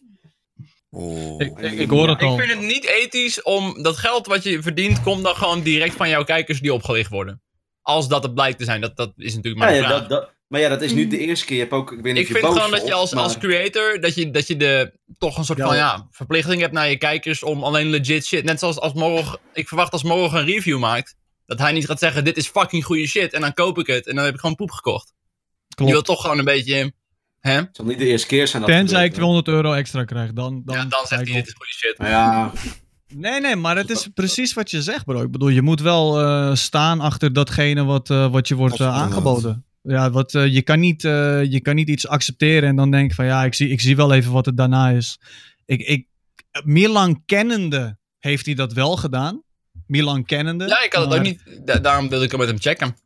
Oh. 0.90 1.40
Ik, 1.40 1.58
ik, 1.58 1.72
ik 1.72 1.90
hoor 1.90 2.08
het 2.08 2.22
al. 2.22 2.32
Ik 2.38 2.40
vind 2.46 2.58
het 2.58 2.68
niet 2.68 2.84
ethisch 2.84 3.42
om 3.42 3.82
dat 3.82 3.96
geld 3.96 4.26
wat 4.26 4.42
je 4.42 4.62
verdient, 4.62 5.02
komt 5.02 5.22
dan 5.24 5.34
gewoon 5.36 5.62
direct 5.62 5.94
van 5.94 6.08
jouw 6.08 6.24
kijkers 6.24 6.60
die 6.60 6.72
opgelicht 6.72 7.10
worden. 7.10 7.42
Als 7.82 8.08
dat 8.08 8.22
het 8.22 8.34
blijkt 8.34 8.58
te 8.58 8.64
zijn. 8.64 8.80
Dat, 8.80 8.96
dat 8.96 9.12
is 9.16 9.34
natuurlijk 9.34 9.64
maar 9.64 9.74
Ja, 9.74 9.76
een 9.76 9.82
ja, 9.82 9.88
vraag. 9.88 10.00
dat, 10.00 10.08
dat, 10.08 10.34
maar 10.48 10.60
ja, 10.60 10.68
dat 10.68 10.82
is 10.82 10.92
nu 10.92 11.06
de 11.06 11.18
eerste 11.18 11.46
keer. 11.46 11.54
Je 11.56 11.62
hebt 11.62 11.74
ook, 11.74 11.92
ik 11.92 12.00
weet 12.00 12.14
niet 12.14 12.22
Ik 12.22 12.28
of 12.28 12.40
je 12.40 12.46
vind 12.46 12.52
gewoon 12.56 12.70
dat 12.70 12.86
je 12.86 12.92
als, 12.94 13.14
als 13.14 13.38
creator, 13.38 14.00
dat 14.00 14.14
je, 14.14 14.30
dat 14.30 14.46
je 14.46 14.56
de, 14.56 14.92
toch 15.18 15.38
een 15.38 15.44
soort 15.44 15.58
Ja. 15.58 15.66
van 15.66 15.76
ja, 15.76 16.06
verplichting 16.10 16.60
hebt 16.60 16.72
naar 16.72 16.88
je 16.88 16.96
kijkers 16.96 17.42
om 17.42 17.62
alleen 17.62 17.86
legit 17.90 18.26
shit. 18.26 18.44
Net 18.44 18.58
zoals 18.58 18.78
als 18.78 18.92
morgen, 18.92 19.38
ik 19.52 19.68
verwacht 19.68 19.92
als 19.92 20.02
morgen 20.02 20.38
een 20.38 20.46
review 20.46 20.78
maakt, 20.78 21.14
dat 21.46 21.58
hij 21.58 21.72
niet 21.72 21.86
gaat 21.86 21.98
zeggen, 21.98 22.24
dit 22.24 22.36
is 22.36 22.48
fucking 22.48 22.84
goede 22.84 23.06
shit. 23.06 23.32
En 23.32 23.40
dan 23.40 23.52
koop 23.54 23.78
ik 23.78 23.86
het 23.86 24.06
en 24.06 24.14
dan 24.14 24.24
heb 24.24 24.34
ik 24.34 24.40
gewoon 24.40 24.54
poep 24.56 24.70
gekocht. 24.70 25.12
Je 25.68 25.74
wil 25.84 25.86
Klopt. 25.92 26.06
toch 26.06 26.20
gewoon 26.20 26.38
een 26.38 26.44
beetje, 26.44 26.92
hè? 27.40 27.52
Het 27.54 27.68
zal 27.72 27.84
niet 27.84 27.98
de 27.98 28.06
eerste 28.06 28.26
keer 28.26 28.48
zijn 28.48 28.62
dat 28.62 28.70
Tenzij 28.70 29.04
ik 29.04 29.10
het 29.14 29.20
gebeurt, 29.20 29.44
200 29.44 29.48
euro 29.48 29.72
extra 29.72 30.04
krijg. 30.04 30.32
Dan, 30.32 30.62
dan, 30.64 30.76
ja, 30.76 30.84
dan 30.84 31.06
zegt 31.06 31.22
ik 31.22 31.28
hij, 31.28 31.38
op. 31.38 31.44
dit 31.44 31.46
is 31.46 31.54
goede 31.58 31.72
shit. 31.72 31.98
Maar 31.98 32.08
ja, 32.10 32.52
Nee, 33.14 33.40
nee, 33.40 33.56
maar 33.56 33.76
het 33.76 33.90
is 33.90 34.08
precies 34.14 34.52
wat 34.54 34.70
je 34.70 34.82
zegt, 34.82 35.04
bro. 35.04 35.22
Ik 35.22 35.30
bedoel, 35.30 35.48
je 35.48 35.62
moet 35.62 35.80
wel 35.80 36.20
eh, 36.20 36.54
staan 36.54 37.00
achter 37.00 37.32
datgene 37.32 37.84
wat, 37.84 38.10
eh, 38.10 38.30
wat 38.30 38.48
je 38.48 38.54
wordt 38.54 38.80
eh, 38.80 38.94
aangeboden. 38.94 39.64
Ja, 39.86 40.10
wat, 40.10 40.34
eh, 40.34 40.46
je, 40.46 40.62
kan 40.62 40.80
niet, 40.80 41.04
eh, 41.04 41.44
je 41.44 41.60
kan 41.60 41.74
niet 41.74 41.88
iets 41.88 42.06
accepteren 42.08 42.68
en 42.68 42.76
dan 42.76 42.90
denken 42.90 43.16
van 43.16 43.24
ja, 43.24 43.44
ik 43.44 43.54
zie, 43.54 43.68
ik 43.68 43.80
zie 43.80 43.96
wel 43.96 44.12
even 44.12 44.32
wat 44.32 44.46
het 44.46 44.56
daarna 44.56 44.88
is. 44.88 45.20
Ik, 45.64 45.80
ik, 45.80 46.06
Milan 46.64 47.22
kennende 47.26 47.98
heeft 48.18 48.46
hij 48.46 48.54
dat 48.54 48.72
wel 48.72 48.96
gedaan. 48.96 49.42
Milan 49.86 50.24
kennende. 50.24 50.66
Ja, 50.66 50.82
ik 50.82 50.92
had 50.92 51.04
het 51.04 51.14
ook 51.18 51.24
niet, 51.24 51.60
da- 51.64 51.78
daarom 51.78 52.08
wilde 52.08 52.24
ik 52.24 52.30
hem 52.30 52.40
met 52.40 52.48
hem 52.48 52.60
checken. 52.60 52.96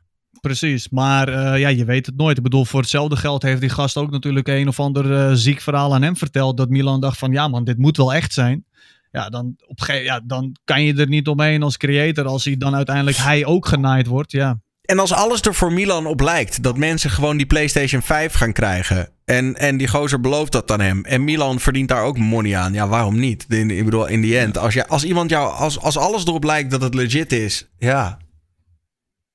Precies, 0.41 0.89
maar 0.89 1.29
eh, 1.29 1.61
ja, 1.61 1.69
je 1.69 1.85
weet 1.85 2.07
het 2.07 2.17
nooit. 2.17 2.37
Ik 2.37 2.43
bedoel, 2.43 2.65
voor 2.65 2.81
hetzelfde 2.81 3.17
geld 3.17 3.43
heeft 3.43 3.61
die 3.61 3.71
gast 3.71 3.97
ook 3.97 4.11
natuurlijk 4.11 4.49
een 4.49 4.69
of 4.69 4.81
ander 4.81 5.37
ziek 5.39 5.61
verhaal 5.61 5.95
aan 5.95 6.03
hem 6.03 6.17
verteld. 6.17 6.57
Dat 6.57 6.69
Milan 6.69 7.01
dacht 7.01 7.19
van, 7.19 7.33
ja 7.33 7.49
man, 7.49 7.65
dit 7.65 7.79
moet 7.79 7.97
wel 7.97 8.15
echt 8.15 8.33
zijn. 8.33 8.65
Ja, 9.11 9.29
dan, 9.29 9.55
op 9.67 9.79
ja, 9.87 10.21
dan 10.25 10.57
kan 10.65 10.83
je 10.83 10.95
er 10.95 11.09
niet 11.09 11.29
omheen 11.29 11.63
als 11.63 11.77
creator. 11.77 12.27
Als 12.27 12.45
hij 12.45 12.57
dan 12.57 12.75
uiteindelijk 12.75 13.17
hij 13.17 13.45
ook 13.45 13.67
genaaid 13.67 14.07
wordt, 14.07 14.33
ja. 14.33 14.61
En 14.91 14.99
als 14.99 15.13
alles 15.13 15.41
er 15.41 15.55
voor 15.55 15.73
Milan 15.73 16.07
op 16.07 16.21
lijkt, 16.21 16.63
dat 16.63 16.77
mensen 16.77 17.11
gewoon 17.11 17.37
die 17.37 17.47
PlayStation 17.47 18.03
5 18.03 18.33
gaan 18.33 18.53
krijgen. 18.53 19.09
En, 19.25 19.57
en 19.57 19.77
die 19.77 19.89
gozer 19.89 20.21
belooft 20.21 20.53
dat 20.53 20.71
aan 20.71 20.81
hem. 20.81 21.05
En 21.05 21.25
Milan 21.25 21.61
verdient 21.61 21.89
daar 21.89 22.03
ook 22.03 22.19
money 22.19 22.57
aan. 22.57 22.73
Ja, 22.73 22.89
waarom 22.89 23.19
niet? 23.19 23.47
In, 23.49 23.71
ik 23.71 23.85
bedoel, 23.85 24.07
in 24.07 24.21
die 24.21 24.39
end. 24.39 24.59
Als, 24.59 24.75
je, 24.75 24.87
als 24.87 25.05
iemand 25.05 25.31
jou, 25.31 25.53
als, 25.53 25.79
als 25.79 25.97
alles 25.97 26.25
erop 26.25 26.45
lijkt 26.45 26.71
dat 26.71 26.83
het 26.83 26.95
legit 26.95 27.33
is, 27.33 27.69
ja. 27.79 28.19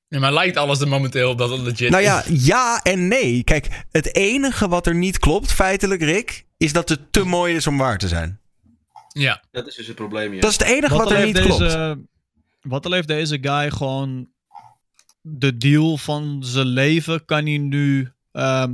Ja, 0.08 0.20
maar 0.20 0.34
lijkt 0.34 0.58
alles 0.58 0.80
er 0.80 0.88
momenteel 0.88 1.30
op 1.30 1.38
dat 1.38 1.50
het 1.50 1.62
legit 1.62 1.90
Nou 1.90 2.04
is? 2.04 2.10
ja, 2.10 2.24
ja 2.28 2.80
en 2.84 3.08
nee. 3.08 3.44
Kijk, 3.44 3.68
het 3.92 4.16
enige 4.16 4.68
wat 4.68 4.88
er 4.88 4.96
niet 4.96 5.20
klopt, 5.20 5.52
feitelijk, 5.52 6.02
Rick, 6.02 6.46
is 6.58 6.74
dat 6.74 6.90
het 6.90 7.00
te 7.12 7.24
mooi 7.24 7.56
is 7.56 7.68
om 7.68 7.78
waar 7.78 7.98
te 7.98 8.08
zijn. 8.08 8.40
Ja. 9.08 9.44
Dat 9.52 9.68
is 9.68 9.76
dus 9.76 9.88
het 9.88 9.96
probleem, 9.96 10.34
ja. 10.34 10.40
Dat 10.42 10.52
is 10.52 10.58
het 10.58 10.68
enige 10.68 10.98
wat, 10.98 11.12
er 11.12 11.26
niet 11.26 11.40
klopt. 11.40 11.60
deze, 11.60 12.06
Wat 12.62 12.86
al 12.86 12.92
heeft 12.92 13.08
deze 13.08 13.38
guy 13.42 13.72
gewoon 13.72 14.34
de 15.28 15.58
deal 15.58 15.98
van 15.98 16.40
zijn 16.44 16.68
leven 16.68 17.26
kan 17.26 17.46
hij 17.46 17.58
nu, 17.58 18.12
ehm 18.32 18.74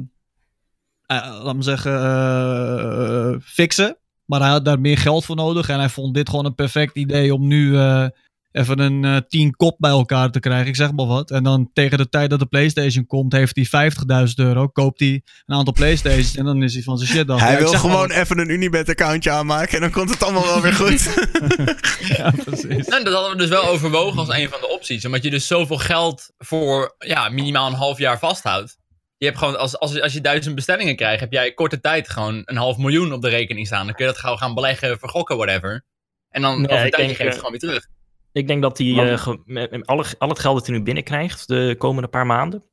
eh, 1.06 1.40
laat 1.44 1.64
zeggen, 1.64 1.94
eh, 1.94 3.36
fixen. 3.44 3.98
Maar 4.26 4.40
hij 4.40 4.50
had 4.50 4.66
daar 4.66 4.80
meer 4.80 4.98
geld 4.98 5.26
voor 5.26 5.36
nodig 5.36 5.70
en 5.70 5.80
hij 5.80 5.90
vond 5.90 6.14
dit 6.14 6.30
gewoon 6.30 6.46
een 6.46 6.56
perfect 6.56 6.96
idee 6.96 7.34
om 7.34 7.48
nu 7.48 7.78
eh, 7.78 8.08
even 8.52 8.80
een 8.80 9.06
eh, 9.06 9.18
tien 9.28 9.56
kop 9.56 9.76
bij 9.78 9.92
elkaar 9.92 10.32
te 10.32 10.40
krijgen. 10.40 10.68
Ik 10.68 10.76
zeg 10.76 10.92
maar 10.92 11.06
wat. 11.06 11.32
En 11.32 11.44
dan 11.44 11.70
tegen 11.74 11.98
de 11.98 12.10
tijd 12.10 12.30
dat 12.30 12.40
de 12.40 12.46
PlayStation 12.46 13.06
komt, 13.06 13.34
heeft 13.34 13.70
hij 13.72 13.92
50.000 14.28 14.34
euro. 14.36 14.68
Koopt 14.68 15.00
hij 15.00 15.22
een 15.46 15.56
aantal 15.56 15.74
PlayStations 15.74 16.36
en 16.36 16.46
dan 16.46 16.64
is 16.64 16.74
hij 16.74 16.84
van 16.84 16.98
zijn 16.98 17.10
shit 17.10 17.30
af. 17.30 17.40
Hij 17.40 17.58
wil 17.58 17.72
maar 17.72 17.80
gewoon 17.80 18.08
wat. 18.08 18.18
even 18.18 18.40
een 18.40 18.50
Unibet-accountje 18.50 19.32
aanmaken 19.32 19.76
en 19.76 19.82
dan 19.82 19.92
komt 19.92 20.10
het 20.10 20.24
allemaal 20.24 20.46
wel 20.46 20.62
weer 20.62 20.74
goed. 20.74 21.14
ja, 22.18 22.34
precies. 22.44 22.88
Nou, 22.88 23.04
dat 23.04 23.14
hadden 23.14 23.32
we 23.32 23.38
dus 23.38 23.50
wel 23.50 23.68
overwogen 23.68 24.20
als 24.20 24.30
een 24.30 24.50
van 24.50 24.60
de 24.60 24.70
opties. 24.70 25.06
Omdat 25.06 25.24
je 25.24 25.30
dus 25.30 25.48
zoveel 25.48 25.78
geld 25.78 26.32
voor 26.38 26.96
ja, 26.98 27.30
minimaal 27.30 27.68
een 27.68 27.74
half 27.74 27.98
jaar 27.98 28.20
vasthoudt. 28.20 28.80
Je 29.18 29.26
hebt 29.26 29.38
gewoon, 29.38 29.60
als, 29.60 29.80
als, 29.80 30.02
als 30.02 30.14
je 30.14 30.22
duizend 30.22 30.56
bestellingen 30.56 30.96
krijgt, 30.96 31.20
heb 31.20 31.32
jij 31.32 31.54
korte 31.54 31.80
tijd 31.80 32.10
gewoon 32.10 32.42
een 32.46 32.58
half 32.58 32.78
miljoen 32.78 33.14
op 33.14 33.22
de 33.22 33.30
rekening 33.30 33.68
staan. 33.68 33.86
Dan 33.86 33.96
kun 33.96 34.06
je 34.06 34.12
dat 34.12 34.22
gauw 34.22 34.36
gaan 34.36 34.54
beleggen, 34.54 35.00
vergokken, 35.00 35.38
whatever. 35.38 35.86
En 36.30 36.42
dan 36.42 36.62
Nee, 36.62 36.72
over 36.72 36.86
een 36.86 36.92
tijdje 36.92 36.98
denk, 36.98 37.10
geef 37.10 37.18
je 37.18 37.24
het 37.24 37.34
eh, 37.34 37.40
gewoon 37.40 37.52
weer 37.52 37.70
terug. 37.70 37.88
Ik 38.32 38.48
denk 38.48 38.62
dat 38.62 38.78
hij 38.78 39.12
eh, 39.12 39.28
met, 39.46 39.72
met 39.72 39.86
alle, 39.86 40.06
al 40.18 40.30
het 40.30 40.40
geld 40.40 40.58
dat 40.58 40.68
hij 40.68 40.78
nu 40.78 40.84
binnenkrijgt 40.84 41.48
de 41.48 41.76
komende 41.78 42.08
paar 42.10 42.26
maanden, 42.26 42.64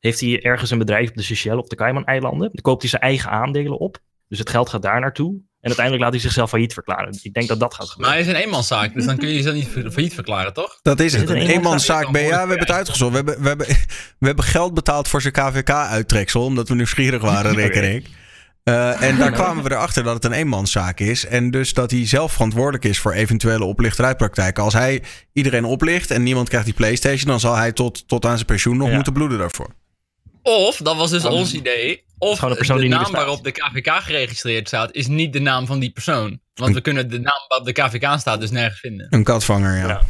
heeft 0.00 0.20
hij 0.20 0.42
ergens 0.42 0.70
een 0.70 0.78
bedrijf 0.78 1.08
op 1.08 1.14
de 1.16 1.22
Seychelles 1.22 1.58
op 1.62 1.70
de 1.70 1.76
Cayman-eilanden. 1.76 2.48
Dan 2.52 2.62
koopt 2.62 2.80
hij 2.80 2.90
zijn 2.90 3.02
eigen 3.02 3.30
aandelen 3.30 3.78
op. 3.78 3.98
Dus 4.28 4.38
het 4.38 4.50
geld 4.50 4.68
gaat 4.68 4.82
daar 4.82 5.00
naartoe. 5.00 5.30
En 5.32 5.70
uiteindelijk 5.70 6.04
laat 6.04 6.12
hij 6.12 6.22
zichzelf 6.22 6.50
failliet 6.50 6.72
verklaren. 6.72 7.18
Ik 7.22 7.34
denk 7.34 7.48
dat 7.48 7.60
dat 7.60 7.74
gaat 7.74 7.80
Maar 7.86 7.90
gebeuren. 7.94 8.12
hij 8.24 8.32
is 8.32 8.38
een 8.38 8.44
eenmanszaak, 8.44 8.94
dus 8.94 9.04
dan 9.04 9.16
kun 9.16 9.28
je 9.28 9.34
jezelf 9.34 9.54
niet 9.54 9.68
fa- 9.68 9.90
failliet 9.90 10.14
verklaren, 10.14 10.52
toch? 10.52 10.78
Dat 10.82 11.00
is 11.00 11.06
Is 11.06 11.12
het. 11.20 11.28
het 11.28 11.38
Een 11.38 11.44
een 11.44 11.50
eenmanszaak 11.50 12.10
ben. 12.10 12.22
Ja, 12.22 12.28
we 12.28 12.36
hebben 12.36 12.58
het 12.58 12.70
uitgezocht. 12.70 13.10
We 13.10 13.16
hebben, 13.16 13.42
we, 13.42 13.48
hebben, 13.48 13.66
we 14.18 14.26
hebben 14.26 14.44
geld 14.44 14.74
betaald 14.74 15.08
voor 15.08 15.20
zijn 15.22 15.32
KVK-uittreksel, 15.32 16.44
omdat 16.44 16.68
we 16.68 16.74
nieuwsgierig 16.74 17.22
waren, 17.22 17.54
Rick 17.60 17.74
en 17.74 17.94
ik. 17.94 18.06
Eh, 18.64 19.02
en 19.02 19.18
daar 19.18 19.32
kwamen 19.40 19.64
we 19.64 19.70
erachter 19.70 20.02
dat 20.02 20.14
het 20.14 20.24
een 20.24 20.32
eenmanszaak 20.32 21.00
is. 21.00 21.26
En 21.26 21.50
dus 21.50 21.74
dat 21.74 21.90
hij 21.90 22.06
zelf 22.06 22.32
verantwoordelijk 22.32 22.84
is 22.84 22.98
voor 22.98 23.12
eventuele 23.12 23.64
oplichterijdpraktijken. 23.64 24.62
Als 24.62 24.72
hij 24.72 25.02
iedereen 25.32 25.64
oplicht 25.64 26.10
en 26.10 26.22
niemand 26.22 26.48
krijgt 26.48 26.66
die 26.66 26.74
PlayStation, 26.74 27.26
dan 27.30 27.40
zal 27.40 27.54
hij 27.54 27.72
tot, 27.72 28.08
tot 28.08 28.24
aan 28.24 28.34
zijn 28.34 28.46
pensioen 28.46 28.76
nog 28.76 28.88
Ja. 28.88 28.94
moeten 28.94 29.12
bloeden 29.12 29.38
daarvoor. 29.38 29.74
Of, 30.42 30.76
dat 30.76 30.96
was 30.96 31.10
dus 31.10 31.24
ons 31.24 31.54
idee, 31.54 32.04
of 32.18 32.38
de 32.38 32.88
naam 32.88 33.12
waarop 33.12 33.44
de 33.44 33.52
KVK 33.52 33.90
geregistreerd 33.90 34.68
staat, 34.68 34.94
is 34.94 35.06
niet 35.06 35.32
de 35.32 35.40
naam 35.40 35.66
van 35.66 35.78
die 35.78 35.90
persoon. 35.90 36.40
Want 36.54 36.74
we 36.74 36.80
kunnen 36.80 37.08
de 37.10 37.18
naam 37.20 37.44
waarop 37.48 37.66
de 37.66 37.72
KVK 37.72 38.18
staat 38.18 38.40
dus 38.40 38.50
nergens 38.50 38.80
vinden. 38.80 39.06
Een 39.10 39.24
katvanger, 39.24 39.76
ja. 39.76 39.88
Ja. 39.88 40.00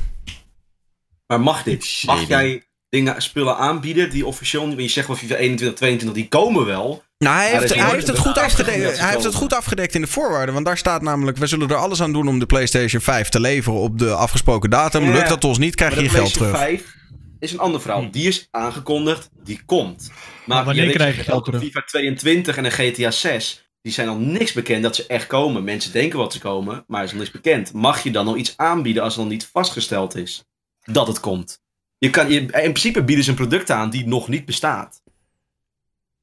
Maar 1.27 1.41
mag 1.41 1.63
dit? 1.63 2.03
Mag 2.07 2.29
jij 2.29 2.65
dingen, 2.95 3.23
spullen 3.23 3.57
aanbieden 3.57 4.11
die 4.11 4.27
officieel 4.27 4.67
niet... 4.67 4.81
Je 4.81 4.89
zegt 4.89 5.07
wel 5.07 5.17
FIFA 5.17 5.35
21, 5.35 5.79
22, 5.79 6.17
die 6.17 6.29
komen 6.29 6.67
wel. 6.67 7.03
Nou, 7.19 7.37
hij 7.37 7.51
heeft, 7.51 7.75
hij, 7.75 7.91
heeft 7.91 8.07
het 8.07 8.19
goed 8.19 8.39
afgedekt, 8.39 8.99
hij 8.99 9.11
heeft 9.11 9.25
het 9.25 9.35
goed 9.35 9.55
afgedekt 9.55 9.95
in 9.95 10.01
de 10.01 10.07
voorwaarden. 10.07 10.55
Want 10.55 10.67
daar 10.67 10.79
staat 10.79 11.03
namelijk: 11.03 11.37
we 11.37 11.47
zullen 11.47 11.69
er 11.69 11.77
alles 11.77 12.03
aan 12.03 12.13
doen 12.13 12.29
om 12.29 12.39
de 12.39 12.47
PlayStation 12.47 13.01
5 13.01 13.29
te 13.29 13.41
leveren 13.41 13.79
op 13.79 13.99
de 13.99 14.13
afgesproken 14.13 14.71
datum. 14.71 15.11
Lukt 15.11 15.29
dat 15.29 15.45
ons 15.45 15.59
niet, 15.59 15.75
krijg 15.75 15.95
je 15.95 16.03
je 16.03 16.09
geld 16.09 16.33
terug. 16.33 16.51
PlayStation 16.51 16.79
5 16.79 16.95
is 17.39 17.53
een 17.53 17.59
ander 17.59 17.81
verhaal. 17.81 18.11
Die 18.11 18.29
is 18.29 18.49
aangekondigd, 18.51 19.31
die 19.45 19.61
komt. 19.67 20.11
Maar 20.47 20.65
wanneer 20.65 20.87
je 20.87 20.93
krijg 20.93 21.11
je 21.11 21.17
zegt 21.17 21.29
geld 21.29 21.45
terug? 21.45 21.63
FIFA 21.63 21.83
22 21.87 22.57
en 22.57 22.65
een 22.65 22.73
GTA 22.73 23.11
6, 23.11 23.71
die 23.83 23.93
zijn 23.93 24.09
al 24.09 24.19
niks 24.19 24.53
bekend 24.53 24.83
dat 24.83 24.97
ze 24.97 25.07
echt 25.07 25.27
komen. 25.27 25.65
Mensen 25.65 25.93
denken 25.93 26.19
wat 26.19 26.33
ze 26.33 26.39
komen, 26.39 26.85
maar 26.87 27.05
is 27.05 27.11
nog 27.11 27.21
niks 27.21 27.33
bekend. 27.33 27.73
Mag 27.73 28.03
je 28.03 28.11
dan 28.11 28.25
nog 28.25 28.37
iets 28.37 28.55
aanbieden 28.57 29.03
als 29.03 29.15
het 29.15 29.23
nog 29.23 29.33
niet 29.33 29.49
vastgesteld 29.53 30.17
is 30.17 30.45
dat 30.85 31.07
het 31.07 31.21
komt? 31.21 31.63
Je 32.05 32.11
kan, 32.11 32.29
je, 32.31 32.41
in 32.41 32.49
principe 32.51 33.03
bieden 33.05 33.25
ze 33.25 33.31
een 33.31 33.37
product 33.37 33.71
aan 33.71 33.91
die 33.91 34.07
nog 34.07 34.29
niet 34.29 34.45
bestaat. 34.45 35.03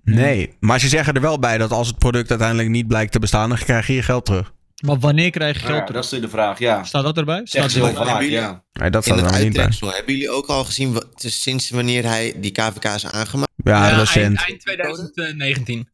Nee, 0.03 0.55
maar 0.59 0.79
ze 0.79 0.87
zeggen 0.87 1.13
er 1.13 1.21
wel 1.21 1.39
bij 1.39 1.57
dat 1.57 1.71
als 1.71 1.87
het 1.87 1.97
product 1.97 2.29
uiteindelijk 2.29 2.69
niet 2.69 2.87
blijkt 2.87 3.11
te 3.11 3.19
bestaan, 3.19 3.49
dan 3.49 3.57
krijg 3.57 3.87
je 3.87 3.93
je 3.93 4.01
geld 4.03 4.25
terug. 4.25 4.53
Maar 4.85 4.99
wanneer 4.99 5.29
krijg 5.31 5.53
je 5.55 5.61
Ja, 5.61 5.65
geld 5.73 5.87
terug? 5.87 6.01
dat 6.03 6.13
is 6.13 6.19
de 6.21 6.29
vraag, 6.29 6.59
ja. 6.59 6.83
Staat 6.83 7.03
dat 7.03 7.17
erbij? 7.17 7.41
Staat 7.43 7.63
het 7.63 7.73
heel 7.73 7.87
erbij? 7.87 8.05
vaak, 8.05 8.21
jullie- 8.21 8.35
ja. 8.35 8.63
Nee, 8.73 8.89
dat 8.89 9.05
In 9.05 9.11
staat 9.13 9.15
het 9.25 9.25
er 9.25 9.31
nog 9.37 9.43
niet 9.43 9.53
bij. 9.53 9.61
uittreksel, 9.63 9.95
hebben 9.97 10.13
jullie 10.13 10.29
ook 10.29 10.47
al 10.47 10.63
gezien 10.63 10.93
wat, 10.93 11.21
dus 11.21 11.41
sinds 11.41 11.69
wanneer 11.69 12.03
hij 12.03 12.33
die 12.37 12.51
KVK 12.51 12.83
is 12.85 13.05
aangemaakt? 13.05 13.51
Ja, 13.55 13.89
Ja, 13.89 13.97
recent. 13.97 14.25
Eind, 14.25 14.47
eind 14.47 14.59
2019. 14.61 15.89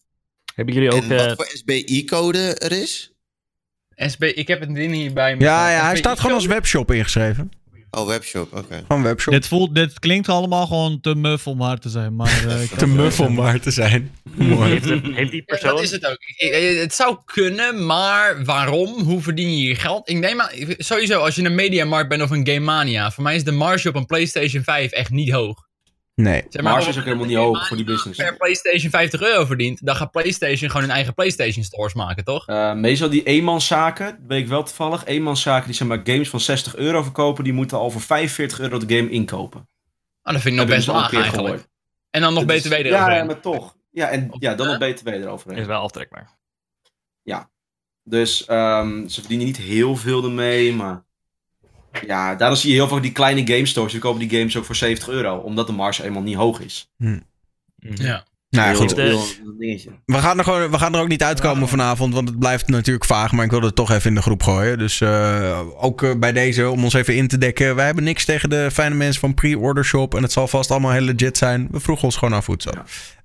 Hebben 0.55 0.73
jullie 0.73 0.91
ook... 0.91 1.03
en 1.03 1.11
eh, 1.19 1.25
wat 1.25 1.35
voor 1.35 1.45
SBI-code 1.53 2.53
er 2.55 2.71
is? 2.71 3.11
SB, 3.95 4.21
ik 4.23 4.47
heb 4.47 4.59
het 4.59 4.75
ding 4.75 4.93
hier 4.93 5.13
bij 5.13 5.35
me. 5.35 5.43
Ja, 5.43 5.69
ja, 5.71 5.85
hij 5.85 5.95
staat 5.97 6.19
gewoon 6.19 6.35
als 6.35 6.45
webshop 6.45 6.91
ingeschreven. 6.91 7.51
Oh, 7.91 8.07
webshop, 8.07 8.53
oké. 8.53 8.83
Gewoon 8.87 9.03
webshop. 9.03 9.33
Dit, 9.33 9.47
voelt, 9.47 9.75
dit 9.75 9.99
klinkt 9.99 10.29
allemaal 10.29 10.67
gewoon 10.67 10.99
te 11.01 11.15
muf 11.15 11.47
om 11.47 11.57
waar 11.57 11.77
te 11.77 11.89
zijn. 11.89 12.15
Maar, 12.15 12.47
eh, 12.47 12.61
te 12.77 12.87
muf 12.87 13.19
om 13.19 13.35
waar 13.35 13.59
te 13.59 13.71
zijn. 13.71 14.11
Mooi. 14.35 14.69
heeft, 14.69 14.83
die 14.83 15.35
Ja, 15.35 15.41
persoon... 15.45 15.69
dat 15.69 15.81
is 15.81 15.91
het 15.91 16.05
ook. 16.05 16.17
Het 16.81 16.93
zou 16.93 17.17
kunnen, 17.25 17.85
maar 17.85 18.43
waarom? 18.45 19.01
Hoe 19.03 19.21
verdien 19.21 19.57
je 19.57 19.67
je 19.67 19.75
geld? 19.75 20.09
Ik 20.09 20.17
neem 20.17 20.41
aan, 20.41 20.49
sowieso, 20.77 21.19
als 21.19 21.35
je 21.35 21.43
een 21.43 21.55
Mediamarkt 21.55 22.09
bent 22.09 22.21
of 22.21 22.29
een 22.29 22.47
Game 22.47 22.59
Mania, 22.59 23.11
voor 23.11 23.23
mij 23.23 23.35
is 23.35 23.43
de 23.43 23.51
marge 23.51 23.89
op 23.89 23.95
een 23.95 24.05
PlayStation 24.05 24.63
5 24.63 24.91
echt 24.91 25.09
niet 25.09 25.31
hoog. 25.31 25.66
Nee. 26.21 26.45
Zeg 26.49 26.63
Marge 26.63 26.81
op 26.83 26.89
is 26.89 26.97
ook 26.97 27.03
helemaal 27.03 27.25
niet 27.25 27.37
hoog 27.37 27.67
voor 27.67 27.77
die 27.77 27.85
business. 27.85 28.17
Per 28.19 28.37
PlayStation 28.37 28.91
50 28.91 29.21
euro 29.21 29.45
verdient, 29.45 29.85
dan 29.85 29.95
gaat 29.95 30.11
PlayStation 30.11 30.69
gewoon 30.69 30.85
hun 30.85 30.95
eigen 30.95 31.13
PlayStation 31.13 31.63
stores 31.63 31.93
maken, 31.93 32.23
toch? 32.23 32.47
Eh, 32.47 32.73
meestal 32.73 33.09
die 33.09 33.23
eenmanszaken, 33.23 34.05
dat 34.05 34.27
weet 34.27 34.41
ik 34.41 34.47
wel 34.47 34.63
toevallig. 34.63 35.05
Eenmanszaken 35.05 35.65
die 35.65 35.75
zeg 35.75 35.87
maar 35.87 36.01
games 36.03 36.29
van 36.29 36.39
60 36.39 36.75
euro 36.75 37.03
verkopen, 37.03 37.43
die 37.43 37.53
moeten 37.53 37.77
al 37.77 37.91
voor 37.91 38.01
45 38.01 38.59
euro 38.59 38.77
de 38.77 38.95
game 38.95 39.09
inkopen. 39.09 39.59
Oh, 40.23 40.33
dat 40.33 40.41
vind 40.41 40.53
ik 40.53 40.59
nog 40.59 40.69
best 40.69 40.85
dus 40.85 40.95
laag 40.95 41.13
eigenlijk. 41.13 41.47
gehoord. 41.47 41.67
En 42.09 42.21
dan 42.21 42.33
nog 42.33 42.45
Dat 42.45 42.57
BTW 42.57 42.71
Ja, 42.71 42.77
eroverheen. 42.77 43.17
ja, 43.17 43.23
maar 43.23 43.39
toch. 43.39 43.75
Ja, 43.91 44.09
en 44.09 44.29
ja, 44.39 44.55
dan 44.55 44.67
nog 44.67 44.77
BTW 44.77 45.07
eroverheen. 45.07 45.59
Is 45.59 45.65
wel 45.65 45.81
aftrekbaar. 45.81 46.37
Dus 48.09 48.45
ehm, 48.45 49.07
ze 49.07 49.19
verdienen 49.19 49.45
niet 49.45 49.57
heel 49.57 49.95
veel 49.95 50.23
ermee, 50.23 50.73
maar... 50.73 51.05
Ja, 52.05 52.35
daarom 52.35 52.57
zie 52.57 52.69
je 52.69 52.75
heel 52.75 52.87
vaak 52.87 53.01
die 53.01 53.11
kleine 53.11 53.47
game 53.53 53.65
stores, 53.65 53.91
die 53.91 54.01
kopen 54.01 54.27
die 54.27 54.37
games 54.39 54.57
ook 54.57 54.65
voor 54.65 54.75
70 54.75 55.09
euro. 55.09 55.35
Omdat 55.37 55.67
de 55.67 55.73
marge 55.73 56.03
eenmaal 56.03 56.21
niet 56.21 56.35
hoog 56.35 56.59
is. 56.59 56.91
Ja. 57.79 58.25
Nou 58.49 58.67
ja, 58.69 58.73
goed. 58.73 58.93
We 58.93 60.17
gaan, 60.17 60.37
er 60.37 60.43
gewoon, 60.43 60.71
we 60.71 60.77
gaan 60.77 60.95
er 60.95 61.01
ook 61.01 61.07
niet 61.07 61.23
uitkomen 61.23 61.67
vanavond, 61.67 62.13
want 62.13 62.27
het 62.29 62.39
blijft 62.39 62.67
natuurlijk 62.67 63.05
vaag. 63.05 63.31
Maar 63.31 63.45
ik 63.45 63.51
wilde 63.51 63.65
het 63.65 63.75
toch 63.75 63.91
even 63.91 64.09
in 64.09 64.15
de 64.15 64.21
groep 64.21 64.43
gooien. 64.43 64.77
Dus 64.77 65.01
eh, 65.01 65.59
ook 65.77 66.03
eh, 66.03 66.11
bij 66.17 66.31
deze, 66.31 66.69
om 66.69 66.83
ons 66.83 66.93
even 66.93 67.15
in 67.15 67.27
te 67.27 67.37
dekken. 67.37 67.75
Wij 67.75 67.85
hebben 67.85 68.03
niks 68.03 68.25
tegen 68.25 68.49
de 68.49 68.69
fijne 68.71 68.95
mensen 68.95 69.19
van 69.19 69.33
Pre-Order 69.33 69.85
Shop. 69.85 70.15
En 70.15 70.21
het 70.23 70.31
zal 70.31 70.47
vast 70.47 70.71
allemaal 70.71 70.91
heel 70.91 71.01
legit 71.01 71.37
zijn. 71.37 71.67
We 71.71 71.79
vroegen 71.79 72.05
ons 72.05 72.15
gewoon 72.15 72.33
af 72.33 72.45
hoe 72.45 72.55
het 72.55 72.63
zat. 72.63 72.77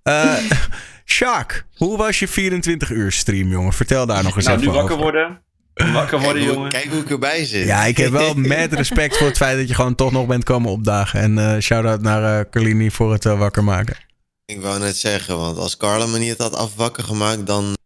Eh 0.03 0.35
Sjaak, 1.05 1.67
hoe 1.77 1.97
was 1.97 2.19
je 2.19 2.29
24 2.29 2.91
uur 2.91 3.13
stream, 3.13 3.49
jongen? 3.49 3.73
Vertel 3.73 4.07
daar 4.07 4.23
nog 4.23 4.37
eens 4.37 4.47
Nou, 4.47 4.59
nu 4.61 4.69
even 4.69 4.83
over. 4.83 4.97
worden. 4.97 5.21
Wakker 5.23 5.37
worden, 5.37 5.43
Kijk 5.75 6.11
hoe, 6.11 6.43
jongen. 6.43 6.71
kijk 6.71 6.85
hoe 6.85 7.01
ik 7.01 7.11
erbij 7.11 7.45
zit. 7.45 7.67
Ja, 7.67 7.85
ik 7.85 7.97
heb 7.97 8.11
wel 8.11 8.35
met 8.35 8.73
respect 8.73 9.17
voor 9.17 9.27
het 9.27 9.37
feit 9.37 9.59
dat 9.59 9.69
je 9.69 9.75
gewoon 9.75 9.95
toch 9.95 10.13
nog 10.13 10.27
bent 10.27 10.45
komen 10.45 10.71
opdagen. 10.71 11.21
En 11.21 11.39
eh 11.39 11.61
shout-out 11.61 12.01
naar 12.03 12.41
eh 12.41 12.51
Carlini 12.51 12.91
voor 12.91 13.13
het 13.13 13.27
eh, 13.27 13.39
wakker 13.39 13.65
maken. 13.65 13.97
Ik 14.45 14.61
wou 14.61 14.79
net 14.79 14.97
zeggen, 14.97 15.37
want 15.37 15.59
als 15.59 15.77
Carla 15.77 16.07
me 16.07 16.19
niet 16.19 16.29
het 16.29 16.39
had 16.39 16.55
afwakker 16.55 17.05
gemaakt, 17.05 17.47
dan 17.47 17.77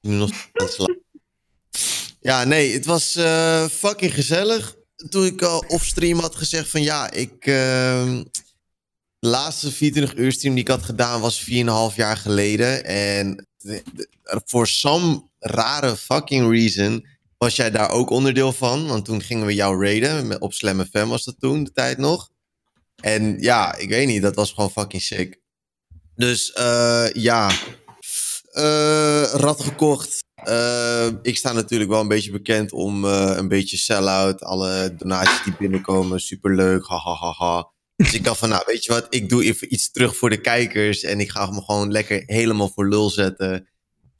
nu 0.00 0.14
nog. 0.14 0.30
Ja, 2.22 2.44
nee, 2.44 2.72
het 2.72 2.84
was 2.84 3.16
eh, 3.16 3.64
fucking 3.64 4.14
gezellig. 4.14 4.74
Toen 5.08 5.24
ik 5.24 5.42
al 5.42 5.64
offstream 5.68 6.18
had 6.18 6.34
gezegd 6.36 6.68
van 6.68 6.82
ja, 6.82 7.10
ik... 7.10 7.46
ehm, 7.46 8.22
de 9.18 9.28
laatste 9.28 9.72
24 9.72 10.18
uur 10.18 10.32
stream 10.32 10.54
die 10.54 10.62
ik 10.62 10.70
had 10.70 10.82
gedaan 10.82 11.20
was 11.20 11.50
4,5 11.50 11.96
jaar 11.96 12.16
geleden. 12.16 12.84
En 12.84 13.46
voor 14.26 14.66
some 14.66 15.22
rare 15.38 15.96
fucking 15.96 16.50
reason 16.50 17.06
was 17.44 17.56
jij 17.56 17.70
daar 17.70 17.90
ook 17.90 18.10
onderdeel 18.10 18.52
van. 18.52 18.86
Want 18.86 19.04
toen 19.04 19.22
gingen 19.22 19.46
we 19.46 19.54
jou 19.54 19.84
raiden. 19.84 20.40
Op 20.40 20.52
Slam 20.52 20.84
FM 20.84 21.06
was 21.06 21.24
dat 21.24 21.34
toen, 21.38 21.64
de 21.64 21.72
tijd 21.72 21.98
nog. 21.98 22.30
En 23.02 23.36
ja, 23.38 23.76
ik 23.76 23.88
weet 23.88 24.06
niet, 24.06 24.22
dat 24.22 24.34
was 24.34 24.52
gewoon 24.52 24.70
fucking 24.70 25.02
sick. 25.02 25.40
Dus 26.14 26.52
eh, 26.52 27.08
ja, 27.12 27.50
Eh 28.50 29.22
rad 29.32 29.62
gekocht. 29.62 30.18
Eh, 30.34 31.06
ik 31.22 31.36
sta 31.36 31.52
natuurlijk 31.52 31.90
wel 31.90 32.00
een 32.00 32.08
beetje 32.08 32.30
bekend 32.30 32.72
om 32.72 33.04
een 33.04 33.48
beetje 33.48 33.76
sell-out. 33.76 34.42
Alle 34.42 34.94
donaties 34.96 35.42
die 35.44 35.56
binnenkomen, 35.58 36.20
superleuk, 36.20 36.86
ha 36.86 36.96
ha 36.96 37.14
ha 37.14 37.32
ha. 37.32 37.72
Dus 37.96 38.14
ik 38.14 38.24
dacht 38.24 38.38
van, 38.38 38.48
nou 38.48 38.62
weet 38.66 38.84
je 38.84 38.92
wat, 38.92 39.06
ik 39.10 39.28
doe 39.28 39.44
even 39.44 39.72
iets 39.72 39.90
terug 39.90 40.16
voor 40.16 40.30
de 40.30 40.40
kijkers. 40.40 41.02
En 41.02 41.20
ik 41.20 41.30
ga 41.30 41.50
me 41.50 41.62
gewoon 41.62 41.92
lekker 41.92 42.22
helemaal 42.26 42.68
voor 42.68 42.88
lul 42.88 43.10
zetten. 43.10 43.68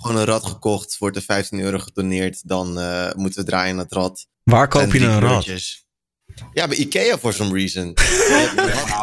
Gewoon 0.01 0.17
een 0.17 0.25
rad 0.25 0.47
gekocht, 0.47 0.99
wordt 0.99 1.17
er 1.17 1.23
15 1.23 1.61
euro 1.61 1.79
getoneerd, 1.79 2.49
dan 2.49 2.79
eh, 2.79 3.13
moeten 3.13 3.41
we 3.41 3.47
draaien 3.47 3.73
aan 3.73 3.79
het 3.79 3.93
rad. 3.93 4.27
Waar 4.43 4.69
koop 4.69 4.93
je 4.93 5.01
een 5.01 5.21
rad? 5.21 5.47
Ja, 6.53 6.69
bij 6.69 6.77
Ikea 6.77 7.19
for 7.19 7.33
some 7.33 7.53
reason. 7.53 7.95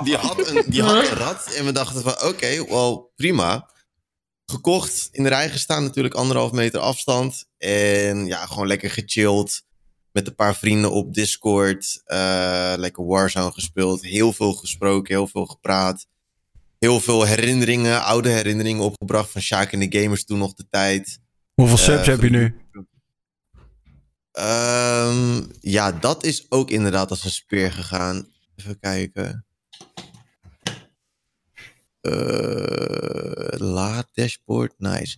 die, 0.03 0.15
had, 0.15 0.47
een, 0.47 0.63
die 0.67 0.81
had 0.81 1.07
een 1.07 1.15
rad 1.15 1.53
en 1.53 1.65
we 1.65 1.71
dachten 1.71 2.01
van 2.01 2.23
oké, 2.23 2.65
well, 2.65 3.01
prima. 3.15 3.69
Gekocht, 4.45 5.09
in 5.11 5.23
de 5.23 5.29
rij 5.29 5.49
gestaan 5.49 5.83
natuurlijk, 5.83 6.15
anderhalf 6.15 6.51
meter 6.51 6.79
afstand. 6.79 7.45
En 7.57 8.25
ja, 8.25 8.45
gewoon 8.45 8.67
lekker 8.67 8.89
gechilled. 8.89 9.65
Met 10.11 10.27
een 10.27 10.35
paar 10.35 10.55
vrienden 10.55 10.91
op 10.91 11.13
Discord. 11.13 12.01
eh, 12.05 12.73
lekker 12.77 13.05
Warzone 13.05 13.51
gespeeld. 13.51 14.01
Heel 14.01 14.33
veel 14.33 14.53
gesproken, 14.53 15.15
heel 15.15 15.27
veel 15.27 15.45
gepraat. 15.45 16.07
Heel 16.79 16.99
veel 16.99 17.23
herinneringen, 17.25 18.03
oude 18.03 18.29
herinneringen 18.29 18.83
opgebracht 18.83 19.31
van 19.31 19.41
Sjaak 19.41 19.71
en 19.71 19.79
de 19.79 19.99
gamers 20.01 20.25
toen 20.25 20.37
nog 20.37 20.53
de 20.53 20.67
tijd. 20.69 21.19
Hoeveel 21.53 21.77
Eh, 21.77 21.83
subs 21.83 22.07
heb 22.07 22.21
je 22.21 22.29
nu? 22.29 22.55
Ehm, 24.31 25.43
ja, 25.59 25.91
dat 25.91 26.23
is 26.23 26.45
ook 26.51 26.69
inderdaad 26.71 27.09
als 27.09 27.23
een 27.23 27.31
speer 27.31 27.71
gegaan. 27.71 28.27
Even 28.55 28.79
kijken. 28.79 29.45
Eh 32.01 33.59
laat 33.59 34.07
dashboard, 34.13 34.73
nice. 34.77 35.17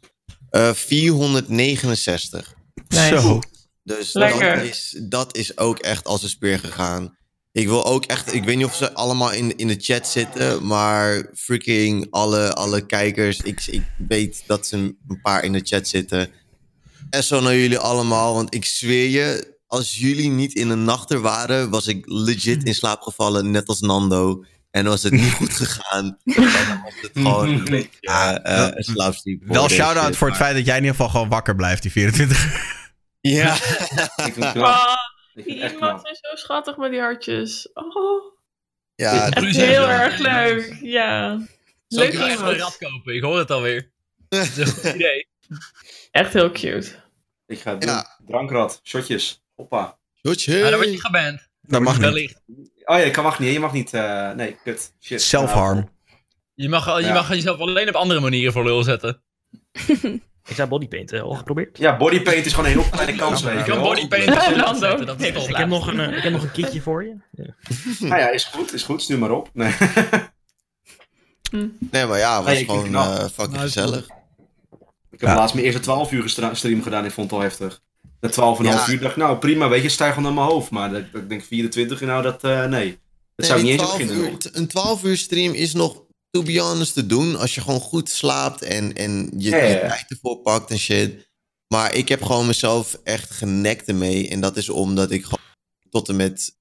Eh 0.49 0.73
469. 0.73 2.53
Nice. 2.87 3.19
Zo. 3.19 3.39
Dus 3.83 4.13
Lekker. 4.13 4.55
dat 4.55 4.65
is, 4.65 4.99
dat 5.03 5.35
is 5.37 5.57
ook 5.57 5.79
echt 5.79 6.05
als 6.05 6.23
een 6.23 6.29
speer 6.29 6.59
gegaan. 6.59 7.17
Ik 7.51 7.67
wil 7.67 7.85
ook 7.85 8.05
echt, 8.05 8.33
ik 8.33 8.43
weet 8.43 8.57
niet 8.57 8.65
of 8.65 8.75
ze 8.75 8.93
allemaal 8.93 9.31
in, 9.31 9.57
in 9.57 9.67
de 9.67 9.77
chat 9.79 10.07
zitten, 10.07 10.65
maar 10.65 11.29
freaking 11.35 12.07
alle, 12.09 12.53
alle 12.53 12.85
kijkers, 12.85 13.41
ik, 13.41 13.67
ik 13.67 13.83
weet 14.07 14.43
dat 14.47 14.67
ze 14.67 14.77
een 14.77 15.19
paar 15.21 15.43
in 15.43 15.51
de 15.53 15.61
chat 15.63 15.87
zitten. 15.87 16.29
En 17.09 17.23
zo 17.23 17.41
naar 17.41 17.55
jullie 17.55 17.77
allemaal, 17.77 18.33
want 18.33 18.55
ik 18.55 18.65
zweer 18.65 19.09
je, 19.09 19.57
als 19.67 19.97
jullie 19.97 20.29
niet 20.29 20.53
in 20.53 20.69
een 20.69 20.83
nacht 20.83 21.11
er 21.11 21.21
waren, 21.21 21.69
was 21.69 21.87
ik 21.87 22.03
legit 22.05 22.63
in 22.63 22.75
slaap 22.75 23.01
gevallen, 23.01 23.51
net 23.51 23.67
als 23.67 23.79
Nando. 23.79 24.43
En 24.71 24.85
was 24.85 25.03
het 25.03 25.13
niet 25.13 25.31
goed 25.33 25.53
gegaan, 25.53 26.17
dan 26.23 26.45
was 26.83 26.93
het 27.01 27.11
gewoon 27.13 27.49
een 27.57 27.63
beetje 27.63 27.99
eh, 28.01 28.67
een. 28.73 29.41
Wel 29.45 29.69
shout-out 29.69 30.15
voor 30.17 30.27
het 30.27 30.37
feit 30.37 30.55
dat 30.55 30.65
jij 30.65 30.77
in 30.77 30.83
ieder 30.83 30.95
geval 30.95 31.11
gewoon 31.11 31.29
wakker 31.29 31.55
blijft, 31.55 31.81
die 31.81 31.91
24 31.91 32.77
Ja. 33.21 33.57
Ik 35.45 35.45
het 35.45 35.47
Ik 35.47 35.53
die 35.55 35.63
het 35.63 35.71
iemand 35.73 36.07
is 36.07 36.19
zo 36.21 36.35
schattig 36.35 36.77
met 36.77 36.91
die 36.91 36.99
hartjes. 36.99 37.69
Oh, 37.73 38.33
Ja, 38.95 39.29
echt 39.29 39.55
heel 39.55 39.89
erg 39.89 40.17
leuk. 40.17 40.77
Ja. 40.81 41.39
Zal 41.87 42.03
ik 42.03 42.13
Leuk 42.13 42.29
even 42.29 42.47
een 42.47 42.57
rad 42.57 42.77
kopen? 42.77 43.15
Ik 43.15 43.21
hoor 43.23 43.37
het 43.37 43.51
alweer. 43.51 43.91
Dat 44.29 44.41
is 44.45 44.57
een 44.57 44.67
goed 44.67 44.93
idee. 44.93 45.27
Echt 46.11 46.33
heel 46.33 46.51
cute. 46.51 46.95
Ik 47.47 47.59
ga 47.59 47.71
het 47.71 47.81
doen. 47.81 47.89
Ja. 47.91 48.17
Drankrad, 48.25 48.79
shotjes. 48.83 49.43
Hoppa. 49.55 49.97
Shotje. 50.27 50.61
Maar 50.61 50.69
dan 50.71 50.79
word 50.79 50.91
je 50.91 50.99
geband. 51.01 51.47
Dat 51.61 51.81
mag 51.81 51.99
niet. 52.13 52.41
Oh 52.85 52.97
ja, 52.97 53.05
dat 53.11 53.23
mag 53.23 53.39
niet. 53.39 53.53
Je 53.53 53.59
mag 53.59 53.73
niet. 53.73 53.93
eh, 53.93 54.31
nee, 54.31 54.57
kut. 54.63 54.93
Shit. 55.01 55.21
Self-harm. 55.21 55.89
Je 56.53 56.69
mag, 56.69 56.85
je 56.99 57.05
Ja. 57.05 57.13
mag 57.13 57.29
jezelf 57.29 57.59
alleen 57.59 57.87
op 57.89 57.95
andere 57.95 58.19
manieren 58.19 58.53
voor 58.53 58.63
lul 58.63 58.83
zetten. 58.83 59.21
Ik 60.49 60.55
zei 60.55 60.67
bodypainten, 60.67 61.21
al 61.21 61.33
geprobeerd. 61.33 61.77
Ja, 61.77 61.97
bodypaint 61.97 62.45
is 62.45 62.53
gewoon 62.53 62.71
een 62.71 62.79
heel 62.79 62.89
kleine 62.91 63.15
kans. 63.17 63.41
Je 63.41 63.49
je 63.49 63.63
kan 63.63 63.77
Lando. 63.77 64.79
zetten. 64.79 65.05
Dat 65.05 65.19
is. 65.21 65.47
Ik 65.47 65.55
heb, 65.55 65.67
nog 65.67 65.87
een, 65.87 65.99
eh, 65.99 66.17
ik 66.17 66.23
heb 66.23 66.31
nog 66.31 66.43
een 66.43 66.51
kitje 66.51 66.81
voor 66.81 67.03
je. 67.03 67.15
Ja. 67.31 67.55
Nou 67.99 68.21
ja, 68.21 68.29
is 68.29 68.43
goed. 68.43 68.73
Is 68.73 68.83
goed. 68.83 69.01
Stuur 69.01 69.17
maar 69.19 69.31
op. 69.31 69.49
Nee. 69.53 69.73
Nee, 71.91 72.05
maar 72.05 72.17
ja, 72.17 72.35
het 72.37 72.45
was 72.45 72.57
ik 72.59 72.69
gewoon 72.69 72.95
eh, 72.95 73.17
fucking 73.19 73.47
Nice, 73.51 73.59
gezellig. 73.61 74.05
Ik 75.11 75.19
heb 75.19 75.29
Ja. 75.29 75.35
laatst 75.35 75.53
mijn 75.53 75.65
eerste 75.65 75.81
12 75.81 76.11
uur 76.11 76.29
stream 76.53 76.83
gedaan. 76.83 77.05
Ik 77.05 77.11
vond 77.11 77.29
het 77.29 77.39
al 77.39 77.45
heftig. 77.45 77.81
Na 78.21 78.29
12,5 78.29 78.65
Ja. 78.65 78.89
uur 78.93 78.99
dacht 78.99 79.15
ik, 79.15 79.21
nou 79.21 79.37
prima, 79.37 79.69
weet 79.69 79.81
je, 79.83 79.89
stijg 79.89 80.13
gewoon 80.13 80.33
naar 80.33 80.43
mijn 80.43 80.53
hoofd. 80.55 80.71
Maar 80.71 80.91
dat, 80.91 81.03
dat 81.11 81.21
ik 81.21 81.29
denk 81.29 81.43
24 81.43 82.01
uur, 82.01 82.07
nou 82.07 82.21
dat, 82.21 82.43
eh, 82.43 82.65
nee. 82.65 82.99
Dat 83.35 83.45
zou 83.45 83.59
ik 83.59 83.65
niet 83.65 83.73
eens 83.73 83.81
12 83.89 83.97
beginnen. 84.07 84.37
Een 84.51 84.67
12 84.67 85.03
uur 85.03 85.17
stream 85.17 85.53
is 85.53 85.73
nog, 85.73 86.01
to 86.31 86.43
be 86.43 86.59
honest, 86.59 86.93
te 86.93 87.05
doen. 87.05 87.35
Als 87.35 87.55
je 87.55 87.61
gewoon 87.61 87.79
goed 87.79 88.09
slaapt 88.09 88.61
en, 88.61 88.93
en 88.95 89.31
je, 89.37 89.49
tijd 89.49 90.05
ervoor 90.07 90.37
pakt 90.37 90.71
en 90.71 90.79
shit. 90.79 91.27
Maar 91.67 91.93
ik 91.95 92.09
heb 92.09 92.23
gewoon 92.23 92.47
mezelf 92.47 92.99
echt 93.03 93.31
genekt 93.31 93.87
ermee. 93.87 94.29
En 94.29 94.41
dat 94.41 94.57
is 94.57 94.69
omdat 94.69 95.11
ik 95.11 95.23
gewoon 95.23 95.39
tot 95.89 96.09
en 96.09 96.15
met 96.15 96.57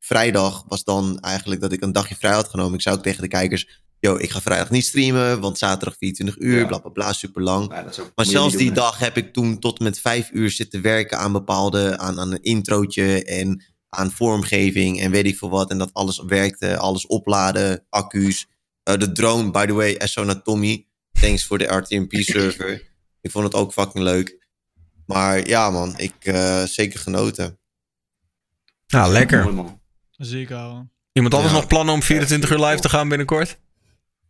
vrijdag 0.00 0.64
was 0.68 0.84
dan 0.84 1.20
eigenlijk 1.20 1.60
dat 1.60 1.72
ik 1.72 1.82
een 1.82 1.92
dagje 1.92 2.14
vrij 2.14 2.32
had 2.32 2.48
genomen. 2.48 2.74
Ik 2.74 2.82
zei 2.82 2.96
ook 2.96 3.02
tegen 3.02 3.22
de 3.22 3.28
kijkers, 3.28 3.82
yo, 3.98 4.16
ik 4.16 4.30
ga 4.30 4.40
vrijdag 4.40 4.70
niet 4.70 4.84
streamen, 4.84 5.40
want 5.40 5.58
zaterdag 5.58 5.96
24 5.98 6.38
uur, 6.38 6.58
Ja. 6.58 6.66
bla 6.66 6.78
bla 6.78 6.90
bla, 6.90 7.12
super 7.12 7.42
lang. 7.42 7.68
Maar 8.14 8.26
zelfs 8.26 8.56
die 8.56 8.66
doen, 8.66 8.74
dag 8.74 8.98
heb 8.98 9.16
ik 9.16 9.32
toen 9.32 9.58
tot 9.58 9.80
met 9.80 9.98
vijf 9.98 10.30
uur 10.32 10.50
zitten 10.50 10.82
werken 10.82 11.18
aan 11.18 11.32
bepaalde, 11.32 11.98
aan, 11.98 12.20
aan 12.20 12.32
een 12.32 12.42
introotje 12.42 13.24
en 13.24 13.64
aan 13.88 14.10
vormgeving 14.10 15.00
en 15.00 15.10
weet 15.10 15.26
ik 15.26 15.38
veel 15.38 15.50
wat. 15.50 15.70
En 15.70 15.78
dat 15.78 15.90
alles 15.92 16.22
werkte, 16.26 16.76
alles 16.76 17.06
opladen, 17.06 17.86
accu's. 17.88 18.46
Eh, 18.82 18.96
de 18.98 19.12
drone, 19.12 19.50
by 19.50 19.66
the 19.66 19.72
way, 19.72 19.96
SO 19.98 20.24
naar 20.24 20.42
Tommy. 20.42 20.86
Thanks 21.20 21.44
voor 21.44 21.58
de 21.58 21.64
RTMP-server. 21.64 22.82
ik 23.20 23.30
vond 23.30 23.44
het 23.44 23.54
ook 23.54 23.72
fucking 23.72 24.04
leuk. 24.04 24.40
Maar 25.06 25.46
ja 25.48 25.70
man, 25.70 25.94
ik 25.98 26.14
eh 26.20 26.62
zeker 26.62 26.98
genoten. 26.98 27.58
Nou, 28.86 29.12
lekker. 29.12 29.42
Mooi, 29.42 29.54
man. 29.54 29.80
Iemand 31.12 31.34
anders 31.34 31.52
Ja. 31.52 31.58
nog 31.58 31.66
plannen 31.68 31.94
om 31.94 32.02
24 32.02 32.50
uur 32.50 32.64
live 32.64 32.80
te 32.80 32.88
gaan 32.88 33.08
binnenkort? 33.08 33.58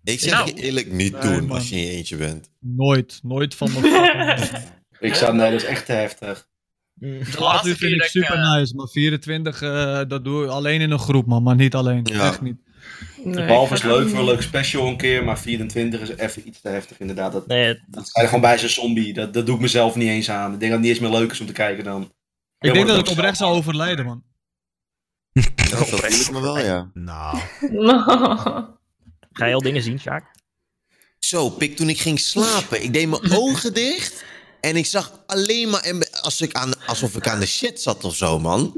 Ik 0.04 0.20
zeg 0.20 0.32
Nou. 0.32 0.46
je 0.46 0.54
eerlijk, 0.54 0.92
niet 0.92 1.12
Nee, 1.12 1.20
doen 1.22 1.46
man. 1.46 1.56
als 1.56 1.68
je 1.68 1.76
in 1.76 1.82
je 1.82 1.90
eentje 1.90 2.16
bent. 2.16 2.50
Nooit. 2.60 3.20
Nooit 3.22 3.54
van 3.54 3.70
mijn. 3.72 3.84
Ik 5.00 5.14
zou, 5.14 5.34
nee, 5.36 5.50
dat 5.50 5.60
is 5.60 5.66
echt 5.66 5.86
te 5.86 5.92
heftig. 5.92 6.48
De 6.94 7.18
12 7.30 7.38
laatste 7.38 7.76
vind 7.76 7.92
ik 7.92 8.02
super 8.02 8.34
eh, 8.34 8.52
nice, 8.54 8.74
maar 8.74 8.88
24, 8.88 9.62
eh, 9.62 10.00
dat 10.08 10.24
doe 10.24 10.44
ik 10.44 10.50
alleen 10.50 10.80
in 10.80 10.90
een 10.90 10.98
groep, 10.98 11.26
man. 11.26 11.42
Maar 11.42 11.54
niet 11.56 11.74
alleen. 11.74 12.04
Ja. 12.04 12.28
Echt 12.28 12.40
niet. 12.40 12.56
Nee, 13.24 13.46
Behalve 13.46 13.74
is 13.74 13.82
leuk 13.82 14.08
voor 14.08 14.18
een 14.18 14.24
leuk 14.24 14.42
special 14.42 14.86
een 14.86 14.96
keer, 14.96 15.24
maar 15.24 15.38
24 15.38 16.00
is 16.00 16.16
even 16.16 16.48
iets 16.48 16.60
te 16.60 16.68
heftig 16.68 17.00
inderdaad. 17.00 17.32
Dat, 17.32 17.46
Nee, 17.46 17.80
dat 17.86 18.10
je 18.12 18.24
gewoon 18.24 18.40
bij 18.40 18.58
zijn 18.58 18.70
zombie. 18.70 19.12
Dat, 19.12 19.34
dat 19.34 19.46
doe 19.46 19.54
ik 19.54 19.60
mezelf 19.60 19.94
niet 19.94 20.08
eens 20.08 20.30
aan. 20.30 20.52
Ik 20.52 20.60
denk 20.60 20.72
dat 20.72 20.80
het 20.80 20.80
niet 20.80 20.90
eens 20.90 21.10
meer 21.10 21.20
leuk 21.20 21.30
is 21.30 21.40
om 21.40 21.46
te 21.46 21.52
kijken 21.52 21.84
dan. 21.84 22.12
Ik 22.58 22.72
denk 22.72 22.86
dat 22.86 22.98
ik 22.98 23.08
oprecht 23.08 23.36
zou 23.36 23.54
overlijden, 23.54 24.04
man. 24.04 24.22
Dat 25.32 25.88
voel 25.88 26.04
ik 26.04 26.30
me 26.30 26.40
wel, 26.40 26.58
ja. 26.58 26.90
Nou. 26.94 27.38
ga 29.32 29.46
je 29.46 29.54
al 29.54 29.62
dingen 29.62 29.82
zien, 29.82 30.00
Sjaak? 30.00 30.24
Zo, 31.18 31.50
pik, 31.50 31.76
toen 31.76 31.88
ik 31.88 32.00
ging 32.00 32.20
slapen. 32.20 32.82
Ik 32.82 32.92
deed 32.92 33.08
mijn 33.08 33.32
ogen 33.32 33.74
dicht. 33.74 34.24
En 34.60 34.76
ik 34.76 34.86
zag 34.86 35.20
alleen 35.26 35.70
maar... 35.70 35.80
en 35.80 36.10
Als 36.10 36.40
ik 36.40 36.52
aan, 36.52 36.86
alsof 36.86 37.16
ik 37.16 37.28
aan 37.28 37.40
de 37.40 37.46
shit 37.46 37.80
zat 37.80 38.04
of 38.04 38.16
zo, 38.16 38.38
man. 38.38 38.76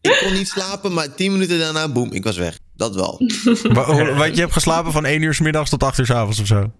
ik 0.00 0.18
kon 0.22 0.32
niet 0.32 0.48
slapen, 0.48 0.92
maar 0.92 1.14
tien 1.14 1.32
minuten 1.32 1.58
daarna, 1.58 1.88
boem, 1.88 2.12
ik 2.12 2.24
was 2.24 2.36
weg. 2.36 2.58
Dat 2.76 2.94
wel. 2.94 3.20
Want 4.16 4.34
je 4.34 4.40
hebt 4.40 4.52
geslapen 4.52 4.92
van 4.92 5.04
1 5.04 5.22
uur 5.22 5.34
s 5.34 5.40
middags 5.40 5.70
tot 5.70 5.82
8 5.82 5.98
uur 5.98 6.06
s 6.06 6.10
avonds 6.10 6.40
of 6.40 6.46
zo. 6.46 6.72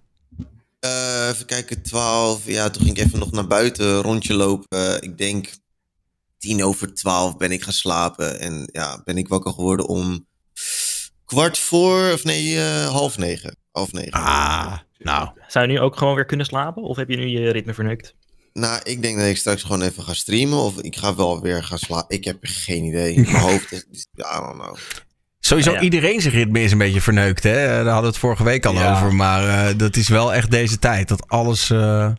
Eh, 0.81 1.29
even 1.29 1.47
kijken, 1.47 1.83
12. 1.83 2.47
Ja, 2.47 2.71
toen 2.71 2.83
ging 2.85 2.97
ik 2.97 3.05
even 3.07 3.19
nog 3.19 3.31
naar 3.33 3.47
buiten, 3.47 4.01
rondje 4.03 4.35
lopen. 4.35 5.03
ik 5.03 5.19
denk 5.19 5.49
tien 6.39 6.65
over 6.65 6.95
12 6.95 7.37
ben 7.37 7.53
ik 7.53 7.63
gaan 7.63 7.73
slapen. 7.73 8.41
En 8.41 8.69
ja, 8.73 9.01
ben 9.05 9.19
ik 9.19 9.29
wakker 9.29 9.53
geworden 9.53 9.87
om 9.89 10.27
kwart 11.25 11.59
voor, 11.59 12.13
of 12.13 12.25
nee, 12.25 12.57
eh, 12.59 12.89
half 12.89 13.19
negen. 13.19 13.57
Half 13.73 13.93
negen. 13.93 14.13
Ah, 14.13 14.79
nou. 14.99 15.29
Zou 15.49 15.67
je 15.67 15.73
nu 15.73 15.81
ook 15.81 15.97
gewoon 15.97 16.15
weer 16.15 16.25
kunnen 16.25 16.47
slapen? 16.47 16.83
Of 16.83 16.97
heb 16.97 17.09
je 17.09 17.17
nu 17.17 17.27
je 17.27 17.51
ritme 17.51 17.75
verneukt? 17.75 18.15
Nou, 18.53 18.81
ik 18.85 19.03
denk 19.03 19.19
dat 19.19 19.27
ik 19.27 19.37
straks 19.37 19.63
gewoon 19.63 19.83
even 19.83 20.03
ga 20.03 20.15
streamen. 20.15 20.59
Of 20.59 20.81
ik 20.81 20.97
ga 20.97 21.15
wel 21.15 21.41
weer 21.41 21.65
gaan 21.65 21.79
slapen. 21.79 22.17
Ik 22.17 22.25
heb 22.25 22.37
geen 22.41 22.85
idee. 22.85 23.21
Mijn 23.21 23.37
hoofd 23.51 23.73
is... 23.73 23.87
is- 23.91 24.07
I 24.19 24.23
don't 24.41 24.53
know. 24.63 24.77
Sowieso, 25.47 25.71
Ja, 25.71 25.77
ja. 25.77 25.83
iedereen 25.83 26.21
zijn 26.21 26.35
ritme 26.35 26.61
is 26.63 26.73
een 26.73 26.79
beetje 26.79 27.01
verneukt, 27.01 27.43
hè? 27.43 27.53
Daar 27.67 27.77
hadden 27.85 28.01
we 28.01 28.07
het 28.07 28.19
vorige 28.19 28.45
week 28.45 28.67
al 28.67 28.75
Ja. 28.75 28.93
over. 28.93 29.15
Maar 29.15 29.49
eh, 29.69 29.79
dat 29.79 29.97
is 29.97 30.09
wel 30.09 30.35
echt 30.35 30.51
deze 30.51 30.79
tijd. 30.79 31.09
Dat 31.09 31.29
alles... 31.29 31.71
eh, 31.71 32.11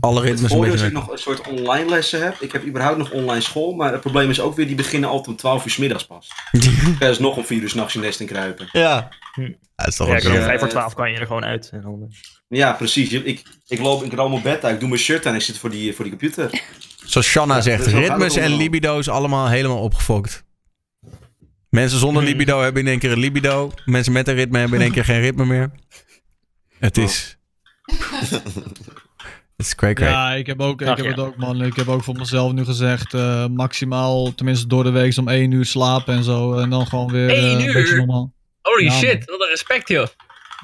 alle 0.00 0.14
Het 0.20 0.24
ritmes 0.24 0.42
een 0.42 0.48
voordeel 0.56 0.74
is 0.74 0.80
beetje... 0.80 0.94
dat 0.94 1.02
ik 1.02 1.08
nog 1.08 1.16
een 1.16 1.22
soort 1.22 1.48
online 1.48 1.88
lessen 1.90 2.22
heb. 2.22 2.36
Ik 2.40 2.52
heb 2.52 2.66
überhaupt 2.66 2.98
nog 2.98 3.10
online 3.10 3.40
school. 3.40 3.72
Maar 3.72 3.92
het 3.92 4.00
probleem 4.00 4.30
is 4.30 4.40
ook 4.40 4.56
weer, 4.56 4.66
die 4.66 4.74
beginnen 4.76 5.08
altijd 5.08 5.28
om 5.28 5.36
12 5.36 5.64
uur 5.64 5.70
's 5.70 5.76
middags 5.76 6.06
pas. 6.06 6.28
Er 7.00 7.10
is 7.10 7.18
nog 7.18 7.36
om 7.36 7.44
4 7.44 7.62
uur 7.62 7.68
's 7.68 7.74
nachts 7.74 7.92
je 7.92 7.98
nest 7.98 8.20
in 8.20 8.26
kruipen. 8.26 8.68
ja. 8.72 9.08
Hm. 9.34 9.52
Dat 9.76 9.88
is 9.88 9.96
toch 9.96 10.06
Ja, 10.22 10.30
om 10.30 10.36
eh, 10.36 10.44
vijf 10.44 10.60
voor 10.60 10.68
twaalf 10.68 10.94
kan 10.94 11.10
je 11.12 11.18
er 11.18 11.26
gewoon 11.26 11.44
uit. 11.44 11.68
En 11.72 11.80
dan, 11.80 12.06
eh, 12.08 12.16
Ja, 12.58 12.72
precies. 12.72 13.12
Ik, 13.12 13.42
ik 13.68 13.78
loop, 13.80 14.02
ik 14.04 14.12
ram 14.12 14.32
op 14.34 14.42
bed 14.42 14.64
uit, 14.64 14.74
ik 14.74 14.80
doe 14.80 14.88
mijn 14.88 15.00
shirt 15.00 15.26
aan 15.26 15.32
en 15.32 15.38
ik 15.38 15.44
zit 15.44 15.58
voor 15.58 15.70
die, 15.70 15.94
voor 15.94 16.04
die 16.04 16.16
computer. 16.18 16.62
Zoals 17.04 17.26
Shanna 17.26 17.54
Ja, 17.54 17.60
zegt, 17.60 17.84
dus 17.84 17.92
ritmes 17.92 18.34
het 18.34 18.44
en 18.44 18.56
libido's 18.56 19.08
allemaal 19.08 19.48
helemaal 19.48 19.78
opgefokt. 19.78 20.44
Mensen 21.70 21.98
zonder 21.98 22.22
Hmm. 22.22 22.30
libido 22.32 22.60
hebben 22.60 22.82
in 22.82 22.88
één 22.88 22.98
keer 22.98 23.12
een 23.12 23.18
libido. 23.18 23.72
Mensen 23.84 24.12
met 24.12 24.28
een 24.28 24.34
ritme 24.34 24.58
hebben 24.58 24.76
in 24.78 24.84
één 24.84 24.92
keer 24.92 25.04
geen 25.04 25.20
ritme 25.20 25.44
meer. 25.46 25.70
Het 26.78 26.96
is... 26.98 27.36
Het 29.56 29.68
is 29.68 29.74
cray 29.74 29.92
cray. 29.94 30.10
Ja, 30.10 30.32
ik 30.32 30.46
heb, 30.46 30.60
ook, 30.60 30.80
ik 30.80 30.86
Ach, 30.88 30.96
heb 30.96 31.04
ja. 31.04 31.10
het 31.10 31.20
ook, 31.20 31.36
man. 31.36 31.62
Ik 31.62 31.76
heb 31.76 31.88
ook 31.88 32.04
voor 32.04 32.14
mezelf 32.16 32.52
nu 32.52 32.64
gezegd, 32.64 33.14
eh, 33.14 33.46
maximaal, 33.46 34.34
tenminste 34.34 34.66
door 34.66 34.84
de 34.84 34.90
week, 34.90 35.16
om 35.18 35.28
één 35.28 35.50
uur 35.50 35.64
slapen 35.64 36.14
en 36.14 36.24
zo. 36.24 36.54
En 36.58 36.70
dan 36.70 36.86
gewoon 36.86 37.10
weer 37.10 37.28
eh, 37.28 37.42
Eén 37.42 37.58
een 37.60 37.72
beetje 37.72 37.92
uur? 37.92 37.96
normaal. 37.96 38.32
Holy 38.62 38.84
Ja, 38.84 38.90
shit, 38.92 39.24
wat 39.24 39.40
een 39.40 39.48
respect, 39.48 39.88
joh. 39.88 40.06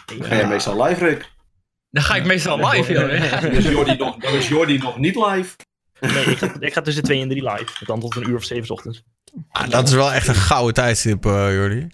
Dan 0.07 0.25
ga 0.25 0.35
je 0.35 0.47
meestal 0.47 0.83
live, 0.85 1.05
Rick. 1.05 1.31
Dan 1.91 2.03
ga 2.03 2.15
ik 2.17 2.25
meestal 2.25 2.71
live, 2.71 2.93
joh. 2.93 3.41
Dan 3.43 3.51
is 3.51 3.65
Jordi 3.69 3.97
nog, 3.97 4.17
dan 4.17 4.35
is 4.35 4.49
Jordi 4.49 4.79
nog 4.79 4.99
niet 4.99 5.15
live. 5.17 5.57
Nee, 6.01 6.25
ik 6.25 6.39
ga, 6.39 6.57
ik 6.61 6.73
ga 6.73 6.81
tussen 6.81 7.03
2 7.03 7.21
en 7.23 7.29
3 7.29 7.51
live. 7.51 7.85
Dan 7.85 8.01
tot 8.01 8.17
een 8.17 8.29
uur 8.29 8.37
of 8.37 8.45
7 8.45 8.67
's 8.67 8.71
ochtends. 8.71 9.03
Ah, 9.51 9.71
dat 9.71 9.89
is 9.89 9.95
wel 9.95 10.13
echt 10.13 10.29
een 10.29 10.35
gouden 10.35 10.75
tijdstip, 10.75 11.27
eh 11.27 11.55
Jordi. 11.55 11.87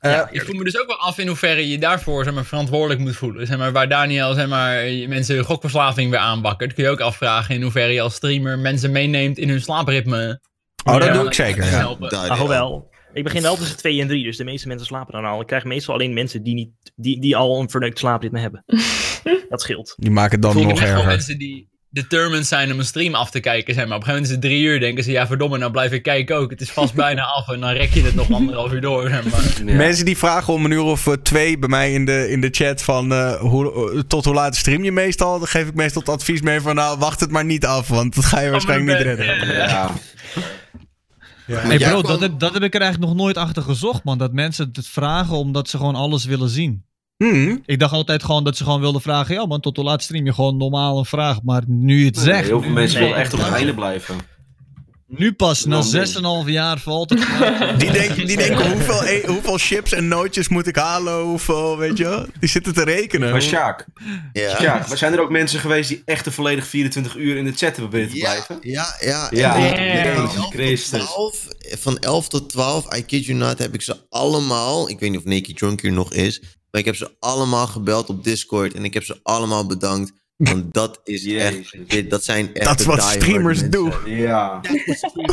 Eh, 0.00 0.10
Ja, 0.10 0.28
ik 0.30 0.42
voel 0.42 0.54
me 0.56 0.64
dus 0.64 0.80
ook 0.80 0.86
wel 0.86 0.98
af 1.00 1.18
in 1.18 1.26
hoeverre 1.26 1.68
je 1.68 1.78
daarvoor 1.78 2.24
zeg 2.24 2.34
maar, 2.34 2.44
verantwoordelijk 2.44 3.00
moet 3.00 3.16
voelen. 3.16 3.46
Zeg 3.46 3.58
maar, 3.58 3.72
waar 3.72 3.88
Daniel 3.88 4.34
zeg 4.34 4.48
maar, 4.48 4.84
mensen 5.08 5.34
hun 5.34 5.44
gokverslaving 5.44 6.10
weer 6.10 6.18
aanbakkert, 6.18 6.72
kun 6.74 6.84
je 6.84 6.90
ook 6.90 7.00
afvragen 7.00 7.54
in 7.54 7.62
hoeverre 7.62 7.92
je 7.92 8.00
als 8.00 8.14
streamer 8.14 8.58
mensen 8.58 8.92
meeneemt 8.92 9.38
in 9.38 9.48
hun 9.48 9.60
slaapritme. 9.60 10.40
Oh, 10.84 10.94
dat 10.94 11.04
Ja, 11.04 11.12
doe 11.12 11.26
ik 11.26 11.34
zeker, 11.34 11.64
ja. 11.64 11.96
Ah, 12.08 12.42
wel. 12.46 12.94
Ik 13.12 13.24
begin 13.24 13.42
wel 13.42 13.56
tussen 13.56 13.76
2 13.76 14.00
en 14.00 14.08
3, 14.08 14.24
dus 14.24 14.36
de 14.36 14.44
meeste 14.44 14.68
mensen 14.68 14.86
slapen 14.86 15.12
dan 15.12 15.24
al. 15.24 15.40
Ik 15.40 15.46
krijg 15.46 15.64
meestal 15.64 15.94
alleen 15.94 16.14
mensen 16.14 16.42
die, 16.42 16.54
niet, 16.54 16.70
die, 16.94 17.20
die 17.20 17.36
al 17.36 17.60
een 17.60 17.70
verneukt 17.70 17.98
slaapritme 17.98 18.40
hebben. 18.40 18.64
dat 19.48 19.60
scheelt. 19.60 19.94
Die 19.96 20.10
maken 20.10 20.32
het 20.32 20.42
dan 20.42 20.62
nog 20.66 20.80
erger. 20.80 21.06
mensen 21.06 21.38
die 21.38 21.68
determined 21.90 22.46
zijn 22.46 22.72
om 22.72 22.78
een 22.78 22.84
stream 22.84 23.14
af 23.14 23.30
te 23.30 23.40
kijken. 23.40 23.74
Zeg 23.74 23.86
maar. 23.86 23.96
Op 23.96 24.02
een 24.02 24.08
gegeven 24.08 24.28
moment 24.28 24.44
is 24.44 24.50
het 24.50 24.60
drie 24.60 24.72
uur, 24.72 24.80
denken 24.80 25.04
ze, 25.04 25.10
ja 25.10 25.26
verdomme, 25.26 25.58
nou 25.58 25.70
blijf 25.70 25.92
ik 25.92 26.02
kijken 26.02 26.36
ook. 26.36 26.50
Het 26.50 26.60
is 26.60 26.70
vast 26.70 26.94
bijna 27.04 27.22
af 27.22 27.48
en 27.48 27.60
dan 27.60 27.70
rek 27.70 27.92
je 27.92 28.02
het 28.02 28.14
nog 28.14 28.32
anderhalf 28.32 28.72
uur 28.72 28.80
door. 28.80 29.08
Zeg 29.08 29.24
maar. 29.24 29.74
Mensen 29.76 30.04
die 30.04 30.16
vragen 30.16 30.52
om 30.52 30.64
een 30.64 30.70
uur 30.70 30.82
of 30.82 31.06
eh, 31.06 31.12
twee 31.12 31.58
bij 31.58 31.68
mij 31.68 31.92
in 31.92 32.04
de, 32.04 32.30
in 32.30 32.40
de 32.40 32.48
chat 32.50 32.82
van 32.82 33.12
eh, 33.12 33.34
hoe, 33.34 33.92
eh, 33.92 34.00
tot 34.00 34.24
hoe 34.24 34.34
laat 34.34 34.56
stream 34.56 34.84
je 34.84 34.92
meestal? 34.92 35.38
Dan 35.38 35.48
geef 35.48 35.68
ik 35.68 35.74
meestal 35.74 36.02
het 36.02 36.10
advies 36.10 36.40
mee 36.40 36.60
van 36.60 36.74
nou 36.74 36.98
wacht 36.98 37.20
het 37.20 37.30
maar 37.30 37.44
niet 37.44 37.66
af, 37.66 37.88
want 37.88 38.14
dat 38.14 38.24
ga 38.24 38.40
je 38.40 38.50
waarschijnlijk 38.50 38.98
niet 38.98 39.06
redden. 39.06 39.46
Ja. 39.54 39.90
Hey 41.46 41.78
bro, 41.78 42.02
dat 42.02 42.20
heb, 42.20 42.38
dat 42.38 42.54
heb 42.54 42.62
ik 42.62 42.74
er 42.74 42.80
eigenlijk 42.80 43.12
nog 43.12 43.20
nooit 43.20 43.36
achter 43.36 43.62
gezocht, 43.62 44.04
man. 44.04 44.18
Dat 44.18 44.32
mensen 44.32 44.68
het 44.72 44.88
vragen 44.88 45.36
omdat 45.36 45.68
ze 45.68 45.76
gewoon 45.76 45.94
alles 45.94 46.24
willen 46.24 46.48
zien. 46.48 46.85
Hmm. 47.16 47.62
Ik 47.66 47.78
dacht 47.78 47.92
altijd 47.92 48.22
gewoon 48.24 48.44
dat 48.44 48.56
ze 48.56 48.64
gewoon 48.64 48.80
wilden 48.80 49.00
vragen. 49.00 49.34
Ja 49.34 49.46
man, 49.46 49.60
tot 49.60 49.76
hoe 49.76 49.84
laat 49.84 50.02
stream 50.02 50.24
je? 50.24 50.34
Gewoon 50.34 50.56
normaal 50.56 50.98
een 50.98 51.04
vraag. 51.04 51.42
Maar 51.42 51.62
nu 51.66 52.04
het 52.04 52.16
zegt. 52.18 52.46
Heel 52.46 52.62
veel 52.62 52.70
mensen 52.70 52.98
Nee. 52.98 53.08
willen 53.08 53.22
echt 53.22 53.32
op 53.34 53.40
het 53.40 53.52
einde 53.52 53.74
blijven. 53.74 54.16
Nu 55.08 55.32
pas, 55.32 55.64
na 55.64 55.78
Dan 55.80 55.90
denk 55.90 56.06
6,5 56.46 56.48
jaar 56.52 56.78
valt 56.78 57.10
het. 57.10 57.18
Die, 57.78 57.90
denken, 57.92 58.26
die 58.26 58.36
denken 58.36 58.70
hoeveel, 58.72 59.04
e- 59.04 59.26
hoeveel 59.26 59.56
chips 59.58 59.92
en 59.92 60.08
nootjes 60.08 60.48
moet 60.48 60.66
ik 60.66 60.76
halen? 60.76 61.20
Hoeveel, 61.20 61.78
weet 61.78 61.96
je? 61.98 62.26
Die 62.40 62.48
zitten 62.48 62.74
te 62.74 62.82
rekenen. 62.84 63.30
Maar 63.30 63.42
Sjaak, 63.42 63.86
Ja. 64.32 64.56
Sjaak, 64.60 64.88
maar 64.88 64.96
zijn 64.98 65.12
er 65.12 65.20
ook 65.20 65.30
mensen 65.30 65.60
geweest 65.60 65.88
die 65.88 66.02
echt 66.04 66.26
een 66.26 66.32
volledig 66.32 66.66
24 66.66 67.16
uur 67.16 67.36
in 67.36 67.44
de 67.44 67.50
chat 67.52 67.60
hebben 67.76 67.90
binnen 67.90 68.10
te 68.10 68.16
blijven? 68.18 68.58
Ja, 68.60 68.96
ja. 69.00 69.28
Ja. 69.30 69.56
En 69.56 69.84
Jezus 69.84 70.08
van 70.08 70.22
11 70.24 70.34
tot 70.34 70.52
Christus. 70.52 71.04
12, 71.04 71.46
van 71.60 71.98
11 71.98 72.28
tot 72.28 72.48
12, 72.48 72.96
I 72.96 73.04
kid 73.04 73.24
you 73.24 73.38
not, 73.38 73.58
heb 73.58 73.74
ik 73.74 73.82
ze 73.82 73.96
allemaal... 74.10 74.88
Ik 74.90 75.00
weet 75.00 75.10
niet 75.10 75.18
of 75.18 75.24
Nicky 75.24 75.54
Drunk 75.54 75.80
hier 75.80 75.92
nog 75.92 76.12
is. 76.12 76.42
Maar 76.76 76.84
ik 76.84 76.90
heb 76.90 77.08
ze 77.08 77.16
allemaal 77.20 77.66
gebeld 77.66 78.08
op 78.08 78.24
Discord. 78.24 78.74
En 78.74 78.84
ik 78.84 78.94
heb 78.94 79.04
ze 79.04 79.20
allemaal 79.22 79.66
bedankt. 79.66 80.12
Want 80.36 80.72
dat 80.80 81.00
is 81.04 81.26
echt... 81.26 81.88
Dit, 81.88 82.10
dat 82.10 82.24
zijn 82.24 82.54
echt 82.54 82.66
Dat 82.66 82.80
is 82.80 82.86
wat 82.86 83.02
streamers 83.02 83.70
doen. 83.70 83.92
Ja. 84.04 84.60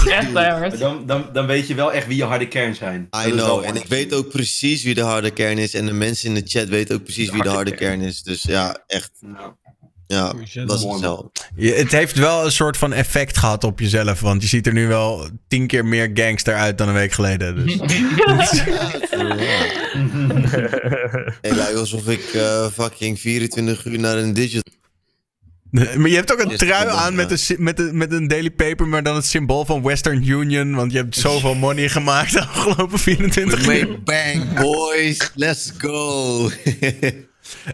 Echt 0.06 0.32
Maar 0.32 0.60
hard. 0.60 0.80
Dan, 0.80 1.06
dan, 1.06 1.30
dan 1.34 1.46
weet 1.46 1.68
je 1.68 1.76
wel 1.76 1.94
echt 1.94 2.08
wie 2.08 2.18
je 2.18 2.24
harde 2.24 2.48
kern 2.48 2.76
zijn. 2.76 3.10
I 3.28 3.32
know. 3.32 3.64
En 3.64 3.76
ik 3.76 3.86
weet 3.88 4.14
ook 4.14 4.30
precies 4.30 4.84
wie 4.84 4.94
de 4.94 5.02
harde 5.02 5.32
kern 5.32 5.58
is. 5.58 5.74
En 5.74 5.86
de 5.86 5.94
mensen 5.94 6.28
in 6.28 6.36
de 6.36 6.50
chat 6.50 6.68
weten 6.68 6.96
ook 6.96 7.04
precies 7.04 7.30
wie 7.30 7.44
de 7.44 7.50
harde 7.50 7.76
kern 7.76 8.02
is. 8.02 8.24
Dus 8.24 8.44
ja, 8.44 8.84
echt. 8.88 9.12
Ja, 10.14 10.34
dat 10.66 10.80
is 10.80 10.86
hetzelfde. 10.86 11.30
Je, 11.56 11.72
het 11.74 11.92
heeft 11.92 12.16
wel 12.18 12.46
een 12.46 12.52
soort 12.52 12.78
van 12.78 12.94
effect 12.94 13.38
gehad 13.38 13.64
op 13.64 13.80
jezelf. 13.80 14.20
Want 14.20 14.42
je 14.42 14.48
ziet 14.48 14.68
er 14.68 14.74
nu 14.74 14.88
wel 14.88 15.28
tien 15.48 15.68
keer 15.68 15.86
meer 15.86 16.12
gangster 16.14 16.56
uit 16.56 16.78
dan 16.78 16.88
een 16.88 16.94
week 16.94 17.12
geleden. 17.12 17.56
Dus. 17.66 17.78
Het 21.42 21.56
lijkt 21.56 21.76
alsof 21.76 22.08
ik 22.08 22.24
eh, 22.34 22.68
fucking 22.68 23.20
24 23.20 23.86
uur 23.86 24.00
naar 24.00 24.18
een 24.18 24.34
digital... 24.34 24.74
Maar 25.98 26.10
je 26.10 26.16
hebt 26.16 26.32
ook 26.32 26.40
een 26.40 26.58
trui 26.58 26.88
aan 26.90 27.16
met 27.16 27.32
een, 27.32 27.38
sy- 27.40 27.56
met, 27.60 27.80
een, 27.80 27.98
met 27.98 28.12
een 28.12 28.28
daily 28.28 28.52
paper, 28.52 28.88
maar 28.88 29.04
dan 29.04 29.16
het 29.16 29.26
symbool 29.26 29.66
van 29.66 29.82
Western 29.82 30.30
Union. 30.30 30.76
Want 30.76 30.92
je 30.92 30.98
hebt 30.98 31.16
zoveel 31.16 31.56
money 31.56 31.90
gemaakt 31.90 32.32
de 32.32 32.42
afgelopen 32.46 33.00
24 33.00 33.68
uur. 33.68 33.88
Make 34.06 34.46
boys. 34.62 35.32
Let's 35.36 35.72
go. 35.78 36.50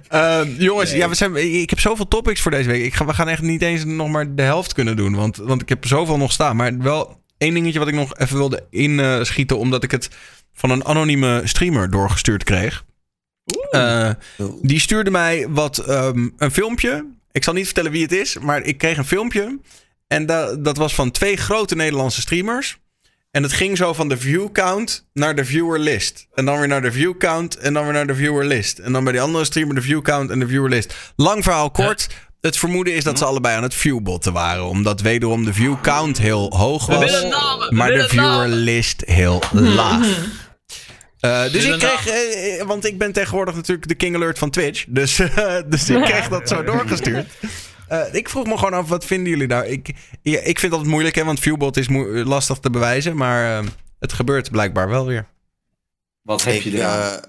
Ehm, 0.07 0.49
jongens, 0.57 0.91
ja, 0.91 1.09
we 1.09 1.15
zijn, 1.15 1.35
ik 1.61 1.69
heb 1.69 1.79
zoveel 1.79 2.07
topics 2.07 2.41
voor 2.41 2.51
deze 2.51 2.69
week. 2.69 2.83
Ik 2.83 2.93
ga, 2.93 3.05
we 3.05 3.13
gaan 3.13 3.27
echt 3.27 3.41
niet 3.41 3.61
eens 3.61 3.85
nog 3.85 4.09
maar 4.09 4.35
de 4.35 4.41
helft 4.41 4.73
kunnen 4.73 4.95
doen. 4.95 5.15
Want, 5.15 5.37
want 5.37 5.61
ik 5.61 5.69
heb 5.69 5.85
zoveel 5.85 6.17
nog 6.17 6.31
staan. 6.31 6.55
Maar 6.55 6.77
wel 6.77 7.21
één 7.37 7.53
dingetje 7.53 7.79
wat 7.79 7.87
ik 7.87 7.93
nog 7.93 8.17
even 8.17 8.37
wilde 8.37 8.65
inschieten. 8.69 9.57
Omdat 9.57 9.83
ik 9.83 9.91
het 9.91 10.09
van 10.53 10.69
een 10.69 10.85
anonieme 10.85 11.41
streamer 11.43 11.91
doorgestuurd 11.91 12.43
kreeg. 12.43 12.85
Eh, 13.71 14.09
die 14.61 14.79
stuurde 14.79 15.11
mij 15.11 15.47
wat, 15.49 15.77
ehm, 15.77 16.29
een 16.37 16.51
filmpje. 16.51 17.05
Ik 17.31 17.43
zal 17.43 17.53
niet 17.53 17.65
vertellen 17.65 17.91
wie 17.91 18.01
het 18.01 18.11
is. 18.11 18.37
Maar 18.37 18.61
ik 18.61 18.77
kreeg 18.77 18.97
een 18.97 19.05
filmpje. 19.05 19.59
En 20.07 20.25
da- 20.25 20.55
dat 20.55 20.77
was 20.77 20.95
van 20.95 21.11
twee 21.11 21.37
grote 21.37 21.75
Nederlandse 21.75 22.21
streamers. 22.21 22.77
En 23.31 23.43
het 23.43 23.53
ging 23.53 23.77
zo 23.77 23.93
van 23.93 24.09
de 24.09 24.17
view 24.17 24.51
count 24.51 25.07
naar 25.13 25.35
de 25.35 25.45
viewer 25.45 25.79
list. 25.79 26.27
En 26.33 26.45
dan 26.45 26.59
weer 26.59 26.67
naar 26.67 26.81
de 26.81 26.91
view 26.91 27.17
count 27.17 27.57
en 27.57 27.73
dan 27.73 27.83
weer 27.83 27.93
naar 27.93 28.07
de 28.07 28.15
viewer 28.15 28.45
list. 28.45 28.79
En 28.79 28.91
dan 28.91 29.03
bij 29.03 29.13
die 29.13 29.21
andere 29.21 29.45
streamer 29.45 29.75
de 29.75 29.81
view 29.81 30.01
count 30.01 30.29
en 30.29 30.39
de 30.39 30.47
viewer 30.47 30.69
list. 30.69 30.95
Lang 31.15 31.43
verhaal 31.43 31.71
kort. 31.71 32.07
Het 32.41 32.57
vermoeden 32.57 32.93
is 32.93 33.03
dat 33.03 33.17
ze 33.17 33.25
allebei 33.25 33.55
aan 33.55 33.63
het 33.63 33.73
viewbotten 33.73 34.33
waren. 34.33 34.65
Omdat 34.65 35.01
wederom 35.01 35.45
de 35.45 35.53
view 35.53 35.75
count 35.81 36.17
heel 36.17 36.57
hoog 36.57 36.85
was. 36.85 37.21
we 37.21 37.67
maar 37.69 37.91
de 37.91 38.07
viewer 38.07 38.29
namen. 38.29 38.49
list 38.49 39.03
heel 39.05 39.41
laag. 39.51 40.07
Eh, 41.19 41.51
dus 41.51 41.65
ik 41.65 41.79
kreeg, 41.79 42.07
eh, 42.07 42.59
eh, 42.59 42.67
want 42.67 42.85
ik 42.85 42.97
ben 42.97 43.11
tegenwoordig 43.11 43.55
natuurlijk 43.55 43.87
de 43.87 43.95
King 43.95 44.15
Alert 44.15 44.39
van 44.39 44.49
Twitch. 44.49 44.85
Dus, 44.87 45.15
dus 45.69 45.89
ik 45.89 46.03
kreeg 46.03 46.27
dat 46.27 46.49
zo 46.49 46.63
doorgestuurd. 46.63 47.27
Eh, 47.89 48.13
ik 48.13 48.29
vroeg 48.29 48.45
me 48.45 48.57
gewoon 48.57 48.73
af, 48.73 48.89
wat 48.89 49.05
vinden 49.05 49.29
jullie 49.29 49.47
daar? 49.47 49.67
Ik, 49.67 49.93
ja, 50.21 50.39
ik 50.39 50.59
vind 50.59 50.71
dat 50.71 50.85
moeilijk, 50.85 51.15
hè, 51.15 51.23
want 51.23 51.39
viewbot 51.39 51.77
is 51.77 51.87
lastig 52.25 52.57
te 52.57 52.69
bewijzen. 52.69 53.15
Maar 53.15 53.59
eh, 53.59 53.67
het 53.99 54.13
gebeurt 54.13 54.51
blijkbaar 54.51 54.89
wel 54.89 55.05
weer. 55.05 55.27
Wat 56.21 56.43
heb 56.43 56.55
ik, 56.55 56.63
je 56.63 56.71
eraan? 56.71 57.19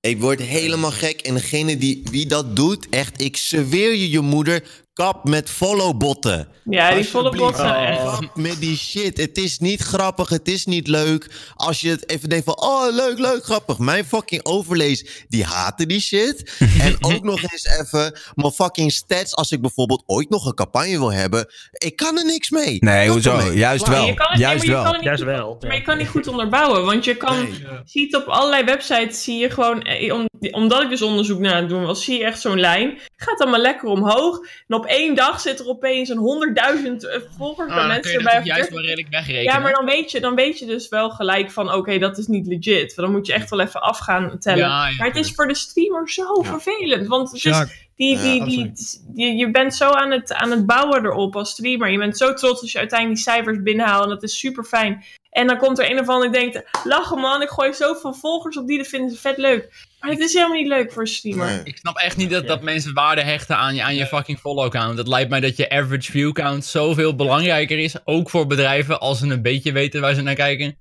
eh, 0.00 0.10
ik 0.10 0.20
word 0.20 0.40
helemaal 0.40 0.90
gek. 0.90 1.20
En 1.20 1.34
degene 1.34 1.76
die 1.76 2.02
wie 2.10 2.26
dat 2.26 2.56
doet, 2.56 2.88
echt, 2.88 3.20
ik 3.20 3.36
zweer 3.36 3.94
je 3.94 4.10
je 4.10 4.20
moeder, 4.20 4.84
kap 4.96 5.24
met 5.24 5.50
followbotten. 5.50 6.48
Ja, 6.64 6.94
die 6.94 7.04
zijn 7.04 7.74
echt. 7.74 8.02
Kap 8.02 8.30
met 8.34 8.60
die 8.60 8.76
shit. 8.76 9.16
Het 9.16 9.38
is 9.38 9.58
niet 9.58 9.80
grappig, 9.80 10.28
het 10.28 10.48
is 10.48 10.64
niet 10.64 10.88
leuk. 10.88 11.30
Als 11.54 11.80
je 11.80 11.88
het 11.90 12.10
even 12.10 12.28
denkt 12.28 12.44
van, 12.44 12.60
oh 12.60 12.86
leuk, 12.94 13.18
leuk, 13.18 13.44
grappig. 13.44 13.78
Mijn 13.78 14.04
fucking 14.04 14.44
overlees, 14.44 15.24
die 15.28 15.44
haten 15.44 15.88
die 15.88 16.00
shit. 16.00 16.56
en 16.80 16.96
ook 17.00 17.22
nog 17.22 17.42
eens 17.42 17.64
even 17.80 18.18
mijn 18.34 18.52
fucking 18.52 18.92
stats. 18.92 19.34
Als 19.34 19.50
ik 19.52 19.60
bijvoorbeeld 19.60 20.02
ooit 20.06 20.30
nog 20.30 20.46
een 20.46 20.54
campagne 20.54 20.98
wil 20.98 21.12
hebben, 21.12 21.46
ik 21.72 21.96
kan 21.96 22.18
er 22.18 22.24
niks 22.24 22.50
mee. 22.50 22.76
Nee, 22.80 23.08
hoezo? 23.08 23.40
Juist 23.52 23.88
wel. 23.88 24.06
Het, 24.06 24.16
Juist 24.16 24.38
nee, 24.38 24.46
maar 24.56 24.64
je 24.64 24.70
wel. 24.70 24.82
kan 24.82 24.92
het 24.92 25.00
niet 25.00 25.04
Juist 25.04 25.22
goed- 25.22 25.32
wel. 25.32 25.56
Maar 25.66 25.76
je 25.76 25.82
kan 25.82 25.98
niet 25.98 26.08
goed 26.08 26.26
onderbouwen. 26.26 26.84
Want 26.84 27.04
je 27.04 27.16
kan, 27.16 27.48
ziet 27.84 28.16
op 28.16 28.26
allerlei 28.26 28.64
websites, 28.64 29.22
zie 29.22 29.38
je 29.38 29.50
gewoon, 29.50 29.82
eh, 29.82 30.14
om, 30.14 30.26
omdat 30.50 30.82
ik 30.82 30.88
dus 30.88 31.02
onderzoek 31.02 31.38
naar 31.38 31.56
het 31.56 31.68
doen 31.68 31.84
was, 31.84 32.04
zie 32.04 32.18
je 32.18 32.24
echt 32.24 32.40
zo'n 32.40 32.60
lijn. 32.60 32.98
Gaat 33.16 33.40
allemaal 33.40 33.60
lekker 33.60 33.88
omhoog. 33.88 34.38
En 34.66 34.76
op 34.76 34.85
één 34.86 35.14
dag 35.14 35.40
zit 35.40 35.60
er 35.60 35.66
opeens 35.68 36.08
een 36.08 36.16
honderdduizend 36.18 37.04
eh, 37.08 37.20
volgers 37.36 37.68
bij 37.68 37.76
Ah, 37.82 37.86
mensen 37.86 38.02
kun 38.02 38.12
je 38.12 38.18
dat 38.18 38.26
erbij. 38.26 38.38
toch 38.48 38.56
juist 38.56 38.70
wel 38.70 38.80
redelijk 38.80 39.08
wegrekenen. 39.08 39.52
Ja, 39.52 39.58
maar 39.58 39.72
dan 39.72 39.84
weet, 39.84 40.10
je, 40.10 40.20
dan 40.20 40.34
weet 40.34 40.58
je 40.58 40.66
dus 40.66 40.88
wel 40.88 41.10
gelijk 41.10 41.50
van, 41.50 41.72
oké, 41.72 41.98
dat 41.98 42.18
is 42.18 42.26
niet 42.26 42.46
legit. 42.46 42.94
Want 42.94 43.08
dan 43.08 43.10
moet 43.12 43.26
je 43.26 43.32
echt 43.32 43.50
wel 43.50 43.60
even 43.60 43.80
af 43.82 43.98
gaan 43.98 44.38
tellen. 44.38 44.58
Ja, 44.58 44.88
ja, 44.88 44.94
maar 44.96 45.06
het 45.06 45.16
is 45.16 45.32
voor 45.34 45.46
de 45.48 45.54
streamer 45.54 46.10
zo 46.10 46.42
vervelend. 46.42 47.06
Want 47.06 47.26
het 47.28 47.36
is, 47.36 47.40
Sjaak. 47.42 47.86
die, 47.96 48.16
Ja, 48.16 48.22
die, 48.22 48.44
die, 48.44 48.72
die, 49.14 49.36
je 49.36 49.50
bent 49.50 49.74
zo 49.74 49.90
aan 49.90 50.10
het, 50.10 50.32
aan 50.32 50.50
het 50.50 50.66
bouwen 50.66 51.04
erop 51.04 51.36
als 51.36 51.50
streamer. 51.50 51.90
Je 51.90 51.98
bent 51.98 52.16
zo 52.16 52.32
trots 52.34 52.60
als 52.60 52.72
je 52.72 52.78
uiteindelijk 52.78 53.22
die 53.22 53.32
cijfers 53.32 53.62
binnenhaalt. 53.62 54.02
En 54.02 54.08
dat 54.08 54.22
is 54.22 54.38
super 54.38 54.64
fijn. 54.64 55.04
En 55.36 55.46
dan 55.46 55.58
komt 55.58 55.78
er 55.78 55.90
een 55.90 56.00
of 56.00 56.08
ander 56.08 56.32
die 56.32 56.40
denkt, 56.40 56.62
lachen 56.84 57.18
man, 57.18 57.42
ik 57.42 57.48
gooi 57.48 57.72
zoveel 57.72 58.14
volgers 58.14 58.56
op 58.56 58.66
die, 58.66 58.78
dat 58.78 58.86
vinden 58.86 59.10
ze 59.10 59.16
vet 59.16 59.36
leuk. 59.36 59.86
Maar 60.00 60.10
het 60.10 60.18
is 60.18 60.32
helemaal 60.32 60.56
niet 60.56 60.66
leuk 60.66 60.92
voor 60.92 61.02
een 61.02 61.08
streamer. 61.08 61.46
Nee. 61.46 61.60
Ik 61.64 61.76
snap 61.76 61.96
echt 61.96 62.16
niet 62.16 62.30
dat, 62.30 62.46
dat 62.46 62.62
mensen 62.62 62.94
waarde 62.94 63.22
hechten 63.22 63.56
aan 63.56 63.74
je, 63.74 63.82
aan 63.82 63.94
je 63.94 64.06
fucking 64.06 64.38
follow 64.38 64.70
count. 64.70 64.98
Het 64.98 65.08
lijkt 65.08 65.30
mij 65.30 65.40
dat 65.40 65.56
je 65.56 65.70
average 65.70 66.10
view 66.10 66.32
count 66.32 66.64
zoveel 66.64 67.14
belangrijker 67.14 67.78
is. 67.78 67.94
Ook 68.04 68.30
voor 68.30 68.46
bedrijven 68.46 69.00
als 69.00 69.18
ze 69.18 69.26
een 69.26 69.42
beetje 69.42 69.72
weten 69.72 70.00
waar 70.00 70.14
ze 70.14 70.22
naar 70.22 70.34
kijken. 70.34 70.76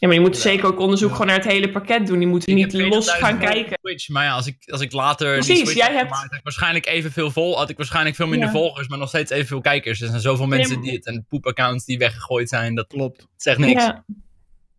Ja, 0.00 0.06
maar 0.08 0.16
je 0.16 0.22
moet 0.22 0.36
zeker 0.36 0.66
ook 0.66 0.78
onderzoek 0.80 1.10
gewoon 1.10 1.26
naar 1.26 1.36
het 1.36 1.44
hele 1.44 1.70
pakket 1.70 2.06
doen. 2.06 2.18
Die 2.18 2.28
moeten 2.28 2.54
niet 2.54 2.72
los 2.72 3.06
40.000 3.10 3.18
gaan 3.18 3.38
kijken. 3.38 3.72
op 3.72 3.78
Twitch, 3.82 4.08
maar 4.08 4.24
ja, 4.24 4.32
als 4.32 4.46
ik, 4.46 4.56
als 4.70 4.80
ik 4.80 4.92
later 4.92 5.26
die 5.34 5.44
Precies, 5.44 5.58
switch 5.58 5.74
jij 5.74 5.86
heb 5.86 5.94
hebt- 5.96 6.08
gemaakt, 6.10 6.28
had 6.30 6.38
ik 6.38 6.44
waarschijnlijk 6.44 6.86
evenveel 6.86 7.30
vol, 7.30 7.56
had 7.56 7.70
ik 7.70 7.76
waarschijnlijk 7.76 8.16
veel 8.16 8.26
minder 8.26 8.48
Ja. 8.48 8.54
volgers, 8.54 8.88
maar 8.88 8.98
nog 8.98 9.08
steeds 9.08 9.30
evenveel 9.30 9.60
kijkers. 9.60 10.00
Er 10.00 10.08
zijn 10.08 10.20
zoveel 10.20 10.46
mensen 10.46 10.74
maar- 10.74 10.82
die 10.84 10.92
het 10.94 11.06
en 11.06 11.26
poepaccounts 11.28 11.84
die 11.84 11.98
weggegooid 11.98 12.48
zijn, 12.48 12.74
dat 12.74 12.86
Klopt. 12.86 13.26
zegt 13.36 13.58
niks. 13.58 13.82
Ja. 13.82 14.04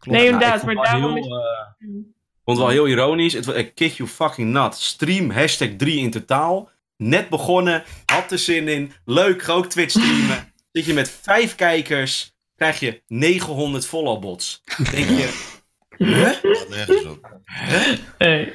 Nee, 0.02 0.26
inderdaad. 0.26 0.62
Nou, 0.62 0.70
ik 0.72 0.76
maar 0.78 0.86
daarom 0.86 1.14
heel, 1.16 1.36
eh, 1.38 1.88
Ik 1.90 2.48
vond 2.48 2.58
het 2.58 2.68
wel 2.68 2.68
heel 2.70 2.88
ironisch. 2.88 3.34
Het 3.34 3.46
was 3.46 3.56
ik 3.56 3.76
kid 3.76 3.98
you 3.98 4.10
fucking 4.10 4.52
nut. 4.52 4.76
Stream 4.76 5.30
hashtag 5.32 5.70
3 5.78 6.00
in 6.00 6.12
totaal. 6.12 6.70
Net 6.98 7.30
begonnen. 7.30 7.84
Had 8.06 8.32
er 8.32 8.40
zin 8.40 8.68
in. 8.68 8.92
Leuk, 9.06 9.42
ga 9.42 9.54
ook 9.54 9.66
Twitch 9.66 9.90
streamen. 9.92 10.54
Zit 10.72 10.86
je 10.86 10.94
met 10.94 11.10
vijf 11.22 11.56
kijkers. 11.56 12.31
Krijg 12.62 12.80
je 12.80 13.02
900 13.08 13.86
followbots. 13.88 14.62
Denk 14.92 15.08
je... 15.10 15.50
Huh? 15.98 16.32
Dat 16.42 16.70
nergens 16.70 17.06
op. 17.06 17.40
Nee. 18.18 18.54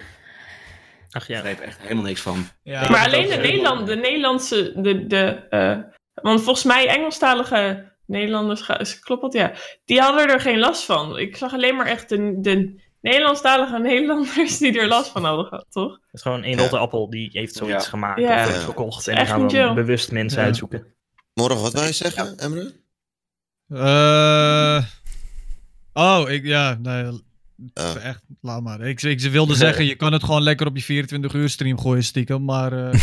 Ach 1.10 1.26
ja. 1.26 1.36
Ik 1.36 1.42
begreep 1.42 1.60
echt 1.60 1.78
helemaal 1.80 2.02
niks 2.04 2.20
van. 2.20 2.48
Ja, 2.62 2.88
maar 2.90 3.04
alleen 3.06 3.28
de, 3.28 3.36
Nederland, 3.36 3.86
de 3.86 3.96
Nederlandse, 3.96 4.72
de, 4.76 5.06
de, 5.06 5.24
eh, 5.50 5.78
want 6.14 6.42
volgens 6.42 6.64
mij 6.64 6.88
Engelstalige 6.88 7.92
Nederlanders, 8.06 8.98
klopt 9.00 9.22
dat? 9.22 9.32
Ja. 9.32 9.52
Die 9.84 10.00
hadden 10.00 10.28
er 10.28 10.40
geen 10.40 10.58
last 10.58 10.84
van. 10.84 11.18
Ik 11.18 11.36
zag 11.36 11.52
alleen 11.52 11.76
maar 11.76 11.86
echt 11.86 12.08
de, 12.08 12.40
de 12.40 12.82
Nederlandstalige 13.00 13.78
Nederlanders 13.78 14.58
die 14.58 14.78
er 14.78 14.86
last 14.88 15.10
van 15.10 15.24
hadden 15.24 15.44
gehad, 15.46 15.66
toch? 15.70 15.92
Het 15.92 16.00
is 16.12 16.22
gewoon 16.22 16.42
één 16.42 16.58
rotte 16.58 16.78
appel 16.78 17.10
die 17.10 17.28
heeft 17.32 17.54
zoiets 17.54 17.84
Ja. 17.84 17.90
gemaakt 17.90 18.20
Ja. 18.20 18.46
of 18.46 18.62
verkocht. 18.62 19.08
En 19.08 19.14
Echt 19.16 19.22
die 19.24 19.30
gaan 19.32 19.40
dan 19.40 19.50
chill. 19.50 19.74
bewust 19.74 20.12
mensen 20.12 20.40
Ja. 20.40 20.46
uitzoeken. 20.46 20.94
Morgen, 21.34 21.60
wat 21.62 21.72
wil 21.72 21.82
je 21.84 21.92
zeggen, 21.92 22.38
Emre? 22.38 22.84
Eh, 23.68 24.82
oh, 25.92 26.30
ik, 26.30 26.44
ja, 26.44 26.78
nee, 26.82 27.24
Oh. 27.74 28.04
echt, 28.04 28.22
laat 28.40 28.62
maar. 28.62 28.80
Ik, 28.80 29.02
ik 29.02 29.20
wilde 29.20 29.54
zeggen, 29.64 29.84
je 29.84 29.94
kan 29.94 30.12
het 30.12 30.24
gewoon 30.24 30.42
lekker 30.42 30.66
op 30.66 30.76
je 30.76 30.82
24 30.82 31.32
uur 31.34 31.48
stream 31.48 31.78
gooien 31.80 32.04
stiekem, 32.04 32.44
maar... 32.44 32.72
eh 32.72 33.00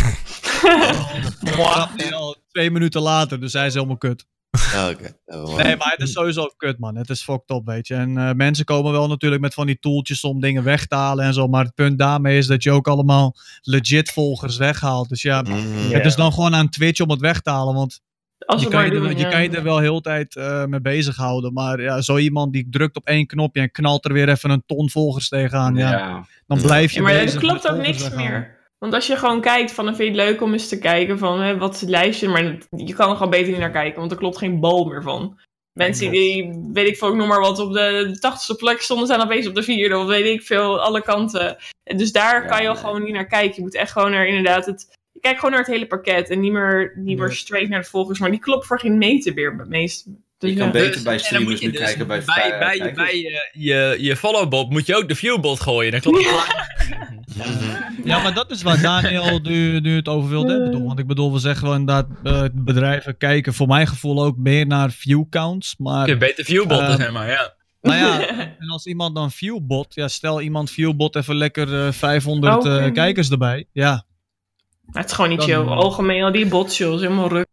al 2.14 2.36
twee 2.52 2.72
minuten 2.72 3.02
later, 3.02 3.40
dus 3.40 3.54
hij 3.54 3.66
is 3.66 3.74
helemaal 3.74 3.98
kut. 3.98 4.26
Ja, 4.74 4.90
oké. 4.90 5.04
Ja, 5.26 5.38
maar- 5.38 5.64
Nee, 5.64 5.76
maar 5.78 5.92
het 5.92 6.02
is 6.08 6.12
sowieso 6.12 6.54
kut, 6.58 6.80
man. 6.80 6.96
Het 6.96 7.10
is 7.10 7.22
fucked 7.24 7.50
up, 7.58 7.66
weet 7.66 7.88
je. 7.88 7.96
En 7.96 8.18
eh, 8.18 8.32
mensen 8.34 8.66
komen 8.66 8.92
wel 8.92 9.08
natuurlijk 9.08 9.42
met 9.42 9.54
van 9.54 9.66
die 9.66 9.80
tooltjes 9.80 10.24
om 10.24 10.40
dingen 10.40 10.64
weg 10.64 10.86
te 10.88 10.96
halen 10.96 11.26
en 11.26 11.34
zo. 11.34 11.48
Maar 11.48 11.64
het 11.66 11.76
punt 11.76 11.98
daarmee 12.00 12.38
is 12.38 12.48
dat 12.48 12.64
je 12.64 12.72
ook 12.72 12.88
allemaal 12.88 13.36
legit 13.62 14.12
volgers 14.12 14.58
weghaalt. 14.58 15.10
Dus 15.10 15.22
ja, 15.22 15.42
Mhm. 15.42 15.58
Ja. 15.90 15.96
het 15.98 16.06
is 16.06 16.16
dan 16.16 16.34
gewoon 16.34 16.56
aan 16.56 16.70
Twitch 16.70 17.00
om 17.02 17.10
het 17.10 17.20
weg 17.20 17.42
te 17.42 17.50
halen. 17.50 17.74
Want 17.74 18.02
Als 18.46 18.64
je 18.64 18.70
kan 18.70 18.86
je, 18.86 18.92
er, 18.92 19.00
doen, 19.00 19.10
je 19.10 19.18
ja. 19.18 19.30
kan 19.30 19.44
je 19.44 19.50
er 19.50 19.64
wel 19.64 19.80
heel 19.80 19.96
de 19.96 20.02
tijd 20.02 20.36
eh, 20.36 20.66
mee 20.66 20.82
bezighouden. 20.82 21.54
Maar 21.54 21.82
ja, 21.82 22.02
zo 22.02 22.18
iemand 22.18 22.54
die 22.54 22.68
drukt 22.70 22.96
op 22.96 23.06
één 23.06 23.26
knopje 23.28 23.62
en 23.62 23.72
knalt 23.72 24.06
er 24.06 24.14
weer 24.14 24.30
even 24.30 24.50
een 24.50 24.64
ton 24.66 24.90
volgers 24.90 25.30
tegenaan. 25.30 25.76
Ja, 25.76 25.90
Ja. 25.92 26.26
dan 26.48 26.62
blijf 26.62 26.92
je 26.92 26.98
Ja, 26.98 27.04
maar 27.04 27.14
bezig 27.14 27.34
er 27.42 27.48
klopt 27.48 27.70
ook 27.70 27.78
niks 27.78 28.10
meer. 28.10 28.62
Want 28.78 28.94
als 28.96 29.08
je 29.08 29.16
gewoon 29.16 29.42
kijkt 29.42 29.72
van, 29.72 29.86
dan 29.86 29.96
vind 29.96 30.16
je 30.16 30.22
het 30.22 30.30
leuk 30.30 30.42
om 30.42 30.54
eens 30.54 30.68
te 30.68 30.80
kijken 30.80 31.18
van, 31.18 31.42
hè, 31.42 31.58
wat 31.58 31.74
is 31.74 31.82
het 31.82 31.90
lijstje? 31.90 32.28
Maar 32.28 32.58
je 32.70 32.94
kan 32.94 33.10
er 33.10 33.16
gewoon 33.16 33.32
beter 33.32 33.50
niet 33.52 33.60
naar 33.60 33.72
kijken, 33.72 34.00
want 34.00 34.12
er 34.12 34.18
klopt 34.18 34.38
geen 34.38 34.60
bal 34.60 34.86
meer 34.86 35.02
van. 35.04 35.40
Mensen 35.80 36.12
die, 36.12 36.70
weet 36.74 36.88
ik 36.88 36.98
veel, 36.98 37.08
ik 37.10 37.16
noem 37.16 37.28
maar 37.28 37.40
wat, 37.40 37.60
op 37.60 37.74
de 37.74 38.18
tachtigste 38.20 38.56
plek 38.56 38.82
stonden, 38.82 39.08
zijn 39.08 39.22
opeens 39.22 39.48
op 39.48 39.56
de 39.56 39.64
vierde, 39.64 39.98
of 39.98 40.06
weet 40.08 40.26
ik 40.26 40.42
veel, 40.42 40.80
alle 40.82 41.02
kanten. 41.02 41.58
En 41.84 41.98
dus 41.98 42.12
daar 42.12 42.44
Ja, 42.44 42.48
kan 42.50 42.62
je 42.62 42.68
al 42.68 42.74
nee. 42.74 42.84
gewoon 42.84 43.04
niet 43.04 43.14
naar 43.14 43.28
kijken. 43.28 43.56
Je 43.56 43.62
moet 43.62 43.76
echt 43.76 43.92
gewoon 43.92 44.12
naar 44.12 44.28
inderdaad 44.28 44.66
het, 44.66 44.88
je 45.24 45.30
kijkt 45.30 45.40
gewoon 45.40 45.56
naar 45.56 45.64
het 45.66 45.74
hele 45.74 45.88
pakket 45.88 46.30
en 46.30 46.40
niet 46.40 46.52
meer, 46.52 46.92
niet 46.96 47.18
meer 47.18 47.32
straight 47.32 47.70
naar 47.70 47.82
de 47.82 47.88
volgers, 47.90 48.20
maar 48.20 48.32
die 48.32 48.40
klopt 48.40 48.66
voor 48.66 48.80
geen 48.80 48.98
meter 48.98 49.34
meer, 49.34 49.66
meest. 49.70 50.06
Dus 50.38 50.50
Je 50.52 50.56
kan 50.58 50.66
ja. 50.66 50.72
beter 50.72 50.92
Dus- 50.92 51.02
bij 51.04 51.18
streamers 51.18 51.60
je 51.60 51.66
nu 51.66 51.72
dus 51.72 51.82
kijken 51.82 52.08
bij 52.08 52.24
bij, 52.26 52.50
bij, 52.50 52.60
bij, 52.60 52.78
kijkers. 52.78 53.06
bij 53.06 53.18
je, 53.22 53.50
je, 53.54 53.96
je 54.00 54.16
followbot 54.16 54.70
moet 54.70 54.86
je 54.86 54.96
ook 54.96 55.08
de 55.08 55.16
viewbot 55.16 55.60
gooien. 55.60 55.92
Dan 55.92 56.00
klopt 56.02 56.26
het. 56.30 56.72
Ja, 58.06 58.22
maar 58.24 58.34
dat 58.34 58.52
is 58.52 58.62
waar 58.62 58.82
Daniel 58.82 59.40
nu, 59.50 59.80
nu 59.80 59.96
het 59.96 60.08
over 60.08 60.30
wilde 60.30 60.52
hebben. 60.62 60.84
Want 60.86 61.00
ik 61.00 61.08
bedoel, 61.08 61.34
we 61.34 61.40
zeggen 61.40 61.68
wel 61.68 61.76
inderdaad, 61.76 62.08
eh, 62.24 62.44
bedrijven 62.54 63.18
kijken 63.18 63.54
voor 63.54 63.68
mijn 63.68 63.88
gevoel 63.88 64.24
ook 64.24 64.38
meer 64.38 64.68
naar 64.68 64.92
view 64.92 65.24
counts. 65.30 65.76
Maar 65.78 66.08
Je 66.08 66.18
beter 66.18 66.46
viewbot, 66.46 66.80
Eh, 66.80 66.96
zeg 66.96 67.12
maar, 67.12 67.28
ja. 67.30 67.54
Nou 67.82 67.98
ja, 67.98 68.30
en 68.60 68.70
als 68.70 68.86
iemand 68.86 69.16
dan 69.16 69.32
viewbot, 69.32 69.94
ja, 69.94 70.08
stel 70.08 70.42
iemand 70.42 70.72
viewbot 70.72 71.16
even 71.16 71.36
lekker 71.36 71.86
eh, 71.86 71.92
500 71.92 72.56
Oké. 72.56 72.78
eh, 72.78 72.92
kijkers 72.92 73.30
erbij. 73.30 73.66
Ja, 73.72 74.06
het 74.94 75.06
is 75.06 75.12
gewoon 75.12 75.30
niet 75.30 75.40
Dan- 75.40 75.48
chill. 75.48 75.58
Algemeen 75.66 76.24
al 76.24 76.32
die 76.32 76.46
bots, 76.48 76.78
joh, 76.78 76.94
is 76.94 77.02
helemaal 77.02 77.30
ruk. 77.30 77.46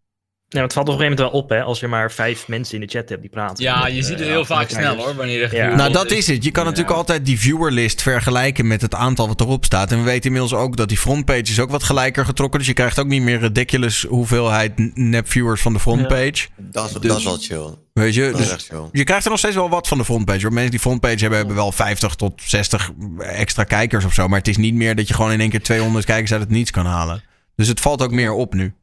Ja, 0.53 0.59
maar 0.59 0.69
het 0.69 0.77
valt 0.77 0.89
op 0.89 0.95
een 0.95 1.01
gegeven 1.01 1.19
moment 1.25 1.35
wel 1.35 1.43
op, 1.43 1.51
hè, 1.51 1.63
als 1.63 1.81
je 1.81 1.87
maar 1.89 2.13
vijf 2.13 2.49
mensen 2.49 2.75
in 2.75 2.81
de 2.87 2.93
chat 2.93 3.09
hebt 3.09 3.21
die 3.21 3.31
praten. 3.31 3.65
Ja, 3.65 3.83
Met, 3.83 3.95
je 3.95 4.03
ziet 4.03 4.13
eh, 4.13 4.19
het 4.19 4.29
heel 4.29 4.45
vaak 4.45 4.69
snel 4.71 4.97
hoor, 4.97 5.15
wanneer 5.15 5.43
er 5.43 5.55
Ja. 5.57 5.75
Nou, 5.75 5.93
dat 5.93 6.11
is 6.11 6.27
het. 6.27 6.45
Je 6.45 6.51
kan 6.51 6.63
Ja. 6.65 6.69
natuurlijk 6.71 6.97
altijd 6.97 7.25
die 7.25 7.39
viewerlist 7.39 8.03
vergelijken 8.03 8.67
met 8.67 8.81
het 8.83 8.95
aantal 8.95 9.27
wat 9.29 9.41
erop 9.41 9.65
staat. 9.65 9.93
En 9.93 9.99
we 9.99 10.05
weten 10.05 10.25
inmiddels 10.25 10.55
ook 10.55 10.77
dat 10.77 10.89
die 10.89 10.99
frontpage 10.99 11.41
is 11.41 11.61
ook 11.61 11.71
wat 11.71 11.83
gelijker 11.83 12.25
getrokken. 12.25 12.59
Dus 12.59 12.69
je 12.69 12.75
krijgt 12.75 12.99
ook 12.99 13.07
niet 13.07 13.23
meer 13.23 13.39
ridiculous 13.39 14.03
hoeveelheid 14.09 14.73
nep-viewers 14.97 15.61
van 15.63 15.73
de 15.73 15.81
frontpage. 15.81 16.47
Dat, 16.57 16.87
is, 16.87 16.93
Dus- 16.93 17.09
dat 17.09 17.19
is 17.19 17.25
wel 17.25 17.39
chill. 17.41 17.75
Weet 17.93 18.15
je? 18.15 18.21
Dat 18.31 18.41
is 18.41 18.47
Dus 18.47 18.51
echt 18.53 18.67
chill. 18.67 18.89
je 18.93 19.05
krijgt 19.05 19.25
er 19.25 19.31
nog 19.31 19.39
steeds 19.39 19.55
wel 19.55 19.69
wat 19.69 19.89
van 19.89 19.99
de 19.99 20.05
frontpage. 20.05 20.41
Hoor. 20.43 20.53
Mensen 20.53 20.71
die 20.71 20.81
frontpage 20.81 21.19
hebben, 21.19 21.39
hebben 21.39 21.57
wel 21.57 21.73
50 21.73 22.15
tot 22.15 22.33
60 22.45 22.91
extra 23.19 23.65
kijkers 23.65 24.05
of 24.05 24.15
zo. 24.15 24.29
Maar 24.29 24.39
het 24.39 24.49
is 24.49 24.57
niet 24.57 24.75
meer 24.75 24.95
dat 24.95 25.09
je 25.09 25.15
gewoon 25.15 25.33
in 25.33 25.41
één 25.41 25.51
keer 25.51 25.63
200 25.63 26.05
kijkers 26.05 26.33
uit 26.33 26.41
het 26.41 26.51
niets 26.51 26.71
kan 26.71 26.87
halen. 26.87 27.23
Dus 27.61 27.69
het 27.69 27.81
valt 27.81 28.03
ook 28.03 28.11
meer 28.11 28.33
op 28.33 28.55
nu. 28.55 28.75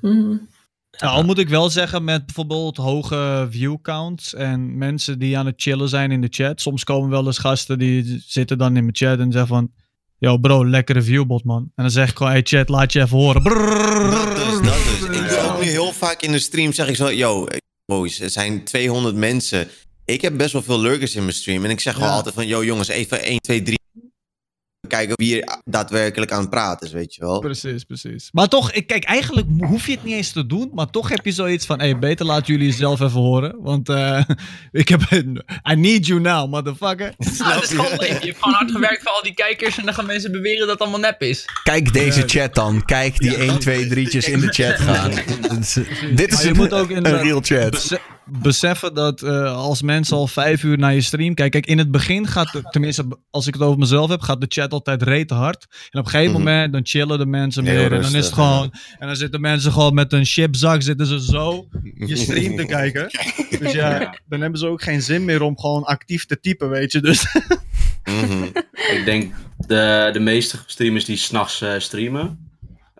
Mhm. 0.00 0.36
Nou, 0.98 1.16
al 1.16 1.24
moet 1.24 1.38
ik 1.38 1.48
wel 1.48 1.70
zeggen 1.70 2.04
met 2.04 2.26
bijvoorbeeld 2.26 2.76
hoge 2.76 3.46
view 3.50 3.76
counts 3.82 4.34
en 4.34 4.78
mensen 4.78 5.18
die 5.18 5.38
aan 5.38 5.46
het 5.46 5.62
chillen 5.62 5.88
zijn 5.88 6.10
in 6.10 6.20
de 6.20 6.26
chat. 6.30 6.60
Soms 6.60 6.84
komen 6.84 7.10
wel 7.10 7.26
eens 7.26 7.38
gasten 7.38 7.78
die 7.78 8.22
zitten 8.26 8.58
dan 8.58 8.76
in 8.76 8.82
mijn 8.82 8.96
chat 8.96 9.18
en 9.18 9.32
zeggen 9.32 9.48
van... 9.54 9.70
Yo 10.18 10.36
bro, 10.38 10.68
lekkere 10.68 11.02
viewbot 11.02 11.44
man. 11.44 11.62
En 11.62 11.82
dan 11.82 11.90
zeg 11.90 12.10
ik 12.10 12.16
gewoon, 12.16 12.32
hey 12.32 12.40
chat, 12.44 12.68
laat 12.68 12.92
je 12.92 13.00
even 13.00 13.16
horen. 13.18 13.42
Dat 13.44 14.64
dat 14.64 14.84
dus. 15.00 15.20
Ik 15.20 15.28
doe 15.28 15.38
ook 15.38 15.60
nu 15.60 15.68
heel 15.68 15.92
vaak 15.92 16.22
in 16.22 16.32
de 16.32 16.38
stream, 16.38 16.72
zeg 16.72 16.88
ik 16.88 16.96
zo, 16.96 17.10
yo, 17.12 17.46
boys, 17.84 18.20
er 18.20 18.30
zijn 18.30 18.64
200 18.64 19.14
mensen. 19.14 19.68
Ik 20.04 20.20
heb 20.20 20.36
best 20.36 20.52
wel 20.52 20.62
veel 20.62 20.80
lurkers 20.80 21.14
in 21.14 21.22
mijn 21.22 21.34
stream. 21.34 21.64
En 21.64 21.70
ik 21.70 21.80
zeg 21.80 21.94
gewoon 21.94 22.08
Ja. 22.08 22.14
altijd 22.14 22.34
van, 22.34 22.46
yo 22.46 22.64
jongens, 22.64 22.88
even 22.88 23.22
1, 23.22 23.40
2, 23.40 23.62
3. 23.62 23.78
Kijken 24.88 25.16
wie 25.16 25.42
er 25.42 25.58
daadwerkelijk 25.64 26.32
aan 26.32 26.40
het 26.40 26.50
praten 26.50 26.86
is, 26.86 26.92
weet 26.92 27.14
je 27.14 27.20
wel. 27.20 27.38
Precies, 27.38 27.84
precies. 27.84 28.28
Maar 28.32 28.48
toch, 28.48 28.72
ik, 28.72 28.86
kijk, 28.86 29.04
eigenlijk 29.04 29.46
hoef 29.58 29.86
je 29.86 29.92
het 29.92 30.04
niet 30.04 30.14
eens 30.14 30.32
te 30.32 30.46
doen. 30.46 30.70
Maar 30.74 30.90
toch 30.90 31.08
heb 31.08 31.24
je 31.24 31.32
zoiets 31.32 31.66
van, 31.66 31.78
hey, 31.78 31.98
beter 31.98 32.26
laten 32.26 32.54
jullie 32.54 32.72
zelf 32.72 33.00
even 33.00 33.20
horen. 33.20 33.56
Want 33.60 33.88
eh, 33.88 34.22
ik 34.72 34.88
heb, 34.88 35.00
I 35.70 35.74
need 35.74 36.06
you 36.06 36.20
now, 36.20 36.50
motherfucker. 36.50 37.14
Ja, 37.18 37.54
het 37.54 37.62
is 37.62 37.68
gewoon 37.68 37.90
leuk. 37.90 38.00
Je 38.00 38.26
hebt 38.26 38.38
gewoon 38.38 38.54
hard 38.54 38.70
gewerkt 38.70 39.02
voor 39.02 39.12
al 39.12 39.22
die 39.22 39.34
kijkers 39.34 39.78
en 39.78 39.84
dan 39.84 39.94
gaan 39.94 40.06
mensen 40.06 40.32
beweren 40.32 40.60
dat 40.60 40.68
het 40.68 40.80
allemaal 40.80 41.00
nep 41.00 41.22
is. 41.22 41.44
Kijk 41.62 41.92
deze 41.92 42.22
chat 42.26 42.54
dan. 42.54 42.84
Kijk 42.84 43.18
die 43.18 43.36
1, 43.36 43.58
2, 43.58 43.84
3'tjes 43.84 44.30
in 44.30 44.40
de 44.40 44.52
chat 44.52 44.80
gaan. 44.86 45.10
Dat 45.40 45.74
Dit 46.14 46.28
is 46.28 46.34
Maar 46.34 46.42
je 46.42 46.48
een, 46.50 46.56
moet 46.56 46.72
ook 46.72 46.90
een 46.90 46.96
inderdaad 46.96 47.22
real 47.22 47.40
chat. 47.42 48.00
Bese- 48.24 48.42
beseffen 48.42 48.94
dat 48.94 49.22
eh, 49.22 49.56
als 49.56 49.82
mensen 49.82 50.16
al 50.16 50.26
vijf 50.26 50.62
uur 50.62 50.78
naar 50.78 50.94
je 50.94 51.00
stream 51.00 51.34
kijken. 51.34 51.50
Kijk, 51.60 51.66
in 51.72 51.78
het 51.78 51.90
begin 51.90 52.26
gaat, 52.26 52.52
de- 52.52 52.62
tenminste 52.70 53.04
als 53.30 53.46
ik 53.46 53.54
het 53.54 53.62
over 53.62 53.78
mezelf 53.78 54.10
heb, 54.10 54.20
gaat 54.20 54.40
de 54.40 54.46
chat 54.48 54.72
altijd 54.72 55.02
rete 55.02 55.34
hard. 55.34 55.66
En 55.90 55.98
op 55.98 56.04
een 56.04 56.10
gegeven 56.10 56.32
Mhm. 56.32 56.42
moment 56.42 56.72
dan 56.72 56.80
chillen 56.84 57.18
de 57.18 57.26
mensen 57.26 57.64
meer. 57.64 57.82
En 57.82 57.88
dan 57.90 57.98
rustig, 57.98 58.18
is 58.18 58.24
het 58.24 58.34
gewoon. 58.34 58.72
En 58.98 59.06
dan 59.06 59.16
zitten 59.16 59.40
mensen 59.40 59.72
gewoon 59.72 59.94
met 59.94 60.12
een 60.12 60.24
chipzak, 60.24 60.82
zitten 60.82 61.06
ze 61.06 61.20
zo 61.24 61.68
je 61.94 62.16
stream 62.16 62.56
te 62.56 62.64
kijken. 62.64 63.06
Dus 63.60 63.72
ja, 63.72 64.14
dan 64.28 64.40
hebben 64.40 64.58
ze 64.58 64.66
ook 64.66 64.82
geen 64.82 65.02
zin 65.02 65.24
meer 65.24 65.42
om 65.42 65.58
gewoon 65.58 65.82
actief 65.84 66.26
te 66.26 66.40
typen, 66.40 66.68
weet 66.70 66.92
je. 66.92 67.00
Dus 67.00 67.26
Mhm. 68.04 68.44
Ik 68.92 69.02
denk 69.04 69.32
de, 69.56 70.10
de 70.12 70.20
meeste 70.20 70.58
streamers 70.66 71.04
die 71.04 71.16
s'nachts 71.16 71.60
eh 71.60 71.72
streamen, 71.78 72.51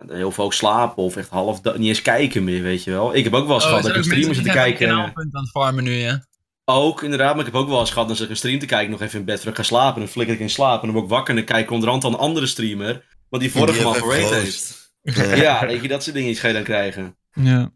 heel 0.07 0.31
veel 0.31 0.43
ook 0.43 0.53
slapen 0.53 1.03
of 1.03 1.15
echt 1.15 1.29
half 1.29 1.63
niet 1.63 1.87
eens 1.87 2.01
kijken 2.01 2.43
meer, 2.43 2.61
weet 2.61 2.83
je 2.83 2.91
wel. 2.91 3.15
Ik 3.15 3.23
heb 3.23 3.33
ook 3.33 3.45
wel 3.45 3.55
eens 3.55 3.63
Oh, 3.63 3.69
gehad 3.69 3.83
dat 3.83 3.91
ik 3.91 3.97
een 3.97 4.03
streamer 4.03 4.35
zit 4.35 4.43
te 4.43 4.51
kijken. 4.51 4.89
een 4.89 4.95
kanaalpunt 4.95 5.35
aan 5.35 5.41
het 5.41 5.51
farmen 5.51 5.83
nu, 5.83 5.91
ja. 5.91 6.25
Ook, 6.65 7.03
inderdaad, 7.03 7.35
maar 7.35 7.45
ik 7.45 7.51
heb 7.51 7.61
ook 7.61 7.69
wel 7.69 7.79
eens 7.79 7.91
gehad 7.91 8.07
dat 8.07 8.19
ik 8.19 8.29
een 8.29 8.35
stream 8.35 8.59
te 8.59 8.65
kijken, 8.65 8.91
nog 8.91 9.01
even 9.01 9.19
in 9.19 9.25
bed 9.25 9.45
ik 9.45 9.55
ga 9.55 9.63
slapen. 9.63 9.93
En 9.93 9.99
dan 9.99 10.09
flikker 10.09 10.35
ik 10.35 10.41
in 10.41 10.49
slaap 10.49 10.79
en 10.79 10.85
dan 10.85 10.91
word 10.91 11.03
ik 11.03 11.11
wakker 11.11 11.29
en 11.29 11.35
dan 11.35 11.45
kijk 11.45 11.63
ik 11.63 11.71
onderhand 11.71 12.03
aan 12.03 12.13
een 12.13 12.19
andere 12.19 12.45
streamer, 12.45 13.03
wat 13.29 13.39
die 13.39 13.51
vorige 13.51 13.73
Die 13.73 13.83
man 13.83 13.93
gerate 13.93 14.17
even 14.17 14.41
heeft. 14.41 14.81
Ja, 15.43 15.65
weet 15.65 15.81
je, 15.81 15.87
dat 15.87 16.03
soort 16.03 16.15
dingen 16.15 16.35
ga 16.35 16.47
je 16.47 16.53
dan 16.53 16.63
krijgen. 16.63 17.15
Ja. 17.33 17.71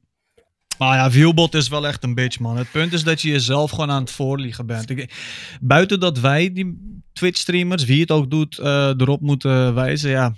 Maar 0.77 0.97
ja, 0.97 1.11
Viewbot 1.11 1.53
is 1.53 1.67
wel 1.67 1.87
echt 1.87 2.03
een 2.03 2.13
bitch, 2.13 2.39
man. 2.39 2.57
Het 2.57 2.71
punt 2.71 2.93
is 2.93 3.03
dat 3.03 3.21
je 3.21 3.29
jezelf 3.29 3.69
gewoon 3.69 3.91
aan 3.91 4.01
het 4.01 4.11
voorliegen 4.11 4.65
bent. 4.65 4.89
Ik, 4.89 5.13
buiten 5.61 5.99
dat 5.99 6.19
wij, 6.19 6.53
die 6.53 7.01
Twitch-streamers, 7.13 7.85
wie 7.85 8.01
het 8.01 8.11
ook 8.11 8.31
doet, 8.31 8.57
eh, 8.57 8.93
erop 8.97 9.21
moeten 9.21 9.73
wijzen, 9.73 10.09
ja. 10.09 10.33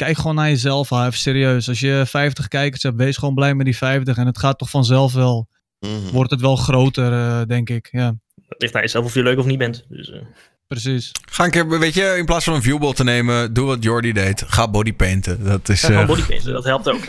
Kijk 0.00 0.16
gewoon 0.16 0.34
naar 0.34 0.48
jezelf, 0.48 0.88
ha, 0.88 1.06
even 1.06 1.18
serieus. 1.18 1.68
Als 1.68 1.80
je 1.80 2.02
50 2.06 2.48
kijkers 2.48 2.82
hebt, 2.82 2.96
wees 2.96 3.16
gewoon 3.16 3.34
blij 3.34 3.54
met 3.54 3.64
die 3.66 3.76
50. 3.76 4.16
En 4.16 4.26
het 4.26 4.38
gaat 4.38 4.58
toch 4.58 4.70
vanzelf 4.70 5.12
wel, 5.12 5.48
Mhm. 5.80 6.10
wordt 6.12 6.30
het 6.30 6.40
wel 6.40 6.56
groter, 6.56 7.12
eh, 7.12 7.46
denk 7.46 7.70
ik. 7.70 7.88
Ja, 7.92 8.14
Het 8.48 8.62
ligt 8.62 8.74
aan 8.74 8.80
jezelf 8.80 9.04
of 9.04 9.14
je 9.14 9.22
leuk 9.22 9.38
of 9.38 9.44
niet 9.46 9.58
bent. 9.58 9.84
Dus, 9.88 10.10
eh, 10.10 10.20
precies. 10.66 11.10
Ga 11.30 11.44
een 11.44 11.50
keer, 11.50 11.78
weet 11.78 11.94
je, 11.94 12.14
in 12.18 12.24
plaats 12.24 12.44
van 12.44 12.54
een 12.54 12.62
viewbot 12.62 12.96
te 12.96 13.04
nemen, 13.04 13.52
doe 13.52 13.66
wat 13.66 13.82
Jordi 13.82 14.12
deed. 14.12 14.44
Ga 14.46 14.68
bodypainten. 14.70 15.44
Dat 15.44 15.68
is... 15.68 15.80
ja, 15.80 15.86
gewoon 15.86 16.02
eh, 16.02 16.08
bodypainten, 16.08 16.52
dat 16.52 16.64
helpt 16.64 16.88
ook. 16.88 17.00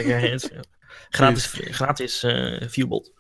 Gratis 1.09 1.53
gratis 1.71 2.23
eh 2.23 2.61
viewbot. 2.69 3.11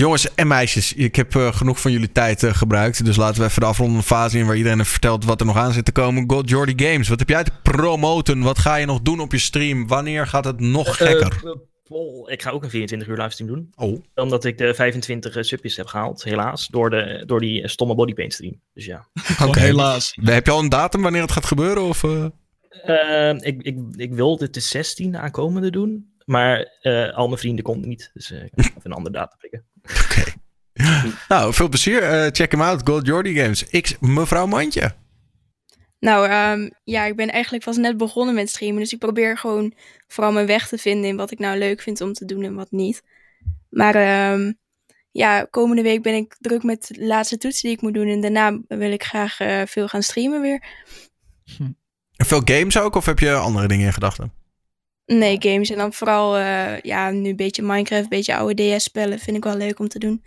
Jongens 0.00 0.34
en 0.34 0.46
meisjes, 0.46 0.92
ik 0.92 1.16
heb 1.16 1.34
eh, 1.34 1.52
genoeg 1.52 1.80
van 1.80 1.92
jullie 1.92 2.12
tijd 2.12 2.42
eh, 2.42 2.54
gebruikt. 2.54 3.04
Dus 3.04 3.16
laten 3.16 3.40
we 3.40 3.48
even 3.48 3.60
de 3.60 3.66
afrondende 3.66 4.02
fase 4.02 4.38
in 4.38 4.46
waar 4.46 4.56
iedereen 4.56 4.84
vertelt 4.84 5.24
wat 5.24 5.40
er 5.40 5.46
nog 5.46 5.56
aan 5.56 5.72
zit 5.72 5.84
te 5.84 5.92
komen. 5.92 6.30
God 6.30 6.48
Jordi 6.48 6.72
Games, 6.76 7.08
wat 7.08 7.18
heb 7.18 7.28
jij 7.28 7.44
te 7.44 7.50
promoten? 7.62 8.42
Wat 8.42 8.58
ga 8.58 8.76
je 8.76 8.86
nog 8.86 9.00
doen 9.00 9.20
op 9.20 9.32
je 9.32 9.38
stream? 9.38 9.86
Wanneer 9.86 10.26
gaat 10.26 10.44
het 10.44 10.60
nog 10.60 10.96
gekker? 10.96 11.40
Eh, 11.44 11.52
Paul, 11.88 12.30
ik 12.30 12.42
ga 12.42 12.50
ook 12.50 12.62
een 12.62 12.70
24 12.70 13.08
uur 13.08 13.16
livestream 13.16 13.50
doen. 13.50 13.72
Oh. 13.74 14.02
Omdat 14.14 14.44
ik 14.44 14.58
de 14.58 14.74
25 14.74 15.36
eh, 15.36 15.42
subjes 15.42 15.76
heb 15.76 15.86
gehaald, 15.86 16.24
helaas. 16.24 16.68
Door, 16.68 16.90
de, 16.90 17.22
door 17.26 17.40
die 17.40 17.68
stomme 17.68 17.94
bodypaint 17.94 18.32
stream. 18.32 18.60
Dus 18.74 18.84
ja. 18.84 19.08
Oké. 19.46 19.60
helaas. 19.60 20.12
Heb 20.22 20.46
je 20.46 20.52
al 20.52 20.58
een 20.60 20.68
datum 20.68 21.02
wanneer 21.02 21.22
het 21.22 21.32
gaat 21.32 21.46
gebeuren? 21.46 21.82
Of, 21.82 22.02
ik, 23.42 23.62
ik, 23.62 23.78
ik 23.96 24.14
wil 24.14 24.36
dit 24.36 24.54
de 24.54 24.84
16e 25.10 25.16
aankomende 25.16 25.70
doen. 25.70 26.10
Maar 26.30 26.78
eh, 26.80 27.16
al 27.16 27.26
mijn 27.26 27.38
vrienden 27.38 27.64
konden 27.64 27.88
niet. 27.88 28.10
Dus 28.12 28.30
eh, 28.30 28.44
ik 28.44 28.50
ga 28.54 28.68
even 28.76 28.90
een 28.90 28.92
andere 28.92 29.14
datum 29.14 29.38
prikken. 29.38 29.64
Nou, 31.28 31.54
veel 31.54 31.68
plezier. 31.68 32.02
Eh, 32.02 32.26
check 32.32 32.50
hem 32.50 32.62
out. 32.62 32.88
God 32.88 33.06
Jordi 33.06 33.34
Games. 33.34 33.64
X 33.80 33.96
mevrouw 34.00 34.46
Mandje. 34.46 34.94
Nou, 35.98 36.28
ehm, 36.28 36.68
ja, 36.84 37.04
ik 37.04 37.16
ben 37.16 37.28
eigenlijk 37.28 37.64
pas 37.64 37.76
net 37.76 37.96
begonnen 37.96 38.34
met 38.34 38.48
streamen. 38.48 38.78
Dus 38.78 38.92
ik 38.92 38.98
probeer 38.98 39.38
gewoon 39.38 39.74
vooral 40.08 40.32
mijn 40.32 40.46
weg 40.46 40.68
te 40.68 40.78
vinden 40.78 41.10
in 41.10 41.16
wat 41.16 41.30
ik 41.30 41.38
nou 41.38 41.58
leuk 41.58 41.80
vind 41.82 42.00
om 42.00 42.12
te 42.12 42.24
doen 42.24 42.42
en 42.42 42.54
wat 42.54 42.70
niet. 42.70 43.02
Maar 43.68 43.94
ehm, 43.94 44.52
ja, 45.10 45.46
komende 45.50 45.82
week 45.82 46.02
ben 46.02 46.14
ik 46.14 46.36
druk 46.38 46.62
met 46.62 46.86
de 46.86 47.06
laatste 47.06 47.36
toetsen 47.36 47.68
die 47.68 47.76
ik 47.76 47.82
moet 47.82 47.94
doen. 47.94 48.08
En 48.08 48.20
daarna 48.20 48.58
wil 48.68 48.92
ik 48.92 49.04
graag 49.04 49.40
eh, 49.40 49.62
veel 49.66 49.88
gaan 49.88 50.02
streamen 50.02 50.40
weer. 50.40 50.64
Veel 52.16 52.42
games 52.44 52.78
ook, 52.78 52.94
of 52.94 53.06
heb 53.06 53.18
je 53.18 53.34
andere 53.34 53.68
dingen 53.68 53.86
in 53.86 53.92
gedachten? 53.92 54.32
Nee, 55.18 55.36
games. 55.38 55.70
En 55.70 55.76
dan 55.76 55.92
vooral 55.92 56.36
eh, 56.38 56.80
ja, 56.82 57.10
nu 57.10 57.28
een 57.28 57.36
beetje 57.36 57.62
Minecraft, 57.62 58.02
een 58.02 58.08
beetje 58.08 58.36
oude 58.36 58.76
DS-spellen. 58.76 59.18
Vind 59.18 59.36
ik 59.36 59.44
wel 59.44 59.56
leuk 59.56 59.78
om 59.78 59.88
te 59.88 59.98
doen. 59.98 60.24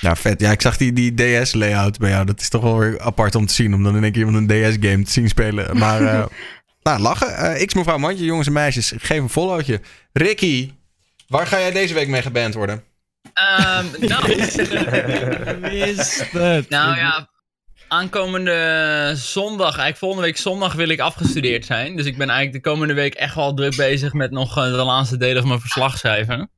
Ja, 0.00 0.16
vet. 0.24 0.40
Ja, 0.40 0.50
ik 0.50 0.60
zag 0.60 0.76
die, 0.76 0.92
die 0.92 1.14
DS-layout 1.14 1.98
bij 1.98 2.10
jou. 2.10 2.24
Dat 2.26 2.40
is 2.40 2.48
toch 2.48 2.62
wel 2.62 2.78
weer 2.78 3.00
apart 3.00 3.34
om 3.34 3.46
te 3.46 3.54
zien. 3.54 3.74
Om 3.74 3.82
dan 3.82 3.96
in 3.96 4.02
één 4.02 4.12
keer 4.12 4.26
iemand 4.26 4.50
een 4.50 4.72
DS-game 4.72 5.02
te 5.04 5.10
zien 5.10 5.28
spelen. 5.28 5.76
Maar, 5.78 6.02
eh, 6.02 6.24
nou, 6.82 7.00
lachen. 7.00 7.36
Eh, 7.36 7.66
X 7.66 7.74
mevrouw 7.74 7.98
Mandje, 7.98 8.24
jongens 8.24 8.46
en 8.46 8.52
meisjes. 8.52 8.92
Geef 8.96 9.18
een 9.18 9.28
followtje. 9.28 9.80
Ricky, 10.12 10.70
waar 11.28 11.46
ga 11.46 11.58
jij 11.58 11.72
deze 11.72 11.94
week 11.94 12.08
mee 12.08 12.22
geband 12.22 12.54
worden? 12.54 12.82
Ehm, 13.32 13.86
nou, 14.00 14.26
Wist 15.60 16.30
het. 16.30 16.68
nou 16.68 16.96
ja, 16.96 17.28
aankomende 17.94 19.12
zondag, 19.14 19.66
eigenlijk 19.66 19.96
volgende 19.96 20.24
week 20.24 20.36
zondag 20.36 20.72
wil 20.72 20.88
ik 20.88 21.00
afgestudeerd 21.00 21.64
zijn. 21.64 21.96
Dus 21.96 22.06
ik 22.06 22.16
ben 22.16 22.28
eigenlijk 22.28 22.64
de 22.64 22.70
komende 22.70 22.94
week 22.94 23.14
echt 23.14 23.34
wel 23.34 23.54
druk 23.54 23.76
bezig 23.76 24.12
met 24.12 24.30
nog 24.30 24.56
eh, 24.56 24.64
de 24.64 24.70
laatste 24.70 25.16
delen 25.16 25.38
van 25.40 25.48
mijn 25.48 25.60
verslag 25.60 25.98
schrijven. 25.98 26.50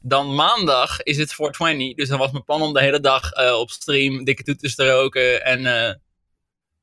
Dan 0.00 0.34
maandag 0.34 1.02
is 1.02 1.16
het 1.16 1.34
420, 1.34 1.94
dus 1.94 2.08
dan 2.08 2.18
was 2.18 2.30
mijn 2.30 2.44
plan 2.44 2.62
om 2.62 2.72
de 2.72 2.80
hele 2.80 3.00
dag 3.00 3.32
eh, 3.32 3.58
op 3.58 3.70
stream 3.70 4.24
dikke 4.24 4.42
toeters 4.42 4.74
te 4.74 4.90
roken. 4.90 5.44
En 5.44 5.66
eh, 5.66 5.94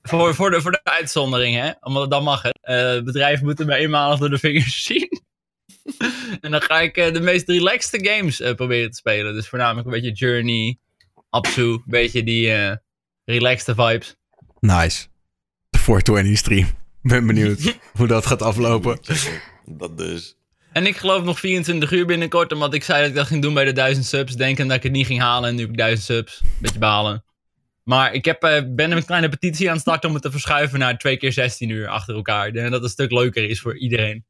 voor, 0.01 0.35
voor, 0.35 0.51
de, 0.51 0.61
voor 0.61 0.71
de 0.71 0.83
uitzondering, 0.83 1.55
hè, 1.55 1.71
omdat 1.79 2.11
dan 2.11 2.23
mag. 2.23 2.41
Het 2.61 3.05
bedrijf 3.05 3.41
moet 3.41 3.65
me 3.65 3.75
eenmalig 3.75 4.19
door 4.19 4.29
de 4.29 4.37
vingers 4.37 4.83
zien. 4.85 5.21
en 6.41 6.51
dan 6.51 6.61
ga 6.61 6.79
ik 6.79 6.95
de 6.95 7.21
meest 7.21 7.49
relaxte 7.49 8.05
games 8.05 8.37
proberen 8.55 8.91
te 8.91 8.97
spelen. 8.97 9.33
Dus 9.33 9.47
voornamelijk 9.47 9.85
een 9.85 9.93
beetje 9.93 10.11
Journey, 10.11 10.77
Apsu, 11.29 11.61
een 11.61 11.83
beetje 11.85 12.23
die 12.23 12.51
relaxte 13.25 13.75
vibes. 13.75 14.15
Nice. 14.59 15.07
De 15.69 15.79
420 15.79 16.37
stream. 16.37 16.67
Ben 17.01 17.27
benieuwd 17.27 17.77
hoe 17.97 18.07
dat 18.07 18.25
gaat 18.25 18.41
aflopen. 18.41 18.99
Dat 19.65 19.97
dus. 19.97 20.35
En 20.71 20.85
ik 20.85 20.97
geloof 20.97 21.23
nog 21.23 21.39
24 21.39 21.91
uur 21.91 22.05
binnenkort, 22.05 22.51
omdat 22.51 22.73
ik 22.73 22.83
zei 22.83 22.99
dat 22.99 23.09
ik 23.09 23.15
dat 23.15 23.27
ging 23.27 23.41
doen 23.41 23.53
bij 23.53 23.65
de 23.65 23.71
1000 23.71 24.05
subs. 24.05 24.35
Denken 24.35 24.67
dat 24.67 24.77
ik 24.77 24.83
het 24.83 24.91
niet 24.91 25.05
ging 25.05 25.19
halen 25.19 25.49
en 25.49 25.55
nu 25.55 25.61
heb 25.61 25.69
ik 25.69 25.77
1000 25.77 26.05
subs. 26.05 26.41
Beetje 26.59 26.79
balen. 26.79 27.23
Maar 27.83 28.13
ik 28.13 28.25
heb, 28.25 28.43
eh, 28.43 28.61
ben 28.67 28.91
een 28.91 29.05
kleine 29.05 29.29
petitie 29.29 29.67
aan 29.67 29.73
het 29.73 29.81
starten 29.81 30.07
om 30.09 30.15
het 30.15 30.23
te 30.23 30.31
verschuiven 30.31 30.79
naar 30.79 30.97
2 30.97 31.17
keer 31.17 31.33
16 31.33 31.69
uur 31.69 31.87
achter 31.87 32.15
elkaar. 32.15 32.47
Ik 32.47 32.53
denk 32.53 32.65
dat 32.65 32.73
het 32.73 32.83
een 32.83 32.89
stuk 32.89 33.11
leuker 33.11 33.49
is 33.49 33.61
voor 33.61 33.77
iedereen. 33.77 34.25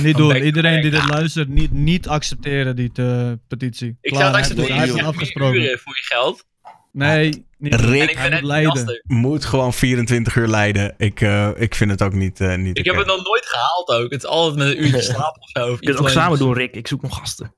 Niet 0.00 0.16
doen. 0.16 0.36
Iedereen 0.36 0.82
die 0.82 0.90
dit 0.90 1.08
luistert, 1.08 1.48
niet, 1.48 1.72
niet 1.72 2.08
accepteren 2.08 2.76
die 2.76 2.90
eh, 2.94 3.32
petitie. 3.48 3.96
Ik 4.00 4.10
Klaar, 4.12 4.22
zou 4.22 4.24
het 4.24 4.32
hij- 4.32 4.40
accepteren 4.40 4.76
Hij 4.76 4.86
heeft 4.94 5.06
afgesproken. 5.06 5.60
uren 5.62 5.78
voor 5.78 5.96
je 5.96 6.02
geld. 6.02 6.44
Nee, 6.96 7.44
niet. 7.58 7.74
Rick- 7.74 8.10
ik 8.10 9.02
moet 9.06 9.44
gewoon 9.44 9.72
24 9.74 10.36
uur 10.36 10.46
leiden. 10.48 10.94
Ik, 10.96 11.20
eh, 11.20 11.50
ik 11.56 11.74
vind 11.74 11.90
het 11.90 12.02
ook 12.02 12.12
niet, 12.12 12.40
eh 12.40 12.54
niet 12.56 12.78
Ik 12.78 12.84
heb 12.84 12.96
het 12.96 13.06
nog 13.06 13.24
nooit 13.24 13.46
gehaald 13.46 13.88
ook. 13.88 14.10
Het 14.12 14.22
is 14.22 14.28
altijd 14.28 14.56
met 14.58 14.66
een 14.76 14.82
uurtje 14.84 15.02
slaap 15.12 15.36
of 15.40 15.48
zo. 15.50 15.60
of 15.60 15.66
Je 15.66 15.76
kunt 15.76 15.80
iets 15.82 15.90
het 15.90 15.98
ook 16.00 16.08
samen 16.08 16.38
doen, 16.38 16.52
Rick. 16.54 16.74
Ik 16.74 16.86
zoek 16.86 17.02
nog 17.02 17.16
gasten. 17.16 17.54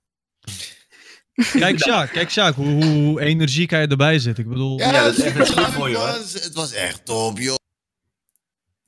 Kijk, 1.58 1.78
Sjaak, 1.80 2.10
kijk, 2.12 2.30
Sjaak, 2.30 2.54
hoe, 2.54 2.84
hoe, 2.84 3.20
energiek 3.20 3.70
hij 3.70 3.86
erbij 3.86 4.18
zit. 4.18 4.38
Ik 4.38 4.48
bedoel, 4.48 4.78
Ja, 4.78 5.02
dat 5.02 5.18
is 5.18 5.24
echt 5.24 5.46
super 5.46 5.46
goed 5.64 5.72
voor 5.74 5.88
je, 5.88 5.96
hoor. 5.96 6.06
was- 6.06 6.32
Het 6.32 6.54
was 6.54 6.72
echt 6.72 7.04
top, 7.04 7.38
joh. 7.38 7.56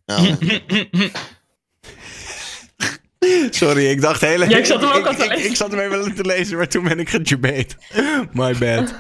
Nou, 0.07 0.37
Sorry, 3.51 3.87
ik 3.87 4.01
dacht 4.01 4.21
heel 4.21 4.45
Ja, 4.49 4.57
ik 4.59 4.65
zat 4.65 4.81
hem 4.81 4.91
ook 4.91 4.97
ik, 4.99 5.07
al 5.07 5.15
te 5.15 5.25
ik, 5.45 5.57
zat 5.57 5.71
hem 5.71 5.81
even 5.81 6.15
te 6.15 6.25
lezen, 6.25 6.57
maar 6.57 6.69
toen 6.69 6.85
ben 6.85 6.99
ik 6.99 7.09
gejubate. 7.09 7.69
My 8.33 8.55
bad. 8.59 8.95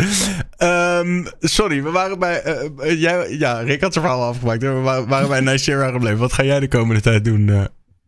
Ehm, 0.60 1.24
sorry, 1.40 1.82
we 1.82 1.90
waren 1.90 2.18
bij... 2.18 2.42
eh, 2.42 2.64
eh, 2.64 3.00
jij, 3.00 3.30
ja, 3.39 3.60
Rick 3.60 3.80
had 3.80 3.92
zijn 3.92 4.05
verhaal 4.05 4.28
afgemaakt. 4.28 4.62
We 4.62 4.68
waren, 4.68 5.08
waren 5.08 5.28
bij 5.28 5.40
Nicera 5.40 5.90
gebleven. 5.90 6.18
Wat 6.18 6.32
ga 6.32 6.42
jij 6.42 6.60
de 6.60 6.68
komende 6.68 7.00
tijd 7.00 7.24
doen, 7.24 7.48
eh, 7.48 7.64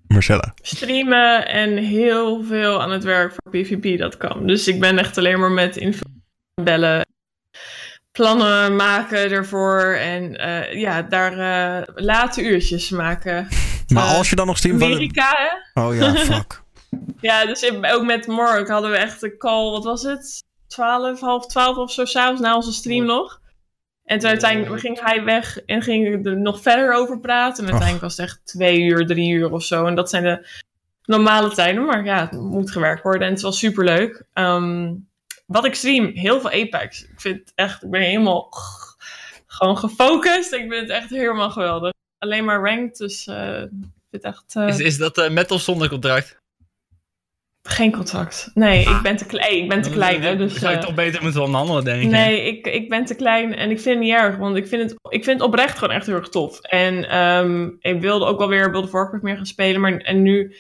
Marcella? 0.07 0.55
streamen 0.63 1.49
en 1.49 1.77
heel 1.77 2.45
veel 2.45 2.83
aan 2.83 2.91
het 2.91 3.05
werk 3.05 3.33
voor 3.33 3.53
PvP.com. 3.53 4.47
Dus 4.47 4.69
ik 4.69 4.81
ben 4.81 4.99
echt 4.99 5.19
alleen 5.19 5.41
maar 5.41 5.51
met 5.51 5.77
info 5.77 6.03
bellen, 6.63 7.07
plannen 8.13 8.77
maken 8.77 9.31
ervoor 9.31 9.83
en 9.83 10.33
ja, 10.79 11.03
daar 11.03 11.35
late 11.95 12.43
uurtjes 12.43 12.91
maken. 12.91 13.49
Maar 13.95 14.05
als 14.05 14.31
je 14.31 14.37
dan 14.37 14.47
nog 14.47 14.57
streamt... 14.57 14.83
Amerika, 14.83 15.35
hè? 15.37 15.83
Oh 15.83 15.95
ja, 15.95 16.15
fuck. 16.35 16.63
Ja, 17.21 17.47
dus 17.47 17.73
ook 17.93 18.05
met 18.05 18.27
Mark 18.27 18.69
hadden 18.69 18.91
we 18.91 18.97
echt 18.97 19.23
een 19.23 19.39
call, 19.39 19.71
wat 19.71 19.85
was 19.85 20.03
het? 20.03 20.43
12, 20.73 21.21
half 21.21 21.47
12 21.47 21.77
of 21.77 21.93
zo, 21.93 22.05
s'avonds 22.05 22.41
na 22.41 22.55
onze 22.57 22.73
stream 22.73 23.05
nog. 23.05 23.41
En 24.05 24.19
toen 24.19 24.29
uiteindelijk 24.29 24.81
ging 24.81 25.01
hij 25.01 25.25
weg 25.25 25.59
en 25.59 25.83
ging 25.83 26.27
er 26.27 26.37
nog 26.37 26.61
verder 26.61 26.95
over 26.95 27.21
praten. 27.21 27.65
En 27.65 27.71
uiteindelijk 27.71 28.03
was 28.05 28.17
het 28.17 28.27
echt 28.27 28.41
twee 28.45 28.81
uur, 28.81 29.07
drie 29.07 29.31
uur 29.33 29.53
of 29.53 29.65
zo. 29.65 29.87
En 29.87 29.95
dat 29.95 30.11
zijn 30.11 30.23
de 30.23 30.47
normale 31.05 31.51
tijden, 31.55 31.85
maar 31.85 32.05
ja, 32.05 32.21
het 32.21 32.33
moet 32.41 32.71
gewerkt 32.71 33.03
worden. 33.03 33.21
En 33.23 33.29
het 33.29 33.37
is 33.37 33.43
wel 33.43 33.53
super 33.53 33.85
leuk. 33.85 34.25
wat 35.47 35.65
ik 35.65 35.75
stream, 35.75 36.11
heel 36.15 36.41
veel 36.41 36.51
Apex. 36.51 37.03
Ik 37.03 37.21
vind 37.21 37.39
het 37.39 37.53
echt, 37.55 37.83
ik 37.83 37.91
ben 37.91 38.01
helemaal 38.01 38.47
gewoon 39.47 39.79
gefocust. 39.79 40.53
Ik 40.53 40.61
vind 40.71 40.81
het 40.81 40.91
echt 40.91 41.11
helemaal 41.11 41.51
geweldig. 41.51 41.93
Alleen 42.19 42.45
maar 42.45 42.63
ranked, 42.63 42.97
dus 42.97 43.27
eh, 43.27 43.63
ik 43.63 43.69
vind 44.11 44.23
het 44.23 44.25
echt... 44.25 44.57
eh, 44.57 44.69
Is, 44.69 44.79
is 44.79 44.99
dat 44.99 45.19
eh 45.19 45.31
metal 45.31 45.59
zonder 45.59 45.89
contract? 45.89 46.41
Geen 47.63 47.93
contact. 47.93 48.51
Nee, 48.55 48.81
ik 48.81 49.03
ben 49.03 49.17
te 49.17 49.27
klein. 49.27 49.57
Ik 49.57 49.69
ben 49.69 49.83
te 49.83 49.91
klein, 49.91 50.23
hè, 50.23 50.37
dus... 50.37 50.55
zou 50.59 50.73
je 50.73 50.79
eh, 50.79 50.85
toch 50.85 50.95
beter 50.95 51.23
moeten 51.23 51.43
onderhandelen, 51.43 51.85
denk 51.85 52.03
ik. 52.03 52.09
Nee, 52.09 52.47
ik, 52.47 52.67
ik 52.67 52.89
ben 52.89 53.05
te 53.05 53.15
klein 53.15 53.55
en 53.55 53.71
ik 53.71 53.81
vind 53.81 53.95
het 53.95 54.05
niet 54.05 54.15
erg, 54.15 54.37
want 54.37 54.57
ik 54.57 54.67
vind 54.67 54.83
het, 54.83 54.99
ik 55.09 55.25
vind 55.25 55.39
het 55.39 55.49
oprecht 55.49 55.79
gewoon 55.79 55.95
echt 55.95 56.07
heel 56.07 56.15
erg 56.15 56.29
tof. 56.29 56.61
En 56.61 57.09
ehm, 57.09 57.71
ik 57.81 58.01
wilde 58.01 58.25
ook 58.25 58.39
wel 58.39 58.49
weer 58.49 58.71
World 58.71 58.85
of 58.85 58.91
Warcraft 58.91 59.23
meer 59.23 59.37
gaan 59.37 59.47
spelen, 59.47 59.81
maar 59.81 59.97
en 59.97 60.23
nu, 60.23 60.57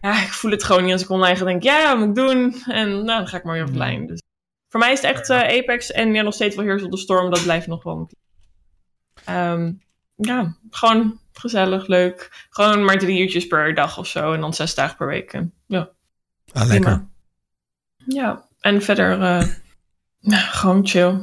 ja, 0.00 0.22
ik 0.22 0.32
voel 0.32 0.50
het 0.50 0.64
gewoon 0.64 0.84
niet 0.84 0.92
als 0.92 1.02
ik 1.02 1.10
online 1.10 1.36
ga 1.36 1.44
denk, 1.44 1.62
ja, 1.62 1.88
wat 1.88 1.98
moet 1.98 2.18
ik 2.18 2.24
doen? 2.24 2.62
En 2.66 2.88
nou, 2.88 3.18
dan 3.18 3.28
ga 3.28 3.36
ik 3.36 3.44
maar 3.44 3.54
weer 3.54 3.64
offline. 3.64 4.06
Dus 4.06 4.22
voor 4.68 4.80
mij 4.80 4.92
is 4.92 5.02
het 5.02 5.10
echt 5.10 5.30
eh, 5.30 5.58
Apex 5.58 5.92
en 5.92 6.14
ja, 6.14 6.22
nog 6.22 6.34
steeds 6.34 6.56
wel 6.56 6.64
Heroes 6.64 6.82
of 6.82 6.90
the 6.90 6.96
Storm, 6.96 7.30
dat 7.30 7.42
blijft 7.42 7.66
nog 7.66 7.82
wel. 7.82 8.10
Ehm, 9.24 9.72
ja, 10.14 10.56
gewoon 10.70 11.20
gezellig, 11.32 11.86
leuk. 11.86 12.46
Gewoon 12.50 12.84
maar 12.84 12.98
drie 12.98 13.20
uurtjes 13.20 13.46
per 13.46 13.74
dag 13.74 13.98
of 13.98 14.06
zo 14.06 14.32
en 14.32 14.40
dan 14.40 14.54
zes 14.54 14.74
dagen 14.74 14.96
per 14.96 15.06
week. 15.06 15.32
En, 15.32 15.52
ja. 15.66 15.94
Ah, 16.56 16.66
lekker. 16.66 16.80
Prima. 16.80 17.08
Ja, 18.22 18.44
en 18.60 18.82
verder 18.82 19.12
eh, 19.12 19.42
nou, 20.30 20.42
gewoon 20.42 20.86
chill. 20.86 21.14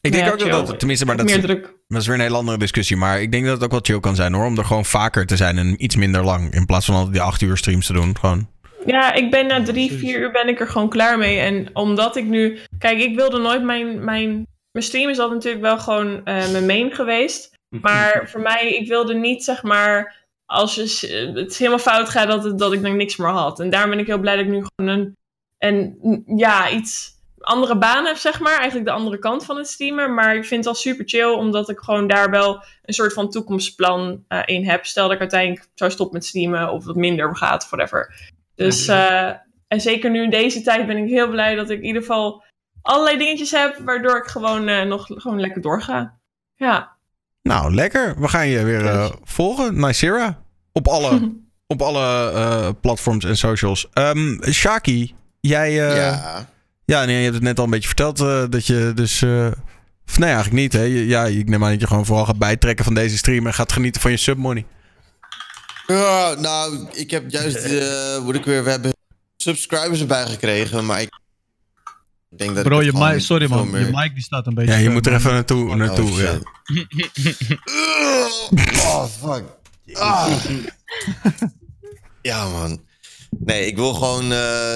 Ik 0.00 0.12
denk 0.12 0.24
Ja, 0.24 0.32
ook 0.32 0.38
dat 0.38 0.48
chill. 0.48 0.64
dat, 0.66 0.78
tenminste, 0.78 1.06
maar 1.06 1.16
dat 1.16 1.26
Meer 1.26 1.36
is, 1.36 1.42
druk. 1.44 1.74
dat 1.88 2.00
is 2.00 2.06
weer 2.06 2.16
een 2.16 2.22
hele 2.22 2.36
andere 2.36 2.58
discussie. 2.58 2.96
Maar 2.96 3.22
ik 3.22 3.32
denk 3.32 3.44
dat 3.44 3.54
het 3.54 3.64
ook 3.64 3.70
wel 3.70 3.80
chill 3.82 4.00
kan 4.00 4.14
zijn 4.14 4.32
hoor. 4.32 4.44
Om 4.44 4.58
er 4.58 4.64
gewoon 4.64 4.84
vaker 4.84 5.26
te 5.26 5.36
zijn 5.36 5.58
en 5.58 5.84
iets 5.84 5.96
minder 5.96 6.24
lang. 6.24 6.52
In 6.54 6.66
plaats 6.66 6.86
van 6.86 6.94
altijd 6.94 7.12
die 7.12 7.22
acht 7.22 7.40
uur 7.42 7.56
streams 7.56 7.86
te 7.86 7.92
doen. 7.92 8.18
Gewoon. 8.18 8.48
Ja, 8.86 9.12
ik 9.12 9.30
ben 9.30 9.46
na 9.46 9.62
drie, 9.62 9.92
vier 9.92 10.20
uur 10.20 10.30
ben 10.30 10.48
ik 10.48 10.60
er 10.60 10.68
gewoon 10.68 10.88
klaar 10.88 11.18
mee. 11.18 11.38
En 11.38 11.70
omdat 11.72 12.16
ik 12.16 12.24
nu... 12.24 12.58
Kijk, 12.78 12.98
ik 12.98 13.16
wilde 13.16 13.38
nooit 13.38 13.62
mijn... 13.62 14.04
Mijn, 14.04 14.46
mijn 14.72 14.84
stream 14.84 15.10
is 15.10 15.18
altijd 15.18 15.34
natuurlijk 15.36 15.62
wel 15.64 15.78
gewoon 15.78 16.24
eh, 16.24 16.50
mijn 16.50 16.66
main 16.66 16.92
geweest. 16.92 17.58
Maar 17.82 18.28
voor 18.30 18.40
mij, 18.40 18.70
ik 18.80 18.88
wilde 18.88 19.14
niet 19.14 19.44
zeg 19.44 19.62
maar... 19.62 20.19
Als 20.50 20.74
je, 20.74 21.30
het 21.34 21.56
helemaal 21.56 21.78
fout 21.78 22.08
gaat, 22.08 22.28
dat, 22.28 22.44
het, 22.44 22.58
dat 22.58 22.72
ik 22.72 22.82
dan 22.82 22.96
niks 22.96 23.16
meer 23.16 23.28
had. 23.28 23.60
En 23.60 23.70
daarom 23.70 23.90
ben 23.90 23.98
ik 23.98 24.06
heel 24.06 24.18
blij 24.18 24.36
dat 24.36 24.44
ik 24.44 24.50
nu 24.50 24.64
gewoon 24.76 24.98
een... 24.98 25.16
een 25.58 26.22
ja, 26.36 26.70
iets 26.70 27.18
andere 27.40 27.78
baan 27.78 28.04
heb, 28.04 28.16
zeg 28.16 28.40
maar. 28.40 28.56
Eigenlijk 28.56 28.84
de 28.84 28.94
andere 28.94 29.18
kant 29.18 29.44
van 29.44 29.56
het 29.56 29.68
streamen. 29.68 30.14
Maar 30.14 30.36
ik 30.36 30.44
vind 30.44 30.64
het 30.64 30.64
wel 30.64 30.74
super 30.74 31.08
chill, 31.08 31.32
omdat 31.32 31.68
ik 31.68 31.78
gewoon 31.78 32.06
daar 32.06 32.30
wel 32.30 32.64
een 32.82 32.94
soort 32.94 33.12
van 33.12 33.30
toekomstplan 33.30 34.24
eh, 34.28 34.42
in 34.44 34.68
heb. 34.68 34.86
Stel 34.86 35.04
dat 35.04 35.12
ik 35.12 35.20
uiteindelijk 35.20 35.68
zou 35.74 35.90
stoppen 35.90 36.16
met 36.16 36.26
streamen 36.26 36.72
of 36.72 36.84
wat 36.84 36.96
minder 36.96 37.36
gaat, 37.36 37.68
whatever. 37.68 38.30
Dus, 38.54 38.88
eh, 38.88 39.30
en 39.68 39.80
zeker 39.80 40.10
nu 40.10 40.22
in 40.22 40.30
deze 40.30 40.62
tijd 40.62 40.86
ben 40.86 40.96
ik 40.96 41.08
heel 41.08 41.28
blij 41.28 41.54
dat 41.54 41.70
ik 41.70 41.78
in 41.78 41.86
ieder 41.86 42.02
geval 42.02 42.44
allerlei 42.82 43.18
dingetjes 43.18 43.50
heb, 43.50 43.76
waardoor 43.84 44.16
ik 44.16 44.26
gewoon 44.26 44.68
eh, 44.68 44.82
nog 44.82 45.06
gewoon 45.06 45.40
lekker 45.40 45.60
doorga. 45.60 46.18
Ja. 46.54 46.96
Nou, 47.42 47.74
lekker. 47.74 48.20
We 48.20 48.28
gaan 48.28 48.48
je 48.48 48.64
weer 48.64 49.10
volgen. 49.24 49.80
Nicera. 49.80 50.39
Op 50.72 50.88
alle, 50.88 51.32
op 51.66 51.82
alle 51.82 52.30
eh, 52.30 52.68
platforms 52.80 53.24
en 53.24 53.36
socials. 53.36 53.88
Ehm 53.92 54.50
Shaki, 54.52 55.14
jij... 55.40 55.68
eh, 55.90 55.96
ja. 55.96 56.48
Ja, 56.84 57.04
nee, 57.04 57.16
je 57.16 57.22
hebt 57.22 57.34
het 57.34 57.42
net 57.44 57.58
al 57.58 57.64
een 57.64 57.70
beetje 57.70 57.86
verteld 57.86 58.20
eh, 58.20 58.44
dat 58.48 58.66
je 58.66 58.92
dus... 58.94 59.22
eh, 59.22 59.46
of 60.06 60.18
nee, 60.18 60.28
eigenlijk 60.32 60.60
niet. 60.62 60.72
Hè? 60.72 60.82
Ja, 60.82 61.24
ik 61.26 61.48
neem 61.48 61.64
aan 61.64 61.70
dat 61.70 61.80
je 61.80 61.86
gewoon 61.86 62.06
vooral 62.06 62.24
gaat 62.24 62.38
bijtrekken 62.38 62.84
van 62.84 62.94
deze 62.94 63.16
stream... 63.16 63.46
en 63.46 63.54
gaat 63.54 63.72
genieten 63.72 64.00
van 64.00 64.10
je 64.10 64.16
submoney. 64.16 64.66
Ja, 65.86 66.34
nou, 66.38 66.86
ik 66.92 67.10
heb 67.10 67.30
juist, 67.30 67.56
eh 67.56 68.18
moet 68.22 68.34
ik 68.34 68.44
weer, 68.44 68.64
we 68.64 68.70
hebben 68.70 68.92
subscribers 69.36 70.00
erbij 70.00 70.26
gekregen, 70.26 70.86
maar 70.86 71.00
ik 71.00 71.08
Ik 72.30 72.38
denk 72.38 72.54
dat 72.54 72.64
Bro, 72.64 72.78
ik 72.78 72.84
je 72.84 72.92
mic, 72.98 73.20
sorry 73.20 73.48
man, 73.48 73.70
meer- 73.70 73.80
je 73.86 73.90
mic 73.94 74.14
die 74.14 74.22
staat 74.22 74.46
een 74.46 74.54
beetje... 74.54 74.72
Ja, 74.72 74.78
je 74.78 74.90
moet 74.90 75.06
er 75.06 75.14
even 75.14 75.32
naartoe. 75.32 75.76
naartoe 75.76 76.10
Oh, 76.10 76.18
ja. 76.18 76.38
Oh, 78.84 79.04
fuck. 79.04 79.44
Ah. 79.92 80.44
Ja, 82.22 82.48
man. 82.48 82.84
Nee, 83.38 83.66
ik 83.66 83.76
wil 83.76 83.94
gewoon 83.94 84.22
eh, 84.22 84.28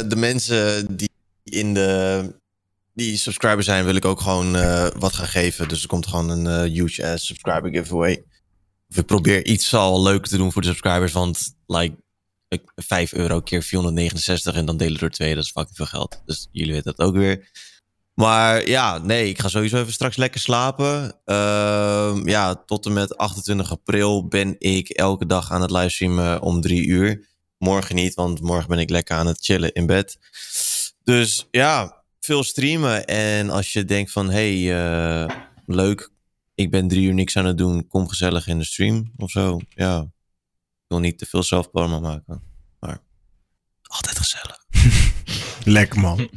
de 0.08 0.16
mensen 0.16 0.96
die 0.96 1.10
in 1.44 1.74
de... 1.74 2.34
Die 2.94 3.16
subscriber 3.16 3.62
zijn, 3.64 3.84
wil 3.84 3.94
ik 3.94 4.04
ook 4.04 4.20
gewoon 4.20 4.56
eh, 4.56 4.86
wat 4.98 5.12
gaan 5.12 5.26
geven. 5.26 5.68
Dus 5.68 5.82
er 5.82 5.88
komt 5.88 6.06
gewoon 6.06 6.28
een 6.28 6.46
eh, 6.46 6.72
huge 6.72 7.06
ass 7.06 7.26
subscriber 7.26 7.70
giveaway. 7.70 8.24
Of 8.90 8.96
ik 8.96 9.06
probeer 9.06 9.46
iets 9.46 9.74
al 9.74 10.02
leuk 10.02 10.26
te 10.26 10.36
doen 10.36 10.52
voor 10.52 10.62
de 10.62 10.68
subscribers. 10.68 11.12
Want, 11.12 11.54
like, 11.66 11.96
ik- 12.48 12.72
5 12.76 13.12
euro 13.12 13.40
keer 13.40 13.62
469 13.62 14.54
en 14.54 14.64
dan 14.64 14.76
delen 14.76 14.98
door 14.98 15.10
twee. 15.10 15.34
Dat 15.34 15.44
is 15.44 15.50
fucking 15.50 15.76
veel 15.76 15.86
geld. 15.86 16.22
Dus 16.24 16.48
jullie 16.50 16.72
weten 16.72 16.94
dat 16.96 17.06
ook 17.06 17.14
weer. 17.14 17.50
Maar 18.14 18.68
ja, 18.68 18.98
nee, 18.98 19.28
ik 19.28 19.40
ga 19.40 19.48
sowieso 19.48 19.76
even 19.76 19.92
straks 19.92 20.16
lekker 20.16 20.40
slapen. 20.40 21.20
Ehm, 21.24 22.28
ja, 22.28 22.54
tot 22.54 22.86
en 22.86 22.92
met 22.92 23.16
28 23.16 23.70
april 23.70 24.28
ben 24.28 24.56
ik 24.58 24.88
elke 24.88 25.26
dag 25.26 25.50
aan 25.50 25.60
het 25.60 25.70
livestreamen 25.70 26.40
om 26.40 26.60
drie 26.60 26.86
uur. 26.86 27.28
Morgen 27.58 27.94
niet, 27.94 28.14
want 28.14 28.40
morgen 28.40 28.68
ben 28.68 28.78
ik 28.78 28.90
lekker 28.90 29.16
aan 29.16 29.26
het 29.26 29.44
chillen 29.44 29.72
in 29.72 29.86
bed. 29.86 30.18
Dus 31.04 31.48
ja, 31.50 32.02
veel 32.20 32.44
streamen. 32.44 33.06
En 33.06 33.50
als 33.50 33.72
je 33.72 33.84
denkt 33.84 34.12
van, 34.12 34.30
hey, 34.30 34.52
eh, 34.52 35.36
leuk, 35.66 36.10
ik 36.54 36.70
ben 36.70 36.88
drie 36.88 37.06
uur 37.06 37.14
niks 37.14 37.36
aan 37.36 37.44
het 37.44 37.58
doen. 37.58 37.88
Kom 37.88 38.08
gezellig 38.08 38.46
in 38.46 38.58
de 38.58 38.64
stream 38.64 39.12
of 39.16 39.30
zo. 39.30 39.60
Ja, 39.68 40.00
ik 40.00 40.84
wil 40.88 40.98
niet 40.98 41.18
te 41.18 41.26
veel 41.26 41.42
zelfprogramma 41.42 41.98
maken. 41.98 42.42
Maar 42.80 42.98
altijd 43.82 44.18
gezellig. 44.18 44.63
Lekker 45.64 46.00
man. 46.00 46.28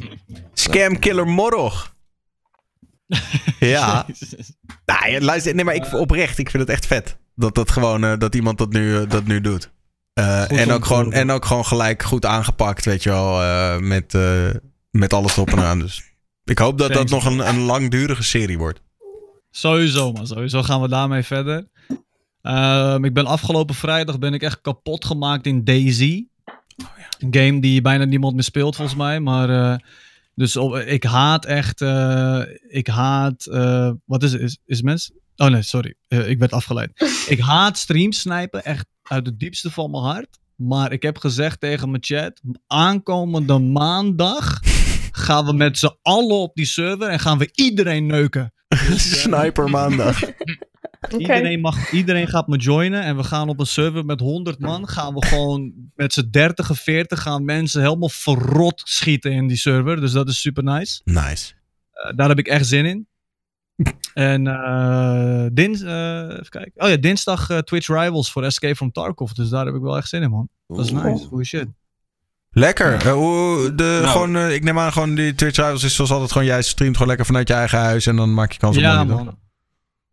Scam 0.53 0.99
Killer 0.99 1.27
Morrog. 1.27 1.95
ja. 3.59 4.05
Nou, 4.85 5.21
luister, 5.21 5.55
nee, 5.55 5.65
maar 5.65 5.75
ik, 5.75 5.93
oprecht, 5.93 6.37
ik 6.37 6.49
vind 6.49 6.63
het 6.63 6.71
echt 6.71 6.85
vet. 6.85 7.17
Dat, 7.35 7.55
dat, 7.55 7.71
gewoon, 7.71 8.03
eh, 8.03 8.17
dat 8.17 8.35
iemand 8.35 8.57
dat 8.57 8.71
nu, 8.71 8.97
eh, 8.97 9.09
dat 9.09 9.25
nu 9.25 9.41
doet. 9.41 9.71
Eh, 10.13 10.51
en, 10.51 10.71
ook 10.71 10.85
gewoon, 10.85 11.13
en 11.13 11.31
ook 11.31 11.45
gewoon 11.45 11.65
gelijk 11.65 12.03
goed 12.03 12.25
aangepakt, 12.25 12.85
weet 12.85 13.03
je 13.03 13.09
wel. 13.09 13.41
eh, 13.41 13.77
met, 13.77 14.13
eh, 14.13 14.49
met 14.91 15.13
alles 15.13 15.33
erop 15.35 15.49
en 15.51 15.59
aan. 15.59 15.79
Dus 15.79 16.03
ik 16.43 16.57
hoop 16.57 16.77
dat 16.77 16.93
dat 16.93 17.09
nog 17.09 17.25
een, 17.25 17.47
een 17.47 17.59
langdurige 17.59 18.23
serie 18.23 18.57
wordt. 18.57 18.81
Sowieso, 19.51 20.11
man. 20.11 20.27
Sowieso 20.27 20.63
gaan 20.63 20.81
we 20.81 20.87
daarmee 20.87 21.23
verder. 21.23 21.67
Ehm, 22.41 23.05
ik 23.05 23.13
ben 23.13 23.25
afgelopen 23.25 23.75
vrijdag 23.75 24.19
ben 24.19 24.33
ik 24.33 24.41
echt 24.41 24.61
kapot 24.61 25.05
gemaakt 25.05 25.45
in 25.45 25.63
DayZ. 25.63 26.21
Een 27.19 27.33
game 27.35 27.59
die 27.61 27.81
bijna 27.81 28.03
niemand 28.05 28.33
meer 28.33 28.43
speelt, 28.43 28.75
volgens 28.75 28.97
mij. 28.97 29.19
Maar 29.19 29.49
eh, 29.71 29.77
dus 30.35 30.55
op- 30.57 30.75
ik 30.75 31.03
haat 31.03 31.45
echt. 31.45 31.81
eh, 31.81 32.41
ik 32.67 32.87
haat. 32.87 33.45
eh, 33.45 33.91
wat 34.05 34.23
is 34.23 34.31
het? 34.31 34.41
Is, 34.41 34.57
is 34.65 34.81
mens? 34.81 35.11
Oh 35.35 35.47
nee, 35.47 35.61
sorry. 35.61 35.95
Ik 36.07 36.39
werd 36.39 36.51
afgeleid. 36.53 36.91
ik 37.29 37.39
haat 37.39 37.77
streams 37.77 38.19
snipen. 38.19 38.65
Echt 38.65 38.85
uit 39.03 39.25
het 39.25 39.39
diepste 39.39 39.71
van 39.71 39.91
mijn 39.91 40.03
hart. 40.03 40.39
Maar 40.55 40.91
ik 40.91 41.01
heb 41.01 41.17
gezegd 41.17 41.59
tegen 41.59 41.89
mijn 41.89 42.03
chat. 42.03 42.41
Aankomende 42.67 43.57
maandag 43.59 44.59
gaan 45.11 45.45
we 45.45 45.53
met 45.53 45.77
z'n 45.77 45.95
allen 46.01 46.37
op 46.37 46.55
die 46.55 46.65
server 46.65 47.07
en 47.09 47.19
gaan 47.19 47.37
we 47.37 47.49
iedereen 47.53 48.05
neuken. 48.05 48.53
Sniper 48.97 49.69
maandag. 49.69 50.19
Iedereen, 51.17 51.59
mag, 51.59 51.91
iedereen 51.91 52.27
gaat 52.27 52.47
me 52.47 52.57
joinen 52.57 53.01
en 53.03 53.17
we 53.17 53.23
gaan 53.23 53.49
op 53.49 53.59
een 53.59 53.65
server 53.65 54.05
met 54.05 54.19
100 54.19 54.59
man. 54.59 54.87
Gaan 54.87 55.13
we 55.13 55.25
gewoon 55.25 55.73
met 55.95 56.13
z'n 56.13 56.27
30 56.31 56.69
of 56.69 56.79
40 56.79 57.21
gaan 57.21 57.45
mensen 57.45 57.81
helemaal 57.81 58.09
verrot 58.09 58.81
schieten 58.85 59.31
in 59.31 59.47
die 59.47 59.57
server. 59.57 60.01
Dus 60.01 60.11
dat 60.11 60.27
is 60.27 60.41
super 60.41 60.63
nice. 60.63 61.01
Nice. 61.03 61.53
Eh, 61.91 62.15
daar 62.15 62.29
heb 62.29 62.39
ik 62.39 62.47
echt 62.47 62.65
zin 62.65 62.85
in. 62.85 63.07
En 64.13 64.47
eh, 64.47 65.45
dins, 65.51 65.81
eh, 65.81 66.21
even 66.21 66.49
kijken. 66.49 66.71
Oh 66.75 66.89
ja, 66.89 66.97
dinsdag 66.97 67.61
Twitch 67.63 67.87
Rivals 67.87 68.31
voor 68.31 68.43
Escape 68.43 68.75
from 68.75 68.91
Tarkov. 68.91 69.31
Dus 69.31 69.49
daar 69.49 69.65
heb 69.65 69.75
ik 69.75 69.81
wel 69.81 69.97
echt 69.97 70.09
zin 70.09 70.21
in, 70.21 70.29
man. 70.29 70.49
Dat 70.67 70.85
is 70.85 70.91
nice. 70.91 71.25
Goeie 71.25 71.45
shit. 71.45 71.67
Lekker. 72.51 72.93
Eh, 72.93 73.11
hoe, 73.11 73.75
de, 73.75 73.99
Nou. 74.01 74.07
gewoon, 74.07 74.37
ik 74.37 74.63
neem 74.63 74.79
aan, 74.79 74.91
gewoon 74.91 75.15
die 75.15 75.35
Twitch 75.35 75.57
Rivals 75.57 75.83
is 75.83 75.95
zoals 75.95 76.11
altijd 76.11 76.31
gewoon 76.31 76.47
jij 76.47 76.61
streamt 76.61 76.93
gewoon 76.93 77.07
lekker 77.07 77.25
vanuit 77.25 77.47
je 77.47 77.53
eigen 77.53 77.79
huis 77.79 78.05
en 78.05 78.15
dan 78.15 78.33
maak 78.33 78.51
je 78.51 78.59
kans 78.59 78.75
op 78.75 78.81
Ja, 78.81 79.03
money, 79.03 79.23
man. 79.23 79.37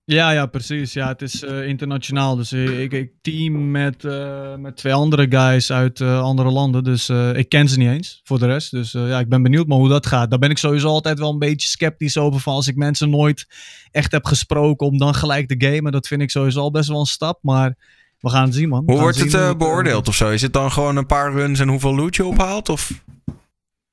Ja, 0.07 0.31
ja, 0.31 0.47
precies. 0.47 0.92
Ja, 0.92 1.08
het 1.08 1.23
is 1.23 1.42
eh, 1.42 1.66
internationaal. 1.66 2.36
Dus 2.36 2.52
eh, 2.52 2.83
ik, 2.83 2.92
ik 2.92 3.12
team 3.23 3.70
met, 3.70 4.05
eh, 4.05 4.55
met 4.57 4.76
twee 4.76 4.94
andere 4.94 5.26
guys 5.28 5.73
uit 5.73 6.00
andere 6.00 6.50
landen. 6.50 6.84
Dus 6.84 7.08
ik 7.34 7.49
ken 7.49 7.68
ze 7.68 7.78
niet 7.78 7.89
eens 7.89 8.20
voor 8.24 8.39
de 8.39 8.47
rest. 8.47 8.70
Dus 8.70 8.92
ja, 8.92 9.18
ik 9.18 9.28
ben 9.28 9.42
benieuwd 9.42 9.66
maar 9.66 9.78
hoe 9.78 9.89
dat 9.89 10.07
gaat. 10.07 10.31
Daar 10.31 10.39
ben 10.39 10.50
ik 10.50 10.58
sowieso 10.58 10.89
altijd 10.89 11.18
wel 11.18 11.31
een 11.31 11.39
beetje 11.39 11.68
sceptisch 11.68 12.18
over. 12.18 12.41
Van 12.41 12.55
als 12.55 12.68
ik 12.68 12.76
mensen 12.76 13.10
nooit 13.10 13.47
echt 13.91 14.12
heb 14.12 14.24
gesproken 14.24 14.86
om 14.86 14.99
dan 14.99 15.15
gelijk 15.15 15.49
te 15.49 15.66
gamen. 15.66 15.92
Dat 15.92 16.07
vind 16.07 16.23
ik 16.23 16.31
sowieso 16.31 16.60
al 16.60 16.70
best 16.70 16.89
wel 16.89 17.00
een 17.00 17.07
stap. 17.07 17.39
Maar 17.42 17.76
we 18.24 18.31
gaan 18.31 18.44
het 18.44 18.55
zien, 18.55 18.68
man. 18.68 18.83
Hoe 18.86 18.99
wordt 18.99 19.18
het 19.18 19.34
eh, 19.34 19.55
beoordeeld 19.55 20.08
of 20.08 20.15
zo? 20.15 20.31
Is 20.31 20.42
het 20.42 20.52
dan 20.52 20.73
gewoon 20.73 20.97
een 20.97 21.07
paar 21.07 21.33
runs 21.33 21.60
en 21.60 21.68
hoeveel 21.68 21.94
loot 21.94 22.16
je 22.16 22.24
ophaalt? 22.24 22.68
Of? 22.68 22.91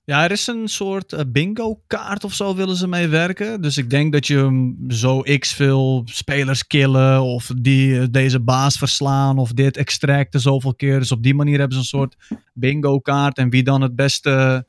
Ja, 0.04 0.24
er 0.24 0.32
is 0.32 0.48
een 0.48 0.68
soort 0.68 1.14
eh, 1.14 1.26
bingo-kaart 1.28 2.24
of 2.24 2.34
zo 2.34 2.56
willen 2.56 2.76
ze 2.76 2.88
mee 2.88 3.08
werken. 3.08 3.62
Dus 3.62 3.78
ik 3.78 3.90
denk 3.90 4.14
dat 4.14 4.28
je 4.28 4.38
mm, 4.38 4.92
zo 4.92 5.22
x 5.22 5.54
veel 5.54 6.02
spelers 6.06 6.68
killen 6.68 7.22
of 7.22 7.52
die, 7.58 8.00
eh, 8.00 8.06
deze 8.12 8.40
baas 8.40 8.78
verslaan 8.78 9.38
of 9.38 9.52
dit 9.52 9.78
extracten 9.78 10.40
zoveel 10.40 10.76
keer. 10.76 11.00
Dus 11.00 11.12
op 11.12 11.24
die 11.24 11.34
manier 11.34 11.60
hebben 11.60 11.78
ze 11.78 11.80
een 11.80 12.00
soort 12.00 12.16
bingo-kaart. 12.54 13.38
En 13.38 13.50
wie 13.50 13.64
dan 13.64 13.82
het 13.82 13.96
beste 13.96 14.66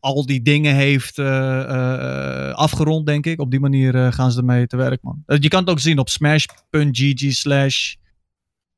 al 0.00 0.26
die 0.26 0.42
dingen 0.42 0.74
heeft 0.74 1.18
eh, 1.18 2.52
afgerond, 2.52 3.06
denk 3.06 3.26
ik. 3.26 3.40
Op 3.40 3.50
die 3.50 3.60
manier 3.60 4.12
gaan 4.12 4.32
ze 4.32 4.38
ermee 4.38 4.66
te 4.66 4.76
werk, 4.76 5.02
man. 5.02 5.22
Je 5.26 5.48
kan 5.48 5.60
het 5.60 5.70
ook 5.70 5.80
zien 5.80 5.98
op 5.98 6.08
smash.gg 6.08 7.32
slash 7.32 7.94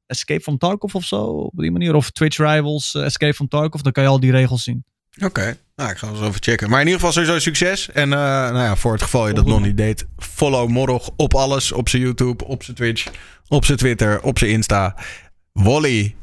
Escape 0.06 0.40
from 0.40 0.58
Tarkov 0.58 0.94
of 0.94 1.04
zo. 1.04 1.24
Op 1.24 1.56
die 1.56 1.70
manier. 1.70 1.94
Of 1.94 2.10
Twitch 2.10 2.36
Rivals 2.36 2.94
Escape 2.94 3.34
from 3.34 3.48
Tarkov. 3.48 3.80
Dan 3.80 3.92
kan 3.92 4.02
je 4.02 4.08
al 4.08 4.20
die 4.20 4.30
regels 4.30 4.62
zien. 4.62 4.84
Oké, 5.20 5.56
nou, 5.76 5.90
ik 5.90 5.96
ga 5.96 6.08
eens 6.08 6.20
even 6.20 6.42
checken. 6.42 6.70
Maar 6.70 6.80
in 6.80 6.86
ieder 6.86 7.00
geval 7.00 7.14
sowieso 7.22 7.38
succes. 7.38 7.90
En 7.90 8.12
eh, 8.12 8.18
nou 8.18 8.56
ja, 8.58 8.76
voor 8.76 8.92
het 8.92 9.02
geval 9.02 9.28
je 9.28 9.34
dat 9.34 9.46
nog 9.46 9.60
niet 9.60 9.76
deed, 9.76 10.06
follow 10.18 10.68
Morrog 10.68 11.10
op 11.16 11.34
alles. 11.34 11.72
Op 11.72 11.88
zijn 11.88 12.02
YouTube, 12.02 12.44
op 12.44 12.62
zijn 12.62 12.76
Twitch, 12.76 13.06
op 13.48 13.64
zijn 13.64 13.78
Twitter, 13.78 14.22
op 14.22 14.38
zijn 14.38 14.50
Insta. 14.50 14.96
Wally, 15.52 16.14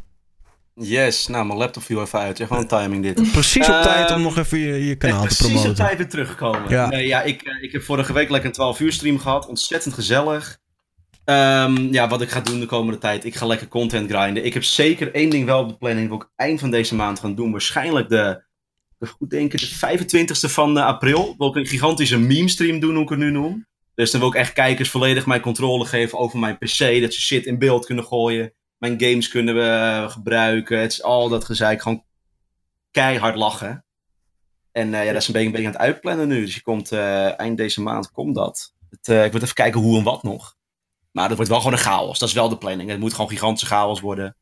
Yes, 0.81 1.27
nou, 1.27 1.45
mijn 1.45 1.59
laptop 1.59 1.83
viel 1.83 2.01
even 2.01 2.19
uit. 2.19 2.39
Echt 2.39 2.49
wel 2.49 2.59
een 2.59 2.67
timing 2.67 3.03
dit. 3.03 3.31
precies 3.31 3.67
op 3.67 3.73
Ehm, 3.73 3.83
tijd 3.83 4.11
om 4.11 4.21
nog 4.21 4.37
even 4.37 4.57
je, 4.59 4.85
je 4.85 4.95
kanaal 4.95 5.19
te 5.21 5.25
Precies 5.25 5.45
op 5.45 5.51
promoten. 5.51 5.75
tijd 5.75 5.97
weer 5.97 6.09
teruggekomen. 6.09 6.69
Ja. 6.69 6.87
Nee, 6.87 7.07
ja, 7.07 7.21
ik, 7.21 7.41
eh, 7.41 7.63
ik 7.63 7.71
heb 7.71 7.83
vorige 7.83 8.13
week 8.13 8.29
lekker 8.29 8.49
een 8.49 8.55
12 8.55 8.79
uur 8.79 8.91
stream 8.93 9.19
gehad. 9.19 9.47
Ontzettend 9.47 9.93
gezellig. 9.93 10.57
Ehm, 11.25 11.77
ja, 11.93 12.07
wat 12.07 12.21
ik 12.21 12.29
ga 12.29 12.39
doen 12.39 12.59
de 12.59 12.65
komende 12.65 12.99
tijd. 12.99 13.25
Ik 13.25 13.35
ga 13.35 13.45
lekker 13.45 13.67
content 13.67 14.11
grinden. 14.11 14.45
Ik 14.45 14.53
heb 14.53 14.63
zeker 14.63 15.13
één 15.13 15.29
ding 15.29 15.45
wel 15.45 15.59
op 15.61 15.69
de 15.69 15.77
planning. 15.77 16.09
Wat 16.09 16.21
ik 16.21 16.27
eind 16.35 16.59
van 16.59 16.71
deze 16.71 16.95
maand 16.95 17.19
gaan 17.19 17.35
doen. 17.35 17.51
Waarschijnlijk 17.51 18.09
de, 18.09 18.43
goed 19.07 19.29
denken, 19.29 19.59
de 19.59 19.67
25e 19.67 20.51
van 20.51 20.77
eh, 20.77 20.85
april. 20.85 21.35
Wil 21.37 21.47
ik 21.47 21.55
een 21.55 21.65
gigantische 21.65 22.19
meme 22.19 22.49
stream 22.49 22.79
doen, 22.79 22.93
hoe 22.93 23.03
ik 23.03 23.09
het 23.09 23.19
nu 23.19 23.31
noem. 23.31 23.67
Dus 23.95 24.11
dan 24.11 24.19
wil 24.19 24.29
ik 24.29 24.35
echt 24.35 24.53
kijkers 24.53 24.89
volledig 24.89 25.25
mijn 25.25 25.41
controle 25.41 25.85
geven 25.85 26.17
over 26.17 26.39
mijn 26.39 26.57
PC. 26.57 26.77
Dat 26.77 27.13
ze 27.13 27.21
shit 27.21 27.45
in 27.45 27.59
beeld 27.59 27.85
kunnen 27.85 28.03
gooien. 28.03 28.53
Mijn 28.77 29.01
games 29.01 29.27
kunnen 29.27 29.55
we 29.55 29.61
eh, 29.61 30.09
gebruiken. 30.09 30.79
Het 30.79 30.91
is 30.91 31.03
al 31.03 31.29
dat 31.29 31.45
gezeik. 31.45 31.81
Gewoon 31.81 32.03
keihard 32.91 33.35
lachen. 33.35 33.85
En 34.71 34.93
eh, 34.93 35.05
ja, 35.05 35.11
dat 35.11 35.21
is 35.21 35.27
een 35.27 35.33
beetje, 35.33 35.47
een 35.47 35.53
beetje 35.53 35.67
aan 35.67 35.73
het 35.73 35.83
uitplannen 35.83 36.27
nu. 36.27 36.41
Dus 36.45 36.55
je 36.55 36.61
komt 36.61 36.91
eind 36.91 37.57
deze 37.57 37.81
maand 37.81 38.11
komt 38.11 38.35
dat. 38.35 38.73
Het, 38.89 39.07
ik 39.07 39.31
moet 39.31 39.41
even 39.41 39.55
kijken 39.55 39.81
hoe 39.81 39.97
en 39.97 40.03
wat 40.03 40.23
nog. 40.23 40.57
Maar 41.11 41.27
dat 41.27 41.37
wordt 41.37 41.51
wel 41.51 41.61
gewoon 41.61 41.77
een 41.77 41.83
chaos. 41.83 42.19
Dat 42.19 42.29
is 42.29 42.35
wel 42.35 42.49
de 42.49 42.57
planning. 42.57 42.89
Het 42.89 42.99
moet 42.99 43.13
gewoon 43.13 43.29
gigantische 43.29 43.65
chaos 43.65 43.99
worden. 43.99 44.35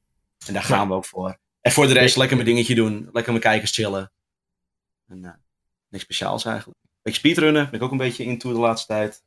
En 0.46 0.54
daar 0.54 0.64
gaan 0.64 0.88
we 0.88 0.94
ook 0.94 1.06
voor. 1.06 1.38
En 1.62 1.72
voor 1.72 1.88
de 1.88 1.94
rest 1.94 2.18
lekker 2.18 2.36
mijn 2.38 2.50
dingetje 2.50 2.76
doen. 2.76 3.10
Lekker 3.12 3.32
mijn 3.32 3.44
kijkers 3.44 3.72
chillen. 3.72 4.12
En 5.08 5.26
eh, 5.26 5.32
niks 5.90 6.04
speciaals 6.04 6.46
eigenlijk. 6.46 6.80
Beetje 7.02 7.20
speedrunnen. 7.20 7.66
Ben 7.66 7.80
ik 7.80 7.86
ook 7.86 7.92
een 7.92 7.98
beetje 7.98 8.24
into 8.24 8.54
de 8.54 8.60
laatste 8.60 8.88
tijd. 8.88 9.24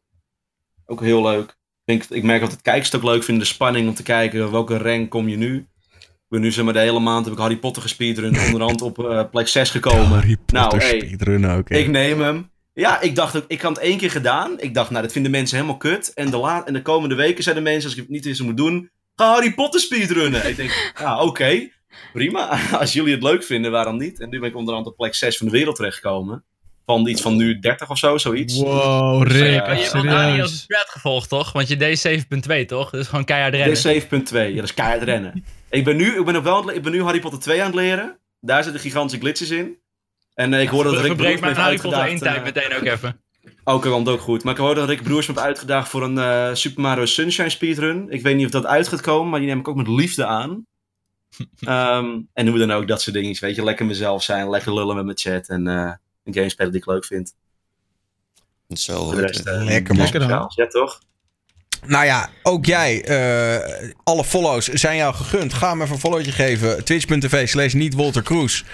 Ook 0.86 1.00
heel 1.00 1.22
leuk. 1.22 1.48
Ik, 1.50 1.56
denk, 1.84 2.04
ik 2.04 2.22
merk 2.22 2.40
dat 2.40 2.58
het 2.62 2.94
ook 2.94 3.02
leuk 3.02 3.22
vinden. 3.22 3.44
De 3.44 3.50
spanning 3.50 3.88
om 3.88 3.94
te 3.94 4.02
kijken 4.02 4.50
welke 4.50 4.76
rank 4.76 5.10
kom 5.10 5.28
je 5.28 5.36
nu. 5.36 5.68
Ik 5.98 6.36
ben 6.36 6.40
nu 6.40 6.52
zeg 6.52 6.64
maar 6.64 6.72
de 6.72 6.80
hele 6.80 7.00
maand 7.00 7.24
heb 7.24 7.34
ik 7.34 7.40
Harry 7.40 7.56
Potter 7.56 7.82
gespeedrun. 7.82 8.40
onderhand 8.40 8.82
op 8.82 9.04
eh, 9.04 9.30
plek 9.30 9.48
6 9.48 9.70
gekomen. 9.70 10.08
Harry 10.08 10.36
nou, 10.46 10.68
Potter 10.68 10.88
speedrunnen 10.88 11.64
ik 11.66 11.88
neem 11.88 12.20
hem. 12.20 12.50
Ja, 12.72 13.00
ik 13.00 13.14
dacht 13.14 13.36
ook, 13.36 13.44
ik 13.46 13.60
had 13.60 13.76
het 13.76 13.84
één 13.84 13.98
keer 13.98 14.10
gedaan. 14.10 14.60
Ik 14.60 14.74
dacht, 14.74 14.90
nou, 14.90 15.02
dat 15.02 15.12
vinden 15.12 15.30
mensen 15.30 15.56
helemaal 15.56 15.76
kut. 15.76 16.12
En 16.14 16.30
de, 16.30 16.36
la 16.36 16.66
en 16.66 16.72
de 16.72 16.82
komende 16.82 17.14
weken 17.14 17.42
zeiden 17.42 17.64
mensen, 17.64 17.84
als 17.84 17.92
ik 17.92 17.98
het 17.98 18.08
niet 18.10 18.26
eens 18.26 18.40
moet 18.40 18.56
doen, 18.56 18.90
ga 19.14 19.32
Harry 19.32 19.54
Potter 19.54 19.80
speedrunnen. 19.80 20.48
ik 20.48 20.56
denk, 20.56 20.92
ja, 20.98 21.22
oké, 21.22 21.68
prima. 22.12 22.58
Als 22.80 22.92
jullie 22.92 23.14
het 23.14 23.22
leuk 23.22 23.44
vinden, 23.44 23.70
waarom 23.70 23.96
niet? 23.96 24.20
En 24.20 24.28
nu 24.28 24.40
ben 24.40 24.48
ik 24.48 24.56
onderhand 24.56 24.86
op 24.86 24.96
plek 24.96 25.14
6 25.14 25.36
van 25.36 25.46
de 25.46 25.52
wereld 25.52 25.76
terechtgekomen. 25.76 26.44
Van 26.86 27.06
iets 27.06 27.22
van 27.22 27.36
nu 27.36 27.58
30 27.58 27.90
of 27.90 27.98
zo, 27.98 28.18
zoiets. 28.18 28.56
Wow, 28.56 29.22
Rick, 29.22 29.60
eh, 29.60 29.76
je 29.76 29.90
hebt 29.90 30.08
Dani 30.08 30.40
als 30.40 30.66
gevolgd, 30.68 31.28
toch? 31.28 31.52
Want 31.52 31.68
je 31.68 31.76
deed 31.76 31.98
7.2, 31.98 32.64
toch? 32.66 32.90
Dus 32.90 33.08
gewoon 33.08 33.24
keihard 33.24 33.54
rennen. 33.54 33.74
Dit 33.74 33.84
is 33.84 34.04
7.2, 34.32 34.48
ja, 34.48 34.54
dat 34.54 34.64
is 34.64 34.74
keihard 34.74 35.02
rennen. 35.02 35.44
ik, 35.70 35.84
ben 35.84 35.96
nu, 35.96 36.18
ik, 36.18 36.24
ben 36.24 36.42
wel, 36.42 36.52
aan 36.52 36.56
het 36.58 36.66
le- 36.66 36.72
ik 36.74 36.82
ben 36.82 36.92
nu 36.92 37.02
Harry 37.02 37.20
Potter 37.20 37.40
2 37.40 37.60
aan 37.60 37.66
het 37.66 37.74
leren. 37.74 38.18
Daar 38.40 38.62
zitten 38.62 38.80
gigantische 38.80 39.20
glitches 39.20 39.50
in. 39.50 39.78
En 40.34 40.54
eh, 40.54 40.60
ik 40.60 40.68
hoorde 40.68 40.90
dat 40.90 41.00
Rick 41.04 41.16
Broers 41.16 41.34
me 41.34 41.40
mijn 41.40 41.56
Harry 41.56 41.78
Potter 41.78 42.00
één 42.00 42.08
uitgedaagd. 42.10 42.42
tijd 42.54 42.56
eh, 42.56 42.62
meteen 42.70 42.78
ook 42.88 42.94
even. 42.94 43.20
Ook 43.64 43.84
want 43.84 44.08
ook 44.08 44.20
goed. 44.20 44.44
Maar 44.44 44.52
ik 44.52 44.58
hoorde 44.60 44.80
dat 44.80 44.88
Rick 44.88 45.02
Broers 45.02 45.26
me 45.26 45.32
heeft 45.32 45.46
uitgedaagd 45.46 45.88
voor 45.88 46.02
een 46.02 46.18
eh, 46.18 46.54
Super 46.54 46.82
Mario 46.82 47.04
Sunshine 47.04 47.48
speedrun. 47.50 48.06
Ik 48.08 48.22
weet 48.22 48.36
niet 48.36 48.44
of 48.44 48.50
dat 48.50 48.66
uit 48.66 48.88
gaat 48.88 49.00
komen, 49.00 49.30
maar 49.30 49.38
die 49.40 49.48
neem 49.48 49.58
ik 49.58 49.68
ook 49.68 49.76
met 49.76 49.88
liefde 49.88 50.26
aan. 50.26 50.66
Ehm, 51.60 52.18
en 52.32 52.46
hoe 52.48 52.58
dan 52.58 52.70
ook, 52.70 52.88
dat 52.88 53.02
soort 53.02 53.16
dingen. 53.16 53.36
Weet 53.40 53.56
je, 53.56 53.64
lekker 53.64 53.86
mezelf 53.86 54.22
zijn, 54.22 54.50
lekker 54.50 54.74
lullen 54.74 54.96
met 54.96 55.04
mijn 55.04 55.18
chat 55.18 55.48
en 55.48 55.66
eh, 55.66 55.92
een 56.24 56.34
game 56.34 56.48
spelen 56.48 56.72
die 56.72 56.80
ik 56.80 56.86
leuk 56.86 57.04
vind. 57.04 57.34
Zo 58.68 59.14
de 59.14 59.20
rest, 59.20 59.46
eh, 59.46 59.64
Lekker 59.64 59.94
man. 59.94 60.02
Lekker 60.02 60.28
dan. 60.28 60.52
Ja, 60.54 60.66
toch? 60.66 61.00
Nou 61.86 62.04
ja, 62.04 62.30
ook 62.42 62.66
jij. 62.66 63.04
eh, 63.04 63.90
alle 64.02 64.24
follows 64.24 64.68
zijn 64.68 64.96
jou 64.96 65.14
gegund. 65.14 65.52
Ga 65.52 65.74
me 65.74 65.82
even 65.82 65.94
een 65.94 66.00
followtje 66.00 66.32
geven. 66.32 66.84
Twitch.tv 66.84 67.48
slash 67.48 67.72
niet 67.72 67.94
Walter 67.94 68.22
Kroes. 68.22 68.64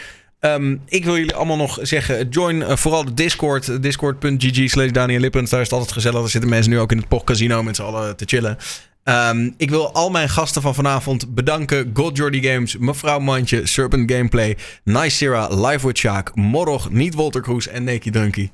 Ehm, 0.40 0.76
ik 0.86 1.04
wil 1.04 1.16
jullie 1.16 1.34
allemaal 1.34 1.56
nog 1.56 1.78
zeggen, 1.82 2.28
join 2.28 2.78
vooral 2.78 3.04
de 3.04 3.14
Discord. 3.14 3.82
Discord.gg 3.82 4.70
slash 4.70 4.90
Daniel 4.90 5.20
Lippens. 5.20 5.50
Daar 5.50 5.60
is 5.60 5.66
het 5.66 5.74
altijd 5.74 5.94
gezellig. 5.94 6.20
Daar 6.20 6.28
zitten 6.28 6.50
mensen 6.50 6.70
nu 6.70 6.78
ook 6.78 6.92
in 6.92 7.04
het 7.08 7.24
Casino 7.24 7.62
met 7.62 7.76
z'n 7.76 7.82
allen 7.82 8.16
te 8.16 8.24
chillen. 8.24 8.58
Ehm, 9.06 9.50
ik 9.56 9.70
wil 9.70 9.92
al 9.92 10.10
mijn 10.10 10.28
gasten 10.28 10.62
van 10.62 10.74
vanavond 10.74 11.34
bedanken. 11.34 11.90
God 11.94 12.16
Jordy 12.16 12.42
Games, 12.42 12.76
Mevrouw 12.76 13.18
Mandje, 13.18 13.66
Serpent 13.66 14.12
Gameplay, 14.12 14.56
Nice 14.84 15.16
Sierra, 15.16 15.48
Live 15.48 15.86
with 15.86 15.98
Sjaak, 15.98 16.34
Morrog, 16.34 16.90
Niet 16.90 17.14
Walter 17.14 17.40
Kroes 17.40 17.68
en 17.68 17.84
Neki 17.84 18.10
Drunky. 18.10 18.50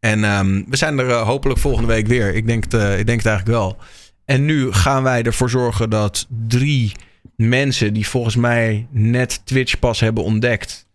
En 0.00 0.24
ehm, 0.24 0.62
we 0.68 0.76
zijn 0.76 0.98
er 0.98 1.10
eh, 1.10 1.22
hopelijk 1.22 1.60
volgende 1.60 1.88
week 1.88 2.06
weer. 2.06 2.34
Ik 2.34 2.46
denk, 2.46 2.64
het, 2.64 2.74
eh, 2.74 2.98
ik 2.98 3.06
denk 3.06 3.24
eigenlijk 3.24 3.58
wel. 3.58 3.76
En 4.24 4.44
nu 4.44 4.72
gaan 4.72 5.02
wij 5.02 5.22
ervoor 5.22 5.50
zorgen 5.50 5.90
dat 5.90 6.26
drie 6.48 6.92
mensen 7.36 7.92
die 7.92 8.08
volgens 8.08 8.36
mij 8.36 8.86
net 8.90 9.40
Twitch 9.44 9.78
pas 9.78 10.00
hebben 10.00 10.24
ontdekt, 10.24 10.86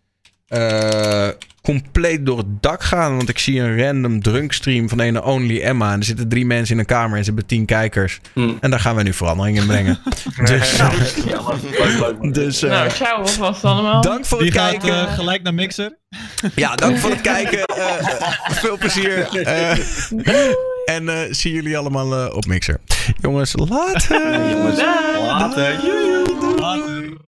eh, 0.46 1.28
compleet 1.62 2.26
door 2.26 2.38
het 2.38 2.62
dak 2.62 2.82
gaan. 2.82 3.16
Want 3.16 3.28
ik 3.28 3.38
zie 3.38 3.60
een 3.60 3.78
random 3.84 4.22
drunkstream 4.22 4.88
van 4.88 4.98
een 5.00 5.22
Only 5.22 5.60
Emma. 5.62 5.92
En 5.92 5.98
er 5.98 6.04
zitten 6.04 6.28
drie 6.28 6.46
mensen 6.46 6.74
in 6.74 6.80
een 6.80 6.86
kamer 6.86 7.16
en 7.18 7.24
ze 7.24 7.30
hebben 7.30 7.46
tien 7.46 7.64
kijkers. 7.66 8.20
Hmm. 8.32 8.56
En 8.60 8.70
daar 8.70 8.80
gaan 8.80 8.94
wij 8.94 9.04
nu 9.04 9.12
verandering 9.12 9.58
in 9.58 9.66
brengen. 9.66 9.98
dus 10.44 10.76
Ja, 10.76 11.40
man. 12.20 12.32
dus 12.32 12.62
eh, 12.62 12.70
Nou, 12.70 12.90
ciao 12.90 13.16
alvast 13.22 13.64
allemaal. 13.64 14.00
dank 14.00 14.24
voor 14.26 14.38
Die 14.38 14.48
het 14.50 14.58
gaat 14.58 14.70
kijken. 14.70 15.06
eh, 15.08 15.14
gelijk 15.14 15.42
naar 15.42 15.54
Mixer. 15.54 15.98
Ja, 16.54 16.74
dank 16.74 16.98
voor 16.98 17.10
het 17.10 17.20
kijken. 17.34 17.64
Eh, 17.64 18.10
veel 18.50 18.76
plezier. 18.78 19.28
Eh, 19.42 19.78
en 20.84 21.08
eh 21.08 21.18
zie 21.30 21.52
jullie 21.52 21.78
allemaal 21.78 22.14
eh, 22.28 22.34
op 22.36 22.46
Mixer. 22.46 22.78
Jongens, 23.20 23.54
later. 23.56 24.50
Jongens, 24.50 24.80
later. 25.26 25.76
Later. 26.58 27.20